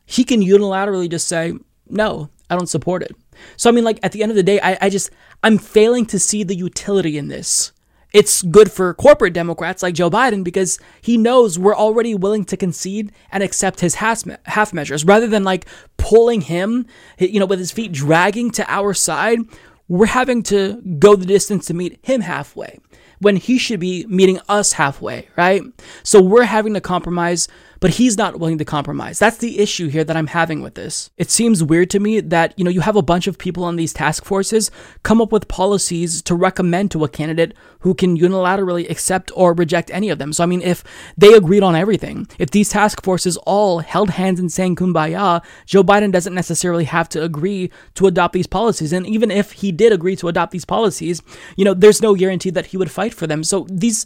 He 0.05 0.23
can 0.23 0.41
unilaterally 0.41 1.09
just 1.09 1.27
say, 1.27 1.53
no, 1.93 2.29
I 2.49 2.55
don't 2.55 2.67
support 2.67 3.03
it. 3.03 3.15
So, 3.57 3.69
I 3.69 3.73
mean, 3.73 3.83
like, 3.83 3.99
at 4.03 4.11
the 4.11 4.21
end 4.21 4.31
of 4.31 4.35
the 4.35 4.43
day, 4.43 4.59
I, 4.59 4.77
I 4.81 4.89
just, 4.89 5.09
I'm 5.43 5.57
failing 5.57 6.05
to 6.07 6.19
see 6.19 6.43
the 6.43 6.55
utility 6.55 7.17
in 7.17 7.27
this. 7.27 7.71
It's 8.13 8.43
good 8.43 8.71
for 8.71 8.93
corporate 8.93 9.33
Democrats 9.33 9.81
like 9.81 9.95
Joe 9.95 10.09
Biden 10.11 10.43
because 10.43 10.77
he 11.01 11.17
knows 11.17 11.57
we're 11.57 11.75
already 11.75 12.13
willing 12.13 12.45
to 12.45 12.57
concede 12.57 13.11
and 13.31 13.41
accept 13.41 13.79
his 13.79 13.95
half, 13.95 14.23
half 14.45 14.71
measures 14.71 15.03
rather 15.03 15.25
than 15.25 15.43
like 15.43 15.65
pulling 15.97 16.41
him, 16.41 16.85
you 17.17 17.39
know, 17.39 17.47
with 17.47 17.57
his 17.57 17.71
feet 17.71 17.91
dragging 17.91 18.51
to 18.51 18.71
our 18.71 18.93
side. 18.93 19.39
We're 19.87 20.05
having 20.05 20.43
to 20.43 20.79
go 20.99 21.15
the 21.15 21.25
distance 21.25 21.65
to 21.67 21.73
meet 21.73 21.99
him 22.03 22.21
halfway 22.21 22.79
when 23.19 23.37
he 23.37 23.57
should 23.57 23.79
be 23.79 24.05
meeting 24.07 24.39
us 24.47 24.73
halfway, 24.73 25.27
right? 25.35 25.63
So 26.03 26.21
we're 26.21 26.43
having 26.43 26.75
to 26.75 26.81
compromise 26.81 27.47
but 27.83 27.95
he's 27.95 28.17
not 28.17 28.39
willing 28.39 28.57
to 28.57 28.63
compromise. 28.63 29.19
That's 29.19 29.39
the 29.39 29.59
issue 29.59 29.89
here 29.89 30.05
that 30.05 30.15
I'm 30.15 30.27
having 30.27 30.61
with 30.61 30.75
this. 30.75 31.11
It 31.17 31.29
seems 31.29 31.61
weird 31.61 31.89
to 31.89 31.99
me 31.99 32.21
that, 32.21 32.57
you 32.57 32.63
know, 32.63 32.71
you 32.71 32.79
have 32.79 32.95
a 32.95 33.01
bunch 33.01 33.27
of 33.27 33.37
people 33.37 33.65
on 33.65 33.75
these 33.75 33.91
task 33.91 34.23
forces 34.23 34.71
come 35.03 35.19
up 35.19 35.33
with 35.33 35.49
policies 35.49 36.21
to 36.21 36.33
recommend 36.33 36.91
to 36.91 37.03
a 37.03 37.09
candidate 37.09 37.53
who 37.79 37.93
can 37.93 38.17
unilaterally 38.17 38.89
accept 38.89 39.33
or 39.35 39.53
reject 39.53 39.91
any 39.91 40.09
of 40.09 40.17
them. 40.17 40.31
So, 40.31 40.43
I 40.43 40.45
mean, 40.45 40.61
if 40.61 40.81
they 41.17 41.33
agreed 41.33 41.61
on 41.61 41.75
everything, 41.75 42.25
if 42.39 42.51
these 42.51 42.69
task 42.69 43.03
forces 43.03 43.35
all 43.45 43.79
held 43.79 44.11
hands 44.11 44.39
and 44.39 44.49
sang 44.49 44.77
kumbaya, 44.77 45.43
Joe 45.65 45.83
Biden 45.83 46.13
doesn't 46.13 46.33
necessarily 46.33 46.85
have 46.85 47.09
to 47.09 47.21
agree 47.21 47.69
to 47.95 48.07
adopt 48.07 48.33
these 48.33 48.47
policies. 48.47 48.93
And 48.93 49.05
even 49.05 49.29
if 49.29 49.51
he 49.51 49.73
did 49.73 49.91
agree 49.91 50.15
to 50.15 50.29
adopt 50.29 50.53
these 50.53 50.63
policies, 50.63 51.21
you 51.57 51.65
know, 51.65 51.73
there's 51.73 52.01
no 52.01 52.15
guarantee 52.15 52.51
that 52.51 52.67
he 52.67 52.77
would 52.77 52.91
fight 52.91 53.13
for 53.13 53.27
them. 53.27 53.43
So 53.43 53.67
these 53.69 54.05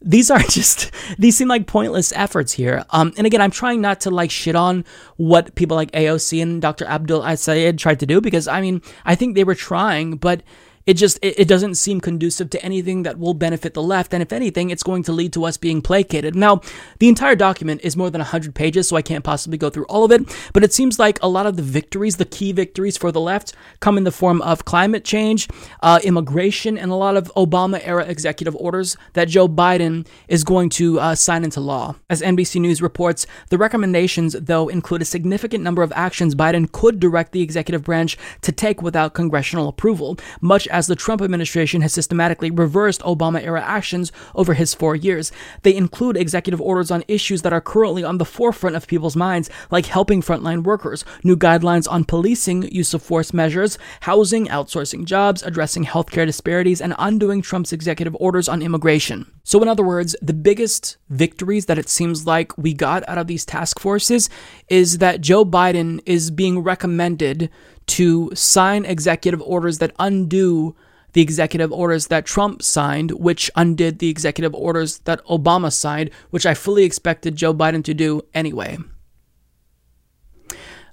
these 0.00 0.30
are 0.30 0.38
just 0.48 0.90
these 1.18 1.36
seem 1.36 1.48
like 1.48 1.66
pointless 1.66 2.12
efforts 2.12 2.52
here. 2.52 2.84
Um, 2.90 3.12
and 3.16 3.26
again, 3.26 3.40
I'm 3.40 3.50
trying 3.50 3.80
not 3.80 4.00
to 4.02 4.10
like 4.10 4.30
shit 4.30 4.56
on 4.56 4.84
what 5.16 5.54
people 5.54 5.76
like 5.76 5.92
AOC 5.92 6.42
and 6.42 6.62
Dr. 6.62 6.84
Abdul 6.86 7.22
Sayed 7.36 7.78
tried 7.78 8.00
to 8.00 8.06
do 8.06 8.20
because 8.20 8.48
I 8.48 8.60
mean 8.60 8.82
I 9.04 9.14
think 9.14 9.34
they 9.34 9.44
were 9.44 9.54
trying, 9.54 10.16
but 10.16 10.42
it 10.86 10.94
just 10.94 11.18
it, 11.22 11.38
it, 11.40 11.48
doesn't 11.48 11.74
seem 11.74 12.00
conducive 12.00 12.48
to 12.50 12.62
anything 12.64 13.02
that 13.02 13.18
will 13.18 13.34
benefit 13.34 13.74
the 13.74 13.82
left. 13.82 14.14
And 14.14 14.22
if 14.22 14.32
anything 14.32 14.70
it's 14.70 14.82
going 14.82 15.02
to 15.04 15.12
lead 15.12 15.32
to 15.34 15.44
us 15.44 15.56
being 15.56 15.82
placated. 15.82 16.34
Now 16.34 16.60
the 16.98 17.08
entire 17.08 17.36
document 17.36 17.80
is 17.82 17.96
more 17.96 18.10
than 18.10 18.20
100 18.20 18.54
pages 18.54 18.88
so 18.88 18.96
i 18.96 19.02
can't 19.02 19.24
possibly 19.24 19.58
go 19.58 19.70
through 19.70 19.84
all 19.86 20.04
of 20.04 20.12
it. 20.12 20.22
But 20.52 20.64
it 20.64 20.72
seems 20.72 20.98
like 20.98 21.18
a 21.22 21.28
lot 21.28 21.46
of 21.46 21.56
the 21.56 21.62
victories 21.62 22.16
the 22.16 22.24
key 22.24 22.52
victories 22.52 22.96
for 22.96 23.12
the 23.12 23.20
left 23.20 23.54
come 23.80 23.98
in 23.98 24.04
the 24.04 24.12
form 24.12 24.40
of 24.42 24.64
climate 24.64 25.04
change 25.04 25.48
uh, 25.82 26.00
immigration 26.02 26.78
and 26.78 26.90
a 26.90 26.94
lot 26.94 27.16
of 27.16 27.32
obama 27.36 27.80
era 27.84 28.04
executive 28.04 28.56
orders 28.56 28.96
that 29.12 29.28
joe 29.28 29.48
biden 29.48 30.06
is 30.28 30.44
going 30.44 30.68
to 30.68 30.98
uh, 31.00 31.14
sign 31.14 31.44
into 31.44 31.60
law. 31.60 31.94
As 32.08 32.22
nbc 32.22 32.60
news 32.60 32.80
reports 32.80 33.26
the 33.48 33.58
recommendations 33.58 34.32
though 34.32 34.68
include 34.68 35.02
a 35.02 35.04
significant 35.04 35.62
number 35.62 35.82
of 35.82 35.92
actions 35.94 36.34
biden 36.34 36.70
could 36.70 37.00
direct 37.00 37.32
the 37.32 37.42
executive 37.42 37.84
branch 37.84 38.16
to 38.42 38.52
take 38.52 38.82
without 38.82 39.14
congressional 39.14 39.68
approval. 39.68 40.18
Much 40.40 40.68
as 40.70 40.86
the 40.86 40.96
Trump 40.96 41.20
administration 41.20 41.82
has 41.82 41.92
systematically 41.92 42.50
reversed 42.50 43.00
Obama 43.02 43.42
era 43.42 43.62
actions 43.62 44.12
over 44.34 44.54
his 44.54 44.72
four 44.72 44.96
years. 44.96 45.32
They 45.62 45.74
include 45.74 46.16
executive 46.16 46.60
orders 46.60 46.90
on 46.90 47.04
issues 47.08 47.42
that 47.42 47.52
are 47.52 47.60
currently 47.60 48.04
on 48.04 48.18
the 48.18 48.24
forefront 48.24 48.76
of 48.76 48.86
people's 48.86 49.16
minds, 49.16 49.50
like 49.70 49.86
helping 49.86 50.22
frontline 50.22 50.62
workers, 50.62 51.04
new 51.24 51.36
guidelines 51.36 51.90
on 51.90 52.04
policing, 52.04 52.62
use 52.72 52.94
of 52.94 53.02
force 53.02 53.34
measures, 53.34 53.78
housing, 54.00 54.46
outsourcing 54.46 55.04
jobs, 55.04 55.42
addressing 55.42 55.84
healthcare 55.84 56.26
disparities, 56.26 56.80
and 56.80 56.94
undoing 56.98 57.42
Trump's 57.42 57.72
executive 57.72 58.16
orders 58.20 58.48
on 58.48 58.62
immigration. 58.62 59.30
So, 59.42 59.60
in 59.62 59.68
other 59.68 59.82
words, 59.82 60.14
the 60.22 60.32
biggest 60.32 60.96
victories 61.08 61.66
that 61.66 61.78
it 61.78 61.88
seems 61.88 62.26
like 62.26 62.56
we 62.56 62.72
got 62.72 63.08
out 63.08 63.18
of 63.18 63.26
these 63.26 63.44
task 63.44 63.80
forces 63.80 64.30
is 64.68 64.98
that 64.98 65.20
Joe 65.20 65.44
Biden 65.44 66.00
is 66.06 66.30
being 66.30 66.60
recommended 66.60 67.50
to 67.90 68.30
sign 68.34 68.84
executive 68.84 69.42
orders 69.42 69.78
that 69.78 69.92
undo 69.98 70.76
the 71.12 71.20
executive 71.20 71.72
orders 71.72 72.06
that 72.06 72.24
Trump 72.24 72.62
signed, 72.62 73.10
which 73.12 73.50
undid 73.56 73.98
the 73.98 74.08
executive 74.08 74.54
orders 74.54 74.98
that 75.00 75.24
Obama 75.26 75.72
signed, 75.72 76.10
which 76.30 76.46
I 76.46 76.54
fully 76.54 76.84
expected 76.84 77.34
Joe 77.34 77.52
Biden 77.52 77.82
to 77.84 77.94
do 77.94 78.22
anyway. 78.32 78.78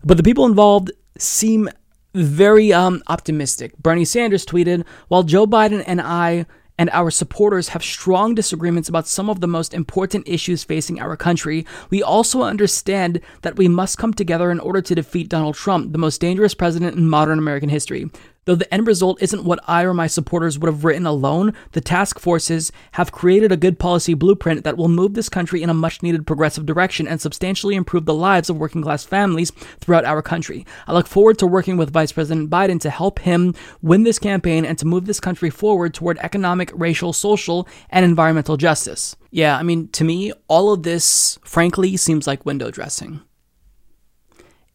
But 0.03 0.17
the 0.17 0.23
people 0.23 0.45
involved 0.45 0.91
seem 1.19 1.69
very 2.15 2.73
um, 2.73 3.03
optimistic. 3.07 3.77
Bernie 3.77 4.05
Sanders 4.05 4.45
tweeted, 4.45 4.83
While 5.07 5.21
Joe 5.21 5.45
Biden 5.45 5.83
and 5.85 6.01
I 6.01 6.47
and 6.77 6.89
our 6.91 7.09
supporters 7.11 7.69
have 7.69 7.83
strong 7.83 8.35
disagreements 8.35 8.89
about 8.89 9.07
some 9.07 9.29
of 9.29 9.41
the 9.41 9.47
most 9.47 9.73
important 9.73 10.27
issues 10.27 10.63
facing 10.63 10.99
our 10.99 11.17
country, 11.17 11.65
we 11.89 12.03
also 12.03 12.43
understand 12.43 13.19
that 13.41 13.57
we 13.57 13.67
must 13.67 13.97
come 13.97 14.13
together 14.13 14.51
in 14.51 14.59
order 14.59 14.81
to 14.81 14.95
defeat 14.95 15.29
Donald 15.29 15.55
Trump, 15.55 15.91
the 15.91 15.97
most 15.97 16.21
dangerous 16.21 16.53
president 16.53 16.95
in 16.95 17.09
modern 17.09 17.39
American 17.39 17.69
history. 17.69 18.09
Though 18.47 18.55
the 18.55 18.73
end 18.73 18.87
result 18.87 19.21
isn't 19.21 19.43
what 19.43 19.59
I 19.67 19.83
or 19.83 19.93
my 19.93 20.07
supporters 20.07 20.57
would 20.57 20.71
have 20.71 20.85
written 20.85 21.05
alone, 21.05 21.53
the 21.73 21.81
task 21.81 22.17
forces 22.17 22.71
have 22.93 23.11
created 23.11 23.51
a 23.51 23.57
good 23.57 23.77
policy 23.77 24.13
blueprint 24.13 24.63
that 24.63 24.77
will 24.77 24.87
move 24.87 25.15
this 25.15 25.27
country 25.27 25.61
in 25.61 25.69
a 25.69 25.73
much 25.73 26.01
needed 26.01 26.25
progressive 26.25 26.65
direction 26.65 27.09
and 27.09 27.19
substantially 27.19 27.75
improve 27.75 28.05
the 28.05 28.13
lives 28.13 28.49
of 28.49 28.55
working 28.55 28.81
class 28.81 29.03
families 29.03 29.51
throughout 29.81 30.05
our 30.05 30.21
country. 30.21 30.65
I 30.87 30.93
look 30.93 31.07
forward 31.07 31.37
to 31.39 31.45
working 31.45 31.75
with 31.75 31.91
Vice 31.91 32.13
President 32.13 32.49
Biden 32.49 32.79
to 32.79 32.89
help 32.89 33.19
him 33.19 33.53
win 33.81 34.03
this 34.03 34.17
campaign 34.17 34.63
and 34.63 34.77
to 34.77 34.87
move 34.87 35.07
this 35.07 35.19
country 35.19 35.49
forward 35.49 35.93
toward 35.93 36.17
economic, 36.19 36.71
racial, 36.73 37.11
social, 37.11 37.67
and 37.89 38.05
environmental 38.05 38.55
justice. 38.55 39.17
Yeah, 39.29 39.57
I 39.57 39.63
mean, 39.63 39.89
to 39.89 40.05
me, 40.05 40.31
all 40.47 40.71
of 40.71 40.83
this, 40.83 41.37
frankly, 41.43 41.97
seems 41.97 42.27
like 42.27 42.45
window 42.45 42.71
dressing. 42.71 43.19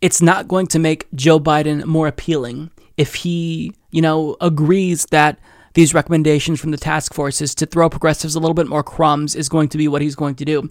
It's 0.03 0.21
not 0.21 0.47
going 0.47 0.67
to 0.67 0.79
make 0.79 1.07
Joe 1.15 1.41
Biden 1.41 1.87
more 1.87 2.07
appealing 2.07 2.71
if 2.97 3.15
he, 3.15 3.75
you 3.91 4.03
know, 4.03 4.37
agrees 4.41 5.07
that 5.07 5.39
these 5.75 5.95
recommendations 5.95 6.61
from 6.61 6.71
the 6.71 6.77
task 6.77 7.15
forces 7.15 7.55
to 7.57 7.67
throw 7.67 7.89
progressives 7.89 8.35
a 8.35 8.41
little 8.41 8.55
bit 8.55 8.69
more 8.69 8.83
crumbs 8.83 9.35
is 9.35 9.49
going 9.49 9.69
to 9.71 9.79
be 9.79 9.89
what 9.89 10.03
he's 10.03 10.15
going 10.15 10.35
to 10.37 10.45
do. 10.45 10.69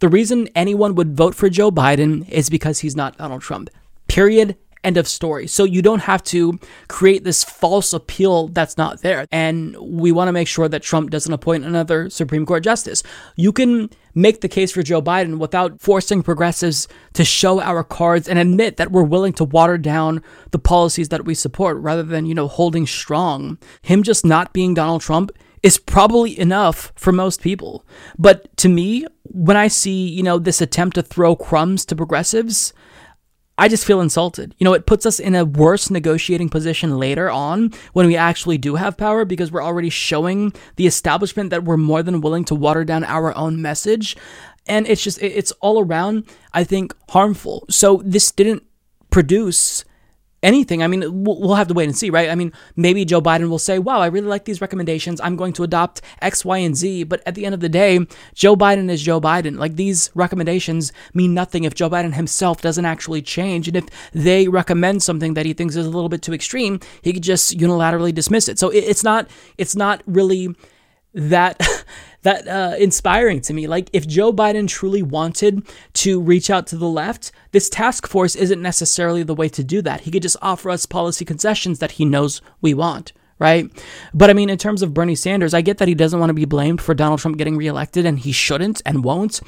The 0.00 0.08
reason 0.08 0.48
anyone 0.54 0.94
would 0.96 1.16
vote 1.16 1.34
for 1.34 1.48
Joe 1.48 1.70
Biden 1.70 2.28
is 2.28 2.50
because 2.50 2.80
he's 2.80 2.96
not 2.96 3.16
Donald 3.18 3.42
Trump. 3.42 3.70
Period. 4.08 4.56
End 4.84 4.96
of 4.96 5.06
story. 5.06 5.46
So 5.46 5.62
you 5.62 5.80
don't 5.80 6.00
have 6.00 6.24
to 6.24 6.58
create 6.88 7.22
this 7.22 7.44
false 7.44 7.92
appeal 7.92 8.48
that's 8.48 8.76
not 8.76 9.02
there. 9.02 9.26
And 9.30 9.76
we 9.78 10.10
want 10.10 10.26
to 10.26 10.32
make 10.32 10.48
sure 10.48 10.68
that 10.68 10.82
Trump 10.82 11.10
doesn't 11.10 11.32
appoint 11.32 11.64
another 11.64 12.10
Supreme 12.10 12.44
Court 12.44 12.64
justice. 12.64 13.04
You 13.36 13.52
can 13.52 13.90
make 14.14 14.40
the 14.40 14.48
case 14.48 14.72
for 14.72 14.82
Joe 14.82 15.00
Biden 15.00 15.38
without 15.38 15.80
forcing 15.80 16.22
progressives 16.22 16.88
to 17.12 17.24
show 17.24 17.60
our 17.60 17.84
cards 17.84 18.28
and 18.28 18.38
admit 18.38 18.76
that 18.76 18.90
we're 18.90 19.04
willing 19.04 19.32
to 19.34 19.44
water 19.44 19.78
down 19.78 20.20
the 20.50 20.58
policies 20.58 21.10
that 21.10 21.24
we 21.24 21.34
support 21.34 21.76
rather 21.78 22.02
than, 22.02 22.26
you 22.26 22.34
know, 22.34 22.48
holding 22.48 22.86
strong. 22.86 23.58
Him 23.82 24.02
just 24.02 24.26
not 24.26 24.52
being 24.52 24.74
Donald 24.74 25.00
Trump 25.02 25.30
is 25.62 25.78
probably 25.78 26.38
enough 26.38 26.92
for 26.96 27.12
most 27.12 27.40
people. 27.40 27.86
But 28.18 28.54
to 28.58 28.68
me, 28.68 29.06
when 29.22 29.56
I 29.56 29.68
see, 29.68 30.08
you 30.08 30.22
know, 30.22 30.38
this 30.38 30.60
attempt 30.60 30.96
to 30.96 31.02
throw 31.02 31.36
crumbs 31.36 31.84
to 31.86 31.96
progressives, 31.96 32.72
I 33.62 33.68
just 33.68 33.84
feel 33.84 34.00
insulted. 34.00 34.56
You 34.58 34.64
know, 34.64 34.72
it 34.72 34.86
puts 34.86 35.06
us 35.06 35.20
in 35.20 35.36
a 35.36 35.44
worse 35.44 35.88
negotiating 35.88 36.48
position 36.48 36.98
later 36.98 37.30
on 37.30 37.70
when 37.92 38.08
we 38.08 38.16
actually 38.16 38.58
do 38.58 38.74
have 38.74 38.96
power 38.96 39.24
because 39.24 39.52
we're 39.52 39.62
already 39.62 39.88
showing 39.88 40.52
the 40.74 40.88
establishment 40.88 41.50
that 41.50 41.62
we're 41.62 41.76
more 41.76 42.02
than 42.02 42.22
willing 42.22 42.44
to 42.46 42.56
water 42.56 42.82
down 42.82 43.04
our 43.04 43.32
own 43.36 43.62
message. 43.62 44.16
And 44.66 44.88
it's 44.88 45.04
just, 45.04 45.22
it's 45.22 45.52
all 45.60 45.80
around, 45.80 46.24
I 46.52 46.64
think, 46.64 46.92
harmful. 47.10 47.64
So 47.70 48.02
this 48.04 48.32
didn't 48.32 48.64
produce 49.10 49.84
anything. 50.42 50.82
I 50.82 50.86
mean, 50.86 51.24
we'll 51.24 51.54
have 51.54 51.68
to 51.68 51.74
wait 51.74 51.84
and 51.84 51.96
see, 51.96 52.10
right? 52.10 52.28
I 52.28 52.34
mean, 52.34 52.52
maybe 52.76 53.04
Joe 53.04 53.20
Biden 53.20 53.48
will 53.48 53.58
say, 53.58 53.78
wow, 53.78 54.00
I 54.00 54.06
really 54.06 54.26
like 54.26 54.44
these 54.44 54.60
recommendations. 54.60 55.20
I'm 55.20 55.36
going 55.36 55.52
to 55.54 55.62
adopt 55.62 56.00
X, 56.20 56.44
Y, 56.44 56.58
and 56.58 56.76
Z. 56.76 57.04
But 57.04 57.22
at 57.26 57.34
the 57.34 57.46
end 57.46 57.54
of 57.54 57.60
the 57.60 57.68
day, 57.68 58.06
Joe 58.34 58.56
Biden 58.56 58.90
is 58.90 59.02
Joe 59.02 59.20
Biden. 59.20 59.58
Like, 59.58 59.76
these 59.76 60.10
recommendations 60.14 60.92
mean 61.14 61.34
nothing 61.34 61.64
if 61.64 61.74
Joe 61.74 61.88
Biden 61.88 62.14
himself 62.14 62.60
doesn't 62.60 62.84
actually 62.84 63.22
change. 63.22 63.68
And 63.68 63.76
if 63.76 63.86
they 64.12 64.48
recommend 64.48 65.02
something 65.02 65.34
that 65.34 65.46
he 65.46 65.52
thinks 65.52 65.76
is 65.76 65.86
a 65.86 65.90
little 65.90 66.08
bit 66.08 66.22
too 66.22 66.34
extreme, 66.34 66.80
he 67.02 67.12
could 67.12 67.22
just 67.22 67.56
unilaterally 67.56 68.14
dismiss 68.14 68.48
it. 68.48 68.58
So 68.58 68.70
it's 68.70 69.04
not, 69.04 69.30
it's 69.58 69.76
not 69.76 70.02
really 70.06 70.54
that 71.14 71.60
that 72.22 72.48
uh, 72.48 72.76
inspiring 72.78 73.40
to 73.42 73.52
me. 73.52 73.66
Like 73.66 73.90
if 73.92 74.06
Joe 74.06 74.32
Biden 74.32 74.68
truly 74.68 75.02
wanted 75.02 75.66
to 75.94 76.20
reach 76.20 76.50
out 76.50 76.66
to 76.68 76.76
the 76.76 76.88
left, 76.88 77.32
this 77.52 77.68
task 77.68 78.06
force 78.06 78.34
isn't 78.34 78.62
necessarily 78.62 79.22
the 79.22 79.34
way 79.34 79.48
to 79.50 79.62
do 79.62 79.82
that. 79.82 80.02
He 80.02 80.10
could 80.10 80.22
just 80.22 80.36
offer 80.40 80.70
us 80.70 80.86
policy 80.86 81.24
concessions 81.24 81.78
that 81.80 81.92
he 81.92 82.04
knows 82.04 82.40
we 82.60 82.74
want. 82.74 83.12
Right. 83.38 83.68
But 84.14 84.30
I 84.30 84.34
mean, 84.34 84.50
in 84.50 84.58
terms 84.58 84.82
of 84.82 84.94
Bernie 84.94 85.16
Sanders, 85.16 85.52
I 85.52 85.62
get 85.62 85.78
that 85.78 85.88
he 85.88 85.96
doesn't 85.96 86.20
want 86.20 86.30
to 86.30 86.34
be 86.34 86.44
blamed 86.44 86.80
for 86.80 86.94
Donald 86.94 87.18
Trump 87.18 87.38
getting 87.38 87.56
reelected 87.56 88.06
and 88.06 88.18
he 88.18 88.30
shouldn't 88.30 88.80
and 88.86 89.02
won't. 89.02 89.40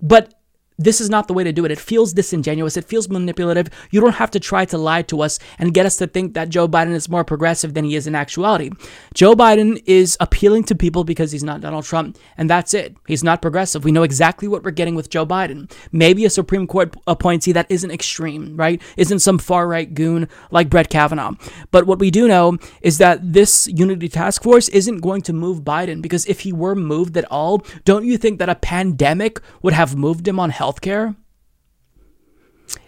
But 0.00 0.32
this 0.78 1.00
is 1.00 1.10
not 1.10 1.28
the 1.28 1.34
way 1.34 1.44
to 1.44 1.52
do 1.52 1.64
it. 1.64 1.70
It 1.70 1.78
feels 1.78 2.12
disingenuous. 2.12 2.76
It 2.76 2.84
feels 2.84 3.08
manipulative. 3.08 3.68
You 3.90 4.00
don't 4.00 4.14
have 4.14 4.30
to 4.32 4.40
try 4.40 4.64
to 4.66 4.78
lie 4.78 5.02
to 5.02 5.22
us 5.22 5.38
and 5.58 5.74
get 5.74 5.86
us 5.86 5.96
to 5.98 6.06
think 6.06 6.34
that 6.34 6.48
Joe 6.48 6.68
Biden 6.68 6.92
is 6.92 7.08
more 7.08 7.24
progressive 7.24 7.74
than 7.74 7.84
he 7.84 7.94
is 7.94 8.06
in 8.06 8.14
actuality. 8.14 8.70
Joe 9.14 9.34
Biden 9.34 9.82
is 9.86 10.16
appealing 10.20 10.64
to 10.64 10.74
people 10.74 11.04
because 11.04 11.32
he's 11.32 11.44
not 11.44 11.60
Donald 11.60 11.84
Trump, 11.84 12.18
and 12.36 12.48
that's 12.48 12.74
it. 12.74 12.96
He's 13.06 13.24
not 13.24 13.42
progressive. 13.42 13.84
We 13.84 13.92
know 13.92 14.02
exactly 14.02 14.48
what 14.48 14.64
we're 14.64 14.70
getting 14.70 14.94
with 14.94 15.10
Joe 15.10 15.26
Biden. 15.26 15.70
Maybe 15.92 16.24
a 16.24 16.30
Supreme 16.30 16.66
Court 16.66 16.94
appointee 17.06 17.52
that 17.52 17.70
isn't 17.70 17.90
extreme, 17.90 18.56
right? 18.56 18.80
Isn't 18.96 19.20
some 19.20 19.38
far 19.38 19.68
right 19.68 19.92
goon 19.92 20.28
like 20.50 20.70
Brett 20.70 20.90
Kavanaugh. 20.90 21.34
But 21.70 21.86
what 21.86 21.98
we 21.98 22.10
do 22.10 22.26
know 22.28 22.58
is 22.80 22.98
that 22.98 23.32
this 23.32 23.68
unity 23.68 24.08
task 24.08 24.42
force 24.42 24.68
isn't 24.70 24.98
going 24.98 25.22
to 25.22 25.32
move 25.32 25.60
Biden 25.60 26.02
because 26.02 26.26
if 26.26 26.40
he 26.40 26.52
were 26.52 26.74
moved 26.74 27.16
at 27.16 27.30
all, 27.30 27.64
don't 27.84 28.04
you 28.04 28.16
think 28.16 28.38
that 28.38 28.48
a 28.48 28.54
pandemic 28.54 29.40
would 29.62 29.74
have 29.74 29.96
moved 29.96 30.26
him 30.26 30.40
on 30.40 30.50
health? 30.50 30.61
Healthcare, 30.62 31.16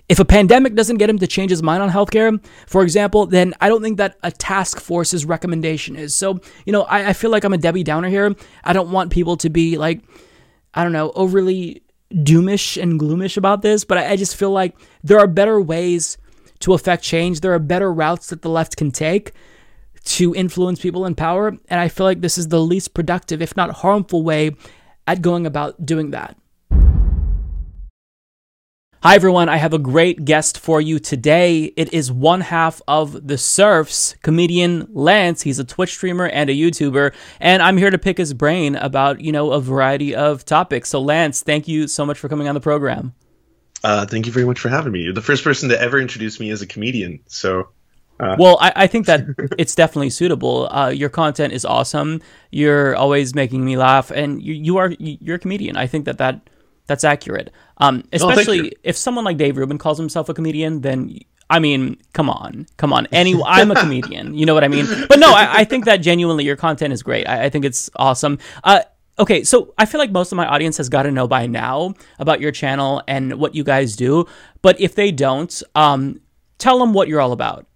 if 0.08 0.18
a 0.20 0.24
pandemic 0.24 0.74
doesn't 0.74 0.98
get 0.98 1.08
him 1.08 1.18
to 1.18 1.26
change 1.26 1.50
his 1.50 1.62
mind 1.62 1.82
on 1.82 1.90
healthcare, 1.90 2.44
for 2.66 2.82
example, 2.82 3.26
then 3.26 3.54
I 3.60 3.68
don't 3.68 3.82
think 3.82 3.96
that 3.96 4.18
a 4.22 4.30
task 4.30 4.78
force's 4.78 5.24
recommendation 5.24 5.96
is. 5.96 6.14
So, 6.14 6.40
you 6.66 6.72
know, 6.72 6.82
I, 6.82 7.08
I 7.08 7.12
feel 7.14 7.30
like 7.30 7.44
I'm 7.44 7.54
a 7.54 7.58
Debbie 7.58 7.84
Downer 7.84 8.08
here. 8.08 8.34
I 8.62 8.72
don't 8.72 8.90
want 8.90 9.10
people 9.10 9.36
to 9.38 9.48
be 9.48 9.78
like, 9.78 10.02
I 10.74 10.82
don't 10.82 10.92
know, 10.92 11.10
overly 11.14 11.82
doomish 12.12 12.80
and 12.80 13.00
gloomish 13.00 13.36
about 13.36 13.62
this, 13.62 13.84
but 13.84 13.96
I, 13.98 14.10
I 14.10 14.16
just 14.16 14.36
feel 14.36 14.50
like 14.50 14.76
there 15.02 15.18
are 15.18 15.26
better 15.26 15.60
ways 15.60 16.18
to 16.60 16.74
affect 16.74 17.02
change. 17.02 17.40
There 17.40 17.54
are 17.54 17.58
better 17.58 17.92
routes 17.92 18.28
that 18.28 18.42
the 18.42 18.50
left 18.50 18.76
can 18.76 18.90
take 18.90 19.32
to 20.04 20.34
influence 20.34 20.80
people 20.80 21.06
in 21.06 21.14
power. 21.14 21.48
And 21.48 21.80
I 21.80 21.88
feel 21.88 22.04
like 22.04 22.20
this 22.20 22.36
is 22.36 22.48
the 22.48 22.60
least 22.60 22.92
productive, 22.92 23.40
if 23.40 23.56
not 23.56 23.70
harmful, 23.70 24.22
way 24.22 24.54
at 25.06 25.22
going 25.22 25.46
about 25.46 25.84
doing 25.84 26.10
that. 26.10 26.36
Hi, 29.06 29.16
everyone. 29.16 29.50
I 29.50 29.58
have 29.58 29.74
a 29.74 29.78
great 29.78 30.24
guest 30.24 30.58
for 30.58 30.80
you 30.80 30.98
today. 30.98 31.64
It 31.76 31.92
is 31.92 32.10
one 32.10 32.40
half 32.40 32.80
of 32.88 33.28
The 33.28 33.36
Serfs, 33.36 34.16
comedian 34.22 34.88
Lance. 34.94 35.42
He's 35.42 35.58
a 35.58 35.64
Twitch 35.64 35.90
streamer 35.90 36.26
and 36.26 36.48
a 36.48 36.54
YouTuber, 36.54 37.12
and 37.38 37.62
I'm 37.62 37.76
here 37.76 37.90
to 37.90 37.98
pick 37.98 38.16
his 38.16 38.32
brain 38.32 38.76
about, 38.76 39.20
you 39.20 39.30
know, 39.30 39.52
a 39.52 39.60
variety 39.60 40.14
of 40.14 40.46
topics. 40.46 40.88
So, 40.88 41.02
Lance, 41.02 41.42
thank 41.42 41.68
you 41.68 41.86
so 41.86 42.06
much 42.06 42.18
for 42.18 42.30
coming 42.30 42.48
on 42.48 42.54
the 42.54 42.62
program. 42.62 43.12
Uh, 43.82 44.06
thank 44.06 44.24
you 44.24 44.32
very 44.32 44.46
much 44.46 44.58
for 44.58 44.70
having 44.70 44.92
me. 44.92 45.00
You're 45.00 45.12
the 45.12 45.20
first 45.20 45.44
person 45.44 45.68
to 45.68 45.78
ever 45.78 46.00
introduce 46.00 46.40
me 46.40 46.48
as 46.48 46.62
a 46.62 46.66
comedian. 46.66 47.20
So, 47.26 47.68
uh. 48.20 48.36
well, 48.38 48.56
I, 48.58 48.72
I, 48.74 48.86
think 48.86 49.04
that 49.04 49.26
it's 49.58 49.74
definitely 49.74 50.08
suitable. 50.08 50.66
Uh, 50.72 50.88
your 50.88 51.10
content 51.10 51.52
is 51.52 51.66
awesome. 51.66 52.22
You're 52.50 52.96
always 52.96 53.34
making 53.34 53.66
me 53.66 53.76
laugh, 53.76 54.10
and 54.10 54.42
you, 54.42 54.54
you 54.54 54.78
are 54.78 54.92
you're 54.98 55.36
a 55.36 55.38
comedian. 55.38 55.76
I 55.76 55.88
think 55.88 56.06
that 56.06 56.16
that 56.16 56.48
that's 56.86 57.04
accurate. 57.04 57.50
Um, 57.78 58.04
especially 58.12 58.70
oh, 58.70 58.78
if 58.82 58.96
someone 58.96 59.24
like 59.24 59.36
Dave 59.36 59.56
Rubin 59.56 59.78
calls 59.78 59.98
himself 59.98 60.28
a 60.28 60.34
comedian, 60.34 60.80
then 60.80 61.18
I 61.50 61.58
mean, 61.58 61.98
come 62.12 62.30
on, 62.30 62.66
come 62.76 62.92
on. 62.92 63.06
Any, 63.12 63.40
I'm 63.44 63.70
a 63.70 63.74
comedian. 63.74 64.34
You 64.34 64.46
know 64.46 64.54
what 64.54 64.64
I 64.64 64.68
mean? 64.68 64.86
But 65.08 65.18
no, 65.18 65.32
I, 65.32 65.60
I 65.60 65.64
think 65.64 65.84
that 65.84 65.98
genuinely 65.98 66.44
your 66.44 66.56
content 66.56 66.92
is 66.92 67.02
great. 67.02 67.28
I, 67.28 67.44
I 67.44 67.50
think 67.50 67.64
it's 67.64 67.90
awesome. 67.96 68.38
Uh, 68.62 68.80
okay, 69.18 69.44
so 69.44 69.74
I 69.76 69.86
feel 69.86 69.98
like 69.98 70.10
most 70.10 70.32
of 70.32 70.36
my 70.36 70.46
audience 70.46 70.78
has 70.78 70.88
got 70.88 71.02
to 71.02 71.10
know 71.10 71.28
by 71.28 71.46
now 71.46 71.94
about 72.18 72.40
your 72.40 72.50
channel 72.50 73.02
and 73.06 73.34
what 73.34 73.54
you 73.54 73.62
guys 73.62 73.94
do. 73.96 74.26
But 74.62 74.80
if 74.80 74.94
they 74.94 75.12
don't, 75.12 75.62
um, 75.74 76.20
tell 76.58 76.78
them 76.78 76.92
what 76.92 77.08
you're 77.08 77.20
all 77.20 77.32
about. 77.32 77.66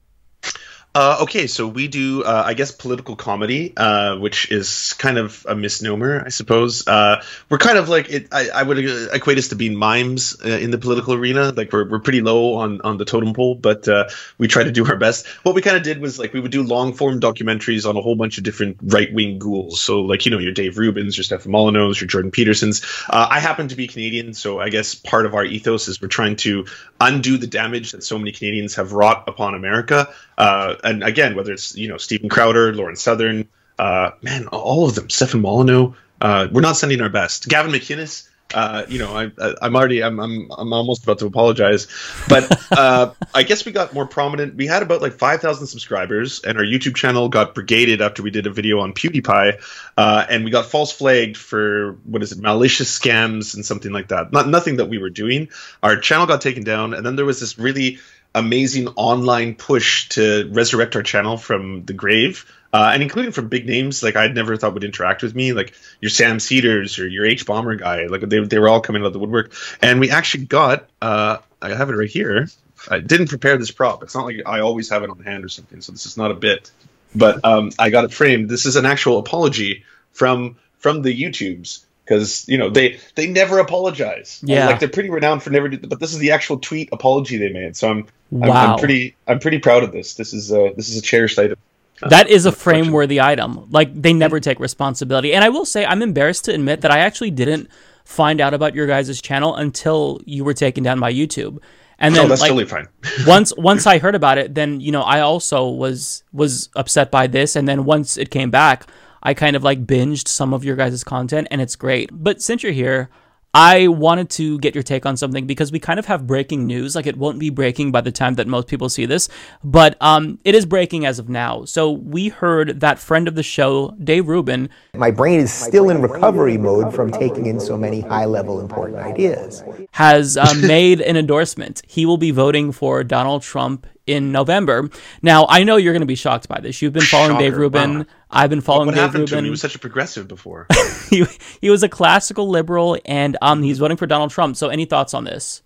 Uh, 0.98 1.18
okay, 1.20 1.46
so 1.46 1.68
we 1.68 1.86
do, 1.86 2.24
uh, 2.24 2.42
I 2.44 2.54
guess, 2.54 2.72
political 2.72 3.14
comedy, 3.14 3.72
uh, 3.76 4.16
which 4.16 4.50
is 4.50 4.94
kind 4.94 5.16
of 5.16 5.46
a 5.48 5.54
misnomer, 5.54 6.24
I 6.26 6.30
suppose. 6.30 6.88
Uh, 6.88 7.22
we're 7.48 7.58
kind 7.58 7.78
of 7.78 7.88
like 7.88 8.10
it. 8.10 8.26
I, 8.32 8.48
I 8.52 8.64
would 8.64 8.78
equate 9.14 9.38
us 9.38 9.50
to 9.50 9.54
being 9.54 9.76
mimes 9.76 10.44
uh, 10.44 10.48
in 10.48 10.72
the 10.72 10.78
political 10.78 11.14
arena. 11.14 11.52
Like 11.52 11.72
we're, 11.72 11.88
we're 11.88 12.00
pretty 12.00 12.20
low 12.20 12.54
on 12.54 12.80
on 12.80 12.98
the 12.98 13.04
totem 13.04 13.32
pole, 13.32 13.54
but 13.54 13.86
uh, 13.86 14.08
we 14.38 14.48
try 14.48 14.64
to 14.64 14.72
do 14.72 14.84
our 14.86 14.96
best. 14.96 15.28
What 15.44 15.54
we 15.54 15.62
kind 15.62 15.76
of 15.76 15.84
did 15.84 16.00
was 16.00 16.18
like 16.18 16.32
we 16.32 16.40
would 16.40 16.50
do 16.50 16.64
long 16.64 16.94
form 16.94 17.20
documentaries 17.20 17.88
on 17.88 17.96
a 17.96 18.00
whole 18.00 18.16
bunch 18.16 18.38
of 18.38 18.42
different 18.42 18.78
right 18.82 19.14
wing 19.14 19.38
ghouls. 19.38 19.80
So 19.80 20.00
like 20.00 20.24
you 20.24 20.32
know 20.32 20.38
your 20.38 20.50
Dave 20.50 20.74
Rubins, 20.74 21.16
your 21.16 21.22
Stefan 21.22 21.52
Molyneux, 21.52 21.94
your 22.00 22.08
Jordan 22.08 22.32
Petersons. 22.32 22.84
I 23.08 23.38
happen 23.38 23.68
to 23.68 23.76
be 23.76 23.86
Canadian, 23.86 24.34
so 24.34 24.58
I 24.58 24.68
guess 24.68 24.96
part 24.96 25.26
of 25.26 25.34
our 25.34 25.44
ethos 25.44 25.86
is 25.86 26.02
we're 26.02 26.08
trying 26.08 26.34
to 26.38 26.66
undo 27.00 27.38
the 27.38 27.46
damage 27.46 27.92
that 27.92 28.02
so 28.02 28.18
many 28.18 28.32
Canadians 28.32 28.74
have 28.74 28.92
wrought 28.92 29.28
upon 29.28 29.54
America. 29.54 30.08
Uh, 30.38 30.76
and 30.84 31.02
again, 31.02 31.34
whether 31.34 31.52
it's 31.52 31.76
you 31.76 31.88
know 31.88 31.98
Steven 31.98 32.28
Crowder, 32.28 32.72
Lauren 32.72 32.96
Southern, 32.96 33.48
uh, 33.78 34.12
man, 34.22 34.46
all 34.46 34.88
of 34.88 34.94
them, 34.94 35.10
Stefan 35.10 35.42
Molyneux. 35.42 35.92
Uh, 36.20 36.48
we're 36.50 36.60
not 36.60 36.76
sending 36.76 37.00
our 37.00 37.08
best. 37.10 37.48
Gavin 37.48 37.72
McInnes. 37.72 38.28
Uh, 38.54 38.86
you 38.88 38.98
know, 38.98 39.14
I, 39.14 39.30
am 39.66 39.76
already, 39.76 40.02
I'm, 40.02 40.18
I'm, 40.18 40.50
I'm 40.56 40.72
almost 40.72 41.02
about 41.02 41.18
to 41.18 41.26
apologize, 41.26 41.86
but 42.30 42.50
uh, 42.72 43.12
I 43.34 43.42
guess 43.42 43.66
we 43.66 43.72
got 43.72 43.92
more 43.92 44.06
prominent. 44.06 44.54
We 44.54 44.66
had 44.66 44.82
about 44.82 45.02
like 45.02 45.12
5,000 45.12 45.66
subscribers, 45.66 46.40
and 46.40 46.56
our 46.56 46.64
YouTube 46.64 46.94
channel 46.96 47.28
got 47.28 47.54
brigaded 47.54 48.00
after 48.00 48.22
we 48.22 48.30
did 48.30 48.46
a 48.46 48.50
video 48.50 48.80
on 48.80 48.94
PewDiePie, 48.94 49.62
uh, 49.98 50.26
and 50.30 50.46
we 50.46 50.50
got 50.50 50.64
false 50.64 50.90
flagged 50.90 51.36
for 51.36 51.98
what 52.04 52.22
is 52.22 52.32
it, 52.32 52.38
malicious 52.38 52.98
scams 52.98 53.54
and 53.54 53.66
something 53.66 53.92
like 53.92 54.08
that. 54.08 54.32
Not 54.32 54.48
nothing 54.48 54.76
that 54.76 54.86
we 54.86 54.96
were 54.96 55.10
doing. 55.10 55.50
Our 55.82 55.98
channel 55.98 56.26
got 56.26 56.40
taken 56.40 56.64
down, 56.64 56.94
and 56.94 57.04
then 57.04 57.16
there 57.16 57.26
was 57.26 57.40
this 57.40 57.58
really 57.58 57.98
amazing 58.38 58.88
online 58.88 59.54
push 59.54 60.08
to 60.10 60.48
resurrect 60.52 60.96
our 60.96 61.02
channel 61.02 61.36
from 61.36 61.84
the 61.84 61.92
grave. 61.92 62.44
Uh, 62.70 62.90
and 62.92 63.02
including 63.02 63.32
from 63.32 63.48
big 63.48 63.66
names 63.66 64.02
like 64.02 64.14
I'd 64.14 64.34
never 64.34 64.54
thought 64.58 64.74
would 64.74 64.84
interact 64.84 65.22
with 65.22 65.34
me, 65.34 65.54
like 65.54 65.72
your 66.02 66.10
Sam 66.10 66.36
Seders 66.36 67.02
or 67.02 67.06
your 67.06 67.24
H 67.24 67.46
Bomber 67.46 67.76
guy. 67.76 68.06
Like 68.08 68.20
they, 68.20 68.40
they 68.40 68.58
were 68.58 68.68
all 68.68 68.82
coming 68.82 69.00
out 69.00 69.06
of 69.06 69.14
the 69.14 69.18
woodwork, 69.18 69.54
and 69.80 70.00
we 70.00 70.10
actually 70.10 70.44
got. 70.44 70.86
Uh, 71.00 71.38
I 71.62 71.70
have 71.70 71.88
it 71.88 71.94
right 71.94 72.10
here. 72.10 72.46
I 72.90 72.98
didn't 72.98 73.28
prepare 73.28 73.56
this 73.56 73.70
prop. 73.70 74.02
It's 74.02 74.14
not 74.14 74.26
like 74.26 74.42
I 74.44 74.60
always 74.60 74.90
have 74.90 75.02
it 75.02 75.08
on 75.08 75.18
hand 75.20 75.46
or 75.46 75.48
something, 75.48 75.80
so 75.80 75.92
this 75.92 76.04
is 76.04 76.18
not 76.18 76.30
a 76.30 76.34
bit. 76.34 76.70
But 77.14 77.42
um, 77.42 77.70
I 77.78 77.88
got 77.88 78.04
it 78.04 78.12
framed. 78.12 78.50
This 78.50 78.66
is 78.66 78.76
an 78.76 78.84
actual 78.84 79.18
apology 79.18 79.84
from 80.12 80.56
from 80.78 81.00
the 81.00 81.22
YouTubes 81.22 81.84
because 82.08 82.48
you 82.48 82.56
know 82.56 82.70
they 82.70 82.98
they 83.14 83.26
never 83.26 83.58
apologize. 83.58 84.40
Yeah, 84.42 84.66
like 84.66 84.80
they're 84.80 84.88
pretty 84.88 85.10
renowned 85.10 85.42
for 85.42 85.50
never. 85.50 85.68
Do, 85.68 85.78
but 85.78 86.00
this 86.00 86.12
is 86.12 86.18
the 86.18 86.30
actual 86.30 86.58
tweet 86.58 86.88
apology 86.92 87.36
they 87.36 87.50
made. 87.50 87.76
So 87.76 87.90
I'm 87.90 88.06
wow. 88.30 88.48
I'm, 88.48 88.70
I'm 88.70 88.78
pretty 88.78 89.16
I'm 89.26 89.38
pretty 89.38 89.58
proud 89.58 89.82
of 89.82 89.92
this. 89.92 90.14
This 90.14 90.32
is 90.32 90.50
a 90.50 90.72
this 90.76 90.88
is 90.88 90.96
a 90.96 91.02
cherished 91.02 91.38
item. 91.38 91.58
Uh, 92.02 92.08
that 92.08 92.28
is 92.28 92.46
a 92.46 92.52
frame 92.52 92.92
worthy 92.92 93.20
item. 93.20 93.68
Like 93.70 93.94
they 94.00 94.12
never 94.12 94.40
take 94.40 94.60
responsibility. 94.60 95.34
And 95.34 95.44
I 95.44 95.50
will 95.50 95.64
say 95.64 95.84
I'm 95.84 96.02
embarrassed 96.02 96.46
to 96.46 96.54
admit 96.54 96.80
that 96.80 96.90
I 96.90 97.00
actually 97.00 97.30
didn't 97.30 97.68
find 98.04 98.40
out 98.40 98.54
about 98.54 98.74
your 98.74 98.86
guys' 98.86 99.20
channel 99.20 99.54
until 99.54 100.20
you 100.24 100.44
were 100.44 100.54
taken 100.54 100.82
down 100.82 101.00
by 101.00 101.12
YouTube. 101.12 101.58
And 101.98 102.14
then 102.14 102.26
oh, 102.26 102.28
that's 102.28 102.40
like, 102.40 102.48
totally 102.48 102.64
fine. 102.64 102.88
once 103.26 103.52
once 103.56 103.86
I 103.86 103.98
heard 103.98 104.14
about 104.14 104.38
it, 104.38 104.54
then 104.54 104.80
you 104.80 104.92
know 104.92 105.02
I 105.02 105.20
also 105.20 105.68
was 105.68 106.22
was 106.32 106.70
upset 106.74 107.10
by 107.10 107.26
this. 107.26 107.56
And 107.56 107.68
then 107.68 107.84
once 107.84 108.16
it 108.16 108.30
came 108.30 108.50
back, 108.50 108.86
I 109.22 109.34
kind 109.34 109.56
of 109.56 109.64
like 109.64 109.86
binged 109.86 110.28
some 110.28 110.52
of 110.54 110.64
your 110.64 110.76
guys' 110.76 111.04
content 111.04 111.48
and 111.50 111.60
it's 111.60 111.76
great. 111.76 112.10
But 112.12 112.42
since 112.42 112.62
you're 112.62 112.72
here, 112.72 113.10
I 113.54 113.88
wanted 113.88 114.28
to 114.30 114.58
get 114.58 114.74
your 114.74 114.82
take 114.82 115.06
on 115.06 115.16
something 115.16 115.46
because 115.46 115.72
we 115.72 115.78
kind 115.78 115.98
of 115.98 116.06
have 116.06 116.26
breaking 116.26 116.66
news. 116.66 116.94
Like 116.94 117.06
it 117.06 117.16
won't 117.16 117.38
be 117.38 117.48
breaking 117.50 117.92
by 117.92 118.02
the 118.02 118.12
time 118.12 118.34
that 118.34 118.46
most 118.46 118.68
people 118.68 118.88
see 118.88 119.06
this, 119.06 119.28
but 119.64 119.96
um, 120.00 120.38
it 120.44 120.54
is 120.54 120.66
breaking 120.66 121.06
as 121.06 121.18
of 121.18 121.28
now. 121.28 121.64
So 121.64 121.90
we 121.90 122.28
heard 122.28 122.80
that 122.80 122.98
friend 122.98 123.26
of 123.26 123.34
the 123.34 123.42
show, 123.42 123.96
Dave 124.02 124.28
Rubin. 124.28 124.68
My 124.94 125.10
brain 125.10 125.40
is 125.40 125.52
still 125.52 125.88
in 125.88 126.02
recovery 126.02 126.58
mode 126.58 126.94
from 126.94 127.10
taking 127.10 127.46
in 127.46 127.58
so 127.58 127.76
many 127.76 128.00
high 128.00 128.26
level 128.26 128.60
important 128.60 128.98
ideas. 128.98 129.64
Has 129.92 130.36
uh, 130.36 130.54
made 130.60 131.00
an 131.00 131.16
endorsement. 131.16 131.82
He 131.86 132.04
will 132.04 132.18
be 132.18 132.30
voting 132.30 132.70
for 132.70 133.02
Donald 133.02 133.42
Trump 133.42 133.86
in 134.06 134.30
November. 134.30 134.90
Now, 135.22 135.46
I 135.48 135.64
know 135.64 135.76
you're 135.76 135.92
going 135.92 136.00
to 136.00 136.06
be 136.06 136.14
shocked 136.14 136.48
by 136.48 136.60
this. 136.60 136.82
You've 136.82 136.92
been 136.92 137.02
following 137.02 137.32
Shocker, 137.32 137.42
Dave 137.42 137.56
Rubin. 137.56 137.98
Wow. 137.98 138.06
I've 138.30 138.50
been 138.50 138.60
following 138.60 138.86
what 138.86 138.94
Dave 138.94 139.02
happened 139.02 139.20
Rubin. 139.20 139.32
To 139.32 139.38
him? 139.38 139.44
He 139.44 139.50
was 139.50 139.60
such 139.60 139.74
a 139.74 139.78
progressive 139.78 140.28
before. 140.28 140.66
he, 141.10 141.24
he 141.60 141.70
was 141.70 141.82
a 141.82 141.88
classical 141.88 142.48
liberal, 142.48 142.98
and 143.04 143.36
um, 143.40 143.62
he's 143.62 143.78
voting 143.78 143.96
for 143.96 144.06
Donald 144.06 144.30
Trump. 144.30 144.56
So, 144.56 144.68
any 144.68 144.84
thoughts 144.84 145.14
on 145.14 145.24
this? 145.24 145.62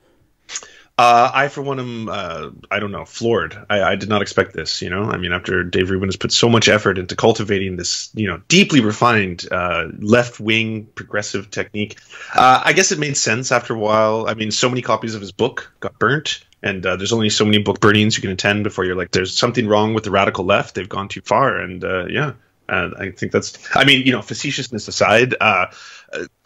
Uh, 0.98 1.30
I, 1.32 1.48
for 1.48 1.62
one, 1.62 1.80
am 1.80 2.08
uh, 2.08 2.50
I 2.70 2.78
don't 2.78 2.92
know 2.92 3.04
floored. 3.04 3.56
I, 3.68 3.82
I, 3.82 3.96
did 3.96 4.10
not 4.10 4.20
expect 4.20 4.52
this. 4.52 4.82
You 4.82 4.90
know, 4.90 5.04
I 5.04 5.16
mean, 5.16 5.32
after 5.32 5.64
Dave 5.64 5.90
Rubin 5.90 6.08
has 6.08 6.16
put 6.16 6.32
so 6.32 6.50
much 6.50 6.68
effort 6.68 6.98
into 6.98 7.16
cultivating 7.16 7.76
this, 7.76 8.10
you 8.14 8.28
know, 8.28 8.42
deeply 8.46 8.80
refined 8.80 9.46
uh, 9.50 9.88
left 9.98 10.38
wing 10.38 10.86
progressive 10.94 11.50
technique, 11.50 11.98
uh, 12.34 12.62
I 12.64 12.74
guess 12.74 12.92
it 12.92 12.98
made 12.98 13.16
sense 13.16 13.50
after 13.50 13.74
a 13.74 13.78
while. 13.78 14.26
I 14.28 14.34
mean, 14.34 14.50
so 14.50 14.68
many 14.68 14.82
copies 14.82 15.14
of 15.14 15.22
his 15.22 15.32
book 15.32 15.72
got 15.80 15.98
burnt 15.98 16.44
and 16.62 16.84
uh, 16.86 16.96
there's 16.96 17.12
only 17.12 17.30
so 17.30 17.44
many 17.44 17.58
book 17.58 17.80
burnings 17.80 18.16
you 18.16 18.22
can 18.22 18.30
attend 18.30 18.62
before 18.64 18.84
you're 18.84 18.94
like 18.94 19.10
there's 19.10 19.36
something 19.36 19.66
wrong 19.66 19.94
with 19.94 20.04
the 20.04 20.10
radical 20.10 20.44
left 20.44 20.74
they've 20.74 20.88
gone 20.88 21.08
too 21.08 21.20
far 21.20 21.58
and 21.58 21.84
uh, 21.84 22.06
yeah 22.06 22.32
uh, 22.68 22.90
i 22.98 23.10
think 23.10 23.32
that's 23.32 23.58
i 23.76 23.84
mean 23.84 24.06
you 24.06 24.12
know 24.12 24.22
facetiousness 24.22 24.88
aside 24.88 25.34
uh, 25.40 25.66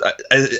uh, 0.02 0.12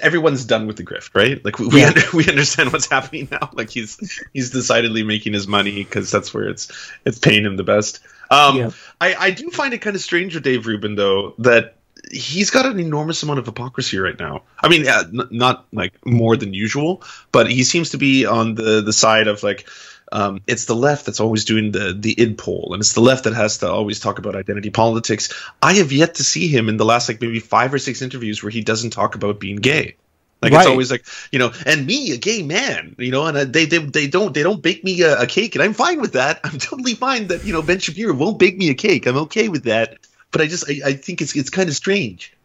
everyone's 0.03 0.45
done 0.45 0.67
with 0.67 0.77
the 0.77 0.85
grift 0.85 1.15
right 1.15 1.45
like 1.45 1.59
we, 1.59 1.81
yeah. 1.81 1.93
we, 2.13 2.25
we 2.25 2.29
understand 2.29 2.73
what's 2.73 2.91
happening 2.91 3.29
now 3.31 3.51
like 3.53 3.71
he's 3.71 4.23
he's 4.33 4.51
decidedly 4.51 5.03
making 5.03 5.33
his 5.33 5.47
money 5.47 5.85
because 5.85 6.11
that's 6.11 6.33
where 6.35 6.49
it's 6.49 6.93
it's 7.05 7.19
paying 7.19 7.45
him 7.45 7.57
the 7.57 7.65
best 7.65 8.01
um, 8.29 8.57
yeah. 8.57 8.71
I, 9.01 9.15
I 9.15 9.31
do 9.31 9.51
find 9.51 9.73
it 9.73 9.79
kind 9.79 9.95
of 9.95 10.03
strange 10.03 10.35
with 10.35 10.43
Dave 10.43 10.67
Rubin 10.67 10.97
though 10.97 11.35
that 11.39 11.77
he's 12.11 12.51
got 12.51 12.67
an 12.67 12.79
enormous 12.79 13.23
amount 13.23 13.39
of 13.39 13.47
hypocrisy 13.47 13.99
right 13.99 14.19
now. 14.19 14.43
I 14.61 14.69
mean, 14.69 14.87
uh, 14.87 15.05
n- 15.07 15.29
not 15.31 15.67
like 15.73 15.95
more 16.05 16.37
than 16.37 16.55
usual, 16.55 17.03
but 17.33 17.51
he 17.51 17.65
seems 17.65 17.91
to 17.91 17.99
be 17.99 18.27
on 18.27 18.55
the 18.55 18.83
the 18.83 18.93
side 18.93 19.29
of 19.29 19.43
like. 19.43 19.69
Um, 20.17 20.41
it's 20.47 20.65
the 20.65 20.75
left 20.75 21.05
that's 21.05 21.21
always 21.21 21.45
doing 21.45 21.73
the 21.73 21.93
the 21.93 22.19
id 22.19 22.39
poll, 22.39 22.71
and 22.73 22.81
it's 22.81 22.95
the 22.95 23.03
left 23.03 23.25
that 23.25 23.35
has 23.35 23.59
to 23.59 23.71
always 23.71 24.01
talk 24.01 24.19
about 24.19 24.35
identity 24.35 24.71
politics. 24.71 25.31
I 25.61 25.75
have 25.75 25.93
yet 25.93 26.15
to 26.15 26.25
see 26.25 26.49
him 26.49 26.71
in 26.71 26.79
the 26.79 26.87
last 26.87 27.11
like 27.11 27.21
maybe 27.21 27.39
five 27.39 27.75
or 27.75 27.79
six 27.79 28.01
interviews 28.01 28.43
where 28.43 28.51
he 28.51 28.63
doesn't 28.63 28.91
talk 28.91 29.15
about 29.15 29.39
being 29.39 29.57
gay. 29.57 29.97
Like 30.41 30.53
right. 30.53 30.61
it's 30.61 30.71
always 30.71 30.91
like 30.91 31.05
you 31.33 31.39
know, 31.39 31.53
and 31.67 31.87
me, 31.87 32.13
a 32.13 32.17
gay 32.17 32.43
man, 32.43 32.97
you 32.97 33.11
know, 33.11 33.27
and 33.27 33.37
uh, 33.37 33.45
they, 33.45 33.67
they 33.67 33.77
they 33.77 34.07
don't 34.07 34.33
they 34.33 34.43
don't 34.43 34.63
bake 34.63 34.83
me 34.83 35.03
a, 35.03 35.21
a, 35.21 35.27
cake, 35.27 35.55
and 35.55 35.63
I'm 35.63 35.75
fine 35.75 36.01
with 36.01 36.15
that. 36.15 36.41
I'm 36.45 36.59
totally 36.59 36.95
fine 36.95 37.27
that 37.27 37.45
you 37.45 37.53
know 37.53 37.61
Ben 37.61 37.79
Shapiro 37.79 38.15
won't 38.15 38.39
bake 38.39 38.57
me 38.57 38.71
a 38.71 38.75
cake. 38.75 39.07
I'm 39.07 39.19
okay 39.19 39.51
with 39.51 39.65
that 39.65 39.99
but 40.37 40.41
I 40.41 40.49
just 40.49 40.69
I, 40.69 40.91
I 40.91 40.93
think 40.93 41.23
it's 41.23 41.35
it's 41.35 41.51
kind 41.51 41.69
of 41.69 41.75
strange. 41.75 42.36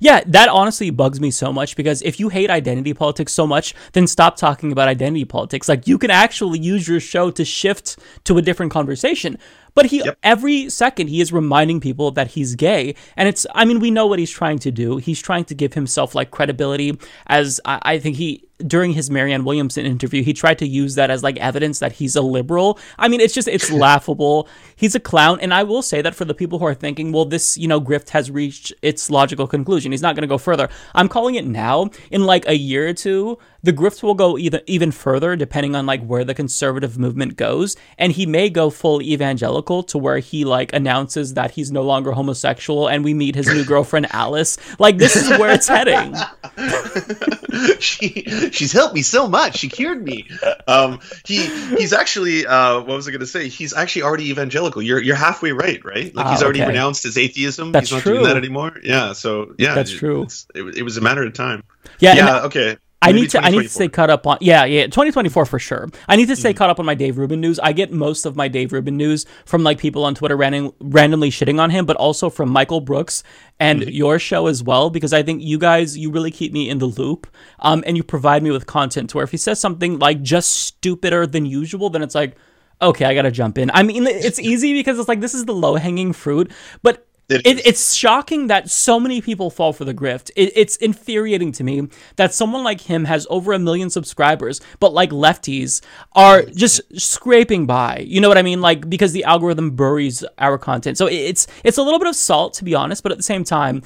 Yeah, 0.00 0.22
that 0.26 0.48
honestly 0.48 0.90
bugs 0.90 1.20
me 1.20 1.30
so 1.30 1.52
much 1.52 1.76
because 1.76 2.02
if 2.02 2.18
you 2.20 2.28
hate 2.28 2.50
identity 2.50 2.94
politics 2.94 3.32
so 3.32 3.46
much, 3.46 3.74
then 3.92 4.06
stop 4.06 4.36
talking 4.36 4.72
about 4.72 4.88
identity 4.88 5.24
politics. 5.24 5.68
Like 5.68 5.86
you 5.86 5.98
can 5.98 6.10
actually 6.10 6.58
use 6.58 6.88
your 6.88 7.00
show 7.00 7.30
to 7.30 7.44
shift 7.44 7.98
to 8.24 8.38
a 8.38 8.42
different 8.42 8.72
conversation. 8.72 9.38
But 9.74 9.86
he 9.86 10.04
yep. 10.04 10.18
every 10.22 10.68
second 10.68 11.08
he 11.08 11.20
is 11.20 11.32
reminding 11.32 11.80
people 11.80 12.10
that 12.12 12.28
he's 12.28 12.54
gay, 12.54 12.94
and 13.16 13.28
it's 13.28 13.46
I 13.54 13.64
mean 13.64 13.80
we 13.80 13.90
know 13.90 14.06
what 14.06 14.18
he's 14.18 14.30
trying 14.30 14.58
to 14.60 14.70
do. 14.70 14.96
He's 14.96 15.20
trying 15.20 15.44
to 15.46 15.54
give 15.54 15.74
himself 15.74 16.14
like 16.14 16.30
credibility, 16.30 16.98
as 17.26 17.60
I, 17.64 17.78
I 17.82 17.98
think 17.98 18.16
he 18.16 18.44
during 18.66 18.92
his 18.92 19.10
Marianne 19.10 19.44
Williamson 19.44 19.86
interview, 19.86 20.22
he 20.22 20.32
tried 20.32 20.58
to 20.58 20.66
use 20.66 20.94
that 20.94 21.10
as 21.10 21.22
like 21.22 21.36
evidence 21.38 21.78
that 21.78 21.92
he's 21.92 22.16
a 22.16 22.22
liberal. 22.22 22.78
I 22.98 23.08
mean, 23.08 23.20
it's 23.20 23.34
just 23.34 23.48
it's 23.48 23.70
laughable. 23.72 24.48
He's 24.76 24.94
a 24.94 25.00
clown, 25.00 25.40
and 25.40 25.52
I 25.52 25.62
will 25.62 25.82
say 25.82 26.02
that 26.02 26.14
for 26.14 26.24
the 26.24 26.34
people 26.34 26.58
who 26.58 26.66
are 26.66 26.74
thinking, 26.74 27.12
well, 27.12 27.24
this 27.24 27.56
you 27.56 27.68
know 27.68 27.80
grift 27.80 28.10
has 28.10 28.30
reached 28.30 28.72
its 28.82 29.10
logical 29.10 29.46
conclusion. 29.46 29.92
He's 29.92 30.02
not 30.02 30.14
going 30.14 30.22
to 30.22 30.28
go 30.28 30.38
further. 30.38 30.68
I'm 30.94 31.08
calling 31.08 31.34
it 31.34 31.46
now. 31.46 31.90
In 32.10 32.24
like 32.24 32.46
a 32.46 32.56
year 32.56 32.88
or 32.88 32.94
two, 32.94 33.38
the 33.62 33.72
grift 33.72 34.02
will 34.02 34.14
go 34.14 34.38
either 34.38 34.60
even 34.66 34.90
further 34.90 35.36
depending 35.36 35.74
on 35.74 35.86
like 35.86 36.04
where 36.04 36.24
the 36.24 36.34
conservative 36.34 36.98
movement 36.98 37.36
goes, 37.36 37.76
and 37.98 38.12
he 38.12 38.26
may 38.26 38.50
go 38.50 38.70
full 38.70 39.02
evangelical 39.02 39.59
to 39.62 39.98
where 39.98 40.18
he 40.18 40.44
like 40.44 40.72
announces 40.72 41.34
that 41.34 41.50
he's 41.50 41.70
no 41.70 41.82
longer 41.82 42.12
homosexual, 42.12 42.88
and 42.88 43.04
we 43.04 43.14
meet 43.14 43.34
his 43.34 43.46
new 43.46 43.64
girlfriend 43.64 44.06
Alice. 44.10 44.58
Like 44.78 44.98
this 44.98 45.16
is 45.16 45.30
where 45.30 45.52
it's 45.52 45.68
heading. 45.68 46.14
she 47.80 48.50
she's 48.50 48.72
helped 48.72 48.94
me 48.94 49.02
so 49.02 49.28
much. 49.28 49.58
She 49.58 49.68
cured 49.68 50.02
me. 50.02 50.28
Um, 50.66 51.00
he 51.24 51.46
he's 51.76 51.92
actually 51.92 52.46
uh, 52.46 52.78
what 52.78 52.96
was 52.96 53.08
I 53.08 53.10
going 53.10 53.20
to 53.20 53.26
say? 53.26 53.48
He's 53.48 53.74
actually 53.74 54.02
already 54.02 54.30
evangelical. 54.30 54.82
You're 54.82 55.02
you're 55.02 55.16
halfway 55.16 55.52
right, 55.52 55.84
right? 55.84 56.14
Like 56.14 56.28
he's 56.28 56.42
ah, 56.42 56.44
already 56.44 56.60
okay. 56.60 56.68
renounced 56.68 57.02
his 57.02 57.16
atheism. 57.16 57.72
That's 57.72 57.88
he's 57.88 57.96
not 57.96 58.02
true. 58.02 58.14
doing 58.14 58.24
that 58.24 58.36
anymore. 58.36 58.78
Yeah. 58.82 59.12
So 59.12 59.54
yeah, 59.58 59.74
that's 59.74 59.92
true. 59.92 60.26
It, 60.54 60.78
it, 60.78 60.82
was 60.82 60.96
a 60.96 61.00
matter 61.00 61.22
of 61.22 61.32
time. 61.34 61.62
Yeah. 61.98 62.14
Yeah. 62.14 62.40
okay. 62.42 62.76
I 63.02 63.12
need 63.12 63.30
to 63.30 63.42
I 63.42 63.50
need 63.50 63.62
to 63.62 63.68
stay 63.68 63.88
caught 63.88 64.10
up 64.10 64.26
on 64.26 64.38
yeah 64.40 64.64
yeah 64.64 64.84
2024 64.84 65.46
for 65.46 65.58
sure. 65.58 65.88
I 66.06 66.16
need 66.16 66.28
to 66.28 66.36
stay 66.36 66.52
mm. 66.52 66.56
caught 66.56 66.70
up 66.70 66.78
on 66.78 66.86
my 66.86 66.94
Dave 66.94 67.16
Rubin 67.16 67.40
news. 67.40 67.58
I 67.58 67.72
get 67.72 67.92
most 67.92 68.26
of 68.26 68.36
my 68.36 68.48
Dave 68.48 68.72
Rubin 68.72 68.96
news 68.96 69.26
from 69.46 69.62
like 69.62 69.78
people 69.78 70.04
on 70.04 70.14
Twitter 70.14 70.36
random, 70.36 70.72
randomly 70.80 71.30
shitting 71.30 71.60
on 71.60 71.70
him, 71.70 71.86
but 71.86 71.96
also 71.96 72.28
from 72.28 72.50
Michael 72.50 72.80
Brooks 72.80 73.22
and 73.58 73.80
mm-hmm. 73.80 73.90
your 73.90 74.18
show 74.18 74.46
as 74.46 74.62
well 74.62 74.90
because 74.90 75.12
I 75.12 75.22
think 75.22 75.42
you 75.42 75.58
guys 75.58 75.96
you 75.96 76.10
really 76.10 76.30
keep 76.30 76.52
me 76.52 76.68
in 76.68 76.78
the 76.78 76.86
loop 76.86 77.26
um 77.60 77.82
and 77.86 77.96
you 77.96 78.02
provide 78.02 78.42
me 78.42 78.50
with 78.50 78.66
content 78.66 79.10
to 79.10 79.16
where 79.16 79.24
if 79.24 79.30
he 79.30 79.36
says 79.36 79.60
something 79.60 79.98
like 79.98 80.22
just 80.22 80.50
stupider 80.56 81.26
than 81.26 81.46
usual, 81.46 81.90
then 81.90 82.02
it's 82.02 82.14
like 82.14 82.36
okay, 82.82 83.04
I 83.04 83.14
gotta 83.14 83.30
jump 83.30 83.58
in. 83.58 83.70
I 83.72 83.82
mean, 83.82 84.06
it's 84.06 84.38
easy 84.38 84.72
because 84.72 84.98
it's 84.98 85.08
like 85.08 85.20
this 85.20 85.34
is 85.34 85.44
the 85.44 85.54
low 85.54 85.76
hanging 85.76 86.12
fruit, 86.12 86.50
but 86.82 87.06
it, 87.30 87.66
it's 87.66 87.94
shocking 87.94 88.48
that 88.48 88.70
so 88.70 88.98
many 88.98 89.20
people 89.20 89.50
fall 89.50 89.72
for 89.72 89.84
the 89.84 89.94
grift. 89.94 90.30
It, 90.36 90.52
it's 90.54 90.76
infuriating 90.76 91.52
to 91.52 91.64
me 91.64 91.88
that 92.16 92.34
someone 92.34 92.64
like 92.64 92.80
him 92.80 93.04
has 93.04 93.26
over 93.30 93.52
a 93.52 93.58
million 93.58 93.90
subscribers, 93.90 94.60
but 94.80 94.92
like 94.92 95.10
lefties 95.10 95.82
are 96.12 96.42
just 96.42 96.80
scraping 96.98 97.66
by. 97.66 98.04
You 98.06 98.20
know 98.20 98.28
what 98.28 98.38
I 98.38 98.42
mean? 98.42 98.60
Like 98.60 98.88
because 98.88 99.12
the 99.12 99.24
algorithm 99.24 99.76
buries 99.76 100.24
our 100.38 100.58
content. 100.58 100.98
So 100.98 101.06
it's 101.06 101.46
it's 101.64 101.78
a 101.78 101.82
little 101.82 101.98
bit 101.98 102.08
of 102.08 102.16
salt 102.16 102.54
to 102.54 102.64
be 102.64 102.74
honest, 102.74 103.02
but 103.02 103.12
at 103.12 103.18
the 103.18 103.24
same 103.24 103.44
time. 103.44 103.82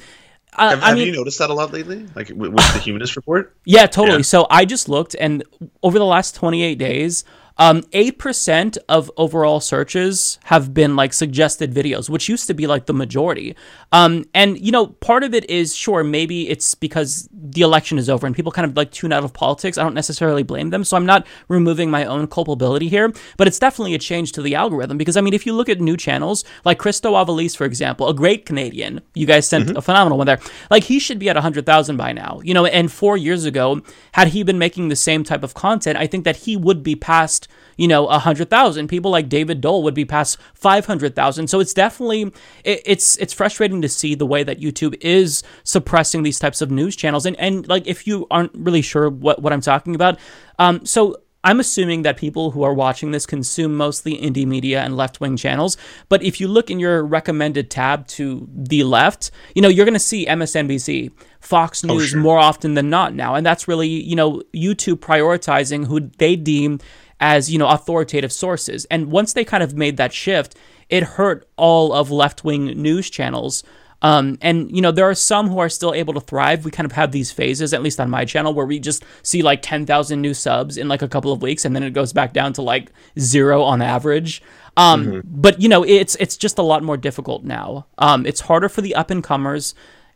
Uh, 0.57 0.69
have, 0.69 0.83
I 0.83 0.93
mean, 0.93 1.07
you 1.07 1.13
noticed 1.13 1.39
that 1.39 1.49
a 1.49 1.53
lot 1.53 1.73
lately? 1.73 2.07
Like 2.15 2.29
with, 2.29 2.53
with 2.53 2.73
the 2.73 2.79
Humanist 2.83 3.15
Report? 3.17 3.55
Yeah, 3.65 3.87
totally. 3.87 4.23
So 4.23 4.47
I 4.49 4.63
just 4.63 4.87
looked, 4.87 5.13
and 5.19 5.43
over 5.83 5.99
the 5.99 6.05
last 6.05 6.33
28 6.35 6.75
days, 6.75 7.25
um, 7.57 7.81
8% 7.83 8.77
of 8.89 9.11
overall 9.15 9.59
searches 9.59 10.39
have 10.45 10.73
been 10.73 10.95
like 10.95 11.13
suggested 11.13 11.73
videos, 11.73 12.09
which 12.09 12.27
used 12.27 12.47
to 12.47 12.53
be 12.53 12.67
like 12.67 12.85
the 12.85 12.93
majority. 12.93 13.55
Um, 13.95 14.25
and, 14.33 14.59
you 14.59 14.73
know, 14.73 14.87
part 14.87 15.23
of 15.23 15.33
it 15.33 15.49
is 15.49 15.73
sure, 15.73 16.03
maybe 16.03 16.49
it's 16.49 16.75
because 16.75 17.29
the 17.31 17.61
election 17.61 17.97
is 17.97 18.09
over 18.09 18.27
and 18.27 18.35
people 18.35 18.51
kind 18.51 18.69
of 18.69 18.75
like 18.75 18.91
tune 18.91 19.13
out 19.13 19.23
of 19.23 19.31
politics. 19.31 19.77
I 19.77 19.83
don't 19.83 19.93
necessarily 19.93 20.43
blame 20.43 20.69
them. 20.69 20.83
So 20.83 20.97
I'm 20.97 21.05
not 21.05 21.25
removing 21.47 21.89
my 21.89 22.03
own 22.03 22.27
culpability 22.27 22.89
here, 22.89 23.13
but 23.37 23.47
it's 23.47 23.57
definitely 23.57 23.93
a 23.93 23.97
change 23.97 24.33
to 24.33 24.41
the 24.41 24.53
algorithm 24.53 24.97
because, 24.97 25.15
I 25.15 25.21
mean, 25.21 25.33
if 25.33 25.45
you 25.45 25.53
look 25.53 25.69
at 25.69 25.79
new 25.79 25.95
channels 25.95 26.43
like 26.65 26.77
Christo 26.77 27.13
Aivalis, 27.13 27.55
for 27.55 27.63
example, 27.63 28.09
a 28.09 28.13
great 28.13 28.45
Canadian, 28.45 28.99
you 29.13 29.25
guys 29.25 29.47
sent 29.47 29.77
a 29.77 29.81
phenomenal 29.81 30.17
one 30.17 30.27
there, 30.27 30.41
like 30.69 30.83
he 30.83 30.99
should 30.99 31.17
be 31.17 31.29
at 31.29 31.37
100,000 31.37 31.95
by 31.95 32.11
now, 32.11 32.41
you 32.43 32.53
know, 32.53 32.65
and 32.65 32.91
four 32.91 33.15
years 33.15 33.45
ago, 33.45 33.81
had 34.11 34.27
he 34.27 34.43
been 34.43 34.59
making 34.59 34.89
the 34.89 34.97
same 34.97 35.23
type 35.23 35.41
of 35.41 35.53
content, 35.53 35.97
I 35.97 36.05
think 36.05 36.25
that 36.25 36.35
he 36.35 36.57
would 36.57 36.83
be 36.83 36.97
past 36.97 37.47
you 37.77 37.87
know, 37.87 38.03
100,000. 38.03 38.87
People 38.87 39.11
like 39.11 39.29
David 39.29 39.61
Doel 39.61 39.83
would 39.83 39.93
be 39.93 40.05
past 40.05 40.37
500,000. 40.53 41.47
So 41.47 41.59
it's 41.59 41.73
definitely 41.73 42.33
it, 42.63 42.81
it's 42.85 43.17
it's 43.17 43.33
frustrating 43.33 43.81
to 43.81 43.89
see 43.89 44.15
the 44.15 44.25
way 44.25 44.43
that 44.43 44.59
YouTube 44.59 44.95
is 45.01 45.43
suppressing 45.63 46.23
these 46.23 46.39
types 46.39 46.61
of 46.61 46.71
news 46.71 46.95
channels. 46.95 47.25
And 47.25 47.37
and 47.39 47.67
like 47.67 47.87
if 47.87 48.07
you 48.07 48.27
aren't 48.31 48.51
really 48.53 48.81
sure 48.81 49.09
what 49.09 49.41
what 49.41 49.53
I'm 49.53 49.61
talking 49.61 49.95
about, 49.95 50.19
um 50.59 50.85
so 50.85 51.17
I'm 51.45 51.59
assuming 51.59 52.01
that 52.01 52.17
people 52.17 52.49
who 52.49 52.63
are 52.63 52.73
watching 52.73 53.11
this 53.11 53.27
consume 53.27 53.75
mostly 53.75 54.17
indie 54.17 54.47
media 54.47 54.81
and 54.81 54.97
left 54.97 55.21
wing 55.21 55.37
channels. 55.37 55.77
But 56.09 56.23
if 56.23 56.41
you 56.41 56.47
look 56.47 56.71
in 56.71 56.79
your 56.79 57.05
recommended 57.05 57.69
tab 57.69 58.07
to 58.07 58.49
the 58.51 58.83
left, 58.83 59.29
you 59.53 59.61
know, 59.61 59.67
you're 59.67 59.85
going 59.85 59.93
to 59.93 59.99
see 59.99 60.25
MSNBC, 60.25 61.11
Fox 61.39 61.83
News 61.83 62.09
sure. 62.09 62.19
more 62.19 62.39
often 62.39 62.73
than 62.73 62.89
not 62.89 63.13
now. 63.13 63.35
And 63.35 63.45
that's 63.45 63.67
really, 63.67 63.87
you 63.87 64.15
know, 64.15 64.41
YouTube 64.55 64.95
prioritizing 64.95 65.85
who 65.85 66.09
they 66.17 66.35
deem 66.35 66.79
as, 67.19 67.51
you 67.51 67.57
know, 67.57 67.67
authoritative 67.67 68.31
sources. 68.31 68.85
And 68.85 69.11
once 69.11 69.33
they 69.33 69.45
kind 69.45 69.63
of 69.63 69.75
made 69.75 69.97
that 69.97 70.13
shift, 70.13 70.55
it 70.89 71.03
hurt 71.03 71.47
all 71.57 71.93
of 71.93 72.11
left 72.11 72.43
wing 72.43 72.65
news 72.65 73.09
channels. 73.09 73.63
Um, 74.01 74.37
and 74.41 74.69
you 74.75 74.81
know 74.81 74.91
there 74.91 75.09
are 75.09 75.15
some 75.15 75.47
who 75.49 75.57
are 75.57 75.69
still 75.69 75.93
able 75.93 76.13
to 76.13 76.19
thrive. 76.19 76.63
We 76.63 76.69
kind 76.69 76.85
of 76.85 76.91
have 76.91 77.11
these 77.11 77.31
phases, 77.31 77.73
at 77.73 77.81
least 77.81 77.99
on 77.99 78.09
my 78.09 78.25
channel, 78.25 78.53
where 78.53 78.65
we 78.65 78.77
just 78.77 79.03
see 79.23 79.41
like 79.41 79.63
ten 79.63 79.85
thousand 79.85 80.21
new 80.21 80.33
subs 80.33 80.77
in 80.77 80.87
like 80.87 81.01
a 81.01 81.07
couple 81.07 81.31
of 81.31 81.41
weeks, 81.41 81.65
and 81.65 81.75
then 81.75 81.81
it 81.81 81.91
goes 81.91 82.13
back 82.13 82.33
down 82.33 82.53
to 82.53 82.61
like 82.61 82.91
zero 83.17 83.63
on 83.63 83.81
average. 83.81 84.43
Um, 84.77 85.05
Mm-hmm. 85.05 85.19
But 85.41 85.61
you 85.61 85.69
know 85.69 85.83
it's 85.83 86.15
it's 86.17 86.37
just 86.37 86.59
a 86.59 86.61
lot 86.61 86.83
more 86.83 86.97
difficult 86.97 87.45
now. 87.45 87.87
Um, 87.97 88.25
it's 88.25 88.41
harder 88.41 88.69
for 88.69 88.81
the 88.81 88.93
up 88.93 89.09
and 89.09 89.23
comers, 89.23 89.73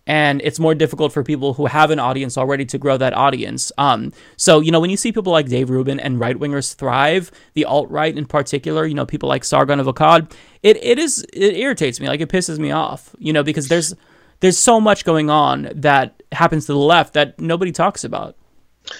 and 0.09 0.41
it's 0.43 0.59
more 0.59 0.73
difficult 0.73 1.13
for 1.13 1.23
people 1.23 1.53
who 1.53 1.67
have 1.67 1.91
an 1.91 1.99
audience 1.99 2.35
already 2.35 2.65
to 2.65 2.79
grow 2.79 2.97
that 2.97 3.13
audience. 3.13 3.71
Um, 3.77 4.11
so 4.37 4.59
you 4.59 4.71
know 4.71 4.79
when 4.79 4.89
you 4.89 4.97
see 4.97 5.11
people 5.11 5.31
like 5.31 5.47
Dave 5.47 5.69
Rubin 5.69 5.99
and 5.99 6.19
right 6.19 6.35
wingers 6.35 6.73
thrive, 6.73 7.31
the 7.53 7.63
alt 7.65 7.89
right 7.91 8.17
in 8.17 8.25
particular, 8.25 8.87
you 8.87 8.95
know 8.95 9.05
people 9.05 9.29
like 9.29 9.43
Sargon 9.43 9.79
of 9.79 9.85
Akkad, 9.85 10.31
it 10.63 10.83
it 10.83 10.97
is 10.97 11.23
it 11.31 11.55
irritates 11.55 11.99
me, 11.99 12.07
like 12.07 12.21
it 12.21 12.29
pisses 12.29 12.57
me 12.57 12.71
off, 12.71 13.15
you 13.19 13.31
know 13.31 13.43
because 13.43 13.67
there's 13.67 13.93
there's 14.39 14.57
so 14.57 14.81
much 14.81 15.05
going 15.05 15.29
on 15.29 15.69
that 15.75 16.23
happens 16.31 16.65
to 16.65 16.73
the 16.73 16.79
left 16.79 17.13
that 17.13 17.39
nobody 17.39 17.71
talks 17.71 18.03
about. 18.03 18.35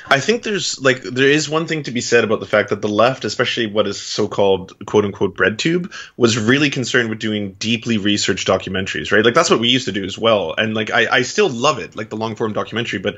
I 0.08 0.20
think 0.20 0.44
there's 0.44 0.80
like 0.80 1.02
there 1.02 1.30
is 1.30 1.50
one 1.50 1.68
thing 1.68 1.84
to 1.84 1.92
be 1.92 2.02
said 2.02 2.24
about 2.24 2.40
the 2.40 2.46
fact 2.46 2.70
that 2.70 2.82
the 2.82 2.88
left, 2.88 3.26
especially 3.26 3.68
what 3.68 3.88
is 3.88 4.00
so-called 4.00 4.86
"quote 4.86 5.06
unquote" 5.06 5.36
breadtube, 5.36 5.94
was 6.18 6.38
really 6.38 6.70
concerned 6.70 7.10
with 7.10 7.20
doing 7.20 7.54
deeply 7.54 7.98
researched 7.98 8.48
documentaries, 8.48 9.12
right? 9.12 9.24
Like 9.24 9.34
that's 9.34 9.50
what 9.50 9.60
we 9.60 9.70
used 9.70 9.86
to 9.86 9.92
do 9.92 10.04
as 10.04 10.18
well, 10.18 10.54
and 10.58 10.74
like 10.74 10.92
I, 10.92 11.08
I 11.18 11.22
still 11.22 11.50
love 11.50 11.80
it, 11.80 11.96
like 11.96 12.10
the 12.10 12.18
long 12.18 12.36
form 12.36 12.54
documentary, 12.54 13.00
but 13.00 13.18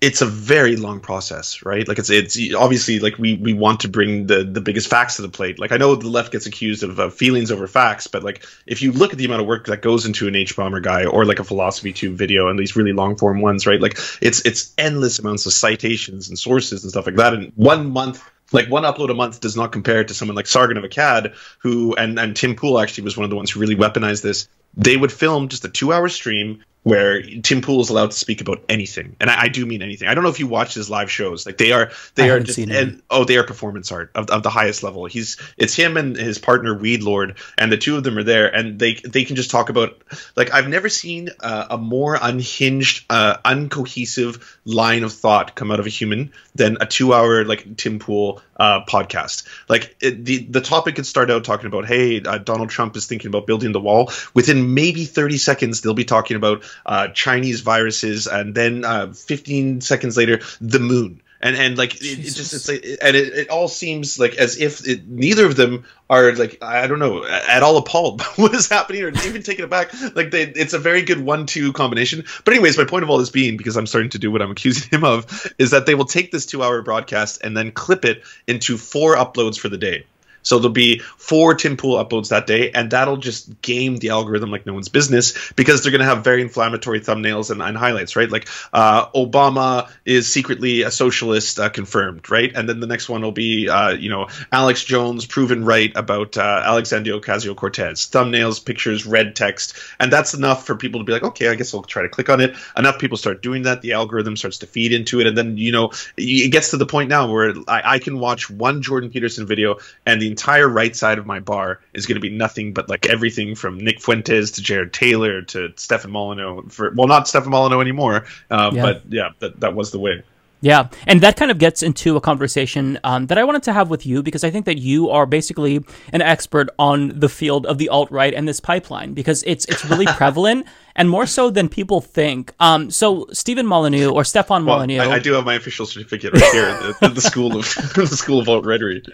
it's 0.00 0.22
a 0.22 0.26
very 0.26 0.76
long 0.76 1.00
process, 1.00 1.64
right? 1.64 1.86
Like 1.86 1.98
it's 1.98 2.10
it's 2.10 2.38
obviously 2.54 3.00
like 3.00 3.18
we 3.18 3.36
we 3.36 3.52
want 3.52 3.80
to 3.80 3.88
bring 3.88 4.26
the 4.26 4.44
the 4.44 4.60
biggest 4.60 4.88
facts 4.88 5.16
to 5.16 5.22
the 5.22 5.28
plate. 5.28 5.58
Like 5.58 5.72
I 5.72 5.76
know 5.76 5.94
the 5.96 6.08
left 6.08 6.30
gets 6.30 6.46
accused 6.46 6.84
of 6.84 7.14
feelings 7.14 7.50
over 7.50 7.66
facts, 7.66 8.06
but 8.06 8.22
like 8.22 8.44
if 8.66 8.80
you 8.80 8.92
look 8.92 9.12
at 9.12 9.18
the 9.18 9.24
amount 9.24 9.40
of 9.42 9.48
work 9.48 9.66
that 9.66 9.82
goes 9.82 10.06
into 10.06 10.28
an 10.28 10.36
H 10.36 10.56
bomber 10.56 10.80
guy 10.80 11.06
or 11.06 11.24
like 11.24 11.40
a 11.40 11.44
philosophy 11.44 11.92
tube 11.92 12.16
video 12.16 12.48
and 12.48 12.58
these 12.58 12.76
really 12.76 12.92
long 12.92 13.16
form 13.16 13.40
ones, 13.40 13.66
right? 13.66 13.80
Like 13.80 13.98
it's 14.20 14.40
it's 14.42 14.72
endless 14.78 15.18
amounts 15.18 15.46
of 15.46 15.52
citations 15.52 16.28
and 16.28 16.38
sources 16.38 16.84
and 16.84 16.90
stuff 16.92 17.06
like 17.06 17.16
that. 17.16 17.34
And 17.34 17.52
one 17.56 17.90
month 17.90 18.22
like 18.52 18.68
one 18.68 18.84
upload 18.84 19.10
a 19.10 19.14
month 19.14 19.40
does 19.40 19.56
not 19.56 19.72
compare 19.72 20.04
to 20.04 20.14
someone 20.14 20.36
like 20.36 20.46
Sargon 20.46 20.76
of 20.76 20.84
Akkad, 20.84 21.34
who 21.58 21.94
and 21.94 22.18
and 22.18 22.36
Tim 22.36 22.54
Pool 22.54 22.78
actually 22.78 23.04
was 23.04 23.16
one 23.16 23.24
of 23.24 23.30
the 23.30 23.36
ones 23.36 23.50
who 23.50 23.60
really 23.60 23.76
weaponized 23.76 24.22
this. 24.22 24.48
They 24.78 24.96
would 24.96 25.12
film 25.12 25.48
just 25.48 25.64
a 25.64 25.68
two 25.68 25.92
hour 25.92 26.08
stream 26.08 26.64
where 26.84 27.20
Tim 27.22 27.60
Pool 27.60 27.82
is 27.82 27.90
allowed 27.90 28.12
to 28.12 28.16
speak 28.16 28.40
about 28.40 28.64
anything, 28.68 29.16
and 29.20 29.28
I, 29.28 29.42
I 29.42 29.48
do 29.48 29.66
mean 29.66 29.82
anything. 29.82 30.08
I 30.08 30.14
don't 30.14 30.24
know 30.24 30.30
if 30.30 30.38
you 30.38 30.46
watch 30.46 30.72
his 30.72 30.88
live 30.88 31.10
shows; 31.10 31.44
like 31.44 31.58
they 31.58 31.72
are, 31.72 31.90
they 32.14 32.30
I 32.30 32.34
are 32.34 32.40
just 32.40 32.56
and 32.56 33.02
oh, 33.10 33.24
they 33.24 33.36
are 33.36 33.42
performance 33.42 33.92
art 33.92 34.10
of, 34.14 34.30
of 34.30 34.42
the 34.42 34.48
highest 34.48 34.82
level. 34.82 35.04
He's 35.04 35.36
it's 35.58 35.74
him 35.74 35.96
and 35.96 36.16
his 36.16 36.38
partner 36.38 36.74
Weed 36.74 37.02
Lord, 37.02 37.36
and 37.58 37.70
the 37.70 37.76
two 37.76 37.96
of 37.96 38.04
them 38.04 38.16
are 38.16 38.22
there, 38.22 38.46
and 38.46 38.78
they 38.78 38.94
they 38.94 39.24
can 39.24 39.36
just 39.36 39.50
talk 39.50 39.68
about 39.68 40.02
like 40.34 40.52
I've 40.54 40.68
never 40.68 40.88
seen 40.88 41.28
uh, 41.40 41.66
a 41.70 41.76
more 41.76 42.16
unhinged, 42.20 43.04
uh, 43.10 43.36
uncohesive 43.44 44.58
line 44.64 45.04
of 45.04 45.12
thought 45.12 45.54
come 45.54 45.70
out 45.70 45.80
of 45.80 45.86
a 45.86 45.90
human 45.90 46.32
than 46.54 46.78
a 46.80 46.86
two 46.86 47.12
hour 47.12 47.44
like 47.44 47.76
Tim 47.76 47.98
Pool 47.98 48.40
uh, 48.56 48.84
podcast. 48.84 49.46
Like 49.68 49.96
it, 50.00 50.24
the 50.24 50.38
the 50.38 50.60
topic 50.60 50.96
could 50.96 51.06
start 51.06 51.30
out 51.30 51.44
talking 51.44 51.66
about, 51.66 51.86
hey, 51.86 52.22
uh, 52.22 52.38
Donald 52.38 52.70
Trump 52.70 52.96
is 52.96 53.06
thinking 53.06 53.28
about 53.28 53.46
building 53.46 53.72
the 53.72 53.80
wall. 53.80 54.10
Within 54.34 54.67
maybe 54.74 55.04
thirty 55.04 55.38
seconds, 55.38 55.80
they'll 55.80 55.94
be 55.94 56.04
talking 56.04 56.36
about 56.36 56.62
uh, 56.86 57.08
Chinese 57.08 57.60
viruses, 57.60 58.26
and 58.26 58.54
then 58.54 58.84
uh, 58.84 59.12
fifteen 59.12 59.80
seconds 59.80 60.16
later, 60.16 60.40
the 60.60 60.80
moon. 60.80 61.20
And 61.40 61.56
and 61.56 61.78
like 61.78 61.94
it, 61.96 62.18
it 62.18 62.34
just 62.34 62.52
it's 62.52 62.68
like 62.68 62.84
and 63.00 63.14
it, 63.14 63.32
it 63.32 63.48
all 63.48 63.68
seems 63.68 64.18
like 64.18 64.34
as 64.34 64.60
if 64.60 64.88
it, 64.88 65.06
neither 65.06 65.46
of 65.46 65.54
them 65.54 65.84
are 66.10 66.32
like 66.32 66.58
I 66.62 66.88
don't 66.88 66.98
know 66.98 67.24
at 67.24 67.62
all 67.62 67.76
appalled 67.76 68.18
by 68.18 68.24
what 68.36 68.54
is 68.54 68.68
happening 68.68 69.04
or 69.04 69.08
even 69.08 69.44
taken 69.44 69.64
aback. 69.64 69.92
Like 70.16 70.32
they, 70.32 70.48
it's 70.48 70.72
a 70.72 70.80
very 70.80 71.02
good 71.02 71.20
one-two 71.20 71.72
combination. 71.74 72.24
But 72.44 72.54
anyways, 72.54 72.76
my 72.76 72.84
point 72.84 73.04
of 73.04 73.10
all 73.10 73.18
this 73.18 73.30
being 73.30 73.56
because 73.56 73.76
I'm 73.76 73.86
starting 73.86 74.10
to 74.10 74.18
do 74.18 74.32
what 74.32 74.42
I'm 74.42 74.50
accusing 74.50 74.90
him 74.90 75.04
of 75.04 75.52
is 75.58 75.70
that 75.70 75.86
they 75.86 75.94
will 75.94 76.06
take 76.06 76.32
this 76.32 76.44
two-hour 76.44 76.82
broadcast 76.82 77.40
and 77.44 77.56
then 77.56 77.70
clip 77.70 78.04
it 78.04 78.24
into 78.48 78.76
four 78.76 79.14
uploads 79.14 79.60
for 79.60 79.68
the 79.68 79.78
day. 79.78 80.06
So 80.42 80.58
there'll 80.58 80.72
be 80.72 81.00
four 81.00 81.54
Tim 81.54 81.76
Pool 81.76 82.02
uploads 82.02 82.30
that 82.30 82.46
day, 82.46 82.70
and 82.70 82.90
that'll 82.90 83.16
just 83.16 83.60
game 83.62 83.96
the 83.96 84.10
algorithm 84.10 84.50
like 84.50 84.66
no 84.66 84.74
one's 84.74 84.88
business 84.88 85.52
because 85.52 85.82
they're 85.82 85.92
going 85.92 86.00
to 86.00 86.06
have 86.06 86.24
very 86.24 86.42
inflammatory 86.42 87.00
thumbnails 87.00 87.50
and, 87.50 87.62
and 87.62 87.76
highlights, 87.76 88.16
right? 88.16 88.30
Like 88.30 88.48
uh, 88.72 89.08
Obama 89.10 89.90
is 90.04 90.32
secretly 90.32 90.82
a 90.82 90.90
socialist, 90.90 91.58
uh, 91.58 91.68
confirmed, 91.68 92.30
right? 92.30 92.52
And 92.54 92.68
then 92.68 92.80
the 92.80 92.86
next 92.86 93.08
one 93.08 93.22
will 93.22 93.32
be, 93.32 93.68
uh, 93.68 93.90
you 93.90 94.08
know, 94.08 94.28
Alex 94.52 94.84
Jones 94.84 95.26
proven 95.26 95.64
right 95.64 95.92
about 95.96 96.38
uh, 96.38 96.62
Alexandria 96.64 97.18
Ocasio 97.18 97.54
Cortez. 97.54 98.08
Thumbnails, 98.08 98.64
pictures, 98.64 99.06
red 99.06 99.36
text, 99.36 99.78
and 100.00 100.12
that's 100.12 100.34
enough 100.34 100.66
for 100.66 100.76
people 100.76 101.00
to 101.00 101.04
be 101.04 101.12
like, 101.12 101.24
okay, 101.24 101.48
I 101.48 101.54
guess 101.54 101.74
I'll 101.74 101.82
try 101.82 102.02
to 102.02 102.08
click 102.08 102.28
on 102.28 102.40
it. 102.40 102.56
Enough 102.76 102.98
people 102.98 103.16
start 103.16 103.42
doing 103.42 103.62
that, 103.62 103.82
the 103.82 103.92
algorithm 103.92 104.36
starts 104.36 104.58
to 104.58 104.66
feed 104.66 104.92
into 104.92 105.20
it, 105.20 105.26
and 105.26 105.36
then 105.36 105.56
you 105.56 105.72
know 105.72 105.92
it 106.16 106.50
gets 106.52 106.70
to 106.70 106.76
the 106.76 106.86
point 106.86 107.08
now 107.08 107.30
where 107.30 107.54
I, 107.66 107.82
I 107.94 107.98
can 107.98 108.18
watch 108.18 108.48
one 108.48 108.82
Jordan 108.82 109.10
Peterson 109.10 109.46
video 109.46 109.78
and 110.06 110.22
the 110.22 110.27
entire 110.28 110.68
right 110.68 110.94
side 110.94 111.18
of 111.18 111.26
my 111.26 111.40
bar 111.40 111.80
is 111.94 112.06
going 112.06 112.16
to 112.16 112.20
be 112.20 112.30
nothing 112.30 112.72
but 112.72 112.88
like 112.88 113.06
everything 113.06 113.54
from 113.54 113.78
Nick 113.78 114.00
Fuentes 114.00 114.50
to 114.52 114.62
Jared 114.62 114.92
Taylor 114.92 115.42
to 115.42 115.72
Stefan 115.76 116.10
Molyneux. 116.10 116.62
For 116.68 116.92
well, 116.94 117.08
not 117.08 117.28
Stefan 117.28 117.50
Molyneux 117.50 117.80
anymore, 117.80 118.24
uh, 118.50 118.70
Yeah. 118.72 118.82
but 118.82 119.02
yeah, 119.08 119.30
that 119.40 119.60
that 119.60 119.74
was 119.74 119.90
the 119.90 119.98
way. 119.98 120.22
Yeah, 120.60 120.88
and 121.06 121.20
that 121.20 121.36
kind 121.36 121.52
of 121.52 121.58
gets 121.58 121.84
into 121.84 122.16
a 122.16 122.20
conversation 122.20 122.98
um, 123.04 123.28
that 123.28 123.38
I 123.38 123.44
wanted 123.44 123.62
to 123.64 123.72
have 123.72 123.90
with 123.90 124.04
you 124.04 124.24
because 124.24 124.42
I 124.42 124.50
think 124.50 124.66
that 124.66 124.76
you 124.78 125.08
are 125.08 125.24
basically 125.24 125.84
an 126.12 126.20
expert 126.20 126.68
on 126.80 127.20
the 127.20 127.28
field 127.28 127.64
of 127.64 127.78
the 127.78 127.88
alt 127.90 128.10
right 128.10 128.34
and 128.34 128.48
this 128.48 128.58
pipeline 128.58 129.14
because 129.14 129.44
it's 129.46 129.64
it's 129.66 129.84
really 129.84 130.06
prevalent 130.16 130.66
and 130.98 131.08
more 131.08 131.26
so 131.26 131.48
than 131.48 131.68
people 131.68 132.00
think. 132.00 132.52
Um, 132.58 132.90
so 132.90 133.28
Stephen 133.32 133.66
Molyneux 133.66 134.10
or 134.10 134.24
Stefan 134.24 134.66
Well, 134.66 134.76
Molyneux, 134.76 135.00
I, 135.00 135.12
I 135.12 135.18
do 135.20 135.32
have 135.34 135.44
my 135.44 135.54
official 135.54 135.86
certificate 135.86 136.34
right 136.34 136.52
here 136.52 136.64
at 136.64 137.00
the, 137.00 137.08
the 137.08 137.20
school 137.20 137.56
of 137.56 137.64
the 137.94 138.06
school 138.08 138.40
of 138.40 138.48
alt 138.48 138.66
rhetoric. 138.66 139.04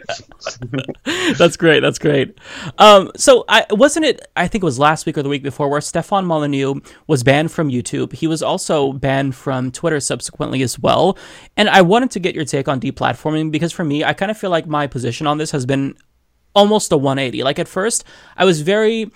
that's 1.39 1.59
great. 1.59 1.81
That's 1.81 1.99
great. 1.99 2.39
Um, 2.79 3.13
so 3.17 3.45
I 3.51 3.67
wasn't 3.71 4.07
it. 4.07 4.27
I 4.35 4.49
think 4.49 4.65
it 4.65 4.65
was 4.65 4.79
last 4.79 5.05
week 5.05 5.19
or 5.19 5.23
the 5.23 5.29
week 5.29 5.43
before 5.43 5.69
where 5.69 5.83
Stefan 5.83 6.25
Molyneux 6.25 6.81
was 7.07 7.23
banned 7.23 7.53
from 7.53 7.69
YouTube. 7.69 8.15
He 8.15 8.27
was 8.27 8.43
also 8.43 8.95
banned 8.95 9.35
from 9.35 9.71
Twitter 9.71 10.01
subsequently 10.01 10.63
as 10.63 10.79
well. 10.79 11.19
And 11.55 11.69
I 11.69 11.83
wanted 11.83 12.11
to 12.13 12.19
get 12.19 12.35
your 12.35 12.47
take 12.47 12.67
on 12.67 12.81
deplatforming 12.81 13.53
because 13.53 13.73
for 13.73 13.85
me, 13.85 14.03
I 14.03 14.15
kind 14.15 14.31
of 14.31 14.39
feel 14.39 14.51
like 14.51 14.67
my 14.67 14.87
position 14.87 15.27
on 15.27 15.37
this 15.37 15.51
has 15.51 15.67
been 15.67 15.97
almost 16.55 16.93
a 16.93 16.97
180. 16.97 17.43
Like 17.43 17.59
at 17.59 17.69
first, 17.69 18.05
I 18.39 18.47
was 18.47 18.63
very 18.63 19.11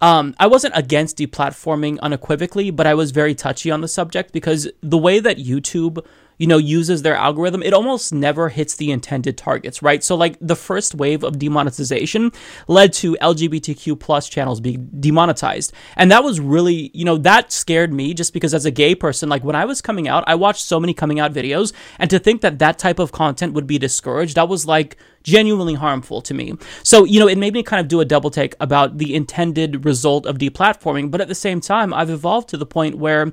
um, 0.00 0.34
I 0.38 0.46
wasn't 0.46 0.76
against 0.76 1.18
deplatforming 1.18 1.98
unequivocally, 2.00 2.70
but 2.70 2.86
I 2.86 2.94
was 2.94 3.10
very 3.10 3.34
touchy 3.34 3.70
on 3.70 3.80
the 3.80 3.88
subject 3.88 4.32
because 4.32 4.68
the 4.82 4.98
way 4.98 5.20
that 5.20 5.38
YouTube 5.38 6.04
you 6.38 6.46
know, 6.46 6.58
uses 6.58 7.02
their 7.02 7.14
algorithm, 7.14 7.62
it 7.62 7.72
almost 7.72 8.12
never 8.12 8.48
hits 8.48 8.76
the 8.76 8.90
intended 8.90 9.38
targets, 9.38 9.82
right? 9.82 10.02
So 10.02 10.14
like 10.14 10.36
the 10.40 10.56
first 10.56 10.94
wave 10.94 11.22
of 11.22 11.38
demonetization 11.38 12.32
led 12.68 12.92
to 12.94 13.16
LGBTQ 13.20 13.98
plus 13.98 14.28
channels 14.28 14.60
being 14.60 14.88
demonetized. 14.98 15.72
And 15.96 16.10
that 16.10 16.24
was 16.24 16.40
really, 16.40 16.90
you 16.94 17.04
know, 17.04 17.16
that 17.18 17.52
scared 17.52 17.92
me 17.92 18.14
just 18.14 18.32
because 18.32 18.54
as 18.54 18.64
a 18.64 18.70
gay 18.70 18.94
person, 18.94 19.28
like 19.28 19.44
when 19.44 19.56
I 19.56 19.64
was 19.64 19.80
coming 19.80 20.08
out, 20.08 20.24
I 20.26 20.34
watched 20.34 20.64
so 20.64 20.80
many 20.80 20.94
coming 20.94 21.20
out 21.20 21.32
videos 21.32 21.72
and 21.98 22.10
to 22.10 22.18
think 22.18 22.40
that 22.40 22.58
that 22.58 22.78
type 22.78 22.98
of 22.98 23.12
content 23.12 23.52
would 23.54 23.66
be 23.66 23.78
discouraged, 23.78 24.36
that 24.36 24.48
was 24.48 24.66
like 24.66 24.96
genuinely 25.22 25.74
harmful 25.74 26.20
to 26.22 26.34
me. 26.34 26.52
So, 26.82 27.04
you 27.04 27.18
know, 27.18 27.28
it 27.28 27.38
made 27.38 27.54
me 27.54 27.62
kind 27.62 27.80
of 27.80 27.88
do 27.88 28.00
a 28.00 28.04
double 28.04 28.30
take 28.30 28.54
about 28.60 28.98
the 28.98 29.14
intended 29.14 29.84
result 29.84 30.26
of 30.26 30.38
deplatforming, 30.38 31.10
but 31.10 31.20
at 31.20 31.28
the 31.28 31.34
same 31.34 31.60
time, 31.60 31.94
I've 31.94 32.10
evolved 32.10 32.48
to 32.50 32.56
the 32.56 32.66
point 32.66 32.96
where 32.96 33.32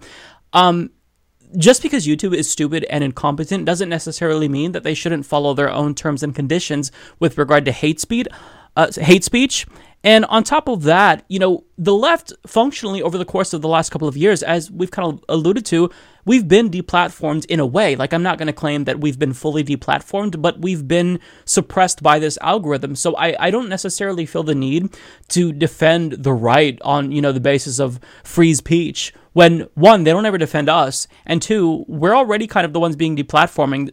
um 0.54 0.90
just 1.58 1.82
because 1.82 2.08
YouTube 2.08 2.34
is 2.34 2.50
stupid 2.50 2.86
and 2.90 3.04
incompetent 3.04 3.66
doesn't 3.66 3.90
necessarily 3.90 4.48
mean 4.48 4.72
that 4.72 4.84
they 4.84 4.94
shouldn't 4.94 5.26
follow 5.26 5.54
their 5.54 5.72
own 5.72 5.96
terms 5.96 6.24
and 6.24 6.36
conditions 6.36 6.92
with 7.20 7.38
regard 7.38 7.66
to 7.66 7.72
hate 7.72 8.00
speed, 8.00 8.28
uh, 8.76 8.92
hate 8.94 9.24
speech. 9.24 9.66
And 10.04 10.26
on 10.26 10.44
top 10.44 10.68
of 10.68 10.84
that, 10.84 11.26
you 11.28 11.38
know, 11.38 11.64
the 11.78 11.94
left 11.94 12.34
functionally 12.48 13.04
over 13.04 13.18
the 13.18 13.26
course 13.26 13.54
of 13.54 13.62
the 13.62 13.68
last 13.68 13.92
couple 13.92 14.08
of 14.08 14.18
years, 14.18 14.42
as 14.42 14.72
we've 14.72 14.90
kind 14.90 15.08
of 15.08 15.24
alluded 15.30 15.64
to, 15.68 15.92
we've 16.26 16.48
been 16.48 16.70
deplatformed 16.70 17.46
in 17.46 17.60
a 17.60 17.66
way. 17.68 17.96
Like, 17.96 18.12
I'm 18.12 18.24
not 18.24 18.40
going 18.40 18.48
to 18.48 18.54
claim 18.54 18.86
that 18.86 19.00
we've 19.00 19.20
been 19.20 19.34
fully 19.34 19.64
deplatformed, 19.64 20.42
but 20.42 20.60
we've 20.60 20.88
been 20.88 21.20
suppressed 21.46 22.02
by 22.02 22.18
this 22.18 22.40
algorithm. 22.42 22.96
So 22.96 23.16
I, 23.16 23.36
I 23.40 23.52
don't 23.52 23.70
necessarily 23.70 24.26
feel 24.26 24.42
the 24.42 24.56
need 24.56 24.98
to 25.30 25.52
defend 25.54 26.14
the 26.14 26.34
right 26.34 26.80
on, 26.82 27.12
you 27.12 27.22
know, 27.22 27.32
the 27.32 27.40
basis 27.40 27.80
of 27.80 28.00
free 28.24 28.56
speech 28.56 29.14
when 29.34 29.68
one 29.76 30.04
they 30.04 30.12
don't 30.12 30.26
ever 30.26 30.38
defend 30.38 30.70
us 30.70 31.08
and 31.26 31.42
two 31.42 31.86
we're 31.88 32.16
already 32.16 32.48
kind 32.48 32.66
of 32.66 32.74
the 32.74 32.80
ones 32.80 32.96
being 32.96 33.16
deplatforming 33.16 33.92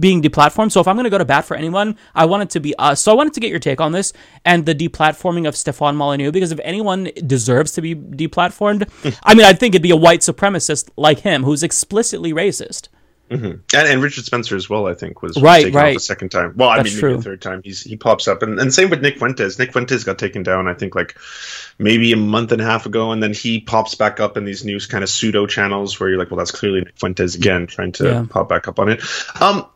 being 0.00 0.22
deplatformed. 0.22 0.72
So 0.72 0.80
if 0.80 0.88
i'm 0.88 0.96
going 0.96 1.04
to 1.04 1.10
go 1.10 1.18
to 1.18 1.24
bat 1.24 1.44
for 1.44 1.56
anyone 1.56 1.96
i 2.14 2.24
want 2.24 2.42
it 2.42 2.50
to 2.50 2.60
be 2.60 2.74
us. 2.78 3.00
So 3.00 3.12
i 3.12 3.14
wanted 3.14 3.34
to 3.34 3.40
get 3.40 3.50
your 3.50 3.58
take 3.58 3.80
on 3.80 3.92
this 3.92 4.12
and 4.44 4.66
the 4.66 4.74
deplatforming 4.74 5.48
of 5.48 5.56
stefan 5.56 5.96
molyneux 5.96 6.30
because 6.30 6.52
if 6.52 6.60
anyone 6.62 7.10
deserves 7.26 7.72
to 7.72 7.82
be 7.82 7.94
deplatformed 7.94 8.88
i 9.22 9.34
mean 9.34 9.46
i 9.46 9.52
think 9.52 9.74
it'd 9.74 9.82
be 9.82 9.90
a 9.90 9.96
white 9.96 10.20
supremacist 10.20 10.90
like 10.96 11.20
him 11.20 11.44
who's 11.44 11.62
explicitly 11.62 12.32
racist 12.32 12.88
Mm-hmm. 13.30 13.44
And, 13.44 13.88
and 13.88 14.02
Richard 14.02 14.24
Spencer 14.24 14.54
as 14.54 14.70
well, 14.70 14.86
I 14.86 14.94
think, 14.94 15.20
was, 15.20 15.40
right, 15.40 15.64
taken 15.64 15.74
right. 15.74 15.90
off 15.96 15.96
a 15.96 16.00
second 16.00 16.28
time. 16.28 16.54
Well, 16.56 16.68
I 16.68 16.76
That's 16.76 16.94
mean, 16.94 17.02
maybe 17.02 17.18
a 17.18 17.22
third 17.22 17.42
time. 17.42 17.60
He's 17.64 17.82
he 17.82 17.96
pops 17.96 18.28
up, 18.28 18.42
and, 18.42 18.60
and 18.60 18.72
same 18.72 18.88
with 18.88 19.02
Nick 19.02 19.18
Fuentes. 19.18 19.58
Nick 19.58 19.72
Fuentes 19.72 20.04
got 20.04 20.18
taken 20.18 20.42
down, 20.42 20.68
I 20.68 20.74
think, 20.74 20.94
like 20.94 21.16
maybe 21.78 22.12
a 22.12 22.16
month 22.16 22.52
and 22.52 22.62
a 22.62 22.64
half 22.64 22.86
ago, 22.86 23.10
and 23.10 23.22
then 23.22 23.32
he 23.32 23.60
pops 23.60 23.96
back 23.96 24.20
up 24.20 24.36
in 24.36 24.44
these 24.44 24.64
new 24.64 24.78
kind 24.80 25.02
of 25.02 25.10
pseudo 25.10 25.46
channels 25.46 25.98
where 25.98 26.08
you're 26.08 26.18
like, 26.18 26.30
well, 26.30 26.38
that's 26.38 26.52
clearly 26.52 26.82
Nick 26.82 26.98
Fuentes 26.98 27.34
again 27.34 27.66
trying 27.66 27.92
to 27.92 28.04
Yeah. 28.04 28.26
pop 28.28 28.48
back 28.48 28.68
up 28.68 28.78
on 28.78 28.90
it. 28.90 29.02
Um, 29.40 29.66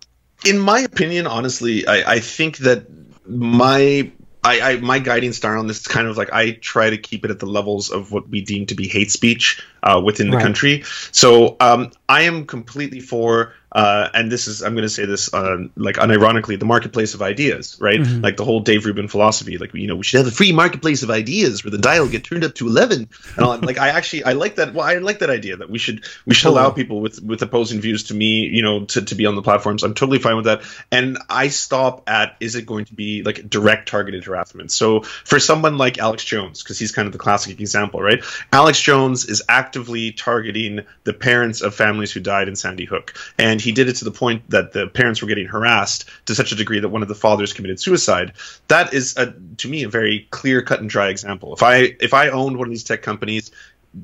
in 0.44 0.58
my 0.58 0.80
opinion, 0.80 1.26
honestly, 1.26 1.86
I, 1.86 2.12
I 2.12 2.20
think 2.20 2.58
that 2.58 2.86
my 3.26 4.10
I, 4.42 4.60
I 4.60 4.76
my 4.76 4.98
guiding 4.98 5.32
star 5.32 5.56
on 5.56 5.66
this 5.66 5.80
is 5.80 5.86
kind 5.86 6.06
of 6.06 6.16
like 6.16 6.32
I 6.32 6.52
try 6.52 6.90
to 6.90 6.98
keep 6.98 7.24
it 7.24 7.30
at 7.30 7.38
the 7.38 7.46
levels 7.46 7.90
of 7.90 8.10
what 8.10 8.28
we 8.28 8.40
deem 8.40 8.66
to 8.66 8.74
be 8.74 8.88
hate 8.88 9.10
speech 9.10 9.62
uh, 9.82 10.00
within 10.04 10.30
the 10.30 10.36
Right. 10.36 10.42
country. 10.42 10.84
So 11.12 11.56
um, 11.60 11.90
I 12.08 12.22
am 12.22 12.46
completely 12.46 13.00
for, 13.00 13.54
uh, 13.72 14.08
and 14.14 14.30
this 14.32 14.48
is 14.48 14.62
I'm 14.62 14.74
going 14.74 14.82
to 14.82 14.88
say 14.88 15.04
this 15.06 15.32
uh, 15.32 15.58
like 15.76 15.96
unironically, 15.96 16.58
the 16.58 16.64
marketplace 16.66 17.14
of 17.14 17.22
ideas, 17.22 17.76
right? 17.80 18.00
Mhm. 18.00 18.22
Like 18.22 18.36
the 18.36 18.44
whole 18.44 18.60
Dave 18.60 18.84
Rubin 18.84 19.06
philosophy, 19.08 19.58
like 19.58 19.72
you 19.74 19.86
know 19.86 19.96
we 19.96 20.02
should 20.02 20.18
have 20.18 20.26
a 20.26 20.30
free 20.34 20.52
marketplace 20.52 21.02
of 21.04 21.10
ideas 21.10 21.62
where 21.64 21.70
the 21.70 21.78
dial 21.78 22.08
get 22.08 22.24
turned 22.24 22.42
up 22.44 22.54
to 22.56 22.66
eleven. 22.66 23.08
And 23.36 23.44
all, 23.46 23.56
like 23.58 23.78
I 23.78 23.90
actually 23.90 24.24
I 24.24 24.32
like 24.32 24.56
that. 24.56 24.74
Well, 24.74 24.84
I 24.84 24.94
like 24.98 25.20
that 25.20 25.30
idea 25.30 25.56
that 25.56 25.70
we 25.70 25.78
should 25.78 26.04
we 26.26 26.34
should 26.34 26.48
allow 26.48 26.70
people 26.70 27.00
with 27.00 27.22
with 27.22 27.40
opposing 27.42 27.80
views 27.80 28.04
to 28.04 28.14
me, 28.14 28.46
you 28.46 28.62
know, 28.62 28.86
to, 28.86 29.02
to 29.02 29.14
be 29.14 29.26
on 29.26 29.36
the 29.36 29.42
platforms. 29.42 29.84
I'm 29.84 29.94
totally 29.94 30.18
fine 30.18 30.36
with 30.36 30.46
that. 30.46 30.62
And 30.90 31.18
I 31.28 31.48
stop 31.48 32.08
at 32.10 32.36
is 32.40 32.56
it 32.56 32.66
going 32.66 32.86
to 32.86 32.94
be 32.94 33.22
like 33.22 33.48
direct 33.48 33.88
targeted 33.88 34.24
harassment? 34.24 34.72
So 34.72 35.02
for 35.02 35.38
someone 35.38 35.78
like 35.78 35.98
Alex 35.98 36.24
Jones, 36.24 36.62
because 36.62 36.78
he's 36.78 36.90
kind 36.92 37.06
of 37.06 37.12
the 37.12 37.18
classic 37.18 37.60
example, 37.60 38.02
right? 38.02 38.22
Alex 38.52 38.80
Jones 38.80 39.26
is 39.26 39.42
actively 39.70 40.10
targeting 40.10 40.80
the 41.04 41.12
parents 41.12 41.60
of 41.60 41.72
families 41.72 42.10
who 42.10 42.18
died 42.18 42.48
in 42.48 42.56
Sandy 42.56 42.84
Hook, 42.84 43.14
and 43.38 43.60
he 43.60 43.70
did 43.70 43.88
it 43.88 43.94
to 43.94 44.04
the 44.04 44.10
point 44.10 44.42
that 44.50 44.72
the 44.72 44.88
parents 44.88 45.22
were 45.22 45.28
getting 45.28 45.46
harassed 45.46 46.06
to 46.26 46.34
such 46.34 46.50
a 46.50 46.56
degree 46.56 46.80
that 46.80 46.88
one 46.88 47.02
of 47.02 47.08
the 47.08 47.14
fathers 47.14 47.52
committed 47.52 47.78
suicide. 47.78 48.32
That 48.66 48.92
is, 48.92 49.16
a, 49.16 49.32
to 49.58 49.68
me, 49.68 49.84
a 49.84 49.88
very 49.88 50.26
clear, 50.32 50.60
cut 50.60 50.80
and 50.80 50.90
dry 50.90 51.08
example. 51.08 51.54
If 51.54 51.62
I 51.62 51.94
if 52.00 52.14
I 52.14 52.30
owned 52.30 52.56
one 52.56 52.66
of 52.66 52.72
these 52.72 52.82
tech 52.82 53.02
companies, 53.02 53.52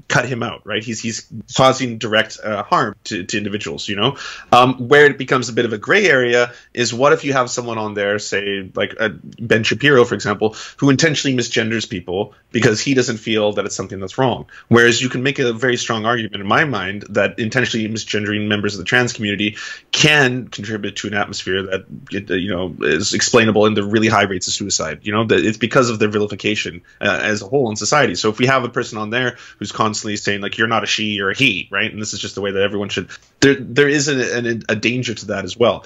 cut 0.08 0.26
him 0.26 0.42
out, 0.42 0.66
right? 0.66 0.82
He's 0.82 1.00
he's 1.00 1.26
causing 1.56 1.98
direct 1.98 2.38
uh, 2.42 2.62
harm 2.64 2.96
to, 3.04 3.24
to 3.24 3.38
individuals, 3.38 3.88
you 3.88 3.96
know. 3.96 4.16
Um, 4.50 4.88
where 4.88 5.06
it 5.06 5.16
becomes 5.16 5.48
a 5.48 5.52
bit 5.52 5.64
of 5.64 5.72
a 5.72 5.78
gray 5.78 6.06
area 6.06 6.52
is 6.74 6.92
what 6.92 7.12
if 7.12 7.24
you 7.24 7.32
have 7.32 7.50
someone 7.50 7.78
on 7.78 7.94
there, 7.94 8.18
say 8.18 8.70
like 8.74 8.94
uh, 8.98 9.10
Ben 9.40 9.62
Shapiro, 9.62 10.04
for 10.04 10.14
example, 10.14 10.56
who 10.78 10.90
intentionally 10.90 11.36
misgenders 11.36 11.88
people 11.88 12.34
because 12.50 12.80
he 12.80 12.94
doesn't 12.94 13.18
feel 13.18 13.52
that 13.52 13.64
it's 13.64 13.76
something 13.76 14.00
that's 14.00 14.18
wrong. 14.18 14.46
Whereas 14.68 15.00
you 15.00 15.08
can 15.08 15.22
make 15.22 15.38
a 15.38 15.52
very 15.52 15.76
strong 15.76 16.04
argument 16.04 16.40
in 16.40 16.46
my 16.46 16.64
mind 16.64 17.04
that 17.10 17.38
intentionally 17.38 17.88
misgendering 17.88 18.48
members 18.48 18.74
of 18.74 18.78
the 18.78 18.84
trans 18.84 19.12
community 19.12 19.56
can 19.92 20.48
contribute 20.48 20.96
to 20.96 21.08
an 21.08 21.14
atmosphere 21.14 21.62
that 21.62 21.84
you 22.10 22.50
know 22.50 22.74
is 22.80 23.14
explainable 23.14 23.66
in 23.66 23.74
the 23.74 23.84
really 23.84 24.08
high 24.08 24.24
rates 24.24 24.48
of 24.48 24.54
suicide. 24.54 25.00
You 25.02 25.12
know, 25.12 25.24
that 25.24 25.44
it's 25.44 25.58
because 25.58 25.90
of 25.90 26.00
their 26.00 26.08
vilification 26.08 26.82
uh, 27.00 27.20
as 27.22 27.42
a 27.42 27.46
whole 27.46 27.70
in 27.70 27.76
society. 27.76 28.16
So 28.16 28.30
if 28.30 28.38
we 28.38 28.46
have 28.46 28.64
a 28.64 28.68
person 28.68 28.98
on 28.98 29.10
there 29.10 29.36
who's 29.58 29.75
constantly 29.76 30.16
saying 30.16 30.40
like 30.40 30.58
you're 30.58 30.66
not 30.66 30.82
a 30.82 30.86
she, 30.86 31.04
you're 31.04 31.30
a 31.30 31.36
he, 31.36 31.68
right? 31.70 31.92
And 31.92 32.00
this 32.00 32.12
is 32.12 32.18
just 32.18 32.34
the 32.34 32.40
way 32.40 32.50
that 32.50 32.62
everyone 32.62 32.88
should. 32.88 33.10
There, 33.40 33.54
there 33.54 33.88
is 33.88 34.08
a, 34.08 34.54
danger 34.76 35.14
to 35.14 35.26
that 35.26 35.44
as 35.44 35.56
well. 35.56 35.84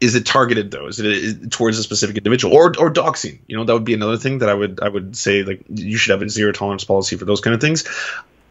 Is 0.00 0.14
it 0.14 0.24
targeted 0.24 0.70
though? 0.70 0.86
Is 0.86 0.98
it 0.98 1.06
is 1.06 1.32
it 1.34 1.50
towards 1.50 1.78
a 1.78 1.82
specific 1.82 2.16
individual 2.16 2.54
or 2.54 2.66
or 2.78 2.90
doxing? 2.90 3.40
You 3.46 3.56
know, 3.56 3.64
that 3.64 3.72
would 3.72 3.84
be 3.84 3.94
another 3.94 4.16
thing 4.16 4.38
that 4.38 4.48
I 4.48 4.54
would 4.54 4.80
I 4.80 4.88
would 4.88 5.16
say 5.16 5.42
like 5.42 5.62
you 5.68 5.98
should 5.98 6.12
have 6.12 6.22
a 6.22 6.28
zero 6.28 6.52
tolerance 6.52 6.84
policy 6.84 7.16
for 7.16 7.24
those 7.24 7.40
kind 7.40 7.54
of 7.54 7.60
things. 7.60 7.84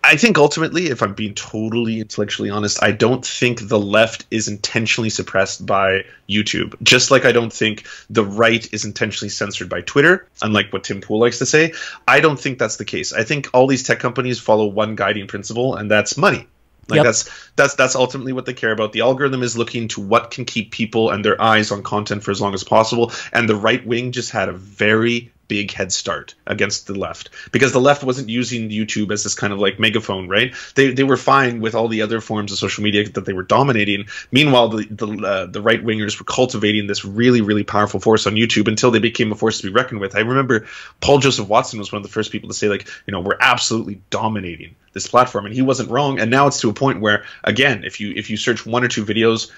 I 0.08 0.16
think 0.16 0.38
ultimately, 0.38 0.88
if 0.88 1.02
I'm 1.02 1.14
being 1.16 1.34
totally 1.34 2.00
intellectually 2.00 2.50
honest, 2.50 2.82
I 2.82 2.92
don't 2.94 3.26
think 3.26 3.68
the 3.68 3.78
left 3.78 4.26
is 4.32 4.48
intentionally 4.48 5.10
suppressed 5.10 5.66
by 5.66 6.06
YouTube. 6.30 6.82
Just 6.82 7.12
like 7.12 7.26
I 7.26 7.34
don't 7.34 7.52
think 7.52 7.86
the 8.10 8.24
right 8.24 8.66
is 8.74 8.86
intentionally 8.86 9.28
censored 9.28 9.68
by 9.68 9.82
Twitter, 9.82 10.26
unlike 10.42 10.72
what 10.72 10.86
Tim 10.86 11.02
Pool 11.02 11.20
likes 11.20 11.40
to 11.40 11.46
say. 11.46 11.74
I 12.08 12.22
don't 12.22 12.40
think 12.40 12.58
that's 12.58 12.78
the 12.78 12.86
case. 12.86 13.12
I 13.12 13.26
think 13.26 13.50
all 13.54 13.68
these 13.68 13.84
tech 13.84 14.00
companies 14.00 14.40
follow 14.40 14.68
one 14.68 14.96
guiding 14.96 15.28
principle, 15.28 15.76
and 15.76 15.92
that's 15.92 16.16
money. 16.16 16.48
Like 16.88 17.00
Yep. 17.00 17.06
that's 17.06 17.50
that's 17.58 17.76
that's 17.76 17.96
ultimately 17.98 18.32
what 18.32 18.46
they 18.46 18.54
care 18.54 18.72
about. 18.72 18.94
The 18.94 19.02
algorithm 19.02 19.44
is 19.44 19.58
looking 19.58 19.90
to 19.90 20.00
what 20.00 20.32
can 20.32 20.46
keep 20.46 20.72
people 20.72 21.10
and 21.10 21.26
their 21.26 21.42
eyes 21.42 21.70
on 21.70 21.84
content 21.84 22.24
for 22.24 22.32
as 22.32 22.40
long 22.40 22.54
as 22.54 22.64
possible. 22.64 23.12
And 23.34 23.50
the 23.50 23.58
right 23.58 23.86
wing 23.86 24.14
just 24.14 24.32
had 24.32 24.48
a 24.48 24.54
very 24.54 25.34
big 25.48 25.72
head 25.72 25.92
start 25.92 26.36
against 26.46 26.88
the 26.88 26.96
left 26.96 27.30
because 27.52 27.72
the 27.72 27.80
left 27.80 28.04
wasn't 28.04 28.30
using 28.30 28.70
YouTube 28.70 29.12
as 29.12 29.24
this 29.24 29.36
kind 29.36 29.54
of 29.54 29.60
like 29.60 29.80
megaphone, 29.80 30.28
right? 30.28 30.54
They 30.76 30.92
they 30.92 31.04
were 31.04 31.18
fine 31.18 31.60
with 31.60 31.76
all 31.76 31.88
the 31.88 32.02
other 32.02 32.22
forms 32.22 32.52
of 32.52 32.58
social 32.58 32.84
media 32.84 33.10
that 33.10 33.26
they 33.26 33.34
were 33.34 33.44
dominating. 33.44 34.08
Meanwhile, 34.32 34.70
the 34.70 34.88
the, 34.90 35.08
uh, 35.26 35.46
the 35.46 35.62
right 35.62 35.84
wingers 35.84 36.20
were 36.20 36.26
cultivating 36.26 36.88
this 36.88 37.06
really 37.06 37.42
really 37.42 37.64
powerful 37.64 38.00
force 38.00 38.28
on 38.28 38.34
YouTube 38.34 38.68
until 38.68 38.92
they 38.92 39.00
became 39.00 39.32
a 39.32 39.36
force 39.36 39.60
to 39.60 39.68
be 39.68 39.74
reckoned 39.74 40.02
with. 40.02 40.16
I 40.16 40.20
remember 40.20 40.68
Paul 41.02 41.20
Joseph 41.20 41.48
Watson 41.48 41.80
was 41.80 41.92
one 41.92 41.98
of 41.98 42.04
the 42.04 42.14
first 42.14 42.32
people 42.32 42.50
to 42.50 42.56
say 42.56 42.70
like, 42.70 42.88
you 43.06 43.12
know, 43.12 43.22
we're 43.22 43.38
absolutely 43.40 44.02
dominating 44.10 44.76
this 44.94 45.08
platform, 45.08 45.46
and 45.46 45.54
he 45.54 45.62
wasn't 45.62 45.90
wrong. 45.90 46.20
And 46.20 46.32
now 46.32 46.48
it's 46.48 46.62
to 46.62 46.70
a 46.70 46.74
point 46.74 47.02
where, 47.02 47.24
again, 47.44 47.84
if 47.84 48.00
you 48.00 48.14
if 48.16 48.30
you 48.30 48.38
search 48.38 48.66
one 48.66 48.84
or 48.84 48.88
two 48.88 49.06
videos 49.06 49.52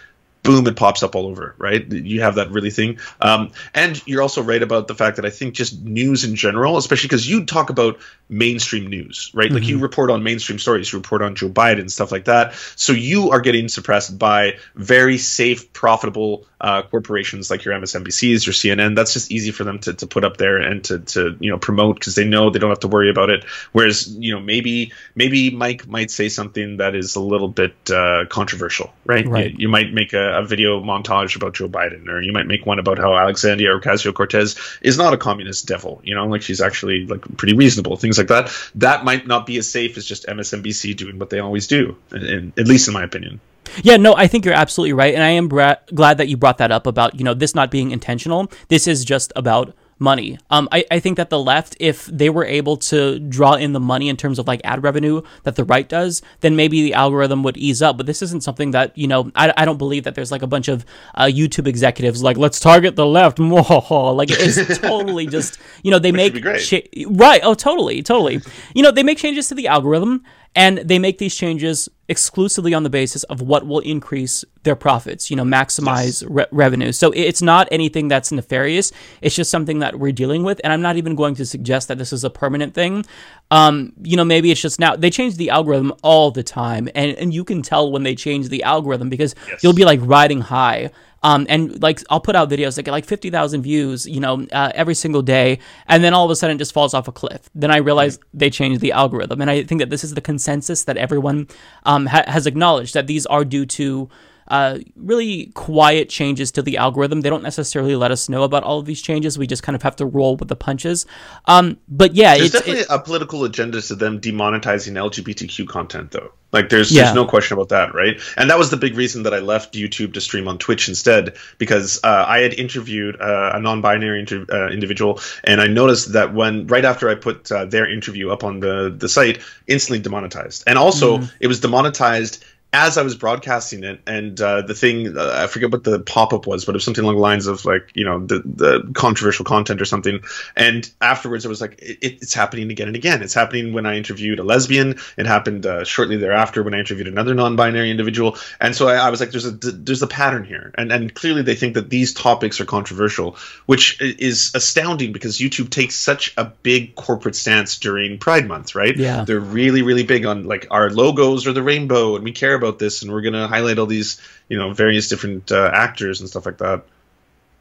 boom, 0.43 0.67
it 0.67 0.75
pops 0.75 1.03
up 1.03 1.15
all 1.15 1.27
over, 1.27 1.55
right? 1.57 1.85
You 1.91 2.21
have 2.21 2.35
that 2.35 2.51
really 2.51 2.71
thing. 2.71 2.99
Um, 3.21 3.51
and 3.73 4.01
you're 4.07 4.21
also 4.21 4.41
right 4.41 4.61
about 4.61 4.87
the 4.87 4.95
fact 4.95 5.15
that 5.17 5.25
I 5.25 5.29
think 5.29 5.53
just 5.53 5.83
news 5.83 6.23
in 6.23 6.35
general, 6.35 6.77
especially 6.77 7.07
because 7.07 7.29
you 7.29 7.45
talk 7.45 7.69
about 7.69 7.99
mainstream 8.30 8.88
news, 8.88 9.32
right? 9.33 9.51
Like 9.51 9.67
you 9.67 9.80
Mhm. 9.80 9.82
report 9.82 10.11
on 10.11 10.22
mainstream 10.22 10.59
stories, 10.59 10.93
you 10.93 10.99
report 10.99 11.24
on 11.24 11.33
Joe 11.35 11.49
Biden 11.49 11.80
and 11.80 11.91
stuff 11.91 12.11
like 12.11 12.25
that. 12.25 12.53
So 12.75 12.93
you 12.93 13.32
are 13.32 13.41
getting 13.41 13.67
suppressed 13.67 14.19
by 14.19 14.58
very 14.75 15.17
safe, 15.17 15.74
profitable 15.74 16.45
uh, 16.61 16.82
corporations 16.83 17.49
like 17.49 17.64
your 17.64 17.74
MSNBCs, 17.74 18.45
your 18.45 18.53
CNN. 18.53 18.93
That's 18.95 19.14
just 19.14 19.32
easy 19.32 19.51
for 19.51 19.64
them 19.64 19.80
to, 19.80 19.93
to 19.93 20.06
put 20.08 20.25
up 20.25 20.35
there 20.38 20.58
and 20.58 20.83
to, 20.85 20.99
to 20.99 21.38
you 21.40 21.49
know 21.49 21.58
promote 21.58 21.95
because 21.99 22.16
they 22.16 22.25
know 22.25 22.49
they 22.49 22.59
don't 22.59 22.69
have 22.69 22.82
to 22.82 22.88
worry 22.90 23.09
about 23.09 23.30
it. 23.30 23.45
Whereas 23.72 24.14
you 24.14 24.33
know 24.33 24.41
maybe 24.41 24.91
maybe 25.16 25.49
Mike 25.51 25.88
might 25.88 26.11
say 26.11 26.27
something 26.30 26.77
that 26.77 26.95
is 26.95 27.16
a 27.16 27.22
little 27.22 27.48
bit 27.48 27.74
uh, 27.90 28.25
controversial, 28.30 28.93
right? 29.06 29.25
Right. 29.25 29.51
You, 29.51 29.58
you 29.59 29.69
might 29.69 29.93
make 29.93 30.14
a, 30.14 30.40
a 30.40 30.45
video 30.45 30.82
montage 30.83 31.35
about 31.38 31.53
Joe 31.53 31.69
Biden, 31.69 32.08
or 32.09 32.22
you 32.22 32.33
might 32.33 32.45
make 32.45 32.66
one 32.66 32.77
about 32.77 32.98
how 32.99 33.17
Alexandria 33.17 33.69
Ocasio 33.80 34.14
Cortez 34.14 34.58
is 34.82 34.98
not 34.98 35.14
a 35.14 35.17
communist 35.17 35.66
devil. 35.66 36.01
You 36.03 36.14
know, 36.16 36.27
like 36.27 36.41
she's 36.41 36.59
actually 36.61 37.06
like 37.06 37.22
pretty 37.38 37.56
reasonable, 37.56 37.95
things 37.95 38.18
like 38.19 38.27
that. 38.27 38.51
That 38.75 39.03
might 39.03 39.25
not 39.25 39.45
be 39.45 39.57
as 39.57 39.69
safe 39.69 39.98
as 39.98 40.06
just 40.06 40.27
MSNBC 40.27 40.95
doing 40.95 41.17
what 41.17 41.31
they 41.31 41.39
always 41.39 41.65
do, 41.65 41.98
in, 42.11 42.25
in, 42.25 42.53
at 42.57 42.67
least 42.67 42.88
in 42.88 42.93
my 42.93 43.03
opinion. 43.03 43.39
Yeah, 43.83 43.98
no, 43.98 44.15
I 44.15 44.27
think 44.27 44.45
you're 44.45 44.53
absolutely 44.53 44.93
right, 44.93 45.14
and 45.14 45.23
I 45.23 45.30
am 45.30 45.48
bra- 45.48 45.75
glad 45.93 46.17
that 46.17 46.27
you 46.27 46.38
brought 46.38 46.57
that 46.57 46.72
up 46.72 46.88
about 46.88 47.15
you 47.15 47.23
know 47.23 47.33
this 47.33 47.56
not 47.56 47.72
being 47.72 47.91
intentional. 47.91 48.51
This 48.67 48.88
is 48.88 49.06
just 49.06 49.31
about 49.35 49.73
money. 49.99 50.39
Um, 50.49 50.67
I, 50.71 50.85
I 50.89 50.99
think 50.99 51.17
that 51.17 51.29
the 51.29 51.39
left, 51.39 51.75
if 51.79 52.05
they 52.05 52.29
were 52.29 52.45
able 52.45 52.77
to 52.77 53.19
draw 53.19 53.53
in 53.53 53.73
the 53.73 53.79
money 53.79 54.09
in 54.09 54.17
terms 54.17 54.39
of 54.39 54.47
like 54.47 54.61
ad 54.63 54.81
revenue 54.83 55.21
that 55.43 55.55
the 55.55 55.63
right 55.65 55.87
does, 55.87 56.21
then 56.39 56.55
maybe 56.55 56.81
the 56.81 56.93
algorithm 56.93 57.43
would 57.43 57.57
ease 57.57 57.81
up. 57.81 57.97
But 57.97 58.05
this 58.05 58.21
isn't 58.21 58.43
something 58.43 58.71
that, 58.71 58.97
you 58.97 59.07
know, 59.07 59.31
I, 59.35 59.53
I 59.57 59.65
don't 59.65 59.77
believe 59.77 60.05
that 60.05 60.15
there's 60.15 60.31
like 60.31 60.41
a 60.41 60.47
bunch 60.47 60.67
of 60.67 60.85
uh, 61.15 61.25
YouTube 61.25 61.67
executives 61.67 62.23
like, 62.23 62.37
let's 62.37 62.59
target 62.59 62.95
the 62.95 63.05
left. 63.05 63.39
like 63.39 64.29
it's 64.31 64.77
totally 64.79 65.27
just, 65.27 65.59
you 65.83 65.91
know, 65.91 65.99
they 65.99 66.11
Which 66.11 66.33
make, 66.43 66.59
cha- 66.59 66.77
right. 67.09 67.41
Oh, 67.43 67.53
totally, 67.53 68.01
totally. 68.01 68.41
you 68.73 68.83
know, 68.83 68.91
they 68.91 69.03
make 69.03 69.17
changes 69.17 69.47
to 69.49 69.55
the 69.55 69.67
algorithm 69.67 70.23
and 70.55 70.79
they 70.79 70.99
make 70.99 71.17
these 71.19 71.35
changes 71.35 71.89
exclusively 72.07 72.73
on 72.73 72.81
the 72.81 72.89
basis 72.89 73.23
of 73.25 73.39
what 73.41 73.67
will 73.67 73.79
increase 73.79 74.43
their 74.63 74.75
profits, 74.75 75.29
you 75.29 75.37
know, 75.37 75.43
maximize 75.43 76.25
re- 76.27 76.47
revenue. 76.51 76.91
So 76.91 77.11
it's 77.11 77.41
not 77.41 77.67
anything 77.71 78.07
that's 78.07 78.31
nefarious. 78.31 78.91
It's 79.21 79.35
just 79.35 79.51
something 79.51 79.79
that 79.79 79.99
we're 79.99 80.11
dealing 80.11 80.43
with. 80.43 80.59
And 80.63 80.73
I'm 80.73 80.81
not 80.81 80.97
even 80.97 81.13
going 81.13 81.35
to 81.35 81.45
suggest 81.45 81.87
that 81.87 81.99
this 81.99 82.11
is 82.11 82.23
a 82.23 82.29
permanent 82.31 82.73
thing. 82.73 83.05
Um, 83.51 83.93
you 84.01 84.17
know, 84.17 84.25
maybe 84.25 84.49
it's 84.49 84.59
just 84.59 84.79
now 84.79 84.95
they 84.95 85.11
change 85.11 85.37
the 85.37 85.51
algorithm 85.51 85.93
all 86.01 86.31
the 86.31 86.43
time. 86.43 86.89
And, 86.95 87.15
and 87.17 87.31
you 87.31 87.43
can 87.43 87.61
tell 87.61 87.91
when 87.91 88.01
they 88.01 88.15
change 88.15 88.49
the 88.49 88.63
algorithm 88.63 89.07
because 89.07 89.35
you'll 89.61 89.73
be 89.73 89.85
like 89.85 89.99
riding 90.01 90.41
high. 90.41 90.89
Um, 91.23 91.45
and 91.49 91.81
like 91.81 92.01
I'll 92.09 92.22
put 92.22 92.35
out 92.35 92.49
videos 92.49 92.75
that 92.75 92.83
get 92.83 92.91
like 92.91 93.06
50,000 93.06 93.61
views, 93.61 94.06
you 94.07 94.19
know, 94.19 94.48
uh, 94.51 94.72
every 94.75 94.95
single 94.95 95.22
day. 95.22 95.59
And 95.88 96.03
then 96.03 96.14
all 96.14 96.25
of 96.25 96.31
a 96.31 96.35
sudden 96.35 96.56
it 96.56 96.59
just 96.59 96.73
falls 96.73 96.93
off 96.93 97.07
a 97.07 97.11
cliff. 97.11 97.49
Then 97.53 97.72
I 97.72 97.77
realize 97.77 98.19
they 98.33 98.49
changed 98.49 98.81
the 98.81 98.91
algorithm. 98.91 99.41
And 99.41 99.49
I 99.49 99.64
think 99.64 99.80
that 99.80 99.89
this 99.89 100.03
is 100.03 100.14
the 100.14 100.22
consensus 100.22 100.83
that 100.85 100.98
everyone 100.98 101.48
um, 101.83 102.06
ha- 102.06 102.23
has 102.27 102.48
acknowledged 102.48 102.93
that 102.93 103.07
these 103.07 103.25
are 103.25 103.43
due 103.43 103.65
to 103.65 104.09
uh, 104.48 104.80
really 104.95 105.48
quiet 105.53 106.09
changes 106.09 106.51
to 106.53 106.61
the 106.61 106.77
algorithm. 106.77 107.22
They 107.22 107.30
don't 107.30 107.43
necessarily 107.43 107.95
let 107.95 108.11
us 108.11 108.30
know 108.30 108.43
about 108.43 108.64
all 108.64 108.80
of 108.80 108.85
these 108.85 109.01
changes. 109.01 109.38
We 109.38 109.45
just 109.45 109.61
kind 109.61 109.75
of 109.75 109.83
have 109.83 109.95
to 109.98 110.06
roll 110.06 110.38
with 110.38 110.48
the 110.48 110.56
punches. 110.56 111.06
Um, 111.45 111.77
but 111.88 112.15
yeah, 112.15 112.35
There's 112.35 112.48
it's, 112.48 112.53
definitely 112.53 112.81
it- 112.81 112.88
a 112.89 112.99
political 112.99 113.43
agenda 113.43 113.81
to 113.83 113.95
them 113.95 114.19
demonetizing 114.19 114.93
LGBTQ 114.93 115.67
content, 115.67 116.11
though. 116.11 116.31
Like, 116.51 116.69
there's 116.69 116.91
Yeah. 116.91 117.03
there's 117.03 117.15
no 117.15 117.25
question 117.25 117.55
about 117.57 117.69
that, 117.69 117.93
right? 117.93 118.19
And 118.35 118.49
that 118.49 118.57
was 118.57 118.69
the 118.69 118.77
big 118.77 118.97
reason 118.97 119.23
that 119.23 119.33
I 119.33 119.39
left 119.39 119.73
YouTube 119.73 120.13
to 120.13 120.21
stream 120.21 120.47
on 120.47 120.57
Twitch 120.57 120.87
instead, 120.89 121.33
because 121.59 121.99
uh, 122.03 122.25
I 122.27 122.39
had 122.39 122.53
interviewed 122.53 123.21
uh, 123.21 123.51
a 123.53 123.59
non-binary 123.59 124.19
inter- 124.19 124.45
uh, 124.51 124.69
individual, 124.69 125.19
and 125.43 125.61
I 125.61 125.67
noticed 125.67 126.13
that 126.13 126.33
when 126.33 126.65
right 126.67 126.85
after 126.85 127.09
I 127.09 127.15
put 127.15 127.51
uh, 127.51 127.65
their 127.65 127.87
interview 127.87 128.31
up 128.31 128.43
on 128.43 128.59
the 128.59 128.93
the 128.97 129.07
site, 129.09 129.39
instantly 129.67 129.99
demonetized, 129.99 130.63
and 130.65 130.77
also 130.77 131.19
Mhm. 131.19 131.31
it 131.39 131.47
was 131.47 131.59
demonetized 131.59 132.43
as 132.72 132.99
I 132.99 133.01
was 133.01 133.15
broadcasting 133.15 133.83
it, 133.83 134.01
and 134.06 134.39
uh, 134.39 134.61
the 134.61 134.75
thing 134.75 135.17
uh, 135.17 135.41
I 135.43 135.48
forget 135.48 135.72
what 135.72 135.83
the 135.83 135.99
pop 135.99 136.33
up 136.33 136.45
was, 136.45 136.65
but 136.65 136.73
it 136.73 136.77
was 136.77 136.83
something 136.83 137.03
along 137.03 137.15
the 137.15 137.22
lines 137.22 137.48
of 137.48 137.65
like 137.65 137.91
you 137.95 138.06
know 138.06 138.19
the 138.19 138.43
the 138.45 138.91
controversial 138.93 139.43
content 139.43 139.81
or 139.81 139.85
something. 139.85 140.22
And 140.56 140.89
afterwards, 141.01 141.45
it 141.45 141.49
was 141.49 141.61
like 141.61 141.80
it, 141.81 142.19
it's 142.22 142.33
happening 142.33 142.69
again 142.69 142.88
and 142.88 142.95
again. 142.95 143.23
It's 143.23 143.33
happening 143.33 143.73
when 143.73 143.88
I 143.88 143.98
interviewed 143.98 144.38
a 144.38 144.43
lesbian. 144.43 144.99
It 145.17 145.25
happened 145.25 145.65
uh, 145.65 145.83
shortly 145.83 146.17
thereafter 146.17 146.61
when 146.61 146.75
I 146.75 146.80
interviewed 146.80 147.07
another 147.07 147.33
non-binary 147.33 147.89
individual. 147.89 148.38
And 148.61 148.75
so 148.75 148.88
I, 148.88 148.95
I 148.98 149.09
was 149.09 149.19
like, 149.19 149.31
there's 149.31 149.48
a 149.48 149.51
there's 149.51 150.03
a 150.03 150.07
pattern 150.07 150.43
here, 150.43 150.72
and 150.77 150.91
and 150.91 151.11
clearly 151.11 151.41
they 151.41 151.56
think 151.56 151.73
that 151.73 151.89
these 151.89 152.14
topics 152.14 152.61
are 152.61 152.65
controversial, 152.65 153.35
which 153.65 153.99
is 153.99 154.51
astounding 154.53 155.11
because 155.11 155.39
YouTube 155.39 155.72
takes 155.72 155.95
such 155.95 156.35
a 156.38 156.45
big 156.45 156.93
corporate 156.93 157.35
stance 157.35 157.80
during 157.80 158.19
Pride 158.19 158.48
Month, 158.48 158.75
right? 158.75 158.95
Yeah. 158.95 159.23
they're 159.23 159.39
really 159.39 159.81
really 159.81 160.03
big 160.03 160.25
on 160.25 160.43
like 160.43 160.67
our 160.69 160.89
logos 160.89 161.48
or 161.48 161.53
the 161.53 161.64
rainbow 161.64 162.15
and 162.15 162.23
we 162.23 162.31
care 162.31 162.58
about 162.59 162.79
this 162.79 163.01
and 163.01 163.11
we're 163.11 163.21
going 163.21 163.33
to 163.33 163.47
highlight 163.47 163.79
all 163.79 163.85
these 163.85 164.21
you 164.47 164.57
know 164.57 164.73
various 164.73 165.09
different 165.09 165.51
uh, 165.51 165.71
actors 165.73 166.19
and 166.19 166.29
stuff 166.29 166.45
like 166.45 166.59
that 166.59 166.83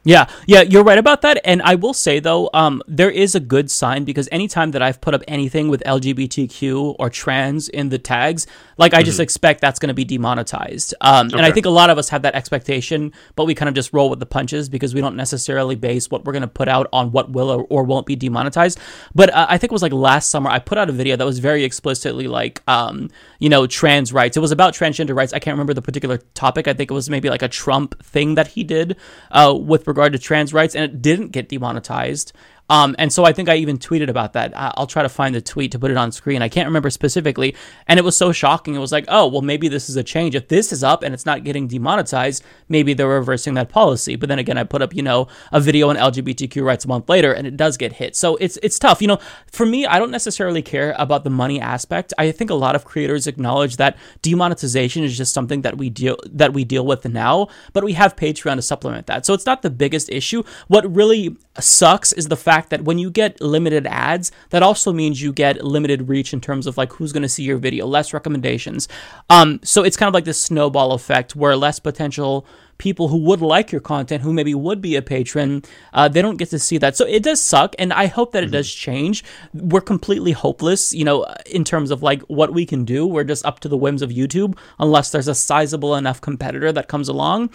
Yeah, 0.05 0.27
yeah, 0.47 0.61
you're 0.61 0.83
right 0.83 0.97
about 0.97 1.21
that. 1.23 1.41
And 1.43 1.61
I 1.61 1.75
will 1.75 1.93
say 1.93 2.19
though, 2.19 2.49
um, 2.53 2.81
there 2.87 3.11
is 3.11 3.35
a 3.35 3.39
good 3.39 3.69
sign 3.69 4.05
because 4.05 4.29
anytime 4.31 4.71
that 4.71 4.81
I've 4.81 5.01
put 5.01 5.13
up 5.13 5.21
anything 5.27 5.67
with 5.67 5.83
LGBTQ 5.85 6.95
or 6.97 7.09
trans 7.09 7.67
in 7.67 7.89
the 7.89 7.97
tags, 7.99 8.47
like 8.77 8.93
I 8.93 9.03
just 9.03 9.19
Mhm. 9.19 9.23
expect 9.23 9.59
that's 9.59 9.77
going 9.77 9.89
to 9.89 9.93
be 9.93 10.05
demonetized. 10.05 10.93
Um, 11.01 11.27
and 11.33 11.41
I 11.41 11.51
think 11.51 11.65
a 11.65 11.69
lot 11.69 11.89
of 11.89 11.97
us 11.97 12.07
have 12.09 12.21
that 12.21 12.33
expectation, 12.33 13.11
but 13.35 13.43
we 13.45 13.53
kind 13.53 13.67
of 13.67 13.75
just 13.75 13.91
roll 13.91 14.09
with 14.09 14.19
the 14.21 14.25
punches 14.25 14.69
because 14.69 14.93
we 14.93 15.01
don't 15.01 15.17
necessarily 15.17 15.75
base 15.75 16.09
what 16.09 16.23
we're 16.23 16.31
going 16.33 16.43
to 16.43 16.47
put 16.47 16.69
out 16.69 16.87
on 16.93 17.11
what 17.11 17.31
will 17.33 17.49
or, 17.49 17.65
or 17.69 17.83
won't 17.83 18.05
be 18.05 18.15
demonetized. 18.15 18.79
But 19.13 19.33
uh, 19.33 19.47
I 19.49 19.57
think 19.57 19.71
it 19.71 19.73
was 19.73 19.81
like 19.81 19.91
last 19.91 20.29
summer 20.31 20.49
I 20.49 20.59
put 20.59 20.77
out 20.77 20.89
a 20.89 20.93
video 20.93 21.17
that 21.17 21.25
was 21.25 21.39
very 21.39 21.65
explicitly 21.65 22.27
like, 22.27 22.61
um, 22.69 23.09
you 23.39 23.49
know, 23.49 23.67
trans 23.67 24.13
rights. 24.13 24.37
It 24.37 24.39
was 24.39 24.53
about 24.53 24.73
transgender 24.73 25.13
rights. 25.13 25.33
I 25.33 25.39
can't 25.39 25.55
remember 25.55 25.73
the 25.73 25.81
particular 25.81 26.19
topic. 26.35 26.69
I 26.69 26.73
think 26.73 26.89
it 26.89 26.93
was 26.93 27.09
maybe 27.09 27.29
like 27.29 27.41
a 27.41 27.49
Trump 27.49 28.01
thing 28.01 28.35
that 28.35 28.47
he 28.47 28.63
did 28.63 28.95
uh, 29.31 29.53
with 29.53 29.88
regard 29.89 30.13
to 30.13 30.19
trans 30.19 30.53
rights, 30.53 30.75
and 30.75 30.85
it 30.85 31.01
didn't 31.01 31.29
get 31.29 31.49
demonetized. 31.49 32.31
Um, 32.69 32.95
and 32.99 33.11
so 33.11 33.25
I 33.25 33.33
think 33.33 33.49
I 33.49 33.55
even 33.55 33.77
tweeted 33.77 34.09
about 34.09 34.33
that. 34.33 34.53
I'll 34.55 34.87
try 34.87 35.03
to 35.03 35.09
find 35.09 35.33
the 35.33 35.41
tweet 35.41 35.71
to 35.71 35.79
put 35.79 35.91
it 35.91 35.97
on 35.97 36.11
screen. 36.11 36.41
I 36.41 36.49
can't 36.49 36.67
remember 36.67 36.89
specifically. 36.89 37.55
And 37.87 37.99
it 37.99 38.03
was 38.03 38.15
so 38.15 38.31
shocking. 38.31 38.75
It 38.75 38.79
was 38.79 38.91
like, 38.91 39.05
oh, 39.07 39.27
well, 39.27 39.41
maybe 39.41 39.67
this 39.67 39.89
is 39.89 39.95
a 39.95 40.03
change. 40.03 40.35
If 40.35 40.47
this 40.47 40.71
is 40.71 40.83
up 40.83 41.03
and 41.03 41.13
it's 41.13 41.25
not 41.25 41.43
getting 41.43 41.67
demonetized, 41.67 42.43
maybe 42.67 42.93
they're 42.93 43.07
reversing 43.07 43.55
that 43.55 43.69
policy. 43.69 44.15
But 44.15 44.29
then 44.29 44.39
again, 44.39 44.57
I 44.57 44.63
put 44.63 44.81
up, 44.81 44.93
you 44.93 45.01
know, 45.01 45.27
a 45.51 45.59
video 45.59 45.89
on 45.89 45.95
LGBTQ 45.95 46.63
rights 46.63 46.85
a 46.85 46.87
month 46.87 47.09
later 47.09 47.33
and 47.33 47.47
it 47.47 47.57
does 47.57 47.77
get 47.77 47.93
hit. 47.93 48.15
So 48.15 48.35
it's 48.37 48.57
it's 48.61 48.77
tough. 48.77 49.01
You 49.01 49.07
know, 49.07 49.19
for 49.51 49.65
me, 49.65 49.85
I 49.85 49.97
don't 49.97 50.11
necessarily 50.11 50.61
care 50.61 50.95
about 50.97 51.23
the 51.23 51.29
money 51.29 51.59
aspect. 51.59 52.13
I 52.17 52.31
think 52.31 52.49
a 52.49 52.55
lot 52.55 52.75
of 52.75 52.85
creators 52.85 53.25
acknowledge 53.27 53.77
that 53.77 53.97
demonetization 54.21 55.03
is 55.03 55.17
just 55.17 55.33
something 55.33 55.61
that 55.61 55.77
we 55.77 55.89
deal 55.89 56.17
that 56.31 56.53
we 56.53 56.63
deal 56.63 56.85
with 56.85 57.07
now, 57.07 57.47
but 57.73 57.83
we 57.83 57.93
have 57.93 58.15
Patreon 58.15 58.55
to 58.55 58.61
supplement 58.61 59.07
that. 59.07 59.25
So 59.25 59.33
it's 59.33 59.45
not 59.45 59.61
the 59.61 59.69
biggest 59.69 60.09
issue. 60.09 60.43
What 60.67 60.93
really 60.93 61.35
sucks 61.59 62.13
is 62.13 62.27
the 62.27 62.37
fact 62.37 62.58
that 62.67 62.83
when 62.83 62.99
you 62.99 63.09
get 63.09 63.39
limited 63.39 63.87
ads, 63.87 64.33
that 64.49 64.61
also 64.61 64.91
means 64.91 65.21
you 65.21 65.31
get 65.31 65.63
limited 65.63 66.09
reach 66.09 66.33
in 66.33 66.41
terms 66.41 66.67
of 66.67 66.77
like 66.77 66.91
who's 66.91 67.13
going 67.13 67.23
to 67.23 67.29
see 67.29 67.43
your 67.43 67.57
video, 67.57 67.87
less 67.87 68.13
recommendations. 68.13 68.89
Um, 69.29 69.61
so 69.63 69.83
it's 69.83 69.95
kind 69.95 70.09
of 70.09 70.13
like 70.13 70.25
this 70.25 70.41
snowball 70.41 70.91
effect 70.91 71.35
where 71.35 71.55
less 71.55 71.79
potential 71.79 72.45
people 72.79 73.09
who 73.09 73.17
would 73.17 73.41
like 73.41 73.71
your 73.71 73.81
content, 73.81 74.23
who 74.23 74.33
maybe 74.33 74.55
would 74.55 74.81
be 74.81 74.95
a 74.95 75.01
patron, 75.01 75.61
uh, 75.93 76.07
they 76.07 76.21
don't 76.21 76.37
get 76.37 76.49
to 76.49 76.57
see 76.57 76.79
that. 76.79 76.97
So 76.97 77.05
it 77.05 77.21
does 77.21 77.39
suck, 77.41 77.75
and 77.77 77.93
I 77.93 78.07
hope 78.07 78.31
that 78.31 78.43
it 78.43 78.51
does 78.51 78.73
change. 78.73 79.23
We're 79.53 79.81
completely 79.81 80.31
hopeless, 80.31 80.93
you 80.93 81.03
know, 81.03 81.25
in 81.45 81.63
terms 81.63 81.91
of 81.91 82.01
like 82.01 82.23
what 82.23 82.53
we 82.53 82.65
can 82.65 82.85
do. 82.85 83.05
We're 83.05 83.25
just 83.25 83.45
up 83.45 83.59
to 83.61 83.67
the 83.67 83.77
whims 83.77 84.01
of 84.01 84.09
YouTube, 84.09 84.57
unless 84.79 85.11
there's 85.11 85.27
a 85.27 85.35
sizable 85.35 85.95
enough 85.95 86.21
competitor 86.21 86.71
that 86.71 86.87
comes 86.87 87.07
along. 87.09 87.51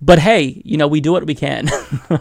But 0.00 0.18
hey, 0.18 0.62
you 0.64 0.76
know, 0.76 0.88
we 0.88 1.00
do 1.00 1.12
what 1.12 1.26
we 1.26 1.34
can. 1.34 1.68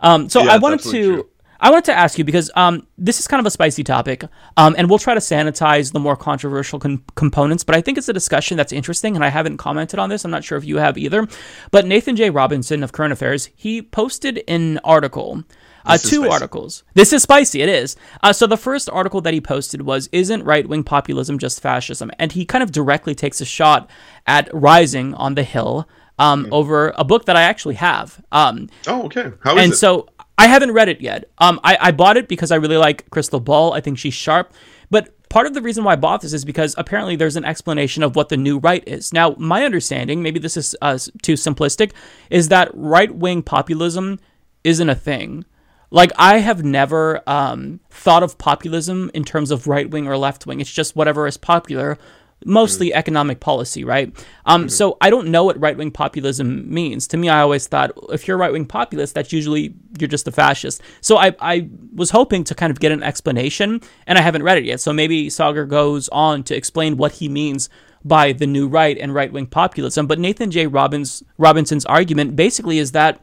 um, 0.00 0.28
so 0.28 0.42
Yeah, 0.42 0.52
I 0.54 0.58
wanted 0.58 0.80
to. 0.80 0.90
true. 0.90 1.28
I 1.58 1.70
wanted 1.70 1.86
to 1.86 1.94
ask 1.94 2.18
you 2.18 2.24
because 2.24 2.50
um, 2.54 2.86
this 2.98 3.18
is 3.18 3.26
kind 3.26 3.40
of 3.40 3.46
a 3.46 3.50
spicy 3.50 3.82
topic, 3.82 4.24
um, 4.58 4.74
and 4.76 4.90
we'll 4.90 4.98
try 4.98 5.14
to 5.14 5.20
sanitize 5.20 5.90
the 5.90 5.98
more 5.98 6.14
controversial 6.14 6.78
con- 6.78 7.02
components. 7.14 7.64
But 7.64 7.74
I 7.76 7.80
think 7.80 7.96
it's 7.96 8.10
a 8.10 8.12
discussion 8.12 8.58
that's 8.58 8.74
interesting, 8.74 9.14
and 9.16 9.24
I 9.24 9.28
haven't 9.30 9.56
commented 9.56 9.98
on 9.98 10.10
this. 10.10 10.24
I'm 10.26 10.30
not 10.30 10.44
sure 10.44 10.58
if 10.58 10.66
you 10.66 10.76
have 10.76 10.98
either. 10.98 11.26
But 11.70 11.86
Nathan 11.86 12.14
J. 12.14 12.28
Robinson 12.28 12.82
of 12.82 12.92
Current 12.92 13.14
Affairs 13.14 13.48
he 13.56 13.80
posted 13.80 14.44
an 14.48 14.78
article, 14.84 15.44
uh, 15.86 15.96
two 15.96 16.16
spicy. 16.24 16.28
articles. 16.28 16.84
This 16.92 17.14
is 17.14 17.22
spicy. 17.22 17.62
It 17.62 17.70
is. 17.70 17.96
Uh, 18.22 18.34
so 18.34 18.46
the 18.46 18.58
first 18.58 18.90
article 18.90 19.22
that 19.22 19.32
he 19.32 19.40
posted 19.40 19.80
was 19.80 20.10
"Isn't 20.12 20.44
right 20.44 20.68
wing 20.68 20.84
populism 20.84 21.38
just 21.38 21.62
fascism?" 21.62 22.10
And 22.18 22.32
he 22.32 22.44
kind 22.44 22.62
of 22.62 22.70
directly 22.70 23.14
takes 23.14 23.40
a 23.40 23.46
shot 23.46 23.88
at 24.26 24.50
Rising 24.52 25.14
on 25.14 25.36
the 25.36 25.42
Hill. 25.42 25.88
Um, 26.18 26.48
over 26.50 26.94
a 26.96 27.04
book 27.04 27.26
that 27.26 27.36
I 27.36 27.42
actually 27.42 27.74
have. 27.74 28.24
Um, 28.32 28.70
oh, 28.86 29.04
okay. 29.04 29.32
How 29.40 29.54
is 29.56 29.64
and 29.64 29.72
it? 29.74 29.76
so 29.76 30.08
I 30.38 30.48
haven't 30.48 30.72
read 30.72 30.88
it 30.88 31.00
yet. 31.00 31.30
Um, 31.38 31.60
I, 31.64 31.78
I 31.80 31.90
bought 31.92 32.16
it 32.16 32.28
because 32.28 32.50
I 32.50 32.56
really 32.56 32.76
like 32.76 33.08
Crystal 33.10 33.40
Ball. 33.40 33.72
I 33.72 33.80
think 33.80 33.98
she's 33.98 34.14
sharp. 34.14 34.52
But 34.90 35.28
part 35.28 35.46
of 35.46 35.54
the 35.54 35.62
reason 35.62 35.84
why 35.84 35.92
I 35.92 35.96
bought 35.96 36.20
this 36.20 36.32
is 36.32 36.44
because 36.44 36.74
apparently 36.78 37.16
there's 37.16 37.36
an 37.36 37.44
explanation 37.44 38.02
of 38.02 38.16
what 38.16 38.28
the 38.28 38.36
new 38.36 38.58
right 38.58 38.82
is. 38.86 39.12
Now, 39.12 39.34
my 39.38 39.64
understanding, 39.64 40.22
maybe 40.22 40.38
this 40.38 40.56
is 40.56 40.76
uh, 40.82 40.98
too 41.22 41.34
simplistic, 41.34 41.92
is 42.30 42.48
that 42.48 42.70
right 42.74 43.14
wing 43.14 43.42
populism 43.42 44.18
isn't 44.62 44.88
a 44.88 44.94
thing. 44.94 45.44
Like, 45.90 46.12
I 46.18 46.38
have 46.38 46.64
never 46.64 47.22
um, 47.28 47.80
thought 47.90 48.22
of 48.22 48.38
populism 48.38 49.10
in 49.14 49.24
terms 49.24 49.50
of 49.50 49.66
right 49.66 49.88
wing 49.88 50.06
or 50.06 50.18
left 50.18 50.46
wing. 50.46 50.60
It's 50.60 50.72
just 50.72 50.96
whatever 50.96 51.26
is 51.26 51.36
popular 51.36 51.96
mostly 52.44 52.88
mm-hmm. 52.88 52.98
economic 52.98 53.40
policy, 53.40 53.84
right? 53.84 54.08
Um, 54.44 54.62
mm-hmm. 54.62 54.68
So 54.68 54.96
I 55.00 55.10
don't 55.10 55.28
know 55.28 55.44
what 55.44 55.60
right 55.60 55.76
wing 55.76 55.90
populism 55.90 56.72
means. 56.72 57.08
To 57.08 57.16
me, 57.16 57.28
I 57.28 57.40
always 57.40 57.66
thought 57.66 57.92
if 58.10 58.28
you're 58.28 58.36
a 58.36 58.40
right 58.40 58.52
wing 58.52 58.66
populist, 58.66 59.14
that's 59.14 59.32
usually 59.32 59.74
you're 59.98 60.08
just 60.08 60.28
a 60.28 60.32
fascist. 60.32 60.82
So 61.00 61.16
I, 61.16 61.34
I 61.40 61.68
was 61.94 62.10
hoping 62.10 62.44
to 62.44 62.54
kind 62.54 62.70
of 62.70 62.80
get 62.80 62.92
an 62.92 63.02
explanation, 63.02 63.80
and 64.06 64.18
I 64.18 64.20
haven't 64.20 64.42
read 64.42 64.58
it 64.58 64.64
yet. 64.64 64.80
So 64.80 64.92
maybe 64.92 65.28
Saagar 65.28 65.68
goes 65.68 66.08
on 66.10 66.42
to 66.44 66.56
explain 66.56 66.96
what 66.96 67.12
he 67.12 67.28
means 67.28 67.68
by 68.04 68.32
the 68.32 68.46
new 68.46 68.68
right 68.68 68.96
and 68.98 69.14
right 69.14 69.32
wing 69.32 69.46
populism. 69.46 70.06
But 70.06 70.18
Nathan 70.18 70.50
J. 70.50 70.66
Robbins 70.66 71.22
Robinson's 71.38 71.86
argument 71.86 72.36
basically 72.36 72.78
is 72.78 72.92
that 72.92 73.20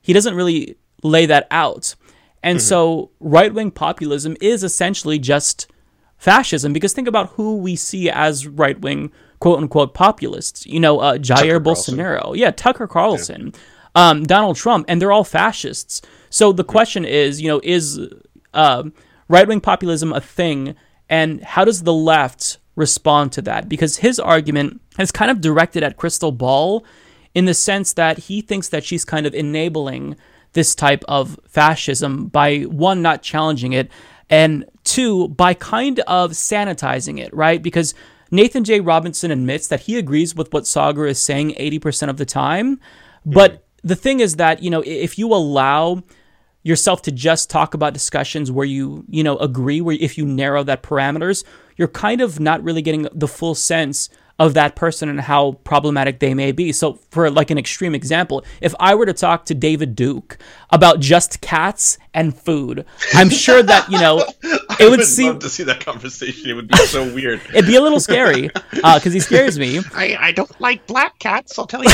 he 0.00 0.12
doesn't 0.12 0.34
really 0.34 0.76
lay 1.02 1.26
that 1.26 1.46
out. 1.50 1.96
And 2.42 2.58
mm-hmm. 2.58 2.66
so 2.66 3.10
right 3.18 3.52
wing 3.52 3.70
populism 3.70 4.36
is 4.40 4.62
essentially 4.62 5.18
just 5.18 5.68
fascism 6.22 6.72
because 6.72 6.92
think 6.92 7.08
about 7.08 7.30
who 7.30 7.56
we 7.56 7.74
see 7.74 8.08
as 8.08 8.46
right 8.46 8.80
wing 8.80 9.10
quote 9.40 9.58
unquote 9.58 9.92
populists. 9.92 10.64
You 10.66 10.78
know, 10.78 11.00
uh, 11.00 11.18
Jair 11.18 11.36
Tucker 11.36 11.60
Carlson. 11.60 11.96
Bolsonaro. 11.96 12.36
Yeah, 12.36 12.50
Tucker 12.52 12.86
Carlson. 12.86 13.54
Um, 13.94 14.22
Donald 14.22 14.56
Trump, 14.56 14.86
and 14.88 15.02
they're 15.02 15.12
all 15.12 15.24
fascists. 15.24 16.00
So 16.30 16.52
the 16.52 16.64
question 16.64 17.04
is, 17.04 17.42
you 17.42 17.48
know, 17.48 17.60
is 17.62 18.00
uh, 18.54 18.84
right 19.28 19.46
wing 19.46 19.60
populism 19.60 20.12
a 20.12 20.20
thing, 20.20 20.76
and 21.10 21.42
how 21.42 21.64
does 21.64 21.82
the 21.82 21.92
left 21.92 22.58
respond 22.76 23.32
to 23.32 23.42
that? 23.42 23.68
Because 23.68 23.96
his 23.96 24.18
argument 24.18 24.80
is 24.98 25.10
kind 25.10 25.30
of 25.30 25.40
directed 25.40 25.82
at 25.82 25.96
Crystal 25.96 26.32
Ball 26.32 26.84
in 27.34 27.44
the 27.46 27.54
sense 27.54 27.92
that 27.94 28.18
he 28.18 28.40
thinks 28.40 28.68
that 28.68 28.84
she's 28.84 29.04
kind 29.04 29.26
of 29.26 29.34
enabling 29.34 30.16
this 30.52 30.74
type 30.74 31.04
of 31.08 31.38
fascism 31.48 32.28
by 32.28 32.60
one, 32.60 33.02
not 33.02 33.22
challenging 33.22 33.72
it, 33.72 33.90
and 34.32 34.64
two, 34.82 35.28
by 35.28 35.52
kind 35.52 36.00
of 36.00 36.30
sanitizing 36.30 37.20
it, 37.20 37.32
right? 37.34 37.62
Because 37.62 37.94
Nathan 38.30 38.64
J. 38.64 38.80
Robinson 38.80 39.30
admits 39.30 39.68
that 39.68 39.80
he 39.80 39.98
agrees 39.98 40.34
with 40.34 40.50
what 40.54 40.64
Saagar 40.64 41.06
is 41.06 41.20
saying 41.20 41.50
80% 41.50 42.08
of 42.08 42.16
the 42.16 42.24
time. 42.24 42.80
Hmm. 43.24 43.30
But 43.30 43.66
the 43.84 43.94
thing 43.94 44.20
is 44.20 44.36
that, 44.36 44.62
you 44.62 44.70
know, 44.70 44.82
if 44.86 45.18
you 45.18 45.34
allow 45.34 46.02
yourself 46.62 47.02
to 47.02 47.12
just 47.12 47.50
talk 47.50 47.74
about 47.74 47.92
discussions 47.92 48.50
where 48.50 48.64
you, 48.64 49.04
you 49.06 49.22
know, 49.22 49.36
agree, 49.36 49.82
where 49.82 49.98
if 50.00 50.16
you 50.16 50.24
narrow 50.24 50.62
that 50.62 50.82
parameters, 50.82 51.44
you're 51.76 51.88
kind 51.88 52.22
of 52.22 52.40
not 52.40 52.62
really 52.64 52.80
getting 52.80 53.08
the 53.12 53.28
full 53.28 53.54
sense 53.54 54.08
of 54.42 54.54
that 54.54 54.74
person 54.74 55.08
and 55.08 55.20
how 55.20 55.52
problematic 55.62 56.18
they 56.18 56.34
may 56.34 56.50
be. 56.50 56.72
So, 56.72 56.94
for 57.10 57.30
like 57.30 57.52
an 57.52 57.58
extreme 57.58 57.94
example, 57.94 58.44
if 58.60 58.74
I 58.80 58.96
were 58.96 59.06
to 59.06 59.12
talk 59.12 59.44
to 59.46 59.54
David 59.54 59.94
Duke 59.94 60.36
about 60.70 60.98
just 60.98 61.40
cats 61.40 61.96
and 62.12 62.36
food, 62.36 62.84
I'm 63.14 63.30
sure 63.30 63.62
that 63.62 63.88
you 63.88 64.00
know 64.00 64.18
I 64.44 64.76
it 64.80 64.90
would 64.90 64.98
would 64.98 65.06
seem 65.06 65.34
love 65.34 65.38
to 65.40 65.48
see 65.48 65.62
that 65.62 65.84
conversation. 65.84 66.50
It 66.50 66.54
would 66.54 66.66
be 66.66 66.76
so 66.78 67.04
weird. 67.14 67.40
it'd 67.54 67.66
be 67.66 67.76
a 67.76 67.80
little 67.80 68.00
scary 68.00 68.50
because 68.72 69.12
he 69.12 69.20
scares 69.20 69.60
me. 69.60 69.78
I, 69.94 70.16
I 70.18 70.32
don't 70.32 70.60
like 70.60 70.88
black 70.88 71.20
cats. 71.20 71.56
I'll 71.56 71.68
tell 71.68 71.84
you. 71.84 71.90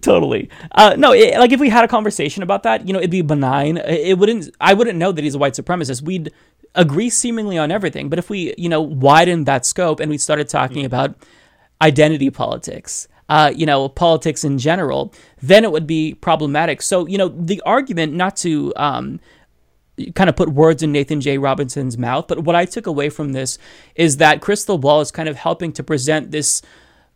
totally. 0.00 0.48
Uh, 0.72 0.94
no, 0.96 1.12
it, 1.12 1.38
like 1.38 1.52
if 1.52 1.60
we 1.60 1.68
had 1.68 1.84
a 1.84 1.88
conversation 1.88 2.42
about 2.42 2.62
that, 2.62 2.86
you 2.86 2.94
know, 2.94 3.00
it'd 3.00 3.10
be 3.10 3.20
benign. 3.20 3.76
It 3.76 4.10
it 4.10 4.18
wouldn't. 4.18 4.48
I 4.60 4.72
wouldn't 4.72 4.98
know 4.98 5.12
that 5.12 5.22
he's 5.22 5.34
a 5.34 5.38
white 5.38 5.52
supremacist. 5.52 6.00
We'd 6.00 6.32
agree 6.74 7.10
seemingly 7.10 7.58
on 7.58 7.70
everything. 7.70 8.08
But 8.08 8.18
if 8.18 8.30
we, 8.30 8.54
you 8.56 8.68
know, 8.68 8.80
widened 8.80 9.46
that 9.46 9.66
scope 9.66 10.00
and 10.00 10.10
we 10.10 10.18
started 10.18 10.48
talking 10.48 10.84
about 10.84 11.14
identity 11.82 12.30
politics, 12.30 13.08
uh, 13.28 13.52
you 13.54 13.66
know, 13.66 13.88
politics 13.88 14.44
in 14.44 14.58
general, 14.58 15.12
then 15.40 15.64
it 15.64 15.72
would 15.72 15.86
be 15.86 16.14
problematic. 16.14 16.82
So, 16.82 17.06
you 17.06 17.18
know, 17.18 17.28
the 17.28 17.62
argument 17.64 18.12
not 18.12 18.36
to 18.38 18.72
um, 18.76 19.20
kind 20.14 20.28
of 20.28 20.36
put 20.36 20.50
words 20.50 20.82
in 20.82 20.92
Nathan 20.92 21.20
J. 21.20 21.38
Robinson's 21.38 21.96
mouth, 21.96 22.26
but 22.28 22.44
what 22.44 22.56
I 22.56 22.64
took 22.64 22.86
away 22.86 23.08
from 23.08 23.32
this 23.32 23.58
is 23.94 24.16
that 24.18 24.40
Crystal 24.40 24.78
Ball 24.78 25.00
is 25.00 25.10
kind 25.10 25.28
of 25.28 25.36
helping 25.36 25.72
to 25.74 25.82
present 25.82 26.30
this 26.30 26.62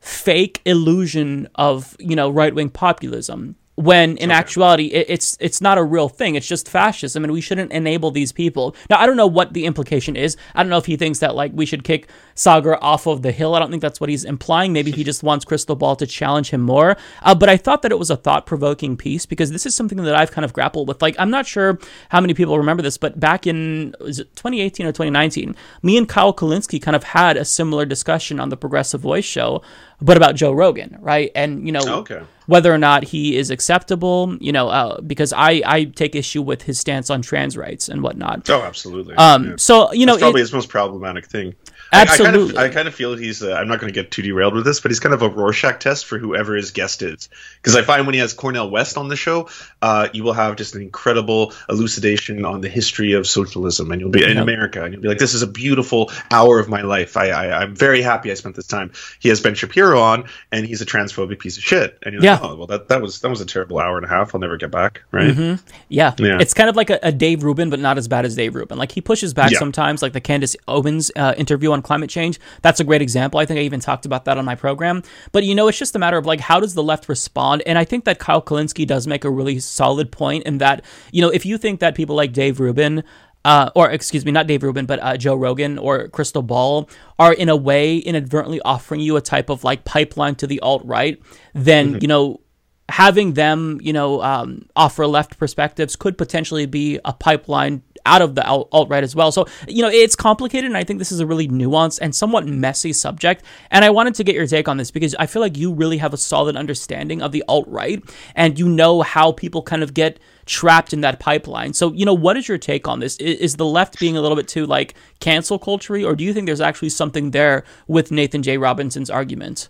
fake 0.05 0.60
illusion 0.66 1.49
of 1.55 1.97
you 1.99 2.15
know 2.15 2.28
right 2.28 2.55
wing 2.55 2.68
populism 2.68 3.57
when 3.77 4.17
in 4.19 4.31
actuality 4.31 4.86
it, 4.86 5.07
it's 5.09 5.36
it's 5.41 5.61
not 5.61 5.78
a 5.78 5.85
real 5.85 6.09
thing. 6.09 6.35
It's 6.35 6.47
just 6.47 6.69
fascism 6.69 7.25
and 7.25 7.33
we 7.33 7.41
shouldn't 7.41 7.73
enable 7.73 8.11
these 8.11 8.33
people. 8.33 8.77
Now 8.91 8.99
i 9.01 9.07
don't 9.07 9.17
know 9.17 9.27
what 9.27 9.53
the 9.53 9.67
implication 9.67 10.17
is. 10.17 10.36
I 10.55 10.62
don't 10.62 10.70
know 10.70 10.78
if 10.78 10.86
he 10.86 10.97
thinks 10.97 11.19
that 11.20 11.35
like 11.35 11.53
we 11.55 11.67
should 11.67 11.85
kick 11.85 12.09
saagar 12.37 12.77
off 12.83 13.07
of 13.07 13.23
the 13.23 13.31
hill 13.33 13.55
i 13.55 13.59
don't 13.59 13.71
think 13.71 13.81
that's 13.83 14.01
what 14.01 14.11
he's 14.11 14.25
implying 14.25 14.73
maybe 14.73 14.91
he 14.91 15.05
just 15.05 15.23
wants 15.23 15.45
crystal 15.45 15.77
ball 15.77 15.95
to 15.97 16.07
challenge 16.07 16.51
him 16.51 16.61
more 16.61 16.97
uh, 17.23 17.35
but 17.35 17.49
i 17.49 17.57
thought 17.57 17.83
that 17.83 17.93
it 17.93 17.99
was 17.99 18.11
a 18.11 18.17
thought-provoking 18.17 18.97
piece 18.97 19.25
because 19.27 19.51
this 19.53 19.67
is 19.67 19.75
something 19.75 19.99
that 19.99 20.15
i've 20.15 20.31
kind 20.33 20.45
of 20.45 20.53
grappled 20.53 20.89
with 20.89 21.01
like 21.01 21.15
i'm 21.19 21.31
not 21.31 21.47
sure 21.47 21.79
how 22.09 22.21
many 22.21 22.35
people 22.35 22.59
remember 22.59 22.83
this 22.83 22.97
but 22.99 23.19
back 23.21 23.47
in 23.47 23.95
was 24.01 24.19
it 24.19 24.35
2018 24.37 24.87
or 24.87 24.91
2019 24.91 25.55
me 25.83 25.97
and 25.97 26.09
kyle 26.09 26.35
Kulinski 26.35 26.81
kind 26.83 26.97
of 26.97 27.05
had 27.05 27.37
a 27.37 27.45
similar 27.45 27.85
discussion 27.85 28.41
on 28.41 28.49
the 28.49 28.57
progressive 28.57 29.01
voice 29.01 29.25
show 29.25 29.63
but 30.01 30.17
about 30.17 30.35
joe 30.35 30.53
rogan 30.53 30.97
right 31.01 31.31
and 31.35 31.65
you 31.65 31.73
know 31.73 31.99
Okay. 32.01 32.21
whether 32.47 32.73
or 32.75 32.79
not 32.79 33.05
he 33.05 33.37
is 33.37 33.51
acceptable, 33.51 34.37
you 34.41 34.53
know, 34.53 34.69
uh, 34.69 35.01
because 35.01 35.33
I, 35.33 35.63
I 35.65 35.85
take 35.85 36.15
issue 36.15 36.43
with 36.43 36.63
his 36.63 36.79
stance 36.79 37.09
on 37.09 37.23
trans 37.23 37.57
rights 37.57 37.89
and 37.89 38.03
whatnot. 38.03 38.51
Oh, 38.51 38.61
absolutely. 38.63 39.15
Um, 39.15 39.45
Yeah. 39.51 39.55
so 39.57 39.93
you 39.93 40.05
know, 40.05 40.13
That's 40.15 40.23
probably 40.23 40.41
it- 40.41 40.45
his 40.45 40.53
most 40.53 40.69
problematic 40.69 41.25
thing. 41.27 41.55
I- 41.95 41.99
I, 41.99 42.03
Absolutely. 42.03 42.39
kind 42.39 42.51
of, 42.51 42.57
I 42.59 42.69
kind 42.75 42.89
of 42.89 42.95
feel 42.95 43.17
he's. 43.17 43.43
Uh, 43.43 43.53
I'm 43.55 43.69
not 43.69 43.81
going 43.81 43.93
to 43.93 43.99
get 44.01 44.11
too 44.11 44.23
derailed 44.23 44.55
with 44.55 44.65
this, 44.65 44.81
but 44.81 44.91
he's 44.91 45.01
kind 45.01 45.15
of 45.15 45.23
a 45.23 45.29
Rorschach 45.29 45.81
test 45.81 46.07
for 46.07 46.19
whoever 46.19 46.55
his 46.55 46.71
guest 46.71 47.03
is. 47.03 47.29
Because 47.57 47.77
I 47.77 47.83
find 47.83 48.07
when 48.07 48.15
he 48.15 48.21
has 48.21 48.33
Cornel 48.33 48.71
West 48.71 48.97
on 48.99 49.09
the 49.09 49.17
show, 49.17 49.49
uh, 49.83 50.09
you 50.13 50.23
will 50.25 50.33
have 50.33 50.57
just 50.57 50.75
an 50.75 50.83
incredible 50.83 51.53
elucidation 51.69 52.45
on 52.45 52.61
the 52.61 52.69
history 52.69 53.13
of 53.13 53.27
socialism, 53.27 53.91
and 53.93 54.01
you'll 54.01 54.11
be 54.11 54.25
in 54.25 54.39
America, 54.39 54.83
and 54.83 54.93
you'll 54.95 55.03
be 55.03 55.09
like, 55.09 55.19
"This 55.19 55.35
is 55.35 55.43
a 55.43 55.47
beautiful 55.47 56.11
hour 56.31 56.59
of 56.59 56.69
my 56.69 56.83
life. 56.83 57.17
I, 57.17 57.29
I, 57.31 57.63
I'm 57.63 57.75
very 57.77 58.01
happy 58.03 58.31
I 58.31 58.35
spent 58.35 58.57
this 58.57 58.67
time." 58.67 58.93
He 59.21 59.29
has 59.29 59.41
Ben 59.41 59.55
Shapiro 59.55 60.01
on, 60.01 60.25
and 60.53 60.67
he's 60.67 60.81
a 60.81 60.87
transphobic 60.87 61.39
piece 61.39 61.57
of 61.57 61.63
shit. 61.63 61.99
And 62.03 62.15
you're 62.15 62.23
Yeah. 62.23 62.33
like, 62.35 62.43
"Oh, 62.45 62.55
well, 62.57 62.67
that, 62.69 62.89
that 62.89 63.03
was 63.03 63.21
that 63.21 63.29
was 63.31 63.41
a 63.41 63.47
terrible 63.47 63.79
hour 63.79 63.97
and 63.97 64.05
a 64.07 64.09
half. 64.09 64.35
I'll 64.35 64.41
never 64.41 64.57
get 64.57 64.71
back." 64.71 65.03
Right? 65.11 65.35
Mhm. 65.35 65.61
Yeah. 65.89 66.15
Yeah. 66.19 66.39
It's 66.41 66.55
kind 66.55 66.69
of 66.71 66.77
like 66.77 66.91
a, 66.91 66.99
a 67.03 67.13
Dave 67.13 67.45
Rubin, 67.45 67.71
but 67.71 67.81
not 67.81 67.99
as 67.99 68.09
bad 68.09 68.25
as 68.25 68.35
Dave 68.35 68.55
Rubin. 68.55 68.79
Like 68.79 68.93
he 68.93 69.01
pushes 69.01 69.35
back 69.35 69.51
Yeah. 69.53 69.59
sometimes, 69.59 70.03
like 70.03 70.13
the 70.13 70.21
Candace 70.21 70.57
Owens 70.69 71.11
uh, 71.17 71.35
interview 71.37 71.73
on 71.73 71.83
climate 71.85 72.11
change. 72.11 72.41
That's 72.63 72.81
a 72.81 72.85
great 72.85 73.03
example. 73.03 73.39
I 73.39 73.47
think 73.47 73.61
I 73.61 73.63
even 73.63 73.81
talked 73.81 74.07
about 74.07 74.25
that 74.25 74.39
on 74.39 74.45
my 74.45 74.57
program. 74.57 75.03
But 75.33 75.45
you 75.45 75.55
know, 75.55 75.69
it's 75.69 75.79
just 75.79 75.95
a 75.95 75.99
matter 75.99 76.17
of 76.17 76.27
like, 76.27 76.41
how 76.41 76.59
does 76.61 76.75
the 76.75 76.83
left 76.83 77.09
respond? 77.09 77.63
And 77.67 77.79
I 77.79 77.85
think 77.85 78.05
that 78.05 78.19
Kyle 78.19 78.43
Kulinski 78.43 78.87
does 78.87 79.07
make 79.07 79.25
a 79.25 79.31
really 79.31 79.61
solid 79.61 80.11
point 80.11 80.45
in 80.45 80.59
that, 80.59 80.85
you 81.13 81.23
know, 81.23 81.29
if 81.29 81.47
you 81.47 81.59
think 81.59 81.81
that 81.81 81.95
people 81.95 82.17
like 82.17 82.33
Dave 82.33 82.59
Rubin, 82.59 83.05
uh, 83.45 83.71
or 83.75 83.91
excuse 83.91 84.25
me, 84.25 84.33
not 84.33 84.47
Dave 84.47 84.63
Rubin, 84.63 84.87
but 84.87 84.99
uh, 85.03 85.17
Joe 85.17 85.35
Rogan 85.35 85.79
or 85.79 86.09
Crystal 86.09 86.43
Ball 86.43 86.89
are 87.19 87.33
in 87.33 87.49
a 87.49 87.57
way 87.57 87.99
inadvertently 87.99 88.61
offering 88.65 89.01
you 89.01 89.17
a 89.17 89.21
type 89.21 89.51
of 89.51 89.65
like 89.65 89.85
pipeline 89.85 90.35
to 90.37 90.47
the 90.47 90.61
alt 90.61 90.83
right, 90.85 91.21
then, 91.53 92.01
you 92.01 92.09
know, 92.09 92.41
having 92.89 93.35
them, 93.35 93.81
you 93.83 93.93
know, 93.93 94.23
um, 94.23 94.67
offer 94.77 95.07
left 95.07 95.39
perspectives 95.39 95.97
could 95.97 96.19
potentially 96.19 96.67
be 96.67 96.99
a 97.05 97.13
pipeline 97.13 97.83
out 98.07 98.23
of 98.23 98.34
the 98.34 98.44
alt 98.47 98.89
right 98.89 99.02
as 99.02 99.15
well. 99.15 99.33
So, 99.33 99.47
you 99.66 99.83
know, 99.83 99.89
it's 99.89 100.16
complicated, 100.16 100.66
and 100.66 100.76
I 100.76 100.84
think 100.84 100.99
this 100.99 101.12
is 101.12 101.20
a 101.20 101.26
really 101.26 101.49
nuanced 101.49 101.99
and 102.00 102.15
somewhat 102.15 102.47
messy 102.47 102.92
subject. 102.92 103.44
And 103.70 103.84
I 103.84 103.91
wanted 103.91 104.15
to 104.16 104.24
get 104.24 104.34
your 104.34 104.47
take 104.47 104.68
on 104.68 104.76
this 104.76 104.91
because 104.91 105.15
I 105.18 105.26
feel 105.26 105.41
like 105.41 105.57
you 105.57 105.73
really 105.73 105.99
have 105.99 106.12
a 106.15 106.18
solid 106.18 106.57
understanding 106.57 107.23
of 107.23 107.33
the 107.33 107.44
alt 107.49 107.66
right, 107.68 108.02
and 108.34 108.58
you 108.58 108.68
know 108.68 109.02
how 109.02 109.33
people 109.33 109.62
kind 109.62 109.83
of 109.83 109.94
get 109.94 110.18
trapped 110.47 110.92
in 110.92 111.00
that 111.00 111.20
pipeline. 111.20 111.73
So, 111.73 111.92
you 111.92 112.05
know, 112.05 112.15
what 112.15 112.36
is 112.36 112.49
your 112.49 112.58
take 112.58 112.86
on 112.86 113.00
this? 113.00 113.16
Is 113.16 113.57
the 113.57 113.65
left 113.65 113.99
being 113.99 114.16
a 114.16 114.20
little 114.20 114.36
bit 114.36 114.49
too 114.49 114.66
like 114.66 114.94
cancel 115.20 115.58
culture, 115.58 115.97
or 116.07 116.15
do 116.15 116.24
you 116.24 116.34
think 116.34 116.47
there's 116.47 116.60
actually 116.60 116.91
something 116.91 117.31
there 117.31 117.65
with 117.86 118.10
Nathan 118.10 118.42
J. 118.42 118.58
Robinson's 118.58 119.10
argument? 119.10 119.68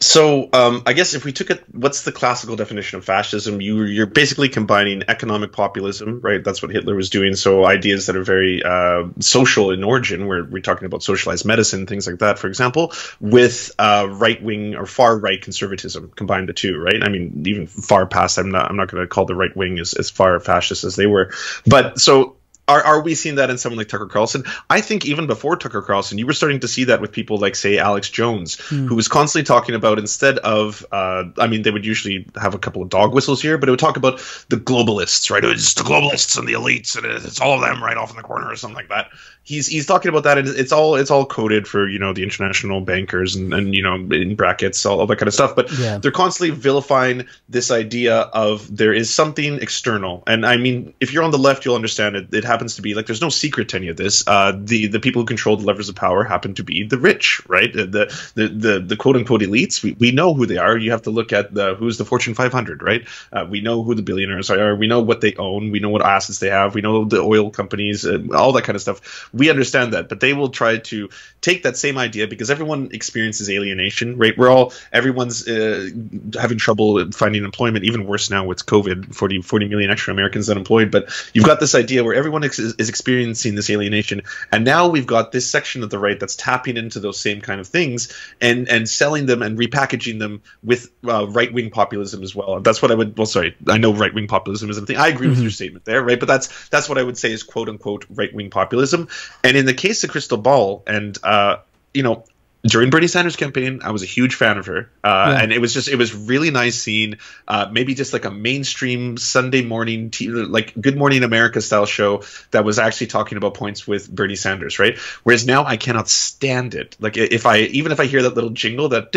So, 0.00 0.48
um, 0.52 0.84
I 0.86 0.92
guess 0.92 1.14
if 1.14 1.24
we 1.24 1.32
took 1.32 1.50
it, 1.50 1.64
what's 1.74 2.02
the 2.02 2.12
classical 2.12 2.54
definition 2.54 2.98
of 2.98 3.04
fascism? 3.04 3.60
You, 3.60 3.82
you're 3.82 4.06
basically 4.06 4.48
combining 4.48 5.02
economic 5.08 5.50
populism, 5.50 6.20
right? 6.20 6.42
That's 6.42 6.62
what 6.62 6.70
Hitler 6.70 6.94
was 6.94 7.10
doing. 7.10 7.34
So, 7.34 7.64
ideas 7.64 8.06
that 8.06 8.14
are 8.14 8.22
very 8.22 8.62
uh, 8.62 9.08
social 9.18 9.72
in 9.72 9.82
origin, 9.82 10.28
where 10.28 10.44
we're 10.44 10.62
talking 10.62 10.86
about 10.86 11.02
socialized 11.02 11.44
medicine, 11.44 11.86
things 11.86 12.06
like 12.06 12.20
that, 12.20 12.38
for 12.38 12.46
example, 12.46 12.92
with 13.18 13.72
uh, 13.76 14.06
right 14.08 14.40
wing 14.40 14.76
or 14.76 14.86
far 14.86 15.18
right 15.18 15.42
conservatism. 15.42 16.12
Combine 16.14 16.46
the 16.46 16.52
two, 16.52 16.78
right? 16.78 17.02
I 17.02 17.08
mean, 17.08 17.42
even 17.46 17.66
far 17.66 18.06
past. 18.06 18.38
I'm 18.38 18.52
not. 18.52 18.70
I'm 18.70 18.76
not 18.76 18.88
going 18.88 19.02
to 19.02 19.08
call 19.08 19.24
the 19.24 19.34
right 19.34 19.54
wing 19.56 19.80
as, 19.80 19.94
as 19.94 20.10
far 20.10 20.38
fascist 20.38 20.84
as 20.84 20.94
they 20.94 21.06
were. 21.06 21.32
But 21.66 21.98
so 21.98 22.37
are, 22.68 22.82
are 22.84 23.02
we 23.02 23.14
seeing 23.14 23.36
that 23.36 23.50
in 23.50 23.58
someone 23.58 23.78
like 23.78 23.88
Tucker 23.88 24.06
Carlson? 24.06 24.44
I 24.68 24.80
think 24.80 25.06
even 25.06 25.26
before 25.26 25.56
Tucker 25.56 25.82
Carlson, 25.82 26.18
you 26.18 26.26
were 26.26 26.32
starting 26.34 26.60
to 26.60 26.68
see 26.68 26.84
that 26.84 27.00
with 27.00 27.10
people 27.10 27.38
like, 27.38 27.56
say, 27.56 27.78
Alex 27.78 28.10
Jones, 28.10 28.60
Hmm. 28.68 28.86
who 28.86 28.94
was 28.94 29.08
constantly 29.08 29.46
talking 29.46 29.74
about 29.74 29.98
instead 29.98 30.38
of, 30.38 30.84
uh, 30.92 31.24
I 31.38 31.46
mean, 31.46 31.62
they 31.62 31.70
would 31.70 31.86
usually 31.86 32.26
have 32.40 32.54
a 32.54 32.58
couple 32.58 32.82
of 32.82 32.88
dog 32.90 33.14
whistles 33.14 33.40
here, 33.42 33.56
but 33.58 33.68
it 33.68 33.72
would 33.72 33.80
talk 33.80 33.96
about 33.96 34.18
the 34.50 34.56
globalists, 34.56 35.30
right? 35.30 35.42
It's 35.44 35.74
the 35.74 35.82
globalists 35.82 36.38
and 36.38 36.46
the 36.46 36.52
elites, 36.52 36.96
and 36.96 37.06
it's 37.06 37.40
all 37.40 37.54
of 37.54 37.60
them 37.60 37.82
right 37.82 37.96
off 37.96 38.10
in 38.10 38.16
the 38.16 38.22
corner 38.22 38.48
or 38.50 38.56
something 38.56 38.76
like 38.76 38.88
that. 38.90 39.08
He's 39.48 39.66
he's 39.66 39.86
talking 39.86 40.10
about 40.10 40.24
that, 40.24 40.36
and 40.36 40.46
it's 40.46 40.72
all 40.72 40.96
it's 40.96 41.10
all 41.10 41.24
coded 41.24 41.66
for 41.66 41.88
you 41.88 41.98
know 41.98 42.12
the 42.12 42.22
international 42.22 42.82
bankers 42.82 43.34
and 43.34 43.54
and 43.54 43.74
you 43.74 43.82
know 43.82 43.94
in 43.94 44.34
brackets 44.34 44.84
all, 44.84 45.00
all 45.00 45.06
that 45.06 45.16
kind 45.16 45.26
of 45.26 45.32
stuff. 45.32 45.56
But 45.56 45.72
Yeah. 45.72 45.96
they're 45.96 46.10
constantly 46.10 46.54
vilifying 46.54 47.24
this 47.48 47.70
idea 47.70 48.16
of 48.18 48.76
there 48.76 48.92
is 48.92 49.08
something 49.08 49.54
external. 49.54 50.22
And 50.26 50.44
I 50.44 50.58
mean, 50.58 50.92
if 51.00 51.14
you're 51.14 51.22
on 51.22 51.30
the 51.30 51.38
left, 51.38 51.64
you'll 51.64 51.76
understand 51.76 52.14
it. 52.14 52.34
It 52.34 52.44
happens 52.44 52.76
to 52.76 52.82
be 52.82 52.92
like 52.92 53.06
there's 53.06 53.22
no 53.22 53.30
secret 53.30 53.70
to 53.70 53.78
any 53.78 53.88
of 53.88 53.96
this. 53.96 54.22
Uh, 54.26 54.52
the 54.54 54.88
the 54.88 55.00
people 55.00 55.22
who 55.22 55.26
control 55.26 55.56
the 55.56 55.64
levers 55.64 55.88
of 55.88 55.94
power 55.94 56.24
happen 56.24 56.52
to 56.56 56.62
be 56.62 56.82
the 56.84 56.98
rich, 56.98 57.40
right? 57.48 57.72
The 57.72 57.86
the 58.34 58.48
the, 58.48 58.80
the, 58.80 58.96
quote 58.96 59.16
unquote 59.16 59.40
elites. 59.40 59.82
We, 59.82 59.92
we 59.92 60.10
know 60.10 60.34
who 60.34 60.44
they 60.44 60.58
are. 60.58 60.76
You 60.76 60.90
have 60.90 61.02
to 61.02 61.10
look 61.10 61.32
at 61.32 61.54
the 61.54 61.74
who's 61.74 61.96
the 61.96 62.04
Fortune 62.04 62.34
500, 62.34 62.82
right? 62.82 63.08
Uh, 63.32 63.46
we 63.48 63.62
know 63.62 63.82
who 63.82 63.94
the 63.94 64.02
billionaires 64.02 64.50
are. 64.50 64.74
We 64.74 64.88
know 64.88 65.00
what 65.00 65.22
they 65.22 65.34
own. 65.36 65.70
We 65.70 65.80
know 65.80 65.88
what 65.88 66.04
assets 66.04 66.38
they 66.38 66.50
have. 66.50 66.74
We 66.74 66.82
know 66.82 67.06
the 67.06 67.20
oil 67.20 67.50
companies, 67.50 68.04
uh, 68.04 68.18
all 68.34 68.52
that 68.52 68.64
kind 68.64 68.76
of 68.76 68.82
stuff. 68.82 69.30
We 69.38 69.50
understand 69.50 69.92
that, 69.94 70.08
but 70.08 70.20
they 70.20 70.34
will 70.34 70.50
try 70.50 70.78
to 70.78 71.08
take 71.40 71.62
that 71.62 71.76
same 71.76 71.98
idea 71.98 72.26
because 72.26 72.50
everyone 72.50 72.90
experiences 72.92 73.48
alienation, 73.48 74.18
right? 74.18 74.36
We're 74.36 74.50
all 74.50 74.72
everyone's 74.92 75.46
uh, 75.48 75.88
having 76.34 76.58
trouble 76.58 77.10
finding 77.12 77.44
employment. 77.44 77.84
Even 77.84 78.06
worse 78.06 78.30
now 78.30 78.44
with 78.44 78.66
COVID, 78.66 79.14
40, 79.14 79.42
40 79.42 79.68
million 79.68 79.90
extra 79.90 80.12
Americans 80.12 80.50
unemployed. 80.50 80.90
But 80.90 81.10
you've 81.32 81.44
got 81.44 81.60
this 81.60 81.74
idea 81.74 82.04
where 82.04 82.14
everyone 82.14 82.44
ex- 82.44 82.58
is 82.58 82.88
experiencing 82.88 83.54
this 83.54 83.70
alienation, 83.70 84.22
and 84.52 84.64
now 84.64 84.88
we've 84.88 85.06
got 85.06 85.32
this 85.32 85.48
section 85.48 85.82
of 85.82 85.90
the 85.90 85.98
right 85.98 86.18
that's 86.18 86.36
tapping 86.36 86.76
into 86.76 87.00
those 87.00 87.18
same 87.18 87.40
kind 87.40 87.60
of 87.60 87.66
things 87.66 88.12
and 88.40 88.68
and 88.68 88.88
selling 88.88 89.26
them 89.26 89.42
and 89.42 89.58
repackaging 89.58 90.18
them 90.18 90.42
with 90.62 90.90
uh, 91.06 91.26
right 91.28 91.52
wing 91.52 91.70
populism 91.70 92.22
as 92.22 92.34
well. 92.34 92.56
And 92.56 92.64
that's 92.64 92.82
what 92.82 92.90
I 92.90 92.94
would. 92.94 93.16
Well, 93.16 93.26
sorry, 93.26 93.56
I 93.68 93.78
know 93.78 93.92
right 93.92 94.12
wing 94.12 94.26
populism 94.26 94.70
isn't 94.70 94.84
a 94.84 94.86
thing. 94.86 94.96
I 94.96 95.08
agree 95.08 95.28
with 95.28 95.40
your 95.40 95.50
statement 95.50 95.84
there, 95.84 96.02
right? 96.02 96.18
But 96.18 96.26
that's 96.26 96.68
that's 96.68 96.88
what 96.88 96.98
I 96.98 97.02
would 97.02 97.16
say 97.16 97.32
is 97.32 97.42
quote 97.42 97.68
unquote 97.68 98.06
right 98.10 98.32
wing 98.34 98.50
populism. 98.50 99.08
And 99.44 99.56
in 99.56 99.66
the 99.66 99.74
case 99.74 100.04
of 100.04 100.10
Crystal 100.10 100.38
Ball, 100.38 100.82
and 100.86 101.16
uh, 101.22 101.58
you 101.94 102.02
know, 102.02 102.24
during 102.66 102.90
Bernie 102.90 103.06
Sanders' 103.06 103.36
campaign, 103.36 103.80
I 103.84 103.92
was 103.92 104.02
a 104.02 104.06
huge 104.06 104.34
fan 104.34 104.58
of 104.58 104.66
her, 104.66 104.90
uh, 105.04 105.08
Yeah. 105.30 105.42
and 105.42 105.52
it 105.52 105.60
was 105.60 105.72
just 105.72 105.88
it 105.88 105.94
was 105.94 106.12
really 106.12 106.50
nice 106.50 106.74
seeing 106.74 107.14
uh, 107.46 107.68
maybe 107.70 107.94
just 107.94 108.12
like 108.12 108.24
a 108.24 108.32
mainstream 108.32 109.16
Sunday 109.16 109.62
morning, 109.62 110.10
t- 110.10 110.28
like 110.28 110.74
Good 110.78 110.96
Morning 110.98 111.22
America 111.22 111.60
style 111.60 111.86
show 111.86 112.24
that 112.50 112.64
was 112.64 112.80
actually 112.80 113.06
talking 113.06 113.38
about 113.38 113.54
points 113.54 113.86
with 113.86 114.10
Bernie 114.12 114.34
Sanders, 114.34 114.80
right? 114.80 114.98
Whereas 115.22 115.46
now 115.46 115.64
I 115.66 115.76
cannot 115.76 116.08
stand 116.08 116.74
it. 116.74 116.96
Like 116.98 117.16
if 117.16 117.46
I 117.46 117.58
even 117.60 117.92
if 117.92 118.00
I 118.00 118.06
hear 118.06 118.22
that 118.22 118.34
little 118.34 118.50
jingle 118.50 118.88
that 118.88 119.14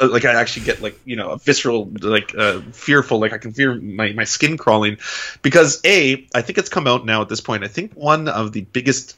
like 0.00 0.24
I 0.24 0.34
actually 0.40 0.66
get 0.66 0.80
like 0.80 0.98
you 1.04 1.16
know 1.16 1.30
a 1.30 1.38
visceral 1.38 1.90
like 2.00 2.32
uh, 2.38 2.60
fearful 2.72 3.18
like 3.18 3.32
I 3.32 3.38
can 3.38 3.52
feel 3.52 3.74
my 3.80 4.12
my 4.12 4.24
skin 4.24 4.56
crawling 4.56 4.98
because 5.42 5.80
a 5.84 6.24
I 6.32 6.42
think 6.42 6.56
it's 6.56 6.68
come 6.70 6.86
out 6.86 7.04
now 7.04 7.20
at 7.20 7.28
this 7.28 7.40
point. 7.40 7.64
I 7.64 7.68
think 7.68 7.94
one 7.94 8.28
of 8.28 8.52
the 8.52 8.60
biggest 8.60 9.16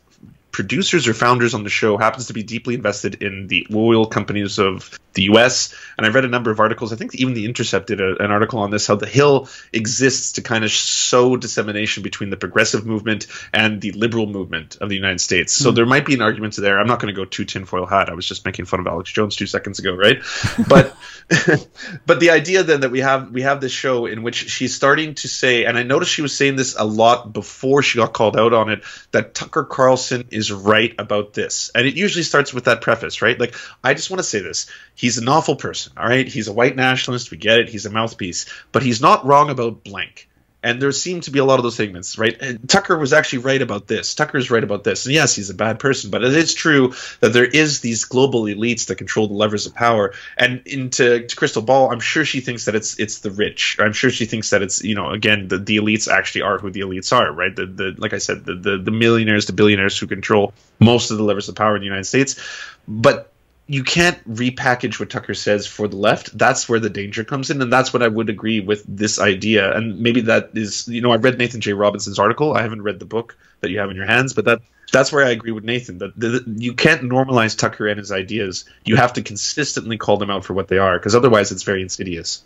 producers 0.52 1.08
or 1.08 1.14
founders 1.14 1.54
on 1.54 1.64
the 1.64 1.70
show 1.70 1.96
happens 1.96 2.26
to 2.26 2.32
be 2.34 2.42
deeply 2.42 2.74
invested 2.74 3.22
in 3.22 3.46
the 3.48 3.66
oil 3.74 4.06
companies 4.06 4.58
of 4.58 4.98
the 5.14 5.22
US. 5.24 5.74
And 5.96 6.06
I've 6.06 6.14
read 6.14 6.24
a 6.24 6.28
number 6.28 6.50
of 6.50 6.60
articles. 6.60 6.92
I 6.92 6.96
think 6.96 7.14
even 7.16 7.34
The 7.34 7.44
Intercept 7.44 7.86
did 7.86 8.00
a, 8.00 8.22
an 8.22 8.30
article 8.30 8.60
on 8.60 8.70
this 8.70 8.86
how 8.86 8.96
the 8.96 9.06
Hill 9.06 9.48
exists 9.72 10.32
to 10.32 10.42
kind 10.42 10.64
of 10.64 10.70
sow 10.70 11.36
dissemination 11.36 12.02
between 12.02 12.30
the 12.30 12.36
progressive 12.36 12.86
movement 12.86 13.26
and 13.52 13.80
the 13.80 13.92
liberal 13.92 14.26
movement 14.26 14.76
of 14.80 14.88
the 14.88 14.94
United 14.94 15.20
States. 15.20 15.52
So 15.52 15.70
Hmm. 15.70 15.76
there 15.76 15.86
might 15.86 16.06
be 16.06 16.14
an 16.14 16.22
argument 16.22 16.56
there. 16.56 16.78
I'm 16.78 16.86
not 16.86 17.00
going 17.00 17.14
to 17.14 17.18
go 17.18 17.24
too 17.24 17.44
tinfoil 17.44 17.86
hat. 17.86 18.08
I 18.10 18.14
was 18.14 18.26
just 18.26 18.44
making 18.44 18.66
fun 18.66 18.80
of 18.80 18.86
Alex 18.86 19.10
Jones 19.10 19.36
two 19.36 19.46
seconds 19.46 19.78
ago, 19.78 19.94
right? 19.94 20.22
But 20.68 20.94
but 22.06 22.20
the 22.20 22.30
idea 22.30 22.62
then 22.62 22.80
that 22.80 22.90
we 22.90 23.00
have 23.00 23.30
we 23.30 23.42
have 23.42 23.60
this 23.60 23.72
show 23.72 24.06
in 24.06 24.22
which 24.22 24.50
she's 24.50 24.74
starting 24.74 25.14
to 25.16 25.28
say, 25.28 25.64
and 25.64 25.78
I 25.78 25.82
noticed 25.82 26.12
she 26.12 26.22
was 26.22 26.36
saying 26.36 26.56
this 26.56 26.76
a 26.78 26.84
lot 26.84 27.32
before 27.32 27.82
she 27.82 27.98
got 27.98 28.12
called 28.12 28.36
out 28.36 28.52
on 28.52 28.70
it, 28.70 28.82
that 29.12 29.34
Tucker 29.34 29.64
Carlson 29.64 30.24
is 30.30 30.41
right 30.50 30.94
about 30.98 31.34
this, 31.34 31.70
and 31.74 31.86
it 31.86 31.94
usually 31.94 32.24
starts 32.24 32.52
with 32.52 32.64
that 32.64 32.80
preface, 32.80 33.22
right? 33.22 33.38
Like, 33.38 33.54
I 33.84 33.94
just 33.94 34.10
want 34.10 34.18
to 34.18 34.24
say 34.24 34.40
this: 34.40 34.70
he's 34.94 35.18
an 35.18 35.28
awful 35.28 35.56
person, 35.56 35.92
all 35.96 36.08
right? 36.08 36.26
He's 36.26 36.48
a 36.48 36.52
white 36.52 36.74
nationalist, 36.74 37.30
we 37.30 37.36
get 37.36 37.58
it. 37.60 37.68
He's 37.68 37.86
a 37.86 37.90
mouthpiece, 37.90 38.46
but 38.72 38.82
he's 38.82 39.00
not 39.00 39.26
wrong 39.26 39.50
about 39.50 39.84
blank. 39.84 40.28
And 40.62 40.80
there 40.80 40.92
seem 40.92 41.20
to 41.22 41.30
be 41.30 41.38
a 41.38 41.44
lot 41.44 41.58
of 41.58 41.64
those 41.64 41.74
segments, 41.74 42.18
right? 42.18 42.36
And 42.40 42.68
Tucker 42.68 42.96
was 42.96 43.12
actually 43.12 43.40
right 43.40 43.60
about 43.60 43.86
this. 43.86 44.14
Tucker's 44.14 44.50
right 44.50 44.62
about 44.62 44.84
this. 44.84 45.06
And 45.06 45.14
yes, 45.14 45.34
he's 45.34 45.50
a 45.50 45.54
bad 45.54 45.80
person, 45.80 46.10
but 46.10 46.22
it 46.22 46.34
is 46.34 46.54
true 46.54 46.94
that 47.20 47.32
there 47.32 47.44
is 47.44 47.80
these 47.80 48.04
global 48.04 48.44
elites 48.44 48.86
that 48.86 48.96
control 48.96 49.26
the 49.26 49.34
levers 49.34 49.66
of 49.66 49.74
power. 49.74 50.14
And 50.36 50.62
into 50.66 51.26
to 51.26 51.36
Crystal 51.36 51.62
Ball, 51.62 51.90
I'm 51.90 52.00
sure 52.00 52.24
she 52.24 52.40
thinks 52.40 52.66
that 52.66 52.74
it's 52.74 52.98
it's 52.98 53.20
the 53.20 53.30
rich. 53.30 53.76
I'm 53.80 53.92
sure 53.92 54.10
she 54.10 54.26
thinks 54.26 54.50
that 54.50 54.62
it's 54.62 54.84
you 54.84 54.94
know 54.94 55.10
again 55.10 55.48
the, 55.48 55.58
the 55.58 55.78
elites 55.78 56.08
actually 56.08 56.42
are 56.42 56.58
who 56.58 56.70
the 56.70 56.80
elites 56.80 57.12
are, 57.16 57.32
right? 57.32 57.54
The 57.54 57.66
the 57.66 57.94
like 57.98 58.12
I 58.12 58.18
said, 58.18 58.44
the, 58.44 58.54
the 58.54 58.78
the 58.78 58.90
millionaires, 58.90 59.46
the 59.46 59.52
billionaires 59.52 59.98
who 59.98 60.06
control 60.06 60.52
most 60.78 61.10
of 61.10 61.16
the 61.16 61.24
levers 61.24 61.48
of 61.48 61.56
power 61.56 61.74
in 61.74 61.80
the 61.80 61.86
United 61.86 62.04
States. 62.04 62.40
But 62.86 63.31
you 63.72 63.82
can't 63.82 64.22
repackage 64.30 65.00
what 65.00 65.08
Tucker 65.08 65.32
says 65.32 65.66
for 65.66 65.88
the 65.88 65.96
left. 65.96 66.36
That's 66.36 66.68
where 66.68 66.78
the 66.78 66.90
danger 66.90 67.24
comes 67.24 67.48
in, 67.48 67.62
and 67.62 67.72
that's 67.72 67.90
what 67.90 68.02
I 68.02 68.08
would 68.08 68.28
agree 68.28 68.60
with 68.60 68.84
this 68.86 69.18
idea. 69.18 69.74
And 69.74 69.98
maybe 70.00 70.20
that 70.22 70.50
is, 70.52 70.86
you 70.88 71.00
know, 71.00 71.10
I 71.10 71.16
read 71.16 71.38
Nathan 71.38 71.62
J. 71.62 71.72
Robinson's 71.72 72.18
article. 72.18 72.52
I 72.52 72.60
haven't 72.60 72.82
read 72.82 72.98
the 72.98 73.06
book 73.06 73.34
that 73.60 73.70
you 73.70 73.78
have 73.78 73.88
in 73.88 73.96
your 73.96 74.04
hands, 74.04 74.34
but 74.34 74.44
that 74.44 74.60
that's 74.92 75.10
where 75.10 75.24
I 75.24 75.30
agree 75.30 75.52
with 75.52 75.64
Nathan. 75.64 75.96
That 75.98 76.12
the, 76.20 76.28
the- 76.28 76.62
you 76.62 76.74
can't 76.74 77.00
normalize 77.00 77.56
Tucker 77.56 77.88
and 77.88 77.96
his 77.98 78.12
ideas. 78.12 78.66
You 78.84 78.96
have 78.96 79.14
to 79.14 79.22
consistently 79.22 79.96
call 79.96 80.18
them 80.18 80.28
out 80.28 80.44
for 80.44 80.52
what 80.52 80.68
they 80.68 80.76
are, 80.76 80.98
because 80.98 81.14
otherwise, 81.14 81.50
it's 81.50 81.62
very 81.62 81.80
insidious. 81.80 82.44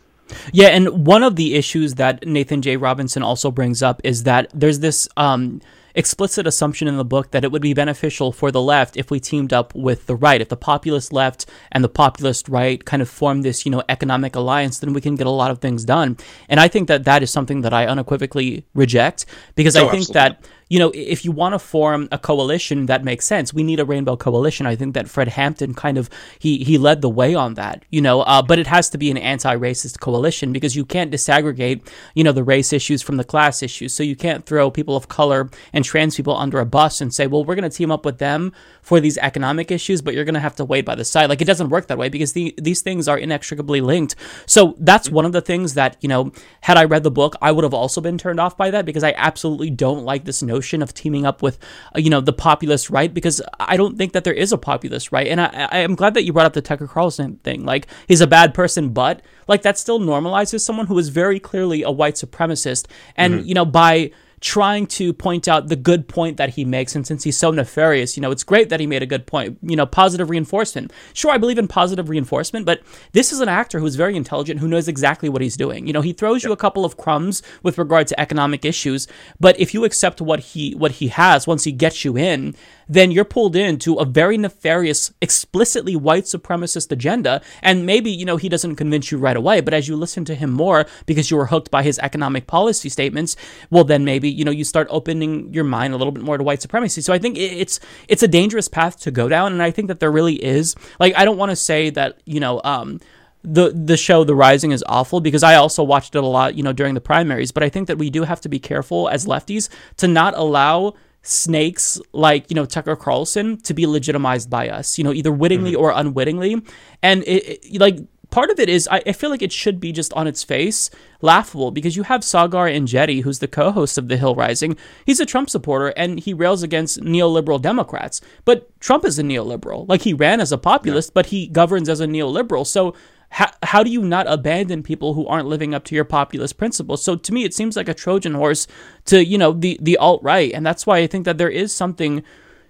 Yeah, 0.53 0.69
and 0.69 1.05
one 1.05 1.25
of 1.25 1.35
the 1.35 1.57
issues 1.57 1.95
that 1.97 2.25
Nathan 2.25 2.63
J. 2.63 2.77
Robinson 2.77 3.25
also 3.25 3.51
brings 3.51 3.83
up 3.83 4.01
is 4.05 4.23
that 4.25 4.49
there's 4.55 4.79
this 4.79 5.09
um, 5.17 5.61
explicit 5.97 6.47
assumption 6.47 6.87
in 6.87 6.97
the 6.97 7.05
book 7.05 7.33
that 7.33 7.43
it 7.43 7.51
would 7.51 7.63
be 7.63 7.75
beneficial 7.75 8.31
for 8.31 8.53
the 8.53 8.63
left 8.63 8.97
if 8.97 9.11
we 9.11 9.19
teamed 9.19 9.53
up 9.53 9.75
with 9.75 10.07
the 10.07 10.15
right. 10.15 10.41
If 10.41 10.49
the 10.51 10.57
populist 10.57 11.13
left 11.13 11.47
and 11.73 11.83
the 11.83 11.89
populist 11.89 12.49
right 12.49 12.85
kind 12.85 13.03
of 13.03 13.09
form 13.09 13.43
this, 13.43 13.65
you 13.67 13.73
know, 13.73 13.83
economic 13.89 14.37
alliance, 14.37 14.79
then 14.79 14.93
we 14.93 15.01
can 15.01 15.17
get 15.17 15.27
a 15.27 15.31
lot 15.31 15.51
of 15.51 15.59
things 15.59 15.85
done. 15.85 16.17
And 16.49 16.61
I 16.61 16.69
think 16.69 16.89
that 16.89 17.05
that 17.05 17.23
is 17.23 17.31
something 17.31 17.63
that 17.63 17.73
I 17.73 17.87
unequivocally 17.87 18.65
reject 18.75 19.27
because 19.57 19.75
I 19.75 19.81
Oh, 19.81 19.89
think 19.89 20.03
absolutely. 20.09 20.15
that 20.15 20.49
you 20.69 20.79
know, 20.79 20.91
if 20.95 21.25
you 21.25 21.31
want 21.31 21.55
to 21.55 21.59
form 21.59 22.09
a 22.11 22.19
coalition 22.19 22.87
that 22.87 23.05
makes 23.05 23.25
sense, 23.25 23.55
we 23.55 23.63
need 23.63 23.79
a 23.79 23.85
rainbow 23.85 24.17
coalition. 24.17 24.67
I 24.67 24.75
think 24.75 24.95
that 24.95 25.09
Fred 25.09 25.29
Hampton 25.29 25.75
kind 25.75 25.97
of 25.97 26.11
he 26.39 26.59
he 26.65 26.77
led 26.77 27.03
the 27.03 27.09
way 27.09 27.35
on 27.35 27.55
that, 27.55 27.85
you 27.91 28.01
know. 28.01 28.23
Uh, 28.23 28.43
but 28.43 28.59
it 28.59 28.67
has 28.67 28.91
to 28.91 28.99
be 28.99 29.11
an 29.11 29.17
anti-racist 29.17 30.01
coalition 30.01 30.53
because 30.53 30.75
you 30.75 30.85
can't 30.85 31.13
disaggregate, 31.13 31.89
you 32.15 32.25
know, 32.25 32.33
the 32.33 32.43
race 32.43 32.73
issues 32.73 33.01
from 33.01 33.17
the 33.17 33.25
class 33.25 33.63
issues. 33.63 33.95
So 33.95 34.03
you 34.03 34.17
can't 34.17 34.45
throw 34.45 34.71
people 34.71 34.97
of 34.97 35.09
color 35.09 35.51
and 35.73 35.85
trans 35.85 36.17
people 36.17 36.37
under 36.37 36.59
a 36.59 36.67
bus 36.67 37.01
and 37.01 37.15
say, 37.15 37.27
well, 37.27 37.45
we're 37.45 37.55
going 37.55 37.71
to 37.71 37.77
team 37.77 37.93
up 37.93 38.05
with 38.05 38.19
them 38.19 38.53
for 38.83 38.99
these 38.99 39.19
economic 39.19 39.71
issues, 39.71 40.03
but 40.03 40.15
you're 40.15 40.25
going 40.25 40.35
to 40.35 40.41
have 40.41 40.57
to 40.57 40.65
wait 40.65 40.85
by 40.85 40.95
the 40.95 41.05
side. 41.05 41.29
Like 41.29 41.41
it 41.41 41.47
doesn't 41.47 41.69
work 41.69 41.87
that 41.87 41.99
way 41.99 42.09
because 42.09 42.33
the, 42.33 42.55
these 42.59 42.83
things 42.83 43.07
are 43.07 43.19
inextricably 43.19 43.81
linked. 43.81 44.17
So 44.47 44.75
that's 44.79 45.11
one 45.11 45.25
of 45.25 45.33
the 45.33 45.41
things 45.41 45.75
that 45.75 45.97
you 46.01 46.09
know, 46.09 46.33
had 46.63 46.77
I 46.77 46.85
read 46.85 47.05
the 47.05 47.11
book, 47.11 47.37
I 47.41 47.53
would 47.53 47.65
have 47.65 47.75
also 47.75 48.01
been 48.01 48.19
turned 48.19 48.41
off 48.41 48.57
by 48.57 48.71
that 48.71 48.85
because 48.85 49.05
I 49.05 49.15
absolutely 49.17 49.71
don't 49.71 50.05
like 50.05 50.25
this 50.25 50.43
notion 50.43 50.56
of 50.83 50.95
teaming 50.95 51.27
up 51.27 51.43
with, 51.43 51.59
uh, 51.95 51.99
you 51.99 52.11
know, 52.11 52.21
the 52.21 52.33
populist 52.33 52.91
right 52.91 53.13
because 53.13 53.41
I 53.59 53.77
don't 53.77 53.97
think 53.97 54.13
that 54.13 54.25
there 54.25 54.35
is 54.35 54.53
a 54.53 54.59
populist 54.59 55.13
right. 55.13 55.27
And 55.27 55.41
I, 55.41 55.69
I 55.71 55.79
am 55.79 55.95
glad 55.95 56.15
that 56.15 56.25
you 56.25 56.33
brought 56.33 56.47
up 56.47 56.53
the 56.53 56.63
Tucker 56.63 56.87
Carlson 56.87 57.37
thing. 57.45 57.65
Like 57.65 57.87
he's 58.09 58.21
a 58.21 58.27
bad 58.27 58.55
person, 58.55 58.91
but 58.91 59.23
like 59.49 59.63
that 59.63 59.79
still 59.79 60.01
normalizes 60.01 60.61
someone 60.61 60.87
who 60.87 60.99
is 60.99 61.09
very 61.09 61.39
clearly 61.41 61.83
a 61.83 61.91
white 61.91 62.15
supremacist. 62.15 62.87
And 63.17 63.35
Mhm. 63.41 63.47
you 63.47 63.55
know, 63.55 63.65
by 63.65 64.11
trying 64.41 64.87
to 64.87 65.13
point 65.13 65.49
out 65.49 65.69
the 65.69 65.77
good 65.77 66.09
point 66.09 66.37
that 66.37 66.51
he 66.51 66.65
makes. 66.65 66.95
And 66.95 67.07
since 67.07 67.25
he's 67.25 67.37
so 67.37 67.51
nefarious 67.51 68.17
you 68.17 68.21
know 68.21 68.31
it's 68.31 68.45
great 68.45 68.69
that 68.69 68.81
he 68.81 68.87
made 68.87 69.03
a 69.03 69.07
good 69.07 69.27
point 69.27 69.59
you 69.63 69.77
know 69.77 69.87
positive 69.87 70.31
reinforcement. 70.31 70.93
Sure 71.13 71.31
i 71.31 71.39
believe 71.39 71.59
in 71.59 71.69
positive 71.69 72.09
reinforcement 72.09 72.67
but 72.67 72.81
this 73.13 73.33
is 73.33 73.41
an 73.41 73.49
actor 73.49 73.81
who's 73.81 73.97
very 73.97 74.17
intelligent 74.17 74.61
who 74.61 74.69
knows 74.69 74.89
exactly 74.89 75.29
what 75.29 75.43
he's 75.43 75.57
doing. 75.57 75.87
You 75.87 75.93
know 75.93 76.03
he 76.03 76.13
throws 76.13 76.45
you 76.45 76.53
a 76.53 76.57
couple 76.57 76.85
of 76.85 76.97
crumbs 76.97 77.43
with 77.63 77.79
regard 77.79 78.07
to 78.09 78.21
economic 78.21 78.65
issues 78.65 79.07
but 79.41 79.59
if 79.59 79.75
you 79.75 79.85
accept 79.85 80.21
what 80.21 80.41
he 80.41 80.75
what 80.75 80.93
he 80.93 81.09
has 81.09 81.47
once 81.47 81.65
he 81.65 81.73
gets 81.73 82.05
you 82.05 82.17
in 82.17 82.55
then 82.89 83.11
you're 83.11 83.25
pulled 83.25 83.57
into 83.57 83.95
a 83.95 84.05
very 84.05 84.39
nefarious 84.39 85.13
explicitly 85.21 85.97
white 85.97 86.25
supremacist 86.25 86.91
agenda. 86.93 87.43
And 87.63 87.87
maybe 87.87 88.11
you 88.11 88.25
know 88.25 88.37
he 88.37 88.49
doesn't 88.49 88.77
convince 88.77 89.11
you 89.11 89.19
right 89.19 89.37
away 89.37 89.61
but 89.61 89.75
as 89.75 89.89
you 89.89 89.97
listen 89.97 90.25
to 90.27 90.35
him 90.35 90.51
more 90.51 90.87
because 91.07 91.31
you 91.31 91.37
were 91.37 91.47
hooked 91.47 91.71
by 91.71 91.83
his 91.83 91.99
economic 92.01 92.47
policy 92.47 92.89
statements 92.89 93.37
well 93.71 93.85
then 93.85 94.05
maybe 94.05 94.31
you 94.31 94.45
know 94.45 94.51
you 94.51 94.65
start 94.65 94.87
opening 94.91 95.53
your 95.53 95.65
mind 95.65 95.95
a 95.95 95.97
little 95.97 96.13
bit 96.13 96.23
more 96.23 96.39
to 96.39 96.45
white 96.45 96.63
supremacy. 96.63 97.01
So 97.01 97.13
i 97.13 97.19
think 97.19 97.37
it's 97.39 97.81
it's 98.09 98.23
a 98.23 98.29
dangerous 98.29 98.69
path 98.69 98.99
to 99.01 99.11
go 99.11 99.29
down. 99.29 99.53
And 99.53 99.63
i 99.63 99.71
think 99.71 99.89
that 99.89 100.01
there 100.01 100.11
really 100.11 100.37
is 100.45 100.75
like 101.01 101.15
i 101.17 101.25
don't 101.25 101.39
want 101.39 101.51
to 101.51 101.57
say 101.57 101.91
that 101.91 102.21
you 102.25 102.41
know 102.41 102.61
um 102.65 103.01
the 103.47 103.71
the 103.71 103.97
show 103.97 104.25
The 104.25 104.35
Rising 104.35 104.73
is 104.73 104.85
awful 104.89 105.21
because 105.21 105.45
I 105.45 105.55
also 105.55 105.85
watched 105.85 106.17
it 106.17 106.25
a 106.25 106.27
lot, 106.27 106.57
you 106.57 106.65
know, 106.65 106.73
during 106.73 106.95
the 106.95 107.01
primaries, 107.01 107.53
but 107.53 107.63
I 107.63 107.69
think 107.69 107.87
that 107.87 107.97
we 107.97 108.11
do 108.11 108.25
have 108.25 108.41
to 108.41 108.49
be 108.49 108.59
careful 108.59 109.09
as 109.09 109.25
lefties 109.25 109.69
to 109.99 110.09
not 110.09 110.35
allow 110.37 110.95
snakes 111.27 112.01
like, 112.13 112.49
you 112.51 112.55
know, 112.55 112.65
Tucker 112.65 112.97
Carlson 112.97 113.61
to 113.63 113.75
be 113.75 113.87
legitimized 113.87 114.49
by 114.49 114.69
us, 114.69 114.97
you 114.97 115.05
know, 115.05 115.13
either 115.13 115.33
wittingly 115.33 115.73
mm-hmm. 115.73 115.81
or 115.81 115.93
unwittingly. 115.95 116.63
And 117.03 117.23
it, 117.25 117.65
it- 117.65 117.81
like 117.81 117.99
part 118.31 118.51
of 118.51 118.61
it 118.61 118.69
is 118.69 118.89
I, 118.91 119.03
I 119.07 119.13
feel 119.13 119.31
like 119.31 119.43
it 119.43 119.53
should 119.53 119.81
be 119.81 119.93
just 119.93 120.13
on 120.13 120.27
its 120.27 120.45
face 120.45 120.91
laughable 121.23 121.71
because 121.71 121.97
you 121.97 122.05
have 122.05 122.21
Saagar 122.21 122.73
Enjeti, 122.73 123.23
who's 123.23 123.41
the 123.41 123.49
co-host 123.49 123.99
of 123.99 124.09
The 124.09 124.17
Hill 124.17 124.35
Rising. 124.35 124.77
He's 125.05 125.21
a 125.21 125.27
Trump 125.27 125.51
supporter 125.51 125.89
and 125.89 126.21
he 126.21 126.33
rails 126.35 126.63
against 126.63 127.01
neoliberal 127.01 127.61
Democrats. 127.61 128.21
But 128.45 128.79
Trump 128.81 129.05
is 129.05 129.19
a 129.19 129.23
neoliberal. 129.23 129.89
Like 129.89 130.03
he 130.03 130.13
ran 130.13 130.41
as 130.41 130.53
a 130.53 130.59
populist, 130.59 131.15
but 131.15 131.27
he 131.27 131.49
governs 131.49 131.89
as 131.89 132.01
a 132.01 132.07
neoliberal. 132.07 132.67
So 132.67 132.95
how, 133.31 133.51
how 133.63 133.83
do 133.83 133.91
you 133.91 134.03
not 134.03 134.27
abandon 134.29 134.83
people 134.83 135.15
who 135.15 135.27
aren't 135.27 135.49
living 135.49 135.75
up 135.75 135.85
to 135.85 135.95
your 135.95 136.05
populist 136.05 136.57
principles? 136.57 137.03
So 137.03 137.17
to 137.17 137.33
me, 137.33 137.45
it 137.45 137.55
seems 137.55 137.77
like 137.77 137.89
a 137.89 137.95
Trojan 137.95 138.35
horse 138.35 138.67
to 139.07 139.25
you 139.25 139.39
know 139.39 139.53
the 139.53 139.79
the 139.83 139.97
alt 139.99 140.23
right, 140.23 140.53
and 140.53 140.65
that's 140.65 140.87
why 140.87 140.99
I 140.99 141.07
think 141.07 141.25
that 141.25 141.39
there 141.39 141.51
is 141.51 141.75
something 141.75 142.23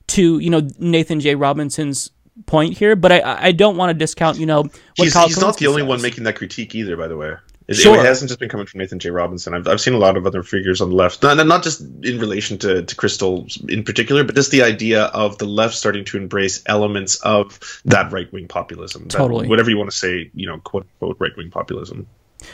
to 0.09 0.39
you 0.39 0.51
know 0.51 0.67
Nathan 0.79 1.21
J. 1.21 1.35
Robinson's 1.35 2.11
point 2.47 2.77
here. 2.79 2.97
But 2.97 3.13
I 3.13 3.47
I 3.49 3.53
don't 3.53 3.77
want 3.77 3.91
to 3.91 3.95
discount 3.95 4.39
you 4.39 4.47
know 4.47 4.63
what 4.63 4.73
He's, 4.97 5.15
he's 5.15 5.39
not 5.39 5.59
the 5.59 5.67
only 5.67 5.83
says. 5.83 5.89
one 5.89 6.03
making 6.03 6.25
that 6.25 6.37
critique 6.37 6.75
either, 6.75 6.97
by 6.97 7.09
the 7.09 7.17
way. 7.17 7.35
It, 7.69 7.75
Sure. 7.75 7.99
it 7.99 8.05
hasn't 8.05 8.29
just 8.29 8.39
been 8.39 8.49
coming 8.49 8.67
from 8.67 8.79
Nathan 8.79 9.01
J. 9.01 9.11
Robinson. 9.11 9.53
I've, 9.53 9.67
I've 9.67 9.81
seen 9.81 9.95
a 9.95 9.99
lot 9.99 10.17
of 10.17 10.25
other 10.25 10.43
figures 10.45 10.81
on 10.81 10.91
the 10.91 10.97
left, 10.97 11.23
not, 11.23 11.45
not 11.47 11.65
just 11.65 11.81
in 11.81 12.21
relation 12.21 12.59
to, 12.59 12.83
to 12.83 12.97
Crystal 12.97 13.47
in 13.69 13.83
particular, 13.83 14.23
but 14.23 14.37
just 14.37 14.53
the 14.53 14.63
idea 14.63 15.05
of 15.07 15.39
the 15.39 15.47
left 15.47 15.75
starting 15.75 16.05
to 16.07 16.17
embrace 16.17 16.63
elements 16.67 17.17
of 17.23 17.59
that 17.85 18.13
right 18.13 18.33
wing 18.33 18.47
populism. 18.47 19.09
Totally. 19.09 19.49
whatever 19.49 19.69
you 19.69 19.79
want 19.79 19.91
to 19.91 19.97
say, 19.97 20.31
you 20.35 20.47
know, 20.47 20.59
quote 20.59 20.85
unquote 20.85 21.17
right 21.19 21.37
wing 21.37 21.51
populism. 21.51 22.07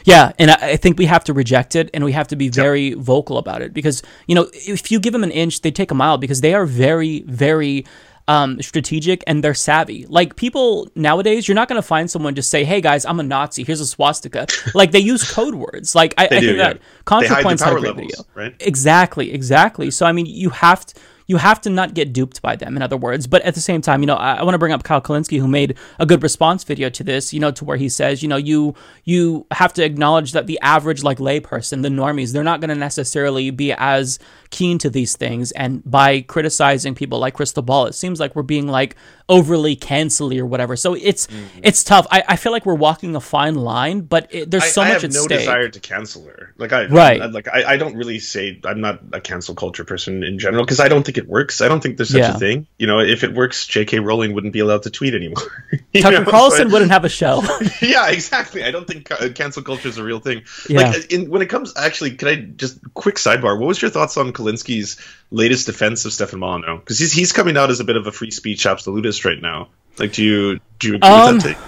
Yeah, 0.05 0.33
and 0.39 0.51
I, 0.51 0.55
I 0.61 0.77
think 0.77 0.99
we 0.99 1.07
have 1.07 1.25
to 1.25 1.33
reject 1.33 1.77
it, 1.77 1.91
and 1.93 2.05
we 2.05 2.13
have 2.13 2.29
to 2.29 2.37
be 2.37 2.49
very 2.49 2.95
vocal 2.95 3.37
about 3.37 3.63
it 3.63 3.75
because 3.75 4.03
you 4.27 4.35
know 4.35 4.49
if 4.53 4.91
you 4.91 5.01
give 5.01 5.13
them 5.13 5.25
an 5.25 5.33
inch, 5.33 5.61
they 5.61 5.71
take 5.71 5.91
a 5.91 5.95
mile 5.95 6.19
because 6.19 6.41
they 6.41 6.55
are 6.55 6.65
very, 6.65 7.23
very 7.23 7.85
um, 8.29 8.61
strategic 8.63 9.23
and 9.27 9.43
they're 9.43 9.55
savvy. 9.55 10.07
Like 10.09 10.37
people 10.37 10.89
nowadays, 10.95 11.49
you're 11.49 11.55
not 11.55 11.69
going 11.69 11.81
to 11.81 11.87
find 11.87 12.11
someone 12.11 12.35
just 12.35 12.51
say, 12.51 12.65
"Hey 12.65 12.81
guys, 12.81 13.05
I'm 13.05 13.21
a 13.21 13.23
Nazi. 13.23 13.65
Here's 13.65 13.81
a 13.81 13.87
swastika." 13.87 14.47
like 14.75 14.93
they 14.93 15.01
use 15.01 15.29
code 15.31 15.55
words. 15.55 15.95
Like 15.95 16.15
I, 16.19 16.25
I 16.25 16.29
do, 16.29 16.35
think 16.41 16.59
yeah. 16.59 16.73
that 16.75 16.81
They 17.21 17.27
hide 17.27 17.45
the 17.45 17.51
ContraPoints 17.51 17.65
had 17.65 17.73
a 17.73 17.81
great 17.81 17.97
levels, 17.97 18.17
video. 18.17 18.25
right? 18.35 18.55
Exactly, 18.61 19.33
exactly. 19.33 19.91
So 19.91 20.07
I 20.07 20.13
mean, 20.13 20.27
you 20.27 20.51
have 20.51 20.87
to 20.87 21.01
you 21.33 21.39
have 21.39 21.63
to 21.63 21.71
not 21.71 21.95
get 21.95 22.13
duped 22.13 22.43
by 22.43 22.57
them. 22.57 22.77
In 22.77 22.83
other 22.83 22.99
words, 22.99 23.27
but 23.27 23.41
at 23.41 23.55
the 23.55 23.61
same 23.61 23.81
time, 23.81 24.03
you 24.03 24.07
know, 24.07 24.17
I, 24.17 24.35
I 24.35 24.43
want 24.43 24.53
to 24.53 24.59
bring 24.59 24.73
up 24.73 24.83
Kyle 24.83 25.01
Kulinski, 25.01 25.41
who 25.41 25.49
made 25.49 25.79
a 25.99 26.05
good 26.05 26.23
response 26.23 26.63
video 26.63 26.91
to 26.91 27.03
this. 27.03 27.33
You 27.33 27.41
know, 27.41 27.51
to 27.53 27.65
where 27.65 27.79
he 27.79 27.89
says, 27.89 28.23
you 28.23 28.29
know, 28.29 28.37
you 28.37 28.75
you 29.05 29.47
have 29.51 29.73
to 29.75 29.83
acknowledge 29.83 30.33
that 30.33 30.47
the 30.47 30.61
average 30.61 31.03
like 31.03 31.17
layperson, 31.17 31.81
the 31.81 31.89
normies, 31.89 32.35
they're 32.35 32.45
not 32.45 32.61
going 32.61 32.69
to 32.69 32.75
necessarily 32.75 33.51
be 33.51 33.73
as 33.73 34.19
keen 34.51 34.77
to 34.77 34.91
these 34.91 35.17
things. 35.17 35.53
And 35.53 35.83
by 35.91 36.21
criticizing 36.21 36.95
people 36.95 37.19
like 37.19 37.33
Crystal 37.33 37.63
Ball, 37.63 37.87
it 37.87 37.95
seems 37.95 38.21
like 38.21 38.37
we're 38.37 38.43
being 38.43 38.69
like 38.69 38.95
overly 39.29 39.77
cancelly 39.77 40.39
or 40.39 40.47
whatever. 40.47 40.77
So 40.77 40.95
it's 40.95 41.27
Mm-hmm. 41.27 41.61
it's 41.63 41.85
tough. 41.85 42.07
I, 42.11 42.23
I 42.29 42.37
feel 42.37 42.53
like 42.53 42.67
we're 42.67 42.75
walking 42.75 43.15
a 43.17 43.21
fine 43.21 43.55
line, 43.55 44.01
but 44.01 44.35
it, 44.35 44.51
there's 44.51 44.73
so 44.73 44.83
I 44.83 44.87
much 44.89 45.03
have 45.03 45.05
at 45.05 45.13
no 45.15 45.23
stake. 45.23 45.39
desire 45.41 45.69
to 45.69 45.81
cancel 45.81 46.25
her. 46.27 46.53
Like 46.59 46.73
I, 46.73 46.87
Right. 46.87 47.21
I- 47.23 47.27
like 47.27 47.49
I, 47.49 47.65
I 47.73 47.77
don't 47.77 47.97
really 47.97 48.19
say 48.19 48.61
I'm 48.65 48.81
not 48.81 49.01
a 49.13 49.21
cancel 49.21 49.55
culture 49.55 49.85
person 49.85 50.23
in 50.25 50.39
general 50.39 50.65
because 50.65 50.81
I 50.81 50.89
don't 50.89 51.05
think 51.05 51.19
it 51.19 51.29
works. 51.29 51.61
I 51.61 51.69
don't 51.69 51.81
think 51.83 51.97
there's 51.97 52.11
such 52.11 52.19
Yeah. 52.19 52.35
a 52.35 52.39
thing. 52.39 52.67
You 52.79 52.87
know, 52.87 52.99
if 53.01 53.25
it 53.25 53.33
works, 53.35 53.67
J.K. 53.67 54.01
Rowling 54.01 54.35
wouldn't 54.35 54.53
be 54.53 54.59
allowed 54.61 54.83
to 54.85 54.91
tweet 54.91 55.15
anymore. 55.15 55.43
Tucker 55.95 56.25
know, 56.25 56.31
Carlson 56.31 56.69
so- 56.69 56.73
wouldn't 56.73 56.91
have 56.91 57.05
a 57.05 57.09
show. 57.09 57.43
yeah, 57.83 58.11
exactly. 58.11 58.65
I 58.65 58.71
don't 58.71 58.87
think 58.87 59.09
ca- 59.09 59.29
cancel 59.31 59.63
culture 59.63 59.89
is 59.89 59.99
a 59.99 60.05
real 60.05 60.21
thing. 60.21 60.43
Yeah. 60.69 60.91
Like, 60.91 61.13
in, 61.13 61.31
when 61.31 61.43
it 61.43 61.47
comes, 61.47 61.73
actually, 61.77 62.17
can 62.17 62.29
I 62.29 62.35
just 62.37 62.79
quick 62.95 63.17
sidebar? 63.17 63.59
What 63.59 63.67
was 63.69 63.81
your 63.83 63.91
thoughts 63.91 64.17
on 64.17 64.33
Kulinski's 64.33 64.99
latest 65.31 65.67
defense 65.67 66.05
of 66.05 66.13
Stefan 66.13 66.41
Molyneux? 66.41 66.79
Because 66.79 66.99
he's 66.99 67.13
he's 67.13 67.33
coming 67.33 67.57
out 67.57 67.71
as 67.71 67.81
a 67.81 67.85
bit 67.85 67.97
of 67.97 68.07
a 68.07 68.13
free 68.13 68.31
speech 68.31 68.67
absolutist 68.67 69.12
right 69.25 69.41
now. 69.41 69.71
Like, 69.99 70.13
do 70.13 70.25
you 70.25 70.61
do 70.79 70.89
you 70.89 70.95
agree 70.97 71.09
Um, 71.09 71.35
with 71.35 71.41
that 71.43 71.49
take? 71.49 71.59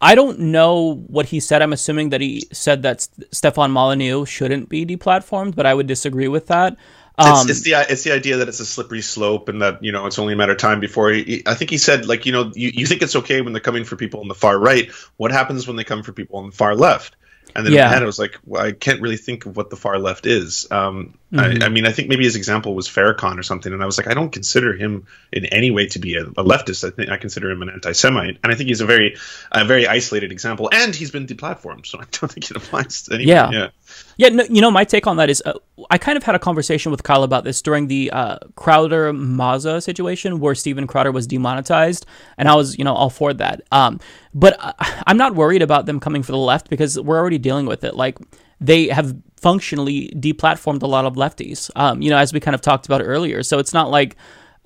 I 0.00 0.14
don't 0.14 0.38
know 0.38 1.04
what 1.08 1.26
he 1.26 1.40
said. 1.40 1.60
I'm 1.62 1.72
assuming 1.72 2.10
that 2.10 2.20
he 2.20 2.48
said 2.52 2.82
that 2.82 3.06
Stefan 3.32 3.70
Molyneux 3.70 4.24
shouldn't 4.26 4.68
be 4.68 4.86
deplatformed, 4.86 5.54
but 5.54 5.66
I 5.66 5.74
would 5.74 5.86
disagree 5.86 6.28
with 6.28 6.46
that. 6.46 6.76
Um, 7.18 7.50
it's, 7.50 7.50
it's 7.50 7.62
the 7.62 7.72
it's 7.88 8.02
the 8.04 8.12
idea 8.12 8.38
that 8.38 8.48
it's 8.48 8.60
a 8.60 8.66
slippery 8.66 9.02
slope 9.02 9.48
and 9.50 9.60
that 9.60 9.82
you 9.84 9.92
know 9.92 10.06
it's 10.06 10.18
only 10.18 10.32
a 10.32 10.36
matter 10.36 10.52
of 10.52 10.58
time 10.58 10.80
before 10.80 11.10
he, 11.10 11.22
he- 11.24 11.42
I 11.46 11.54
think 11.54 11.70
he 11.70 11.76
said 11.76 12.06
like 12.06 12.24
you 12.24 12.32
know 12.32 12.50
you, 12.54 12.70
you 12.74 12.86
think 12.86 13.02
it's 13.02 13.16
okay 13.16 13.42
when 13.42 13.52
they're 13.52 13.60
coming 13.60 13.84
for 13.84 13.96
people 13.96 14.20
on 14.20 14.28
the 14.28 14.34
far 14.34 14.58
right 14.58 14.90
what 15.18 15.30
happens 15.30 15.66
when 15.66 15.76
they 15.76 15.84
come 15.84 16.02
for 16.02 16.12
people 16.12 16.38
on 16.38 16.46
the 16.46 16.56
far 16.56 16.74
left 16.74 17.16
and 17.56 17.66
then 17.66 17.72
Yeah. 17.72 17.80
in 17.80 17.86
my 17.88 17.94
head 17.94 18.02
I 18.02 18.06
was 18.06 18.18
like 18.18 18.38
well, 18.46 18.62
I 18.62 18.72
can't 18.72 19.00
really 19.00 19.16
think 19.16 19.46
of 19.46 19.56
what 19.56 19.70
the 19.70 19.76
far 19.76 19.98
left 19.98 20.26
is 20.26 20.66
um, 20.70 21.14
Mhm. 21.32 21.62
I, 21.62 21.66
I 21.66 21.68
mean 21.68 21.86
I 21.86 21.92
think 21.92 22.08
maybe 22.08 22.24
his 22.24 22.34
example 22.36 22.74
was 22.74 22.88
Farrakhan 22.88 23.38
or 23.38 23.42
something 23.44 23.72
and 23.72 23.82
I 23.82 23.86
was 23.86 23.98
like 23.98 24.08
I 24.08 24.14
don't 24.14 24.30
consider 24.32 24.72
him 24.74 25.06
in 25.32 25.44
any 25.46 25.70
way 25.70 25.86
to 25.86 25.98
be 26.00 26.16
a, 26.16 26.22
a 26.24 26.44
leftist 26.44 26.84
I 26.86 26.90
think 26.90 27.08
I 27.10 27.16
consider 27.18 27.50
him 27.50 27.62
an 27.62 27.70
anti-Semite 27.70 28.38
and 28.42 28.52
I 28.52 28.56
think 28.56 28.68
he's 28.68 28.80
a 28.80 28.86
very 28.86 29.16
a 29.52 29.64
very 29.64 29.86
isolated 29.86 30.32
example 30.32 30.68
and 30.72 30.94
he's 30.94 31.10
been 31.12 31.26
deplatformed 31.26 31.86
so 31.86 31.98
I 32.00 32.04
don't 32.10 32.30
think 32.32 32.50
it 32.50 32.56
applies 32.56 33.02
to 33.02 33.14
anyone 33.14 33.28
Yeah. 33.36 33.50
yeah 33.52 33.68
Yeah, 34.16 34.28
no, 34.28 34.44
you 34.50 34.60
know, 34.60 34.70
my 34.70 34.84
take 34.84 35.06
on 35.06 35.16
that 35.16 35.30
is 35.30 35.42
uh, 35.46 35.54
I 35.90 35.98
kind 35.98 36.16
of 36.16 36.22
had 36.22 36.34
a 36.34 36.38
conversation 36.38 36.90
with 36.90 37.02
Kyle 37.02 37.22
about 37.22 37.44
this 37.44 37.62
during 37.62 37.86
the 37.86 38.10
uh, 38.10 38.38
Crowder 38.54 39.12
Maza 39.12 39.80
situation 39.80 40.40
where 40.40 40.54
Steven 40.54 40.86
Crowder 40.86 41.12
was 41.12 41.26
demonetized, 41.26 42.06
and 42.36 42.48
I 42.48 42.54
was, 42.54 42.76
you 42.78 42.84
know, 42.84 42.94
all 42.94 43.10
for 43.10 43.32
that. 43.34 43.62
Um, 43.72 43.98
but 44.34 44.58
I'm 45.06 45.16
not 45.16 45.34
worried 45.34 45.62
about 45.62 45.86
them 45.86 46.00
coming 46.00 46.22
for 46.22 46.32
the 46.32 46.38
left 46.38 46.68
because 46.68 47.00
we're 47.00 47.18
already 47.18 47.38
dealing 47.38 47.66
with 47.66 47.82
it. 47.84 47.96
Like, 47.96 48.18
they 48.60 48.88
have 48.88 49.16
functionally 49.40 50.12
deplatformed 50.16 50.82
a 50.82 50.86
lot 50.86 51.06
of 51.06 51.14
lefties, 51.14 51.70
um, 51.76 52.02
you 52.02 52.10
know, 52.10 52.18
as 52.18 52.32
we 52.32 52.40
kind 52.40 52.54
of 52.54 52.60
talked 52.60 52.84
about 52.84 53.00
earlier. 53.02 53.42
So 53.42 53.58
it's 53.58 53.72
not 53.72 53.90
like 53.90 54.16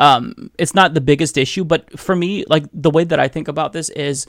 um, 0.00 0.50
it's 0.58 0.74
not 0.74 0.94
the 0.94 1.00
biggest 1.00 1.38
issue, 1.38 1.64
but 1.64 1.98
for 1.98 2.16
me, 2.16 2.44
like 2.48 2.64
the 2.72 2.90
way 2.90 3.04
that 3.04 3.20
I 3.20 3.28
think 3.28 3.46
about 3.46 3.72
this 3.72 3.88
is, 3.90 4.26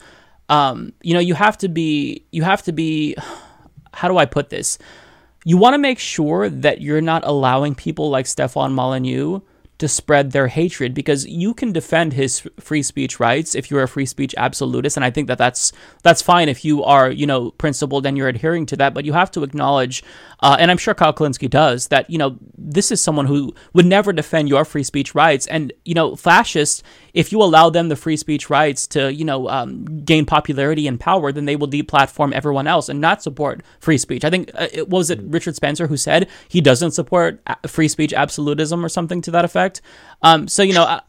um, 0.49 0.93
you 1.01 1.15
know, 1.15 1.19
you 1.19 1.33
have 1.33 1.57
to 1.59 1.67
be, 1.67 2.25
you 2.31 2.43
have 2.43 2.61
to 2.63 2.71
be, 2.71 3.15
how 3.95 4.07
do 4.07 4.17
I 4.17 4.25
put 4.25 4.49
this? 4.49 4.77
You 5.43 5.57
want 5.57 5.73
to 5.73 5.79
make 5.79 5.99
sure 5.99 6.49
that 6.49 6.81
you're 6.81 7.01
not 7.01 7.23
allowing 7.25 7.75
people 7.75 8.09
like 8.09 8.27
Stefan 8.27 8.73
Molyneux 8.73 9.41
to 9.77 9.87
spread 9.87 10.31
their 10.31 10.47
hatred 10.47 10.93
because 10.93 11.25
you 11.27 11.53
can 11.53 11.73
defend 11.73 12.13
his 12.13 12.47
free 12.59 12.81
speech 12.81 13.19
rights 13.19 13.55
if 13.55 13.69
you're 13.69 13.83
a 13.83 13.87
free 13.87 14.05
speech 14.05 14.33
absolutist 14.37 14.95
and 14.95 15.03
I 15.03 15.11
think 15.11 15.27
that 15.27 15.37
that's 15.37 15.73
that's 16.01 16.21
fine 16.21 16.47
if 16.47 16.63
you 16.63 16.83
are 16.83 17.11
you 17.11 17.27
know 17.27 17.51
principled 17.51 18.05
and 18.05 18.17
you're 18.17 18.29
adhering 18.29 18.65
to 18.67 18.77
that 18.77 18.93
but 18.93 19.03
you 19.03 19.11
have 19.11 19.31
to 19.31 19.43
acknowledge 19.43 20.01
uh, 20.39 20.55
and 20.59 20.71
I'm 20.71 20.77
sure 20.77 20.93
Kyle 20.93 21.13
Kulinski 21.13 21.49
does 21.49 21.89
that 21.89 22.09
you 22.09 22.17
know 22.17 22.37
this 22.57 22.89
is 22.89 23.01
someone 23.01 23.25
who 23.25 23.53
would 23.73 23.85
never 23.85 24.13
defend 24.13 24.47
your 24.47 24.63
free 24.63 24.83
speech 24.83 25.13
rights 25.13 25.45
and 25.47 25.73
you 25.83 25.93
know 25.93 26.15
fascists 26.15 26.81
if 27.15 27.31
you 27.31 27.41
allow 27.41 27.69
them 27.71 27.89
the 27.89 27.95
free 27.95 28.17
speech 28.17 28.49
rights 28.49 28.85
to 28.87 29.11
you 29.11 29.25
know 29.25 29.49
um, 29.49 29.85
gain 30.05 30.25
popularity 30.25 30.87
and 30.87 30.99
power 30.99 31.31
then 31.31 31.45
they 31.45 31.55
will 31.55 31.67
deplatform 31.67 32.31
everyone 32.33 32.67
else 32.67 32.89
and 32.89 33.01
not 33.01 33.23
support 33.23 33.63
free 33.79 33.97
speech 33.97 34.23
I 34.23 34.29
think 34.29 34.51
uh, 34.53 34.67
it 34.71 34.89
was 34.89 35.09
it 35.09 35.19
Richard 35.23 35.55
Spencer 35.55 35.87
who 35.87 35.97
said 35.97 36.29
he 36.49 36.61
doesn't 36.61 36.91
support 36.91 37.41
free 37.65 37.87
speech 37.87 38.13
absolutism 38.13 38.85
or 38.85 38.89
something 38.89 39.21
to 39.21 39.31
that 39.31 39.45
effect 39.45 39.81
um, 40.21 40.47
so 40.47 40.61
you 40.61 40.73
know 40.73 40.83
uh, 40.83 40.99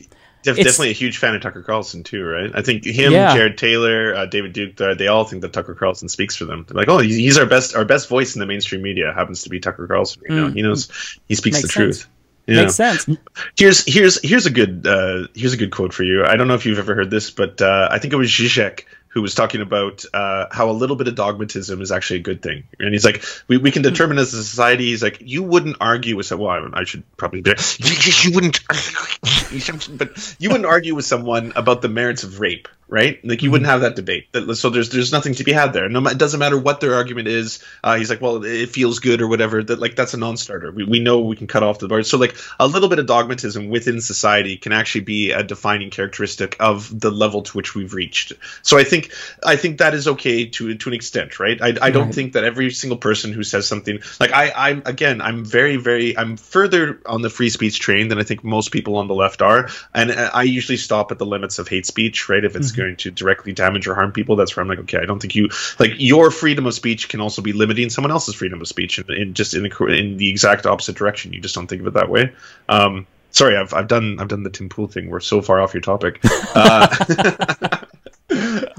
Def- 0.42 0.56
definitely 0.58 0.90
a 0.90 0.92
huge 0.92 1.18
fan 1.18 1.34
of 1.34 1.42
Tucker 1.42 1.60
Carlson 1.62 2.04
too, 2.04 2.22
right? 2.22 2.52
I 2.54 2.62
think 2.62 2.84
him, 2.86 3.10
Yeah. 3.12 3.34
Jared 3.34 3.58
Taylor, 3.58 4.14
uh, 4.14 4.26
David 4.26 4.52
Duke, 4.52 4.80
uh, 4.80 4.94
they 4.94 5.08
all 5.08 5.24
think 5.24 5.42
that 5.42 5.52
Tucker 5.52 5.74
Carlson 5.74 6.08
speaks 6.08 6.36
for 6.36 6.44
them. 6.44 6.64
They're 6.68 6.76
like, 6.76 6.86
oh, 6.86 6.98
he's, 6.98 7.16
he's 7.16 7.36
our 7.36 7.46
best, 7.46 7.74
our 7.74 7.84
best 7.84 8.08
voice 8.08 8.36
in 8.36 8.40
the 8.40 8.46
mainstream 8.46 8.80
media 8.80 9.12
happens 9.12 9.42
to 9.42 9.48
be 9.50 9.58
Tucker 9.58 9.88
Carlson. 9.88 10.22
You 10.28 10.36
know, 10.36 10.46
Mm. 10.50 10.54
he 10.54 10.62
knows, 10.62 11.18
he 11.26 11.34
speaks 11.34 11.56
Makes 11.56 11.62
the 11.62 11.72
truth. 11.72 12.08
Yeah. 12.47 12.62
Makes 12.62 12.75
sense. 12.76 13.08
Here's 13.57 13.84
here's 13.84 14.23
here's 14.23 14.47
a 14.47 14.50
good 14.50 14.86
uh, 14.86 15.26
here's 15.34 15.52
a 15.52 15.57
good 15.57 15.73
quote 15.73 15.92
for 15.92 16.05
you. 16.05 16.25
I 16.25 16.36
don't 16.36 16.47
know 16.47 16.55
if 16.55 16.65
you've 16.65 16.78
ever 16.78 16.94
heard 16.94 17.10
this, 17.10 17.31
but 17.31 17.60
uh, 17.60 17.89
I 17.91 17.99
think 17.99 18.12
it 18.12 18.16
was 18.16 18.31
Zizek 18.31 18.84
who 19.16 19.23
was 19.23 19.34
talking 19.34 19.62
about 19.62 20.05
uh, 20.12 20.44
how 20.52 20.68
a 20.68 20.73
little 20.73 20.94
bit 20.94 21.08
of 21.08 21.15
dogmatism 21.15 21.81
is 21.81 21.91
actually 21.91 22.18
a 22.18 22.23
good 22.23 22.42
thing. 22.42 22.65
And 22.78 22.92
he's 22.92 23.02
like, 23.02 23.25
we, 23.49 23.57
we 23.57 23.70
can 23.70 23.81
determine 23.81 24.18
as 24.18 24.34
a 24.34 24.44
society. 24.44 24.89
He's 24.89 25.02
like, 25.02 25.23
you 25.23 25.42
wouldn't 25.42 25.78
argue 25.81 26.16
with 26.16 26.26
someone. 26.26 26.65
Well, 26.65 26.73
I 26.75 26.84
should 26.84 27.02
probably 27.16 27.41
be. 27.41 27.55
You, 27.78 27.97
you 28.25 28.34
wouldn't, 28.34 28.60
but 29.99 30.36
you 30.39 30.50
wouldn't 30.50 30.66
argue 30.66 30.94
with 30.94 31.07
someone 31.07 31.55
about 31.57 31.81
the 31.81 31.89
merits 31.89 32.25
of 32.25 32.41
rape, 32.41 32.68
right? 32.89 33.24
Like 33.24 33.42
you 33.42 33.50
wouldn't 33.50 33.68
have 33.68 33.81
that 33.81 33.97
debate. 33.97 34.28
So 34.55 34.70
there's 34.70 34.90
there's 34.90 35.12
nothing 35.12 35.34
to 35.34 35.44
be 35.44 35.52
had 35.52 35.73
there. 35.73 35.89
No, 35.89 36.06
it 36.06 36.18
doesn't 36.18 36.39
matter 36.39 36.58
what 36.58 36.81
their 36.81 36.94
argument 36.94 37.28
is. 37.28 37.62
Uh, 37.82 37.97
he's 37.97 38.10
like, 38.10 38.20
well, 38.20 38.44
it 38.44 38.70
feels 38.70 39.00
good 39.00 39.20
or 39.23 39.28
whatever. 39.28 39.62
That 39.62 39.78
like 39.78 39.97
that's 39.97 40.15
a 40.15 40.16
non-starter. 40.16 40.70
We, 40.73 40.84
we 40.84 40.98
know 41.00 41.20
we 41.20 41.36
can 41.36 41.47
cut 41.47 41.62
off 41.62 41.78
the 41.78 41.89
bar. 41.89 42.02
So 42.02 42.18
like 42.18 42.36
a 42.60 42.66
little 42.66 42.89
bit 42.89 42.98
of 42.98 43.06
dogmatism 43.06 43.68
within 43.68 44.00
society 44.00 44.56
can 44.56 44.73
actually 44.73 45.02
be 45.02 45.32
a 45.32 45.42
defining 45.42 45.90
characteristic 45.90 46.56
of 46.60 47.00
the 47.00 47.10
level 47.10 47.42
to 47.42 47.56
which 47.56 47.74
we've 47.74 47.92
reached. 47.94 48.32
So 48.62 48.78
I 48.78 48.84
think 48.84 49.12
I 49.44 49.56
think 49.56 49.78
that 49.78 49.94
is 49.94 50.06
okay 50.08 50.47
to 50.47 50.74
to 50.76 50.89
an 50.89 50.94
extent, 50.94 51.40
right? 51.40 51.60
I, 51.60 51.68
I 51.81 51.90
don't 51.90 52.06
Right. 52.06 52.15
think 52.15 52.32
that 52.34 52.44
every 52.44 52.70
single 52.70 52.98
person 52.98 53.32
who 53.32 53.42
says 53.42 53.66
something 53.66 53.98
like 54.20 54.32
I 54.32 54.52
I'm 54.55 54.82
again 54.86 55.20
I'm 55.20 55.44
very 55.44 55.76
very 55.76 56.16
I'm 56.16 56.36
further 56.36 57.00
on 57.06 57.23
the 57.23 57.31
free 57.31 57.50
speech 57.50 57.81
train 57.81 58.08
than 58.08 58.18
I 58.18 58.23
think 58.23 58.44
most 58.44 58.70
people 58.70 58.97
on 58.97 59.08
the 59.08 59.15
left 59.15 59.42
are, 59.42 59.68
and 59.92 60.10
uh, 60.10 60.31
I 60.32 60.44
usually 60.44 60.76
stop 60.78 61.10
at 61.10 61.18
the 61.18 61.26
limits 61.26 61.58
of 61.58 61.66
hate 61.68 61.86
speech, 61.86 62.28
right? 62.28 62.44
If 62.44 62.55
it's 62.55 62.75
going 62.76 62.96
to 62.96 63.10
directly 63.10 63.52
damage 63.52 63.86
or 63.88 63.94
harm 63.94 64.12
people, 64.12 64.36
that's 64.36 64.55
where 64.56 64.62
I'm 64.62 64.68
like, 64.68 64.78
okay, 64.80 64.98
I 64.98 65.06
don't 65.06 65.20
think 65.20 65.34
you 65.34 65.48
like 65.78 65.92
your 65.96 66.30
freedom 66.30 66.66
of 66.66 66.74
speech 66.74 67.08
can 67.08 67.20
also 67.20 67.42
be 67.42 67.52
limiting 67.52 67.90
someone 67.90 68.10
else's 68.10 68.34
freedom 68.34 68.60
of 68.60 68.68
speech, 68.68 68.98
in, 68.98 69.12
in 69.12 69.34
just 69.34 69.55
in 69.55 69.62
the, 69.62 69.86
in 69.86 70.16
the 70.16 70.28
exact 70.28 70.66
opposite 70.66 70.96
direction. 70.96 71.32
You 71.32 71.40
just 71.40 71.55
don't 71.55 71.66
think 71.66 71.80
of 71.80 71.88
it 71.88 71.94
that 71.94 72.08
way. 72.08 72.32
Um, 72.68 73.06
sorry, 73.30 73.56
I've 73.56 73.74
I've 73.74 73.88
done 73.88 74.18
I've 74.20 74.28
done 74.28 74.42
the 74.42 74.50
Tim 74.50 74.68
Pool 74.68 74.88
thing. 74.88 75.10
We're 75.10 75.20
so 75.20 75.42
far 75.42 75.60
off 75.60 75.74
your 75.74 75.80
topic. 75.80 76.20
Uh, 76.55 77.66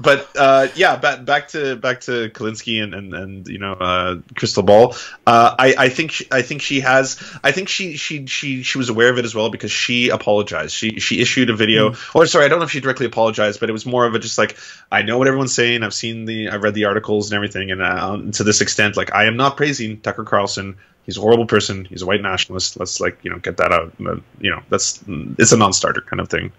but 0.08 0.26
uh, 0.36 0.68
yeah, 0.74 0.96
back 0.96 1.26
back 1.26 1.48
to 1.48 1.76
back 1.76 2.00
to 2.00 2.30
Kulinski 2.30 2.82
and 2.82 2.94
and, 2.94 3.12
and 3.12 3.46
you 3.46 3.58
know 3.58 3.74
uh, 3.74 4.16
Crystal 4.34 4.62
Ball. 4.62 4.94
Uh, 5.26 5.54
I 5.58 5.74
I 5.76 5.88
think 5.90 6.12
she, 6.12 6.26
I 6.32 6.40
think 6.40 6.62
she 6.62 6.80
has 6.80 7.22
I 7.44 7.52
think 7.52 7.68
she 7.68 7.98
she 7.98 8.24
she 8.24 8.62
she 8.62 8.78
was 8.78 8.88
aware 8.88 9.10
of 9.10 9.18
it 9.18 9.26
as 9.26 9.34
well 9.34 9.50
because 9.50 9.70
she 9.70 10.08
apologized. 10.08 10.74
She 10.74 10.98
she 10.98 11.20
issued 11.20 11.50
a 11.50 11.54
video 11.54 11.94
or 12.14 12.24
sorry, 12.24 12.46
I 12.46 12.48
don't 12.48 12.58
know 12.58 12.64
if 12.64 12.70
she 12.70 12.80
directly 12.80 13.04
apologized, 13.04 13.60
but 13.60 13.68
it 13.68 13.74
was 13.74 13.84
more 13.84 14.06
of 14.06 14.14
a 14.14 14.18
just 14.18 14.38
like 14.38 14.56
I 14.90 15.02
know 15.02 15.18
what 15.18 15.28
everyone's 15.28 15.52
saying. 15.52 15.82
I've 15.82 15.92
seen 15.92 16.24
the 16.24 16.48
I've 16.48 16.62
read 16.62 16.72
the 16.72 16.86
articles 16.86 17.30
and 17.30 17.36
everything, 17.36 17.70
and 17.70 17.82
uh, 17.82 18.32
to 18.32 18.44
this 18.44 18.62
extent, 18.62 18.96
like 18.96 19.14
I 19.14 19.26
am 19.26 19.36
not 19.36 19.58
praising 19.58 20.00
Tucker 20.00 20.24
Carlson. 20.24 20.78
He's 21.04 21.18
a 21.18 21.20
horrible 21.20 21.46
person. 21.46 21.84
He's 21.84 22.00
a 22.00 22.06
white 22.06 22.22
nationalist. 22.22 22.80
Let's 22.80 22.98
like 22.98 23.18
you 23.24 23.30
know 23.30 23.40
get 23.40 23.58
that 23.58 23.72
out. 23.72 23.92
You 23.98 24.52
know 24.52 24.62
that's 24.70 25.04
it's 25.38 25.52
a 25.52 25.58
non-starter 25.58 26.00
kind 26.00 26.20
of 26.20 26.30
thing. 26.30 26.50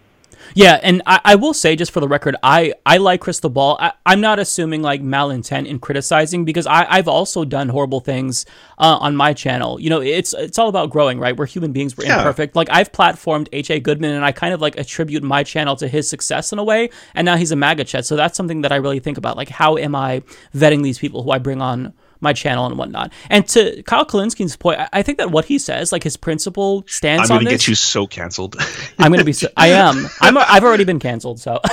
Yeah, 0.55 0.79
and 0.81 1.01
I, 1.05 1.19
I 1.23 1.35
will 1.35 1.53
say 1.53 1.75
just 1.75 1.91
for 1.91 1.99
the 1.99 2.07
record, 2.07 2.35
I, 2.41 2.73
I 2.85 2.97
like 2.97 3.21
Crystal 3.21 3.49
Ball. 3.49 3.77
I, 3.79 3.93
I'm 4.05 4.19
not 4.21 4.39
assuming 4.39 4.81
like 4.81 5.01
malintent 5.01 5.67
in 5.67 5.79
criticizing 5.79 6.43
because 6.45 6.65
I, 6.65 6.85
I've 6.89 7.07
also 7.07 7.45
done 7.45 7.69
horrible 7.69 7.99
things 7.99 8.45
uh, 8.77 8.97
on 8.99 9.15
my 9.15 9.33
channel. 9.33 9.79
You 9.79 9.89
know, 9.89 10.01
it's 10.01 10.33
it's 10.33 10.57
all 10.57 10.69
about 10.69 10.89
growing, 10.89 11.19
right? 11.19 11.35
We're 11.37 11.45
human 11.45 11.71
beings, 11.71 11.95
we're 11.95 12.05
Yeah. 12.05 12.17
imperfect. 12.19 12.55
Like 12.55 12.69
I've 12.71 12.91
platformed 12.91 13.47
H. 13.53 13.69
A. 13.69 13.79
Goodman, 13.79 14.11
and 14.15 14.25
I 14.25 14.31
kind 14.31 14.53
of 14.53 14.61
like 14.61 14.77
attribute 14.77 15.23
my 15.23 15.43
channel 15.43 15.75
to 15.77 15.87
his 15.87 16.09
success 16.09 16.51
in 16.51 16.59
a 16.59 16.63
way. 16.63 16.89
And 17.13 17.25
now 17.25 17.35
he's 17.37 17.51
a 17.51 17.55
MAGA 17.55 17.85
chud, 17.85 18.05
so 18.05 18.15
that's 18.15 18.35
something 18.35 18.61
that 18.61 18.71
I 18.71 18.77
really 18.77 18.99
think 18.99 19.17
about. 19.17 19.37
Like, 19.37 19.49
how 19.49 19.77
am 19.77 19.95
I 19.95 20.23
vetting 20.55 20.83
these 20.83 20.97
people 20.99 21.23
who 21.23 21.31
I 21.31 21.37
bring 21.37 21.61
on 21.61 21.93
my 22.21 22.33
channel 22.33 22.65
and 22.65 22.77
whatnot. 22.77 23.11
And 23.29 23.47
to 23.49 23.81
Kyle 23.83 24.05
Kulinski's 24.05 24.55
point, 24.55 24.79
I, 24.79 24.89
I 24.93 25.01
think 25.01 25.17
that 25.17 25.31
what 25.31 25.45
he 25.45 25.57
says, 25.57 25.91
like 25.91 26.03
his 26.03 26.17
principal 26.17 26.83
stance 26.87 27.29
I'm 27.29 27.37
on 27.37 27.39
gonna 27.39 27.51
this, 27.51 27.63
get 27.63 27.67
you 27.69 27.75
so 27.75 28.07
canceled. 28.07 28.55
I'm 28.99 29.11
gonna 29.11 29.23
be. 29.23 29.33
So, 29.33 29.47
I 29.55 29.69
am. 29.69 30.07
I'm. 30.21 30.37
A, 30.37 30.45
I've 30.47 30.63
already 30.63 30.83
been 30.83 30.99
canceled. 30.99 31.39
So 31.39 31.59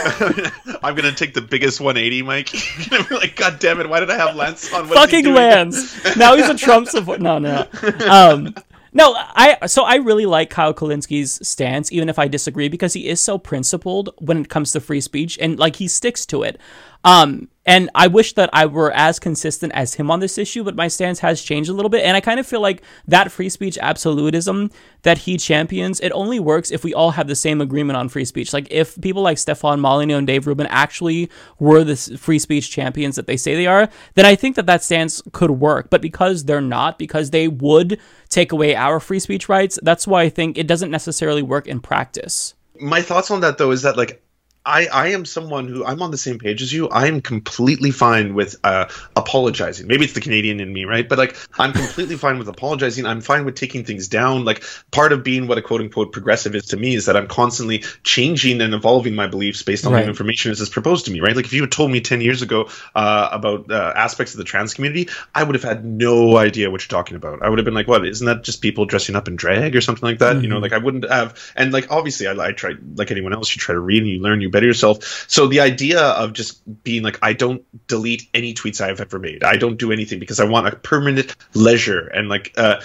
I'm 0.83 0.95
gonna 0.95 1.13
take 1.13 1.35
the 1.35 1.43
biggest 1.43 1.81
180, 1.81 2.23
Mike. 2.23 2.53
You're 2.79 2.99
gonna 2.99 3.09
be 3.09 3.15
like, 3.17 3.37
God 3.37 3.59
damn 3.59 3.81
it! 3.81 3.89
Why 3.89 4.01
did 4.01 4.11
I 4.11 4.17
have 4.17 4.37
Lance 4.37 4.73
on? 4.73 4.89
What's 4.89 4.91
he 4.91 4.97
fucking 4.97 5.25
doing?" 5.25 5.37
Lance. 5.37 6.17
Now 6.17 6.37
he's 6.37 6.49
a 6.49 6.57
Trump 6.57 6.89
supporter. 6.89 7.23
No, 7.23 7.39
no. 7.39 7.67
Um, 8.09 8.55
no, 8.97 9.15
I 9.15 9.67
so 9.67 9.85
I 9.85 9.97
really 9.97 10.25
like 10.25 10.49
Kyle 10.49 10.73
Kulinski's 10.73 11.47
stance, 11.47 11.93
even 11.93 12.09
if 12.09 12.19
I 12.19 12.29
disagree, 12.29 12.69
because 12.69 12.95
he 12.95 13.09
is 13.09 13.21
so 13.21 13.37
principled 13.37 14.09
when 14.19 14.39
it 14.39 14.49
comes 14.49 14.73
to 14.73 14.81
free 14.81 15.03
speech, 15.03 15.39
and 15.39 15.59
like 15.59 15.77
he 15.77 15.87
sticks 15.87 16.25
to 16.27 16.43
it. 16.43 16.59
Um, 17.05 17.49
and 17.67 17.91
I 17.95 18.07
wish 18.07 18.35
that 18.35 18.49
I 18.53 18.67
were 18.67 18.93
as 18.93 19.19
consistent 19.19 19.73
as 19.75 19.95
him 19.95 20.09
on 20.11 20.21
this 20.21 20.39
issue, 20.39 20.63
but 20.63 20.77
my 20.77 20.87
stance 20.87 21.19
has 21.19 21.43
changed 21.43 21.69
a 21.69 21.73
little 21.73 21.89
bit. 21.89 22.05
And 22.05 22.17
I 22.17 22.21
kind 22.21 22.39
of 22.39 22.47
feel 22.47 22.61
like 22.61 22.83
that 23.09 23.33
free 23.33 23.49
speech 23.49 23.77
absolutism 23.83 24.71
that 25.03 25.19
he 25.19 25.37
champions, 25.37 25.99
it 26.01 26.13
only 26.13 26.39
works 26.39 26.71
if 26.71 26.85
we 26.85 26.95
all 26.95 27.11
have 27.11 27.27
the 27.27 27.35
same 27.35 27.61
agreement 27.61 27.97
on 27.97 28.09
free 28.09 28.25
speech. 28.25 28.53
Like 28.53 28.69
if 28.71 29.01
people 29.01 29.23
like 29.23 29.39
Stefan 29.39 29.81
Molyneux 29.81 30.17
and 30.17 30.27
Dave 30.27 30.47
Rubin 30.47 30.69
actually 30.69 31.29
were 31.59 31.83
the 31.83 31.97
free 31.97 32.39
speech 32.39 32.71
champions 32.71 33.17
that 33.17 33.27
they 33.27 33.37
say 33.37 33.57
they 33.57 33.67
are, 33.67 33.89
then 34.15 34.25
I 34.25 34.37
think 34.37 34.55
that 34.55 34.67
that 34.67 34.85
stance 34.85 35.21
could 35.33 35.51
work. 35.51 35.91
But 35.91 36.01
because 36.01 36.45
they're 36.45 36.61
not, 36.61 36.99
because 36.99 37.31
they 37.31 37.49
would 37.49 38.01
take 38.29 38.53
away 38.53 38.77
our 38.77 39.01
free 39.01 39.19
speech 39.19 39.49
rights, 39.49 39.79
that's 39.83 40.07
why 40.07 40.23
I 40.23 40.29
think 40.29 40.57
it 40.57 40.69
doesn't 40.69 40.91
necessarily 40.93 41.43
work 41.43 41.67
in 41.67 41.81
practice. 41.81 42.55
my 42.81 43.03
thoughts 43.03 43.31
on 43.31 43.41
that 43.41 43.59
though 43.59 43.71
is 43.71 43.83
that 43.83 43.97
like 43.97 44.23
I, 44.67 44.87
I 44.93 45.09
am 45.11 45.25
someone 45.25 45.69
who 45.69 45.85
I'm 45.85 46.03
on 46.03 46.11
the 46.11 46.19
same 46.19 46.39
page 46.41 46.61
as 46.61 46.73
you. 46.73 46.89
I 46.89 47.07
am 47.07 47.21
completely 47.21 47.93
fine 47.93 48.35
with 48.35 48.57
uh, 48.65 48.87
apologizing. 49.15 49.87
Maybe 49.87 50.05
it's 50.05 50.15
the 50.15 50.21
Canadian 50.21 50.59
in 50.61 50.73
me, 50.73 50.85
right? 50.85 51.09
But 51.09 51.19
like, 51.19 51.37
I'm 51.59 51.73
completely 51.73 52.17
fine 52.17 52.39
with 52.39 52.49
apologizing. 52.49 53.07
I'm 53.07 53.21
fine 53.21 53.45
with 53.45 53.55
taking 53.55 53.85
things 53.85 54.09
down. 54.09 54.45
Like, 54.45 54.65
part 54.91 55.13
of 55.13 55.23
being 55.23 55.47
what 55.47 55.57
a 55.57 55.63
quote 55.63 55.81
unquote 55.83 56.13
progressive 56.13 56.55
is 56.57 56.67
to 56.67 56.77
me 56.77 56.95
is 56.97 57.07
that 57.07 57.17
I'm 57.17 57.29
constantly 57.29 57.85
changing 58.03 58.61
and 58.61 58.75
evolving 58.75 59.15
my 59.15 59.29
beliefs 59.29 59.63
based 59.63 59.87
on 59.87 59.93
Right. 59.93 60.03
the 60.03 60.09
information 60.09 60.51
as 60.51 60.61
is 60.61 60.69
proposed 60.69 61.05
to 61.07 61.13
me, 61.13 61.21
right? 61.21 61.37
Like, 61.37 61.45
if 61.47 61.53
you 61.53 61.63
had 61.63 61.71
told 61.73 61.93
me 61.93 62.01
10 62.01 62.21
years 62.21 62.43
ago 62.43 62.69
uh, 62.95 63.29
about 63.31 63.71
uh, 63.71 63.93
aspects 63.95 64.35
of 64.35 64.39
the 64.39 64.45
trans 64.45 64.75
community, 64.75 65.09
I 65.33 65.45
would 65.45 65.55
have 65.55 65.63
had 65.65 65.85
no 65.85 66.37
idea 66.37 66.71
what 66.71 66.83
you're 66.83 66.89
talking 66.99 67.17
about. 67.17 67.43
I 67.43 67.49
would 67.49 67.59
have 67.61 67.65
been 67.65 67.75
like, 67.75 67.87
what? 67.87 68.05
Isn't 68.05 68.27
that 68.27 68.43
just 68.43 68.61
people 68.63 68.85
dressing 68.85 69.15
up 69.15 69.29
in 69.29 69.37
drag 69.37 69.77
or 69.77 69.81
something 69.81 70.05
like 70.05 70.19
that? 70.19 70.43
You 70.43 70.49
know, 70.49 70.59
Mhm. 70.59 70.63
like 70.63 70.73
I 70.73 70.79
wouldn't 70.79 71.09
have. 71.09 71.41
And 71.55 71.73
like, 71.73 71.91
obviously, 71.93 72.27
I, 72.27 72.33
I 72.49 72.53
try, 72.53 72.73
like 72.97 73.11
anyone 73.13 73.33
else, 73.33 73.55
you 73.55 73.61
try 73.61 73.75
to 73.75 73.81
read 73.81 74.03
and 74.03 74.11
you 74.11 74.21
learn, 74.21 74.41
you 74.41 74.51
better 74.57 74.67
yourself. 74.67 75.27
So 75.29 75.47
the 75.47 75.61
idea 75.61 76.01
of 76.01 76.33
just 76.33 76.63
being 76.83 77.03
like, 77.03 77.19
I 77.21 77.35
don't 77.35 77.63
delete 77.87 78.27
any 78.33 78.55
tweets 78.55 78.81
I've 78.81 79.03
ever 79.03 79.19
made. 79.19 79.45
I 79.45 79.57
don't 79.57 79.77
do 79.77 79.93
anything 79.93 80.19
because 80.19 80.41
I 80.41 80.45
want 80.45 80.67
a 80.67 80.77
permanent 80.77 81.37
leisure 81.53 82.07
and 82.07 82.31
like, 82.31 82.55
uh, 82.57 82.81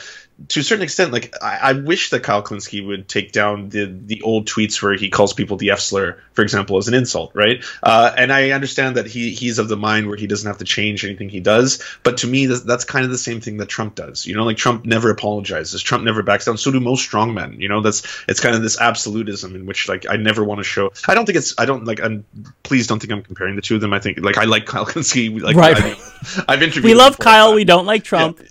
to 0.50 0.60
a 0.60 0.64
certain 0.64 0.84
extent, 0.84 1.12
like 1.12 1.34
I, 1.42 1.60
I 1.62 1.74
wish 1.74 2.10
that 2.12 2.24
Kyle 2.24 2.44
Kulinski 2.44 2.86
would 2.86 3.08
take 3.08 3.32
down 3.32 3.70
the 3.70 3.86
the 3.86 4.22
old 4.22 4.48
tweets 4.48 4.82
where 4.82 4.94
he 4.94 5.10
calls 5.10 5.34
people 5.34 5.58
the 5.58 5.72
F 5.72 5.80
slur, 5.80 6.18
for 6.34 6.42
example, 6.42 6.78
as 6.78 6.88
an 6.88 6.94
insult, 6.94 7.32
right? 7.34 7.64
Uh, 7.82 8.12
and 8.18 8.32
I 8.32 8.52
understand 8.52 8.98
that 8.98 9.08
he 9.08 9.32
he's 9.32 9.60
of 9.60 9.70
the 9.70 9.78
mind 9.78 10.08
where 10.08 10.18
he 10.18 10.28
doesn't 10.28 10.48
have 10.48 10.58
to 10.60 10.66
change 10.66 11.06
anything 11.06 11.30
he 11.30 11.40
does. 11.40 11.84
But 12.04 12.18
to 12.18 12.28
me, 12.28 12.48
that's, 12.48 12.62
that's 12.62 12.86
kind 12.86 13.06
of 13.06 13.12
the 13.12 13.18
same 13.18 13.42
thing 13.42 13.58
that 13.58 13.70
Trump 13.70 13.96
does. 13.96 14.26
You 14.26 14.36
know, 14.36 14.44
like 14.44 14.58
Trump 14.58 14.86
never 14.86 15.10
apologizes. 15.10 15.82
Trump 15.82 16.04
never 16.04 16.24
backs 16.24 16.46
down. 16.46 16.58
So 16.58 16.72
do 16.72 16.80
most 16.80 17.10
strongmen. 17.10 17.60
You 17.60 17.70
know, 17.70 17.82
that's 17.82 18.04
it's 18.28 18.40
kind 18.40 18.56
of 18.56 18.62
this 18.62 18.80
absolutism 18.80 19.56
in 19.56 19.66
which 19.66 19.88
like 19.88 20.06
I 20.10 20.18
never 20.18 20.44
want 20.44 20.60
to 20.60 20.64
show. 20.64 20.92
I 21.08 21.14
don't 21.14 21.26
think 21.26 21.38
it's. 21.38 21.56
I 21.58 21.66
don't 21.66 21.86
like. 21.86 22.02
I'm 22.02 22.26
please 22.64 22.88
don't 22.88 23.00
think 23.00 23.14
I'm 23.14 23.24
comparing 23.24 23.56
the 23.56 23.62
two 23.62 23.76
of 23.76 23.82
them. 23.82 23.94
I 23.94 24.00
think 24.00 24.20
like 24.20 24.38
I 24.38 24.46
like 24.46 24.66
Kyle 24.66 24.86
Kulinski. 24.86 25.42
Like 25.42 25.56
Right. 25.56 25.78
I, 25.78 26.44
I've 26.48 26.62
interviewed. 26.62 26.86
We 26.86 26.94
love. 26.94 27.18
Kyle. 27.18 27.54
We 27.54 27.64
don't 27.64 27.86
like 27.86 28.04
Trump. 28.04 28.42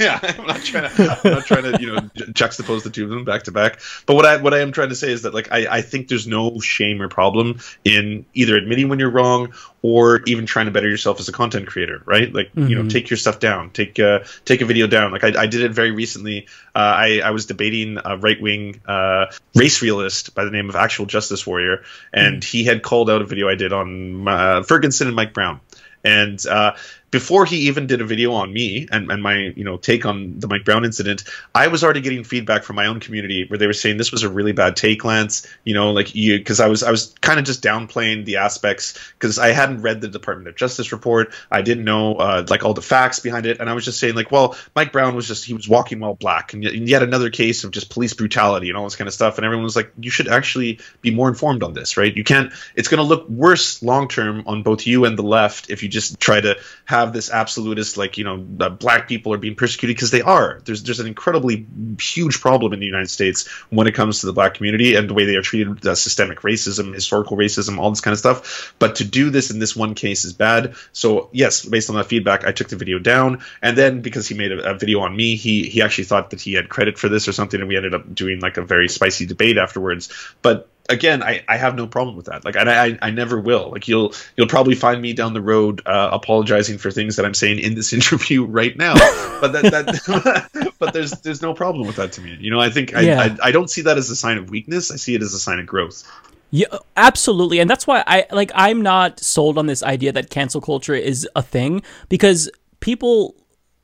yeah, 0.00 0.18
I'm 0.38 0.46
not 0.46 0.62
trying 0.62 0.90
to, 0.96 1.35
not 1.36 1.46
trying 1.46 1.62
to, 1.72 1.80
you 1.80 1.92
know, 1.92 2.00
ju- 2.16 2.24
juxtapose 2.32 2.82
the 2.82 2.90
two 2.90 3.04
of 3.04 3.10
them 3.10 3.24
back 3.24 3.44
to 3.44 3.52
back. 3.52 3.80
But 4.06 4.14
what 4.14 4.26
I, 4.26 4.36
what 4.38 4.52
I 4.54 4.60
am 4.60 4.72
trying 4.72 4.88
to 4.90 4.94
say 4.94 5.10
is 5.12 5.22
that, 5.22 5.34
like, 5.34 5.52
I, 5.52 5.66
I 5.78 5.80
think 5.82 6.08
there's 6.08 6.26
no 6.26 6.58
shame 6.60 7.00
or 7.00 7.08
problem 7.08 7.60
in 7.84 8.26
either 8.34 8.56
admitting 8.56 8.88
when 8.88 8.98
you're 8.98 9.10
wrong 9.10 9.52
or 9.82 10.22
even 10.26 10.46
trying 10.46 10.66
to 10.66 10.72
better 10.72 10.88
yourself 10.88 11.20
as 11.20 11.28
a 11.28 11.32
content 11.32 11.68
creator, 11.68 12.02
right? 12.04 12.32
Like, 12.34 12.50
you 12.56 12.74
know, 12.74 12.82
Mhm. 12.82 12.90
take 12.90 13.08
your 13.10 13.16
stuff 13.18 13.38
down, 13.38 13.70
take, 13.70 13.98
uh, 14.00 14.20
take 14.44 14.60
a 14.60 14.64
video 14.64 14.86
down. 14.88 15.12
Like, 15.12 15.22
I, 15.22 15.42
I 15.42 15.46
did 15.46 15.62
it 15.62 15.72
very 15.72 15.92
recently. 15.92 16.48
Uh, 16.74 16.78
I, 16.78 17.20
I 17.24 17.30
was 17.30 17.46
debating 17.46 17.98
a 18.04 18.16
right 18.16 18.40
wing, 18.40 18.80
uh, 18.86 19.26
race 19.54 19.82
realist 19.82 20.34
by 20.34 20.44
the 20.44 20.50
name 20.50 20.68
of 20.68 20.74
Actual 20.76 21.06
Justice 21.06 21.46
Warrior, 21.46 21.82
and 22.12 22.42
he 22.42 22.64
had 22.64 22.82
called 22.82 23.08
out 23.10 23.22
a 23.22 23.26
video 23.26 23.48
I 23.48 23.54
did 23.54 23.72
on 23.72 24.26
uh, 24.26 24.62
Ferguson 24.62 25.06
and 25.06 25.14
Mike 25.16 25.32
Brown. 25.32 25.60
And 26.04 26.44
uh, 26.46 26.76
before 27.10 27.44
he 27.44 27.68
even 27.68 27.86
did 27.86 28.00
a 28.00 28.04
video 28.04 28.32
on 28.32 28.52
me 28.52 28.88
and, 28.90 29.10
and 29.10 29.22
my 29.22 29.52
you 29.56 29.64
know 29.64 29.76
take 29.76 30.04
on 30.04 30.38
the 30.38 30.48
Mike 30.48 30.64
Brown 30.64 30.84
incident, 30.84 31.24
I 31.54 31.68
was 31.68 31.84
already 31.84 32.00
getting 32.00 32.24
feedback 32.24 32.64
from 32.64 32.76
my 32.76 32.86
own 32.86 33.00
community 33.00 33.46
where 33.46 33.58
they 33.58 33.66
were 33.66 33.72
saying 33.72 33.96
this 33.96 34.10
was 34.10 34.24
a 34.24 34.28
really 34.28 34.52
bad 34.52 34.76
take, 34.76 35.04
Lance. 35.04 35.46
You 35.64 35.74
know, 35.74 35.92
like 35.92 36.14
you 36.14 36.38
because 36.38 36.60
I 36.60 36.68
was 36.68 36.82
I 36.82 36.90
was 36.90 37.14
kind 37.20 37.38
of 37.38 37.44
just 37.44 37.62
downplaying 37.62 38.24
the 38.24 38.38
aspects 38.38 38.98
because 39.18 39.38
I 39.38 39.52
hadn't 39.52 39.82
read 39.82 40.00
the 40.00 40.08
Department 40.08 40.48
of 40.48 40.56
Justice 40.56 40.92
report. 40.92 41.32
I 41.50 41.62
didn't 41.62 41.84
know 41.84 42.16
uh, 42.16 42.44
like 42.48 42.64
all 42.64 42.74
the 42.74 42.82
facts 42.82 43.20
behind 43.20 43.46
it, 43.46 43.60
and 43.60 43.70
I 43.70 43.74
was 43.74 43.84
just 43.84 44.00
saying 44.00 44.14
like, 44.14 44.32
well, 44.32 44.56
Mike 44.74 44.92
Brown 44.92 45.14
was 45.14 45.28
just 45.28 45.44
he 45.44 45.54
was 45.54 45.68
walking 45.68 46.00
while 46.00 46.14
black, 46.14 46.54
and 46.54 46.64
yet, 46.64 46.74
and 46.74 46.88
yet 46.88 47.02
another 47.02 47.30
case 47.30 47.62
of 47.62 47.70
just 47.70 47.90
police 47.90 48.14
brutality 48.14 48.68
and 48.68 48.76
all 48.76 48.84
this 48.84 48.96
kind 48.96 49.08
of 49.08 49.14
stuff. 49.14 49.38
And 49.38 49.44
everyone 49.44 49.64
was 49.64 49.76
like, 49.76 49.92
you 50.00 50.10
should 50.10 50.28
actually 50.28 50.80
be 51.02 51.12
more 51.12 51.28
informed 51.28 51.62
on 51.62 51.72
this, 51.72 51.96
right? 51.96 52.14
You 52.14 52.24
can't. 52.24 52.52
It's 52.74 52.88
going 52.88 52.98
to 52.98 53.04
look 53.04 53.28
worse 53.28 53.82
long 53.82 54.08
term 54.08 54.42
on 54.46 54.62
both 54.64 54.86
you 54.86 55.04
and 55.04 55.16
the 55.16 55.22
left 55.22 55.70
if 55.70 55.82
you 55.84 55.88
just 55.88 56.18
try 56.18 56.40
to 56.40 56.56
have 56.84 56.95
this 57.04 57.30
absolutist 57.30 57.96
like 57.96 58.16
you 58.16 58.24
know 58.24 58.38
black 58.38 59.06
people 59.06 59.32
are 59.34 59.38
being 59.38 59.54
persecuted 59.54 59.96
because 59.96 60.10
they 60.10 60.22
are. 60.22 60.60
There's 60.64 60.82
there's 60.82 61.00
an 61.00 61.06
incredibly 61.06 61.66
huge 62.00 62.40
problem 62.40 62.72
in 62.72 62.80
the 62.80 62.86
United 62.86 63.10
States 63.10 63.46
when 63.70 63.86
it 63.86 63.92
comes 63.94 64.20
to 64.20 64.26
the 64.26 64.32
black 64.32 64.54
community 64.54 64.94
and 64.94 65.08
the 65.08 65.14
way 65.14 65.26
they 65.26 65.36
are 65.36 65.42
treated, 65.42 65.86
uh, 65.86 65.94
systemic 65.94 66.40
racism, 66.40 66.94
historical 66.94 67.36
racism, 67.36 67.78
all 67.78 67.90
this 67.90 68.00
kind 68.00 68.12
of 68.12 68.18
stuff. 68.18 68.74
But 68.78 68.96
to 68.96 69.04
do 69.04 69.30
this 69.30 69.50
in 69.50 69.58
this 69.58 69.76
one 69.76 69.94
case 69.94 70.24
is 70.24 70.32
bad. 70.32 70.74
So 70.92 71.28
yes, 71.32 71.64
based 71.64 71.90
on 71.90 71.96
that 71.96 72.06
feedback, 72.06 72.46
I 72.46 72.52
took 72.52 72.68
the 72.68 72.76
video 72.76 72.98
down, 72.98 73.42
and 73.60 73.76
then 73.76 74.00
because 74.00 74.26
he 74.26 74.34
made 74.34 74.52
a, 74.52 74.70
a 74.70 74.74
video 74.74 75.00
on 75.00 75.14
me, 75.14 75.36
he 75.36 75.68
he 75.68 75.82
actually 75.82 76.04
thought 76.04 76.30
that 76.30 76.40
he 76.40 76.54
had 76.54 76.68
credit 76.68 76.98
for 76.98 77.08
this 77.08 77.28
or 77.28 77.32
something, 77.32 77.60
and 77.60 77.68
we 77.68 77.76
ended 77.76 77.94
up 77.94 78.14
doing 78.14 78.40
like 78.40 78.56
a 78.56 78.62
very 78.62 78.88
spicy 78.88 79.26
debate 79.26 79.58
afterwards. 79.58 80.12
But 80.42 80.70
again, 80.88 81.22
I, 81.22 81.44
I 81.48 81.56
have 81.56 81.74
no 81.74 81.86
problem 81.86 82.16
with 82.16 82.26
that. 82.26 82.44
Like, 82.44 82.56
and 82.56 82.68
I, 82.68 82.98
I 83.02 83.10
never 83.10 83.40
will. 83.40 83.70
Like, 83.70 83.88
you'll 83.88 84.14
you'll 84.36 84.46
probably 84.46 84.74
find 84.74 85.00
me 85.00 85.12
down 85.12 85.34
the 85.34 85.40
road 85.40 85.82
uh, 85.86 86.10
apologizing 86.12 86.78
for 86.78 86.90
things 86.90 87.16
that 87.16 87.24
I'm 87.24 87.34
saying 87.34 87.58
in 87.58 87.74
this 87.74 87.92
interview 87.98 88.44
right 88.44 88.76
now. 88.76 88.94
But 89.40 89.52
that, 89.52 89.62
that 89.64 90.72
but 90.78 90.92
there's 90.92 91.12
there's 91.22 91.42
no 91.42 91.54
problem 91.54 91.86
with 91.86 91.96
that 91.96 92.12
to 92.12 92.20
me. 92.20 92.36
You 92.40 92.50
know, 92.50 92.60
I 92.60 92.70
think 92.70 92.94
I, 92.94 93.00
Yeah. 93.00 93.20
I 93.20 93.48
I 93.48 93.52
don't 93.52 93.70
see 93.70 93.82
that 93.82 93.98
as 93.98 94.10
a 94.10 94.16
sign 94.16 94.38
of 94.38 94.50
weakness. 94.50 94.90
I 94.90 94.96
see 94.96 95.14
it 95.14 95.22
as 95.22 95.34
a 95.34 95.38
sign 95.38 95.58
of 95.58 95.66
growth. 95.66 96.04
Yeah, 96.50 96.66
absolutely. 96.96 97.58
And 97.58 97.68
that's 97.68 97.86
why 97.86 98.04
I 98.06 98.26
like 98.30 98.50
I'm 98.54 98.80
not 98.82 99.20
sold 99.20 99.58
on 99.58 99.66
this 99.66 99.82
idea 99.82 100.12
that 100.12 100.30
cancel 100.30 100.60
culture 100.60 100.94
is 100.94 101.28
a 101.34 101.42
thing 101.42 101.82
because 102.08 102.48
people 102.80 103.34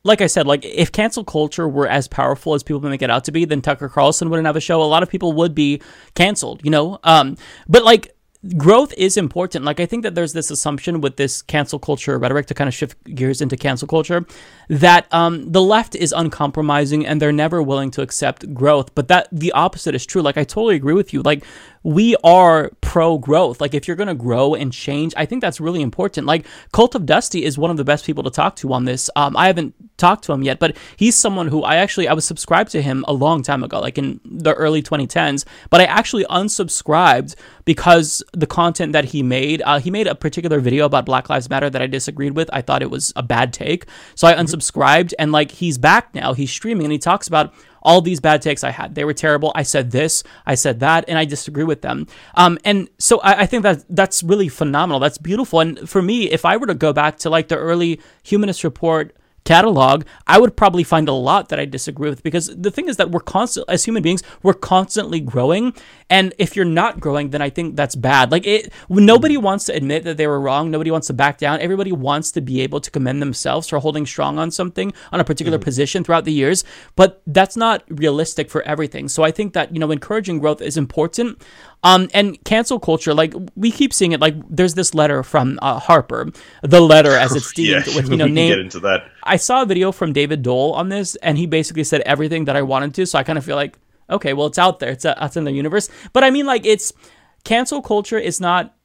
like 0.03 0.21
I 0.21 0.27
said, 0.27 0.45
like 0.45 0.65
if 0.65 0.91
cancel 0.91 1.23
culture 1.23 1.67
were 1.67 1.87
as 1.87 2.07
powerful 2.07 2.53
as 2.53 2.63
people 2.63 2.81
make 2.81 3.01
it 3.01 3.09
out 3.09 3.23
to 3.25 3.31
be, 3.31 3.45
then 3.45 3.61
Tucker 3.61 3.89
Carlson 3.89 4.29
wouldn't 4.29 4.45
have 4.45 4.55
a 4.55 4.61
show. 4.61 4.81
A 4.81 4.83
lot 4.83 5.03
of 5.03 5.09
people 5.09 5.33
would 5.33 5.55
be 5.55 5.81
canceled, 6.15 6.61
you 6.63 6.71
know? 6.71 6.99
Um 7.03 7.37
but 7.67 7.83
like 7.83 8.13
growth 8.57 8.93
is 8.97 9.15
important. 9.15 9.63
Like 9.63 9.79
I 9.79 9.85
think 9.85 10.03
that 10.03 10.15
there's 10.15 10.33
this 10.33 10.51
assumption 10.51 11.01
with 11.01 11.15
this 11.15 11.41
cancel 11.41 11.79
culture 11.79 12.17
rhetoric 12.19 12.47
to 12.47 12.53
kind 12.53 12.67
of 12.67 12.73
shift 12.73 13.01
gears 13.15 13.41
into 13.41 13.55
cancel 13.55 13.87
culture 13.87 14.25
that 14.67 15.11
um, 15.13 15.51
the 15.51 15.61
left 15.61 15.95
is 15.95 16.11
uncompromising 16.11 17.05
and 17.05 17.21
they're 17.21 17.31
never 17.31 17.61
willing 17.61 17.91
to 17.91 18.01
accept 18.01 18.53
growth. 18.53 18.93
But 18.95 19.07
that 19.07 19.29
the 19.31 19.51
opposite 19.53 19.95
is 19.95 20.05
true. 20.05 20.21
Like 20.21 20.37
I 20.37 20.43
totally 20.43 20.75
agree 20.75 20.93
with 20.93 21.13
you. 21.13 21.21
Like 21.21 21.45
we 21.83 22.15
are 22.23 22.71
pro 22.81 23.17
growth. 23.17 23.59
Like 23.61 23.73
if 23.73 23.87
you're 23.87 23.97
gonna 23.97 24.15
grow 24.15 24.55
and 24.55 24.71
change, 24.71 25.13
I 25.17 25.25
think 25.25 25.41
that's 25.41 25.59
really 25.59 25.81
important. 25.81 26.25
Like 26.25 26.45
Cult 26.71 26.95
of 26.95 27.05
Dusty 27.05 27.43
is 27.43 27.57
one 27.57 27.69
of 27.71 27.77
the 27.77 27.83
best 27.83 28.05
people 28.05 28.23
to 28.23 28.29
talk 28.29 28.55
to 28.57 28.73
on 28.73 28.85
this. 28.85 29.09
Um, 29.15 29.35
I 29.35 29.47
haven't 29.47 29.75
talked 29.97 30.23
to 30.25 30.33
him 30.33 30.43
yet, 30.43 30.59
but 30.59 30.77
he's 30.95 31.15
someone 31.15 31.47
who 31.47 31.63
I 31.63 31.75
actually 31.75 32.07
I 32.07 32.13
was 32.13 32.25
subscribed 32.25 32.71
to 32.71 32.81
him 32.81 33.03
a 33.07 33.13
long 33.13 33.43
time 33.43 33.63
ago, 33.63 33.79
like 33.79 33.97
in 33.97 34.19
the 34.23 34.53
early 34.53 34.81
2010s. 34.81 35.45
But 35.69 35.81
I 35.81 35.85
actually 35.85 36.25
unsubscribed 36.25 37.35
because 37.65 38.23
the 38.33 38.47
content 38.47 38.93
that 38.93 39.05
he 39.05 39.23
made, 39.23 39.61
uh, 39.65 39.79
he 39.79 39.91
made 39.91 40.07
a 40.07 40.15
particular 40.15 40.59
video 40.59 40.85
about 40.85 41.05
Black 41.05 41.29
Lives 41.29 41.49
Matter 41.49 41.69
that 41.69 41.81
I 41.81 41.87
disagreed 41.87 42.35
with. 42.35 42.49
I 42.53 42.61
thought 42.61 42.81
it 42.81 42.91
was 42.91 43.11
a 43.15 43.23
bad 43.23 43.53
take, 43.53 43.85
so 44.15 44.27
I 44.27 44.33
unsubscribed. 44.33 45.13
And 45.19 45.31
like 45.31 45.51
he's 45.51 45.77
back 45.77 46.15
now, 46.15 46.33
he's 46.33 46.51
streaming, 46.51 46.85
and 46.85 46.93
he 46.93 46.99
talks 46.99 47.27
about 47.27 47.53
all 47.83 48.01
these 48.01 48.19
bad 48.19 48.41
takes 48.41 48.63
I 48.63 48.71
had. 48.71 48.95
They 48.95 49.05
were 49.05 49.13
terrible. 49.13 49.51
I 49.53 49.63
said 49.63 49.91
this, 49.91 50.23
I 50.45 50.55
said 50.55 50.79
that, 50.79 51.05
and 51.07 51.17
I 51.17 51.25
disagree 51.25 51.63
with 51.63 51.81
them. 51.81 52.07
Um, 52.35 52.57
and 52.65 52.89
so 52.97 53.19
I, 53.19 53.41
I 53.41 53.45
think 53.45 53.63
that 53.63 53.83
that's 53.89 54.23
really 54.23 54.49
phenomenal. 54.49 54.99
That's 54.99 55.17
beautiful. 55.17 55.59
And 55.59 55.87
for 55.87 56.01
me, 56.01 56.31
if 56.31 56.45
I 56.45 56.57
were 56.57 56.67
to 56.67 56.73
go 56.73 56.93
back 56.93 57.17
to 57.19 57.29
like 57.29 57.49
the 57.49 57.57
early 57.57 57.99
Humanist 58.23 58.63
Report 58.63 59.15
catalog, 59.43 60.03
I 60.27 60.39
would 60.39 60.55
probably 60.55 60.83
find 60.83 61.07
a 61.07 61.13
lot 61.13 61.49
that 61.49 61.59
I 61.59 61.65
disagree 61.65 62.09
with 62.09 62.23
because 62.23 62.47
the 62.55 62.71
thing 62.71 62.87
is 62.87 62.97
that 62.97 63.11
we're 63.11 63.19
constant 63.19 63.65
as 63.69 63.85
human 63.85 64.03
beings, 64.03 64.23
we're 64.41 64.53
constantly 64.53 65.19
growing, 65.19 65.73
and 66.09 66.33
if 66.37 66.55
you're 66.55 66.65
not 66.65 66.99
growing, 66.99 67.31
then 67.31 67.41
I 67.41 67.49
think 67.49 67.75
that's 67.75 67.95
bad. 67.95 68.31
Like 68.31 68.45
it, 68.45 68.71
nobody 68.89 69.37
wants 69.37 69.65
to 69.65 69.73
admit 69.73 70.03
that 70.03 70.17
they 70.17 70.27
were 70.27 70.39
wrong. 70.39 70.71
Nobody 70.71 70.91
wants 70.91 71.07
to 71.07 71.13
back 71.13 71.37
down. 71.37 71.59
Everybody 71.59 71.91
wants 71.91 72.31
to 72.31 72.41
be 72.41 72.61
able 72.61 72.79
to 72.81 72.91
commend 72.91 73.21
themselves 73.21 73.67
for 73.69 73.79
holding 73.79 74.05
strong 74.05 74.37
on 74.39 74.51
something 74.51 74.93
on 75.11 75.19
a 75.19 75.23
particular 75.23 75.53
Mm-hmm. 75.53 75.63
position 75.63 76.03
throughout 76.03 76.25
the 76.25 76.33
years, 76.33 76.63
but 76.95 77.21
that's 77.27 77.55
not 77.55 77.83
realistic 77.87 78.49
for 78.49 78.61
everything. 78.63 79.07
So 79.07 79.23
I 79.23 79.31
think 79.31 79.53
that 79.53 79.73
you 79.73 79.79
know 79.79 79.91
encouraging 79.91 80.39
growth 80.39 80.61
is 80.61 80.77
important. 80.77 81.41
Um, 81.85 82.09
and 82.13 82.41
cancel 82.45 82.79
culture, 82.79 83.13
like 83.13 83.33
we 83.55 83.69
keep 83.69 83.93
seeing 83.93 84.13
it. 84.13 84.21
Like 84.21 84.35
there's 84.49 84.73
this 84.73 84.93
letter 84.93 85.21
from 85.21 85.59
uh, 85.61 85.79
Harper, 85.79 86.31
the 86.61 86.79
letter 86.79 87.11
as 87.11 87.35
it's 87.35 87.51
Yeah, 87.57 87.83
deemed 87.83 87.95
with 87.95 88.09
you 88.09 88.17
know 88.21 88.27
name 88.27 88.51
get 88.51 88.59
into 88.59 88.79
that. 88.81 89.03
I 89.23 89.35
saw 89.35 89.63
a 89.63 89.65
video 89.65 89.91
from 89.91 90.13
David 90.13 90.43
Doel 90.43 90.73
on 90.73 90.87
this, 90.87 91.15
and 91.17 91.37
he 91.37 91.45
basically 91.45 91.83
said 91.83 91.99
everything 92.01 92.45
that 92.45 92.55
I 92.55 92.61
wanted 92.61 92.93
to. 92.95 93.05
So 93.05 93.19
I 93.19 93.23
kind 93.23 93.37
of 93.37 93.43
feel 93.43 93.57
like, 93.57 93.77
okay, 94.09 94.31
well, 94.33 94.47
it's 94.47 94.57
out 94.57 94.79
there. 94.79 94.91
It's, 94.91 95.03
uh, 95.03 95.15
it's 95.21 95.35
in 95.35 95.43
the 95.43 95.51
universe. 95.51 95.89
But 96.13 96.23
I 96.23 96.29
mean, 96.29 96.45
like, 96.45 96.65
it's 96.65 96.93
cancel 97.43 97.81
culture 97.81 98.17
is 98.17 98.39
not 98.39 98.75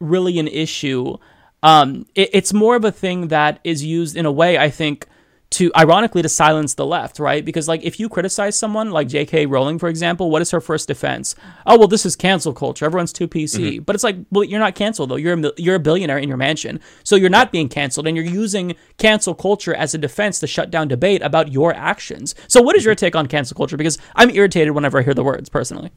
really 0.00 0.38
an 0.38 0.48
issue. 0.48 1.16
Um, 1.62 2.06
it, 2.14 2.30
it's 2.32 2.52
more 2.52 2.76
of 2.76 2.84
a 2.84 2.92
thing 2.92 3.28
that 3.28 3.60
is 3.64 3.84
used 3.84 4.16
in 4.16 4.26
a 4.26 4.32
way, 4.32 4.58
I 4.58 4.70
think, 4.70 5.06
to 5.50 5.70
ironically 5.76 6.22
to 6.22 6.28
silence 6.28 6.74
the 6.74 6.84
left, 6.84 7.18
right? 7.18 7.44
Because 7.44 7.68
like 7.68 7.82
if 7.82 8.00
you 8.00 8.08
criticize 8.08 8.58
someone 8.58 8.90
like 8.90 9.08
J.K. 9.08 9.46
Rowling, 9.46 9.78
for 9.78 9.88
example, 9.88 10.30
what 10.30 10.42
is 10.42 10.50
her 10.50 10.60
first 10.60 10.88
defense? 10.88 11.34
Oh 11.66 11.78
well, 11.78 11.88
this 11.88 12.04
is 12.04 12.16
cancel 12.16 12.52
culture. 12.52 12.84
Everyone's 12.84 13.12
too 13.12 13.28
PC. 13.28 13.58
Mm-hmm. 13.58 13.82
But 13.84 13.94
it's 13.94 14.04
like, 14.04 14.16
well, 14.30 14.44
you're 14.44 14.60
not 14.60 14.74
canceled 14.74 15.10
though. 15.10 15.16
You're 15.16 15.34
a, 15.34 15.36
mil- 15.36 15.52
you're 15.56 15.76
a 15.76 15.80
billionaire 15.80 16.18
in 16.18 16.28
your 16.28 16.36
mansion, 16.36 16.80
so 17.04 17.16
you're 17.16 17.30
not 17.30 17.52
being 17.52 17.68
canceled, 17.68 18.06
and 18.06 18.16
you're 18.16 18.26
using 18.26 18.74
cancel 18.98 19.34
culture 19.34 19.74
as 19.74 19.94
a 19.94 19.98
defense 19.98 20.40
to 20.40 20.46
shut 20.46 20.70
down 20.70 20.88
debate 20.88 21.22
about 21.22 21.52
your 21.52 21.74
actions. 21.74 22.34
So 22.48 22.60
what 22.60 22.76
is 22.76 22.84
your 22.84 22.94
mm-hmm. 22.94 23.06
take 23.06 23.16
on 23.16 23.26
cancel 23.26 23.56
culture? 23.56 23.76
Because 23.76 23.98
I'm 24.14 24.30
irritated 24.30 24.74
whenever 24.74 24.98
I 24.98 25.02
hear 25.02 25.14
the 25.14 25.24
words 25.24 25.48
personally. 25.48 25.90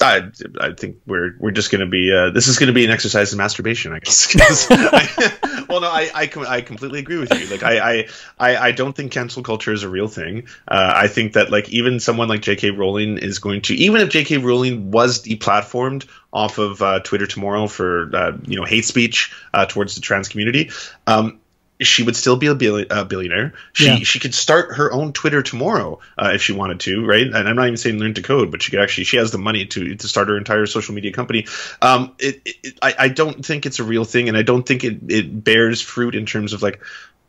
I, 0.00 0.30
I 0.60 0.72
think 0.74 0.98
we're 1.06 1.34
we're 1.38 1.50
just 1.50 1.70
going 1.72 1.80
to 1.80 1.86
be 1.86 2.12
uh, 2.12 2.30
this 2.30 2.46
is 2.46 2.58
going 2.58 2.68
to 2.68 2.72
be 2.72 2.84
an 2.84 2.90
exercise 2.90 3.32
in 3.32 3.38
masturbation, 3.38 3.92
I 3.92 3.98
guess. 3.98 4.36
I- 4.70 5.64
well, 5.68 5.80
no, 5.80 5.88
I, 5.88 6.08
I 6.14 6.30
I 6.46 6.60
completely 6.60 7.00
agree 7.00 7.18
with 7.18 7.32
you. 7.34 7.46
Like, 7.46 7.62
I, 7.62 7.78
I 7.78 8.08
I 8.38 8.56
I 8.68 8.70
don't 8.72 8.94
think 8.94 9.10
cancel 9.12 9.42
culture 9.42 9.72
is 9.72 9.82
a 9.82 9.88
real 9.88 10.06
thing. 10.08 10.46
Uh, 10.68 10.92
I 10.94 11.08
think 11.08 11.32
that 11.32 11.50
like 11.50 11.68
even 11.70 11.98
someone 12.00 12.28
like 12.28 12.42
J.K. 12.42 12.70
Rowling 12.70 13.18
is 13.18 13.38
going 13.40 13.62
to 13.62 13.74
even 13.74 14.00
if 14.00 14.08
J.K. 14.10 14.38
Rowling 14.38 14.90
was 14.90 15.22
deplatformed 15.22 16.06
off 16.32 16.58
of 16.58 16.80
uh, 16.80 17.00
Twitter 17.00 17.26
tomorrow 17.26 17.66
for 17.66 18.10
uh, 18.14 18.36
you 18.46 18.56
know 18.56 18.64
hate 18.64 18.84
speech 18.84 19.34
uh, 19.52 19.66
towards 19.66 19.94
the 19.96 20.00
trans 20.00 20.28
community. 20.28 20.70
Um, 21.06 21.40
she 21.80 22.02
would 22.02 22.16
still 22.16 22.36
be 22.36 22.46
a, 22.48 22.52
a 22.90 23.04
billionaire. 23.04 23.54
She 23.72 23.86
Yeah. 23.86 23.98
she 23.98 24.18
could 24.18 24.34
start 24.34 24.76
her 24.76 24.92
own 24.92 25.12
Twitter 25.12 25.42
tomorrow 25.42 26.00
uh, 26.16 26.32
if 26.34 26.42
she 26.42 26.52
wanted 26.52 26.80
to, 26.80 27.04
right? 27.06 27.26
And 27.26 27.36
I'm 27.36 27.56
not 27.56 27.66
even 27.66 27.76
saying 27.76 27.98
learn 27.98 28.14
to 28.14 28.22
code, 28.22 28.50
but 28.50 28.62
she 28.62 28.70
could 28.70 28.80
actually 28.80 29.04
she 29.04 29.16
has 29.16 29.30
the 29.30 29.38
money 29.38 29.66
to 29.66 29.94
to 29.94 30.08
start 30.08 30.28
her 30.28 30.36
entire 30.36 30.66
social 30.66 30.94
media 30.94 31.12
company. 31.12 31.46
Um, 31.80 32.14
it, 32.18 32.42
it, 32.44 32.78
I 32.82 32.94
I 32.98 33.08
don't 33.08 33.44
think 33.44 33.66
it's 33.66 33.78
a 33.78 33.84
real 33.84 34.04
thing, 34.04 34.28
and 34.28 34.36
I 34.36 34.42
don't 34.42 34.64
think 34.66 34.84
it 34.84 34.98
it 35.08 35.44
bears 35.44 35.80
fruit 35.80 36.14
in 36.14 36.26
terms 36.26 36.52
of 36.52 36.62
like 36.62 36.80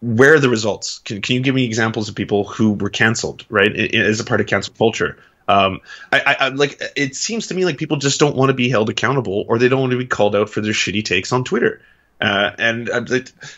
where 0.01 0.35
are 0.35 0.39
the 0.39 0.49
results? 0.49 0.99
Can 0.99 1.21
can 1.21 1.35
you 1.35 1.41
give 1.41 1.53
me 1.53 1.65
examples 1.65 2.09
of 2.09 2.15
people 2.15 2.45
who 2.45 2.73
were 2.73 2.89
canceled, 2.89 3.45
right, 3.49 3.75
as 3.75 4.19
a 4.19 4.23
part 4.23 4.41
of 4.41 4.47
cancel 4.47 4.73
culture? 4.73 5.17
Um, 5.47 5.81
I, 6.11 6.19
I, 6.19 6.35
I 6.39 6.47
like 6.49 6.81
it 6.95 7.15
seems 7.15 7.47
to 7.47 7.53
me 7.55 7.65
like 7.65 7.77
people 7.77 7.97
just 7.97 8.19
don't 8.19 8.35
want 8.35 8.49
to 8.49 8.53
be 8.53 8.69
held 8.69 8.89
accountable, 8.89 9.45
or 9.47 9.57
they 9.57 9.67
don't 9.67 9.81
want 9.81 9.91
to 9.91 9.97
be 9.97 10.05
called 10.05 10.35
out 10.35 10.49
for 10.49 10.61
their 10.61 10.73
shitty 10.73 11.03
takes 11.03 11.31
on 11.31 11.43
Twitter. 11.43 11.81
Uh, 12.21 12.51
and 12.57 12.89
uh, 12.89 13.01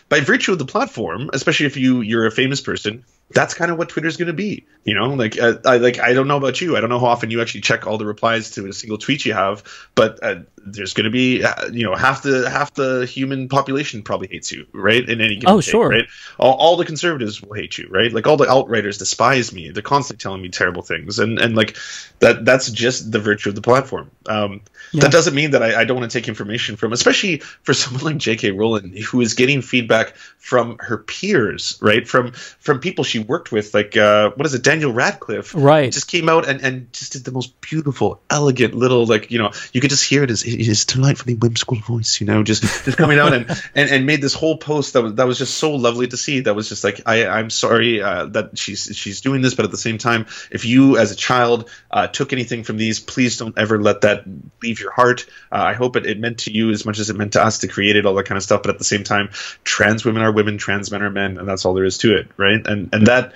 by 0.08 0.20
virtue 0.20 0.52
of 0.52 0.58
the 0.58 0.64
platform, 0.64 1.30
especially 1.32 1.66
if 1.66 1.76
you 1.76 2.00
you're 2.00 2.26
a 2.26 2.30
famous 2.30 2.60
person, 2.60 3.04
that's 3.30 3.54
kind 3.54 3.70
of 3.70 3.78
what 3.78 3.88
Twitter's 3.88 4.16
going 4.16 4.26
to 4.26 4.32
be. 4.34 4.66
You 4.84 4.94
know, 4.94 5.10
like 5.14 5.38
uh, 5.40 5.58
I 5.64 5.76
like 5.76 6.00
I 6.00 6.12
don't 6.12 6.26
know 6.26 6.36
about 6.36 6.60
you. 6.60 6.76
I 6.76 6.80
don't 6.80 6.90
know 6.90 6.98
how 6.98 7.06
often 7.06 7.30
you 7.30 7.40
actually 7.40 7.60
check 7.60 7.86
all 7.86 7.98
the 7.98 8.04
replies 8.04 8.50
to 8.52 8.66
a 8.66 8.72
single 8.72 8.98
tweet 8.98 9.24
you 9.24 9.32
have, 9.32 9.62
but 9.94 10.18
uh, 10.24 10.40
there's 10.58 10.92
going 10.92 11.04
to 11.04 11.10
be 11.10 11.44
uh, 11.44 11.68
you 11.70 11.84
know 11.84 11.94
half 11.94 12.22
the 12.22 12.50
half 12.50 12.74
the 12.74 13.06
human 13.06 13.48
population 13.48 14.02
probably 14.02 14.26
hates 14.26 14.50
you, 14.50 14.66
right? 14.72 15.08
In 15.08 15.20
any 15.20 15.36
given 15.36 15.54
Oh, 15.54 15.60
take, 15.60 15.70
sure. 15.70 15.88
right? 15.88 16.06
All, 16.36 16.54
all 16.54 16.76
the 16.76 16.84
conservatives 16.84 17.40
will 17.40 17.54
hate 17.54 17.78
you, 17.78 17.86
right? 17.90 18.12
Like 18.12 18.26
all 18.26 18.36
the 18.36 18.48
alt 18.48 18.68
writers 18.68 18.98
despise 18.98 19.52
me. 19.52 19.70
They're 19.70 19.84
constantly 19.84 20.20
telling 20.20 20.42
me 20.42 20.48
terrible 20.48 20.82
things, 20.82 21.20
and 21.20 21.38
and 21.38 21.54
like 21.54 21.76
that 22.18 22.44
that's 22.44 22.68
just 22.68 23.12
the 23.12 23.20
virtue 23.20 23.50
of 23.50 23.54
the 23.54 23.62
platform. 23.62 24.10
Um, 24.26 24.62
Yeah. 24.90 25.02
That 25.02 25.12
doesn't 25.12 25.34
mean 25.34 25.52
that 25.52 25.62
I, 25.62 25.80
I 25.80 25.84
don't 25.84 25.96
want 25.96 26.10
to 26.10 26.18
take 26.18 26.28
information 26.28 26.74
from, 26.76 26.92
especially 26.92 27.38
for 27.38 27.72
someone 27.82 28.02
like 28.02 28.16
J.K. 28.18 28.50
Rowling, 28.50 28.96
who 28.96 29.20
is 29.20 29.34
getting 29.34 29.62
feedback 29.62 30.16
from 30.38 30.76
her 30.80 30.98
peers, 30.98 31.78
right? 31.80 32.06
From 32.06 32.32
from 32.32 32.80
people 32.80 33.04
she 33.12 33.18
worked 33.18 33.52
with, 33.52 33.74
like 33.74 33.96
uh, 33.96 34.30
what 34.30 34.46
is 34.46 34.54
it, 34.54 34.62
Daniel 34.62 34.92
Radcliffe, 34.92 35.54
Right. 35.54 35.92
Just 35.92 36.08
came 36.08 36.28
out 36.28 36.48
and, 36.48 36.60
and 36.60 36.92
just 36.92 37.12
did 37.12 37.24
the 37.24 37.30
most 37.30 37.60
beautiful, 37.60 38.20
elegant 38.30 38.74
little, 38.74 39.06
like 39.06 39.30
you 39.30 39.38
know, 39.38 39.52
you 39.72 39.80
could 39.80 39.90
just 39.90 40.04
hear 40.04 40.22
it 40.24 40.30
as 40.30 40.42
his 40.42 40.84
delightfully 40.86 41.34
whimsical 41.34 41.76
voice, 41.76 42.20
you 42.20 42.26
know, 42.26 42.42
just 42.42 42.62
just 42.84 42.96
coming 42.96 43.18
out 43.18 43.32
and, 43.32 43.46
and 43.74 43.90
and 43.90 44.06
made 44.06 44.20
this 44.20 44.34
whole 44.34 44.56
post 44.56 44.94
that 44.94 45.02
was 45.02 45.14
that 45.14 45.26
was 45.26 45.38
just 45.38 45.56
so 45.56 45.74
lovely 45.74 46.06
to 46.08 46.16
see. 46.16 46.40
That 46.40 46.54
was 46.54 46.68
just 46.68 46.84
like 46.84 47.02
I 47.06 47.26
I'm 47.26 47.50
sorry 47.50 48.02
uh, 48.02 48.26
that 48.26 48.58
she's 48.58 48.90
she's 48.94 49.20
doing 49.20 49.42
this, 49.42 49.54
but 49.54 49.64
at 49.64 49.70
the 49.70 49.76
same 49.76 49.98
time, 49.98 50.26
if 50.50 50.64
you 50.64 50.96
as 50.96 51.12
a 51.12 51.16
child 51.16 51.70
uh, 51.90 52.06
took 52.06 52.32
anything 52.32 52.64
from 52.64 52.76
these, 52.76 53.00
please 53.00 53.36
don't 53.36 53.56
ever 53.58 53.80
let 53.80 54.02
that 54.02 54.24
leave 54.62 54.80
your 54.80 54.92
heart. 54.92 55.26
Uh, 55.50 55.56
I 55.56 55.74
hope 55.74 55.96
it, 55.96 56.06
it 56.06 56.18
meant 56.18 56.38
to 56.40 56.52
you 56.52 56.70
as 56.70 56.84
much 56.84 56.98
as 56.98 57.10
it 57.10 57.16
meant 57.16 57.34
to 57.34 57.42
us 57.42 57.58
to 57.58 57.68
create 57.68 57.96
it, 57.96 58.06
all 58.06 58.14
that 58.14 58.26
kind 58.26 58.36
of 58.36 58.42
stuff. 58.42 58.62
But 58.62 58.70
at 58.70 58.78
the 58.78 58.84
same 58.84 59.04
time, 59.04 59.30
trans 59.64 60.04
women 60.04 60.22
are 60.22 60.32
women, 60.32 60.58
trans 60.58 60.90
men 60.90 61.02
are 61.02 61.10
men, 61.10 61.38
and 61.38 61.48
that's 61.48 61.64
all 61.64 61.74
there 61.74 61.84
is 61.84 61.98
to 61.98 62.16
it, 62.16 62.28
right? 62.36 62.66
And 62.66 62.88
and 62.92 63.01
that. 63.06 63.34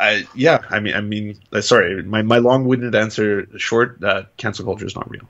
I, 0.00 0.24
yeah, 0.34 0.58
I 0.68 0.80
mean, 0.80 0.94
I 0.94 1.00
mean, 1.00 1.38
uh, 1.52 1.62
sorry, 1.62 2.02
my, 2.02 2.20
my 2.20 2.38
long-winded 2.38 2.94
answer, 2.94 3.46
short, 3.56 4.02
uh, 4.04 4.24
cancel 4.36 4.66
culture 4.66 4.84
is 4.84 4.94
not 4.94 5.10
real. 5.10 5.22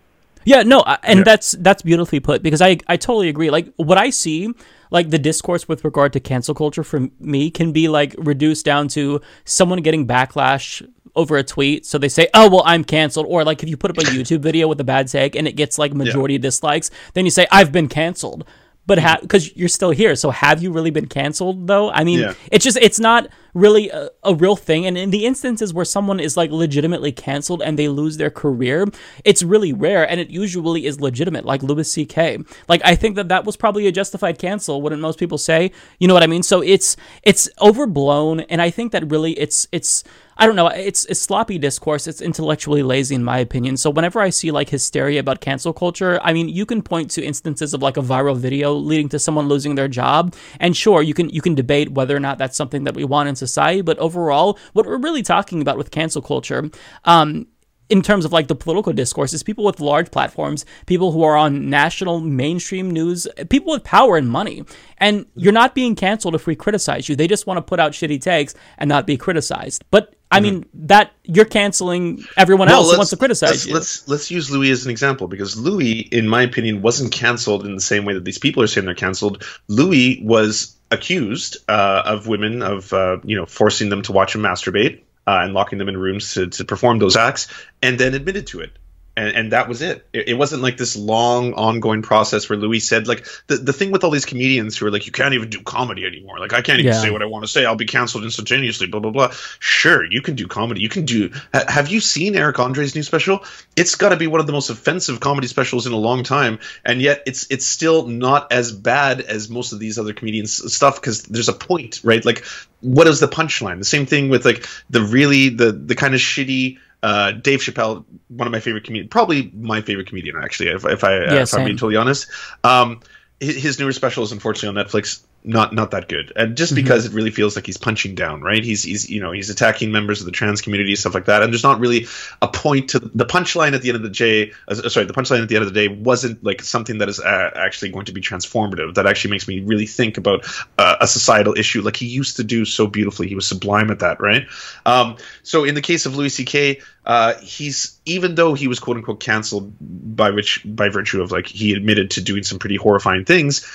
Yeah, 0.44 0.62
no, 0.64 0.82
and 1.02 1.18
Yeah. 1.18 1.24
that's 1.24 1.52
that's 1.52 1.82
beautifully 1.82 2.20
put 2.20 2.42
because 2.42 2.62
I 2.62 2.78
I 2.88 2.96
totally 2.96 3.28
agree. 3.28 3.50
Like 3.50 3.68
what 3.76 3.98
I 3.98 4.08
see, 4.10 4.52
like 4.90 5.10
the 5.10 5.18
discourse 5.18 5.68
with 5.68 5.84
regard 5.84 6.12
to 6.14 6.20
cancel 6.20 6.54
culture 6.54 6.82
for 6.82 7.06
me 7.20 7.50
can 7.50 7.70
be 7.72 7.86
like 7.88 8.14
reduced 8.18 8.64
down 8.64 8.88
to 8.88 9.20
someone 9.44 9.82
getting 9.82 10.06
backlash 10.06 10.80
over 11.14 11.36
a 11.36 11.42
tweet. 11.44 11.84
So 11.84 11.98
they 11.98 12.08
say, 12.08 12.28
"Oh, 12.32 12.48
well, 12.48 12.62
I'm 12.64 12.82
canceled," 12.82 13.26
or 13.28 13.44
like 13.44 13.62
if 13.62 13.68
you 13.68 13.76
put 13.76 13.90
up 13.90 13.98
a 13.98 14.00
YouTube 14.16 14.40
video 14.40 14.68
with 14.68 14.80
a 14.80 14.84
bad 14.84 15.08
tag 15.08 15.36
and 15.36 15.46
it 15.46 15.52
gets 15.56 15.78
like 15.78 15.92
majority 15.92 16.38
dislikes, 16.38 16.90
then 17.12 17.26
you 17.26 17.30
say, 17.30 17.46
"I've 17.52 17.70
been 17.70 17.88
canceled." 17.88 18.44
But 18.86 18.98
ha- 19.00 19.18
because 19.20 19.54
you're 19.54 19.68
still 19.68 19.90
here, 19.90 20.16
so 20.16 20.30
have 20.30 20.62
you 20.62 20.72
really 20.72 20.90
been 20.90 21.08
canceled 21.08 21.66
though? 21.66 21.90
I 21.90 22.04
mean, 22.04 22.20
Yeah. 22.20 22.32
it's 22.50 22.64
just 22.64 22.78
it's 22.80 22.98
not 22.98 23.28
really 23.54 23.88
a, 23.88 24.10
a 24.24 24.34
real 24.34 24.56
thing 24.56 24.86
and 24.86 24.96
in 24.98 25.10
the 25.10 25.24
instances 25.24 25.72
where 25.72 25.84
someone 25.84 26.20
is 26.20 26.36
like 26.36 26.50
legitimately 26.50 27.12
canceled 27.12 27.62
and 27.62 27.78
they 27.78 27.88
lose 27.88 28.16
their 28.16 28.30
career 28.30 28.86
it's 29.24 29.42
really 29.42 29.72
rare 29.72 30.08
and 30.08 30.20
it 30.20 30.30
usually 30.30 30.86
is 30.86 31.00
legitimate 31.00 31.44
like 31.44 31.62
louis 31.62 31.94
ck 31.94 32.38
like 32.68 32.80
i 32.84 32.94
think 32.94 33.16
that 33.16 33.28
that 33.28 33.44
was 33.44 33.56
probably 33.56 33.86
a 33.86 33.92
justified 33.92 34.38
cancel 34.38 34.82
wouldn't 34.82 35.02
most 35.02 35.18
people 35.18 35.38
say 35.38 35.70
you 35.98 36.06
know 36.06 36.14
what 36.14 36.22
i 36.22 36.26
mean 36.26 36.42
so 36.42 36.60
it's 36.60 36.96
it's 37.22 37.48
overblown 37.60 38.40
and 38.40 38.60
i 38.60 38.70
think 38.70 38.92
that 38.92 39.10
really 39.10 39.32
it's 39.38 39.66
it's 39.72 40.04
I 40.40 40.46
don't 40.46 40.54
know. 40.54 40.68
It's 40.68 41.04
it's 41.06 41.20
sloppy 41.20 41.58
discourse. 41.58 42.06
It's 42.06 42.22
intellectually 42.22 42.84
lazy, 42.84 43.16
in 43.16 43.24
my 43.24 43.38
opinion. 43.38 43.76
So 43.76 43.90
whenever 43.90 44.20
I 44.20 44.30
see 44.30 44.52
like 44.52 44.68
hysteria 44.68 45.18
about 45.18 45.40
cancel 45.40 45.72
culture, 45.72 46.20
I 46.22 46.32
mean, 46.32 46.48
you 46.48 46.64
can 46.64 46.80
point 46.80 47.10
to 47.12 47.24
instances 47.24 47.74
of 47.74 47.82
like 47.82 47.96
a 47.96 48.02
viral 48.02 48.36
video 48.36 48.72
leading 48.72 49.08
to 49.08 49.18
someone 49.18 49.48
losing 49.48 49.74
their 49.74 49.88
job, 49.88 50.36
and 50.60 50.76
sure, 50.76 51.02
you 51.02 51.12
can 51.12 51.28
you 51.30 51.42
can 51.42 51.56
debate 51.56 51.90
whether 51.90 52.14
or 52.14 52.20
not 52.20 52.38
that's 52.38 52.56
something 52.56 52.84
that 52.84 52.94
we 52.94 53.02
want 53.02 53.28
in 53.28 53.34
society. 53.38 53.80
But 53.80 53.98
overall, 53.98 54.58
what 54.72 54.86
we're 54.86 54.98
really 54.98 55.22
talking 55.22 55.62
about 55.62 55.78
with 55.78 55.90
cancel 55.90 56.22
culture, 56.22 56.70
um, 57.04 57.46
in 57.88 58.02
terms 58.02 58.24
of 58.24 58.32
like 58.32 58.48
the 58.48 58.54
political 58.54 58.92
discourse 58.92 59.32
is 59.32 59.42
people 59.42 59.64
with 59.64 59.80
large 59.80 60.10
platforms, 60.10 60.66
people 60.86 61.12
who 61.12 61.22
are 61.22 61.36
on 61.36 61.70
national 61.70 62.20
mainstream 62.20 62.90
news, 62.90 63.26
people 63.48 63.72
with 63.72 63.84
power 63.84 64.16
and 64.16 64.28
money. 64.28 64.64
And 64.98 65.26
you're 65.34 65.52
not 65.52 65.74
being 65.74 65.94
canceled 65.94 66.34
if 66.34 66.46
we 66.46 66.54
criticize 66.54 67.08
you. 67.08 67.16
They 67.16 67.26
just 67.26 67.46
want 67.46 67.58
to 67.58 67.62
put 67.62 67.80
out 67.80 67.92
shitty 67.92 68.20
takes 68.20 68.54
and 68.76 68.88
not 68.88 69.06
be 69.06 69.16
criticized. 69.16 69.84
But 69.90 70.14
I 70.30 70.40
mean 70.40 70.66
that 70.74 71.12
you're 71.24 71.46
canceling 71.46 72.22
everyone 72.36 72.68
else 72.68 72.90
who 72.90 72.98
wants 72.98 73.10
to 73.10 73.16
criticize 73.16 73.50
let's, 73.50 73.66
you. 73.66 73.74
Let's 73.74 74.08
let's 74.08 74.30
use 74.30 74.50
Louis 74.50 74.70
as 74.70 74.84
an 74.84 74.90
example 74.90 75.26
because 75.26 75.56
Louis, 75.56 76.00
in 76.00 76.28
my 76.28 76.42
opinion, 76.42 76.82
wasn't 76.82 77.12
canceled 77.12 77.64
in 77.64 77.74
the 77.74 77.80
same 77.80 78.04
way 78.04 78.12
that 78.12 78.26
these 78.26 78.38
people 78.38 78.62
are 78.62 78.66
saying 78.66 78.84
they're 78.84 78.94
canceled. 78.94 79.42
Louis 79.68 80.20
was 80.22 80.77
accused 80.90 81.58
uh, 81.68 82.02
of 82.04 82.26
women 82.26 82.62
of 82.62 82.92
uh, 82.92 83.18
you 83.24 83.36
know 83.36 83.46
forcing 83.46 83.88
them 83.88 84.02
to 84.02 84.12
watch 84.12 84.34
him 84.34 84.42
masturbate 84.42 85.00
uh, 85.26 85.40
and 85.42 85.52
locking 85.52 85.78
them 85.78 85.88
in 85.88 85.96
rooms 85.96 86.34
to, 86.34 86.46
to 86.46 86.64
perform 86.64 86.98
those 86.98 87.16
acts, 87.16 87.48
and 87.82 87.98
then 87.98 88.14
admitted 88.14 88.46
to 88.48 88.60
it. 88.60 88.70
And, 89.18 89.36
and 89.36 89.52
that 89.52 89.68
was 89.68 89.82
it. 89.82 90.06
it. 90.12 90.28
It 90.28 90.34
wasn't 90.34 90.62
like 90.62 90.76
this 90.76 90.96
long 90.96 91.52
ongoing 91.54 92.02
process 92.02 92.48
where 92.48 92.58
Louis 92.58 92.78
said 92.80 93.08
like 93.08 93.26
the, 93.48 93.56
the 93.56 93.72
thing 93.72 93.90
with 93.90 94.04
all 94.04 94.10
these 94.10 94.24
comedians 94.24 94.76
who 94.78 94.86
are 94.86 94.90
like 94.90 95.06
you 95.06 95.12
can't 95.12 95.34
even 95.34 95.50
do 95.50 95.60
comedy 95.62 96.06
anymore. 96.06 96.38
Like 96.38 96.52
I 96.52 96.62
can't 96.62 96.78
even 96.78 96.92
Yeah. 96.92 97.00
say 97.02 97.10
what 97.10 97.22
I 97.22 97.26
want 97.26 97.44
to 97.44 97.48
say. 97.48 97.64
I'll 97.66 97.74
be 97.76 97.86
canceled 97.86 98.24
instantaneously. 98.24 98.86
Blah 98.86 99.00
blah 99.00 99.10
blah. 99.10 99.30
Sure, 99.58 100.04
you 100.04 100.22
can 100.22 100.36
do 100.36 100.46
comedy. 100.46 100.80
You 100.80 100.88
can 100.88 101.04
do. 101.04 101.30
Ha- 101.52 101.64
have 101.68 101.88
you 101.88 102.00
seen 102.00 102.36
Eric 102.36 102.58
Andre's 102.58 102.94
new 102.94 103.02
special? 103.02 103.44
It's 103.76 103.96
got 103.96 104.10
to 104.10 104.16
be 104.16 104.28
one 104.28 104.40
of 104.40 104.46
the 104.46 104.52
most 104.52 104.70
offensive 104.70 105.20
comedy 105.20 105.48
specials 105.48 105.86
in 105.86 105.92
a 105.92 105.96
long 105.98 106.22
time, 106.22 106.60
and 106.84 107.02
yet 107.02 107.22
it's 107.26 107.46
it's 107.50 107.66
still 107.66 108.06
not 108.06 108.52
as 108.52 108.72
bad 108.72 109.20
as 109.20 109.50
most 109.50 109.72
of 109.72 109.80
these 109.80 109.98
other 109.98 110.12
comedians 110.12 110.72
stuff 110.72 111.00
because 111.00 111.24
there's 111.24 111.48
a 111.48 111.52
point, 111.52 112.00
right? 112.04 112.24
Like 112.24 112.44
what 112.80 113.08
is 113.08 113.18
the 113.18 113.26
punchline? 113.26 113.78
The 113.78 113.84
same 113.84 114.06
thing 114.06 114.28
with 114.28 114.44
like 114.44 114.64
the 114.88 115.02
really 115.02 115.48
the 115.48 115.72
the 115.72 115.96
kind 115.96 116.14
of 116.14 116.20
shitty 116.20 116.78
uh, 117.02 117.32
Dave 117.32 117.60
Chappelle, 117.60 118.04
one 118.28 118.46
of 118.46 118.52
my 118.52 118.60
favorite 118.60 118.84
comedians, 118.84 119.10
probably 119.10 119.50
my 119.54 119.80
favorite 119.80 120.08
comedian 120.08 120.36
actually, 120.36 120.70
if, 120.70 120.84
if 120.84 121.04
I 121.04 121.14
Yeah, 121.16 121.42
if 121.42 121.54
I'm 121.54 121.64
being 121.64 121.76
totally 121.76 121.96
honest. 121.96 122.28
Um, 122.64 123.00
his, 123.40 123.56
his 123.56 123.78
newer 123.78 123.92
special 123.92 124.24
is 124.24 124.32
unfortunately 124.32 124.80
on 124.80 124.86
Netflix. 124.86 125.22
Not 125.50 125.72
not 125.72 125.92
that 125.92 126.08
good, 126.08 126.30
and 126.36 126.58
just 126.58 126.72
Mhm. 126.72 126.76
because 126.76 127.06
it 127.06 127.12
really 127.14 127.30
feels 127.30 127.56
like 127.56 127.64
he's 127.64 127.78
punching 127.78 128.14
down, 128.14 128.42
right? 128.42 128.62
He's 128.62 128.82
he's 128.82 129.08
you 129.08 129.22
know 129.22 129.32
he's 129.32 129.48
attacking 129.48 129.90
members 129.90 130.20
of 130.20 130.26
the 130.26 130.30
trans 130.32 130.60
community, 130.60 130.94
stuff 130.94 131.14
like 131.14 131.24
that, 131.24 131.42
and 131.42 131.50
there's 131.50 131.62
not 131.62 131.80
really 131.80 132.06
a 132.42 132.48
point 132.48 132.90
to 132.90 132.98
the 132.98 133.24
punchline 133.24 133.72
at 133.72 133.80
the 133.80 133.88
end 133.88 133.96
of 133.96 134.02
the 134.02 134.10
day. 134.10 134.52
Uh, 134.68 134.74
sorry, 134.74 135.06
the 135.06 135.14
punchline 135.14 135.40
at 135.42 135.48
the 135.48 135.56
end 135.56 135.64
of 135.64 135.72
the 135.72 135.80
day 135.80 135.88
wasn't 135.88 136.44
like 136.44 136.60
something 136.60 136.98
that 136.98 137.08
is 137.08 137.18
uh, 137.18 137.50
actually 137.56 137.88
going 137.92 138.04
to 138.04 138.12
be 138.12 138.20
transformative. 138.20 138.96
That 138.96 139.06
actually 139.06 139.30
makes 139.30 139.48
me 139.48 139.60
really 139.60 139.86
think 139.86 140.18
about 140.18 140.44
uh, 140.76 140.96
a 141.00 141.08
societal 141.08 141.54
issue, 141.56 141.80
like 141.80 141.96
he 141.96 142.04
used 142.06 142.36
to 142.36 142.44
do 142.44 142.66
so 142.66 142.86
beautifully. 142.86 143.26
He 143.28 143.34
was 143.34 143.46
sublime 143.46 143.90
at 143.90 144.00
that, 144.00 144.20
right? 144.20 144.46
Um, 144.84 145.16
so 145.44 145.64
in 145.64 145.74
the 145.74 145.80
case 145.82 146.04
of 146.04 146.14
Louis 146.14 146.28
C.K., 146.28 146.82
uh, 147.06 147.34
he's 147.40 147.98
even 148.04 148.34
though 148.34 148.52
he 148.52 148.68
was 148.68 148.80
quote 148.80 148.98
unquote 148.98 149.20
canceled 149.20 149.72
by 149.80 150.28
which 150.28 150.60
by 150.62 150.90
virtue 150.90 151.22
of 151.22 151.32
like 151.32 151.46
he 151.46 151.72
admitted 151.72 152.10
to 152.10 152.20
doing 152.20 152.42
some 152.42 152.58
pretty 152.58 152.76
horrifying 152.76 153.24
things. 153.24 153.66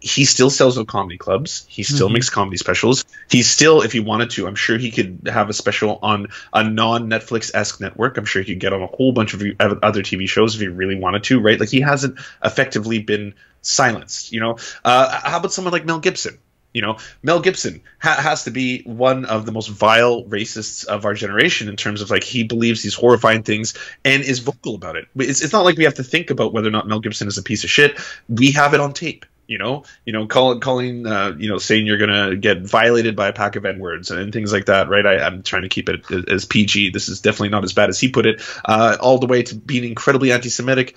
He 0.00 0.24
still 0.24 0.48
sells 0.48 0.78
out 0.78 0.86
comedy 0.86 1.18
clubs. 1.18 1.66
He 1.68 1.82
still 1.82 2.08
Mhm. 2.08 2.14
makes 2.14 2.30
comedy 2.30 2.56
specials. 2.56 3.04
He's 3.30 3.50
still, 3.50 3.82
if 3.82 3.92
he 3.92 4.00
wanted 4.00 4.30
to, 4.30 4.46
I'm 4.46 4.54
sure 4.54 4.78
he 4.78 4.90
could 4.90 5.28
have 5.30 5.50
a 5.50 5.52
special 5.52 5.98
on 6.02 6.28
a 6.52 6.64
non 6.64 7.08
Netflix 7.10 7.50
esque 7.54 7.80
network. 7.80 8.16
I'm 8.16 8.24
sure 8.24 8.40
he 8.42 8.52
could 8.54 8.60
get 8.60 8.72
on 8.72 8.80
a 8.82 8.86
whole 8.86 9.12
bunch 9.12 9.34
of 9.34 9.42
other 9.82 10.02
TV 10.02 10.26
shows 10.26 10.54
if 10.54 10.60
he 10.62 10.68
really 10.68 10.94
wanted 10.96 11.24
to, 11.24 11.40
right? 11.40 11.60
Like 11.60 11.68
he 11.68 11.82
hasn't 11.82 12.18
effectively 12.42 13.00
been 13.00 13.34
silenced. 13.60 14.32
You 14.32 14.40
know, 14.40 14.56
uh, 14.84 15.20
how 15.22 15.38
about 15.38 15.52
someone 15.52 15.72
like 15.72 15.84
Mel 15.84 15.98
Gibson? 16.00 16.38
You 16.72 16.82
know, 16.82 16.98
Mel 17.22 17.40
Gibson 17.40 17.80
ha- 17.98 18.20
has 18.22 18.44
to 18.44 18.52
be 18.52 18.82
one 18.84 19.24
of 19.24 19.44
the 19.44 19.50
most 19.50 19.66
vile 19.68 20.22
racists 20.24 20.84
of 20.84 21.04
our 21.04 21.14
generation 21.14 21.68
in 21.68 21.74
terms 21.74 22.00
of 22.00 22.10
like 22.10 22.22
he 22.22 22.44
believes 22.44 22.80
these 22.82 22.94
horrifying 22.94 23.42
things 23.42 23.74
and 24.04 24.22
is 24.22 24.38
vocal 24.38 24.76
about 24.76 24.94
it. 24.94 25.08
It's, 25.16 25.42
it's 25.42 25.52
not 25.52 25.64
like 25.64 25.76
we 25.76 25.84
have 25.84 25.94
to 25.94 26.04
think 26.04 26.30
about 26.30 26.52
whether 26.52 26.68
or 26.68 26.70
not 26.70 26.86
Mel 26.86 27.00
Gibson 27.00 27.26
is 27.26 27.38
a 27.38 27.42
piece 27.42 27.64
of 27.64 27.70
shit. 27.70 27.98
We 28.28 28.52
have 28.52 28.72
it 28.72 28.78
on 28.80 28.92
tape. 28.92 29.26
You 29.50 29.58
know, 29.58 29.82
you 30.04 30.12
know, 30.12 30.28
call, 30.28 30.60
calling, 30.60 31.08
uh, 31.08 31.34
you 31.36 31.48
know, 31.48 31.58
saying 31.58 31.84
you're 31.84 31.98
gonna 31.98 32.36
get 32.36 32.62
violated 32.62 33.16
by 33.16 33.26
a 33.26 33.32
pack 33.32 33.56
of 33.56 33.66
n 33.66 33.80
words 33.80 34.12
and 34.12 34.32
things 34.32 34.52
like 34.52 34.66
that, 34.66 34.88
right? 34.88 35.04
I, 35.04 35.18
I'm 35.18 35.42
trying 35.42 35.62
to 35.62 35.68
keep 35.68 35.88
it 35.88 36.08
as 36.30 36.44
PG. 36.44 36.90
This 36.90 37.08
is 37.08 37.20
definitely 37.20 37.48
not 37.48 37.64
as 37.64 37.72
bad 37.72 37.88
as 37.88 37.98
he 37.98 38.10
put 38.10 38.26
it. 38.26 38.40
Uh, 38.64 38.96
all 39.00 39.18
the 39.18 39.26
way 39.26 39.42
to 39.42 39.56
being 39.56 39.82
incredibly 39.82 40.30
anti-Semitic. 40.30 40.96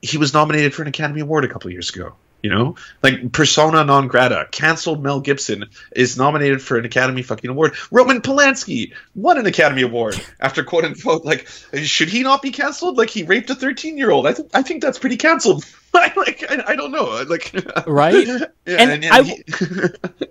He 0.00 0.18
was 0.18 0.34
nominated 0.34 0.74
for 0.74 0.82
an 0.82 0.88
Academy 0.88 1.20
Award 1.20 1.44
a 1.44 1.48
couple 1.48 1.70
years 1.70 1.90
ago. 1.90 2.16
You 2.42 2.50
know, 2.50 2.74
like 3.04 3.30
persona 3.30 3.84
non 3.84 4.08
grata, 4.08 4.48
canceled 4.50 5.00
Mel 5.00 5.20
Gibson 5.20 5.66
is 5.94 6.16
nominated 6.16 6.60
for 6.60 6.76
an 6.76 6.84
Academy 6.84 7.22
fucking 7.22 7.48
award. 7.48 7.74
Roman 7.92 8.20
Polanski 8.20 8.92
won 9.14 9.38
an 9.38 9.46
Academy 9.46 9.82
Award 9.82 10.20
after 10.40 10.64
quote 10.64 10.84
unquote 10.84 11.24
like 11.24 11.46
should 11.74 12.08
he 12.08 12.24
not 12.24 12.42
be 12.42 12.50
canceled? 12.50 12.98
Like 12.98 13.10
he 13.10 13.22
raped 13.22 13.48
a 13.50 13.54
thirteen 13.54 13.96
year 13.96 14.10
old. 14.10 14.26
I 14.26 14.32
th- 14.32 14.48
I 14.52 14.62
think 14.62 14.82
that's 14.82 14.98
pretty 14.98 15.16
canceled. 15.16 15.64
I 15.94 16.12
like 16.16 16.44
I, 16.50 16.72
I 16.72 16.76
don't 16.76 16.90
know 16.90 17.22
like 17.28 17.54
right 17.86 18.26
yeah, 18.26 18.38
and, 18.66 18.90
and, 18.90 19.04
I 19.04 19.18
and 19.18 19.28
w- 19.28 19.88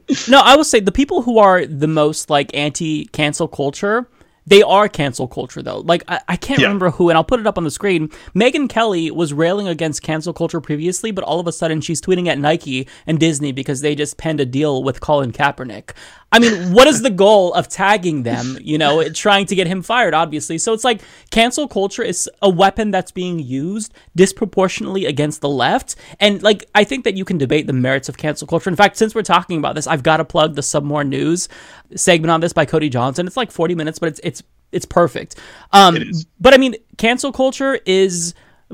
he- 0.07 0.15
no 0.31 0.40
i 0.40 0.56
will 0.56 0.64
say 0.64 0.80
the 0.80 0.91
people 0.91 1.22
who 1.22 1.38
are 1.38 1.65
the 1.67 1.88
most 1.88 2.31
like 2.31 2.49
anti 2.56 3.06
cancel 3.06 3.48
culture 3.48 4.07
they 4.47 4.63
are 4.63 4.87
cancel 4.89 5.27
culture 5.27 5.61
though. 5.61 5.79
Like 5.79 6.03
i, 6.07 6.19
I 6.29 6.35
can't 6.35 6.59
Yeah. 6.59 6.65
remember 6.67 6.89
who 6.91 7.09
and 7.09 7.17
i'll 7.17 7.23
put 7.23 7.39
it 7.39 7.47
up 7.47 7.57
on 7.57 7.63
the 7.63 7.71
screen. 7.71 8.09
Megyn 8.35 8.67
kelly 8.69 9.11
was 9.11 9.33
railing 9.33 9.67
against 9.67 10.01
cancel 10.01 10.33
culture 10.33 10.59
previously 10.61 11.11
but 11.11 11.23
all 11.23 11.39
of 11.39 11.47
a 11.47 11.51
sudden 11.51 11.81
she's 11.81 12.01
tweeting 12.01 12.27
at 12.27 12.39
nike 12.39 12.87
and 13.05 13.19
disney 13.19 13.51
because 13.51 13.81
they 13.81 13.93
just 13.95 14.17
penned 14.17 14.39
a 14.39 14.45
deal 14.45 14.83
with 14.83 14.99
colin 14.99 15.31
kaepernick. 15.31 15.91
I 16.33 16.39
mean 16.39 16.73
what 16.73 16.87
is 16.87 17.01
the 17.01 17.09
goal 17.09 17.53
of 17.53 17.67
tagging 17.67 18.23
them 18.23 18.57
you 18.61 18.77
know 18.77 19.07
trying 19.09 19.45
to 19.47 19.55
get 19.55 19.67
him 19.67 19.81
fired 19.81 20.13
obviously? 20.13 20.57
So 20.57 20.73
it's 20.73 20.83
like 20.83 21.01
cancel 21.29 21.67
culture 21.67 22.03
is 22.03 22.29
a 22.41 22.49
weapon 22.49 22.89
that's 22.91 23.11
being 23.11 23.37
used 23.39 23.93
disproportionately 24.15 25.05
against 25.05 25.41
the 25.41 25.49
left. 25.49 25.95
And 26.19 26.41
like 26.41 26.65
i 26.73 26.83
think 26.83 27.03
that 27.03 27.15
you 27.15 27.25
can 27.25 27.37
debate 27.37 27.67
the 27.67 27.73
merits 27.73 28.09
of 28.09 28.17
cancel 28.17 28.47
culture. 28.47 28.69
In 28.69 28.75
fact 28.75 28.97
since 28.97 29.13
we're 29.13 29.21
talking 29.23 29.57
about 29.59 29.75
this 29.75 29.87
i've 29.87 30.03
got 30.03 30.17
to 30.17 30.25
plug 30.25 30.55
the 30.55 30.63
some 30.63 30.85
more 30.85 31.03
news 31.03 31.47
segment 31.95 32.31
on 32.31 32.39
this 32.41 32.53
by 32.53 32.65
cody 32.65 32.89
johnson. 32.89 33.27
It's 33.27 33.37
like 33.37 33.51
40 33.51 33.75
minutes 33.75 33.99
but 33.99 34.07
it's 34.09 34.21
it's 34.23 34.40
it's 34.72 34.85
perfect 34.85 35.35
um 35.74 35.98
but 36.40 36.53
i 36.53 36.58
mean 36.58 36.75
cancel 36.98 37.32
culture 37.32 37.80
is 37.85 38.33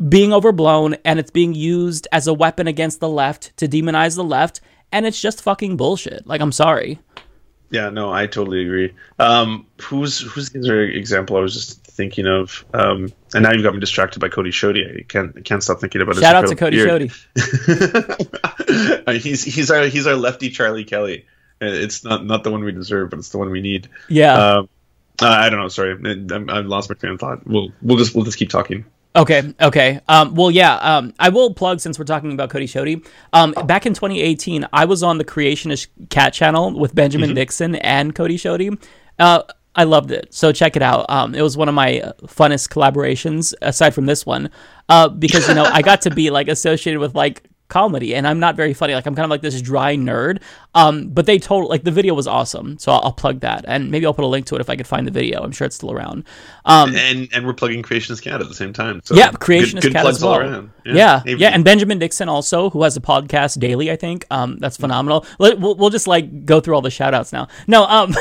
being 0.10 0.32
overblown 0.34 0.96
and 1.06 1.18
it's 1.20 1.32
being 1.32 1.54
used 1.56 2.08
as 2.12 2.28
a 2.28 2.34
weapon 2.34 2.68
against 2.68 3.00
the 3.00 3.10
left 3.10 3.56
to 3.58 3.68
demonize 3.68 4.16
the 4.16 4.24
left 4.24 4.62
and 4.92 5.06
it's 5.06 5.20
just 5.20 5.42
fucking 5.42 5.76
bullshit 5.78 6.26
like 6.28 6.42
i'm 6.42 6.52
sorry 6.52 7.00
Yeah, 7.70 7.90
no, 7.90 8.14
I 8.14 8.28
totally 8.28 8.62
agree. 8.64 8.94
Um, 9.20 9.66
who's 9.82 10.22
who's 10.22 10.52
the 10.52 10.60
other 10.60 10.84
example 10.84 11.36
I 11.36 11.42
was 11.42 11.54
just 11.54 11.84
thinking 11.86 12.26
of? 12.26 12.64
Um, 12.74 13.12
and 13.34 13.44
now 13.44 13.52
you've 13.52 13.64
got 13.64 13.74
me 13.74 13.82
distracted 13.82 14.20
by 14.22 14.30
Cody 14.30 14.52
Shoddy. 14.52 14.86
I 15.00 15.04
can't 15.04 15.36
I 15.36 15.42
can't 15.42 15.62
stop 15.62 15.82
thinking 15.82 16.00
about 16.02 16.16
his 16.16 16.24
shout 16.24 16.36
out 16.36 16.48
to 16.48 16.56
cody 16.56 16.78
beard. 16.78 17.12
Shoddy. 17.12 17.12
Uh, 19.08 19.12
he's 19.14 19.44
he's 19.44 19.70
our 19.72 19.84
he's 19.88 20.08
our 20.08 20.16
lefty 20.16 20.50
Charlie 20.50 20.86
Kelly. 20.86 21.26
Uh, 21.62 21.66
It's 21.66 22.04
not 22.06 22.26
not 22.26 22.44
the 22.44 22.52
one 22.52 22.64
we 22.64 22.72
deserve, 22.72 23.10
but 23.10 23.20
it's 23.20 23.30
the 23.30 23.38
one 23.38 23.50
we 23.50 23.60
need. 23.62 23.90
Yeah. 24.08 24.34
Um, 24.60 24.70
uh, 25.22 25.28
I 25.28 25.50
don't 25.50 25.60
know. 25.60 25.68
Sorry, 25.68 25.94
I, 26.06 26.36
I 26.36 26.60
lost 26.62 26.90
my 26.90 26.96
train 26.96 27.14
of 27.14 27.20
thought. 27.20 27.46
We'll 27.48 27.72
we'll 27.82 27.98
just 27.98 28.16
we'll 28.16 28.26
just 28.26 28.38
keep 28.38 28.50
talking. 28.50 28.86
Okay, 29.16 29.52
okay. 29.60 30.00
Um, 30.08 30.36
well, 30.36 30.52
yeah. 30.52 30.76
Um, 30.76 31.14
I 31.18 31.30
will 31.30 31.54
plug 31.54 31.80
since 31.80 31.98
we're 31.98 32.06
talking 32.06 32.34
about 32.34 32.52
Cody 32.52 32.68
Shoddy. 32.68 33.02
Um, 33.34 33.52
back 33.66 33.88
in 33.88 33.96
2018, 33.96 34.68
I 34.72 34.86
was 34.86 35.02
on 35.02 35.18
the 35.18 35.26
Creationist 35.26 35.88
Cat 36.10 36.34
channel 36.34 36.78
with 36.78 36.94
Benjamin 36.94 37.32
Mhm. 37.32 37.36
Dixon 37.36 37.76
and 37.78 38.14
Cody 38.14 38.38
Shoddy. 38.38 38.70
Uh, 39.18 39.42
I 39.74 39.86
loved 39.86 40.12
it. 40.12 40.34
So 40.34 40.52
check 40.52 40.76
it 40.76 40.84
out. 40.84 41.10
Um, 41.10 41.34
it 41.34 41.42
was 41.42 41.58
one 41.58 41.68
of 41.68 41.74
my 41.74 42.02
funnest 42.26 42.70
collaborations 42.70 43.56
aside 43.62 43.96
from 43.96 44.06
this 44.06 44.24
one, 44.26 44.52
uh, 44.90 45.08
because 45.10 45.48
you 45.48 45.56
know 45.56 45.64
I 45.64 45.82
got 45.82 46.02
to 46.02 46.12
be 46.12 46.30
like 46.30 46.48
associated 46.48 47.00
with 47.00 47.16
like 47.16 47.42
comedy, 47.68 48.16
and 48.16 48.28
I'm 48.28 48.40
not 48.40 48.56
very 48.56 48.74
funny. 48.74 48.94
Like 48.94 49.06
I'm 49.06 49.16
kind 49.16 49.26
of 49.26 49.30
like 49.30 49.42
this 49.42 49.62
dry 49.62 49.96
nerd. 49.96 50.42
Um, 50.76 51.10
but 51.10 51.26
they 51.26 51.40
told 51.40 51.70
like 51.70 51.84
the 51.84 51.92
video 51.92 52.14
was 52.14 52.28
awesome, 52.28 52.78
so 52.78 52.92
I'll, 52.92 53.02
I'll 53.06 53.12
plug 53.12 53.40
that, 53.40 53.66
and 53.68 53.90
maybe 53.90 54.06
I'll 54.06 54.14
put 54.14 54.26
a 54.26 54.28
link 54.28 54.46
to 54.48 54.56
it 54.56 54.62
if 54.62 54.70
I 54.70 54.76
could 54.76 54.86
find 54.86 55.08
the 55.08 55.12
video. 55.12 55.42
I'm 55.42 55.52
sure 55.52 55.66
it's 55.66 55.76
still 55.76 55.92
around. 55.92 56.24
Um, 56.66 56.96
and 56.96 57.28
and 57.34 57.46
we're 57.46 57.54
plugging 57.54 57.82
Creationist 57.82 58.22
Cat 58.22 58.42
at 58.42 58.48
the 58.48 58.54
same 58.54 58.74
time. 58.74 59.02
So 59.04 59.16
yeah, 59.16 59.32
good- 59.32 59.40
Creationist 59.40 59.82
good 59.82 59.94
Cat 59.94 60.04
plugs 60.04 60.18
as 60.18 60.24
well. 60.24 60.34
all 60.34 60.40
around. 60.40 60.72
Yeah, 60.86 60.94
yeah, 60.94 61.22
Avery. 61.26 61.46
and 61.46 61.66
Benjamin 61.66 62.00
Dixon 62.00 62.30
also, 62.30 62.70
who 62.70 62.84
has 62.84 62.96
a 62.96 63.02
podcast 63.02 63.60
daily. 63.60 63.92
I 63.92 63.96
think 63.96 64.26
um, 64.30 64.58
that's 64.60 64.78
phenomenal. 64.78 65.26
Let, 65.40 65.60
we'll, 65.60 65.76
we'll 65.76 65.90
just 65.90 66.08
like 66.08 66.46
go 66.46 66.60
through 66.60 66.76
all 66.76 66.82
the 66.82 66.92
shout 66.92 67.14
outs 67.14 67.34
now. 67.34 67.48
No, 67.66 67.86
um, 67.86 68.14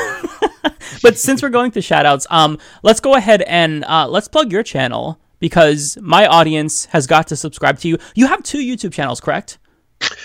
but 1.03 1.17
since 1.17 1.41
we're 1.43 1.49
going 1.49 1.71
through 1.71 1.83
shout 1.83 2.05
outs, 2.05 2.25
um, 2.29 2.57
let's 2.83 2.99
go 2.99 3.13
ahead 3.15 3.41
and 3.43 3.83
uh, 3.85 4.07
let's 4.07 4.27
plug 4.27 4.51
your 4.51 4.63
channel 4.63 5.19
because 5.39 5.97
my 6.01 6.27
audience 6.27 6.85
has 6.85 7.07
got 7.07 7.27
to 7.27 7.35
subscribe 7.35 7.79
to 7.79 7.87
you. 7.87 7.97
You 8.15 8.27
have 8.27 8.43
two 8.43 8.59
YouTube 8.59 8.93
channels, 8.93 9.19
correct? 9.19 9.57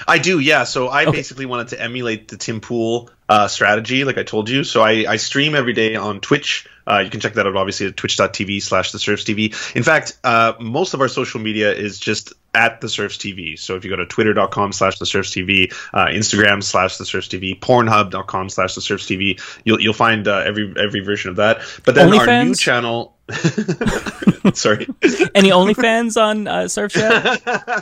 I 0.07 0.19
do, 0.19 0.39
yeah. 0.39 0.65
So 0.65 0.89
I 0.89 1.11
basically 1.11 1.47
wanted 1.47 1.69
to 1.69 1.81
emulate 1.81 2.29
the 2.29 2.37
Tim 2.37 2.61
Pool 2.61 3.11
uh, 3.29 3.49
strategy, 3.49 4.05
like 4.05 4.19
I 4.19 4.23
told 4.23 4.49
you. 4.49 4.65
So 4.65 4.83
I, 4.83 5.07
I 5.09 5.17
stream 5.17 5.55
every 5.55 5.73
day 5.73 5.97
on 5.97 6.21
Twitch. 6.21 6.69
Uh, 6.87 6.99
you 6.99 7.11
can 7.11 7.21
check 7.21 7.35
that 7.35 7.47
out, 7.47 7.57
obviously, 7.57 7.87
at 7.87 7.97
twitch.tv 7.97 8.61
slash 8.61 8.93
the 8.93 8.99
Serfs 8.99 9.25
TV. 9.25 9.55
In 9.75 9.83
fact, 9.83 10.19
uh, 10.25 10.55
most 10.61 10.95
of 10.95 11.01
our 11.01 11.09
social 11.09 11.41
media 11.41 11.73
is 11.73 11.99
just 11.99 12.33
at 12.55 12.81
the 12.81 12.89
Serfs 12.89 13.17
TV. 13.17 13.59
So 13.59 13.77
if 13.77 13.85
you 13.85 13.91
go 13.91 13.97
to 13.97 14.07
twitter.com 14.07 14.73
slash 14.73 14.99
the 14.99 15.07
Serfs 15.07 15.31
TV, 15.31 15.73
uh, 15.95 16.07
Instagram 16.07 16.63
slash 16.63 16.97
the 16.99 17.07
Serfs 17.07 17.29
TV, 17.29 17.59
pornhub.com 17.59 18.49
slash 18.51 18.75
the 18.75 18.81
Serfs 18.81 19.07
TV, 19.07 19.41
you'll, 19.65 19.81
you'll 19.81 19.95
find 19.95 20.27
uh, 20.29 20.39
every 20.39 20.75
every 20.77 21.01
version 21.01 21.31
of 21.31 21.37
that. 21.37 21.63
But 21.85 21.95
then 21.95 22.13
our 22.13 22.45
new 22.45 22.55
channel. 22.55 23.17
Sorry. 24.55 24.87
Any 25.35 25.51
OnlyFans 25.51 26.21
on 26.21 26.49
uh, 26.49 26.67
Serf 26.67 26.97
yet? 26.97 27.41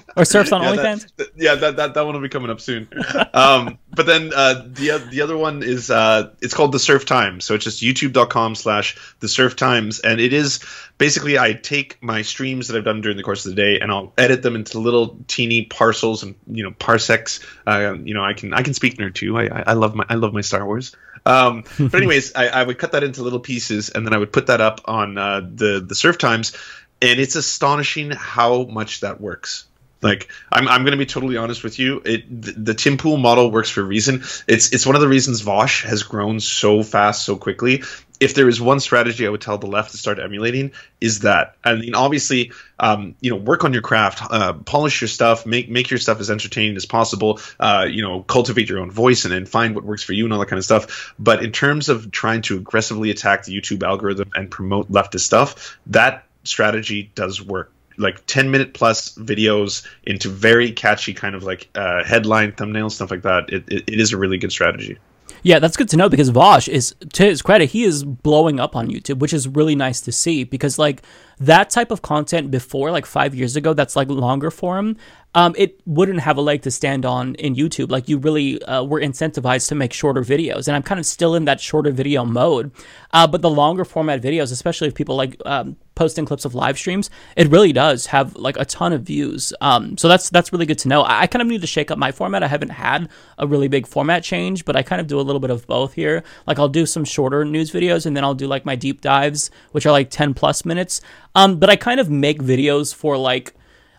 or 0.17 0.25
Serfs 0.25 0.53
on 0.53 0.63
yeah, 0.63 0.71
OnlyFans? 0.71 1.17
That, 1.17 1.17
th- 1.17 1.31
yeah, 1.37 1.55
that, 1.55 1.77
that 1.77 1.95
that 1.95 2.05
one 2.05 2.15
will 2.15 2.21
be 2.21 2.29
coming 2.29 2.51
up 2.51 2.61
soon. 2.61 2.89
Um, 3.33 3.79
but 3.91 4.07
then 4.07 4.33
uh, 4.35 4.67
the 4.69 5.03
the 5.11 5.23
other 5.23 5.37
one 5.37 5.63
is 5.63 5.91
uh, 5.91 6.35
it's 6.43 6.53
called 6.53 6.73
the 6.73 6.79
Serf 6.79 7.07
Times. 7.07 7.45
So 7.47 7.55
it's 7.55 7.65
just 7.65 7.83
youtube.com 7.83 8.55
slash 8.55 8.99
the 9.21 9.29
Serf 9.29 9.57
Times, 9.57 10.01
and 10.01 10.21
it 10.21 10.35
is 10.35 10.61
basically 10.99 11.39
I 11.39 11.55
take 11.55 12.03
my 12.03 12.21
streams 12.23 12.69
that 12.69 12.77
I've 12.77 12.85
done 12.85 13.01
during 13.01 13.17
the 13.17 13.23
course 13.23 13.47
of 13.47 13.57
the 13.57 13.57
day 13.57 13.81
and 13.81 13.91
I'll 13.91 14.13
edit 14.19 14.43
them 14.43 14.55
into 14.55 14.79
little 14.79 15.19
teeny 15.27 15.65
parcels 15.65 16.23
and 16.23 16.35
you 16.47 16.63
know 16.63 16.73
parsecs. 16.73 17.41
Uh, 17.67 17.95
you 18.05 18.13
know 18.13 18.23
I 18.23 18.35
can 18.35 18.53
I 18.53 18.63
can 18.63 18.75
speak 18.75 18.99
nerd 18.99 19.15
too. 19.15 19.39
I 19.39 19.65
I 19.67 19.73
love 19.73 19.95
my 19.95 20.05
I 20.09 20.15
love 20.15 20.35
my 20.35 20.43
Star 20.43 20.65
Wars. 20.67 20.95
Um, 21.27 21.65
but 21.79 21.95
anyways, 21.95 22.35
I, 22.35 22.49
I 22.49 22.63
would 22.63 22.79
cut 22.79 22.93
that 22.93 23.03
into 23.05 23.23
little 23.23 23.41
pieces 23.41 23.91
and 23.91 24.07
then 24.07 24.15
I 24.15 24.19
would 24.19 24.33
put 24.33 24.47
that 24.49 24.61
up 24.61 24.81
on 24.87 25.19
uh, 25.19 25.41
the 25.41 25.81
the 25.81 25.95
Serf 25.95 26.19
Times 26.19 26.57
and 27.03 27.21
it's 27.21 27.37
astonishing 27.37 28.11
how 28.11 28.65
much 28.65 29.01
that 29.01 29.21
works. 29.21 29.67
Like 30.03 30.29
I'm, 30.51 30.67
I'm 30.67 30.83
going 30.83 30.93
to 30.93 30.99
be 30.99 31.07
totally 31.07 31.37
honest 31.37 31.63
with 31.63 31.79
you. 31.79 32.01
It 32.05 32.43
the, 32.43 32.53
the 32.53 32.75
Tim 32.75 32.97
Pool 32.97 33.19
model 33.19 33.51
works 33.51 33.69
for 33.69 33.83
a 33.83 33.85
reason. 33.85 34.23
It's 34.47 34.73
it's 34.73 34.87
one 34.87 34.95
of 34.95 35.03
the 35.03 35.09
reasons 35.09 35.43
Vaush 35.43 35.85
has 35.85 36.03
grown 36.03 36.41
so 36.41 36.83
fast 36.83 37.25
so 37.25 37.37
quickly. 37.37 37.83
If 38.21 38.35
there 38.35 38.49
is 38.49 38.61
one 38.61 38.81
strategy 38.81 39.27
I 39.27 39.31
would 39.31 39.41
tell 39.41 39.59
the 39.59 39.67
left 39.67 39.93
to 39.93 39.97
start 39.97 40.19
emulating 40.19 40.73
is 41.01 41.21
that. 41.21 41.57
I 41.65 41.75
mean, 41.75 41.95
obviously, 41.95 42.53
um, 42.79 43.15
you 43.21 43.31
know, 43.31 43.37
work 43.37 43.65
on 43.65 43.73
your 43.73 43.83
craft, 43.83 44.23
uh, 44.31 44.53
polish 44.53 45.01
your 45.01 45.09
stuff, 45.09 45.47
make 45.47 45.71
make 45.71 45.91
your 45.91 45.99
stuff 45.99 46.21
as 46.21 46.31
entertaining 46.31 46.77
as 46.77 46.87
possible. 46.87 47.41
Uh, 47.59 47.87
you 47.91 48.03
know, 48.03 48.23
cultivate 48.23 48.69
your 48.69 48.81
own 48.81 48.91
voice 48.91 49.25
and, 49.25 49.33
and 49.33 49.49
find 49.49 49.75
what 49.75 49.85
works 49.85 50.03
for 50.03 50.13
you 50.13 50.25
and 50.25 50.33
all 50.33 50.39
that 50.39 50.47
kind 50.47 50.59
of 50.59 50.65
stuff. 50.65 51.15
But 51.19 51.43
in 51.43 51.51
terms 51.51 51.89
of 51.89 52.11
trying 52.11 52.43
to 52.43 52.57
aggressively 52.57 53.11
attack 53.11 53.45
the 53.45 53.59
YouTube 53.59 53.83
algorithm 53.83 54.31
and 54.35 54.51
promote 54.51 54.93
leftist 54.93 55.21
stuff, 55.21 55.79
that 55.87 56.25
strategy 56.45 57.11
does 57.15 57.43
work 57.43 57.73
like 57.97 58.25
10 58.27 58.51
minute 58.51 58.73
plus 58.73 59.15
videos 59.15 59.87
into 60.05 60.29
very 60.29 60.73
catchy 60.73 61.13
kind 61.13 61.35
of 61.35 61.43
like 61.43 61.69
uh, 61.75 62.03
headline 62.03 62.53
thumbnails 62.53 62.93
stuff 62.93 63.11
like 63.11 63.23
that 63.23 63.51
it, 63.53 63.65
it, 63.69 63.85
it 63.89 64.01
is 64.01 64.13
a 64.13 64.17
really 64.17 64.39
good 64.39 64.51
strategy 64.51 64.99
Yeah, 65.43 65.59
that's 65.59 65.77
good 65.77 65.89
to 65.91 65.97
know 65.97 66.09
because 66.09 66.31
Vaush 66.31 66.69
is, 66.69 66.95
to 67.15 67.25
his 67.25 67.43
credit, 67.43 67.71
he 67.71 67.85
is 67.85 68.05
blowing 68.05 68.61
up 68.61 68.77
on 68.77 68.89
YouTube, 68.89 69.19
which 69.19 69.33
is 69.33 69.49
really 69.49 69.75
nice 69.75 70.01
to 70.03 70.13
see 70.13 70.45
because, 70.45 70.79
like, 70.79 71.03
that 71.39 71.71
type 71.71 71.91
of 71.91 72.03
content 72.03 72.51
before, 72.51 72.91
like 72.91 73.07
five 73.07 73.35
years 73.35 73.57
ago, 73.57 73.73
that's 73.73 73.97
like 73.97 74.09
longer 74.09 74.51
form, 74.51 74.97
um, 75.35 75.55
it 75.57 75.81
wouldn't 75.87 76.21
have 76.21 76.37
a 76.37 76.43
leg 76.43 76.61
to 76.63 76.71
stand 76.71 77.07
on 77.07 77.35
in 77.37 77.55
YouTube. 77.55 77.91
Like, 77.91 78.09
you 78.09 78.19
really 78.19 78.63
uh, 78.65 78.85
were 78.85 79.01
incentivized 79.01 79.69
to 79.69 79.75
make 79.75 79.93
shorter 79.93 80.23
videos. 80.23 80.69
And 80.69 80.77
I'm 80.77 80.83
kind 80.83 81.01
of 81.01 81.07
still 81.07 81.35
in 81.35 81.47
that 81.47 81.61
shorter 81.61 81.91
video 81.91 82.25
mode. 82.25 82.73
Uh, 83.13 83.27
but 83.27 83.41
the 83.41 83.51
longer 83.51 83.85
format 83.85 84.21
videos, 84.21 84.53
especially 84.53 84.89
if 84.89 84.95
people 84.95 85.17
like 85.17 85.41
um, 85.47 85.77
posting 86.01 86.25
clips 86.25 86.47
of 86.47 86.55
live 86.55 86.79
streams, 86.79 87.11
it 87.37 87.47
really 87.49 87.75
does 87.75 88.07
have 88.07 88.35
like 88.35 88.57
a 88.57 88.65
ton 88.65 88.95
of 88.95 89.03
views. 89.03 89.53
Um, 89.61 89.99
so 89.99 90.09
that's 90.09 90.31
that's 90.31 90.51
really 90.51 90.65
good 90.65 90.79
to 90.79 90.89
know. 90.89 91.03
I, 91.03 91.21
I 91.21 91.27
kind 91.27 91.43
of 91.43 91.49
need 91.49 91.61
to 91.61 91.67
shake 91.67 91.91
up 91.91 91.99
my 91.99 92.11
format. 92.11 92.43
I 92.43 92.47
haven't 92.49 92.71
had 92.71 93.11
a 93.37 93.47
really 93.47 93.69
big 93.69 93.87
format 93.87 94.25
change, 94.25 94.65
but 94.65 94.77
I 94.77 94.83
kind 94.83 94.99
of 94.99 95.09
do 95.09 95.21
a 95.21 95.27
little 95.29 95.41
bit 95.41 95.51
of 95.51 95.67
both 95.67 95.93
here. 95.93 96.25
Like 96.47 96.59
I'll 96.59 96.71
do 96.71 96.87
some 96.87 97.05
shorter 97.05 97.45
news 97.45 97.71
videos, 97.71 98.07
and 98.07 98.17
then 98.17 98.25
I'll 98.25 98.35
do 98.35 98.47
like 98.47 98.65
my 98.65 98.77
deep 98.77 99.03
dives, 99.03 99.51
which 99.73 99.85
are 99.85 99.93
like 99.93 100.09
10 100.09 100.33
plus 100.33 100.65
minutes. 100.65 101.03
Um, 101.35 101.59
but 101.59 101.69
I 101.69 101.77
kind 101.77 102.01
of 102.01 102.09
make 102.09 102.43
videos 102.43 102.95
for 102.95 103.19
like 103.19 103.53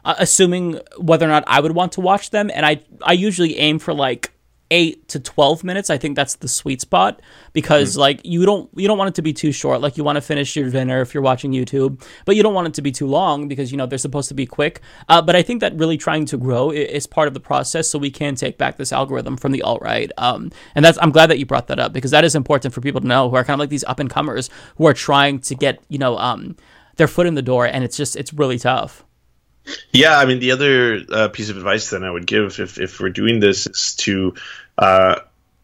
uh, 0.04 0.16
assuming 0.18 0.80
whether 0.98 1.28
or 1.28 1.30
not 1.30 1.44
I 1.46 1.60
would 1.60 1.74
want 1.74 1.92
to 1.92 2.02
watch 2.02 2.32
them, 2.32 2.50
and 2.52 2.66
I 2.66 2.82
I 3.04 3.14
usually 3.14 3.60
aim 3.60 3.78
for 3.78 3.94
like 3.94 4.32
eight 4.72 5.08
to 5.08 5.20
12 5.20 5.64
minutes 5.64 5.90
i 5.90 5.98
think 5.98 6.16
that's 6.16 6.36
the 6.38 6.48
sweet 6.48 6.82
spot 6.82 7.22
because 7.54 7.96
like 7.98 8.22
you 8.24 8.46
don't 8.46 8.70
you 8.76 8.88
don't 8.88 8.98
want 8.98 9.10
it 9.10 9.16
to 9.16 9.22
be 9.22 9.34
too 9.34 9.52
short. 9.52 9.82
Like 9.82 9.98
you 9.98 10.04
want 10.04 10.16
to 10.16 10.22
finish 10.22 10.56
your 10.56 10.70
dinner 10.70 11.02
if 11.02 11.14
you're 11.14 11.24
watching 11.24 11.52
youtube 11.52 12.04
but 12.26 12.36
you 12.36 12.44
don't 12.44 12.54
want 12.54 12.68
it 12.68 12.74
to 12.76 12.82
be 12.82 12.92
too 12.92 13.08
long 13.08 13.48
because 13.48 13.72
you 13.72 13.78
know 13.78 13.86
they're 13.86 13.98
supposed 13.98 14.30
to 14.30 14.34
be 14.34 14.46
quick. 14.46 14.82
Uh, 15.10 15.22
but 15.22 15.36
i 15.36 15.42
think 15.42 15.62
that 15.62 15.76
really 15.76 15.98
trying 15.98 16.26
to 16.26 16.38
grow 16.38 16.72
is 16.72 17.06
part 17.06 17.28
of 17.28 17.34
the 17.34 17.40
process 17.40 17.88
so 17.88 18.00
we 18.00 18.10
can 18.10 18.36
take 18.36 18.58
back 18.58 18.78
this 18.78 18.92
algorithm 18.92 19.38
from 19.38 19.52
the 19.52 19.62
alt-right 19.62 20.12
um, 20.18 20.52
and 20.76 20.84
that's 20.84 20.98
i'm 21.02 21.12
glad 21.12 21.30
that 21.30 21.38
you 21.38 21.46
brought 21.46 21.68
that 21.68 21.80
up 21.80 21.94
because 21.94 22.12
that 22.12 22.24
is 22.24 22.36
important 22.36 22.74
for 22.74 22.82
people 22.82 23.02
to 23.02 23.08
know 23.08 23.30
who 23.30 23.36
are 23.36 23.44
kind 23.44 23.56
of 23.56 23.60
like 23.60 23.70
these 23.70 23.84
up 23.84 24.00
and 24.00 24.10
comers 24.10 24.50
who 24.78 24.88
are 24.88 24.94
trying 24.94 25.40
to 25.40 25.54
get 25.56 25.84
you 25.90 25.98
know 25.98 26.18
um, 26.18 26.56
their 26.96 27.08
foot 27.08 27.28
in 27.28 27.36
the 27.36 27.42
door 27.42 27.66
and 27.66 27.84
it's 27.84 27.98
just 27.98 28.16
it's 28.16 28.34
really 28.34 28.60
tough. 28.60 29.04
Yeah, 29.92 30.18
I 30.18 30.26
mean, 30.26 30.40
the 30.40 30.52
other 30.52 31.02
uh, 31.12 31.28
piece 31.28 31.50
of 31.50 31.58
advice 31.58 31.90
then 31.92 32.04
I 32.04 32.10
would 32.10 32.26
give 32.26 32.60
if, 32.60 32.80
if 32.80 33.00
we're 33.00 33.10
doing 33.10 33.40
this 33.40 33.68
is 33.68 33.96
to 34.00 34.34
uh, 34.82 35.16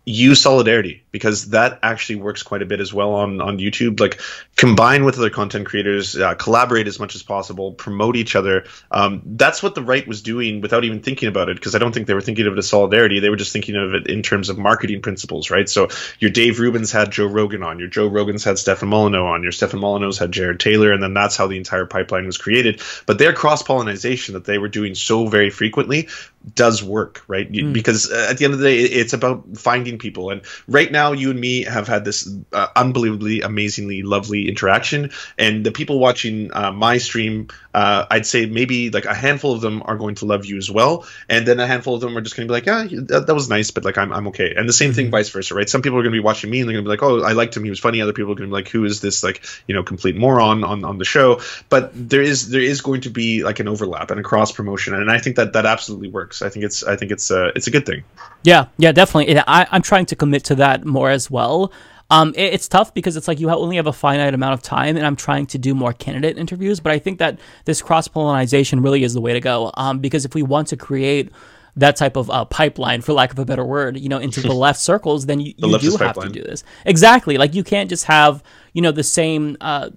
use 0.06 0.42
solidarity 0.42 1.04
because 1.12 1.50
that 1.50 1.80
actually 1.84 2.18
works 2.18 2.44
quite 2.44 2.62
a 2.62 2.66
bit 2.66 2.80
as 2.80 2.94
well 2.94 3.14
on, 3.16 3.42
on 3.42 3.58
YouTube. 3.58 4.00
Like, 4.00 4.20
combine 4.56 5.06
with 5.06 5.18
other 5.18 5.30
content 5.30 5.66
creators, 5.66 6.16
uh, 6.18 6.34
collaborate 6.36 6.88
as 6.88 7.00
much 7.00 7.16
as 7.16 7.24
possible, 7.24 7.72
promote 7.72 8.16
each 8.16 8.36
other. 8.36 8.66
Um, 8.92 9.22
that's 9.26 9.64
what 9.64 9.76
the 9.76 9.82
right 9.84 10.08
was 10.08 10.22
doing 10.22 10.62
without 10.62 10.84
even 10.84 11.02
thinking 11.02 11.30
about 11.30 11.50
it 11.50 11.56
because 11.56 11.76
I 11.76 11.80
don't 11.80 11.94
think 11.94 12.08
they 12.08 12.14
were 12.14 12.22
thinking 12.22 12.48
of 12.48 12.54
it 12.54 12.60
as 12.60 12.68
solidarity. 12.68 13.20
They 13.20 13.30
were 13.30 13.36
just 13.36 13.54
thinking 13.54 13.76
of 13.76 13.94
it 13.94 14.08
in 14.08 14.22
terms 14.22 14.50
of 14.50 14.58
marketing 14.58 15.02
principles, 15.02 15.50
right? 15.50 15.70
So, 15.70 15.88
your 16.20 16.32
Dave 16.32 16.58
Rubins 16.58 16.92
had 16.92 17.12
Joe 17.12 17.28
Rogan 17.28 17.64
on, 17.64 17.80
your 17.80 17.88
Joe 17.88 18.10
Rogans 18.10 18.44
had 18.44 18.58
Stefan 18.60 18.90
Molyneux 18.90 19.24
on, 19.24 19.44
your 19.44 19.52
Stefan 19.52 19.80
Molyneux 19.80 20.14
had 20.20 20.32
Jared 20.32 20.60
Taylor, 20.60 20.92
and 20.92 21.02
then 21.02 21.14
that's 21.14 21.38
how 21.38 21.48
the 21.48 21.58
entire 21.58 21.86
pipeline 21.86 22.26
was 22.26 22.38
created. 22.38 22.82
But 23.06 23.18
their 23.18 23.34
cross 23.34 23.64
pollination 23.64 24.34
that 24.34 24.46
they 24.46 24.58
were 24.58 24.68
doing 24.68 24.96
so 24.96 25.28
very 25.28 25.50
frequently 25.50 26.10
does 26.56 26.84
work, 26.84 27.24
right? 27.28 27.50
You- 27.54 27.72
Because 27.74 28.10
uh, 28.12 28.28
at 28.30 28.38
the 28.38 28.46
end 28.46 28.54
of 28.54 28.60
the 28.60 28.66
day, 28.68 28.78
it's 28.80 29.14
about 29.14 29.58
finding 29.58 29.98
people. 30.00 30.30
And 30.32 30.42
right 30.68 30.92
now, 30.92 31.07
you 31.14 31.32
and 31.32 31.40
me 31.40 31.64
have 31.64 31.88
had 31.88 32.06
this 32.06 32.30
uh, 32.54 32.68
unbelievably, 32.76 33.42
amazingly 33.42 34.02
lovely 34.04 34.48
interaction. 34.48 35.12
And 35.38 35.66
the 35.66 35.72
people 35.72 36.00
watching 36.00 36.52
uh, 36.54 36.72
my 36.72 36.98
stream, 36.98 37.48
uh, 37.78 38.08
I'd 38.10 38.26
say 38.26 38.48
maybe 38.48 38.90
like 38.90 39.06
a 39.06 39.14
handful 39.14 39.54
of 39.54 39.62
them 39.62 39.84
are 39.86 39.98
going 39.98 40.16
to 40.16 40.26
love 40.26 40.48
you 40.48 40.58
as 40.58 40.72
well. 40.72 41.06
And 41.30 41.48
then 41.48 41.60
a 41.60 41.68
handful 41.68 41.94
of 41.94 42.02
them 42.02 42.18
are 42.18 42.22
just 42.22 42.36
going 42.36 42.48
to 42.48 42.52
be 42.52 42.56
like, 42.56 42.66
yeah, 42.66 42.88
that, 43.04 43.28
that 43.28 43.36
was 43.36 43.50
nice, 43.50 43.70
but 43.70 43.86
like 43.86 44.00
I'm, 44.00 44.12
I'm 44.12 44.26
okay. 44.30 44.56
And 44.58 44.68
the 44.68 44.74
same 44.74 44.94
thing 44.94 45.12
vice 45.12 45.30
versa, 45.30 45.54
right? 45.54 45.70
Some 45.70 45.84
people 45.84 46.00
are 46.00 46.02
going 46.02 46.12
to 46.12 46.20
be 46.20 46.24
watching 46.24 46.50
me 46.50 46.60
and 46.60 46.68
they're 46.68 46.74
going 46.74 46.86
to 46.86 46.90
be 46.90 46.92
like, 46.98 47.04
oh, 47.04 47.22
I 47.22 47.34
liked 47.34 47.56
him. 47.56 47.64
He 47.64 47.70
was 47.70 47.80
funny. 47.80 48.02
Other 48.02 48.14
people 48.14 48.32
are 48.32 48.36
going 48.36 48.50
to 48.50 48.52
be 48.52 48.60
like, 48.60 48.70
who 48.70 48.84
is 48.84 49.00
this 49.00 49.24
like, 49.24 49.46
you 49.68 49.76
know, 49.76 49.84
complete 49.84 50.16
moron 50.16 50.64
on, 50.64 50.84
on 50.84 50.98
the 50.98 51.06
show? 51.06 51.40
But 51.70 51.92
there 51.94 52.24
is, 52.24 52.50
there 52.50 52.62
is 52.62 52.82
going 52.82 53.02
to 53.02 53.12
be 53.12 53.44
like 53.44 53.60
an 53.60 53.68
overlap 53.68 54.10
and 54.10 54.20
a 54.20 54.24
cross 54.24 54.52
promotion. 54.52 54.96
And 54.96 55.12
I 55.12 55.20
think 55.20 55.36
that 55.36 55.54
that 55.54 55.68
absolutely 55.68 56.10
works. 56.10 56.42
I 56.42 56.50
think 56.50 56.66
it's, 56.66 56.84
I 56.84 56.96
think 56.96 57.12
it's, 57.12 57.30
uh, 57.30 57.52
it's 57.56 57.68
a 57.68 57.72
good 57.72 57.86
thing. 57.86 58.04
Yeah, 58.42 58.70
yeah, 58.80 58.92
definitely. 58.92 59.38
I, 59.38 59.68
I'm 59.72 59.84
trying 59.84 60.08
to 60.08 60.16
commit 60.16 60.46
to 60.46 60.56
that 60.56 60.84
more 60.84 61.12
as 61.12 61.30
well. 61.30 61.72
Um, 62.10 62.34
it- 62.38 62.54
it's 62.54 62.68
tough 62.68 62.94
because 62.94 63.18
it's 63.18 63.28
like 63.28 63.40
you 63.40 63.50
only 63.50 63.76
have 63.76 63.88
a 63.88 63.94
finite 63.94 64.34
amount 64.34 64.54
of 64.54 64.62
time, 64.62 64.96
and 64.96 65.06
I'm 65.06 65.16
trying 65.16 65.46
to 65.48 65.58
do 65.58 65.76
more 65.76 65.94
candidate 65.94 66.38
interviews. 66.38 66.80
But 66.80 66.92
I 66.94 67.00
think 67.00 67.20
that 67.20 67.38
this 67.66 67.82
cross 67.82 68.08
pollination 68.08 68.82
really 68.82 69.04
is 69.04 69.14
the 69.14 69.22
way 69.22 69.34
to 69.34 69.40
go. 69.42 69.72
Um, 69.76 70.00
because 70.00 70.24
if 70.26 70.34
we 70.34 70.42
want 70.42 70.68
to 70.70 70.78
create 70.78 71.32
that 71.78 71.96
type 71.96 72.16
of 72.18 72.30
uh, 72.30 72.44
pipeline, 72.46 73.02
for 73.02 73.14
lack 73.14 73.32
of 73.32 73.40
a 73.40 73.46
better 73.46 73.66
word, 73.66 73.98
you 73.98 74.10
know, 74.10 74.18
into 74.18 74.42
the 74.42 74.54
left 74.66 74.80
circles, 74.80 75.26
then 75.26 75.40
you, 75.40 75.54
The 75.58 75.68
you 75.68 75.80
do 75.80 75.92
have 75.92 76.00
pipeline. 76.00 76.28
to 76.34 76.42
do 76.42 76.44
this 76.44 76.64
exactly. 76.86 77.38
Like 77.38 77.54
you 77.56 77.64
can't 77.64 77.90
just 77.90 78.06
have 78.06 78.44
you 78.74 78.82
know 78.82 78.92
the 78.92 79.04
same. 79.04 79.58
Uh, 79.62 79.90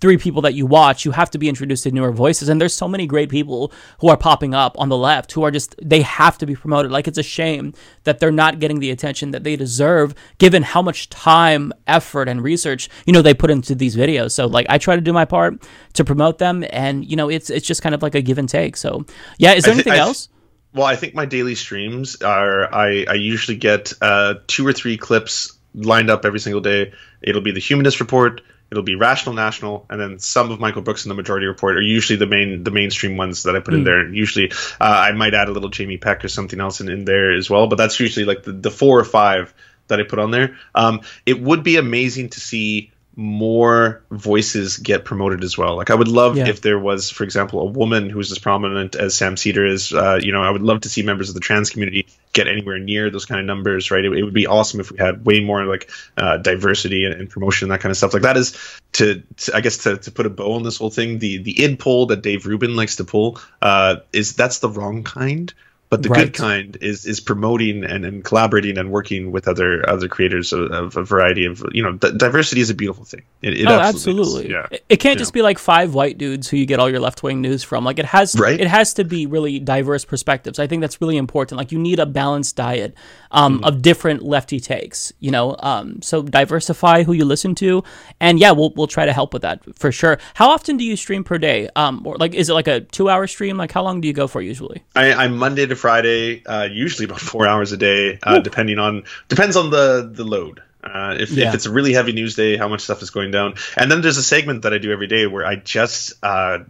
three 0.00 0.16
people 0.16 0.40
that 0.40 0.54
you 0.54 0.64
watch, 0.64 1.04
you 1.04 1.10
have 1.10 1.30
to 1.30 1.36
be 1.36 1.46
introduced 1.46 1.82
to 1.82 1.90
newer 1.90 2.10
voices. 2.10 2.48
And 2.48 2.58
there's 2.58 2.72
so 2.72 2.88
many 2.88 3.06
great 3.06 3.28
people 3.28 3.70
who 4.00 4.08
are 4.08 4.16
popping 4.16 4.54
up 4.54 4.74
on 4.80 4.88
the 4.88 4.96
left 4.96 5.30
who 5.32 5.42
are 5.42 5.50
just, 5.50 5.74
they 5.82 6.00
have 6.00 6.38
to 6.38 6.46
be 6.46 6.56
promoted. 6.56 6.90
Like 6.90 7.06
it's 7.06 7.18
a 7.18 7.22
shame 7.22 7.74
that 8.04 8.18
they're 8.18 8.30
not 8.32 8.60
getting 8.60 8.80
the 8.80 8.90
attention 8.90 9.32
that 9.32 9.44
they 9.44 9.56
deserve 9.56 10.14
given 10.38 10.62
how 10.62 10.80
much 10.80 11.10
time, 11.10 11.70
effort, 11.86 12.30
and 12.30 12.42
research, 12.42 12.88
you 13.04 13.12
know, 13.12 13.20
they 13.20 13.34
put 13.34 13.50
into 13.50 13.74
these 13.74 13.94
videos. 13.94 14.32
So 14.32 14.46
like 14.46 14.64
I 14.70 14.78
try 14.78 14.94
to 14.96 15.02
do 15.02 15.12
my 15.12 15.26
part 15.26 15.62
to 15.92 16.02
promote 16.02 16.38
them 16.38 16.64
and, 16.70 17.04
you 17.04 17.14
know, 17.16 17.28
it's, 17.28 17.50
it's 17.50 17.66
just 17.66 17.82
kind 17.82 17.94
of 17.94 18.00
like 18.02 18.14
a 18.14 18.22
give 18.22 18.38
and 18.38 18.48
take. 18.48 18.78
So 18.78 19.04
yeah, 19.36 19.52
is 19.52 19.64
there 19.64 19.72
I 19.72 19.74
thi- 19.74 19.80
anything 19.80 19.92
th- 19.92 20.00
else? 20.00 20.28
Well, 20.72 20.86
I 20.86 20.96
think 20.96 21.14
my 21.14 21.26
daily 21.26 21.54
streams 21.56 22.22
are 22.22 22.72
I, 22.72 23.04
I 23.08 23.14
usually 23.14 23.56
get 23.56 23.92
uh, 24.00 24.34
two 24.46 24.66
or 24.66 24.72
three 24.72 24.96
clips 24.96 25.56
lined 25.74 26.10
up 26.10 26.24
every 26.24 26.40
single 26.40 26.60
day. 26.60 26.92
It'll 27.22 27.42
be 27.42 27.52
the 27.52 27.60
Humanist 27.60 27.98
Report, 28.00 28.40
it'll 28.70 28.84
be 28.84 28.94
Rational 28.94 29.34
National, 29.34 29.84
and 29.90 30.00
then 30.00 30.18
some 30.20 30.50
of 30.52 30.60
Michael 30.60 30.82
Brooks 30.82 31.04
and 31.04 31.10
the 31.10 31.16
Majority 31.16 31.46
Report 31.46 31.76
are 31.76 31.82
usually 31.82 32.18
the 32.18 32.26
main 32.26 32.62
the 32.62 32.70
mainstream 32.70 33.16
ones 33.16 33.42
that 33.42 33.56
I 33.56 33.60
put 33.60 33.74
in 33.74 33.80
Mm. 33.80 33.84
there. 33.84 34.08
Usually, 34.08 34.52
uh, 34.52 34.54
I 34.80 35.12
might 35.12 35.34
add 35.34 35.48
a 35.48 35.52
little 35.52 35.70
Jamie 35.70 35.96
Peck 35.98 36.24
or 36.24 36.28
something 36.28 36.60
else 36.60 36.80
in, 36.80 36.88
in 36.88 37.04
there 37.04 37.32
as 37.32 37.50
well, 37.50 37.66
but 37.66 37.76
that's 37.76 37.98
usually 37.98 38.26
like 38.26 38.44
the, 38.44 38.52
the 38.52 38.70
four 38.70 38.98
or 39.00 39.04
five 39.04 39.52
that 39.88 39.98
I 39.98 40.04
put 40.04 40.20
on 40.20 40.30
there. 40.30 40.56
Um, 40.74 41.00
it 41.26 41.40
would 41.40 41.64
be 41.64 41.76
amazing 41.78 42.28
to 42.30 42.40
see 42.40 42.92
more 43.16 44.02
voices 44.10 44.78
get 44.78 45.04
promoted 45.04 45.42
as 45.42 45.58
well. 45.58 45.76
Like 45.76 45.90
I 45.90 45.94
would 45.94 46.08
love 46.08 46.36
Yeah. 46.36 46.48
if 46.48 46.60
there 46.60 46.78
was, 46.78 47.10
for 47.10 47.24
example, 47.24 47.60
a 47.60 47.64
woman 47.64 48.08
who's 48.08 48.30
as 48.30 48.38
prominent 48.38 48.94
as 48.94 49.14
Sam 49.14 49.36
Seder 49.36 49.66
is. 49.66 49.92
Uh, 49.92 50.18
you 50.22 50.32
know, 50.32 50.42
I 50.42 50.50
would 50.50 50.62
love 50.62 50.82
to 50.82 50.88
see 50.88 51.02
members 51.02 51.28
of 51.28 51.34
the 51.34 51.40
trans 51.40 51.70
community 51.70 52.06
get 52.32 52.46
anywhere 52.46 52.78
near 52.78 53.10
those 53.10 53.24
kind 53.26 53.40
of 53.40 53.46
numbers. 53.46 53.90
Right? 53.90 54.04
It, 54.04 54.12
it 54.12 54.22
would 54.22 54.34
be 54.34 54.46
awesome 54.46 54.80
if 54.80 54.92
we 54.92 54.98
had 54.98 55.24
way 55.24 55.40
more 55.40 55.64
like 55.64 55.90
uh, 56.16 56.36
diversity 56.36 57.04
and, 57.04 57.14
and 57.14 57.28
promotion 57.28 57.66
and 57.66 57.72
that 57.72 57.80
kind 57.80 57.90
of 57.90 57.96
stuff. 57.96 58.14
Like 58.14 58.22
that 58.22 58.36
is 58.36 58.56
to, 58.92 59.22
to 59.38 59.56
I 59.56 59.60
guess 59.60 59.78
to, 59.78 59.96
to 59.98 60.10
put 60.12 60.26
a 60.26 60.30
bow 60.30 60.52
on 60.54 60.62
this 60.62 60.76
whole 60.76 60.90
thing. 60.90 61.18
The 61.18 61.38
the 61.38 61.64
id 61.64 61.78
poll 61.78 62.06
that 62.06 62.22
Dave 62.22 62.46
Rubin 62.46 62.76
likes 62.76 62.96
to 62.96 63.04
pull 63.04 63.40
uh, 63.60 63.96
is 64.12 64.34
that's 64.34 64.60
the 64.60 64.68
wrong 64.68 65.02
kind. 65.02 65.52
But 65.90 66.04
the 66.04 66.08
Right. 66.08 66.26
good 66.26 66.34
kind 66.34 66.78
is 66.80 67.04
is 67.04 67.18
promoting 67.18 67.82
and, 67.84 68.04
and 68.04 68.24
collaborating 68.24 68.78
and 68.78 68.90
working 68.92 69.32
with 69.32 69.48
other 69.48 69.82
other 69.90 70.06
creators 70.06 70.52
of, 70.52 70.70
of 70.70 70.96
a 70.96 71.02
variety 71.04 71.44
of 71.46 71.64
you 71.72 71.82
know 71.82 71.92
d- 71.92 72.12
diversity 72.16 72.60
is 72.60 72.70
a 72.70 72.74
beautiful 72.74 73.04
thing. 73.04 73.22
It, 73.42 73.54
it 73.60 73.66
oh, 73.66 73.72
absolutely, 73.72 74.22
absolutely. 74.22 74.44
is. 74.44 74.50
Yeah. 74.50 74.66
It- 74.70 74.84
It 74.88 74.96
can't 75.00 75.18
just 75.18 75.32
be 75.32 75.42
like 75.42 75.58
five 75.58 75.92
white 75.94 76.16
dudes 76.16 76.48
who 76.48 76.56
you 76.56 76.66
get 76.66 76.78
all 76.78 76.88
your 76.88 77.00
left 77.00 77.22
wing 77.24 77.40
news 77.40 77.64
from. 77.64 77.84
Like 77.84 77.98
it 77.98 78.04
has, 78.06 78.36
Right. 78.38 78.60
it 78.60 78.68
has 78.68 78.94
to 78.94 79.04
be 79.04 79.26
really 79.26 79.58
diverse 79.58 80.04
perspectives. 80.04 80.58
I 80.60 80.66
think 80.68 80.80
that's 80.80 81.00
really 81.00 81.16
important. 81.16 81.58
Like 81.58 81.72
you 81.72 81.78
need 81.78 81.98
a 81.98 82.06
balanced 82.06 82.54
diet 82.56 82.94
um, 83.32 83.56
Mm-hmm. 83.56 83.64
of 83.64 83.82
different 83.82 84.22
lefty 84.22 84.60
takes. 84.60 85.12
You 85.20 85.30
know, 85.32 85.56
um, 85.58 86.02
so 86.02 86.22
diversify 86.22 87.02
who 87.02 87.12
you 87.14 87.24
listen 87.24 87.54
to, 87.56 87.82
and 88.20 88.38
yeah, 88.38 88.52
we'll 88.52 88.72
we'll 88.76 88.86
try 88.86 89.06
to 89.06 89.12
help 89.12 89.32
with 89.32 89.42
that 89.42 89.58
for 89.76 89.90
sure. 89.90 90.18
How 90.34 90.50
often 90.50 90.76
do 90.76 90.84
you 90.84 90.94
stream 90.96 91.24
per 91.24 91.38
day? 91.38 91.68
Um, 91.74 92.06
or 92.06 92.16
like 92.16 92.34
is 92.34 92.48
it 92.48 92.54
like 92.54 92.68
a 92.68 92.80
two 92.80 93.08
hour 93.10 93.26
stream? 93.26 93.56
Like 93.56 93.72
how 93.72 93.82
long 93.82 94.00
do 94.00 94.06
you 94.08 94.14
go 94.14 94.26
for 94.28 94.40
usually? 94.42 94.82
I, 94.94 95.12
I'm 95.12 95.36
Monday 95.36 95.66
to 95.66 95.76
Friday, 95.80 96.44
uh, 96.46 96.68
usually 96.70 97.06
about 97.06 97.20
four 97.20 97.46
hours 97.46 97.72
a 97.72 97.76
day, 97.76 98.18
uh, 98.22 98.38
depending 98.40 98.78
on 98.78 99.04
depends 99.28 99.56
on 99.56 99.70
the 99.70 100.08
the 100.12 100.24
load. 100.24 100.62
Uh, 100.82 101.16
if, 101.20 101.30
Yeah. 101.30 101.48
if 101.48 101.54
it's 101.54 101.66
a 101.66 101.70
really 101.72 101.92
heavy 101.92 102.12
news 102.12 102.36
day, 102.36 102.56
how 102.56 102.66
much 102.68 102.80
stuff 102.80 103.02
is 103.02 103.10
going 103.10 103.30
down. 103.30 103.54
And 103.76 103.90
then 103.90 104.00
there's 104.00 104.16
a 104.16 104.22
segment 104.22 104.62
that 104.62 104.72
I 104.72 104.78
do 104.78 104.90
every 104.92 105.08
day 105.08 105.26
where 105.26 105.44
I 105.44 105.56
just 105.56 106.14
uh, 106.22 106.60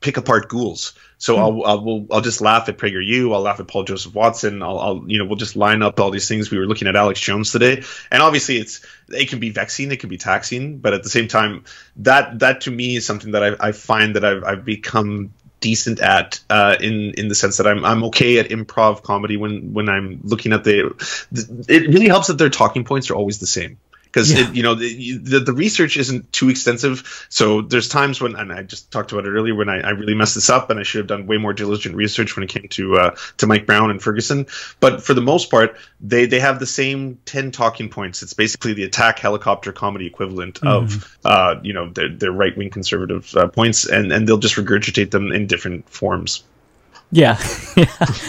pick 0.00 0.16
apart 0.18 0.48
ghouls. 0.48 0.92
So 1.16 1.36
Hmm. 1.36 1.40
I'll, 1.42 1.64
I'll 1.66 1.84
we'll- 1.84 2.06
I'll 2.10 2.20
just 2.22 2.40
laugh 2.40 2.68
at 2.70 2.78
PragerU. 2.78 3.32
I'll 3.34 3.42
laugh 3.42 3.60
at 3.60 3.68
Paul 3.68 3.84
Joseph 3.84 4.14
Watson. 4.14 4.62
I'll, 4.62 4.78
I'll 4.78 5.04
you 5.06 5.18
know 5.18 5.26
we'll 5.26 5.36
just 5.36 5.54
line 5.56 5.82
up 5.82 6.00
all 6.00 6.10
these 6.10 6.28
things. 6.28 6.50
We 6.50 6.58
were 6.58 6.66
looking 6.66 6.88
at 6.88 6.96
Alex 6.96 7.20
Jones 7.20 7.52
today, 7.52 7.82
and 8.10 8.22
obviously 8.22 8.56
it's 8.56 8.80
it 9.08 9.28
can 9.28 9.38
be 9.38 9.50
vexing, 9.50 9.92
it 9.92 10.00
can 10.00 10.08
be 10.08 10.16
taxing, 10.18 10.78
but 10.78 10.94
at 10.94 11.02
the 11.02 11.10
same 11.10 11.28
time, 11.28 11.64
that 11.96 12.38
that 12.38 12.62
to 12.62 12.70
me 12.70 12.96
is 12.96 13.04
something 13.06 13.32
that 13.32 13.42
I, 13.44 13.68
I 13.68 13.72
find 13.72 14.16
that 14.16 14.24
I've, 14.24 14.44
I've 14.44 14.64
become 14.64 15.32
decent 15.60 16.00
at 16.00 16.40
uh, 16.50 16.76
in 16.80 17.14
in 17.16 17.28
the 17.28 17.34
sense 17.34 17.58
that 17.58 17.66
I'm 17.66 17.84
I'm 17.84 18.04
okay 18.04 18.38
at 18.38 18.48
improv 18.48 19.02
comedy 19.02 19.36
when 19.36 19.72
when 19.72 19.88
I'm 19.88 20.20
looking 20.24 20.52
at 20.52 20.64
the, 20.64 20.94
the 21.30 21.64
it 21.68 21.88
really 21.88 22.08
helps 22.08 22.28
that 22.28 22.38
their 22.38 22.50
talking 22.50 22.84
points 22.84 23.10
are 23.10 23.14
always 23.14 23.38
the 23.38 23.46
same 23.46 23.78
because 24.10 24.32
Yeah. 24.32 24.50
you 24.50 24.62
know 24.62 24.74
the, 24.74 25.18
the 25.18 25.40
the 25.40 25.52
research 25.52 25.96
isn't 25.96 26.32
too 26.32 26.48
extensive. 26.48 27.26
So 27.28 27.62
there's 27.62 27.88
times 27.88 28.20
when 28.20 28.36
and 28.36 28.52
i 28.52 28.62
just 28.62 28.90
talked 28.90 29.12
about 29.12 29.24
it 29.26 29.30
earlier 29.30 29.54
when 29.54 29.68
I, 29.68 29.80
I 29.80 29.90
really 29.90 30.14
messed 30.14 30.34
this 30.34 30.50
up 30.50 30.70
and 30.70 30.80
i 30.80 30.82
should 30.82 30.98
have 30.98 31.06
done 31.06 31.26
way 31.26 31.38
more 31.38 31.52
diligent 31.52 31.94
research 31.94 32.36
when 32.36 32.44
it 32.44 32.48
came 32.48 32.68
to 32.70 32.96
uh, 32.98 33.16
to 33.38 33.46
mike 33.46 33.66
brown 33.66 33.90
and 33.90 34.02
ferguson. 34.02 34.46
But 34.80 35.02
for 35.02 35.14
the 35.14 35.20
most 35.20 35.50
part 35.50 35.76
they 36.00 36.26
they 36.26 36.40
have 36.40 36.58
the 36.58 36.66
same 36.66 37.18
10 37.26 37.50
talking 37.50 37.88
points. 37.88 38.22
It's 38.22 38.34
basically 38.34 38.72
the 38.72 38.84
attack 38.84 39.18
helicopter 39.18 39.72
comedy 39.72 40.06
equivalent 40.06 40.62
of 40.62 41.16
uh, 41.24 41.56
you 41.62 41.72
know 41.72 41.90
their, 41.90 42.08
their 42.08 42.32
right-wing 42.32 42.70
conservative 42.70 43.34
uh, 43.36 43.48
points 43.48 43.86
and 43.88 44.12
and 44.12 44.26
they'll 44.26 44.38
just 44.38 44.56
regurgitate 44.56 45.10
them 45.10 45.30
in 45.32 45.46
different 45.46 45.88
forms 45.88 46.42
Yeah. 47.12 47.36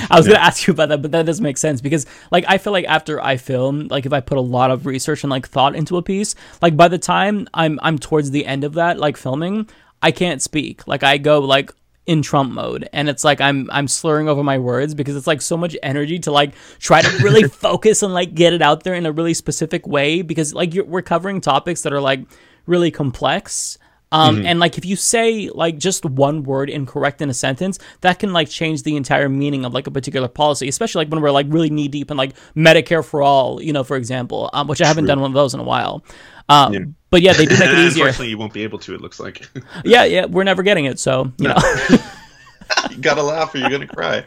I 0.10 0.18
was 0.18 0.26
going 0.26 0.38
to 0.38 0.42
ask 0.42 0.66
you 0.66 0.74
about 0.74 0.90
that, 0.90 1.04
but 1.04 1.12
that 1.12 1.28
doesn't 1.28 1.44
make 1.44 1.58
sense 1.58 1.82
because 1.82 2.08
like 2.32 2.46
I 2.48 2.58
feel 2.58 2.74
like 2.74 2.86
after 2.86 3.22
I 3.22 3.38
film, 3.38 3.88
like 3.90 4.08
if 4.08 4.14
I 4.14 4.22
put 4.22 4.40
a 4.40 4.42
lot 4.42 4.72
of 4.72 4.88
research 4.88 5.24
and 5.24 5.30
like 5.30 5.48
thought 5.48 5.76
into 5.76 5.98
a 5.98 6.02
piece, 6.02 6.34
like 6.64 6.76
by 6.76 6.88
the 6.88 6.98
time 6.98 7.48
I'm 7.54 7.80
I'm 7.84 8.00
towards 8.00 8.32
the 8.32 8.44
end 8.44 8.64
of 8.64 8.74
that 8.74 8.98
like 8.98 9.18
filming, 9.18 9.70
I 10.02 10.12
can't 10.12 10.42
speak. 10.42 10.88
Like 10.88 11.04
I 11.04 11.20
go 11.20 11.40
like 11.42 11.72
in 12.08 12.24
Trump 12.24 12.52
mode 12.52 12.90
and 12.92 13.08
it's 13.08 13.24
like 13.24 13.40
I'm 13.40 13.70
I'm 13.72 13.88
slurring 13.88 14.28
over 14.28 14.44
my 14.44 14.58
words 14.58 14.96
because 14.96 15.16
it's 15.16 15.28
like 15.28 15.42
so 15.42 15.56
much 15.56 15.78
energy 15.84 16.18
to 16.20 16.32
like 16.32 16.56
try 16.80 17.02
to 17.02 17.24
really 17.24 17.44
focus 17.48 18.02
and 18.02 18.14
like 18.14 18.34
get 18.34 18.54
it 18.54 18.64
out 18.64 18.84
there 18.84 18.96
in 18.96 19.06
a 19.06 19.12
really 19.12 19.36
specific 19.36 19.86
way 19.86 20.24
because 20.24 20.56
like 20.56 20.74
you're, 20.74 20.86
we're 20.86 21.04
covering 21.04 21.40
topics 21.40 21.84
that 21.84 21.94
are 21.94 22.02
like 22.02 22.22
really 22.66 22.90
complex 22.90 23.78
um, 24.12 24.38
Mhm. 24.38 24.46
and 24.46 24.60
like 24.60 24.78
if 24.78 24.86
you 24.86 24.96
say 24.96 25.50
like 25.54 25.78
just 25.78 26.04
one 26.06 26.44
word 26.44 26.70
incorrect 26.70 27.22
in 27.22 27.30
a 27.30 27.34
sentence, 27.34 27.80
that 28.02 28.20
can 28.20 28.34
like 28.34 28.50
change 28.50 28.84
the 28.84 28.96
entire 28.96 29.30
meaning 29.30 29.66
of 29.66 29.74
like 29.74 29.88
a 29.88 29.92
particular 29.92 30.28
policy, 30.28 30.68
especially 30.68 31.00
like 31.06 31.12
when 31.12 31.22
we're 31.22 31.32
like 31.32 31.46
really 31.50 31.70
knee 31.70 31.88
deep 31.88 32.12
in 32.12 32.18
like 32.18 32.34
Medicare 32.56 33.04
for 33.06 33.22
all, 33.22 33.62
you 33.62 33.74
know, 33.74 33.84
for 33.84 33.96
example, 33.98 34.50
um, 34.54 34.68
which 34.68 34.82
I 34.82 34.88
haven't 34.88 35.04
True. 35.06 35.10
done 35.10 35.22
one 35.22 35.32
of 35.32 35.36
those 35.36 35.54
in 35.54 35.60
a 35.60 35.64
while. 35.64 36.04
Um, 36.50 36.96
But 37.10 37.22
yeah, 37.22 37.34
they 37.34 37.46
do 37.46 37.58
make 37.58 37.70
it 37.70 37.80
easier. 37.86 38.06
unfortunately 38.06 38.30
you 38.30 38.38
won't 38.38 38.54
be 38.54 38.64
able 38.64 38.80
to 38.80 38.94
it 38.96 39.02
looks 39.02 39.20
like 39.20 39.48
yeah, 39.86 40.04
yeah, 40.06 40.26
we're 40.26 40.44
never 40.44 40.64
getting 40.64 40.86
it, 40.86 41.00
so 41.00 41.32
you 41.38 41.48
know. 41.50 41.56
you 42.90 42.98
gotta 43.02 43.22
laugh 43.24 43.54
or 43.54 43.58
you're 43.60 43.70
gonna 43.70 43.86
cry 43.88 44.24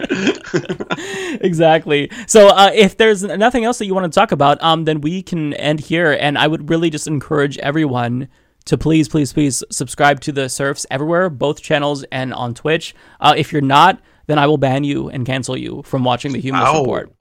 exactly. 1.40 2.10
So 2.26 2.48
uh, 2.48 2.70
if 2.74 2.96
there's 2.96 3.22
nothing 3.22 3.64
else 3.64 3.78
that 3.78 3.86
you 3.86 3.94
want 3.94 4.10
to 4.12 4.14
talk 4.18 4.32
about, 4.32 4.62
um, 4.62 4.84
then 4.84 5.00
we 5.00 5.22
can 5.22 5.54
end 5.54 5.80
here. 5.80 6.12
And 6.18 6.36
I 6.38 6.46
would 6.46 6.68
really 6.70 6.90
just 6.90 7.06
encourage 7.06 7.58
everyone 7.58 8.28
to 8.66 8.78
please, 8.78 9.08
please, 9.08 9.32
please 9.32 9.62
subscribe 9.70 10.20
to 10.20 10.32
the 10.32 10.48
Serfs 10.48 10.86
everywhere, 10.90 11.28
both 11.30 11.60
channels 11.60 12.04
and 12.10 12.32
on 12.32 12.54
Twitch. 12.54 12.94
Uh, 13.20 13.34
if 13.36 13.52
you're 13.52 13.62
not, 13.62 14.00
then 14.26 14.38
I 14.38 14.46
will 14.46 14.58
ban 14.58 14.84
you 14.84 15.10
and 15.10 15.26
cancel 15.26 15.56
you 15.56 15.82
from 15.84 16.04
watching 16.04 16.32
the 16.32 16.40
Human 16.40 16.62
Ow. 16.62 16.80
Report. 16.80 17.12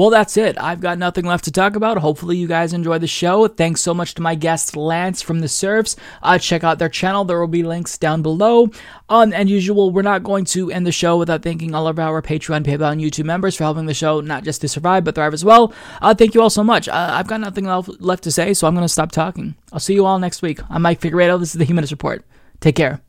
Well, 0.00 0.08
that's 0.08 0.38
it. 0.38 0.56
I've 0.58 0.80
got 0.80 0.96
nothing 0.96 1.26
left 1.26 1.44
to 1.44 1.52
talk 1.52 1.76
about. 1.76 1.98
Hopefully, 1.98 2.38
you 2.38 2.48
guys 2.48 2.72
enjoyed 2.72 3.02
the 3.02 3.06
show. 3.06 3.46
Thanks 3.48 3.82
so 3.82 3.92
much 3.92 4.14
to 4.14 4.22
my 4.22 4.34
guest 4.34 4.74
Lance 4.74 5.20
from 5.20 5.40
the 5.40 5.46
Serfs. 5.46 5.94
Uh, 6.22 6.38
check 6.38 6.64
out 6.64 6.78
their 6.78 6.88
channel. 6.88 7.26
There 7.26 7.38
will 7.38 7.46
be 7.46 7.62
links 7.62 7.98
down 7.98 8.22
below. 8.22 8.70
Um, 9.10 9.34
and 9.34 9.50
usual, 9.50 9.90
we're 9.90 10.00
not 10.00 10.22
going 10.22 10.46
to 10.46 10.70
end 10.70 10.86
the 10.86 10.90
show 10.90 11.18
without 11.18 11.42
thanking 11.42 11.74
all 11.74 11.86
of 11.86 11.98
our 11.98 12.22
Patreon, 12.22 12.64
PayPal, 12.64 12.92
and 12.92 13.02
YouTube 13.02 13.26
members 13.26 13.56
for 13.56 13.64
helping 13.64 13.84
the 13.84 13.92
show 13.92 14.22
not 14.22 14.42
just 14.42 14.62
to 14.62 14.68
survive 14.68 15.04
but 15.04 15.16
thrive 15.16 15.34
as 15.34 15.44
well. 15.44 15.70
Uh, 16.00 16.14
thank 16.14 16.32
you 16.32 16.40
all 16.40 16.48
so 16.48 16.64
much. 16.64 16.88
Uh, 16.88 17.08
I've 17.12 17.26
got 17.26 17.40
nothing 17.40 17.66
left 17.66 18.24
to 18.24 18.32
say, 18.32 18.54
so 18.54 18.66
I'm 18.66 18.74
going 18.74 18.86
to 18.86 18.88
stop 18.88 19.12
talking. 19.12 19.54
I'll 19.70 19.80
see 19.80 19.92
you 19.92 20.06
all 20.06 20.18
next 20.18 20.40
week. 20.40 20.60
I'm 20.70 20.80
Mike 20.80 21.02
Figueredo. 21.02 21.38
This 21.38 21.50
is 21.54 21.58
the 21.58 21.66
Humanist 21.66 21.92
Report. 21.92 22.24
Take 22.60 22.76
care. 22.76 23.02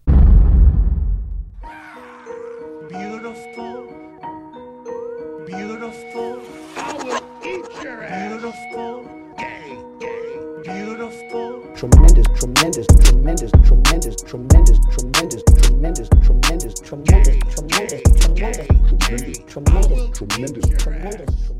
Tremendous, 11.82 12.28
tremendous, 12.36 12.86
tremendous, 12.86 13.52
tremendous, 13.64 14.16
tremendous, 14.22 14.78
tremendous, 14.92 15.42
tremendous, 15.58 16.10
tremendous, 16.22 16.74
tremendous, 16.80 16.80
tremendous, 16.80 18.04
tremendous, 18.20 18.78
tremendous, 18.78 19.38
tremendous, 19.48 20.10
tremendous, 20.14 20.70
tremendous. 20.78 21.52